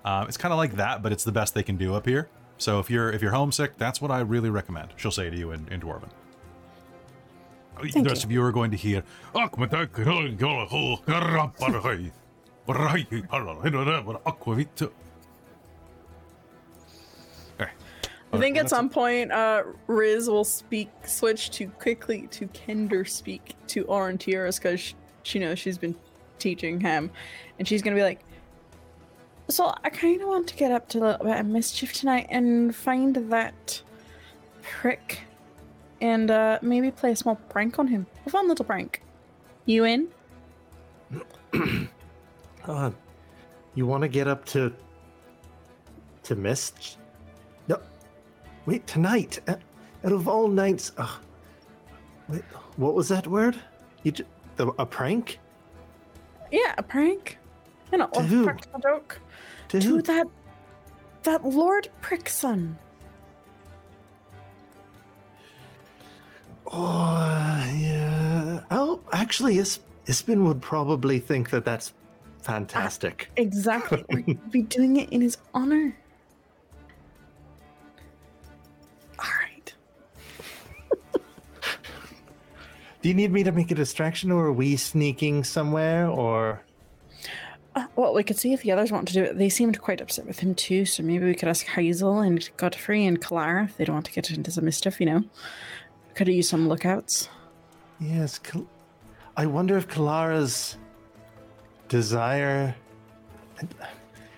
um, 0.04 0.28
it's 0.28 0.36
kind 0.36 0.52
of 0.52 0.58
like 0.58 0.76
that, 0.76 1.02
but 1.02 1.12
it's 1.12 1.24
the 1.24 1.32
best 1.32 1.54
they 1.54 1.62
can 1.62 1.76
do 1.76 1.94
up 1.94 2.06
here. 2.06 2.28
So 2.58 2.78
if 2.78 2.90
you're 2.90 3.10
if 3.10 3.22
you're 3.22 3.32
homesick, 3.32 3.76
that's 3.78 4.00
what 4.00 4.10
I 4.10 4.20
really 4.20 4.50
recommend. 4.50 4.90
She'll 4.96 5.10
say 5.10 5.30
to 5.30 5.36
you 5.36 5.52
in, 5.52 5.66
in 5.68 5.80
Dwarven. 5.80 6.08
the 7.80 8.02
rest 8.02 8.22
you. 8.22 8.26
of 8.26 8.30
you 8.30 8.42
are 8.42 8.52
going 8.52 8.70
to 8.70 8.76
hear 8.76 9.02
Okay. 17.60 17.70
I 18.32 18.38
think 18.38 18.56
at 18.56 18.70
some 18.70 18.88
point, 18.88 19.32
uh, 19.32 19.64
Riz 19.86 20.28
will 20.28 20.44
speak, 20.44 20.90
switch 21.04 21.50
to 21.52 21.66
quickly 21.68 22.26
to 22.28 22.46
Kender 22.48 23.08
speak 23.08 23.54
to 23.68 23.84
Orontiros 23.84 24.60
because 24.60 24.94
she 25.22 25.38
knows 25.38 25.58
she's 25.58 25.78
been 25.78 25.94
teaching 26.38 26.80
him, 26.80 27.10
and 27.58 27.66
she's 27.66 27.82
gonna 27.82 27.96
be 27.96 28.02
like, 28.02 28.24
"So 29.48 29.72
I 29.84 29.90
kind 29.90 30.20
of 30.22 30.28
want 30.28 30.46
to 30.48 30.56
get 30.56 30.70
up 30.72 30.88
to 30.90 30.98
a 30.98 31.00
little 31.00 31.26
bit 31.26 31.38
of 31.40 31.46
mischief 31.46 31.92
tonight 31.92 32.26
and 32.30 32.74
find 32.74 33.14
that 33.30 33.82
prick, 34.62 35.20
and 36.00 36.30
uh, 36.30 36.58
maybe 36.62 36.90
play 36.90 37.12
a 37.12 37.16
small 37.16 37.36
prank 37.36 37.78
on 37.78 37.88
him, 37.88 38.06
a 38.26 38.30
fun 38.30 38.48
little 38.48 38.64
prank. 38.64 39.02
You 39.66 39.84
in? 39.84 40.08
Uh, 42.66 42.90
you 43.74 43.84
want 43.86 44.00
to 44.00 44.08
get 44.08 44.26
up 44.26 44.42
to 44.46 44.72
to 46.22 46.34
mist? 46.34 46.96
No, 47.68 47.78
wait. 48.64 48.86
Tonight, 48.86 49.38
uh, 49.46 49.56
out 50.02 50.12
of 50.12 50.26
all 50.26 50.48
nights, 50.48 50.92
uh, 50.96 51.06
wait, 52.26 52.40
what 52.76 52.94
was 52.94 53.08
that 53.10 53.26
word? 53.26 53.58
You 54.02 54.12
j- 54.12 54.24
the, 54.56 54.68
a 54.78 54.86
prank 54.86 55.38
Yeah, 56.50 56.74
a 56.78 56.82
prank. 56.82 57.36
You 57.92 57.98
know, 57.98 58.06
To 58.14 58.20
a 58.20 58.22
who? 58.22 58.44
practical 58.44 58.80
joke 58.80 59.20
to 59.82 59.96
to 59.96 60.02
that 60.02 60.26
that 61.24 61.44
Lord 61.44 61.88
Prickson." 62.00 62.76
Oh, 66.66 67.70
yeah. 67.76 68.60
Oh, 68.70 69.00
actually, 69.12 69.58
Is- 69.58 69.80
Ispin 70.06 70.44
would 70.46 70.60
probably 70.62 71.18
think 71.18 71.50
that 71.50 71.64
that's 71.64 71.92
fantastic. 72.42 73.30
Exactly. 73.36 74.04
We're 74.10 74.34
be 74.50 74.62
doing 74.78 74.96
it 74.96 75.10
in 75.10 75.20
his 75.20 75.36
honor. 75.52 75.96
All 79.18 79.26
right. 79.40 79.74
Do 83.02 83.08
you 83.08 83.14
need 83.14 83.30
me 83.32 83.44
to 83.44 83.52
make 83.52 83.70
a 83.70 83.74
distraction, 83.74 84.30
or 84.32 84.46
are 84.46 84.52
we 84.52 84.76
sneaking 84.76 85.44
somewhere, 85.44 86.08
or 86.08 86.52
Uh, 86.52 86.73
well, 87.96 88.14
we 88.14 88.22
could 88.22 88.38
see 88.38 88.52
if 88.52 88.62
the 88.62 88.72
others 88.72 88.92
want 88.92 89.08
to 89.08 89.14
do 89.14 89.22
it. 89.24 89.38
They 89.38 89.48
seemed 89.48 89.80
quite 89.80 90.00
upset 90.00 90.26
with 90.26 90.38
him 90.40 90.54
too, 90.54 90.84
so 90.84 91.02
maybe 91.02 91.24
we 91.24 91.34
could 91.34 91.48
ask 91.48 91.66
Hazel 91.66 92.20
and 92.20 92.48
Godfrey 92.56 93.04
and 93.06 93.20
Kalara 93.20 93.64
if 93.64 93.76
they 93.76 93.84
don't 93.84 93.94
want 93.94 94.06
to 94.06 94.12
get 94.12 94.30
into 94.30 94.50
some 94.50 94.64
mischief, 94.64 95.00
you 95.00 95.06
know. 95.06 95.24
Could 96.14 96.28
have 96.28 96.36
used 96.36 96.50
some 96.50 96.68
lookouts. 96.68 97.28
yes? 98.00 98.38
Kal- 98.38 98.66
I 99.36 99.46
wonder 99.46 99.76
if 99.76 99.88
Kalara's 99.88 100.76
desire, 101.88 102.74
and 103.58 103.74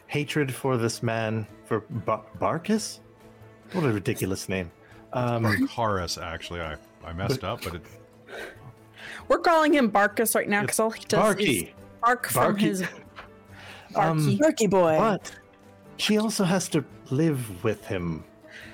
hatred 0.06 0.54
for 0.54 0.76
this 0.78 1.02
man 1.02 1.46
for 1.66 1.80
Bar- 1.80 2.24
Barkus. 2.38 3.00
What 3.72 3.84
a 3.84 3.92
ridiculous 3.92 4.48
name. 4.48 4.70
Um, 5.12 5.66
Horace, 5.68 6.16
actually, 6.18 6.60
I 6.60 6.76
I 7.04 7.12
messed 7.12 7.44
up, 7.44 7.62
but 7.62 7.74
it, 7.76 7.82
We're 9.28 9.38
calling 9.38 9.74
him 9.74 9.90
Barkus 9.90 10.34
right 10.34 10.48
now 10.48 10.62
because 10.62 10.80
all 10.80 10.90
he 10.90 11.04
does 11.04 11.18
is 11.18 11.24
Barky. 11.36 11.74
bark 12.02 12.26
from 12.28 12.56
Barky. 13.96 14.08
Um, 14.10 14.18
Barky. 14.18 14.38
Turkey 14.38 14.66
boy. 14.66 14.96
But 14.98 15.32
she 15.96 16.18
also 16.18 16.44
has 16.44 16.68
to 16.70 16.84
live 17.10 17.64
with 17.64 17.84
him. 17.86 18.24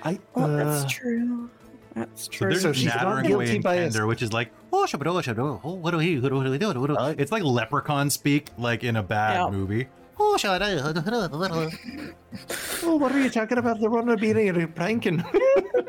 I. 0.03 0.19
well, 0.35 0.51
uh, 0.51 0.57
that's 0.65 0.93
true. 0.93 1.49
That's 1.95 2.25
so 2.25 2.31
true. 2.31 2.51
there's 2.51 2.63
So 2.63 2.73
she's 2.73 2.87
not 2.87 3.03
nattering 3.05 3.27
guilty 3.27 3.35
away 3.35 3.57
in 3.57 3.63
by 3.63 3.77
his- 3.77 4.01
which 4.01 4.23
is 4.23 4.33
like, 4.33 4.51
oh, 4.73 4.87
shabado, 4.89 5.23
shabado, 5.23 5.61
oh, 5.63 5.75
what 5.75 5.91
do 5.91 5.99
he, 5.99 6.19
what 6.19 6.31
do 6.31 6.41
he 6.41 6.59
do, 6.59 6.69
what 6.81 6.91
Uh, 6.91 7.15
It's 7.19 7.31
like 7.31 7.43
leprechaun 7.43 8.09
speak, 8.11 8.49
like 8.57 8.83
in 8.83 8.97
a 8.97 9.03
bad 9.03 9.35
Yeah. 9.35 9.51
movie. 9.51 9.89
Oh, 10.25 10.37
shabado. 10.39 12.15
Oh, 12.85 12.97
what 12.97 13.13
are 13.13 13.21
you 13.21 13.29
talking 13.29 13.59
about? 13.59 13.81
The 13.81 13.89
runner 13.89 14.17
beating 14.17 14.49
and 14.49 14.75
pranking. 14.75 15.23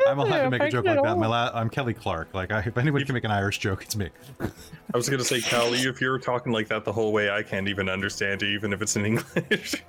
I'm 0.07 0.19
allowed 0.19 0.29
Yeah, 0.35 0.43
to 0.43 0.49
make 0.49 0.61
a 0.63 0.69
joke 0.71 0.85
it 0.85 0.89
like 0.95 1.03
that. 1.03 1.17
My 1.17 1.25
all. 1.25 1.31
la- 1.31 1.51
I'm 1.53 1.69
Kelly 1.69 1.93
Clark. 1.93 2.33
Like, 2.33 2.51
I, 2.51 2.59
if 2.59 2.77
anybody 2.77 3.05
can 3.05 3.13
make 3.13 3.23
an 3.23 3.31
Irish 3.31 3.59
joke, 3.59 3.83
it's 3.83 3.95
me. 3.95 4.09
I 4.41 4.97
was 4.97 5.07
gonna 5.09 5.23
say, 5.23 5.39
Kelly, 5.39 5.79
if 5.81 6.01
you're 6.01 6.17
talking 6.19 6.51
like 6.51 6.67
that 6.69 6.83
the 6.83 6.91
whole 6.91 7.13
way, 7.13 7.29
I 7.29 7.43
can't 7.43 7.67
even 7.67 7.89
understand 7.89 8.41
you, 8.41 8.49
even 8.49 8.73
if 8.73 8.81
it's 8.81 8.95
in 8.95 9.05
English. 9.05 9.83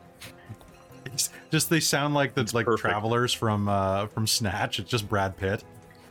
It's 1.06 1.30
just 1.50 1.70
they 1.70 1.80
sound 1.80 2.14
like 2.14 2.34
the 2.34 2.40
It's 2.42 2.54
like 2.54 2.66
perfect. 2.66 2.90
travelers 2.90 3.32
from 3.32 3.68
uh 3.68 4.06
from 4.08 4.26
Snatch. 4.26 4.78
It's 4.78 4.90
just 4.90 5.08
Brad 5.08 5.36
Pitt. 5.36 5.64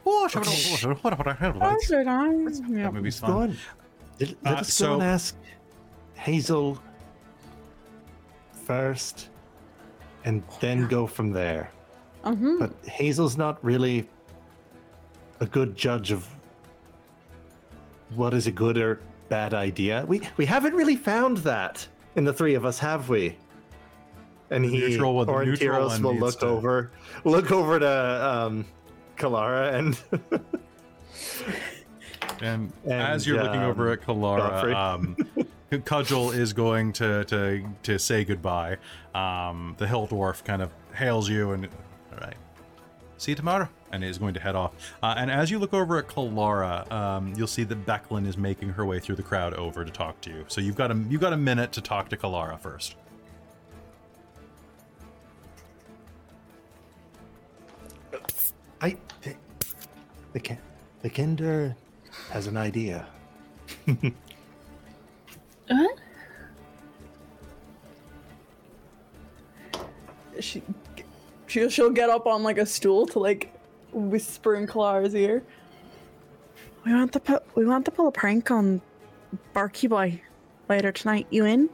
Oh, 0.05 0.27
shabado, 0.29 1.59
That's 1.59 1.91
it, 1.91 2.07
I- 2.07 2.31
yeah. 2.77 2.83
that 2.83 2.93
movie's 2.93 3.19
Go 3.19 3.27
fun. 3.27 3.35
on. 3.35 3.57
Let, 4.19 4.43
let 4.43 4.53
Uh, 4.53 4.59
us 4.59 4.73
so- 4.73 4.87
go 4.87 4.93
and 4.95 5.03
ask 5.03 5.35
Hazel 6.15 6.79
first, 8.65 9.29
and 10.25 10.43
then 10.59 10.87
go 10.87 11.05
from 11.07 11.31
there. 11.31 11.71
Mhm. 12.23 12.59
But 12.59 12.71
Hazel's 12.89 13.37
not 13.37 13.63
really 13.63 14.07
a 15.39 15.45
good 15.45 15.75
judge 15.75 16.11
of 16.11 16.27
what 18.15 18.33
is 18.33 18.47
a 18.47 18.51
good 18.51 18.77
or 18.77 19.01
bad 19.29 19.53
idea. 19.53 20.05
We 20.07 20.21
we 20.37 20.45
haven't 20.45 20.73
really 20.75 20.95
found 20.95 21.37
that 21.39 21.85
in 22.15 22.23
the 22.23 22.33
three 22.33 22.53
of 22.55 22.65
us, 22.65 22.79
have 22.79 23.09
we? 23.09 23.35
And 24.49 24.63
The 24.63 24.69
he 24.69 24.77
neutral 24.79 25.15
one- 25.15 25.25
the 25.27 25.33
or 25.33 25.45
neutral 25.45 25.87
one 25.87 26.03
will 26.03 26.15
look 26.15 26.39
to- 26.41 26.45
over, 26.45 26.91
look 27.23 27.51
over 27.51 27.79
to 27.79 28.29
um, 28.31 28.65
Kalara 29.17 29.73
and 29.73 29.97
And, 32.41 32.71
And, 32.83 32.91
as 32.93 33.25
you're 33.27 33.41
looking 33.41 33.61
over 33.61 33.87
um, 33.87 33.93
at 33.93 34.01
Kalara, 34.01 34.75
um, 34.75 35.17
Cudgel 35.79 36.31
is 36.31 36.53
going 36.53 36.93
to 36.93 37.25
to 37.25 37.63
to 37.83 37.99
say 37.99 38.23
goodbye. 38.23 38.77
Um, 39.13 39.75
the 39.77 39.87
hill 39.87 40.07
dwarf 40.07 40.43
kind 40.43 40.61
of 40.61 40.71
hails 40.93 41.29
you 41.29 41.51
and 41.51 41.65
all 41.65 42.19
right, 42.19 42.35
see 43.17 43.31
you 43.31 43.35
tomorrow, 43.35 43.67
and 43.91 44.03
is 44.03 44.17
going 44.17 44.33
to 44.33 44.39
head 44.39 44.55
off. 44.55 44.73
Uh, 45.01 45.15
and 45.17 45.31
as 45.31 45.49
you 45.49 45.59
look 45.59 45.73
over 45.73 45.97
at 45.97 46.07
Kalara, 46.07 46.91
um, 46.91 47.33
you'll 47.35 47.47
see 47.47 47.63
that 47.63 47.85
Becklin 47.85 48.27
is 48.27 48.37
making 48.37 48.69
her 48.69 48.85
way 48.85 48.99
through 48.99 49.15
the 49.15 49.23
crowd 49.23 49.53
over 49.55 49.83
to 49.83 49.91
talk 49.91 50.19
to 50.21 50.29
you. 50.29 50.45
So 50.47 50.61
you've 50.61 50.75
got 50.75 50.91
a 50.91 50.95
you've 51.09 51.21
got 51.21 51.33
a 51.33 51.37
minute 51.37 51.71
to 51.73 51.81
talk 51.81 52.09
to 52.09 52.17
Kalara 52.17 52.59
first. 52.59 52.95
I 58.81 58.97
the, 59.21 59.35
the 60.33 60.57
the 61.01 61.09
Kender 61.09 61.75
has 62.29 62.47
an 62.47 62.57
idea. 62.57 63.07
What? 65.73 65.99
she 70.39 70.61
she'll, 71.47 71.69
she'll 71.69 71.89
get 71.89 72.09
up 72.09 72.27
on 72.27 72.43
like 72.43 72.57
a 72.57 72.65
stool 72.65 73.05
to 73.07 73.19
like 73.19 73.53
whisper 73.91 74.55
in 74.55 74.67
Kalara's 74.67 75.15
ear. 75.15 75.43
We 76.85 76.93
want 76.93 77.13
to 77.13 77.19
put 77.19 77.43
we 77.55 77.65
want 77.65 77.85
to 77.85 77.91
pull 77.91 78.07
a 78.07 78.11
prank 78.11 78.51
on 78.51 78.81
Barky 79.53 79.87
Boy 79.87 80.21
later 80.69 80.91
tonight. 80.91 81.27
You 81.29 81.45
in? 81.45 81.69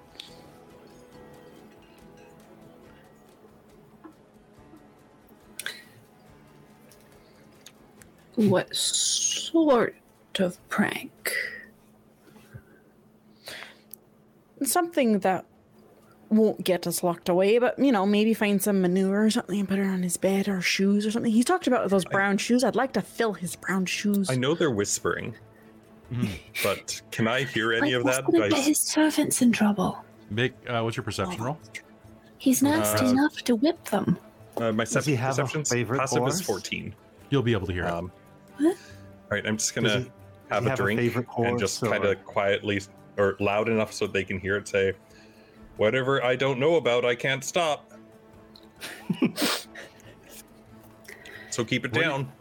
What 8.35 8.73
sort 8.73 9.95
of 10.37 10.69
prank? 10.69 11.33
Something 14.63 15.19
that 15.19 15.45
won't 16.29 16.63
get 16.63 16.85
us 16.85 17.01
locked 17.03 17.27
away, 17.29 17.57
but 17.59 17.79
you 17.79 17.91
know, 17.91 18.05
maybe 18.05 18.33
find 18.33 18.61
some 18.61 18.81
manure 18.81 19.25
or 19.25 19.29
something 19.29 19.59
and 19.59 19.67
put 19.67 19.79
it 19.79 19.87
on 19.87 20.03
his 20.03 20.15
bed 20.17 20.47
or 20.47 20.61
shoes 20.61 21.05
or 21.05 21.11
something. 21.11 21.31
He 21.31 21.43
talked 21.43 21.65
about 21.67 21.89
those 21.89 22.05
brown 22.05 22.37
shoes. 22.37 22.63
I'd 22.63 22.75
like 22.75 22.93
to 22.93 23.01
fill 23.01 23.33
his 23.33 23.55
brown 23.55 23.85
shoes. 23.85 24.29
I 24.29 24.35
know 24.35 24.53
they're 24.53 24.69
whispering, 24.69 25.33
but 26.63 27.01
can 27.11 27.27
I 27.27 27.43
hear 27.43 27.73
any 27.73 27.95
Like, 27.95 27.99
of 27.99 28.03
that? 28.25 28.31
gonna 28.31 28.45
I- 28.45 28.49
get 28.49 28.63
his 28.65 28.79
servants 28.79 29.41
in 29.41 29.51
trouble. 29.51 29.97
Make 30.29 30.53
uh, 30.67 30.81
what's 30.81 30.95
your 30.97 31.03
perception 31.03 31.41
roll? 31.43 31.57
He's 32.37 32.61
nasty 32.61 33.05
Uh, 33.05 33.09
enough 33.11 33.35
to 33.43 33.55
whip 33.55 33.83
them. 33.85 34.17
uh, 34.57 34.71
my 34.71 34.83
Does 34.85 35.05
he 35.05 35.15
have 35.15 35.39
a 35.39 35.43
perception's 35.43 35.71
is 36.35 36.41
14. 36.41 36.93
You'll 37.31 37.41
be 37.43 37.53
able 37.53 37.67
to 37.67 37.73
hear 37.73 37.85
it. 37.85 37.89
Um, 37.91 38.11
What? 38.57 38.75
all 38.75 38.75
right, 39.31 39.45
I'm 39.47 39.57
just 39.57 39.73
gonna 39.73 39.99
he- 40.01 40.11
have 40.49 40.65
a 40.65 40.69
have 40.69 40.79
a 40.79 40.83
drink 40.83 40.99
favorite 40.99 41.27
and 41.37 41.59
just 41.59 41.81
kind 41.81 42.05
of 42.05 42.23
quietly 42.25 42.81
or 43.19 43.35
loud 43.39 43.67
enough 43.69 43.93
so 43.93 44.07
they 44.07 44.23
can 44.23 44.39
hear 44.39 44.55
it 44.57 44.67
say, 44.67 44.93
"Whatever 45.77 46.23
I 46.23 46.35
don't 46.35 46.59
know 46.59 46.75
about, 46.75 47.05
I 47.05 47.13
can't 47.15 47.43
stop." 47.43 47.91
so 51.49 51.63
keep 51.65 51.85
it 51.85 51.91
What 51.91 51.93
do 51.93 51.99
you- 51.99 52.05
down. 52.05 52.31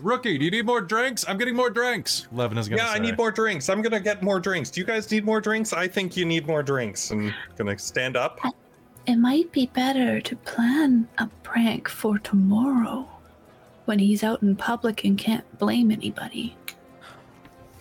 Rookie, 0.00 0.38
do 0.38 0.44
you 0.44 0.50
need 0.52 0.64
more 0.64 0.80
drinks? 0.80 1.24
I'm 1.26 1.38
getting 1.38 1.56
more 1.56 1.70
drinks. 1.70 2.28
Levna 2.32 2.58
is 2.58 2.68
gonna 2.68 2.82
Yeah, 2.82 2.90
I 2.90 3.00
need 3.00 3.18
more 3.18 3.32
drinks. 3.32 3.68
I'm 3.68 3.82
gonna 3.82 3.98
get 3.98 4.22
more 4.22 4.38
drinks. 4.38 4.70
Do 4.70 4.80
you 4.80 4.86
guys 4.86 5.10
need 5.10 5.24
more 5.24 5.40
drinks? 5.40 5.72
I 5.72 5.88
think 5.88 6.16
you 6.16 6.24
need 6.24 6.46
more 6.46 6.62
drinks. 6.62 7.10
I'm 7.10 7.34
gonna 7.56 7.76
stand 7.78 8.16
up. 8.16 8.38
It 9.06 9.16
might 9.16 9.50
be 9.50 9.66
better 9.66 10.20
to 10.20 10.36
plan 10.36 11.08
a 11.18 11.26
prank 11.42 11.88
for 11.88 12.16
tomorrow 12.20 13.08
when 13.86 13.98
he's 13.98 14.22
out 14.22 14.40
in 14.42 14.54
public 14.54 15.02
and 15.02 15.18
can't 15.18 15.58
blame 15.58 15.90
anybody. 15.90 16.56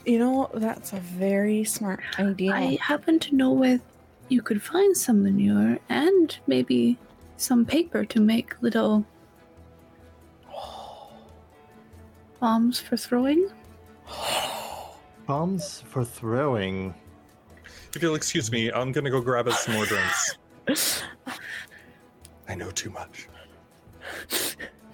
You 0.08 0.20
know, 0.20 0.50
that's 0.54 0.94
a 0.94 1.00
very 1.00 1.66
smart 1.66 2.02
idea. 2.18 2.54
I 2.54 2.78
happen 2.82 3.20
to 3.20 3.36
know 3.36 3.52
where 3.52 3.80
you 4.30 4.42
could 4.42 4.62
find 4.62 4.96
some 4.96 5.22
manure 5.22 5.80
and 5.90 6.38
maybe 6.48 6.98
some 7.36 7.66
paper 7.66 8.06
to 8.06 8.20
make 8.22 8.56
little 8.62 9.06
bombs 12.40 12.80
for 12.80 12.96
throwing. 12.96 13.50
Bombs 15.26 15.84
for 15.88 16.06
throwing. 16.06 16.94
If 17.94 18.02
you'll 18.02 18.16
excuse 18.16 18.50
me, 18.50 18.72
I'm 18.72 18.94
gonna 18.94 19.10
go 19.10 19.20
grab 19.20 19.48
us 19.48 19.66
some 19.66 19.74
more 19.74 19.86
drinks. 19.86 20.36
I 22.48 22.56
know 22.56 22.72
too 22.72 22.90
much. 22.90 23.28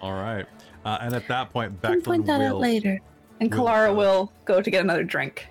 All 0.02 0.14
right. 0.14 0.48
Uh, 0.84 0.98
and 1.02 1.14
at 1.14 1.28
that 1.28 1.52
point, 1.52 1.74
I 1.84 1.88
can 1.88 2.02
Becklin 2.02 2.04
point 2.04 2.26
that 2.26 2.40
will. 2.40 2.56
out 2.56 2.60
later. 2.60 3.00
And 3.40 3.52
Will, 3.54 3.60
Kalara 3.66 3.96
will 3.96 4.32
go 4.46 4.62
to 4.62 4.72
get 4.72 4.82
another 4.82 5.04
drink. 5.04 5.48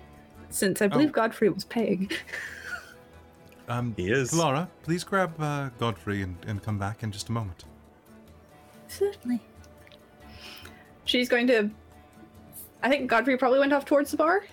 Since 0.49 0.81
I 0.81 0.87
believe 0.87 1.09
Oh. 1.09 1.13
Godfrey 1.13 1.49
was 1.49 1.63
paying. 1.65 2.09
Um, 3.67 3.93
He 3.97 4.11
is. 4.11 4.33
Laura, 4.33 4.69
please 4.83 5.03
grab 5.03 5.39
uh, 5.39 5.69
Godfrey 5.79 6.21
and, 6.21 6.35
and 6.47 6.61
come 6.61 6.77
back 6.77 7.01
in 7.03 7.11
just 7.11 7.29
a 7.29 7.31
moment. 7.31 7.63
Certainly. 8.87 9.39
She's 11.05 11.29
going 11.29 11.47
to. 11.47 11.69
I 12.83 12.89
think 12.89 13.09
Godfrey 13.09 13.37
probably 13.37 13.59
went 13.59 13.73
off 13.73 13.85
towards 13.85 14.11
the 14.11 14.17
bar. 14.17 14.43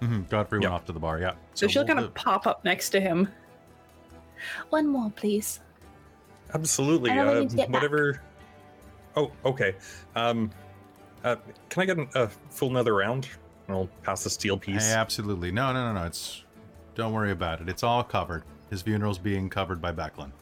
hmm 0.00 0.22
Godfrey 0.28 0.58
Yep. 0.60 0.64
went 0.70 0.74
off 0.74 0.84
to 0.86 0.92
the 0.92 1.00
bar. 1.00 1.20
Yeah. 1.20 1.34
So, 1.54 1.66
she'll 1.68 1.82
we'll 1.82 1.86
kind 1.94 1.98
of 2.00 2.06
do- 2.14 2.20
pop 2.20 2.46
up 2.46 2.64
next 2.64 2.90
to 2.90 3.00
him. 3.00 3.28
One 4.70 4.86
more, 4.86 5.10
please. 5.14 5.60
Absolutely. 6.52 7.10
I 7.10 7.14
don't 7.16 7.28
Uh, 7.28 7.40
need 7.40 7.50
to 7.50 7.56
get 7.56 7.68
back. 7.70 7.74
whatever. 7.82 8.22
Oh, 9.16 9.30
okay. 9.44 9.76
Um, 10.16 10.50
uh, 11.24 11.36
can 11.68 11.82
I 11.82 11.86
get 11.86 11.96
an- 11.98 12.08
a 12.14 12.28
full 12.28 12.70
another 12.70 12.94
round? 12.94 13.28
And 13.68 13.76
I'll 13.76 13.88
pass 14.02 14.24
the 14.24 14.30
steel 14.30 14.56
piece. 14.58 14.88
Hey, 14.88 14.94
absolutely. 14.94 15.50
No, 15.52 15.72
no, 15.72 15.92
no, 15.92 16.00
no. 16.00 16.06
It's 16.06 16.44
don't 16.94 17.12
worry 17.12 17.30
about 17.30 17.60
it. 17.60 17.68
It's 17.68 17.82
all 17.82 18.02
covered. 18.02 18.42
His 18.70 18.82
funeral's 18.82 19.18
being 19.18 19.48
covered 19.48 19.80
by 19.80 19.92
Becklin. 19.92 20.32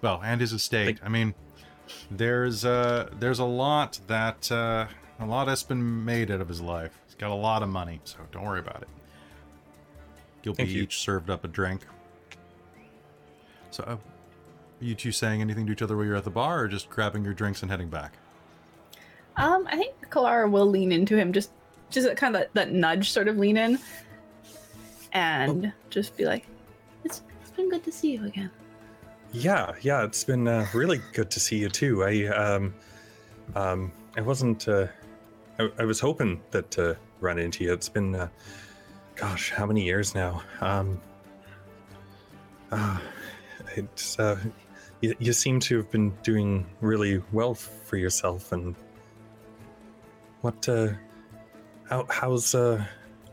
Well, 0.00 0.20
and 0.22 0.40
his 0.40 0.52
estate. 0.52 1.00
I 1.02 1.08
mean, 1.08 1.34
there's 2.10 2.64
uh 2.64 3.10
there's 3.18 3.38
a 3.38 3.44
lot 3.44 3.98
that 4.06 4.50
uh 4.52 4.86
a 5.20 5.26
lot 5.26 5.48
has 5.48 5.62
been 5.62 6.04
made 6.04 6.30
out 6.30 6.40
of 6.40 6.48
his 6.48 6.60
life. 6.60 6.98
He's 7.06 7.14
got 7.16 7.30
a 7.30 7.34
lot 7.34 7.62
of 7.62 7.68
money, 7.68 8.00
so 8.04 8.18
don't 8.30 8.44
worry 8.44 8.60
about 8.60 8.82
it. 8.82 8.88
You'll 10.44 10.54
be 10.54 10.64
you. 10.66 10.82
each 10.82 11.00
served 11.00 11.30
up 11.30 11.44
a 11.44 11.48
drink. 11.48 11.82
So, 13.70 13.82
uh, 13.84 13.92
are 13.94 13.98
you 14.80 14.94
two 14.94 15.10
saying 15.12 15.40
anything 15.40 15.66
to 15.66 15.72
each 15.72 15.82
other 15.82 15.96
while 15.96 16.06
you're 16.06 16.14
at 16.16 16.24
the 16.24 16.30
bar, 16.30 16.60
or 16.60 16.68
just 16.68 16.88
grabbing 16.88 17.24
your 17.24 17.34
drinks 17.34 17.62
and 17.62 17.70
heading 17.70 17.88
back? 17.88 18.14
Um, 19.38 19.66
I 19.70 19.76
think 19.76 19.94
Kalara 20.10 20.50
will 20.50 20.66
lean 20.66 20.92
into 20.92 21.16
him, 21.16 21.32
just 21.32 21.50
just 21.90 22.14
kind 22.16 22.34
of 22.34 22.42
that, 22.42 22.54
that 22.54 22.72
nudge, 22.72 23.10
sort 23.10 23.28
of 23.28 23.38
lean 23.38 23.56
in, 23.56 23.78
and 25.12 25.72
just 25.90 26.16
be 26.16 26.26
like, 26.26 26.46
"It's 27.04 27.22
it's 27.40 27.52
been 27.52 27.70
good 27.70 27.84
to 27.84 27.92
see 27.92 28.12
you 28.12 28.26
again." 28.26 28.50
Yeah, 29.32 29.72
yeah, 29.80 30.04
it's 30.04 30.24
been 30.24 30.48
uh, 30.48 30.66
really 30.74 31.00
good 31.12 31.30
to 31.30 31.40
see 31.40 31.58
you 31.58 31.68
too. 31.68 32.04
I 32.04 32.26
um, 32.26 32.74
um, 33.54 33.92
I 34.16 34.20
wasn't. 34.20 34.66
Uh, 34.68 34.88
I, 35.58 35.70
I 35.78 35.84
was 35.84 36.00
hoping 36.00 36.40
that 36.50 36.70
to 36.72 36.96
run 37.20 37.38
into 37.38 37.64
you. 37.64 37.72
It's 37.72 37.88
been, 37.88 38.14
uh, 38.14 38.28
gosh, 39.16 39.50
how 39.50 39.66
many 39.66 39.84
years 39.84 40.14
now? 40.14 40.42
Um, 40.60 41.00
uh, 42.70 42.98
it's 43.76 44.18
uh, 44.18 44.38
you, 45.00 45.14
you 45.18 45.32
seem 45.32 45.60
to 45.60 45.76
have 45.78 45.90
been 45.90 46.10
doing 46.22 46.66
really 46.80 47.22
well 47.32 47.54
for 47.54 47.96
yourself. 47.96 48.52
And 48.52 48.74
what? 50.40 50.68
Uh, 50.68 50.88
how, 51.88 52.06
how's 52.10 52.54
uh, 52.54 52.84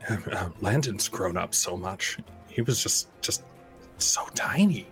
uh, 0.32 0.50
Landon's 0.62 1.08
grown 1.08 1.38
up 1.38 1.54
so 1.54 1.76
much? 1.76 2.18
He 2.48 2.62
was 2.62 2.82
just 2.82 3.10
just 3.22 3.44
so 3.98 4.26
tiny. 4.34 4.88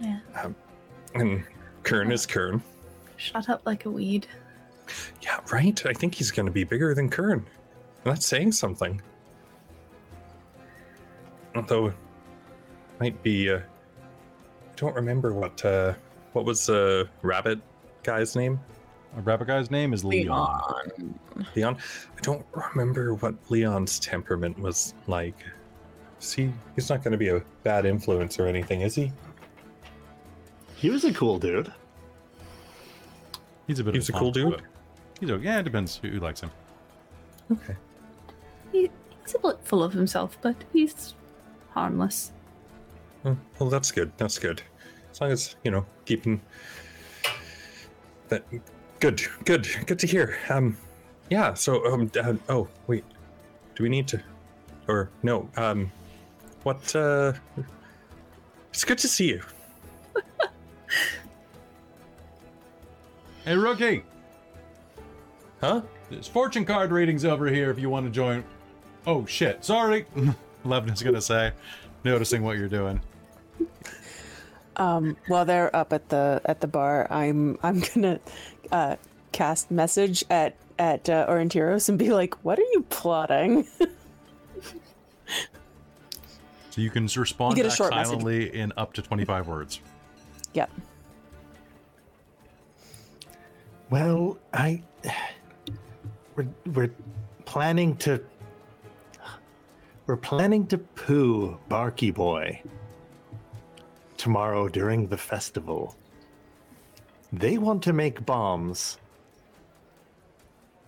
Yeah. 0.00 0.20
Um, 0.40 0.54
and 1.14 1.44
Kern 1.82 2.12
is 2.12 2.26
Kern. 2.26 2.62
Shut 3.16 3.48
up 3.48 3.62
like 3.66 3.84
a 3.84 3.90
weed. 3.90 4.26
Yeah, 5.22 5.40
right. 5.50 5.84
I 5.86 5.92
think 5.92 6.14
he's 6.14 6.30
going 6.30 6.46
to 6.46 6.52
be 6.52 6.64
bigger 6.64 6.94
than 6.94 7.10
Kern. 7.10 7.44
That's 8.04 8.26
saying 8.26 8.52
something. 8.52 9.00
Although, 11.54 11.92
might 13.00 13.20
be. 13.22 13.50
Uh, 13.50 13.58
I 13.58 13.62
don't 14.76 14.94
remember 14.94 15.32
what. 15.32 15.64
Uh, 15.64 15.94
what 16.32 16.44
was 16.44 16.66
the 16.66 17.08
rabbit 17.22 17.58
guy's 18.02 18.36
name? 18.36 18.60
A 19.18 19.20
rabbit 19.20 19.48
guy's 19.48 19.68
name 19.68 19.92
is 19.92 20.04
Leon. 20.04 20.62
Leon. 20.96 21.18
Leon. 21.56 21.76
I 22.16 22.20
don't 22.20 22.46
remember 22.52 23.14
what 23.14 23.34
Leon's 23.48 23.98
temperament 23.98 24.56
was 24.60 24.94
like. 25.08 25.34
See, 26.20 26.52
he's 26.76 26.88
not 26.88 27.02
going 27.02 27.12
to 27.12 27.18
be 27.18 27.28
a 27.28 27.42
bad 27.64 27.84
influence 27.84 28.38
or 28.38 28.46
anything, 28.46 28.82
is 28.82 28.94
he? 28.94 29.12
He 30.76 30.88
was 30.90 31.04
a 31.04 31.12
cool 31.12 31.40
dude. 31.40 31.72
He's 33.66 33.80
a 33.80 33.84
bit 33.84 33.96
He's 33.96 34.08
of 34.08 34.14
a 34.14 34.18
cool 34.18 34.32
punk, 34.32 34.54
dude? 34.54 34.62
He's 35.18 35.30
okay. 35.32 35.44
Yeah, 35.44 35.58
it 35.58 35.64
depends 35.64 35.96
who, 35.96 36.10
who 36.10 36.20
likes 36.20 36.40
him. 36.40 36.52
Okay. 37.50 37.76
He, 38.70 38.88
he's 39.24 39.34
a 39.34 39.38
bit 39.40 39.58
full 39.64 39.82
of 39.82 39.92
himself, 39.92 40.38
but 40.40 40.54
he's 40.72 41.14
harmless. 41.70 42.30
Oh, 43.24 43.36
well, 43.58 43.68
that's 43.68 43.90
good. 43.90 44.12
That's 44.16 44.38
good. 44.38 44.62
As 45.10 45.20
long 45.20 45.32
as 45.32 45.56
you 45.64 45.72
know, 45.72 45.84
keeping 46.04 46.40
that 48.28 48.44
good, 49.00 49.22
good, 49.44 49.68
good 49.86 49.98
to 49.98 50.06
hear. 50.06 50.38
Um, 50.48 50.76
yeah. 51.30 51.54
So, 51.54 51.84
um, 51.92 52.10
uh, 52.20 52.34
oh 52.48 52.68
wait, 52.86 53.04
do 53.74 53.82
we 53.82 53.88
need 53.88 54.08
to, 54.08 54.22
or 54.86 55.10
no? 55.22 55.48
Um, 55.56 55.90
what? 56.62 56.94
Uh, 56.94 57.32
it's 58.70 58.84
good 58.84 58.98
to 58.98 59.08
see 59.08 59.28
you. 59.28 59.42
Hey, 63.48 63.56
rookie! 63.56 64.04
Huh? 65.62 65.80
There's 66.10 66.28
fortune 66.28 66.66
card 66.66 66.90
readings 66.90 67.24
over 67.24 67.46
here 67.46 67.70
if 67.70 67.78
you 67.78 67.88
want 67.88 68.04
to 68.04 68.12
join. 68.12 68.44
Oh, 69.06 69.24
shit. 69.24 69.64
Sorry. 69.64 70.04
Levna's 70.66 71.02
gonna 71.02 71.22
say, 71.22 71.52
noticing 72.04 72.42
what 72.42 72.58
you're 72.58 72.68
doing. 72.68 73.00
Um, 74.76 75.16
while 75.28 75.46
they're 75.46 75.74
up 75.74 75.94
at 75.94 76.10
the 76.10 76.42
at 76.44 76.60
the 76.60 76.66
bar, 76.66 77.06
I'm 77.10 77.58
I'm 77.62 77.80
gonna 77.94 78.20
uh, 78.72 78.96
cast 79.32 79.70
message 79.70 80.24
at 80.30 80.56
at 80.78 81.08
uh, 81.08 81.26
Orontiros 81.28 81.88
and 81.88 81.98
be 81.98 82.10
like, 82.10 82.34
"What 82.44 82.58
are 82.58 82.68
you 82.72 82.84
plotting?" 82.88 83.66
So 86.70 86.82
you 86.82 86.90
can 86.90 87.08
respond 87.16 87.56
You 87.56 87.64
get 87.64 87.66
a 87.66 87.70
back 87.70 87.76
short 87.76 87.90
message. 87.92 88.06
silently 88.06 88.54
in 88.54 88.72
up 88.76 88.92
to 88.92 89.02
25 89.02 89.48
words. 89.48 89.80
yep. 90.54 90.70
Well, 93.90 94.38
I 94.52 94.82
we're 96.36 96.46
we're 96.72 96.90
planning 97.46 97.96
to 97.96 98.22
we're 100.06 100.16
planning 100.16 100.68
to 100.68 100.78
poo 100.78 101.58
Barky 101.68 102.12
Boy 102.12 102.62
tomorrow 104.16 104.68
during 104.68 105.08
the 105.08 105.16
festival. 105.18 105.96
They 107.32 107.58
want 107.58 107.82
to 107.84 107.92
make 107.92 108.24
bombs, 108.24 108.98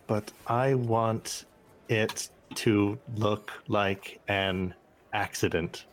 but 0.06 0.32
I 0.46 0.74
want 0.74 1.44
it 1.88 2.30
to 2.56 2.98
look 3.16 3.52
like 3.68 4.20
an 4.28 4.74
accident. 5.12 5.84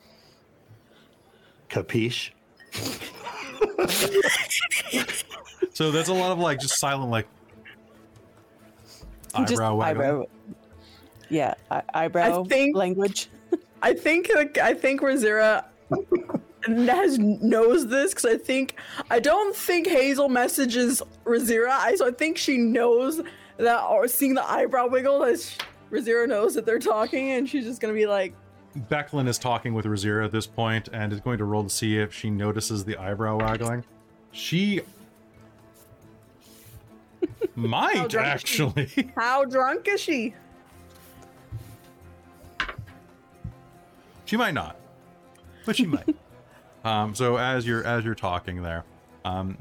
Capiche? 1.69 2.31
So 5.73 5.91
that's 5.91 6.09
a 6.09 6.13
lot 6.13 6.31
of 6.31 6.39
like 6.39 6.59
just 6.59 6.79
silent 6.79 7.11
like 7.11 7.27
Just 9.39 9.53
eyebrow 9.53 9.75
wagging. 9.75 10.01
eyebrow. 10.01 10.23
Yeah, 11.29 11.53
eye- 11.69 11.83
eyebrow 11.93 12.43
think- 12.45 12.75
language. 12.75 13.27
I 13.83 13.93
think 13.93 14.31
like 14.33 14.57
I 14.57 14.73
think 14.73 15.01
Razira 15.01 15.65
has 16.67 17.17
knows 17.19 17.87
this 17.87 18.11
because 18.13 18.25
I 18.25 18.37
think 18.37 18.75
I 19.09 19.19
don't 19.19 19.55
think 19.55 19.87
Hazel 19.87 20.29
messages 20.29 21.01
Razira. 21.25 21.69
I 21.69 21.95
so 21.95 22.07
I 22.07 22.11
think 22.11 22.37
she 22.37 22.57
knows 22.57 23.21
that 23.57 23.83
or 23.83 24.07
seeing 24.07 24.33
the 24.33 24.47
eyebrow 24.47 24.87
wiggle 24.87 25.23
as 25.23 25.57
Razira 25.91 26.27
knows 26.27 26.53
that 26.55 26.65
they're 26.65 26.79
talking 26.79 27.31
and 27.31 27.49
she's 27.49 27.65
just 27.65 27.81
gonna 27.81 27.93
be 27.93 28.05
like, 28.05 28.33
Becklin 28.77 29.27
is 29.27 29.37
talking 29.39 29.73
with 29.73 29.85
Razira 29.85 30.25
at 30.25 30.31
this 30.31 30.45
point 30.45 30.89
and 30.93 31.11
is 31.11 31.19
going 31.19 31.37
to 31.39 31.45
roll 31.45 31.63
to 31.63 31.69
see 31.69 31.97
if 31.97 32.13
she 32.13 32.29
notices 32.29 32.85
the 32.85 32.97
eyebrow 32.97 33.37
waggling. 33.37 33.83
She 34.31 34.81
might 37.55 38.11
she? 38.11 38.17
actually. 38.17 39.11
"How 39.15 39.45
drunk 39.45 39.87
is 39.87 40.01
she?" 40.01 40.33
She 44.25 44.35
might 44.35 44.53
not, 44.53 44.75
but 45.65 45.77
she 45.77 45.85
might. 45.85 46.15
um, 46.87 47.15
so 47.15 47.37
as 47.37 47.65
you're 47.67 47.83
as 47.85 48.03
you're 48.05 48.15
talking 48.15 48.61
there, 48.63 48.83
um, 49.25 49.57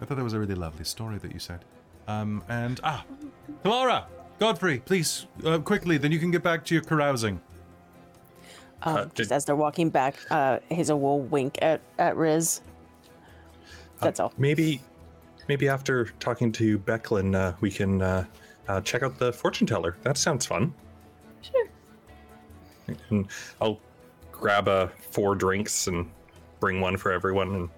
I 0.00 0.04
thought 0.04 0.16
that 0.16 0.24
was 0.24 0.32
a 0.32 0.38
really 0.40 0.54
lovely 0.54 0.84
story 0.84 1.18
that 1.18 1.32
you 1.32 1.38
said. 1.38 1.64
Um, 2.08 2.42
and 2.48 2.80
ah, 2.82 3.04
Kalara, 3.64 4.04
Godfrey, 4.38 4.78
please 4.80 5.26
uh, 5.44 5.58
quickly, 5.58 5.96
then 5.98 6.10
you 6.12 6.18
can 6.18 6.30
get 6.30 6.42
back 6.42 6.64
to 6.66 6.74
your 6.74 6.82
carousing. 6.84 7.40
Um, 8.82 8.96
Uh, 8.96 9.04
just 9.04 9.14
did- 9.28 9.32
as 9.32 9.44
they're 9.44 9.56
walking 9.66 9.90
back, 9.90 10.14
uh, 10.30 10.58
Hazel 10.70 10.98
will 10.98 11.20
wink 11.20 11.58
at 11.62 11.80
at 11.98 12.16
Riz. 12.16 12.62
That's 14.00 14.18
all. 14.18 14.32
Maybe, 14.38 14.80
maybe 15.48 15.68
after 15.68 16.06
talking 16.20 16.50
to 16.52 16.78
Becklin, 16.78 17.34
uh, 17.34 17.52
we 17.60 17.70
can 17.70 18.00
uh, 18.00 18.24
uh, 18.66 18.80
check 18.80 19.02
out 19.02 19.18
the 19.18 19.30
fortune 19.32 19.66
teller. 19.66 19.96
That 20.02 20.16
sounds 20.16 20.46
fun. 20.46 20.72
Sure. 21.42 21.68
And 23.10 23.28
I'll 23.60 23.78
grab 24.32 24.66
uh, 24.68 24.88
four 25.10 25.34
drinks 25.34 25.86
and 25.86 26.10
bring 26.60 26.80
one 26.80 26.96
for 26.96 27.10
everyone, 27.10 27.54
and 27.54 27.68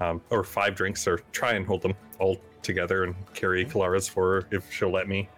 um, 0.00 0.20
or 0.30 0.44
five 0.44 0.74
drinks, 0.74 1.06
or 1.08 1.18
try 1.32 1.54
and 1.54 1.66
hold 1.66 1.82
them 1.82 1.94
all 2.18 2.36
together 2.62 3.04
and 3.04 3.14
carry 3.34 3.64
Kalara's 3.64 4.06
for 4.08 4.42
her 4.42 4.48
if 4.50 4.70
she'll 4.72 4.90
let 4.92 5.08
me, 5.08 5.28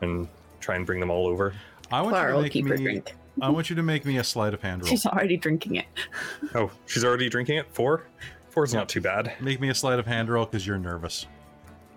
and 0.00 0.28
try 0.60 0.76
and 0.76 0.86
bring 0.86 1.00
them 1.00 1.10
all 1.10 1.26
over. 1.26 1.52
I 1.92 2.00
want 2.00 2.16
Kalara 2.16 2.28
you 2.28 2.34
to 2.36 2.42
make 2.42 2.52
keep 2.52 2.66
her 2.68 2.76
me. 2.76 2.82
drink. 2.82 3.14
I 3.42 3.48
want 3.50 3.68
you 3.68 3.76
to 3.76 3.82
make 3.82 4.04
me 4.04 4.18
a 4.18 4.24
sleight 4.24 4.54
of 4.54 4.62
hand 4.62 4.82
roll. 4.82 4.88
She's 4.90 5.04
already 5.06 5.36
drinking 5.36 5.76
it. 5.76 5.86
Oh, 6.54 6.70
she's 6.86 7.04
already 7.04 7.28
drinking 7.28 7.58
it. 7.58 7.66
Four. 7.72 8.06
Four's 8.48 8.72
not 8.72 8.88
too 8.88 9.00
bad. 9.00 9.32
Make 9.40 9.60
me 9.60 9.70
a 9.70 9.74
sleight 9.74 9.98
of 9.98 10.06
hand 10.06 10.28
roll 10.28 10.44
because 10.44 10.64
you're 10.64 10.78
nervous. 10.78 11.26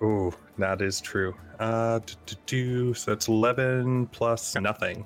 Ooh, 0.01 0.33
that 0.57 0.81
is 0.81 0.99
true. 0.99 1.35
Uh, 1.59 1.99
do, 1.99 2.13
do, 2.25 2.35
do, 2.47 2.93
so 2.95 3.11
that's 3.11 3.27
eleven 3.27 4.07
plus 4.07 4.55
nothing. 4.55 5.05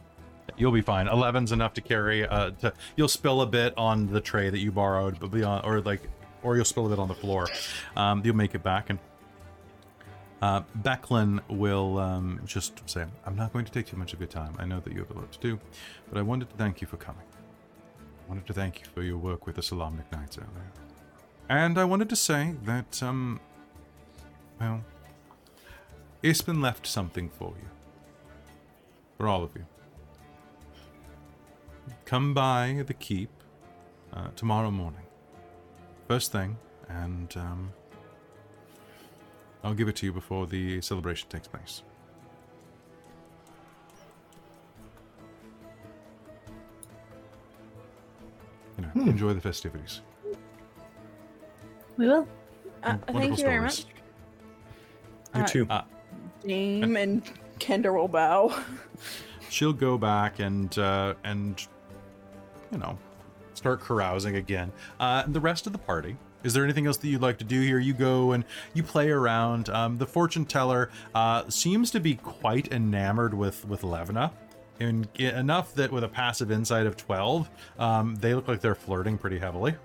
You'll 0.62 0.72
be 0.72 0.82
fine. 0.82 1.08
11's 1.08 1.52
enough 1.52 1.74
to 1.74 1.82
carry. 1.82 2.28
Uh, 2.28 2.52
to, 2.62 2.72
you'll 2.96 3.08
spill 3.08 3.42
a 3.42 3.48
bit 3.48 3.74
on 3.78 4.06
the 4.06 4.22
tray 4.22 4.52
that 4.52 4.60
you 4.60 4.72
borrowed, 4.72 5.20
but 5.20 5.32
beyond, 5.32 5.66
or 5.66 5.82
like, 5.82 6.02
or 6.44 6.56
you'll 6.56 6.66
spill 6.66 6.86
a 6.86 6.90
bit 6.90 7.00
on 7.00 7.08
the 7.08 7.16
floor. 7.16 7.48
Um, 7.96 8.22
you'll 8.24 8.36
make 8.36 8.54
it 8.54 8.62
back, 8.62 8.92
and 8.92 9.00
Uh, 10.42 10.62
Becklin 10.82 11.40
will 11.50 11.98
um, 11.98 12.42
just 12.46 12.88
say, 12.88 13.06
I'm 13.26 13.36
not 13.36 13.54
going 13.54 13.66
to 13.66 13.72
take 13.72 13.88
too 13.88 13.98
much 13.98 14.14
of 14.14 14.20
your 14.20 14.28
time. 14.28 14.56
I 14.60 14.66
know 14.66 14.80
that 14.80 14.94
you 14.94 15.00
have 15.00 15.10
a 15.10 15.14
lot 15.14 15.32
to 15.32 15.40
do, 15.40 15.60
but 16.10 16.20
I 16.20 16.22
wanted 16.22 16.50
to 16.52 16.56
thank 16.58 16.80
you 16.80 16.88
for 16.88 16.98
coming. 16.98 17.26
I 18.00 18.30
wanted 18.30 18.46
to 18.46 18.54
thank 18.54 18.80
you 18.80 18.86
for 18.94 19.02
your 19.02 19.18
work 19.18 19.48
with 19.48 19.56
the 19.56 19.62
Solamnic 19.64 20.12
Knights 20.12 20.38
earlier. 20.38 20.72
And 21.50 21.78
I 21.78 21.86
wanted 21.86 22.10
to 22.10 22.16
say 22.16 22.54
that, 22.66 23.02
um, 23.02 23.40
well, 24.60 24.84
Ispin 26.24 26.62
left 26.62 26.86
something 26.86 27.30
for 27.30 27.54
you. 27.60 27.70
For 29.18 29.28
all 29.28 29.44
of 29.44 29.56
you. 29.56 29.66
Come 32.06 32.34
by 32.34 32.84
the 32.86 32.94
keep 32.94 33.30
uh, 34.14 34.28
tomorrow 34.36 34.72
morning. 34.72 35.02
First 36.08 36.32
thing, 36.32 36.58
and 36.90 37.36
um, 37.38 37.72
I'll 39.64 39.74
give 39.74 39.88
it 39.88 39.96
to 39.98 40.06
you 40.06 40.14
before 40.14 40.46
the 40.48 40.82
celebration 40.82 41.30
takes 41.30 41.48
place. 41.48 41.84
You 48.78 48.84
know, 48.84 49.10
enjoy 49.10 49.34
the 49.34 49.42
festivities. 49.42 50.02
We 51.98 52.08
will. 52.08 52.28
Uh, 52.84 52.98
thank 53.08 53.38
you 53.38 53.44
very 53.44 53.60
much. 53.62 53.86
You 55.36 55.42
Uh, 55.42 55.48
too. 55.48 55.68
Uh, 55.70 55.84
Dame 56.46 56.96
and 56.98 57.24
Kendra 57.60 57.94
will 57.94 58.08
bow. 58.08 58.60
she'll 59.50 59.74
go 59.74 59.98
back 59.98 60.40
and 60.40 60.76
uh, 60.80 61.14
and 61.24 61.68
you 62.72 62.78
know 62.78 62.98
start 63.54 63.82
carousing 63.82 64.36
again. 64.36 64.72
Uh, 65.00 65.24
the 65.28 65.40
rest 65.40 65.68
of 65.68 65.74
the 65.74 65.80
party. 65.80 66.18
Is 66.44 66.54
there 66.54 66.64
anything 66.64 66.88
else 66.88 66.98
that 66.98 67.08
you'd 67.08 67.22
like 67.22 67.38
to 67.38 67.44
do 67.44 67.62
here? 67.62 67.78
You 67.78 67.94
go 67.94 68.32
and 68.32 68.44
you 68.74 68.82
play 68.82 69.10
around. 69.12 69.70
Um, 69.70 69.98
the 69.98 70.08
fortune 70.08 70.46
teller 70.46 70.90
uh, 71.14 71.48
seems 71.50 71.92
to 71.92 72.00
be 72.00 72.16
quite 72.16 72.72
enamored 72.72 73.34
with 73.34 73.66
with 73.68 73.82
Levna, 73.84 74.32
and 74.80 75.08
enough 75.20 75.76
that 75.76 75.92
with 75.92 76.04
a 76.04 76.08
passive 76.08 76.52
insight 76.52 76.88
of 76.88 76.98
twelve, 76.98 77.50
um, 77.78 78.16
they 78.16 78.34
look 78.34 78.48
like 78.48 78.62
they're 78.62 78.76
flirting 78.76 79.18
pretty 79.18 79.38
heavily. 79.38 79.76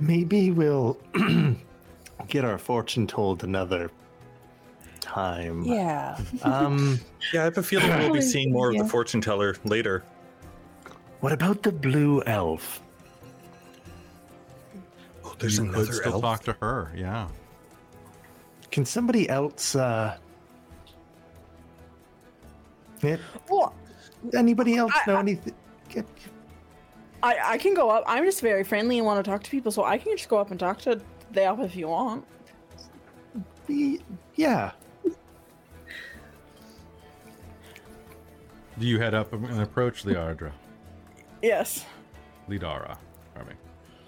Maybe 0.00 0.52
we'll 0.52 0.98
get 2.28 2.44
our 2.44 2.56
fortune 2.56 3.06
told 3.06 3.44
another 3.44 3.90
time. 5.00 5.64
Yeah. 5.64 6.18
Um, 6.42 7.00
yeah, 7.32 7.42
I 7.42 7.44
have 7.44 7.58
a 7.58 7.62
feeling 7.62 7.90
we'll 7.98 8.12
be 8.12 8.20
seeing 8.22 8.52
more 8.52 8.70
of 8.70 8.78
the 8.78 8.84
fortune 8.84 9.20
teller 9.20 9.56
later. 9.64 10.04
What 11.20 11.32
about 11.32 11.62
the 11.62 11.72
blue 11.72 12.22
elf? 12.26 12.80
Oh, 15.24 15.34
there's 15.38 15.58
you 15.58 15.64
another 15.64 15.86
could 15.86 15.94
still 15.94 16.12
elf. 16.14 16.22
talk 16.22 16.42
to 16.44 16.52
her. 16.60 16.92
Yeah. 16.96 17.28
Can 18.70 18.84
somebody 18.84 19.28
else? 19.28 19.74
Uh, 19.74 20.16
yeah, 23.02 23.16
Well, 23.48 23.74
anybody 24.34 24.76
else 24.76 24.92
I- 24.94 25.10
know 25.10 25.16
I- 25.16 25.20
anything? 25.20 25.54
Get, 25.88 26.06
I, 27.22 27.36
I 27.54 27.58
can 27.58 27.72
go 27.74 27.88
up. 27.90 28.04
I'm 28.06 28.24
just 28.24 28.40
very 28.42 28.62
friendly 28.62 28.98
and 28.98 29.06
want 29.06 29.24
to 29.24 29.28
talk 29.28 29.42
to 29.42 29.50
people, 29.50 29.72
so 29.72 29.84
I 29.84 29.96
can 29.98 30.16
just 30.16 30.28
go 30.28 30.36
up 30.38 30.50
and 30.50 30.60
talk 30.60 30.78
to 30.82 31.00
the 31.32 31.42
elf 31.44 31.60
if 31.60 31.74
you 31.76 31.88
want. 31.88 32.24
be- 33.66 34.00
yeah. 34.36 34.72
Do 38.78 38.86
you 38.86 39.00
head 39.00 39.14
up 39.14 39.32
and 39.32 39.60
approach 39.60 40.04
Liardra? 40.04 40.52
Yes. 41.42 41.84
Lidara. 42.48 42.96
Army. 43.36 43.54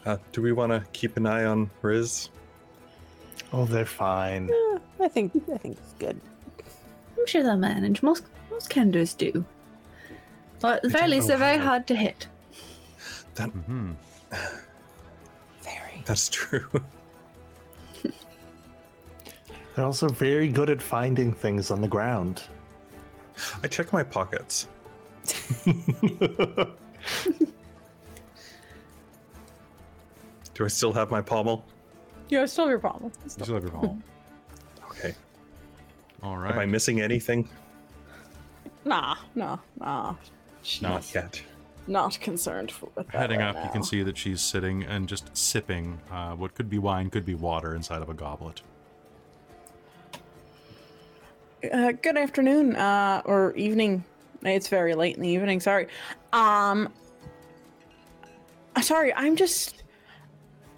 Uh, 0.07 0.17
do 0.33 0.43
we 0.43 0.53
want 0.53 0.73
to 0.73 0.85
keep 0.93 1.17
an 1.17 1.27
eye 1.27 1.45
on 1.45 1.71
Riz? 1.83 2.31
Oh, 3.53 3.65
they're 3.65 3.85
fine. 3.87 4.51
Eh, 4.51 4.79
I 5.05 5.09
think 5.09 5.33
I 5.53 5.57
think 5.59 5.77
it's 5.79 5.93
good. 5.99 6.21
I'm 7.19 7.27
sure 7.27 7.43
they'll 7.43 7.57
manage. 7.57 8.03
Most 8.03 8.25
most 8.51 8.71
Kenders 8.71 9.17
do. 9.17 9.45
But 10.61 10.77
at 10.77 10.83
the 10.83 10.89
very 10.91 11.09
least, 11.09 11.29
they're 11.29 11.37
very 11.39 11.59
how. 11.59 11.65
hard 11.65 11.87
to 11.89 11.95
hit. 11.95 12.29
That 13.35 13.49
hmm 13.51 13.93
Very. 15.63 16.03
that's 16.05 16.29
true. 16.29 16.69
They're 19.77 19.85
also 19.87 20.09
very 20.09 20.49
good 20.49 20.69
at 20.69 20.83
finding 20.83 21.33
things 21.33 21.71
on 21.71 21.81
the 21.81 21.89
ground. 21.89 22.43
I 23.63 23.69
check 23.69 23.93
my 23.93 24.03
pockets. 24.03 24.67
Do 30.55 30.65
I 30.65 30.69
still 30.69 30.93
have 30.93 31.11
my 31.11 31.23
pommel? 31.23 31.65
Yeah, 32.29 32.43
it's 32.43 32.53
still 32.53 32.69
your 32.69 32.79
problem. 32.79 33.13
You 33.25 33.31
still 33.31 33.55
have 33.55 33.63
your 33.63 33.73
pommel. 33.73 33.99
Okay. 34.91 35.15
All 36.23 36.37
right. 36.37 36.53
Am 36.53 36.59
I 36.59 36.67
missing 36.67 37.01
anything? 37.01 37.49
Nah, 38.85 39.17
nah, 39.35 39.59
nah. 39.79 40.15
She's 40.63 40.83
Not 40.83 41.15
yet. 41.15 41.43
Not 41.87 42.21
concerned 42.21 42.71
f- 42.71 42.85
with 42.95 43.07
that 43.09 43.17
Heading 43.17 43.41
right 43.41 43.57
up, 43.57 43.65
you 43.65 43.71
can 43.71 43.83
see 43.83 44.03
that 44.03 44.17
she's 44.17 44.41
sitting 44.43 44.83
and 44.85 45.09
just 45.09 45.35
sipping 45.37 45.99
uh, 46.11 46.35
what 46.35 46.55
could 46.55 46.69
be 46.69 46.79
wine, 46.79 47.11
could 47.11 47.25
be 47.25 47.35
water 47.35 47.75
inside 47.75 48.03
of 48.03 48.09
a 48.09 48.15
goblet. 48.15 48.63
Uh, 51.73 51.93
good 51.93 52.17
afternoon, 52.17 52.77
uh, 52.77 53.23
or 53.25 53.55
evening. 53.55 54.05
It's 54.43 54.69
very 54.69 54.95
late 54.95 55.17
in 55.17 55.23
the 55.23 55.29
evening. 55.29 55.61
Sorry. 55.61 55.89
Um, 56.33 56.93
sorry. 58.83 59.13
I'm 59.15 59.37
just. 59.37 59.83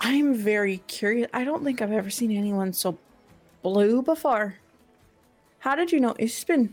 I'm 0.00 0.34
very 0.34 0.78
curious. 0.88 1.28
I 1.32 1.44
don't 1.44 1.62
think 1.62 1.80
I've 1.80 1.92
ever 1.92 2.10
seen 2.10 2.32
anyone 2.32 2.72
so 2.72 2.98
blue 3.62 4.02
before. 4.02 4.56
How 5.60 5.76
did 5.76 5.92
you 5.92 6.00
know 6.00 6.14
Ispin? 6.14 6.70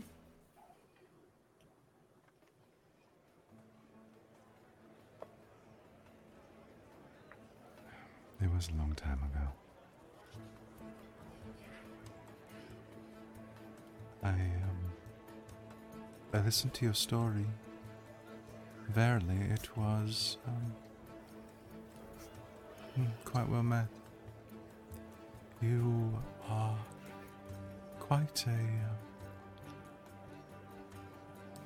It 8.42 8.50
was 8.52 8.68
a 8.68 8.78
long 8.78 8.94
time 8.96 9.19
I 16.32 16.38
listened 16.38 16.74
to 16.74 16.84
your 16.84 16.94
story. 16.94 17.46
Verily, 18.88 19.38
it 19.50 19.76
was 19.76 20.38
um, 20.46 20.72
hmm, 22.94 23.06
quite 23.24 23.48
well 23.48 23.62
met. 23.62 23.86
You 25.60 26.12
are 26.48 26.78
quite 27.98 28.44
a 28.46 28.50
uh, 28.50 28.96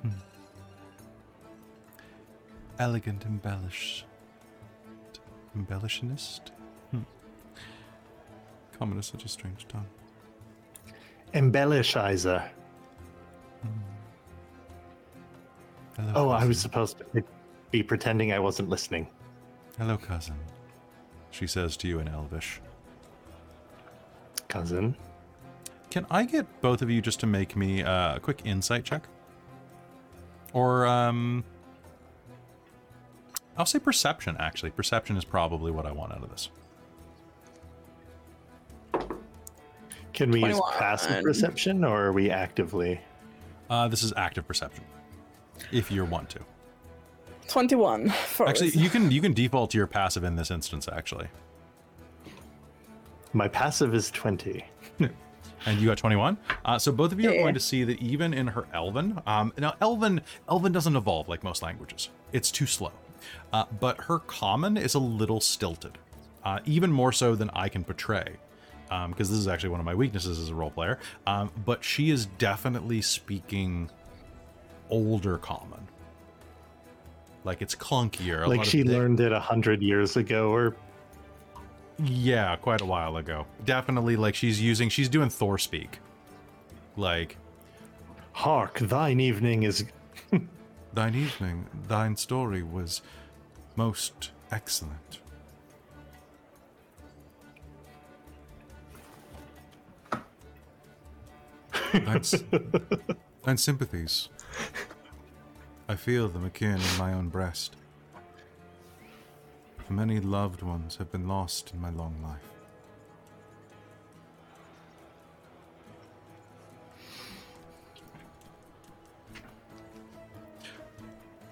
hmm, 0.01 0.09
elegant 2.79 3.23
embellish 3.25 4.05
embellishionist. 5.55 6.51
Hmm. 6.91 7.01
Common 8.77 8.99
is 8.99 9.05
such 9.05 9.25
a 9.25 9.29
strange 9.29 9.67
tongue. 9.67 9.87
Embellishizer. 11.33 12.49
Hello, 15.95 16.11
Oh, 16.15 16.29
I 16.29 16.45
was 16.45 16.59
supposed 16.59 16.97
to 17.13 17.23
be 17.71 17.83
pretending 17.83 18.33
I 18.33 18.39
wasn't 18.39 18.69
listening. 18.69 19.07
Hello, 19.77 19.97
cousin. 19.97 20.35
She 21.31 21.47
says 21.47 21.77
to 21.77 21.87
you 21.87 21.99
in 21.99 22.07
Elvish. 22.07 22.61
Cousin. 24.47 24.95
Can 25.89 26.05
I 26.09 26.25
get 26.25 26.45
both 26.61 26.81
of 26.81 26.89
you 26.89 27.01
just 27.01 27.19
to 27.21 27.25
make 27.25 27.55
me 27.55 27.83
uh, 27.83 28.15
a 28.15 28.19
quick 28.19 28.41
insight 28.45 28.83
check? 28.83 29.07
Or, 30.53 30.85
um. 30.85 31.43
I'll 33.57 33.65
say 33.65 33.79
perception, 33.79 34.35
actually. 34.39 34.71
Perception 34.71 35.15
is 35.15 35.23
probably 35.23 35.71
what 35.71 35.85
I 35.85 35.91
want 35.91 36.11
out 36.11 36.23
of 36.23 36.29
this. 36.29 36.49
Can 40.13 40.31
we 40.31 40.45
use 40.45 40.59
passive 40.77 41.23
perception 41.23 41.83
or 41.83 42.05
are 42.05 42.11
we 42.13 42.29
actively? 42.29 42.99
Uh, 43.69 43.87
this 43.89 44.03
is 44.03 44.13
active 44.15 44.47
perception. 44.47 44.83
If 45.71 45.91
you 45.91 46.05
want 46.05 46.29
to. 46.31 46.39
Twenty-one. 47.47 48.09
For 48.09 48.47
Actually, 48.47 48.69
you 48.71 48.89
can 48.89 49.11
you 49.11 49.21
can 49.21 49.33
default 49.33 49.71
to 49.71 49.77
your 49.77 49.87
passive 49.87 50.23
in 50.23 50.35
this 50.35 50.51
instance, 50.51 50.87
actually. 50.91 51.27
My 53.33 53.47
passive 53.47 53.93
is 53.93 54.11
20. 54.11 54.63
and 55.65 55.79
you 55.79 55.87
got 55.87 55.97
21 55.97 56.37
uh, 56.63 56.79
so 56.79 56.91
both 56.91 57.11
of 57.11 57.19
you 57.19 57.29
are 57.29 57.33
going 57.33 57.53
to 57.53 57.59
see 57.59 57.83
that 57.83 57.99
even 57.99 58.33
in 58.33 58.47
her 58.47 58.65
elven 58.73 59.19
um, 59.25 59.51
now 59.57 59.73
elven 59.81 60.21
elven 60.49 60.71
doesn't 60.71 60.95
evolve 60.95 61.27
like 61.27 61.43
most 61.43 61.61
languages 61.61 62.09
it's 62.31 62.51
too 62.51 62.65
slow 62.65 62.91
uh, 63.51 63.65
but 63.79 63.99
her 64.01 64.19
common 64.19 64.77
is 64.77 64.93
a 64.93 64.99
little 64.99 65.41
stilted 65.41 65.97
uh, 66.43 66.59
even 66.65 66.91
more 66.91 67.11
so 67.11 67.35
than 67.35 67.49
i 67.53 67.67
can 67.67 67.83
portray 67.83 68.35
because 69.09 69.29
this 69.29 69.39
is 69.39 69.47
actually 69.47 69.69
one 69.69 69.79
of 69.79 69.85
my 69.85 69.95
weaknesses 69.95 70.39
as 70.39 70.49
a 70.49 70.55
role 70.55 70.71
player 70.71 70.99
um, 71.25 71.51
but 71.65 71.83
she 71.83 72.11
is 72.11 72.27
definitely 72.37 73.01
speaking 73.01 73.89
older 74.89 75.37
common 75.37 75.87
like 77.43 77.61
it's 77.61 77.75
clunkier 77.75 78.47
Like 78.47 78.63
she 78.63 78.83
learned 78.83 79.19
it 79.19 79.31
a 79.31 79.39
hundred 79.39 79.81
years 79.81 80.17
ago 80.17 80.49
or 80.49 80.75
Yeah, 81.99 82.55
quite 82.57 82.81
a 82.81 82.85
while 82.85 83.17
ago. 83.17 83.45
Definitely, 83.63 84.15
like 84.17 84.35
she's 84.35 84.59
using, 84.61 84.89
she's 84.89 85.07
doing 85.09 85.29
Thor 85.29 85.57
speak. 85.57 85.99
Like, 86.97 87.37
Hark, 88.33 88.79
thine 88.79 89.19
evening 89.19 89.63
is. 89.63 89.85
thine 90.93 91.15
evening, 91.15 91.67
thine 91.87 92.17
story 92.17 92.63
was 92.63 93.01
most 93.75 94.31
excellent. 94.51 95.19
Thine, 101.93 102.21
thine 103.43 103.57
sympathies. 103.57 104.27
I 105.87 105.95
feel 105.95 106.27
the 106.27 106.43
akin 106.43 106.81
in 106.81 106.97
my 106.97 107.13
own 107.13 107.29
breast. 107.29 107.75
Many 109.87 110.19
loved 110.19 110.63
ones 110.63 110.95
have 110.97 111.11
been 111.11 111.27
lost 111.27 111.71
in 111.73 111.79
my 111.79 111.91
long 111.91 112.15
life. 112.23 112.55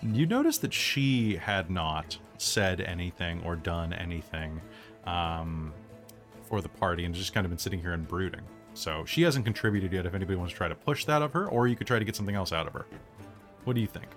You 0.01 0.25
notice 0.25 0.57
that 0.57 0.73
she 0.73 1.35
had 1.35 1.69
not 1.69 2.17
said 2.37 2.81
anything 2.81 3.41
or 3.45 3.55
done 3.55 3.93
anything 3.93 4.59
um, 5.05 5.73
for 6.49 6.59
the 6.61 6.69
party 6.69 7.05
and 7.05 7.15
just 7.15 7.33
kind 7.33 7.45
of 7.45 7.51
been 7.51 7.59
sitting 7.59 7.79
here 7.79 7.93
and 7.93 8.05
brooding. 8.07 8.41
So 8.73 9.05
she 9.05 9.21
hasn't 9.21 9.45
contributed 9.45 9.91
yet 9.93 10.05
if 10.05 10.13
anybody 10.13 10.35
wants 10.37 10.53
to 10.53 10.57
try 10.57 10.67
to 10.67 10.75
push 10.75 11.05
that 11.05 11.21
of 11.21 11.31
her, 11.33 11.47
or 11.47 11.67
you 11.67 11.75
could 11.75 11.87
try 11.87 11.99
to 11.99 12.05
get 12.05 12.15
something 12.15 12.35
else 12.35 12.51
out 12.51 12.65
of 12.67 12.73
her. 12.73 12.85
What 13.65 13.73
do 13.75 13.81
you 13.81 13.87
think? 13.87 14.07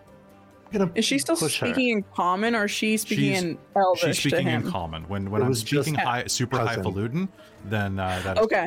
Is 0.97 1.05
she 1.05 1.19
still 1.19 1.37
push 1.37 1.59
her. 1.61 1.67
speaking 1.69 1.91
in 1.91 2.03
common 2.15 2.55
or 2.57 2.65
is 2.65 2.71
she 2.73 2.97
speaking 2.97 3.25
She's- 3.33 3.43
in 3.43 3.59
Elvish 3.77 4.01
She's 4.01 4.17
to 4.23 4.29
speaking 4.31 4.49
in 4.49 4.69
common. 4.71 5.05
When 5.09 5.31
when 5.31 5.43
It 5.43 5.45
I'm 5.45 5.55
speaking 5.55 5.95
high, 5.95 6.27
super 6.27 6.57
cousin. 6.57 6.75
highfalutin, 6.83 7.29
then 7.67 7.99
uh, 8.01 8.21
that 8.25 8.37
is 8.39 8.45
Okay. 8.45 8.67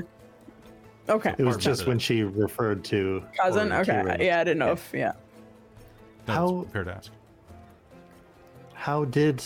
Okay. 1.09 1.35
It 1.37 1.43
was 1.43 1.57
just 1.57 1.81
me. 1.81 1.87
when 1.89 1.99
she 1.99 2.23
referred 2.23 2.83
to 2.85 3.23
Cousin? 3.37 3.73
or 3.73 3.81
Okay. 3.81 3.91
Kieran. 4.01 4.21
Yeah, 4.21 4.39
I 4.39 4.43
didn't 4.45 4.59
know 4.59 4.67
Yeah. 4.67 4.71
if 4.73 4.91
yeah. 4.93 5.11
that's 6.25 6.37
How- 6.37 6.65
fair 6.71 6.83
to 6.85 6.93
ask. 6.93 7.11
How 8.73 9.03
did 9.05 9.43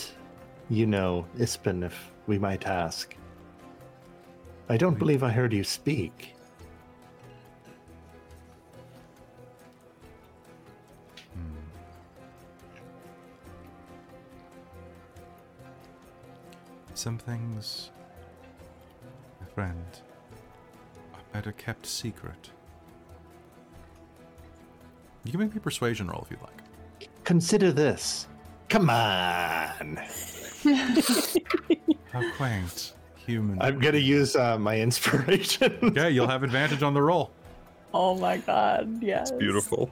you 0.70 0.86
know 0.86 1.26
Ispin, 1.40 1.84
if 1.84 2.12
we 2.28 2.38
might 2.38 2.68
ask? 2.68 3.16
I 4.70 4.78
don't 4.78 5.00
believe 5.00 5.24
I 5.24 5.30
heard 5.32 5.52
you 5.54 5.64
speak. 5.64 6.33
Some 17.04 17.18
things, 17.18 17.92
my 19.42 19.48
friend, 19.54 19.86
are 21.14 21.20
better 21.34 21.52
kept 21.52 21.86
secret. 21.86 22.50
You 25.26 25.32
can 25.32 25.42
make 25.42 25.52
me 25.52 25.58
a 25.58 25.60
persuasion 25.60 26.08
roll 26.08 26.22
if 26.22 26.32
you'd 26.32 26.40
like. 26.40 27.10
Consider 27.26 27.74
this. 27.74 28.30
Come 28.70 28.90
on. 28.90 29.98
How 32.14 32.32
quaint, 32.38 32.94
human. 33.18 33.62
I'm 33.62 33.80
gonna 33.80 33.98
use 33.98 34.38
uh, 34.38 34.58
my 34.58 34.80
inspiration. 34.80 35.78
Okay, 35.84 36.10
you'll 36.10 36.30
have 36.30 36.44
advantage 36.44 36.84
on 36.84 36.94
the 36.94 37.02
roll. 37.02 37.32
Oh 37.94 38.16
my 38.16 38.38
god, 38.38 39.04
yes. 39.04 39.30
Beautiful. 39.30 39.92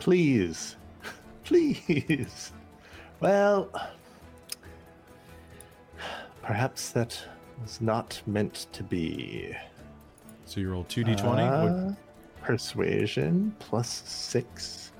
Please. 0.00 0.74
Please. 1.44 2.50
Well, 3.20 3.70
perhaps 6.42 6.90
that 6.90 7.18
was 7.62 7.80
not 7.80 8.20
meant 8.26 8.66
to 8.72 8.82
be. 8.82 9.54
So 10.44 10.60
you 10.60 10.70
roll 10.70 10.84
2d20. 10.84 11.22
Would- 11.64 11.92
Uh, 11.92 11.94
persuasion 12.42 13.54
plus 13.58 14.02
six. 14.06 14.92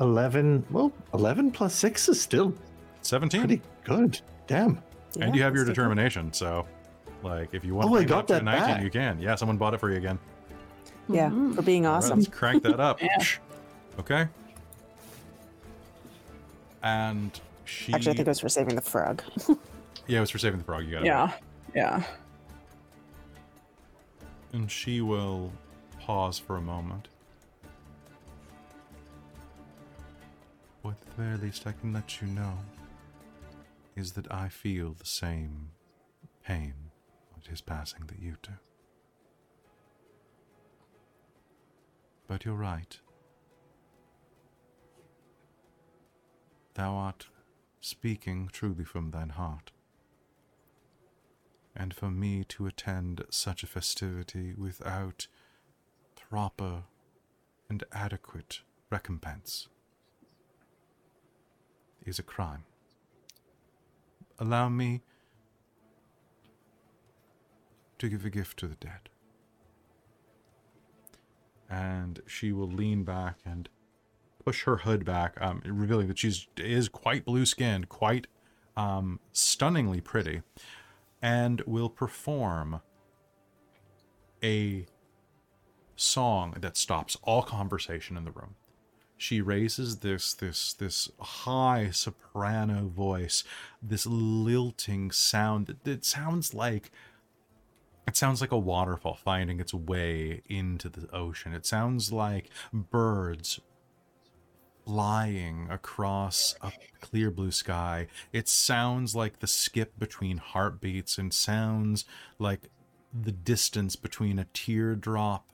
11. 0.00 0.64
Well, 0.70 0.92
11 1.12 1.50
plus 1.50 1.74
six 1.74 2.08
is 2.08 2.18
still 2.20 2.54
17. 3.02 3.40
pretty 3.40 3.62
good. 3.84 4.20
Damn. 4.46 4.82
and 5.20 5.34
you 5.34 5.42
have 5.42 5.52
your 5.54 5.64
let's 5.64 5.70
take 5.70 5.76
a- 5.76 5.80
determination, 5.80 6.32
so 6.32 6.64
like 7.24 7.52
if 7.52 7.64
you 7.64 7.74
want 7.74 7.86
Oh, 7.86 7.88
to 7.90 7.94
I 7.94 7.98
bring 7.98 8.06
it 8.06 8.08
got 8.08 8.18
up 8.20 8.26
to 8.38 8.42
19, 8.42 8.68
back. 8.76 8.82
you 8.84 8.90
can. 8.90 9.20
Yeah, 9.20 9.34
someone 9.34 9.56
bought 9.58 9.74
it 9.74 9.80
for 9.80 9.90
you 9.90 9.96
again. 9.96 10.18
Yeah, 11.08 11.28
Mhm. 11.30 11.54
for 11.56 11.62
being 11.62 11.84
All 11.84 11.92
right, 11.94 11.98
awesome. 11.98 12.20
let's 12.20 12.30
crank 12.30 12.62
that 12.62 12.78
up. 12.80 13.00
Yeah. 13.02 13.18
Okay. 13.98 14.28
And 16.82 17.38
she 17.64 17.92
Actually, 17.92 18.12
I 18.12 18.14
think 18.16 18.26
it 18.26 18.30
was 18.30 18.40
for 18.40 18.48
saving 18.48 18.76
the 18.76 18.82
frog. 18.82 19.22
Yeah, 20.06 20.18
it 20.18 20.20
was 20.22 20.30
for 20.30 20.38
saving 20.38 20.58
the 20.58 20.64
frog, 20.64 20.86
you 20.86 20.90
got 20.90 21.02
it. 21.02 21.06
Yeah. 21.06 21.32
Yeah. 21.72 22.02
And 24.52 24.68
she 24.68 25.00
will 25.00 25.52
pause 26.00 26.36
for 26.36 26.56
a 26.56 26.60
moment. 26.60 27.06
What 30.82 30.96
at 31.00 31.16
the 31.16 31.22
very 31.22 31.36
least 31.36 31.64
I 31.66 31.72
can 31.72 31.92
let 31.92 32.20
you 32.20 32.26
know 32.26 32.58
is 33.94 34.12
that 34.12 34.32
I 34.32 34.48
feel 34.48 34.94
the 34.98 35.06
same 35.06 35.70
pain 36.44 36.74
at 37.38 37.46
his 37.46 37.60
passing 37.60 38.06
that 38.06 38.18
you 38.20 38.34
do. 38.42 38.52
But 42.26 42.44
you're 42.44 42.54
right. 42.54 42.98
Thou 46.74 46.94
art 46.94 47.26
speaking 47.80 48.48
truly 48.52 48.84
from 48.84 49.10
thine 49.10 49.30
heart. 49.30 49.72
And 51.74 51.94
for 51.94 52.10
me 52.10 52.44
to 52.44 52.66
attend 52.66 53.24
such 53.30 53.62
a 53.62 53.66
festivity 53.66 54.54
without 54.54 55.26
proper 56.14 56.84
and 57.68 57.84
adequate 57.92 58.60
recompense 58.90 59.68
is 62.04 62.18
a 62.18 62.22
crime. 62.22 62.64
Allow 64.38 64.68
me 64.68 65.02
to 67.98 68.08
give 68.08 68.24
a 68.24 68.30
gift 68.30 68.58
to 68.58 68.66
the 68.66 68.74
dead. 68.76 69.10
And 71.68 72.20
she 72.26 72.52
will 72.52 72.70
lean 72.70 73.04
back 73.04 73.38
and 73.44 73.68
push 74.50 74.64
her 74.64 74.78
hood 74.78 75.04
back, 75.04 75.40
um, 75.40 75.62
revealing 75.64 76.08
that 76.08 76.18
she's 76.18 76.48
is 76.56 76.88
quite 76.88 77.24
blue 77.24 77.46
skinned, 77.46 77.88
quite 77.88 78.26
um, 78.76 79.20
stunningly 79.30 80.00
pretty, 80.00 80.42
and 81.22 81.60
will 81.68 81.88
perform 81.88 82.80
a 84.42 84.84
song 85.94 86.56
that 86.58 86.76
stops 86.76 87.16
all 87.22 87.44
conversation 87.44 88.16
in 88.16 88.24
the 88.24 88.32
room. 88.32 88.56
She 89.16 89.40
raises 89.40 89.98
this 89.98 90.34
this 90.34 90.72
this 90.72 91.08
high 91.20 91.90
soprano 91.92 92.88
voice, 92.88 93.44
this 93.80 94.04
lilting 94.04 95.12
sound 95.12 95.68
that, 95.68 95.84
that 95.84 96.04
sounds 96.04 96.52
like 96.54 96.90
it 98.08 98.16
sounds 98.16 98.40
like 98.40 98.50
a 98.50 98.58
waterfall 98.58 99.14
finding 99.14 99.60
its 99.60 99.72
way 99.72 100.42
into 100.48 100.88
the 100.88 101.08
ocean. 101.14 101.52
It 101.52 101.66
sounds 101.66 102.12
like 102.12 102.50
birds 102.72 103.60
flying 104.90 105.68
across 105.70 106.56
a 106.62 106.72
clear 107.00 107.30
blue 107.30 107.52
sky. 107.52 108.08
It 108.32 108.48
sounds 108.48 109.14
like 109.14 109.38
the 109.38 109.46
skip 109.46 109.96
between 109.96 110.38
heartbeats 110.38 111.16
and 111.16 111.32
sounds 111.32 112.04
like 112.40 112.70
the 113.14 113.30
distance 113.30 113.94
between 113.94 114.40
a 114.40 114.48
teardrop 114.52 115.48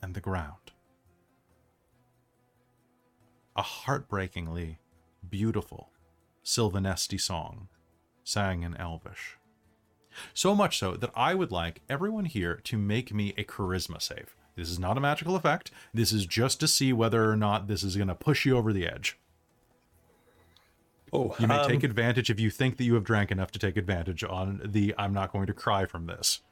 and 0.00 0.14
the 0.14 0.20
ground. 0.20 0.70
A 3.56 3.62
heartbreakingly 3.62 4.78
beautiful 5.28 5.90
Silvanesti 6.44 7.20
song 7.20 7.66
sang 8.22 8.62
in 8.62 8.76
Elvish. 8.76 9.36
So 10.32 10.54
much 10.54 10.78
so 10.78 10.94
that 10.94 11.10
I 11.16 11.34
would 11.34 11.50
like 11.50 11.80
everyone 11.88 12.26
here 12.26 12.60
to 12.62 12.78
make 12.78 13.12
me 13.12 13.34
a 13.36 13.42
charisma 13.42 14.00
save. 14.00 14.36
This 14.60 14.68
is 14.70 14.78
not 14.78 14.98
a 14.98 15.00
magical 15.00 15.36
effect. 15.36 15.70
This 15.94 16.12
is 16.12 16.26
just 16.26 16.60
to 16.60 16.68
see 16.68 16.92
whether 16.92 17.30
or 17.30 17.34
not 17.34 17.66
this 17.66 17.82
is 17.82 17.96
going 17.96 18.08
to 18.08 18.14
push 18.14 18.44
you 18.44 18.58
over 18.58 18.74
the 18.74 18.86
edge. 18.86 19.18
Oh, 21.14 21.34
You 21.38 21.46
may 21.46 21.56
um, 21.56 21.66
take 21.66 21.82
advantage 21.82 22.28
if 22.28 22.38
you 22.38 22.50
think 22.50 22.76
that 22.76 22.84
you 22.84 22.92
have 22.94 23.02
drank 23.02 23.30
enough 23.30 23.50
to 23.52 23.58
take 23.58 23.78
advantage 23.78 24.22
on 24.22 24.60
the 24.62 24.94
I'm 24.98 25.14
not 25.14 25.32
going 25.32 25.46
to 25.46 25.54
cry 25.54 25.86
from 25.86 26.04
this. 26.06 26.42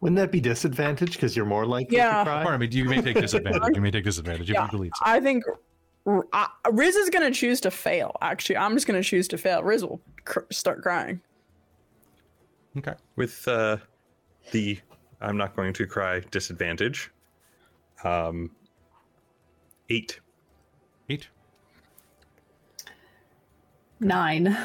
Wouldn't 0.00 0.16
that 0.16 0.32
be 0.32 0.40
disadvantage 0.40 1.12
because 1.12 1.36
you're 1.36 1.44
more 1.44 1.66
likely 1.66 1.98
Yeah. 1.98 2.18
to 2.18 2.24
cry? 2.24 2.42
Pardon 2.42 2.60
me, 2.60 2.68
you 2.74 2.86
may 2.86 3.02
take 3.02 3.16
disadvantage. 3.20 3.76
You 3.76 3.82
may 3.82 3.90
take 3.90 4.04
disadvantage 4.04 4.48
if 4.48 4.54
Yeah, 4.54 4.64
you 4.64 4.70
delete. 4.70 4.92
I 5.02 5.20
think 5.20 5.44
R- 6.06 6.26
I- 6.32 6.48
Riz 6.70 6.96
is 6.96 7.10
gonna 7.10 7.30
choose 7.30 7.60
to 7.60 7.70
fail. 7.70 8.16
Actually, 8.22 8.56
I'm 8.56 8.72
just 8.72 8.86
gonna 8.86 9.02
choose 9.02 9.28
to 9.28 9.36
fail. 9.36 9.62
Riz 9.62 9.84
will 9.84 10.00
cr- 10.24 10.40
start 10.50 10.80
crying. 10.82 11.20
Okay. 12.78 12.94
with 13.16 13.46
uh, 13.46 13.76
the 14.52 14.78
I'm 15.20 15.36
not 15.36 15.54
going 15.56 15.72
to 15.74 15.86
cry 15.86 16.20
disadvantage. 16.30 17.10
Um, 18.04 18.50
eight. 19.88 20.20
Eight. 21.08 21.28
Nine 24.00 24.56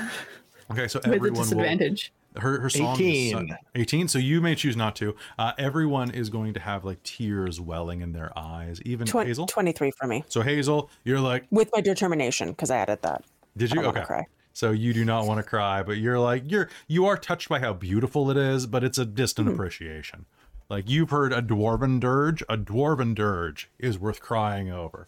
Okay, 0.71 0.87
so 0.87 0.99
with 1.03 1.07
a 1.11 1.15
everyone 1.15 1.33
will 1.39 1.43
disadvantage. 1.43 2.13
her 2.37 2.61
her 2.61 2.69
song 2.69 2.93
is 2.95 3.33
18. 3.33 3.47
su- 3.49 3.55
18 3.75 4.07
so 4.07 4.17
you 4.19 4.39
may 4.39 4.55
choose 4.55 4.77
not 4.77 4.95
to 4.95 5.13
uh, 5.37 5.51
everyone 5.57 6.09
is 6.11 6.29
going 6.29 6.53
to 6.53 6.59
have 6.61 6.85
like 6.85 7.03
tears 7.03 7.59
welling 7.59 8.01
in 8.01 8.13
their 8.13 8.31
eyes 8.37 8.81
even 8.83 9.05
Twen- 9.05 9.27
hazel 9.27 9.45
23 9.45 9.91
for 9.91 10.07
me 10.07 10.23
so 10.29 10.41
hazel 10.41 10.89
you're 11.03 11.19
like 11.19 11.45
with 11.51 11.69
my 11.73 11.81
determination 11.81 12.49
because 12.51 12.71
I 12.71 12.77
added 12.77 13.01
that. 13.01 13.23
did 13.57 13.71
I 13.73 13.75
you 13.75 13.81
don't 13.81 13.97
okay 13.97 14.05
cry. 14.05 14.25
so 14.53 14.71
you 14.71 14.93
do 14.93 15.03
not 15.03 15.27
want 15.27 15.39
to 15.39 15.43
cry 15.43 15.83
but 15.83 15.97
you're 15.97 16.19
like 16.19 16.43
you're 16.49 16.69
you 16.87 17.05
are 17.05 17.17
touched 17.17 17.49
by 17.49 17.59
how 17.59 17.73
beautiful 17.73 18.31
it 18.31 18.37
is 18.37 18.65
but 18.67 18.83
it's 18.85 18.97
a 18.97 19.05
distant 19.05 19.47
Mm-hmm. 19.49 19.55
appreciation 19.55 20.25
like 20.69 20.89
you've 20.89 21.09
heard 21.09 21.33
a 21.33 21.41
dwarven 21.41 21.99
dirge 21.99 22.41
a 22.49 22.57
dwarven 22.57 23.13
dirge 23.15 23.69
is 23.79 23.99
worth 23.99 24.21
crying 24.21 24.71
over 24.71 25.07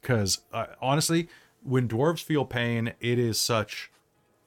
because 0.00 0.40
uh, 0.52 0.66
honestly 0.80 1.28
when 1.62 1.88
dwarves 1.88 2.22
feel 2.22 2.44
pain 2.44 2.92
it 3.00 3.18
is 3.18 3.38
such 3.38 3.90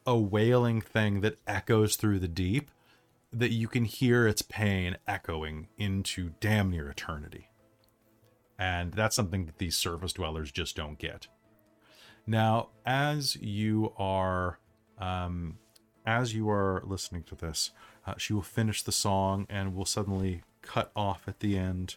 a 0.06 0.18
wailing 0.18 0.82
thing 0.82 1.22
that 1.22 1.38
echoes 1.48 1.96
through 1.96 2.20
the 2.20 2.28
deep 2.28 2.72
that 3.32 3.52
you 3.52 3.68
can 3.68 3.86
hear 3.86 4.28
its 4.28 4.42
pain 4.42 4.98
echoing 5.08 5.68
into 5.78 6.34
damn 6.40 6.70
near 6.70 6.90
eternity. 6.90 7.50
And 8.60 8.94
that's 8.94 9.16
something 9.16 9.46
that 9.46 9.58
these 9.58 9.78
surface 9.78 10.14
dwellers 10.14 10.52
just 10.52 10.76
don't 10.76 11.00
get. 11.00 11.28
Now, 12.28 12.70
as 12.86 13.36
you 13.38 13.94
are 13.98 14.60
um, 15.00 15.58
as 16.06 16.36
you 16.36 16.50
are 16.50 16.84
listening 16.86 17.24
to 17.24 17.36
this, 17.36 17.72
uh, 18.06 18.16
she 18.18 18.34
will 18.34 18.42
finish 18.42 18.84
the 18.84 18.92
song 18.92 19.48
and 19.50 19.76
will 19.76 19.86
suddenly 19.86 20.44
cut 20.62 20.92
off 20.96 21.28
at 21.28 21.40
the 21.40 21.58
end. 21.58 21.96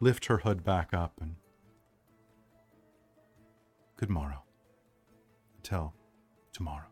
Lift 0.00 0.26
her 0.26 0.38
hood 0.38 0.64
back 0.64 0.92
up 0.92 1.14
and 1.20 1.36
good 3.96 4.10
morrow. 4.10 4.42
Until 5.56 5.94
tomorrow. 6.52 6.88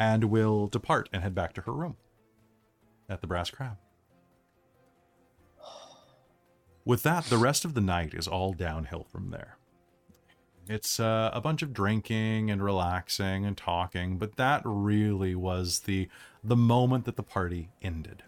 And 0.00 0.24
will 0.24 0.66
depart 0.66 1.08
and 1.12 1.22
head 1.22 1.34
back 1.34 1.52
to 1.54 1.60
her 1.62 1.72
room 1.72 1.96
at 3.08 3.20
the 3.20 3.26
Brass 3.26 3.50
Crab. 3.50 3.76
With 6.84 7.02
that, 7.02 7.24
the 7.24 7.36
rest 7.36 7.64
of 7.66 7.74
the 7.74 7.80
night 7.82 8.14
is 8.14 8.26
all 8.26 8.54
downhill 8.54 9.04
from 9.04 9.30
there. 9.30 9.57
It's 10.68 11.00
uh, 11.00 11.30
a 11.32 11.40
bunch 11.40 11.62
of 11.62 11.72
drinking 11.72 12.50
and 12.50 12.62
relaxing 12.62 13.46
and 13.46 13.56
talking, 13.56 14.18
but 14.18 14.36
that 14.36 14.60
really 14.64 15.34
was 15.34 15.80
the 15.80 16.08
the 16.44 16.56
moment 16.56 17.06
that 17.06 17.16
the 17.16 17.22
party 17.22 17.70
ended. 17.80 18.22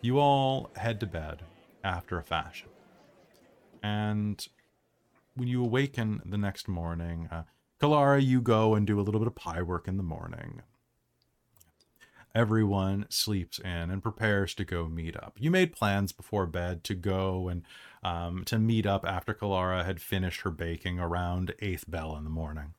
You 0.00 0.18
all 0.18 0.70
head 0.76 0.98
to 1.00 1.06
bed 1.06 1.42
after 1.84 2.18
a 2.18 2.22
fashion. 2.22 2.68
And 3.82 4.46
when 5.36 5.46
you 5.46 5.62
awaken 5.64 6.20
the 6.24 6.36
next 6.36 6.66
morning, 6.66 7.28
uh, 7.30 7.44
Kalara, 7.80 8.24
you 8.24 8.40
go 8.40 8.74
and 8.74 8.86
do 8.86 8.98
a 8.98 9.02
little 9.02 9.20
bit 9.20 9.28
of 9.28 9.34
pie 9.36 9.62
work 9.62 9.86
in 9.86 9.96
the 9.96 10.02
morning. 10.02 10.62
Everyone 12.34 13.06
sleeps 13.10 13.60
in 13.60 13.90
and 13.90 14.02
prepares 14.02 14.54
to 14.54 14.64
go 14.64 14.88
meet 14.88 15.16
up. 15.16 15.36
You 15.38 15.52
made 15.52 15.72
plans 15.72 16.10
before 16.10 16.46
bed 16.46 16.82
to 16.84 16.94
go 16.94 17.46
and 17.46 17.62
um, 18.02 18.42
to 18.46 18.58
meet 18.58 18.86
up 18.86 19.06
after 19.06 19.32
Kalara 19.32 19.84
had 19.84 20.00
finished 20.00 20.40
her 20.40 20.50
baking 20.50 20.98
around 20.98 21.54
eighth 21.60 21.88
bell 21.88 22.16
in 22.16 22.24
the 22.24 22.30
morning. 22.30 22.74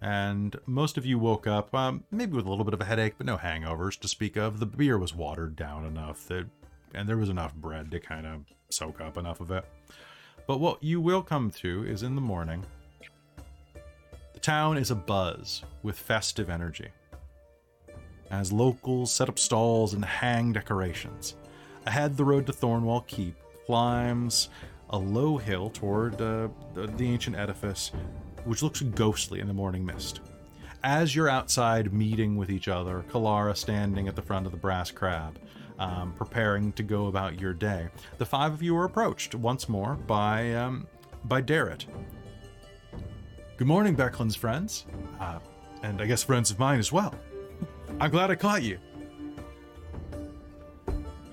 And 0.00 0.56
most 0.64 0.96
of 0.96 1.04
you 1.04 1.18
woke 1.18 1.48
up, 1.48 1.74
um, 1.74 2.04
maybe 2.12 2.34
with 2.34 2.46
a 2.46 2.48
little 2.48 2.64
bit 2.64 2.72
of 2.72 2.80
a 2.80 2.84
headache, 2.84 3.14
but 3.18 3.26
no 3.26 3.36
hangovers 3.36 3.98
to 3.98 4.08
speak 4.08 4.36
of. 4.36 4.60
The 4.60 4.66
beer 4.66 4.96
was 4.96 5.14
watered 5.14 5.56
down 5.56 5.84
enough 5.84 6.28
that, 6.28 6.46
and 6.94 7.08
there 7.08 7.18
was 7.18 7.28
enough 7.28 7.54
bread 7.54 7.90
to 7.90 7.98
kind 7.98 8.26
of 8.26 8.44
soak 8.70 9.00
up 9.00 9.18
enough 9.18 9.40
of 9.40 9.50
it. 9.50 9.64
But 10.46 10.60
what 10.60 10.82
you 10.82 11.00
will 11.00 11.22
come 11.22 11.50
to 11.50 11.84
is 11.84 12.04
in 12.04 12.14
the 12.14 12.20
morning, 12.20 12.64
the 14.32 14.40
town 14.40 14.78
is 14.78 14.92
abuzz 14.92 15.62
with 15.82 15.98
festive 15.98 16.48
energy 16.48 16.90
as 18.30 18.52
locals 18.52 19.12
set 19.12 19.28
up 19.28 19.38
stalls 19.38 19.94
and 19.94 20.04
hang 20.04 20.52
decorations. 20.52 21.36
Ahead, 21.86 22.16
the 22.16 22.24
road 22.24 22.46
to 22.46 22.52
Thornwall 22.52 23.06
Keep 23.06 23.34
climbs 23.66 24.48
a 24.90 24.98
low 24.98 25.36
hill 25.36 25.70
toward 25.70 26.20
uh, 26.20 26.48
the, 26.74 27.04
ancient 27.04 27.36
edifice, 27.36 27.92
which 28.44 28.62
looks 28.62 28.82
ghostly 28.82 29.40
in 29.40 29.46
the 29.46 29.54
morning 29.54 29.84
mist. 29.84 30.20
As 30.82 31.14
you're 31.14 31.28
outside 31.28 31.92
meeting 31.92 32.36
with 32.36 32.50
each 32.50 32.68
other, 32.68 33.04
Kalara 33.10 33.56
standing 33.56 34.08
at 34.08 34.16
the 34.16 34.22
front 34.22 34.46
of 34.46 34.52
the 34.52 34.58
brass 34.58 34.90
crab, 34.90 35.38
um, 35.78 36.14
preparing 36.16 36.72
to 36.72 36.82
go 36.82 37.06
about 37.06 37.40
your 37.40 37.52
day, 37.52 37.88
the 38.18 38.26
five 38.26 38.52
of 38.52 38.62
you 38.62 38.76
are 38.76 38.84
approached 38.84 39.34
once 39.34 39.68
more 39.68 39.94
by 39.94 40.54
um, 40.54 40.86
by 41.24 41.42
Darrett. 41.42 41.84
Good 43.56 43.66
morning, 43.66 43.94
Becklin's 43.94 44.36
friends, 44.36 44.86
uh, 45.20 45.38
and 45.82 46.00
I 46.00 46.06
guess 46.06 46.22
friends 46.22 46.50
of 46.50 46.58
mine 46.58 46.78
as 46.78 46.90
well. 46.90 47.14
I'm 48.00 48.10
glad 48.10 48.30
I 48.30 48.34
caught 48.34 48.62
you. 48.62 48.78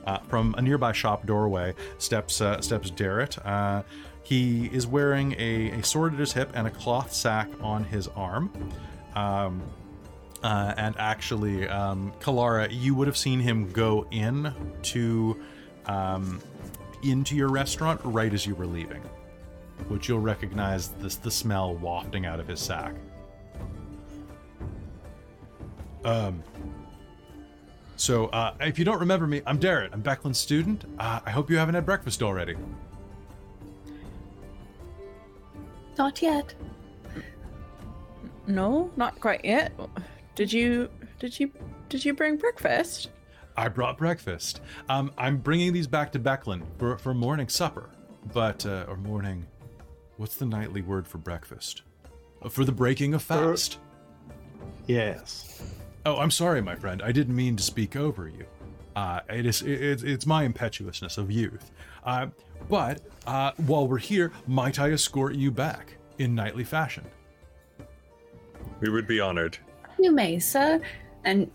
Uh, 0.06 0.20
from 0.28 0.54
a 0.58 0.62
nearby 0.62 0.92
shop 0.92 1.26
doorway 1.26 1.74
steps 1.98 2.42
uh, 2.42 2.60
steps 2.62 2.92
Darrett. 2.92 3.38
Uh, 3.46 3.84
he 4.24 4.68
is 4.68 4.86
wearing 4.86 5.34
a, 5.38 5.72
a 5.72 5.84
sword 5.84 6.14
at 6.14 6.20
his 6.20 6.34
hip 6.34 6.52
and 6.54 6.68
a 6.68 6.70
cloth 6.70 7.14
sack 7.14 7.50
on 7.62 7.86
his 7.86 8.10
arm. 8.10 8.52
Um, 9.16 9.62
uh, 10.44 10.74
and 10.78 10.96
actually, 10.98 11.68
um, 11.70 12.14
Kalara, 12.20 12.68
you 12.70 12.94
would 12.96 13.08
have 13.08 13.18
seen 13.18 13.40
him 13.40 13.72
go 13.72 14.06
in 14.12 14.54
to 14.84 15.38
um, 15.86 16.42
into 17.02 17.36
your 17.36 17.48
restaurant 17.48 18.02
right 18.04 18.34
as 18.34 18.46
you 18.46 18.56
were 18.56 18.68
leaving, 18.68 19.02
which 19.88 20.10
you'll 20.10 20.20
recognize 20.20 20.90
this 20.90 21.16
the 21.16 21.32
smell 21.32 21.76
wafting 21.76 22.26
out 22.26 22.42
of 22.42 22.48
his 22.48 22.60
sack. 22.60 22.94
Um, 26.08 26.42
so, 27.98 28.28
uh, 28.28 28.54
if 28.62 28.80
you 28.80 28.86
don't 28.86 29.00
remember 29.00 29.28
me, 29.28 29.42
I'm 29.46 29.60
Darrett. 29.60 29.90
I'm 29.92 30.02
Becklin's 30.02 30.38
student. 30.38 30.86
Uh, 30.98 31.20
I 31.26 31.32
hope 31.32 31.50
you 31.50 31.58
haven't 31.58 31.76
had 31.76 31.86
breakfast 31.86 32.24
already. 32.24 32.56
Not 35.98 36.22
yet. 36.22 36.54
No, 38.48 38.90
not 38.96 39.20
quite 39.20 39.44
yet. 39.44 39.74
Did 40.36 40.54
you 40.54 40.90
did 41.20 41.38
you 41.38 41.52
did 41.90 42.06
you 42.06 42.14
bring 42.14 42.38
breakfast? 42.38 43.10
I 43.58 43.68
brought 43.68 43.98
breakfast. 43.98 44.62
Um, 44.88 45.12
I'm 45.18 45.38
bringing 45.38 45.74
these 45.74 45.88
back 45.88 46.12
to 46.14 46.20
Beckland 46.20 46.62
for, 46.78 46.98
for 47.00 47.14
morning 47.14 47.50
supper. 47.50 47.90
But, 48.32 48.66
uh, 48.66 48.86
or 48.88 48.98
morning, 48.98 49.48
what's 50.18 50.36
the 50.36 50.46
nightly 50.46 50.84
word 50.84 51.08
for 51.08 51.18
breakfast? 51.18 51.82
Uh, 52.42 52.50
for 52.50 52.64
the 52.64 52.72
breaking 52.72 53.16
of 53.16 53.24
fast. 53.24 53.80
Yes. 54.86 55.62
Oh, 56.08 56.16
I'm 56.20 56.32
sorry, 56.32 56.62
my 56.62 56.76
friend. 56.76 57.02
I 57.04 57.12
didn't 57.12 57.36
mean 57.36 57.58
to 57.58 57.64
speak 57.64 57.98
over 57.98 58.30
you. 58.30 58.46
Uh, 58.96 59.20
it 59.30 59.46
is 59.46 59.62
it, 59.62 59.82
it's- 59.82 60.04
it's 60.04 60.26
my 60.26 60.44
impetuousness 60.44 61.18
of 61.18 61.30
youth. 61.30 61.70
Uh, 62.06 62.28
but 62.70 63.02
uh, 63.28 63.52
while 63.58 63.88
we're 63.90 63.98
here, 63.98 64.32
might 64.48 64.80
I 64.80 64.92
escort 64.92 65.36
you 65.36 65.52
back 65.52 65.98
in 66.18 66.34
knightly 66.34 66.64
fashion? 66.64 67.04
We 68.80 68.90
would 68.90 69.06
be 69.06 69.20
honored. 69.20 69.58
You 70.00 70.12
may, 70.14 70.40
sir. 70.40 70.80
And 71.26 71.52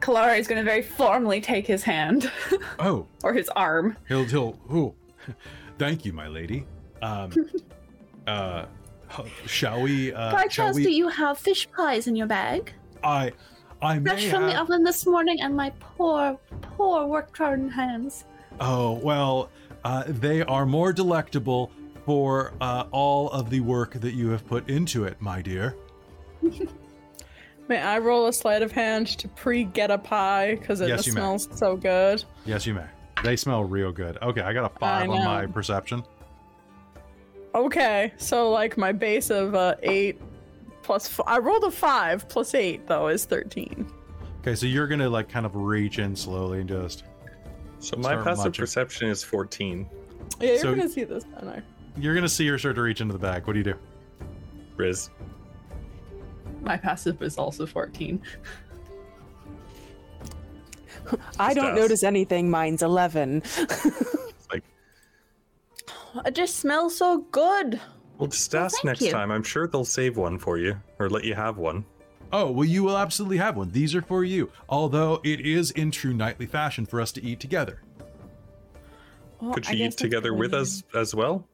Kalara 0.00 0.38
is 0.38 0.46
going 0.46 0.58
to 0.58 0.64
very 0.64 0.82
formally 0.82 1.40
take 1.40 1.66
his 1.66 1.82
hand 1.82 2.30
Oh, 2.78 3.08
or 3.24 3.32
his 3.34 3.48
arm. 3.50 3.96
he'll 4.06 4.24
he'll. 4.26 4.56
Oh, 4.70 4.94
thank 5.76 6.04
you, 6.04 6.12
my 6.12 6.28
lady. 6.28 6.66
Um, 7.02 7.32
uh, 8.28 8.66
shall 9.46 9.82
we? 9.82 10.12
Uh, 10.14 10.30
By 10.30 10.42
shall 10.42 10.66
chance, 10.66 10.76
we? 10.76 10.84
do 10.84 10.90
you 10.92 11.08
have 11.08 11.36
fish 11.38 11.68
pies 11.72 12.06
in 12.06 12.14
your 12.14 12.28
bag? 12.28 12.72
I, 13.02 13.32
I 13.80 13.98
may 13.98 14.10
Fresh 14.10 14.26
from 14.28 14.46
the 14.46 14.60
oven 14.60 14.82
this 14.82 15.06
morning, 15.06 15.40
and 15.40 15.56
my 15.56 15.70
poor, 15.80 16.38
poor 16.62 17.06
work-hardened 17.06 17.72
hands. 17.72 18.24
Oh, 18.60 18.94
well, 18.94 19.50
uh, 19.84 20.04
they 20.06 20.42
are 20.42 20.66
more 20.66 20.92
delectable 20.92 21.70
for 22.04 22.52
uh, 22.60 22.84
all 22.90 23.30
of 23.30 23.50
the 23.50 23.60
work 23.60 23.92
that 23.94 24.14
you 24.14 24.30
have 24.30 24.46
put 24.46 24.68
into 24.68 25.04
it, 25.04 25.20
my 25.20 25.42
dear. 25.42 25.76
May 27.68 27.78
I 27.78 27.98
roll 27.98 28.26
a 28.26 28.32
sleight 28.32 28.62
of 28.62 28.72
hand 28.72 29.06
to 29.18 29.28
pre-get 29.28 29.90
a 29.90 29.98
pie 29.98 30.56
because 30.56 30.80
it 30.80 30.88
Yes, 30.88 31.06
you 31.06 31.12
may. 31.12 31.20
smells 31.20 31.48
so 31.52 31.76
good? 31.76 32.24
Yes, 32.46 32.66
you 32.66 32.74
may. 32.74 32.86
They 33.22 33.36
smell 33.36 33.62
real 33.64 33.92
good. 33.92 34.16
Okay, 34.22 34.40
I 34.40 34.52
got 34.52 34.72
a 34.72 34.78
five 34.78 35.08
on 35.10 35.24
my 35.24 35.46
perception. 35.46 36.02
Okay, 37.54 38.12
so 38.16 38.50
like 38.50 38.76
my 38.76 38.92
base 38.92 39.30
of 39.30 39.54
uh, 39.54 39.74
eight 39.82 40.20
plus 40.88 41.06
f- 41.06 41.20
I 41.26 41.36
rolled 41.38 41.64
a 41.64 41.70
five 41.70 42.26
plus 42.30 42.54
eight 42.54 42.86
though 42.86 43.08
is 43.08 43.26
thirteen. 43.26 43.86
Okay, 44.40 44.54
so 44.54 44.64
you're 44.64 44.86
gonna 44.86 45.10
like 45.10 45.28
kind 45.28 45.44
of 45.44 45.54
reach 45.54 45.98
in 45.98 46.16
slowly 46.16 46.60
and 46.60 46.68
just. 46.68 47.04
So 47.80 47.98
my 47.98 48.16
passive 48.16 48.44
munching. 48.46 48.62
perception 48.62 49.08
is 49.10 49.22
14. 49.22 49.86
Yeah, 50.40 50.48
you're 50.48 50.58
So- 50.60 50.74
gonna 50.74 50.88
see 50.88 51.04
this, 51.04 51.24
I 51.38 51.44
know. 51.44 51.60
You're 51.98 52.14
gonna 52.14 52.26
see 52.28 52.48
her 52.48 52.56
start 52.58 52.76
to 52.76 52.82
reach 52.82 53.02
into 53.02 53.12
the 53.12 53.18
bag. 53.18 53.46
What 53.46 53.52
do 53.52 53.58
you 53.58 53.64
do? 53.64 53.74
Riz. 54.78 55.10
My 56.62 56.78
passive 56.78 57.20
is 57.22 57.36
also 57.36 57.66
14. 57.66 58.22
I 61.38 61.52
don't 61.52 61.66
Stas. 61.66 61.78
notice 61.78 62.02
anything. 62.02 62.50
Mine's 62.50 62.82
11. 62.82 63.42
It's 66.14 66.26
it 66.26 66.34
just 66.34 66.56
smells 66.56 66.96
so 66.96 67.18
good. 67.30 67.78
Well, 68.18 68.26
just 68.28 68.54
ask 68.54 68.74
thank 68.76 68.84
next 68.86 69.00
you. 69.02 69.10
time. 69.12 69.30
I'm 69.30 69.42
sure 69.44 69.66
they'll 69.68 69.84
save 69.84 70.16
one 70.16 70.38
for 70.38 70.58
you 70.58 70.80
or 70.98 71.08
let 71.08 71.24
you 71.24 71.34
have 71.34 71.56
one. 71.56 71.84
Oh, 72.32 72.50
well, 72.50 72.64
you 72.66 72.82
will 72.82 72.98
absolutely 72.98 73.38
have 73.38 73.56
one. 73.56 73.70
These 73.70 73.94
are 73.94 74.02
for 74.02 74.22
you. 74.24 74.50
Although 74.68 75.20
it 75.24 75.40
is 75.40 75.70
in 75.70 75.90
true 75.90 76.12
knightly 76.12 76.46
fashion 76.46 76.84
for 76.84 77.00
us 77.00 77.12
to 77.12 77.22
eat 77.24 77.40
together. 77.40 77.80
Well, 79.40 79.54
Could 79.54 79.66
I 79.68 79.72
you 79.72 79.86
eat 79.86 79.96
together 79.96 80.34
with 80.34 80.50
good. 80.50 80.60
us 80.62 80.82
as 80.94 81.14
well? 81.14 81.46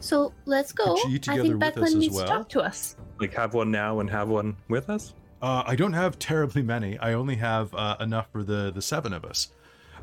So 0.00 0.32
let's 0.44 0.72
go. 0.72 0.94
Could 0.96 1.08
you 1.08 1.16
eat 1.16 1.28
I 1.28 1.32
together 1.36 1.48
think 1.58 1.64
with 1.76 1.78
us 1.78 1.94
Becklin 1.94 2.06
as 2.06 2.10
well? 2.14 2.26
to 2.26 2.32
talk 2.32 2.48
to 2.50 2.60
us. 2.60 2.96
Like 3.18 3.32
have 3.34 3.54
one 3.54 3.70
now 3.70 4.00
and 4.00 4.10
have 4.10 4.28
one 4.28 4.56
with 4.68 4.90
us? 4.90 5.14
Uh, 5.40 5.62
I 5.66 5.74
don't 5.74 5.94
have 5.94 6.18
terribly 6.18 6.62
many. 6.62 6.98
I 6.98 7.14
only 7.14 7.36
have 7.36 7.74
uh, 7.74 7.96
enough 8.00 8.28
for 8.30 8.42
the 8.44 8.70
the 8.74 8.82
seven 8.82 9.12
of 9.14 9.24
us. 9.24 9.48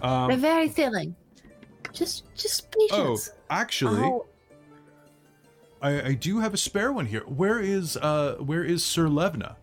They're 0.01 0.09
Um, 0.11 0.39
very 0.39 0.67
filling. 0.67 1.15
Just, 1.93 2.23
just 2.35 2.71
patience. 2.71 2.91
oh, 2.91 3.03
patience. 3.11 3.31
actually, 3.51 4.01
Oh, 4.03 4.25
I, 5.83 6.01
I 6.01 6.13
do 6.13 6.39
have 6.39 6.53
a 6.53 6.57
spare 6.57 6.93
one 6.93 7.05
here. 7.05 7.23
Where 7.27 7.59
is 7.59 7.97
uh 7.97 8.35
where 8.39 8.63
is 8.63 8.83
Sir 8.83 9.07
Levna? 9.07 9.55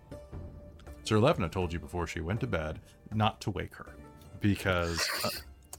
Sir 1.02 1.16
Levna 1.16 1.50
told 1.50 1.72
you 1.72 1.80
before 1.80 2.06
she 2.06 2.20
went 2.20 2.40
to 2.40 2.46
bed 2.46 2.78
not 3.12 3.40
to 3.40 3.50
wake 3.50 3.74
her 3.74 3.86
because 4.40 5.00
uh, 5.24 5.30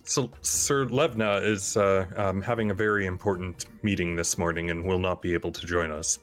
So 0.04 0.32
Sir 0.42 0.88
Levna 0.88 1.42
is 1.46 1.78
uh, 1.78 2.06
um, 2.18 2.42
having 2.42 2.72
a 2.72 2.74
very 2.74 3.06
important 3.06 3.68
meeting 3.84 4.16
this 4.16 4.38
morning 4.38 4.72
and 4.72 4.84
will 4.84 5.00
not 5.00 5.22
be 5.22 5.34
able 5.34 5.52
to 5.52 5.66
join 5.66 5.92
us. 5.92 6.18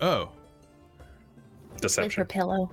oh 0.00 0.30
With 1.82 2.14
her 2.14 2.24
pillow. 2.24 2.70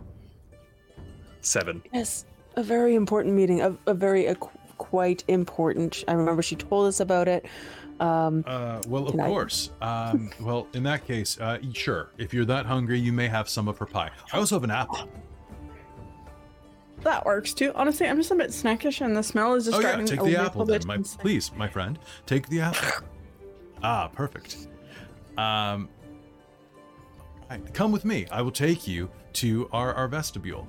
Seven. 1.42 1.82
yes, 1.94 2.26
a 2.56 2.64
very 2.64 2.96
important 2.96 3.36
meeting. 3.36 3.62
A, 3.62 3.76
a 3.88 3.94
very 3.94 4.28
a, 4.28 4.36
qu- 4.36 4.50
quite 4.78 5.24
important. 5.28 6.04
I 6.08 6.14
remember 6.14 6.42
she 6.42 6.56
told 6.56 6.88
us 6.88 7.00
about 7.00 7.28
it. 7.28 7.46
Um, 8.00 8.44
uh 8.46 8.82
well 8.90 9.08
of 9.08 9.18
I- 9.20 9.28
course 9.28 9.72
um 9.82 10.30
well 10.42 10.68
in 10.74 10.84
that 10.84 11.06
case 11.08 11.40
uh 11.40 11.60
sure 11.72 12.10
if 12.18 12.34
you're 12.34 12.44
that 12.46 12.66
hungry 12.66 13.00
you 13.00 13.14
may 13.14 13.28
have 13.30 13.48
some 13.48 13.68
of 13.70 13.78
her 13.78 13.86
pie. 13.86 14.12
I 14.34 14.38
also 14.38 14.56
have 14.56 14.64
an 14.66 14.72
apple. 14.72 15.10
That 17.02 17.26
works 17.26 17.54
too. 17.54 17.72
Honestly, 17.76 18.08
I'm 18.08 18.18
just 18.18 18.32
a 18.32 18.36
bit 18.36 18.50
snackish, 18.50 19.00
and 19.06 19.16
the 19.16 19.22
smell 19.22 19.54
is 19.54 19.66
just 19.66 19.78
Oh 19.78 19.80
yeah, 19.80 19.88
driving 19.90 20.06
take 20.08 20.20
a 20.20 20.24
the 20.24 20.30
little 20.32 20.46
apple 20.46 20.66
then, 20.66 20.80
bit 20.80 20.88
my 20.88 20.98
please, 21.20 21.52
my 21.56 21.68
friend. 21.68 22.00
Take 22.26 22.48
the 22.50 22.62
apple. 22.62 23.06
ah, 23.84 24.08
perfect. 24.08 24.68
Um, 25.38 25.88
right, 27.50 27.74
come 27.74 27.92
with 27.92 28.06
me. 28.06 28.26
I 28.32 28.42
will 28.42 28.52
take 28.52 28.88
you 28.88 29.10
to 29.34 29.70
our 29.72 29.94
our 29.94 30.08
vestibule, 30.08 30.68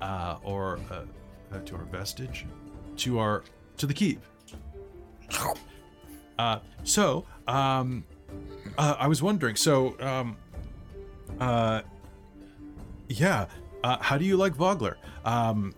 uh, 0.00 0.36
or 0.44 0.78
uh, 0.90 1.02
uh, 1.52 1.58
to 1.60 1.74
our 1.76 1.84
vestige, 1.84 2.46
to 2.98 3.18
our 3.18 3.42
to 3.78 3.86
the 3.86 3.94
keep. 3.94 4.20
Uh, 6.42 6.58
so, 6.82 7.24
um, 7.46 8.04
uh, 8.76 8.96
I 8.98 9.06
was 9.06 9.22
wondering. 9.22 9.54
So, 9.54 9.96
um, 10.00 10.36
uh, 11.38 11.82
yeah. 13.08 13.46
Uh, 13.84 13.98
how 14.00 14.18
do 14.18 14.24
you 14.24 14.36
like 14.36 14.54
Vogler? 14.54 14.96
Um, 15.24 15.74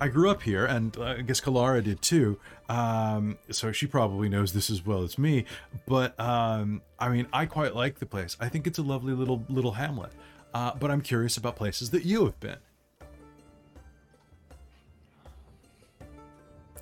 I 0.00 0.08
grew 0.08 0.30
up 0.30 0.42
here, 0.42 0.66
and 0.66 0.96
uh, 0.96 1.16
I 1.18 1.22
guess 1.22 1.40
Kalara 1.40 1.82
did 1.82 2.00
too. 2.02 2.38
Um, 2.68 3.38
so 3.50 3.72
she 3.72 3.86
probably 3.86 4.28
knows 4.28 4.52
this 4.52 4.70
as 4.70 4.84
well 4.86 5.02
as 5.02 5.18
me. 5.18 5.46
But 5.86 6.18
um, 6.20 6.82
I 6.98 7.08
mean, 7.08 7.26
I 7.32 7.46
quite 7.46 7.74
like 7.74 7.98
the 7.98 8.06
place. 8.06 8.36
I 8.40 8.48
think 8.48 8.66
it's 8.66 8.78
a 8.78 8.82
lovely 8.82 9.14
little 9.14 9.44
little 9.48 9.72
hamlet. 9.72 10.12
Uh, 10.52 10.72
but 10.78 10.90
I'm 10.90 11.00
curious 11.00 11.36
about 11.36 11.56
places 11.56 11.90
that 11.90 12.04
you 12.04 12.24
have 12.24 12.38
been. 12.38 12.58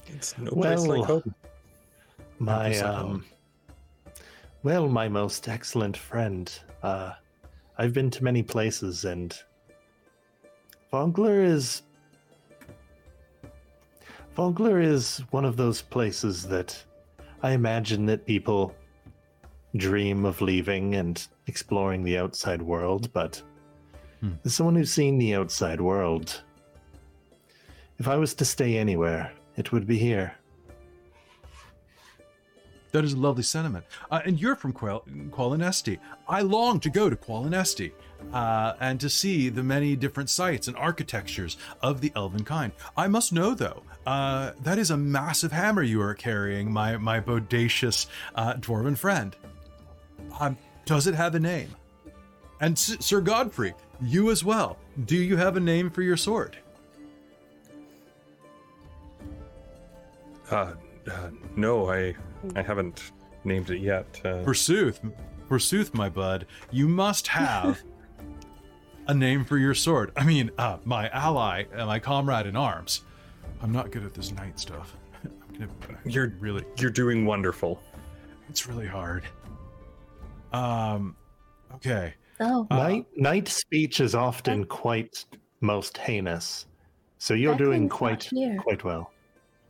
It's 0.09 0.37
no 0.37 0.51
place 0.51 0.87
like 0.87 1.05
home. 1.05 1.35
My 2.43 2.77
um 2.81 3.25
well, 4.65 4.89
my 4.89 5.09
most 5.09 5.49
excellent 5.49 5.97
friend. 5.97 6.53
Uh 6.83 7.13
I've 7.79 7.93
been 7.93 8.11
to 8.11 8.25
many 8.25 8.43
places 8.43 9.05
and 9.05 9.37
Vogler 10.91 11.43
is 11.43 11.83
Vogler 14.35 14.81
is 14.81 15.19
one 15.31 15.45
of 15.45 15.57
those 15.57 15.83
places 15.83 16.43
that 16.49 16.83
I 17.43 17.53
imagine 17.53 18.07
that 18.07 18.27
people 18.27 18.75
dream 19.77 20.25
of 20.25 20.41
leaving 20.41 20.97
and 20.97 21.25
exploring 21.47 22.03
the 22.03 22.19
outside 22.19 22.61
world, 22.63 23.13
but 23.13 23.43
Hmm. 24.21 24.35
as 24.45 24.55
someone 24.55 24.77
who's 24.77 24.93
seen 24.93 25.19
the 25.19 25.35
outside 25.35 25.81
world, 25.81 26.43
if 27.99 28.07
I 28.07 28.17
was 28.17 28.35
to 28.35 28.45
stay 28.45 28.79
anywhere, 28.79 29.33
it 29.57 29.73
would 29.73 29.87
be 29.87 29.99
here. 29.99 30.35
That 32.93 33.05
is 33.05 33.15
a 33.15 33.19
lovely 33.19 33.43
sentiment. 33.43 33.85
Uh, 34.11 34.21
and 34.25 34.41
you're 34.41 34.55
from 34.55 34.73
Qual- 34.73 35.05
Qualinesti. 35.31 35.99
I 36.29 36.43
long 36.43 36.79
to 36.81 36.91
go 36.91 37.09
to 37.09 37.17
Qualinesti 37.17 37.93
uh, 38.33 38.75
and 38.81 39.01
to 39.01 39.09
see 39.09 39.49
the 39.49 39.63
many 39.63 39.97
different 39.97 40.29
sites 40.29 40.69
and 40.69 40.77
architectures 40.77 41.57
of 41.81 42.01
the 42.03 42.13
elven 42.15 42.45
kind. 42.45 42.73
I 42.97 43.09
must 43.09 43.33
know, 43.33 43.55
though, 43.55 43.83
uh, 44.07 44.53
that 44.63 44.79
is 44.79 44.91
a 44.91 44.97
massive 44.97 45.53
hammer 45.53 45.83
you 45.83 46.03
are 46.03 46.15
carrying, 46.15 46.71
my, 46.71 46.99
my 46.99 47.19
bodacious 47.21 48.07
uh, 48.35 48.55
dwarven 48.55 48.97
friend. 48.97 49.35
Um, 50.39 50.57
does 50.85 51.07
it 51.07 51.15
have 51.15 51.35
a 51.35 51.41
name? 51.41 51.75
And 52.61 52.75
S- 52.75 52.97
Sir 53.01 53.21
Godfrey, 53.21 53.75
you 54.03 54.31
as 54.31 54.45
well. 54.45 54.79
Do 55.07 55.17
you 55.17 55.37
have 55.37 55.57
a 55.57 55.61
name 55.61 55.91
for 55.91 56.03
your 56.03 56.17
sword? 56.17 56.59
Uh, 60.51 60.75
uh, 61.11 61.31
no, 61.57 61.91
I 61.91 62.15
I 62.57 62.63
haven't 62.63 63.13
named 63.45 63.71
it 63.71 63.79
yet. 63.81 64.21
Uh, 64.25 64.43
Forsooth, 64.45 65.01
forsooth, 65.49 65.95
my 65.95 66.09
bud, 66.09 66.47
you 66.71 66.89
must 66.89 67.27
have 67.29 67.81
a 69.07 69.15
name 69.15 69.45
for 69.45 69.59
your 69.59 69.75
sword. 69.75 70.13
I 70.17 70.25
mean, 70.25 70.51
uh, 70.59 70.79
my 70.85 71.09
ally 71.11 71.65
and 71.73 71.87
my 71.87 71.99
comrade 71.99 72.47
in 72.47 72.57
arms. 72.57 73.03
I'm 73.63 73.73
not 73.73 73.91
good 73.91 74.05
at 74.05 74.15
this 74.15 74.33
knight 74.33 74.59
stuff. 74.59 74.97
I'm 75.25 75.59
gonna 75.59 75.99
You're- 76.05 76.33
really, 76.41 76.65
you're 76.79 76.91
doing 76.91 77.25
wonderful. 77.25 77.81
it's 78.49 78.67
really 78.67 78.87
hard. 78.87 79.25
Um, 80.53 81.17
okay. 81.75 82.15
Oh, 82.41 82.67
Uh, 82.71 82.77
Night 82.77 83.07
night 83.17 83.49
speech 83.49 84.01
is 84.01 84.15
often 84.15 84.65
quite 84.65 85.25
most 85.61 85.97
heinous. 85.97 86.67
So 87.19 87.35
you're 87.35 87.55
doing 87.55 87.89
quite 87.89 88.29
quite 88.59 88.83
well. 88.85 89.13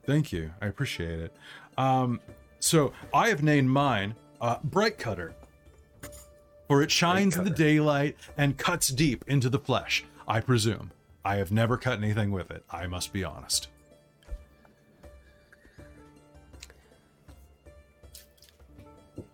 Thank 0.07 0.33
you. 0.33 0.51
I 0.61 0.67
appreciate 0.67 1.21
it. 1.21 1.37
Um, 1.77 2.19
so 2.63 2.93
I 3.13 3.29
have 3.29 3.43
named 3.43 3.69
mine 3.69 4.15
uh, 4.41 4.59
Bright 4.63 4.97
Cutter, 4.97 5.35
for 6.69 6.81
it 6.81 6.91
shines 6.91 7.37
in 7.37 7.45
the 7.45 7.51
daylight 7.51 8.17
and 8.37 8.57
cuts 8.57 8.89
deep 8.89 9.25
into 9.27 9.49
the 9.51 9.59
flesh. 9.59 10.05
I 10.29 10.41
presume. 10.41 10.93
I 11.25 11.37
have 11.37 11.51
never 11.51 11.77
cut 11.77 11.99
anything 11.99 12.31
with 12.31 12.51
it. 12.51 12.65
I 12.71 12.87
must 12.87 13.13
be 13.13 13.25
honest. 13.25 13.69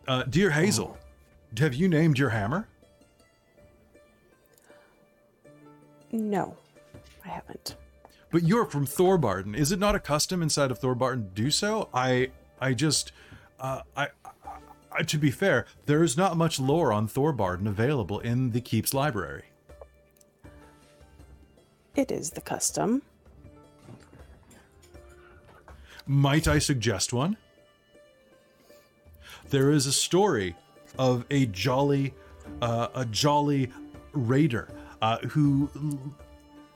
Uh, 0.06 0.22
dear 0.22 0.50
Hazel, 0.50 0.96
have 1.58 1.74
you 1.74 1.86
named 1.86 2.18
your 2.18 2.30
hammer? 2.30 2.66
no, 6.10 6.56
I 7.22 7.28
haven't. 7.28 7.76
But 8.30 8.42
you're 8.42 8.64
from 8.64 8.86
Thorbardin. 8.86 9.54
Is 9.54 9.72
it 9.72 9.78
not 9.78 9.94
a 9.94 10.00
custom 10.00 10.42
inside 10.42 10.70
of 10.70 10.80
Thorbardin 10.80 11.34
to 11.34 11.42
do 11.42 11.50
so? 11.50 11.90
I, 11.92 12.30
I 12.60 12.74
just, 12.74 13.12
uh, 13.60 13.82
I, 13.96 14.08
I, 14.92 15.02
to 15.02 15.18
be 15.18 15.30
fair, 15.30 15.66
there 15.86 16.02
is 16.02 16.16
not 16.16 16.36
much 16.36 16.60
lore 16.60 16.92
on 16.92 17.08
Thorbardin 17.08 17.66
available 17.66 18.20
in 18.20 18.50
the 18.50 18.60
Keep's 18.60 18.94
library. 18.94 19.44
It 21.94 22.10
is 22.12 22.30
the 22.30 22.40
custom. 22.40 23.02
Might 26.06 26.48
I 26.48 26.58
suggest 26.58 27.12
one? 27.12 27.36
There 29.50 29.70
is 29.70 29.86
a 29.86 29.92
story 29.92 30.54
of 30.98 31.24
a 31.30 31.46
jolly, 31.46 32.14
uh, 32.62 32.88
a 32.94 33.04
jolly 33.04 33.70
raider 34.12 34.68
uh, 35.02 35.18
who 35.18 35.70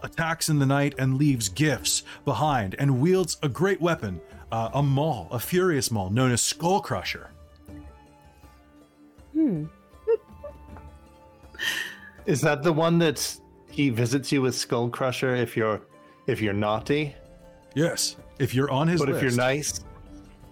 attacks 0.03 0.49
in 0.49 0.59
the 0.59 0.67
night 0.67 0.95
and 0.99 1.17
leaves 1.17 1.49
gifts 1.49 2.03
behind 2.25 2.75
and 2.79 3.01
wields 3.01 3.39
a 3.43 3.49
great 3.49 3.81
weapon, 3.81 4.21
uh, 4.53 4.69
a 4.75 4.83
maul, 4.83 5.29
a 5.31 5.41
furious 5.41 5.91
maul 5.91 6.11
known 6.11 6.31
as 6.31 6.43
Skull 6.43 6.81
Crusher. 6.81 7.31
Hmm. 9.33 9.65
Is 12.27 12.43
that 12.43 12.63
the 12.63 12.73
one 12.73 12.99
that 12.99 13.37
he 13.71 13.89
visits 13.89 14.31
you 14.31 14.43
with 14.43 14.55
Skull 14.55 14.91
Crusher 14.91 15.35
if 15.35 15.57
you're 15.57 15.81
if 16.27 16.41
you're 16.41 16.53
naughty? 16.53 17.17
Yes, 17.75 18.17
if 18.39 18.55
you're 18.55 18.71
on 18.71 18.87
his 18.87 19.01
but 19.01 19.09
list. 19.09 19.17
if 19.17 19.23
you're 19.23 19.37
nice, 19.37 19.81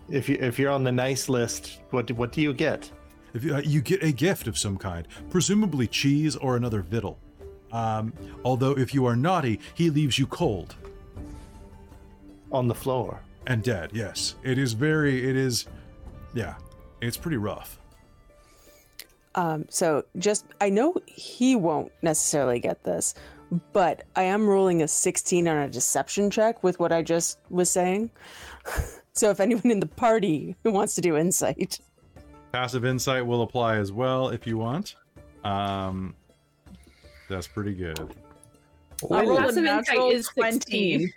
if 0.08 0.28
you 0.28 0.38
if 0.40 0.58
you're 0.58 0.72
on 0.72 0.82
the 0.82 0.90
nice 0.90 1.28
list, 1.28 1.80
what 1.90 2.06
do, 2.06 2.14
what 2.14 2.32
do 2.32 2.40
you 2.40 2.54
get? 2.54 2.90
If 3.34 3.44
you, 3.44 3.54
uh, 3.54 3.60
you 3.60 3.80
get 3.82 4.02
a 4.02 4.10
gift 4.10 4.48
of 4.48 4.58
some 4.58 4.76
kind, 4.76 5.06
presumably 5.28 5.86
cheese 5.86 6.34
or 6.34 6.56
another 6.56 6.80
victual. 6.80 7.18
Um, 7.70 8.12
although 8.44 8.76
if 8.76 8.92
you 8.92 9.06
are 9.06 9.14
naughty, 9.14 9.60
he 9.74 9.90
leaves 9.90 10.18
you 10.18 10.26
cold 10.26 10.74
On 12.50 12.66
the 12.66 12.74
floor. 12.74 13.20
And 13.46 13.62
dead. 13.62 13.90
Yes, 13.92 14.36
it 14.42 14.58
is 14.58 14.72
very. 14.72 15.28
It 15.28 15.36
is. 15.36 15.66
Yeah, 16.34 16.54
it's 17.00 17.16
pretty 17.16 17.36
rough. 17.36 17.78
Um, 19.34 19.66
so 19.68 20.04
just 20.18 20.46
I 20.60 20.70
know 20.70 20.96
he 21.06 21.56
won't 21.56 21.92
necessarily 22.02 22.58
get 22.58 22.82
this, 22.82 23.14
but 23.72 24.04
I 24.16 24.24
am 24.24 24.46
rolling 24.46 24.82
a 24.82 24.88
16 24.88 25.46
on 25.46 25.56
a 25.58 25.68
deception 25.68 26.30
check 26.30 26.62
with 26.62 26.80
what 26.80 26.92
I 26.92 27.02
just 27.02 27.38
was 27.48 27.70
saying. 27.70 28.10
so 29.12 29.30
if 29.30 29.40
anyone 29.40 29.70
in 29.70 29.80
the 29.80 29.86
party 29.86 30.56
who 30.64 30.72
wants 30.72 30.94
to 30.96 31.00
do 31.00 31.16
insight, 31.16 31.78
Passive 32.52 32.84
insight 32.84 33.24
will 33.24 33.42
apply 33.42 33.76
as 33.76 33.92
well 33.92 34.30
if 34.30 34.44
you 34.46 34.58
want. 34.58 34.96
Um, 35.44 36.16
that's 37.28 37.46
pretty 37.46 37.74
good. 37.74 37.98
I 39.10 39.24
Passive 39.24 39.64
insight 39.64 40.12
is 40.12 40.28
20. 40.28 40.58
16. 40.58 41.12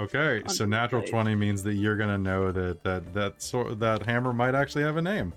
Okay, 0.00 0.42
so 0.46 0.64
natural 0.64 1.00
Unbelievable. 1.00 1.10
twenty 1.24 1.34
means 1.36 1.62
that 1.64 1.74
you're 1.74 1.96
gonna 1.96 2.16
know 2.18 2.50
that 2.52 2.82
that 2.84 3.12
that 3.14 3.42
sort 3.42 3.78
that 3.80 4.04
hammer 4.06 4.32
might 4.32 4.54
actually 4.54 4.82
have 4.84 4.96
a 4.96 5.02
name. 5.02 5.32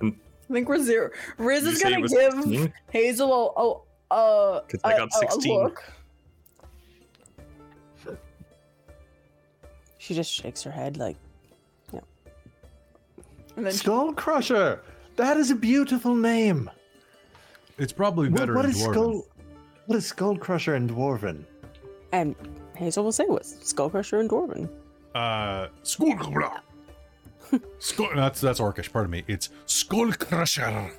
Mm. 0.00 0.14
I 0.48 0.52
think 0.52 0.68
we're 0.68 0.78
zero. 0.82 1.10
Riz 1.38 1.64
You 1.64 1.70
is 1.70 1.82
gonna 1.82 2.00
give 2.02 2.10
16? 2.10 2.72
Hazel 2.90 3.32
a, 3.32 4.14
a, 4.14 4.16
a, 4.16 4.62
'Cause 4.68 4.80
I 4.84 4.92
a- 4.92 4.98
got 4.98 5.08
a- 5.08 5.26
a 5.26 5.30
16. 5.30 5.62
look. 5.64 5.82
she 9.98 10.14
just 10.14 10.32
shakes 10.32 10.62
her 10.62 10.70
head 10.70 10.96
like, 10.96 11.16
And 13.56 13.66
then 13.66 13.72
she- 13.72 13.78
Skull 13.78 14.12
Crusher. 14.14 14.80
That 15.16 15.36
is 15.36 15.50
a 15.50 15.54
beautiful 15.54 16.14
name. 16.14 16.70
It's 17.78 17.92
probably 17.92 18.28
What- 18.30 18.38
better 18.40 18.54
what 18.54 18.64
in 18.64 18.70
is 18.72 18.78
Dwarven. 18.82 18.92
Skull? 18.92 19.26
What 19.86 19.96
is 19.96 20.06
Skull 20.06 20.36
Crusher 20.36 20.74
in 20.74 20.88
Dwarven? 20.88 21.44
and 22.12 22.34
Hazel 22.82 23.04
will 23.04 23.12
say 23.12 23.24
what's 23.26 23.54
Skullcrusher 23.72 24.20
and 24.20 24.28
Dwarven. 24.30 24.68
Uh, 25.14 25.68
skull. 25.82 26.16
skull. 27.78 28.08
That's 28.14 28.40
that's 28.40 28.60
Orcish. 28.60 28.92
Pardon 28.92 29.10
me. 29.10 29.24
It's 29.28 29.50
skull 29.66 30.12
crusher, 30.12 30.90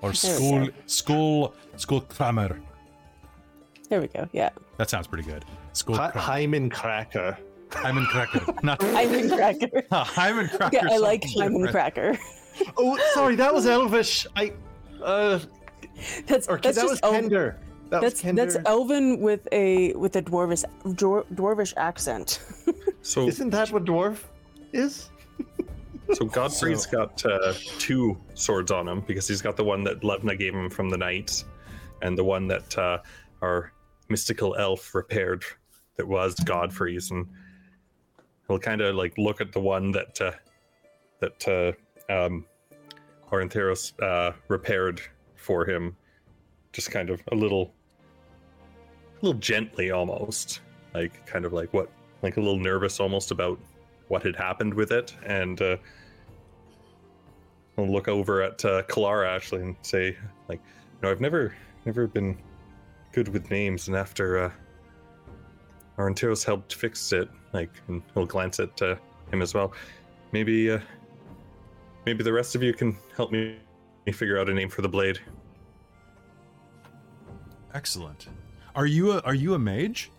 or 0.00 0.12
skull 0.14 0.68
skull 0.86 1.54
skull 1.76 2.00
kramer. 2.02 2.60
There 3.88 4.00
we 4.00 4.08
go. 4.08 4.28
Yeah, 4.32 4.50
That 4.78 4.88
sounds 4.90 5.06
pretty 5.06 5.24
good. 5.28 5.44
Skull 5.74 5.96
Hy- 5.96 6.10
kramer. 6.10 6.26
Hyman 6.26 6.70
Cracker. 6.70 7.38
Hyman 7.70 8.04
cracker. 8.06 8.40
Not 8.62 8.82
Hyman 8.82 9.30
Cracker. 9.30 9.82
Hyman 9.92 10.48
cracker. 10.48 10.76
Yeah, 10.76 10.88
I 10.90 10.96
like 10.98 11.22
something 11.24 11.52
Hyman. 11.60 11.68
Cracker. 11.72 12.18
Oh, 12.76 12.98
sorry, 13.14 13.34
that 13.36 13.52
was 13.54 13.66
Elvish. 13.66 14.26
I. 14.36 14.52
Uh, 15.02 15.38
That's 16.26 16.48
or 16.48 16.58
that's 16.58 16.76
that 16.76 16.82
just 16.88 16.88
was 16.90 17.00
El- 17.02 17.12
Kender. 17.14 17.56
That 17.92 18.00
that's 18.00 18.24
was 18.24 18.34
that's 18.34 18.56
Elven 18.64 19.20
with 19.20 19.46
a 19.52 19.92
with 19.92 20.16
a 20.16 20.22
dwarvish 20.22 20.64
dwar- 20.84 21.26
dwarvish 21.34 21.74
accent. 21.76 22.40
So 23.04 23.26
Isn't 23.26 23.50
that 23.50 23.72
what 23.72 23.84
dwarf 23.84 24.24
is? 24.72 25.10
So 26.14 26.26
Godfrey's 26.26 26.84
got 26.84 27.24
uh, 27.24 27.54
two 27.78 28.18
swords 28.34 28.70
on 28.70 28.86
him 28.86 29.00
because 29.00 29.26
he's 29.26 29.40
got 29.40 29.56
the 29.56 29.64
one 29.64 29.82
that 29.84 30.02
Levna 30.02 30.38
gave 30.38 30.54
him 30.54 30.68
from 30.68 30.90
the 30.90 30.96
knights, 30.98 31.46
and 32.02 32.18
the 32.18 32.24
one 32.24 32.46
that 32.48 32.76
uh, 32.76 32.98
our 33.40 33.72
mystical 34.10 34.54
elf 34.56 34.94
repaired 34.94 35.42
that 35.96 36.06
was 36.06 36.34
Godfrey's, 36.44 37.10
and 37.10 37.26
he'll 38.46 38.58
kind 38.58 38.82
of 38.82 38.94
like 38.94 39.16
look 39.16 39.40
at 39.40 39.52
the 39.52 39.60
one 39.60 39.90
that 39.92 40.20
uh, 40.20 40.32
that 41.20 41.48
uh, 41.48 42.12
um, 42.12 42.44
Orontiros 43.30 43.92
uh, 44.02 44.32
repaired 44.48 45.00
for 45.36 45.64
him, 45.64 45.96
just 46.72 46.90
kind 46.90 47.08
of 47.08 47.22
a 47.32 47.34
little, 47.34 47.72
a 47.72 47.81
little 49.22 49.40
gently 49.40 49.90
almost, 49.90 50.60
like 50.94 51.24
kind 51.26 51.44
of 51.44 51.52
like 51.52 51.72
what, 51.72 51.90
like 52.22 52.36
a 52.36 52.40
little 52.40 52.58
nervous 52.58 53.00
almost 53.00 53.30
about 53.30 53.58
what 54.08 54.22
had 54.22 54.36
happened 54.36 54.74
with 54.74 54.92
it, 54.92 55.16
and 55.24 55.60
uh, 55.62 55.76
I'll 57.78 57.90
look 57.90 58.08
over 58.08 58.42
at 58.42 58.64
uh, 58.64 58.82
Kalara 58.82 59.26
actually 59.26 59.62
and 59.62 59.76
say, 59.82 60.16
like, 60.48 60.60
no, 61.02 61.10
I've 61.10 61.20
never, 61.20 61.54
never 61.86 62.06
been 62.06 62.36
good 63.12 63.28
with 63.28 63.50
names, 63.50 63.88
and 63.88 63.96
after 63.96 64.44
uh, 64.44 64.50
Orontiros 65.98 66.44
helped 66.44 66.74
fix 66.74 67.12
it, 67.12 67.28
like, 67.52 67.70
and 67.88 68.02
he'll 68.14 68.26
glance 68.26 68.60
at 68.60 68.80
uh, 68.82 68.96
him 69.30 69.40
as 69.40 69.54
well. 69.54 69.72
Maybe, 70.32 70.70
uh, 70.70 70.80
maybe 72.06 72.22
the 72.24 72.32
rest 72.32 72.54
of 72.54 72.62
you 72.62 72.72
can 72.72 72.96
help 73.16 73.30
me 73.30 73.56
figure 74.12 74.38
out 74.38 74.48
a 74.48 74.54
name 74.54 74.68
for 74.68 74.82
the 74.82 74.88
blade. 74.88 75.18
Excellent. 77.74 78.28
Are 78.74 78.86
you 78.86 79.12
a 79.12 79.20
are 79.20 79.34
you 79.34 79.54
a 79.54 79.58
mage? 79.58 80.10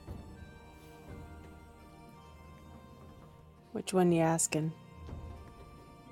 Which 3.72 3.94
one 3.94 4.12
you 4.12 4.22
asking? 4.22 4.72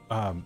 Um, 0.09 0.43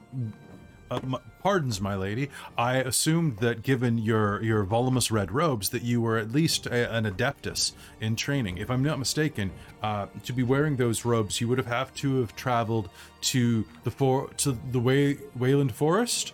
uh, 0.92 1.00
m- 1.02 1.18
pardons, 1.42 1.80
my 1.80 1.96
lady. 1.96 2.30
I 2.58 2.78
assumed 2.78 3.38
that 3.38 3.64
given 3.64 3.98
your 3.98 4.44
your 4.44 4.64
voluminous 4.64 5.10
red 5.12 5.32
robes, 5.32 5.70
that 5.70 5.82
you 5.82 6.02
were 6.02 6.18
at 6.18 6.32
least 6.32 6.68
a, 6.68 6.94
an 6.94 7.06
adeptus 7.06 7.72
in 8.02 8.16
training. 8.16 8.58
If 8.58 8.70
I'm 8.70 8.84
not 8.84 9.00
mistaken, 9.00 9.52
uh, 9.82 10.08
to 10.26 10.34
be 10.34 10.44
wearing 10.44 10.76
those 10.76 11.06
robes, 11.06 11.40
you 11.40 11.48
would 11.48 11.58
have 11.58 11.68
have 11.68 11.94
to 11.96 12.20
have 12.20 12.36
traveled 12.36 12.90
to 13.22 13.66
the 13.86 13.92
for 13.92 14.30
to 14.38 14.58
the 14.72 14.80
Way, 14.80 15.16
Wayreth 15.38 15.72
Forest 15.72 16.34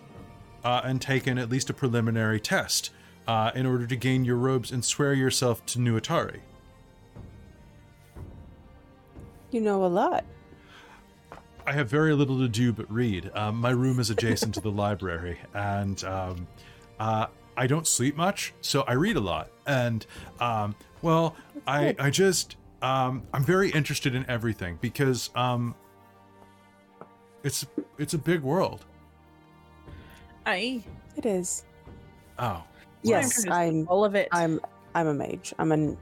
uh, 0.63 0.81
and 0.83 1.01
taken 1.01 1.37
at 1.37 1.49
least 1.49 1.69
a 1.69 1.73
preliminary 1.73 2.39
test 2.39 2.89
uh, 3.27 3.51
in 3.55 3.65
order 3.65 3.87
to 3.87 3.95
gain 3.95 4.25
your 4.25 4.37
robes 4.37 4.71
and 4.71 4.83
swear 4.83 5.13
yourself 5.13 5.65
to 5.67 5.79
Nuitari. 5.79 6.39
You 9.51 9.61
know 9.61 9.85
a 9.85 9.87
lot. 9.87 10.25
I 11.65 11.73
have 11.73 11.89
very 11.89 12.13
little 12.13 12.39
to 12.39 12.47
do 12.47 12.73
but 12.73 12.91
read. 12.91 13.29
Um, 13.35 13.57
my 13.57 13.69
room 13.69 13.99
is 13.99 14.09
adjacent 14.09 14.55
to 14.55 14.61
the 14.61 14.71
library, 14.71 15.39
and 15.53 16.03
um, 16.05 16.47
uh, 16.99 17.27
I 17.55 17.67
don't 17.67 17.85
sleep 17.85 18.15
much, 18.15 18.53
so 18.61 18.81
I 18.81 18.93
read 18.93 19.17
a 19.17 19.21
lot. 19.21 19.51
And 19.67 20.05
um, 20.39 20.75
well, 21.01 21.35
I 21.67 21.95
I 21.99 22.09
just 22.09 22.55
um, 22.81 23.23
I'm 23.33 23.43
very 23.43 23.69
interested 23.69 24.15
in 24.15 24.27
everything 24.29 24.79
because 24.81 25.29
um, 25.35 25.75
it's 27.43 27.65
it's 27.97 28.13
a 28.13 28.17
big 28.17 28.41
world. 28.41 28.85
I 30.45 30.83
It 31.15 31.25
is. 31.25 31.65
Oh, 32.39 32.63
Yes, 33.03 33.47
I'm. 33.47 33.87
all 33.87 34.05
of 34.05 34.15
it. 34.15 34.27
I'm. 34.31 34.59
I'm 34.93 35.07
a 35.07 35.13
mage. 35.13 35.53
I'm 35.57 35.71
an 35.71 35.97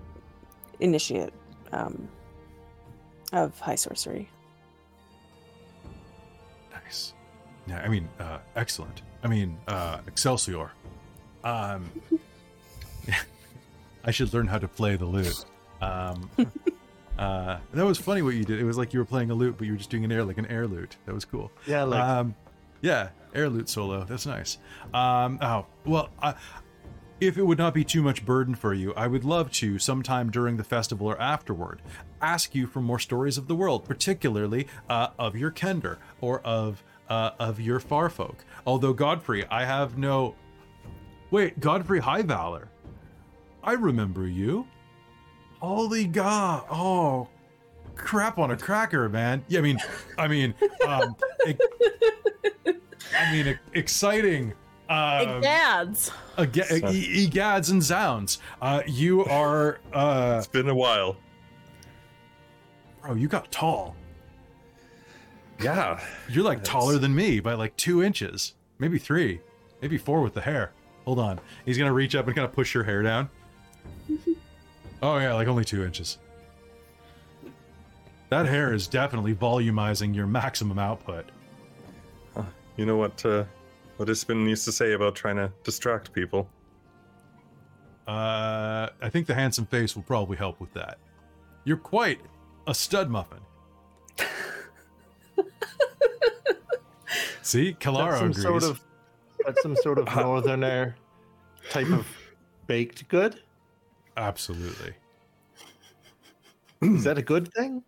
initiate 0.80 1.34
um, 1.72 2.08
of 3.32 3.60
high 3.60 3.76
sorcery. 3.76 4.30
nice. 6.74 7.14
Yeah, 7.68 7.80
I 7.80 7.88
mean, 7.88 8.10
uh, 8.20 8.40
excellent. 8.56 9.02
I 9.24 9.28
mean, 9.28 9.58
uh, 9.68 10.00
Excelsior. 10.08 10.72
Um, 11.44 11.90
I 14.04 14.12
should 14.12 14.34
learn 14.34 14.48
how 14.48 14.58
to 14.58 14.68
play 14.68 14.96
the 14.96 15.06
lute. 15.06 15.46
Um, 15.82 16.30
uh, 17.20 17.60
that 17.74 17.86
was 17.86 17.98
funny 17.98 18.22
what 18.22 18.36
you 18.36 18.44
did. 18.44 18.60
It 18.60 18.64
was 18.64 18.78
like 18.78 18.94
you 18.94 19.00
were 19.00 19.06
playing 19.06 19.30
a 19.30 19.36
lute, 19.36 19.56
but 19.58 19.68
you 19.68 19.74
were 19.74 19.78
just 19.78 19.90
doing 19.90 20.06
an 20.06 20.12
air, 20.12 20.24
like 20.24 20.38
an 20.38 20.46
air 20.48 20.68
lute. 20.68 20.98
That 21.06 21.14
was 21.14 21.26
cool. 21.26 21.52
Yeah, 21.68 21.84
like 21.84 22.02
um, 22.02 22.36
yeah, 22.82 23.10
air 23.36 23.50
lute 23.50 23.70
solo. 23.70 24.04
That's 24.04 24.26
nice. 24.26 24.58
Um, 24.94 25.38
oh, 25.42 25.66
well, 25.86 26.10
I, 26.22 26.34
if 27.20 27.38
it 27.38 27.44
would 27.44 27.58
not 27.58 27.74
be 27.74 27.84
too 27.84 28.02
much 28.02 28.26
burden 28.26 28.56
for 28.56 28.74
you, 28.74 28.94
I 28.94 29.08
would 29.08 29.24
love 29.24 29.52
to, 29.54 29.78
sometime 29.80 30.30
during 30.32 30.58
the 30.58 30.64
festival 30.64 31.08
or 31.08 31.22
afterward, 31.22 31.82
ask 32.22 32.56
you 32.56 32.68
for 32.68 32.82
more 32.82 33.00
stories 33.00 33.38
of 33.38 33.48
the 33.48 33.56
world, 33.56 33.86
particularly 33.86 34.68
uh, 34.90 35.10
of 35.18 35.36
your 35.36 35.52
Kender 35.52 35.98
or 36.22 36.40
of 36.42 36.84
uh, 37.10 37.32
of 37.40 37.60
your 37.60 37.80
Farfolk. 37.80 38.36
Although 38.66 38.94
Godfrey, 38.94 39.46
I 39.50 39.66
have 39.66 39.98
no. 39.98 40.36
Wait, 41.32 41.60
Godfrey 41.60 42.00
High 42.00 42.22
Valor. 42.22 42.70
I 43.64 43.74
remember 43.74 44.28
you. 44.28 44.68
Holy 45.60 46.06
God! 46.06 46.66
Oh, 46.72 47.28
crap 47.96 48.38
on 48.38 48.52
a 48.52 48.58
cracker, 48.58 49.10
man. 49.10 49.44
Yeah, 49.48 49.60
I 49.60 49.62
mean, 49.62 49.80
I 50.18 50.28
mean, 50.28 50.54
um, 50.88 51.16
I 53.18 53.32
mean, 53.32 53.60
exciting. 53.74 54.54
Um, 54.90 55.42
Egads. 55.44 56.12
Aga- 56.38 56.92
e- 56.92 57.28
egads 57.30 57.70
and 57.72 57.82
zounds. 57.84 58.40
Uh, 58.62 58.82
you 58.88 59.24
are, 59.26 59.80
uh, 59.94 60.36
It's 60.40 60.48
been 60.48 60.68
a 60.68 60.74
while. 60.76 61.16
bro. 63.02 63.14
You 63.14 63.28
got 63.28 63.52
tall. 63.52 63.96
Yeah. 65.62 66.00
You're 66.30 66.44
like 66.44 66.60
Yes. 66.60 66.68
taller 66.68 66.98
than 66.98 67.14
me 67.14 67.40
by 67.40 67.54
like 67.54 67.76
two 67.78 68.02
inches, 68.02 68.56
maybe 68.80 68.98
three, 68.98 69.42
maybe 69.82 69.98
four 69.98 70.22
with 70.22 70.34
the 70.34 70.42
hair. 70.42 70.72
Hold 71.06 71.20
on. 71.20 71.40
He's 71.66 71.78
gonna 71.78 71.94
reach 71.94 72.16
up 72.16 72.26
and 72.28 72.36
kind 72.36 72.46
of 72.46 72.54
push 72.54 72.74
your 72.74 72.84
hair 72.86 73.04
down. 73.04 73.30
oh 75.04 75.18
yeah, 75.18 75.34
like 75.34 75.48
only 75.48 75.66
two 75.66 75.84
inches. 75.84 76.18
That 78.30 78.46
hair 78.46 78.74
is 78.74 78.88
definitely 78.88 79.34
volumizing 79.36 80.16
your 80.16 80.28
maximum 80.28 80.80
output. 80.80 81.26
You 82.78 82.86
know 82.86 82.96
what? 82.98 83.24
Uh, 83.26 83.44
what 84.00 84.08
Ispin 84.08 84.48
used 84.48 84.64
to 84.64 84.72
say 84.72 84.94
about 84.94 85.14
trying 85.14 85.36
to 85.36 85.52
distract 85.66 86.14
people. 86.14 86.50
Uh, 88.08 88.88
I 89.02 89.10
think 89.10 89.28
the 89.28 89.34
handsome 89.34 89.66
face 89.66 89.94
will 89.94 90.04
probably 90.04 90.38
help 90.38 90.62
with 90.62 90.74
that. 90.74 91.00
You're 91.66 91.76
quite 91.76 92.22
a 92.66 92.74
stud 92.74 93.10
muffin. 93.10 93.40
See, 97.42 97.72
that's 97.72 97.84
Kalara 97.86 98.20
some 98.20 98.30
agrees. 98.30 98.42
sort 98.42 98.64
of 98.64 98.80
but 99.46 99.60
some 99.60 99.76
sort 99.76 99.98
of 99.98 100.06
northerner 100.16 100.96
type 101.70 101.90
of 101.90 102.08
baked 102.68 103.06
good. 103.10 103.42
Absolutely. 104.16 104.94
Is 106.82 107.04
that 107.04 107.18
a 107.18 107.22
good 107.22 107.54
thing? 107.54 107.84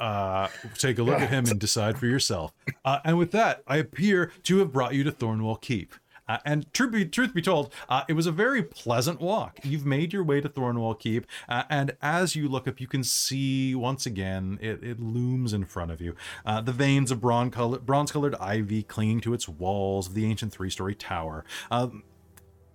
Uh, 0.00 0.48
take 0.76 0.98
a 0.98 1.02
look 1.02 1.20
at 1.20 1.30
him 1.30 1.46
and 1.46 1.58
decide 1.58 1.98
for 1.98 2.06
yourself. 2.06 2.52
Uh, 2.84 3.00
and 3.04 3.18
with 3.18 3.32
that, 3.32 3.62
I 3.66 3.78
appear 3.78 4.32
to 4.44 4.58
have 4.58 4.72
brought 4.72 4.94
you 4.94 5.02
to 5.04 5.12
Thornwall 5.12 5.60
Keep. 5.60 5.94
Uh, 6.28 6.38
and 6.44 6.72
truth 6.74 6.92
be, 6.92 7.04
truth 7.06 7.32
be 7.32 7.40
told, 7.40 7.72
uh, 7.88 8.04
it 8.06 8.12
was 8.12 8.26
a 8.26 8.32
very 8.32 8.62
pleasant 8.62 9.20
walk. 9.20 9.58
You've 9.64 9.86
made 9.86 10.12
your 10.12 10.22
way 10.22 10.40
to 10.40 10.48
Thornwall 10.48 10.98
Keep, 10.98 11.26
uh, 11.48 11.62
and 11.70 11.96
as 12.02 12.36
you 12.36 12.48
look 12.48 12.68
up, 12.68 12.80
you 12.80 12.86
can 12.86 13.02
see 13.02 13.74
once 13.74 14.04
again 14.04 14.58
it, 14.60 14.84
it 14.84 15.00
looms 15.00 15.54
in 15.54 15.64
front 15.64 15.90
of 15.90 16.00
you. 16.00 16.14
Uh, 16.44 16.60
the 16.60 16.72
veins 16.72 17.10
of 17.10 17.20
bronze 17.20 17.54
colored, 17.54 17.86
bronze 17.86 18.12
colored 18.12 18.34
ivy 18.36 18.82
clinging 18.82 19.20
to 19.22 19.32
its 19.32 19.48
walls 19.48 20.08
of 20.08 20.14
the 20.14 20.26
ancient 20.26 20.52
three 20.52 20.70
story 20.70 20.94
tower. 20.94 21.44
Um, 21.70 22.02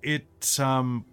it 0.02 0.60
um, 0.60 1.06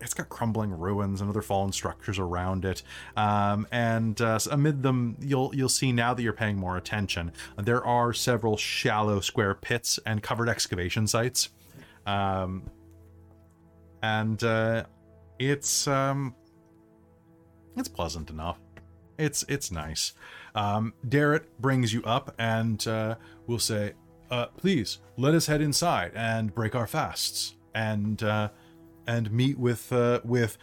it's 0.00 0.14
got 0.14 0.28
crumbling 0.28 0.70
ruins 0.70 1.20
and 1.20 1.30
other 1.30 1.42
fallen 1.42 1.72
structures 1.72 2.18
around 2.18 2.64
it. 2.64 2.82
Um, 3.16 3.66
and 3.70 4.20
uh, 4.20 4.38
amid 4.50 4.82
them, 4.82 5.16
you'll 5.20 5.54
you'll 5.54 5.68
see 5.68 5.92
now 5.92 6.14
that 6.14 6.22
you're 6.22 6.32
paying 6.32 6.56
more 6.56 6.76
attention, 6.76 7.32
there 7.56 7.84
are 7.84 8.12
several 8.12 8.56
shallow 8.56 9.20
square 9.20 9.54
pits 9.54 9.98
and 10.06 10.22
covered 10.22 10.48
excavation 10.48 11.06
sites. 11.06 11.50
Um, 12.06 12.64
and 14.02 14.42
uh, 14.42 14.84
it's 15.38 15.86
um, 15.86 16.34
it's 17.76 17.88
pleasant 17.88 18.30
enough. 18.30 18.58
It's 19.18 19.44
it's 19.48 19.70
nice. 19.70 20.12
Um, 20.54 20.94
Darrett 21.06 21.44
brings 21.58 21.92
you 21.92 22.02
up 22.04 22.34
and 22.38 22.86
uh, 22.86 23.16
will 23.46 23.58
say, 23.58 23.92
uh, 24.30 24.46
"Please 24.56 24.98
let 25.16 25.34
us 25.34 25.46
head 25.46 25.60
inside 25.60 26.12
and 26.14 26.54
break 26.54 26.74
our 26.74 26.86
fasts." 26.86 27.54
And 27.74 28.22
uh, 28.22 28.48
and 29.10 29.32
meet 29.32 29.58
with 29.58 29.92
uh, 29.92 30.20
with 30.22 30.56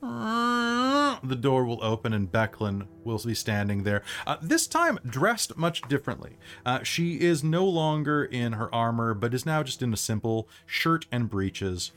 the 0.00 1.38
door 1.38 1.66
will 1.66 1.84
open 1.84 2.14
and 2.14 2.32
Becklin 2.32 2.86
will 3.04 3.18
be 3.18 3.34
standing 3.34 3.82
there. 3.82 4.02
Uh, 4.26 4.36
this 4.40 4.66
time 4.66 4.98
dressed 5.06 5.58
much 5.58 5.82
differently. 5.82 6.38
Uh, 6.64 6.82
she 6.82 7.20
is 7.20 7.44
no 7.44 7.66
longer 7.66 8.24
in 8.24 8.54
her 8.54 8.74
armor, 8.74 9.12
but 9.12 9.34
is 9.34 9.44
now 9.44 9.62
just 9.62 9.82
in 9.82 9.92
a 9.92 9.96
simple 9.96 10.48
shirt 10.64 11.06
and 11.12 11.28
breeches. 11.28 11.92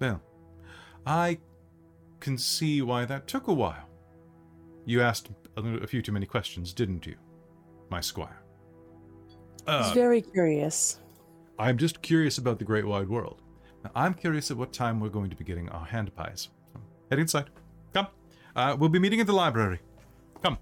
Well, 0.00 0.22
I 1.06 1.38
can 2.20 2.38
see 2.38 2.80
why 2.80 3.04
that 3.04 3.28
took 3.28 3.48
a 3.48 3.54
while. 3.54 3.88
You 4.86 5.02
asked 5.02 5.28
a, 5.58 5.86
few 5.86 6.00
too 6.00 6.12
many 6.12 6.26
questions, 6.26 6.72
didn't 6.72 7.06
you, 7.06 7.16
my 7.90 8.00
squire? 8.00 8.40
Uh, 9.66 9.92
very 9.94 10.22
curious. 10.22 11.00
I'm 11.58 11.78
just 11.78 12.02
curious 12.02 12.38
about 12.38 12.58
the 12.58 12.64
great 12.64 12.86
wide 12.86 13.08
world. 13.08 13.42
Now, 13.84 13.90
I'm 13.94 14.14
curious 14.14 14.50
at 14.50 14.56
what 14.56 14.72
time 14.72 15.00
we're 15.00 15.08
going 15.08 15.30
to 15.30 15.36
be 15.36 15.44
getting 15.44 15.68
our 15.68 15.84
hand 15.84 16.14
pies. 16.14 16.48
So, 16.72 16.80
head 17.10 17.18
inside. 17.18 17.50
Come. 17.92 18.08
Uh, 18.56 18.76
we'll 18.78 18.88
be 18.88 18.98
meeting 18.98 19.20
at 19.20 19.26
the 19.26 19.32
library. 19.32 19.80
Come. 20.42 20.58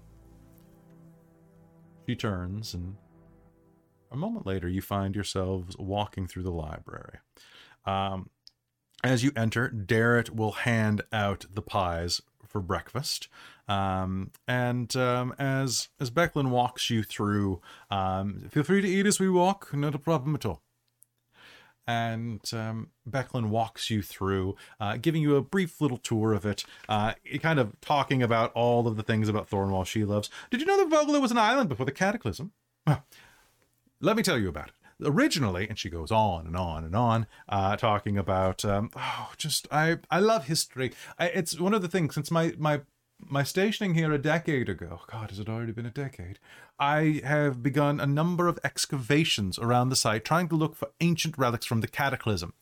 She 2.07 2.15
turns, 2.15 2.73
and 2.73 2.95
a 4.11 4.17
moment 4.17 4.45
later, 4.45 4.67
you 4.67 4.81
find 4.81 5.15
yourselves 5.15 5.75
walking 5.77 6.27
through 6.27 6.43
the 6.43 6.51
library. 6.51 7.19
Um, 7.85 8.29
as 9.03 9.23
you 9.23 9.31
enter, 9.35 9.69
Darrett 9.69 10.29
will 10.29 10.51
hand 10.51 11.01
out 11.11 11.45
the 11.51 11.61
pies 11.61 12.21
for 12.47 12.61
breakfast. 12.61 13.27
Um, 13.67 14.31
and 14.47 14.95
um, 14.95 15.33
as 15.39 15.89
as 15.99 16.11
Becklin 16.11 16.49
walks 16.49 16.89
you 16.89 17.03
through, 17.03 17.61
um, 17.89 18.47
feel 18.49 18.63
free 18.63 18.81
to 18.81 18.87
eat 18.87 19.05
as 19.05 19.19
we 19.19 19.29
walk, 19.29 19.73
not 19.73 19.95
a 19.95 19.99
problem 19.99 20.35
at 20.35 20.45
all. 20.45 20.62
And 21.85 22.41
um, 22.53 22.89
Becklin 23.09 23.49
walks 23.49 23.89
you 23.89 24.01
through, 24.01 24.55
uh, 24.79 24.97
giving 24.97 25.21
you 25.21 25.35
a 25.35 25.41
brief 25.41 25.81
little 25.81 25.97
tour 25.97 26.33
of 26.33 26.45
it, 26.45 26.63
uh, 26.87 27.13
kind 27.41 27.59
of 27.59 27.79
talking 27.81 28.23
about 28.23 28.53
all 28.53 28.87
of 28.87 28.95
the 28.95 29.03
things 29.03 29.27
about 29.27 29.49
Thornwall 29.49 29.85
she 29.85 30.05
loves. 30.05 30.29
Did 30.49 30.61
you 30.61 30.65
know 30.65 30.77
that 30.77 30.89
Vogler 30.89 31.19
was 31.19 31.31
an 31.31 31.37
island 31.37 31.69
before 31.69 31.85
the 31.85 31.91
Cataclysm? 31.91 32.51
Well, 32.87 33.03
let 33.99 34.15
me 34.15 34.23
tell 34.23 34.37
you 34.37 34.49
about 34.49 34.69
it 34.69 34.73
originally 35.05 35.67
and 35.67 35.77
she 35.77 35.89
goes 35.89 36.11
on 36.11 36.45
and 36.45 36.55
on 36.55 36.83
and 36.83 36.95
on 36.95 37.27
uh 37.49 37.75
talking 37.75 38.17
about 38.17 38.63
um 38.63 38.89
oh 38.95 39.31
just 39.37 39.67
i 39.71 39.97
i 40.09 40.19
love 40.19 40.45
history 40.45 40.93
I, 41.17 41.27
it's 41.27 41.59
one 41.59 41.73
of 41.73 41.81
the 41.81 41.87
things 41.87 42.15
since 42.15 42.31
my 42.31 42.53
my 42.57 42.81
my 43.19 43.43
stationing 43.43 43.93
here 43.93 44.11
a 44.11 44.17
decade 44.17 44.69
ago. 44.69 45.01
God 45.11 45.29
has 45.29 45.39
it 45.39 45.49
already 45.49 45.71
been 45.71 45.85
a 45.85 45.91
decade? 45.91 46.39
I 46.79 47.21
have 47.23 47.63
begun 47.63 47.99
a 47.99 48.05
number 48.05 48.47
of 48.47 48.59
excavations 48.63 49.57
around 49.57 49.89
the 49.89 49.95
site 49.95 50.25
trying 50.25 50.49
to 50.49 50.55
look 50.55 50.75
for 50.75 50.89
ancient 51.01 51.37
relics 51.37 51.65
from 51.65 51.81
the 51.81 51.87
cataclysm. 51.87 52.53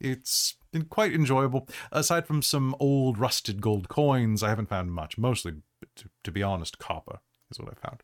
It's 0.00 0.56
been 0.72 0.84
quite 0.86 1.12
enjoyable. 1.12 1.68
Aside 1.92 2.26
from 2.26 2.42
some 2.42 2.74
old 2.80 3.18
rusted 3.18 3.60
gold 3.60 3.88
coins 3.88 4.42
i 4.42 4.48
haven't 4.48 4.68
found 4.68 4.92
much. 4.92 5.16
Mostly 5.16 5.54
to, 5.96 6.08
to 6.22 6.32
be 6.32 6.42
honest 6.42 6.78
copper 6.78 7.20
is 7.50 7.58
what 7.58 7.70
i 7.70 7.88
found. 7.88 8.02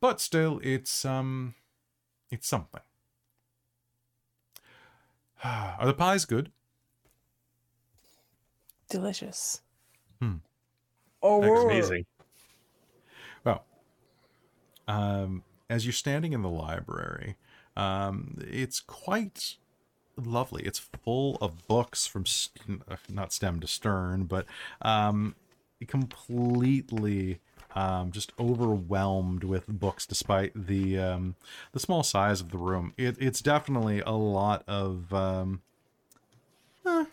But 0.00 0.20
still 0.20 0.60
it's 0.62 1.04
um 1.04 1.54
it's 2.30 2.48
something. 2.48 2.82
Are 5.44 5.86
the 5.86 5.94
pies 5.94 6.24
good? 6.24 6.50
Delicious. 8.88 9.62
Oh, 11.22 11.42
Amazing. 11.42 12.06
Well, 13.44 13.64
um, 14.88 15.44
as 15.68 15.84
you're 15.86 15.92
standing 15.92 16.32
in 16.32 16.42
the 16.42 16.48
library, 16.48 17.36
um, 17.76 18.36
it's 18.40 18.80
quite 18.80 19.56
lovely. 20.16 20.62
It's 20.64 20.78
full 20.78 21.36
of 21.40 21.66
books 21.66 22.06
from 22.06 22.26
st- 22.26 22.82
not 23.08 23.32
stem 23.32 23.60
to 23.60 23.66
stern, 23.66 24.24
but 24.24 24.46
um, 24.82 25.34
completely 25.86 27.40
um, 27.74 28.10
just 28.10 28.32
overwhelmed 28.38 29.44
with 29.44 29.66
books, 29.66 30.06
despite 30.06 30.52
the 30.54 30.98
um, 30.98 31.36
the 31.72 31.80
small 31.80 32.02
size 32.02 32.40
of 32.40 32.50
the 32.50 32.58
room. 32.58 32.92
It, 32.96 33.16
it's 33.20 33.40
definitely 33.40 34.00
a 34.00 34.12
lot 34.12 34.64
of. 34.68 35.12
Um, 35.14 35.62
eh, 36.86 37.04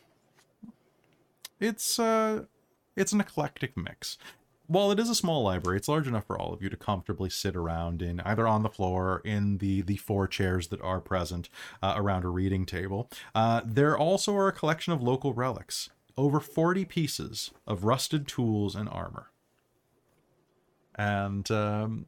it's 1.60 2.00
uh, 2.00 2.46
it's 2.98 3.14
an 3.14 3.22
eclectic 3.22 3.78
mix. 3.78 4.18
While 4.66 4.92
it 4.92 5.00
is 5.00 5.10
a 5.10 5.16
small 5.16 5.44
library, 5.44 5.78
it's 5.78 5.88
large 5.88 6.08
enough 6.08 6.26
for 6.26 6.38
all 6.38 6.54
of 6.54 6.62
you 6.62 6.68
to 6.68 6.76
comfortably 6.76 7.30
sit 7.30 7.56
around 7.56 8.02
in 8.02 8.20
either 8.22 8.46
on 8.46 8.64
the 8.64 8.70
floor 8.70 9.22
in 9.24 9.60
the 9.60 9.82
the 9.82 9.96
four 9.96 10.28
chairs 10.28 10.68
that 10.68 10.82
are 10.82 11.00
present 11.00 11.48
uh, 11.82 11.94
around 11.96 12.26
a 12.26 12.30
reading 12.30 12.66
table. 12.66 13.10
Uh, 13.34 13.62
there 13.64 13.98
also 13.98 14.36
are 14.36 14.50
a 14.50 14.52
collection 14.52 14.92
of 14.92 15.02
local 15.02 15.34
relics, 15.34 15.90
over 16.18 16.42
40 16.42 16.84
pieces 16.84 17.52
of 17.66 17.86
rusted 17.86 18.28
tools 18.28 18.76
and 18.76 18.90
armor. 18.90 19.32
And 20.96 21.50
um, 21.50 22.08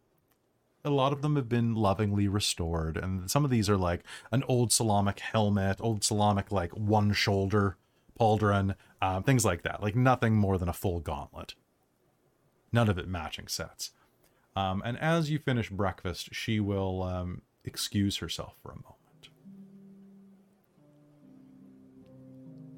a 0.84 0.90
lot 0.90 1.14
of 1.14 1.22
them 1.22 1.38
have 1.38 1.48
been 1.48 1.76
lovingly 1.76 2.27
restored, 2.27 2.98
and 2.98 3.32
some 3.32 3.45
of 3.45 3.51
these 3.51 3.69
are 3.69 3.77
like 3.77 4.03
an 4.34 4.43
old 4.50 4.72
Solamnic 4.72 5.19
helmet, 5.19 5.77
old 5.80 6.01
Solamnic 6.01 6.51
like 6.51 6.72
one 6.72 7.14
shoulder 7.14 7.77
pauldron, 8.19 8.75
um, 9.01 9.23
things 9.23 9.45
like 9.45 9.64
that. 9.64 9.81
Like 9.81 9.95
nothing 9.95 10.35
more 10.35 10.57
than 10.57 10.69
a 10.69 10.73
full 10.73 10.99
gauntlet. 10.99 11.56
None 12.72 12.89
of 12.89 12.98
it 12.98 13.07
matching 13.07 13.48
sets. 13.48 13.91
Um, 14.56 14.81
and 14.85 14.98
as 14.99 15.30
you 15.30 15.39
finish 15.39 15.69
breakfast, 15.69 16.30
she 16.33 16.59
will 16.59 17.03
um, 17.03 17.41
excuse 17.64 18.17
herself 18.17 18.56
for 18.61 18.72
a 18.72 18.75
moment. 18.75 18.95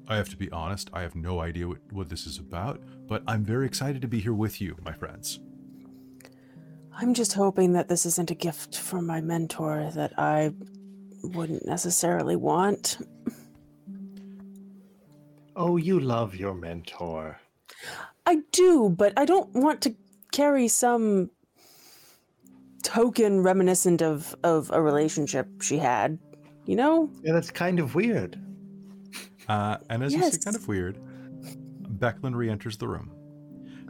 I 0.08 0.16
have 0.16 0.28
to 0.30 0.36
be 0.36 0.50
honest, 0.50 0.90
I 0.92 1.02
have 1.02 1.14
no 1.14 1.40
idea 1.40 1.68
what, 1.68 1.78
what 1.90 2.08
this 2.08 2.26
is 2.26 2.38
about, 2.38 2.80
but 3.06 3.22
I'm 3.26 3.44
very 3.44 3.66
excited 3.66 4.02
to 4.02 4.08
be 4.08 4.20
here 4.20 4.34
with 4.34 4.60
you, 4.60 4.76
my 4.84 4.92
friends. 4.92 5.40
I'm 6.94 7.14
just 7.14 7.32
hoping 7.32 7.72
that 7.72 7.88
this 7.88 8.04
isn't 8.04 8.30
a 8.30 8.34
gift 8.34 8.76
from 8.76 9.06
my 9.06 9.20
mentor 9.20 9.90
that 9.94 10.18
I 10.18 10.52
wouldn't 11.22 11.64
necessarily 11.64 12.36
want. 12.36 12.98
Oh, 15.54 15.76
you 15.76 16.00
love 16.00 16.34
your 16.34 16.54
mentor. 16.54 17.40
I 18.26 18.38
do, 18.52 18.88
but 18.88 19.12
I 19.16 19.24
don't 19.24 19.52
want 19.54 19.82
to 19.82 19.94
carry 20.32 20.68
some 20.68 21.30
token 22.82 23.42
reminiscent 23.42 24.02
of 24.02 24.34
of 24.42 24.70
a 24.72 24.80
relationship 24.80 25.48
she 25.60 25.78
had. 25.78 26.18
You 26.64 26.76
know? 26.76 27.10
Yeah, 27.22 27.32
that's 27.32 27.50
kind 27.50 27.80
of 27.80 27.94
weird. 27.94 28.38
Uh, 29.48 29.78
and 29.90 30.02
as 30.04 30.14
you 30.14 30.22
say, 30.22 30.38
kind 30.38 30.56
of 30.56 30.68
weird, 30.68 30.98
Becklin 31.98 32.34
re 32.34 32.48
enters 32.48 32.76
the 32.76 32.86
room, 32.86 33.10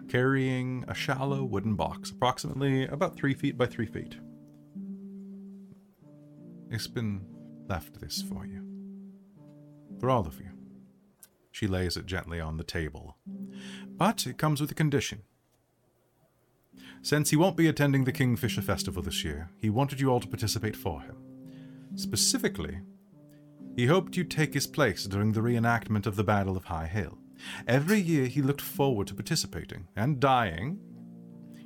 carrying 0.08 0.84
a 0.88 0.94
shallow 0.94 1.44
wooden 1.44 1.74
box, 1.74 2.10
approximately 2.10 2.86
about 2.86 3.14
three 3.14 3.34
feet 3.34 3.58
by 3.58 3.66
three 3.66 3.86
feet. 3.86 4.16
It's 6.70 6.86
been 6.86 7.26
left 7.68 8.00
this 8.00 8.22
for 8.22 8.46
you. 8.46 8.66
For 10.00 10.08
all 10.08 10.26
of 10.26 10.40
you. 10.40 10.51
She 11.52 11.66
lays 11.66 11.96
it 11.96 12.06
gently 12.06 12.40
on 12.40 12.56
the 12.56 12.64
table. 12.64 13.18
But 13.86 14.26
it 14.26 14.38
comes 14.38 14.60
with 14.60 14.70
a 14.70 14.74
condition. 14.74 15.22
Since 17.02 17.30
he 17.30 17.36
won't 17.36 17.56
be 17.56 17.68
attending 17.68 18.04
the 18.04 18.12
Kingfisher 18.12 18.62
Festival 18.62 19.02
this 19.02 19.22
year, 19.22 19.50
he 19.58 19.70
wanted 19.70 20.00
you 20.00 20.10
all 20.10 20.20
to 20.20 20.28
participate 20.28 20.74
for 20.74 21.02
him. 21.02 21.16
Specifically, 21.94 22.80
he 23.76 23.86
hoped 23.86 24.16
you'd 24.16 24.30
take 24.30 24.54
his 24.54 24.66
place 24.66 25.04
during 25.04 25.32
the 25.32 25.40
reenactment 25.40 26.06
of 26.06 26.16
the 26.16 26.24
Battle 26.24 26.56
of 26.56 26.64
High 26.64 26.86
Hill. 26.86 27.18
Every 27.66 28.00
year 28.00 28.26
he 28.26 28.40
looked 28.40 28.60
forward 28.60 29.08
to 29.08 29.14
participating 29.14 29.88
and 29.94 30.20
dying 30.20 30.78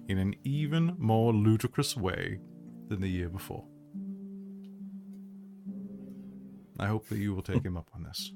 in 0.08 0.18
an 0.18 0.34
even 0.44 0.96
more 0.98 1.32
ludicrous 1.32 1.96
way 1.96 2.40
than 2.88 3.00
the 3.00 3.08
year 3.08 3.28
before. 3.28 3.64
I 6.78 6.86
hope 6.86 7.08
that 7.08 7.18
you 7.18 7.34
will 7.34 7.42
take 7.42 7.64
him 7.64 7.76
up 7.76 7.88
on 7.94 8.02
this. 8.02 8.32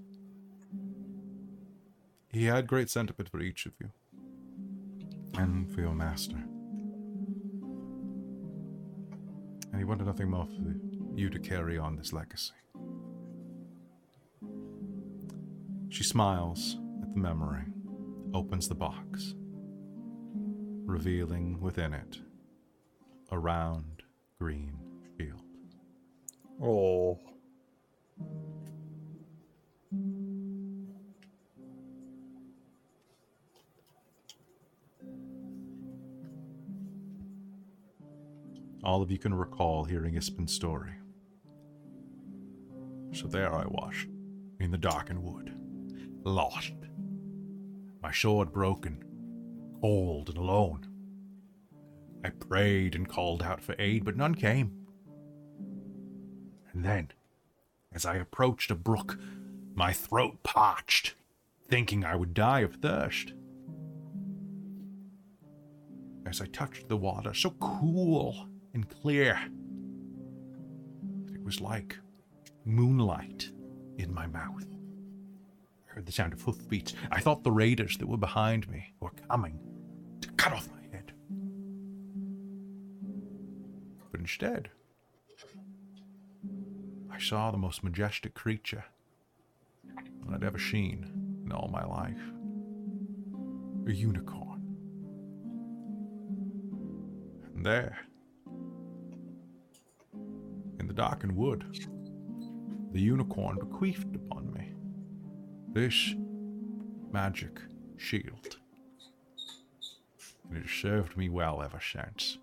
He 2.33 2.45
had 2.45 2.69
great 2.69 2.89
sentiment 2.89 3.29
for 3.29 3.41
each 3.41 3.67
of 3.67 3.73
you, 3.81 3.91
and 5.35 5.73
for 5.75 5.81
your 5.81 5.95
master. 5.95 6.37
And 9.73 9.79
he 9.79 9.85
wanted 9.85 10.07
nothing 10.07 10.31
more 10.31 10.47
for 10.47 10.77
you 11.15 11.29
to 11.29 11.39
carry 11.41 11.77
on 11.77 11.97
this 11.97 12.13
legacy. 12.13 12.53
She 15.89 16.05
smiles 16.05 16.79
at 17.03 17.13
the 17.13 17.21
memory, 17.21 17.65
opens 18.33 18.69
the 18.69 18.77
box, 18.77 19.35
revealing 20.87 21.61
within 21.61 21.93
it 21.93 22.21
a 23.33 23.39
round 23.39 24.03
green 24.39 24.79
shield. 25.19 25.43
Oh. 26.63 27.19
All 38.83 39.03
of 39.03 39.11
you 39.11 39.19
can 39.19 39.35
recall 39.35 39.85
hearing 39.85 40.15
Ispin's 40.15 40.55
story. 40.55 40.93
So 43.13 43.27
there 43.27 43.53
I 43.53 43.67
was, 43.67 43.95
in 44.59 44.71
the 44.71 44.79
darkened 44.79 45.23
wood, 45.23 45.55
lost. 46.25 46.73
My 48.03 48.13
sword 48.13 48.53
broken, 48.53 49.05
cold 49.81 50.29
and 50.31 50.39
alone. 50.39 50.87
I 52.25 52.31
prayed 52.31 52.95
and 52.95 53.09
called 53.09 53.43
out 53.43 53.61
for 53.61 53.75
aid, 53.79 54.05
but 54.05 54.17
none 54.17 54.35
came. 54.35 54.87
And 56.73 56.85
then, 56.85 57.11
as 57.93 58.07
I 58.07 58.17
approached 58.17 58.71
a 58.71 58.75
brook, 58.75 59.19
my 59.75 59.93
throat 59.93 60.43
parched, 60.43 61.15
thinking 61.69 62.05
I 62.05 62.17
would 62.17 62.33
die 62.33 62.61
of 62.61 62.77
thirst. 62.77 63.35
As 66.25 66.41
I 66.41 66.47
touched 66.47 66.89
the 66.89 66.97
water, 66.97 67.35
so 67.35 67.51
cool 67.61 68.50
and 68.75 68.89
clear, 68.89 69.41
it 71.35 71.43
was 71.43 71.61
like 71.61 71.97
moonlight 72.65 73.51
in 73.99 74.13
my 74.13 74.27
mouth. 74.27 74.65
I 75.89 75.95
heard 75.95 76.07
the 76.07 76.13
sound 76.13 76.33
of 76.33 76.43
hoofbeats. 76.43 76.95
I 77.11 77.21
thought 77.21 77.43
the 77.43 77.51
raiders 77.51 77.97
that 77.99 78.07
were 78.07 78.17
behind 78.17 78.69
me 78.69 78.93
were 79.01 79.13
coming 79.29 79.59
to 80.21 80.31
cut 80.33 80.53
off 80.53 80.69
my 80.71 80.83
head. 80.93 81.13
But 84.11 84.21
instead, 84.21 84.71
I 87.11 87.19
saw 87.19 87.51
the 87.51 87.59
most 87.59 87.83
majestic 87.83 88.35
creature 88.35 88.85
I'd 90.33 90.45
ever 90.45 90.59
seen 90.59 91.43
in 91.45 91.53
all 91.53 91.69
my 91.69 91.85
life 91.85 92.21
a 93.87 93.93
unicorn. 93.93 94.63
And 97.55 97.67
there, 97.67 97.99
in 100.81 100.87
the 100.87 100.95
darkened 100.95 101.37
wood, 101.37 101.65
the 102.93 103.01
unicorn 103.01 103.59
bequeathed 103.59 104.17
upon 104.17 104.51
me 104.53 104.73
this 105.73 106.15
magic 107.13 107.61
shield. 107.99 108.57
And 110.49 110.57
it 110.57 110.63
has 110.63 110.71
served 110.71 111.17
me 111.19 111.29
well 111.29 111.63
ever 111.63 111.81
since. 111.81 112.39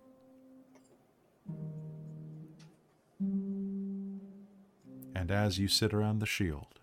And 5.16 5.32
as 5.32 5.58
you 5.58 5.68
sit 5.68 5.92
around 5.92 6.20
the 6.20 6.28
shield, 6.28 6.80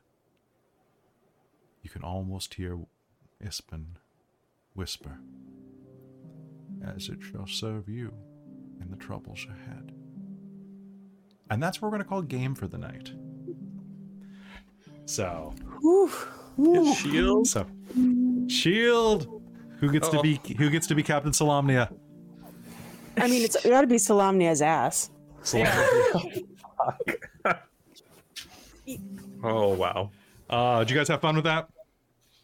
you 1.83 1.89
can 1.89 2.03
almost 2.03 2.55
hear 2.55 2.81
Ispin 3.43 3.85
whisper, 4.75 5.19
As 6.85 7.09
it 7.09 7.21
shall 7.23 7.47
serve 7.47 7.89
you 7.89 8.13
in 8.81 8.91
the 8.91 8.97
troubles 8.97 9.47
ahead. 9.49 9.94
And 11.51 11.63
that's 11.63 11.81
what 11.81 11.87
we're 11.89 11.99
going 11.99 12.03
to 12.03 12.09
call 12.09 12.23
game 12.23 12.55
for 12.55 12.67
the 12.67 12.79
night. 12.79 13.13
So, 15.07 15.55
Whew. 15.81 16.11
His 16.57 16.97
shield. 16.97 17.47
so 17.47 17.67
shield. 18.49 19.43
Who 19.81 19.91
gets 19.93 20.09
to 20.09 20.23
be 20.23 20.41
who 20.57 20.71
gets 20.71 20.87
to 20.87 20.95
be 20.95 21.03
Captain 21.03 21.33
Solamnia? 21.33 21.93
I 23.19 23.29
mean, 23.29 23.43
it's, 23.43 23.57
it 23.65 23.73
ought 23.73 23.83
to 23.83 23.87
be 23.87 23.97
Solamnia's 23.97 24.63
ass. 24.63 25.11
Oh 29.43 29.69
wow. 29.75 30.11
Uh, 30.49 30.79
did 30.81 30.91
you 30.91 30.97
guys 30.97 31.09
have 31.09 31.21
fun 31.21 31.35
with 31.37 31.45
that? 31.45 31.69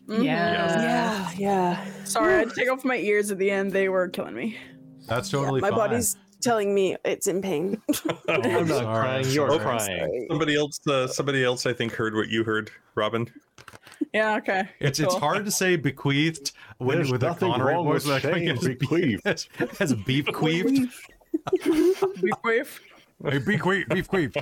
Mhm. 0.06 0.24
Yeah, 0.24 1.30
yeah. 1.36 1.84
Sorry, 2.04 2.34
I 2.34 2.38
had 2.40 2.50
to 2.50 2.54
take 2.54 2.70
off 2.70 2.84
my 2.84 2.96
ears 2.96 3.30
at 3.30 3.38
the 3.38 3.50
end. 3.50 3.72
They 3.72 3.88
were 3.88 4.08
killing 4.08 4.34
me. 4.34 4.58
That's 5.06 5.30
totally 5.30 5.60
My 5.60 5.70
fine. 5.70 5.78
body's 5.78 6.16
telling 6.40 6.74
me 6.74 6.96
it's 7.04 7.26
in 7.26 7.42
pain. 7.42 7.80
I'm 8.28 8.66
not 8.66 8.84
crying. 8.84 9.26
You're 9.28 9.48
sorry. 9.50 9.60
crying. 9.60 10.26
Somebody 10.28 10.56
else. 10.56 10.80
Uh, 10.86 11.06
somebody 11.06 11.44
else. 11.44 11.66
I 11.66 11.72
think 11.72 11.92
heard 11.92 12.14
what 12.14 12.28
you 12.28 12.44
heard, 12.44 12.70
Robin. 12.94 13.28
Yeah, 14.12 14.36
okay. 14.36 14.68
It's 14.80 14.98
cool. 14.98 15.08
it's 15.08 15.16
hard 15.16 15.44
to 15.44 15.50
say 15.50 15.76
bequeathed 15.76 16.52
when, 16.78 16.96
There's 16.96 17.12
with 17.12 17.22
a 17.22 17.26
nothing 17.26 17.52
Connery 17.52 17.74
wrong 17.74 17.84
voice. 17.84 18.04
with 18.04 18.12
like, 18.12 18.22
saying 18.34 18.48
as, 18.48 18.60
bequeathed. 18.60 19.26
as, 19.26 19.48
as 19.78 19.94
beef 19.94 20.26
queefed. 20.26 20.90
Be 21.62 21.62
beef 21.64 22.34
queef, 22.44 22.80
beef 23.22 24.08
queef. 24.08 24.36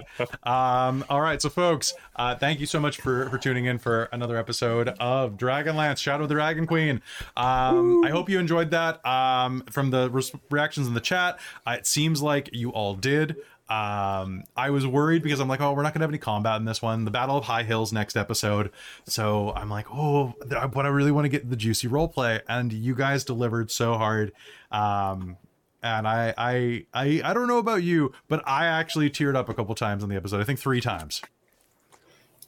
Um, 0.47 1.05
all 1.09 1.21
right, 1.21 1.41
so 1.41 1.49
folks, 1.49 1.95
uh, 2.17 2.35
thank 2.37 2.61
you 2.61 2.67
so 2.67 2.81
much 2.81 3.01
for 3.01 3.29
for 3.31 3.39
tuning 3.39 3.65
in 3.67 3.79
for 3.79 4.05
another 4.13 4.37
episode 4.37 4.89
of 5.01 5.37
Dragonlance 5.37 5.99
Shadow 5.99 6.23
of 6.23 6.29
the 6.29 6.35
Dragon 6.35 6.67
Queen. 6.67 7.03
Um, 7.37 8.05
I 8.05 8.11
hope 8.11 8.29
you 8.29 8.39
enjoyed 8.39 8.71
that. 8.71 9.05
Um, 9.05 9.65
from 9.71 9.91
the 9.91 10.11
res- 10.11 10.33
reactions 10.51 10.87
in 10.87 10.95
the 10.95 11.01
chat, 11.01 11.39
uh, 11.67 11.73
it 11.73 11.87
seems 11.87 12.23
like 12.23 12.51
you 12.53 12.71
all 12.71 12.95
did. 12.95 13.37
Um, 13.69 14.45
I 14.57 14.71
was 14.71 14.87
worried 14.87 15.23
because 15.23 15.41
I'm 15.41 15.49
like, 15.49 15.61
oh, 15.61 15.75
we're 15.75 15.83
not 15.83 15.93
gonna 15.93 16.05
have 16.05 16.11
any 16.11 16.19
combat 16.19 16.57
in 16.59 16.65
this 16.65 16.81
one. 16.81 17.05
The 17.05 17.11
Battle 17.11 17.37
of 17.37 17.45
High 17.45 17.65
Hills 17.65 17.93
next 17.93 18.17
episode, 18.17 18.71
so 19.07 19.53
I'm 19.55 19.69
like, 19.69 19.87
oh, 19.93 20.35
but 20.49 20.87
I 20.87 20.89
really 20.89 21.13
want 21.13 21.27
to 21.27 21.29
get 21.29 21.51
the 21.51 21.57
juicy 21.57 21.87
role 21.87 22.09
play, 22.09 22.41
and 22.49 22.73
you 22.73 22.95
guys 22.95 23.25
delivered 23.25 23.71
so 23.71 23.99
hard. 23.99 24.33
Um, 24.71 25.37
and 25.83 26.07
I, 26.09 26.35
I, 26.37 26.87
I, 26.93 27.21
I 27.25 27.35
don't 27.35 27.47
know 27.49 27.59
about 27.59 27.83
you, 27.83 28.13
but 28.29 28.43
I 28.47 28.67
actually 28.67 29.11
teared 29.11 29.37
up 29.37 29.49
a 29.49 29.55
couple 29.55 29.75
times 29.75 30.03
in 30.03 30.09
the 30.09 30.17
episode. 30.17 30.41
I 30.41 30.45
think 30.45 30.59
three 30.59 30.81
times. 30.81 31.23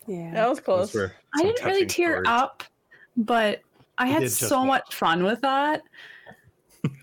Yeah. 0.07 0.33
That 0.35 0.49
was 0.49 0.61
close. 0.61 0.93
Those 0.93 1.11
I 1.35 1.43
didn't 1.43 1.65
really 1.65 1.87
tear 1.87 2.13
stories. 2.25 2.29
up, 2.29 2.65
but 3.17 3.61
I 3.99 4.07
You 4.07 4.13
had 4.15 4.31
so 4.31 4.59
once. 4.61 4.67
much 4.69 4.95
fun 4.95 5.23
with 5.25 5.41
that. 5.43 5.83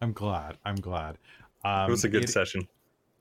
I'm 0.00 0.12
glad. 0.12 0.58
I'm 0.64 0.76
glad. 0.76 1.18
Um, 1.64 1.88
It 1.88 1.90
was 1.90 2.04
a 2.04 2.08
good 2.08 2.24
it- 2.24 2.30
session. 2.30 2.68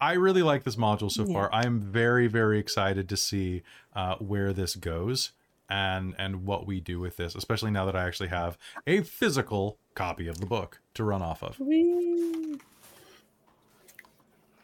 I 0.02 0.14
really 0.14 0.42
like 0.44 0.64
this 0.66 0.76
module 0.76 1.10
so 1.10 1.26
Yeah. 1.26 1.34
far. 1.34 1.54
I'm 1.54 1.80
very, 1.80 2.28
very 2.28 2.60
excited 2.60 3.08
to 3.08 3.16
see 3.16 3.64
uh, 3.96 4.16
where 4.18 4.52
this 4.52 4.76
goes 4.76 5.32
and 5.70 6.16
and 6.18 6.46
what 6.46 6.68
we 6.68 6.80
do 6.80 7.00
with 7.00 7.18
this, 7.18 7.36
especially 7.36 7.72
now 7.72 7.86
that 7.86 7.96
I 7.96 8.06
actually 8.06 8.30
have 8.30 8.58
a 8.88 9.02
physical 9.02 9.78
copy 9.96 10.28
of 10.28 10.40
the 10.40 10.46
book 10.46 10.82
to 10.96 11.04
run 11.04 11.22
off 11.22 11.44
of. 11.44 11.60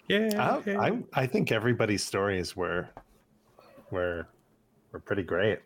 Yeah. 0.08 0.62
I, 0.66 0.88
I 0.88 1.04
I 1.14 1.28
think 1.28 1.52
everybody's 1.52 2.04
stories 2.04 2.56
were 2.56 2.90
were 3.92 4.28
were 4.92 5.00
pretty 5.00 5.24
great. 5.24 5.60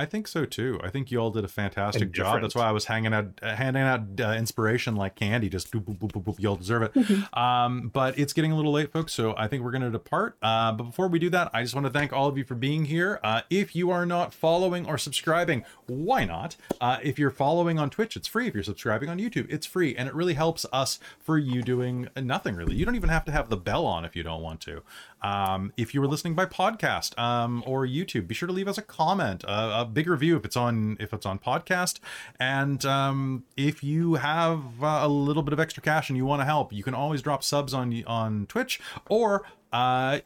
I 0.00 0.06
think 0.06 0.26
so 0.28 0.46
too. 0.46 0.80
I 0.82 0.88
think 0.88 1.10
you 1.10 1.18
all 1.18 1.30
did 1.30 1.44
a 1.44 1.48
fantastic 1.48 2.10
job. 2.10 2.40
That's 2.40 2.54
why 2.54 2.66
I 2.66 2.72
was 2.72 2.86
hanging 2.86 3.12
out, 3.12 3.38
uh, 3.42 3.54
handing 3.54 3.82
out 3.82 4.00
uh, 4.18 4.32
inspiration 4.32 4.96
like 4.96 5.14
candy. 5.14 5.50
Just 5.50 5.70
boop, 5.70 5.84
boop, 5.84 5.98
boop, 5.98 6.12
boop, 6.12 6.24
boop. 6.24 6.40
You 6.40 6.48
all 6.48 6.56
deserve 6.56 6.84
it. 6.94 7.36
um, 7.36 7.90
but 7.92 8.18
it's 8.18 8.32
getting 8.32 8.50
a 8.50 8.56
little 8.56 8.72
late, 8.72 8.90
folks. 8.92 9.12
So 9.12 9.34
I 9.36 9.46
think 9.46 9.62
we're 9.62 9.72
going 9.72 9.82
to 9.82 9.90
depart. 9.90 10.38
Uh, 10.40 10.72
but 10.72 10.84
before 10.84 11.08
we 11.08 11.18
do 11.18 11.28
that, 11.30 11.50
I 11.52 11.60
just 11.60 11.74
want 11.74 11.86
to 11.86 11.92
thank 11.92 12.14
all 12.14 12.28
of 12.28 12.38
you 12.38 12.44
for 12.44 12.54
being 12.54 12.86
here. 12.86 13.20
Uh, 13.22 13.42
if 13.50 13.76
you 13.76 13.90
are 13.90 14.06
not 14.06 14.32
following 14.32 14.86
or 14.86 14.96
subscribing, 14.96 15.64
why 15.86 16.24
not? 16.24 16.56
Uh, 16.80 16.96
if 17.02 17.18
you're 17.18 17.28
following 17.28 17.78
on 17.78 17.90
Twitch, 17.90 18.16
it's 18.16 18.26
free. 18.26 18.48
If 18.48 18.54
you're 18.54 18.62
subscribing 18.62 19.10
on 19.10 19.18
YouTube, 19.18 19.52
it's 19.52 19.66
free, 19.66 19.94
and 19.94 20.08
it 20.08 20.14
really 20.14 20.34
helps 20.34 20.64
us 20.72 20.98
for 21.18 21.36
you 21.36 21.60
doing 21.60 22.08
nothing 22.16 22.54
really. 22.56 22.74
You 22.74 22.86
don't 22.86 22.96
even 22.96 23.10
have 23.10 23.26
to 23.26 23.32
have 23.32 23.50
the 23.50 23.58
bell 23.58 23.84
on 23.84 24.06
if 24.06 24.16
you 24.16 24.22
don't 24.22 24.40
want 24.40 24.62
to. 24.62 24.82
Um, 25.22 25.72
if 25.76 25.94
you 25.94 26.00
were 26.00 26.06
listening 26.06 26.34
by 26.34 26.46
podcast 26.46 27.18
um, 27.18 27.62
or 27.66 27.86
YouTube, 27.86 28.26
be 28.26 28.34
sure 28.34 28.46
to 28.46 28.52
leave 28.52 28.68
us 28.68 28.78
a 28.78 28.82
comment, 28.82 29.44
a, 29.46 29.84
big 29.84 30.08
review 30.08 30.36
if 30.36 30.44
it's 30.44 30.56
on 30.56 30.96
if 31.00 31.12
it's 31.12 31.26
on 31.26 31.38
podcast. 31.38 31.98
And 32.38 32.84
um, 32.84 33.44
if 33.56 33.82
you 33.82 34.14
have 34.14 34.82
uh, 34.82 35.00
a 35.02 35.08
little 35.08 35.42
bit 35.42 35.52
of 35.52 35.60
extra 35.60 35.82
cash 35.82 36.08
and 36.08 36.16
you 36.16 36.24
want 36.24 36.40
to 36.40 36.46
help, 36.46 36.72
you 36.72 36.82
can 36.82 36.94
always 36.94 37.22
drop 37.22 37.42
subs 37.42 37.74
on 37.74 38.04
on 38.06 38.46
Twitch 38.46 38.80
or 39.08 39.42
uh, 39.72 40.20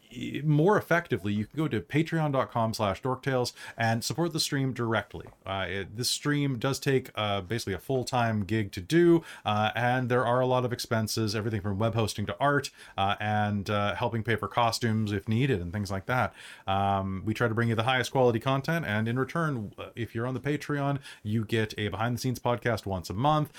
more 0.44 0.78
effectively, 0.78 1.32
you 1.32 1.46
can 1.46 1.56
go 1.56 1.68
to 1.68 1.80
patreon.com 1.80 2.74
slash 2.74 3.02
dorktales 3.02 3.52
and 3.76 4.02
support 4.02 4.32
the 4.32 4.40
stream 4.40 4.72
directly. 4.72 5.26
Uh, 5.44 5.66
it, 5.68 5.96
this 5.96 6.10
stream 6.10 6.58
does 6.58 6.78
take 6.78 7.10
uh, 7.14 7.40
basically 7.40 7.74
a 7.74 7.78
full-time 7.78 8.44
gig 8.44 8.72
to 8.72 8.80
do, 8.80 9.22
uh, 9.44 9.70
and 9.74 10.08
there 10.08 10.24
are 10.24 10.40
a 10.40 10.46
lot 10.46 10.64
of 10.64 10.72
expenses, 10.72 11.34
everything 11.34 11.60
from 11.60 11.78
web 11.78 11.94
hosting 11.94 12.26
to 12.26 12.36
art, 12.40 12.70
uh, 12.96 13.14
and 13.20 13.68
uh, 13.70 13.94
helping 13.94 14.22
pay 14.22 14.36
for 14.36 14.48
costumes 14.48 15.12
if 15.12 15.28
needed 15.28 15.60
and 15.60 15.72
things 15.72 15.90
like 15.90 16.06
that. 16.06 16.32
Um, 16.66 17.22
we 17.24 17.34
try 17.34 17.48
to 17.48 17.54
bring 17.54 17.68
you 17.68 17.74
the 17.74 17.82
highest 17.82 18.12
quality 18.12 18.40
content, 18.40 18.86
and 18.86 19.08
in 19.08 19.18
return, 19.18 19.72
if 19.94 20.14
you're 20.14 20.26
on 20.26 20.34
the 20.34 20.40
Patreon, 20.40 20.98
you 21.22 21.44
get 21.44 21.74
a 21.78 21.88
behind-the-scenes 21.88 22.38
podcast 22.38 22.86
once 22.86 23.10
a 23.10 23.14
month. 23.14 23.52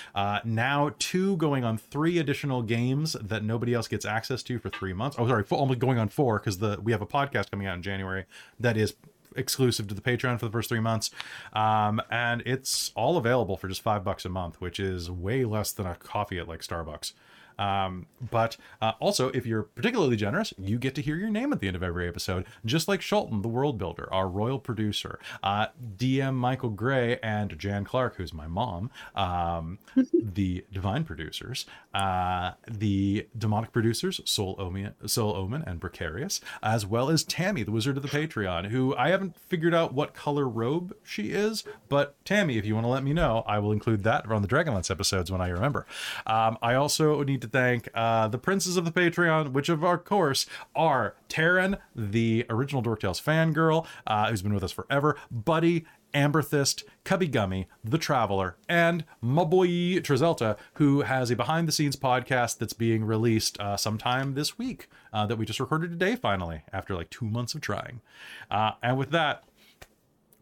Now, 0.43 0.91
two 0.99 1.37
going 1.37 1.63
on 1.63 1.77
three 1.77 2.17
additional 2.17 2.61
games 2.61 3.13
that 3.13 3.43
nobody 3.43 3.73
else 3.73 3.87
gets 3.87 4.05
access 4.05 4.43
to 4.43 4.59
for 4.59 4.69
three 4.69 4.93
months. 4.93 5.17
Oh, 5.19 5.27
sorry, 5.27 5.43
four, 5.43 5.59
going 5.79 5.97
on 5.97 6.09
four 6.09 6.39
because 6.39 6.59
the 6.59 6.79
we 6.81 6.91
have 6.91 7.01
a 7.01 7.07
podcast 7.07 7.51
coming 7.51 7.67
out 7.67 7.75
in 7.75 7.83
January 7.83 8.25
that 8.59 8.77
is 8.77 8.95
exclusive 9.35 9.87
to 9.87 9.93
the 9.93 10.01
Patreon 10.01 10.39
for 10.39 10.45
the 10.45 10.51
first 10.51 10.69
three 10.69 10.79
months, 10.79 11.11
um, 11.53 12.01
and 12.09 12.41
it's 12.45 12.91
all 12.95 13.17
available 13.17 13.57
for 13.57 13.67
just 13.67 13.81
five 13.81 14.03
bucks 14.03 14.25
a 14.25 14.29
month, 14.29 14.61
which 14.61 14.79
is 14.79 15.11
way 15.11 15.45
less 15.45 15.71
than 15.71 15.85
a 15.85 15.95
coffee 15.95 16.39
at 16.39 16.47
like 16.47 16.61
Starbucks. 16.61 17.13
Um, 17.57 18.07
but 18.31 18.57
uh, 18.81 18.93
also, 18.99 19.29
if 19.29 19.45
you're 19.45 19.63
particularly 19.63 20.15
generous, 20.15 20.53
you 20.57 20.77
get 20.77 20.95
to 20.95 21.01
hear 21.01 21.15
your 21.15 21.29
name 21.29 21.53
at 21.53 21.59
the 21.59 21.67
end 21.67 21.75
of 21.75 21.83
every 21.83 22.07
episode, 22.07 22.45
just 22.65 22.87
like 22.87 23.01
Shulton, 23.01 23.41
the 23.41 23.47
world 23.47 23.77
builder, 23.77 24.07
our 24.11 24.27
royal 24.27 24.59
producer, 24.59 25.19
uh, 25.43 25.67
DM 25.97 26.35
Michael 26.35 26.69
Gray, 26.69 27.19
and 27.21 27.57
Jan 27.57 27.83
Clark, 27.83 28.15
who's 28.15 28.33
my 28.33 28.47
mom, 28.47 28.91
um, 29.15 29.79
the 30.13 30.65
divine 30.71 31.03
producers, 31.03 31.65
uh, 31.93 32.51
the 32.67 33.27
demonic 33.37 33.71
producers, 33.71 34.21
Soul 34.25 34.55
Omen, 34.57 34.93
Soul 35.05 35.35
Omen, 35.35 35.63
and 35.65 35.79
Precarious, 35.79 36.41
as 36.61 36.85
well 36.85 37.09
as 37.09 37.23
Tammy, 37.23 37.63
the 37.63 37.71
wizard 37.71 37.97
of 37.97 38.03
the 38.03 38.09
Patreon, 38.09 38.67
who 38.67 38.95
I 38.95 39.09
haven't 39.09 39.35
figured 39.37 39.73
out 39.73 39.93
what 39.93 40.13
color 40.13 40.47
robe 40.47 40.95
she 41.03 41.31
is, 41.31 41.63
but 41.89 42.15
Tammy, 42.25 42.57
if 42.57 42.65
you 42.65 42.75
want 42.75 42.85
to 42.85 42.89
let 42.89 43.03
me 43.03 43.13
know, 43.13 43.43
I 43.47 43.59
will 43.59 43.71
include 43.71 44.03
that 44.03 44.29
on 44.29 44.41
the 44.41 44.47
Dragonlance 44.47 44.91
episodes 44.91 45.31
when 45.31 45.41
I 45.41 45.47
remember. 45.47 45.85
Um, 46.25 46.57
I 46.61 46.75
also 46.75 47.23
need 47.23 47.41
to 47.41 47.44
thank 47.47 47.89
uh, 47.93 48.27
the 48.27 48.37
princes 48.37 48.77
of 48.77 48.85
the 48.85 48.91
Patreon, 48.91 49.51
which 49.51 49.69
of 49.69 49.83
our 49.83 49.97
course 49.97 50.45
are 50.75 51.15
Taryn, 51.29 51.77
the 51.95 52.45
original 52.49 52.81
Dorktales 52.81 53.21
fangirl, 53.21 53.85
uh, 54.07 54.29
who's 54.29 54.41
been 54.41 54.53
with 54.53 54.63
us 54.63 54.71
forever, 54.71 55.17
Buddy, 55.31 55.85
Amberthist, 56.13 56.83
Cubby 57.03 57.27
Gummy, 57.27 57.67
The 57.83 57.97
Traveler, 57.97 58.55
and 58.69 59.03
my 59.21 59.43
boy 59.43 59.67
Trizelta, 59.67 60.57
who 60.75 61.01
has 61.01 61.29
a 61.29 61.35
behind 61.35 61.67
the 61.67 61.73
scenes 61.73 61.97
podcast 61.97 62.57
that's 62.57 62.73
being 62.73 63.03
released 63.03 63.59
uh, 63.59 63.75
sometime 63.75 64.33
this 64.33 64.57
week 64.57 64.87
uh, 65.11 65.25
that 65.27 65.35
we 65.35 65.45
just 65.45 65.59
recorded 65.59 65.91
today, 65.91 66.15
finally, 66.15 66.63
after 66.71 66.95
like 66.95 67.09
two 67.09 67.25
months 67.25 67.53
of 67.53 67.61
trying. 67.61 68.01
Uh, 68.49 68.71
and 68.81 68.97
with 68.97 69.11
that, 69.11 69.43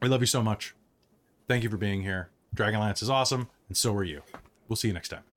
we 0.01 0.07
love 0.07 0.21
you 0.21 0.27
so 0.27 0.43
much. 0.43 0.75
Thank 1.47 1.63
you 1.63 1.69
for 1.69 1.77
being 1.77 2.03
here. 2.03 2.29
Dragonlance 2.55 3.01
is 3.01 3.09
awesome, 3.09 3.49
and 3.67 3.75
so 3.75 3.95
are 3.95 4.03
you. 4.03 4.21
We'll 4.67 4.77
see 4.77 4.89
you 4.89 4.93
next 4.93 5.09
time. 5.09 5.32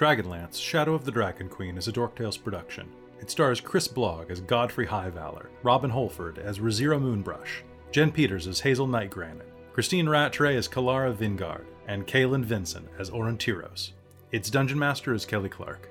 Dragonlance 0.00 0.58
Shadow 0.58 0.94
of 0.94 1.04
the 1.04 1.10
Dragon 1.10 1.46
Queen 1.50 1.76
is 1.76 1.86
a 1.86 1.92
Dorktales 1.92 2.42
production. 2.42 2.88
It 3.20 3.30
stars 3.30 3.60
Chris 3.60 3.86
Blogg 3.86 4.30
as 4.30 4.40
Godfrey 4.40 4.86
Highvalor, 4.86 5.48
Robin 5.62 5.90
Holford 5.90 6.38
as 6.38 6.58
Razira 6.58 6.98
Moonbrush, 6.98 7.60
Jen 7.92 8.10
Peters 8.10 8.46
as 8.46 8.60
Hazel 8.60 8.88
Nightgranite, 8.88 9.44
Christine 9.74 10.08
Rattray 10.08 10.56
as 10.56 10.68
Kalara 10.68 11.14
Vingaard, 11.14 11.66
and 11.86 12.06
Kaylin 12.06 12.42
Vinson 12.42 12.88
as 12.98 13.10
Orontiros. 13.10 13.90
Its 14.32 14.48
Dungeon 14.48 14.78
Master 14.78 15.12
is 15.12 15.26
Kelly 15.26 15.50
Clark. 15.50 15.90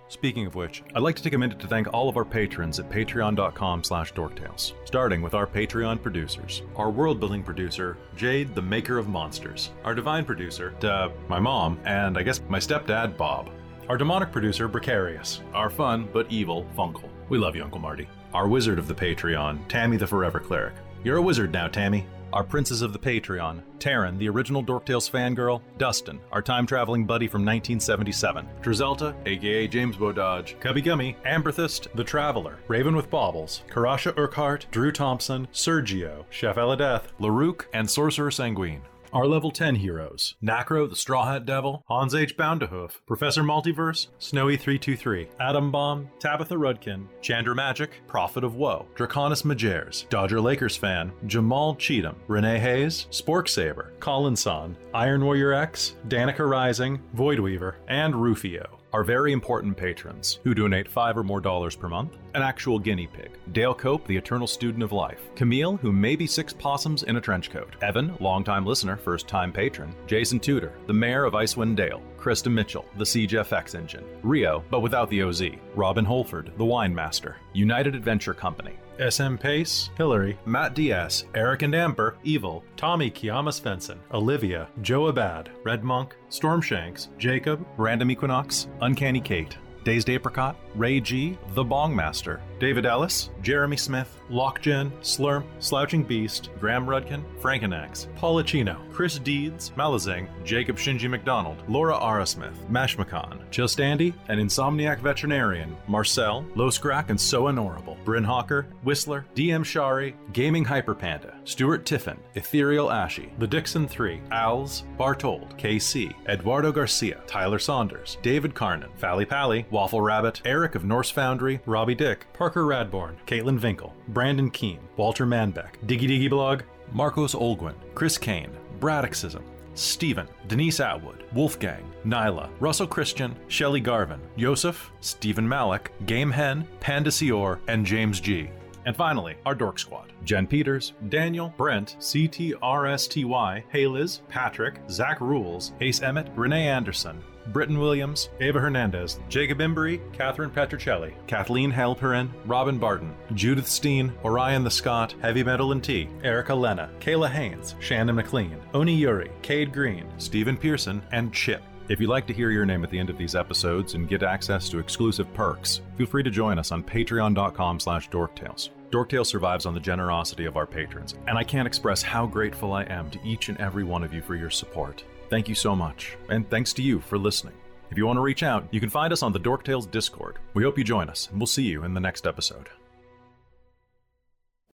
Speaking 0.11 0.45
of 0.45 0.55
which, 0.55 0.83
I'd 0.93 1.03
like 1.03 1.15
to 1.15 1.23
take 1.23 1.31
a 1.35 1.37
minute 1.37 1.57
to 1.59 1.67
thank 1.67 1.93
all 1.93 2.09
of 2.09 2.17
our 2.17 2.25
patrons 2.25 2.79
at 2.79 2.89
patreon.com 2.89 3.81
slash 3.81 4.13
dorktales, 4.13 4.73
starting 4.83 5.21
with 5.21 5.33
our 5.33 5.47
Patreon 5.47 6.01
producers. 6.01 6.63
Our 6.75 6.91
world-building 6.91 7.43
producer, 7.43 7.97
Jade, 8.17 8.53
the 8.53 8.61
maker 8.61 8.97
of 8.97 9.07
monsters. 9.07 9.71
Our 9.85 9.95
divine 9.95 10.25
producer, 10.25 10.73
duh, 10.81 11.11
my 11.29 11.39
mom, 11.39 11.79
and 11.85 12.17
I 12.17 12.23
guess 12.23 12.41
my 12.49 12.59
stepdad, 12.59 13.15
Bob. 13.15 13.51
Our 13.87 13.95
demonic 13.95 14.33
producer, 14.33 14.67
Precarious. 14.67 15.39
Our 15.53 15.69
fun, 15.69 16.09
but 16.11 16.29
evil, 16.29 16.67
Funkle. 16.77 17.07
We 17.29 17.37
love 17.37 17.55
you, 17.55 17.63
Uncle 17.63 17.79
Marty. 17.79 18.09
Our 18.33 18.49
wizard 18.49 18.79
of 18.79 18.89
the 18.89 18.93
Patreon, 18.93 19.65
Tammy 19.69 19.95
the 19.95 20.07
Forever 20.07 20.41
Cleric. 20.41 20.73
You're 21.05 21.17
a 21.17 21.21
wizard 21.21 21.53
now, 21.53 21.69
Tammy. 21.69 22.05
Our 22.33 22.45
princes 22.45 22.81
of 22.81 22.93
the 22.93 22.99
Patreon, 22.99 23.61
Taryn, 23.79 24.17
the 24.17 24.29
original 24.29 24.63
Dorktales 24.63 25.11
fangirl, 25.11 25.61
Dustin, 25.77 26.21
our 26.31 26.41
time 26.41 26.65
traveling 26.65 27.05
buddy 27.05 27.27
from 27.27 27.41
1977, 27.41 28.47
Drizelta, 28.61 29.13
aka 29.25 29.67
James 29.67 29.97
Bododge, 29.97 30.57
Cubby 30.61 30.81
Gummy, 30.81 31.17
Amberthist, 31.25 31.87
the 31.93 32.03
Traveler, 32.03 32.59
Raven 32.69 32.95
with 32.95 33.09
Baubles, 33.09 33.63
Karasha 33.69 34.13
Urquhart, 34.17 34.65
Drew 34.71 34.93
Thompson, 34.93 35.47
Sergio, 35.51 36.23
Chef 36.29 36.55
Eladeth, 36.55 37.03
Larouk, 37.19 37.65
and 37.73 37.89
Sorcerer 37.89 38.31
Sanguine. 38.31 38.81
Our 39.13 39.27
level 39.27 39.51
10 39.51 39.75
heroes 39.75 40.35
Nacro, 40.41 40.87
the 40.87 40.95
Straw 40.95 41.25
Hat 41.25 41.45
Devil, 41.45 41.83
Hans 41.87 42.15
H. 42.15 42.37
Boundahoof, 42.37 43.01
Professor 43.05 43.43
Multiverse, 43.43 44.07
Snowy323, 44.19 45.27
Atom 45.41 45.69
Bomb, 45.69 46.09
Tabitha 46.19 46.55
Rudkin, 46.55 47.07
Chandra 47.21 47.53
Magic, 47.53 48.01
Prophet 48.07 48.45
of 48.45 48.55
Woe, 48.55 48.87
Draconis 48.95 49.43
Majers, 49.43 50.07
Dodger 50.09 50.39
Lakers 50.39 50.77
fan, 50.77 51.11
Jamal 51.25 51.75
Cheatham, 51.75 52.15
Renee 52.27 52.59
Hayes, 52.59 53.07
Spork 53.11 53.49
Saber, 53.49 53.91
Colin 53.99 54.35
Son, 54.35 54.77
Iron 54.93 55.25
Warrior 55.25 55.51
X, 55.53 55.97
Danica 56.07 56.49
Rising, 56.49 57.01
Voidweaver, 57.15 57.75
and 57.89 58.15
Rufio. 58.15 58.80
Our 58.93 59.05
very 59.05 59.31
important 59.31 59.77
patrons, 59.77 60.41
who 60.43 60.53
donate 60.53 60.85
five 60.85 61.17
or 61.17 61.23
more 61.23 61.39
dollars 61.39 61.77
per 61.77 61.87
month, 61.87 62.17
an 62.33 62.41
actual 62.41 62.77
guinea 62.77 63.07
pig, 63.07 63.31
Dale 63.53 63.73
Cope, 63.73 64.05
the 64.05 64.17
eternal 64.17 64.47
student 64.47 64.83
of 64.83 64.91
life, 64.91 65.21
Camille, 65.33 65.77
who 65.77 65.93
may 65.93 66.17
be 66.17 66.27
six 66.27 66.51
possums 66.51 67.03
in 67.03 67.15
a 67.15 67.21
trench 67.21 67.51
coat, 67.51 67.73
Evan, 67.81 68.17
longtime 68.19 68.65
listener, 68.65 68.97
first 68.97 69.29
time 69.29 69.53
patron, 69.53 69.95
Jason 70.07 70.41
Tudor, 70.41 70.73
the 70.87 70.93
mayor 70.93 71.23
of 71.23 71.35
Icewind 71.35 71.77
Dale, 71.77 72.01
Krista 72.17 72.51
Mitchell, 72.51 72.85
the 72.97 73.05
Siege 73.05 73.31
FX 73.31 73.75
engine, 73.75 74.03
Rio, 74.23 74.61
but 74.69 74.81
without 74.81 75.09
the 75.09 75.23
OZ, 75.23 75.43
Robin 75.73 76.03
Holford, 76.03 76.51
the 76.57 76.65
wine 76.65 76.93
master, 76.93 77.37
United 77.53 77.95
Adventure 77.95 78.33
Company, 78.33 78.73
SM 79.09 79.35
Pace, 79.35 79.89
Hillary, 79.97 80.37
Matt 80.45 80.75
Diaz, 80.75 81.25
Eric 81.33 81.63
and 81.63 81.73
Amber, 81.73 82.17
Evil, 82.23 82.63
Tommy 82.77 83.09
Kiama 83.09 83.49
Svensson, 83.49 83.97
Olivia, 84.13 84.67
Joe 84.81 85.07
Abad, 85.07 85.49
Red 85.63 85.83
Monk, 85.83 86.15
Stormshanks, 86.29 87.07
Jacob, 87.17 87.65
Random 87.77 88.11
Equinox, 88.11 88.67
Uncanny 88.81 89.19
Kate, 89.19 89.57
Dazed 89.83 90.11
Apricot, 90.11 90.55
Ray 90.75 90.99
G, 90.99 91.37
The 91.55 91.63
Bong 91.63 91.95
Master, 91.95 92.39
David 92.59 92.85
Ellis, 92.85 93.31
Jeremy 93.41 93.77
Smith, 93.77 94.20
Lockgen, 94.31 94.91
Slurm, 95.01 95.43
Slouching 95.59 96.03
Beast, 96.03 96.49
Graham 96.59 96.85
Rudkin, 96.85 97.23
Frankenax, 97.41 98.07
Paulachino, 98.17 98.77
Chris 98.91 99.19
Deeds, 99.19 99.71
Malazing, 99.77 100.27
Jacob 100.43 100.77
Shinji 100.77 101.09
McDonald, 101.09 101.61
Laura 101.67 101.95
Arasmith, 101.95 102.55
Mashmakan, 102.69 103.39
Just 103.51 103.79
Andy, 103.79 104.13
an 104.27 104.39
Insomniac 104.39 104.99
Veterinarian, 104.99 105.75
Marcel, 105.87 106.45
Loscrack 106.55 107.09
and 107.09 107.19
So 107.19 107.47
Honorable, 107.47 107.97
Bryn 108.05 108.23
Hawker, 108.23 108.67
Whistler, 108.83 109.25
DM 109.35 109.65
Shari, 109.65 110.15
Gaming 110.33 110.65
Hyperpanda, 110.65 111.35
Stuart 111.47 111.85
Tiffin, 111.85 112.17
Ethereal 112.35 112.91
Ashy, 112.91 113.31
The 113.39 113.47
Dixon 113.47 113.87
3, 113.87 114.21
Owls, 114.31 114.83
Bartold, 114.97 115.57
KC, 115.59 116.13
Eduardo 116.27 116.71
Garcia, 116.71 117.21
Tyler 117.27 117.59
Saunders, 117.59 118.17
David 118.21 118.53
Carnan, 118.53 118.89
Fally 118.99 119.27
Pally, 119.27 119.65
Waffle 119.71 120.01
Rabbit, 120.01 120.41
Eric 120.45 120.75
of 120.75 120.85
Norse 120.85 121.09
Foundry, 121.11 121.59
Robbie 121.65 121.95
Dick, 121.95 122.27
Parker 122.33 122.63
Radborn, 122.63 123.15
Caitlin 123.25 123.59
Vinkel, 123.59 123.91
Brandon 124.21 124.51
Keene, 124.51 124.87
Walter 124.97 125.25
Manbeck, 125.25 125.79
Diggy 125.87 126.07
Diggy 126.07 126.29
Blog, 126.29 126.61
Marcos 126.91 127.33
Olguin, 127.33 127.73
Chris 127.95 128.19
Kane, 128.19 128.51
Braddockism, 128.79 129.41
Stephen, 129.73 130.27
Denise 130.47 130.79
Atwood, 130.79 131.23
Wolfgang, 131.33 131.91
Nyla, 132.05 132.47
Russell 132.59 132.85
Christian, 132.85 133.35
Shelley 133.47 133.79
Garvin, 133.79 134.19
Yosef, 134.35 134.91
Stephen 134.99 135.49
Malik, 135.49 135.91
Game 136.05 136.29
Hen, 136.29 136.67
Panda 136.79 137.09
Sior, 137.09 137.57
and 137.67 137.83
James 137.83 138.19
G. 138.19 138.51
And 138.85 138.95
finally, 138.95 139.37
our 139.43 139.55
Dork 139.55 139.79
Squad 139.79 140.13
Jen 140.23 140.45
Peters, 140.45 140.93
Daniel, 141.09 141.51
Brent, 141.57 141.95
CTRSTY, 141.99 143.63
Hayliz, 143.73 144.21
Patrick, 144.27 144.81
Zach 144.87 145.19
Rules, 145.19 145.71
Ace 145.81 146.03
Emmett, 146.03 146.29
Renee 146.35 146.67
Anderson, 146.67 147.23
Britton 147.51 147.79
Williams, 147.79 148.29
Ava 148.39 148.59
Hernandez, 148.59 149.19
Jacob 149.29 149.59
Embry, 149.59 149.99
Catherine 150.13 150.49
Petricelli, 150.49 151.13
Kathleen 151.27 151.71
Halperin, 151.71 152.29
Robin 152.45 152.77
Barton, 152.77 153.13
Judith 153.33 153.67
Steen, 153.67 154.13
Orion 154.23 154.63
the 154.63 154.71
Scott, 154.71 155.13
Heavy 155.21 155.43
Metal 155.43 155.71
and 155.71 155.83
Tea, 155.83 156.09
Erica 156.23 156.55
Lena, 156.55 156.89
Kayla 156.99 157.29
Haynes, 157.29 157.75
Shannon 157.79 158.15
McLean, 158.15 158.57
Oni 158.73 158.95
Yuri, 158.95 159.31
Cade 159.41 159.73
Green, 159.73 160.05
Stephen 160.17 160.57
Pearson, 160.57 161.01
and 161.11 161.33
Chip. 161.33 161.61
If 161.89 161.99
you'd 161.99 162.09
like 162.09 162.27
to 162.27 162.33
hear 162.33 162.51
your 162.51 162.65
name 162.65 162.83
at 162.83 162.89
the 162.89 162.99
end 162.99 163.09
of 163.09 163.17
these 163.17 163.35
episodes 163.35 163.95
and 163.95 164.07
get 164.07 164.23
access 164.23 164.69
to 164.69 164.79
exclusive 164.79 165.31
perks, 165.33 165.81
feel 165.97 166.07
free 166.07 166.23
to 166.23 166.29
join 166.29 166.57
us 166.57 166.71
on 166.71 166.83
patreon.com 166.83 167.79
slash 167.79 168.09
dorktales. 168.09 168.69
Dorktales 168.91 169.27
survives 169.27 169.65
on 169.65 169.73
the 169.73 169.79
generosity 169.79 170.45
of 170.45 170.55
our 170.57 170.65
patrons, 170.65 171.15
and 171.27 171.37
I 171.37 171.43
can't 171.43 171.67
express 171.67 172.01
how 172.01 172.25
grateful 172.27 172.73
I 172.73 172.83
am 172.83 173.09
to 173.11 173.19
each 173.25 173.49
and 173.49 173.57
every 173.57 173.83
one 173.83 174.03
of 174.03 174.13
you 174.13 174.21
for 174.21 174.35
your 174.35 174.49
support. 174.49 175.03
Thank 175.31 175.47
you 175.47 175.55
so 175.55 175.77
much, 175.77 176.17
and 176.27 176.47
thanks 176.49 176.73
to 176.73 176.81
you 176.81 176.99
for 176.99 177.17
listening. 177.17 177.53
If 177.89 177.97
you 177.97 178.05
want 178.05 178.17
to 178.17 178.21
reach 178.21 178.43
out, 178.43 178.67
you 178.69 178.81
can 178.81 178.89
find 178.89 179.13
us 179.13 179.23
on 179.23 179.31
the 179.31 179.39
Dorktales 179.39 179.89
Discord. 179.89 180.39
We 180.53 180.63
hope 180.63 180.77
you 180.77 180.83
join 180.83 181.09
us, 181.09 181.29
and 181.31 181.39
we'll 181.39 181.47
see 181.47 181.63
you 181.63 181.85
in 181.85 181.93
the 181.93 182.01
next 182.01 182.27
episode. 182.27 182.67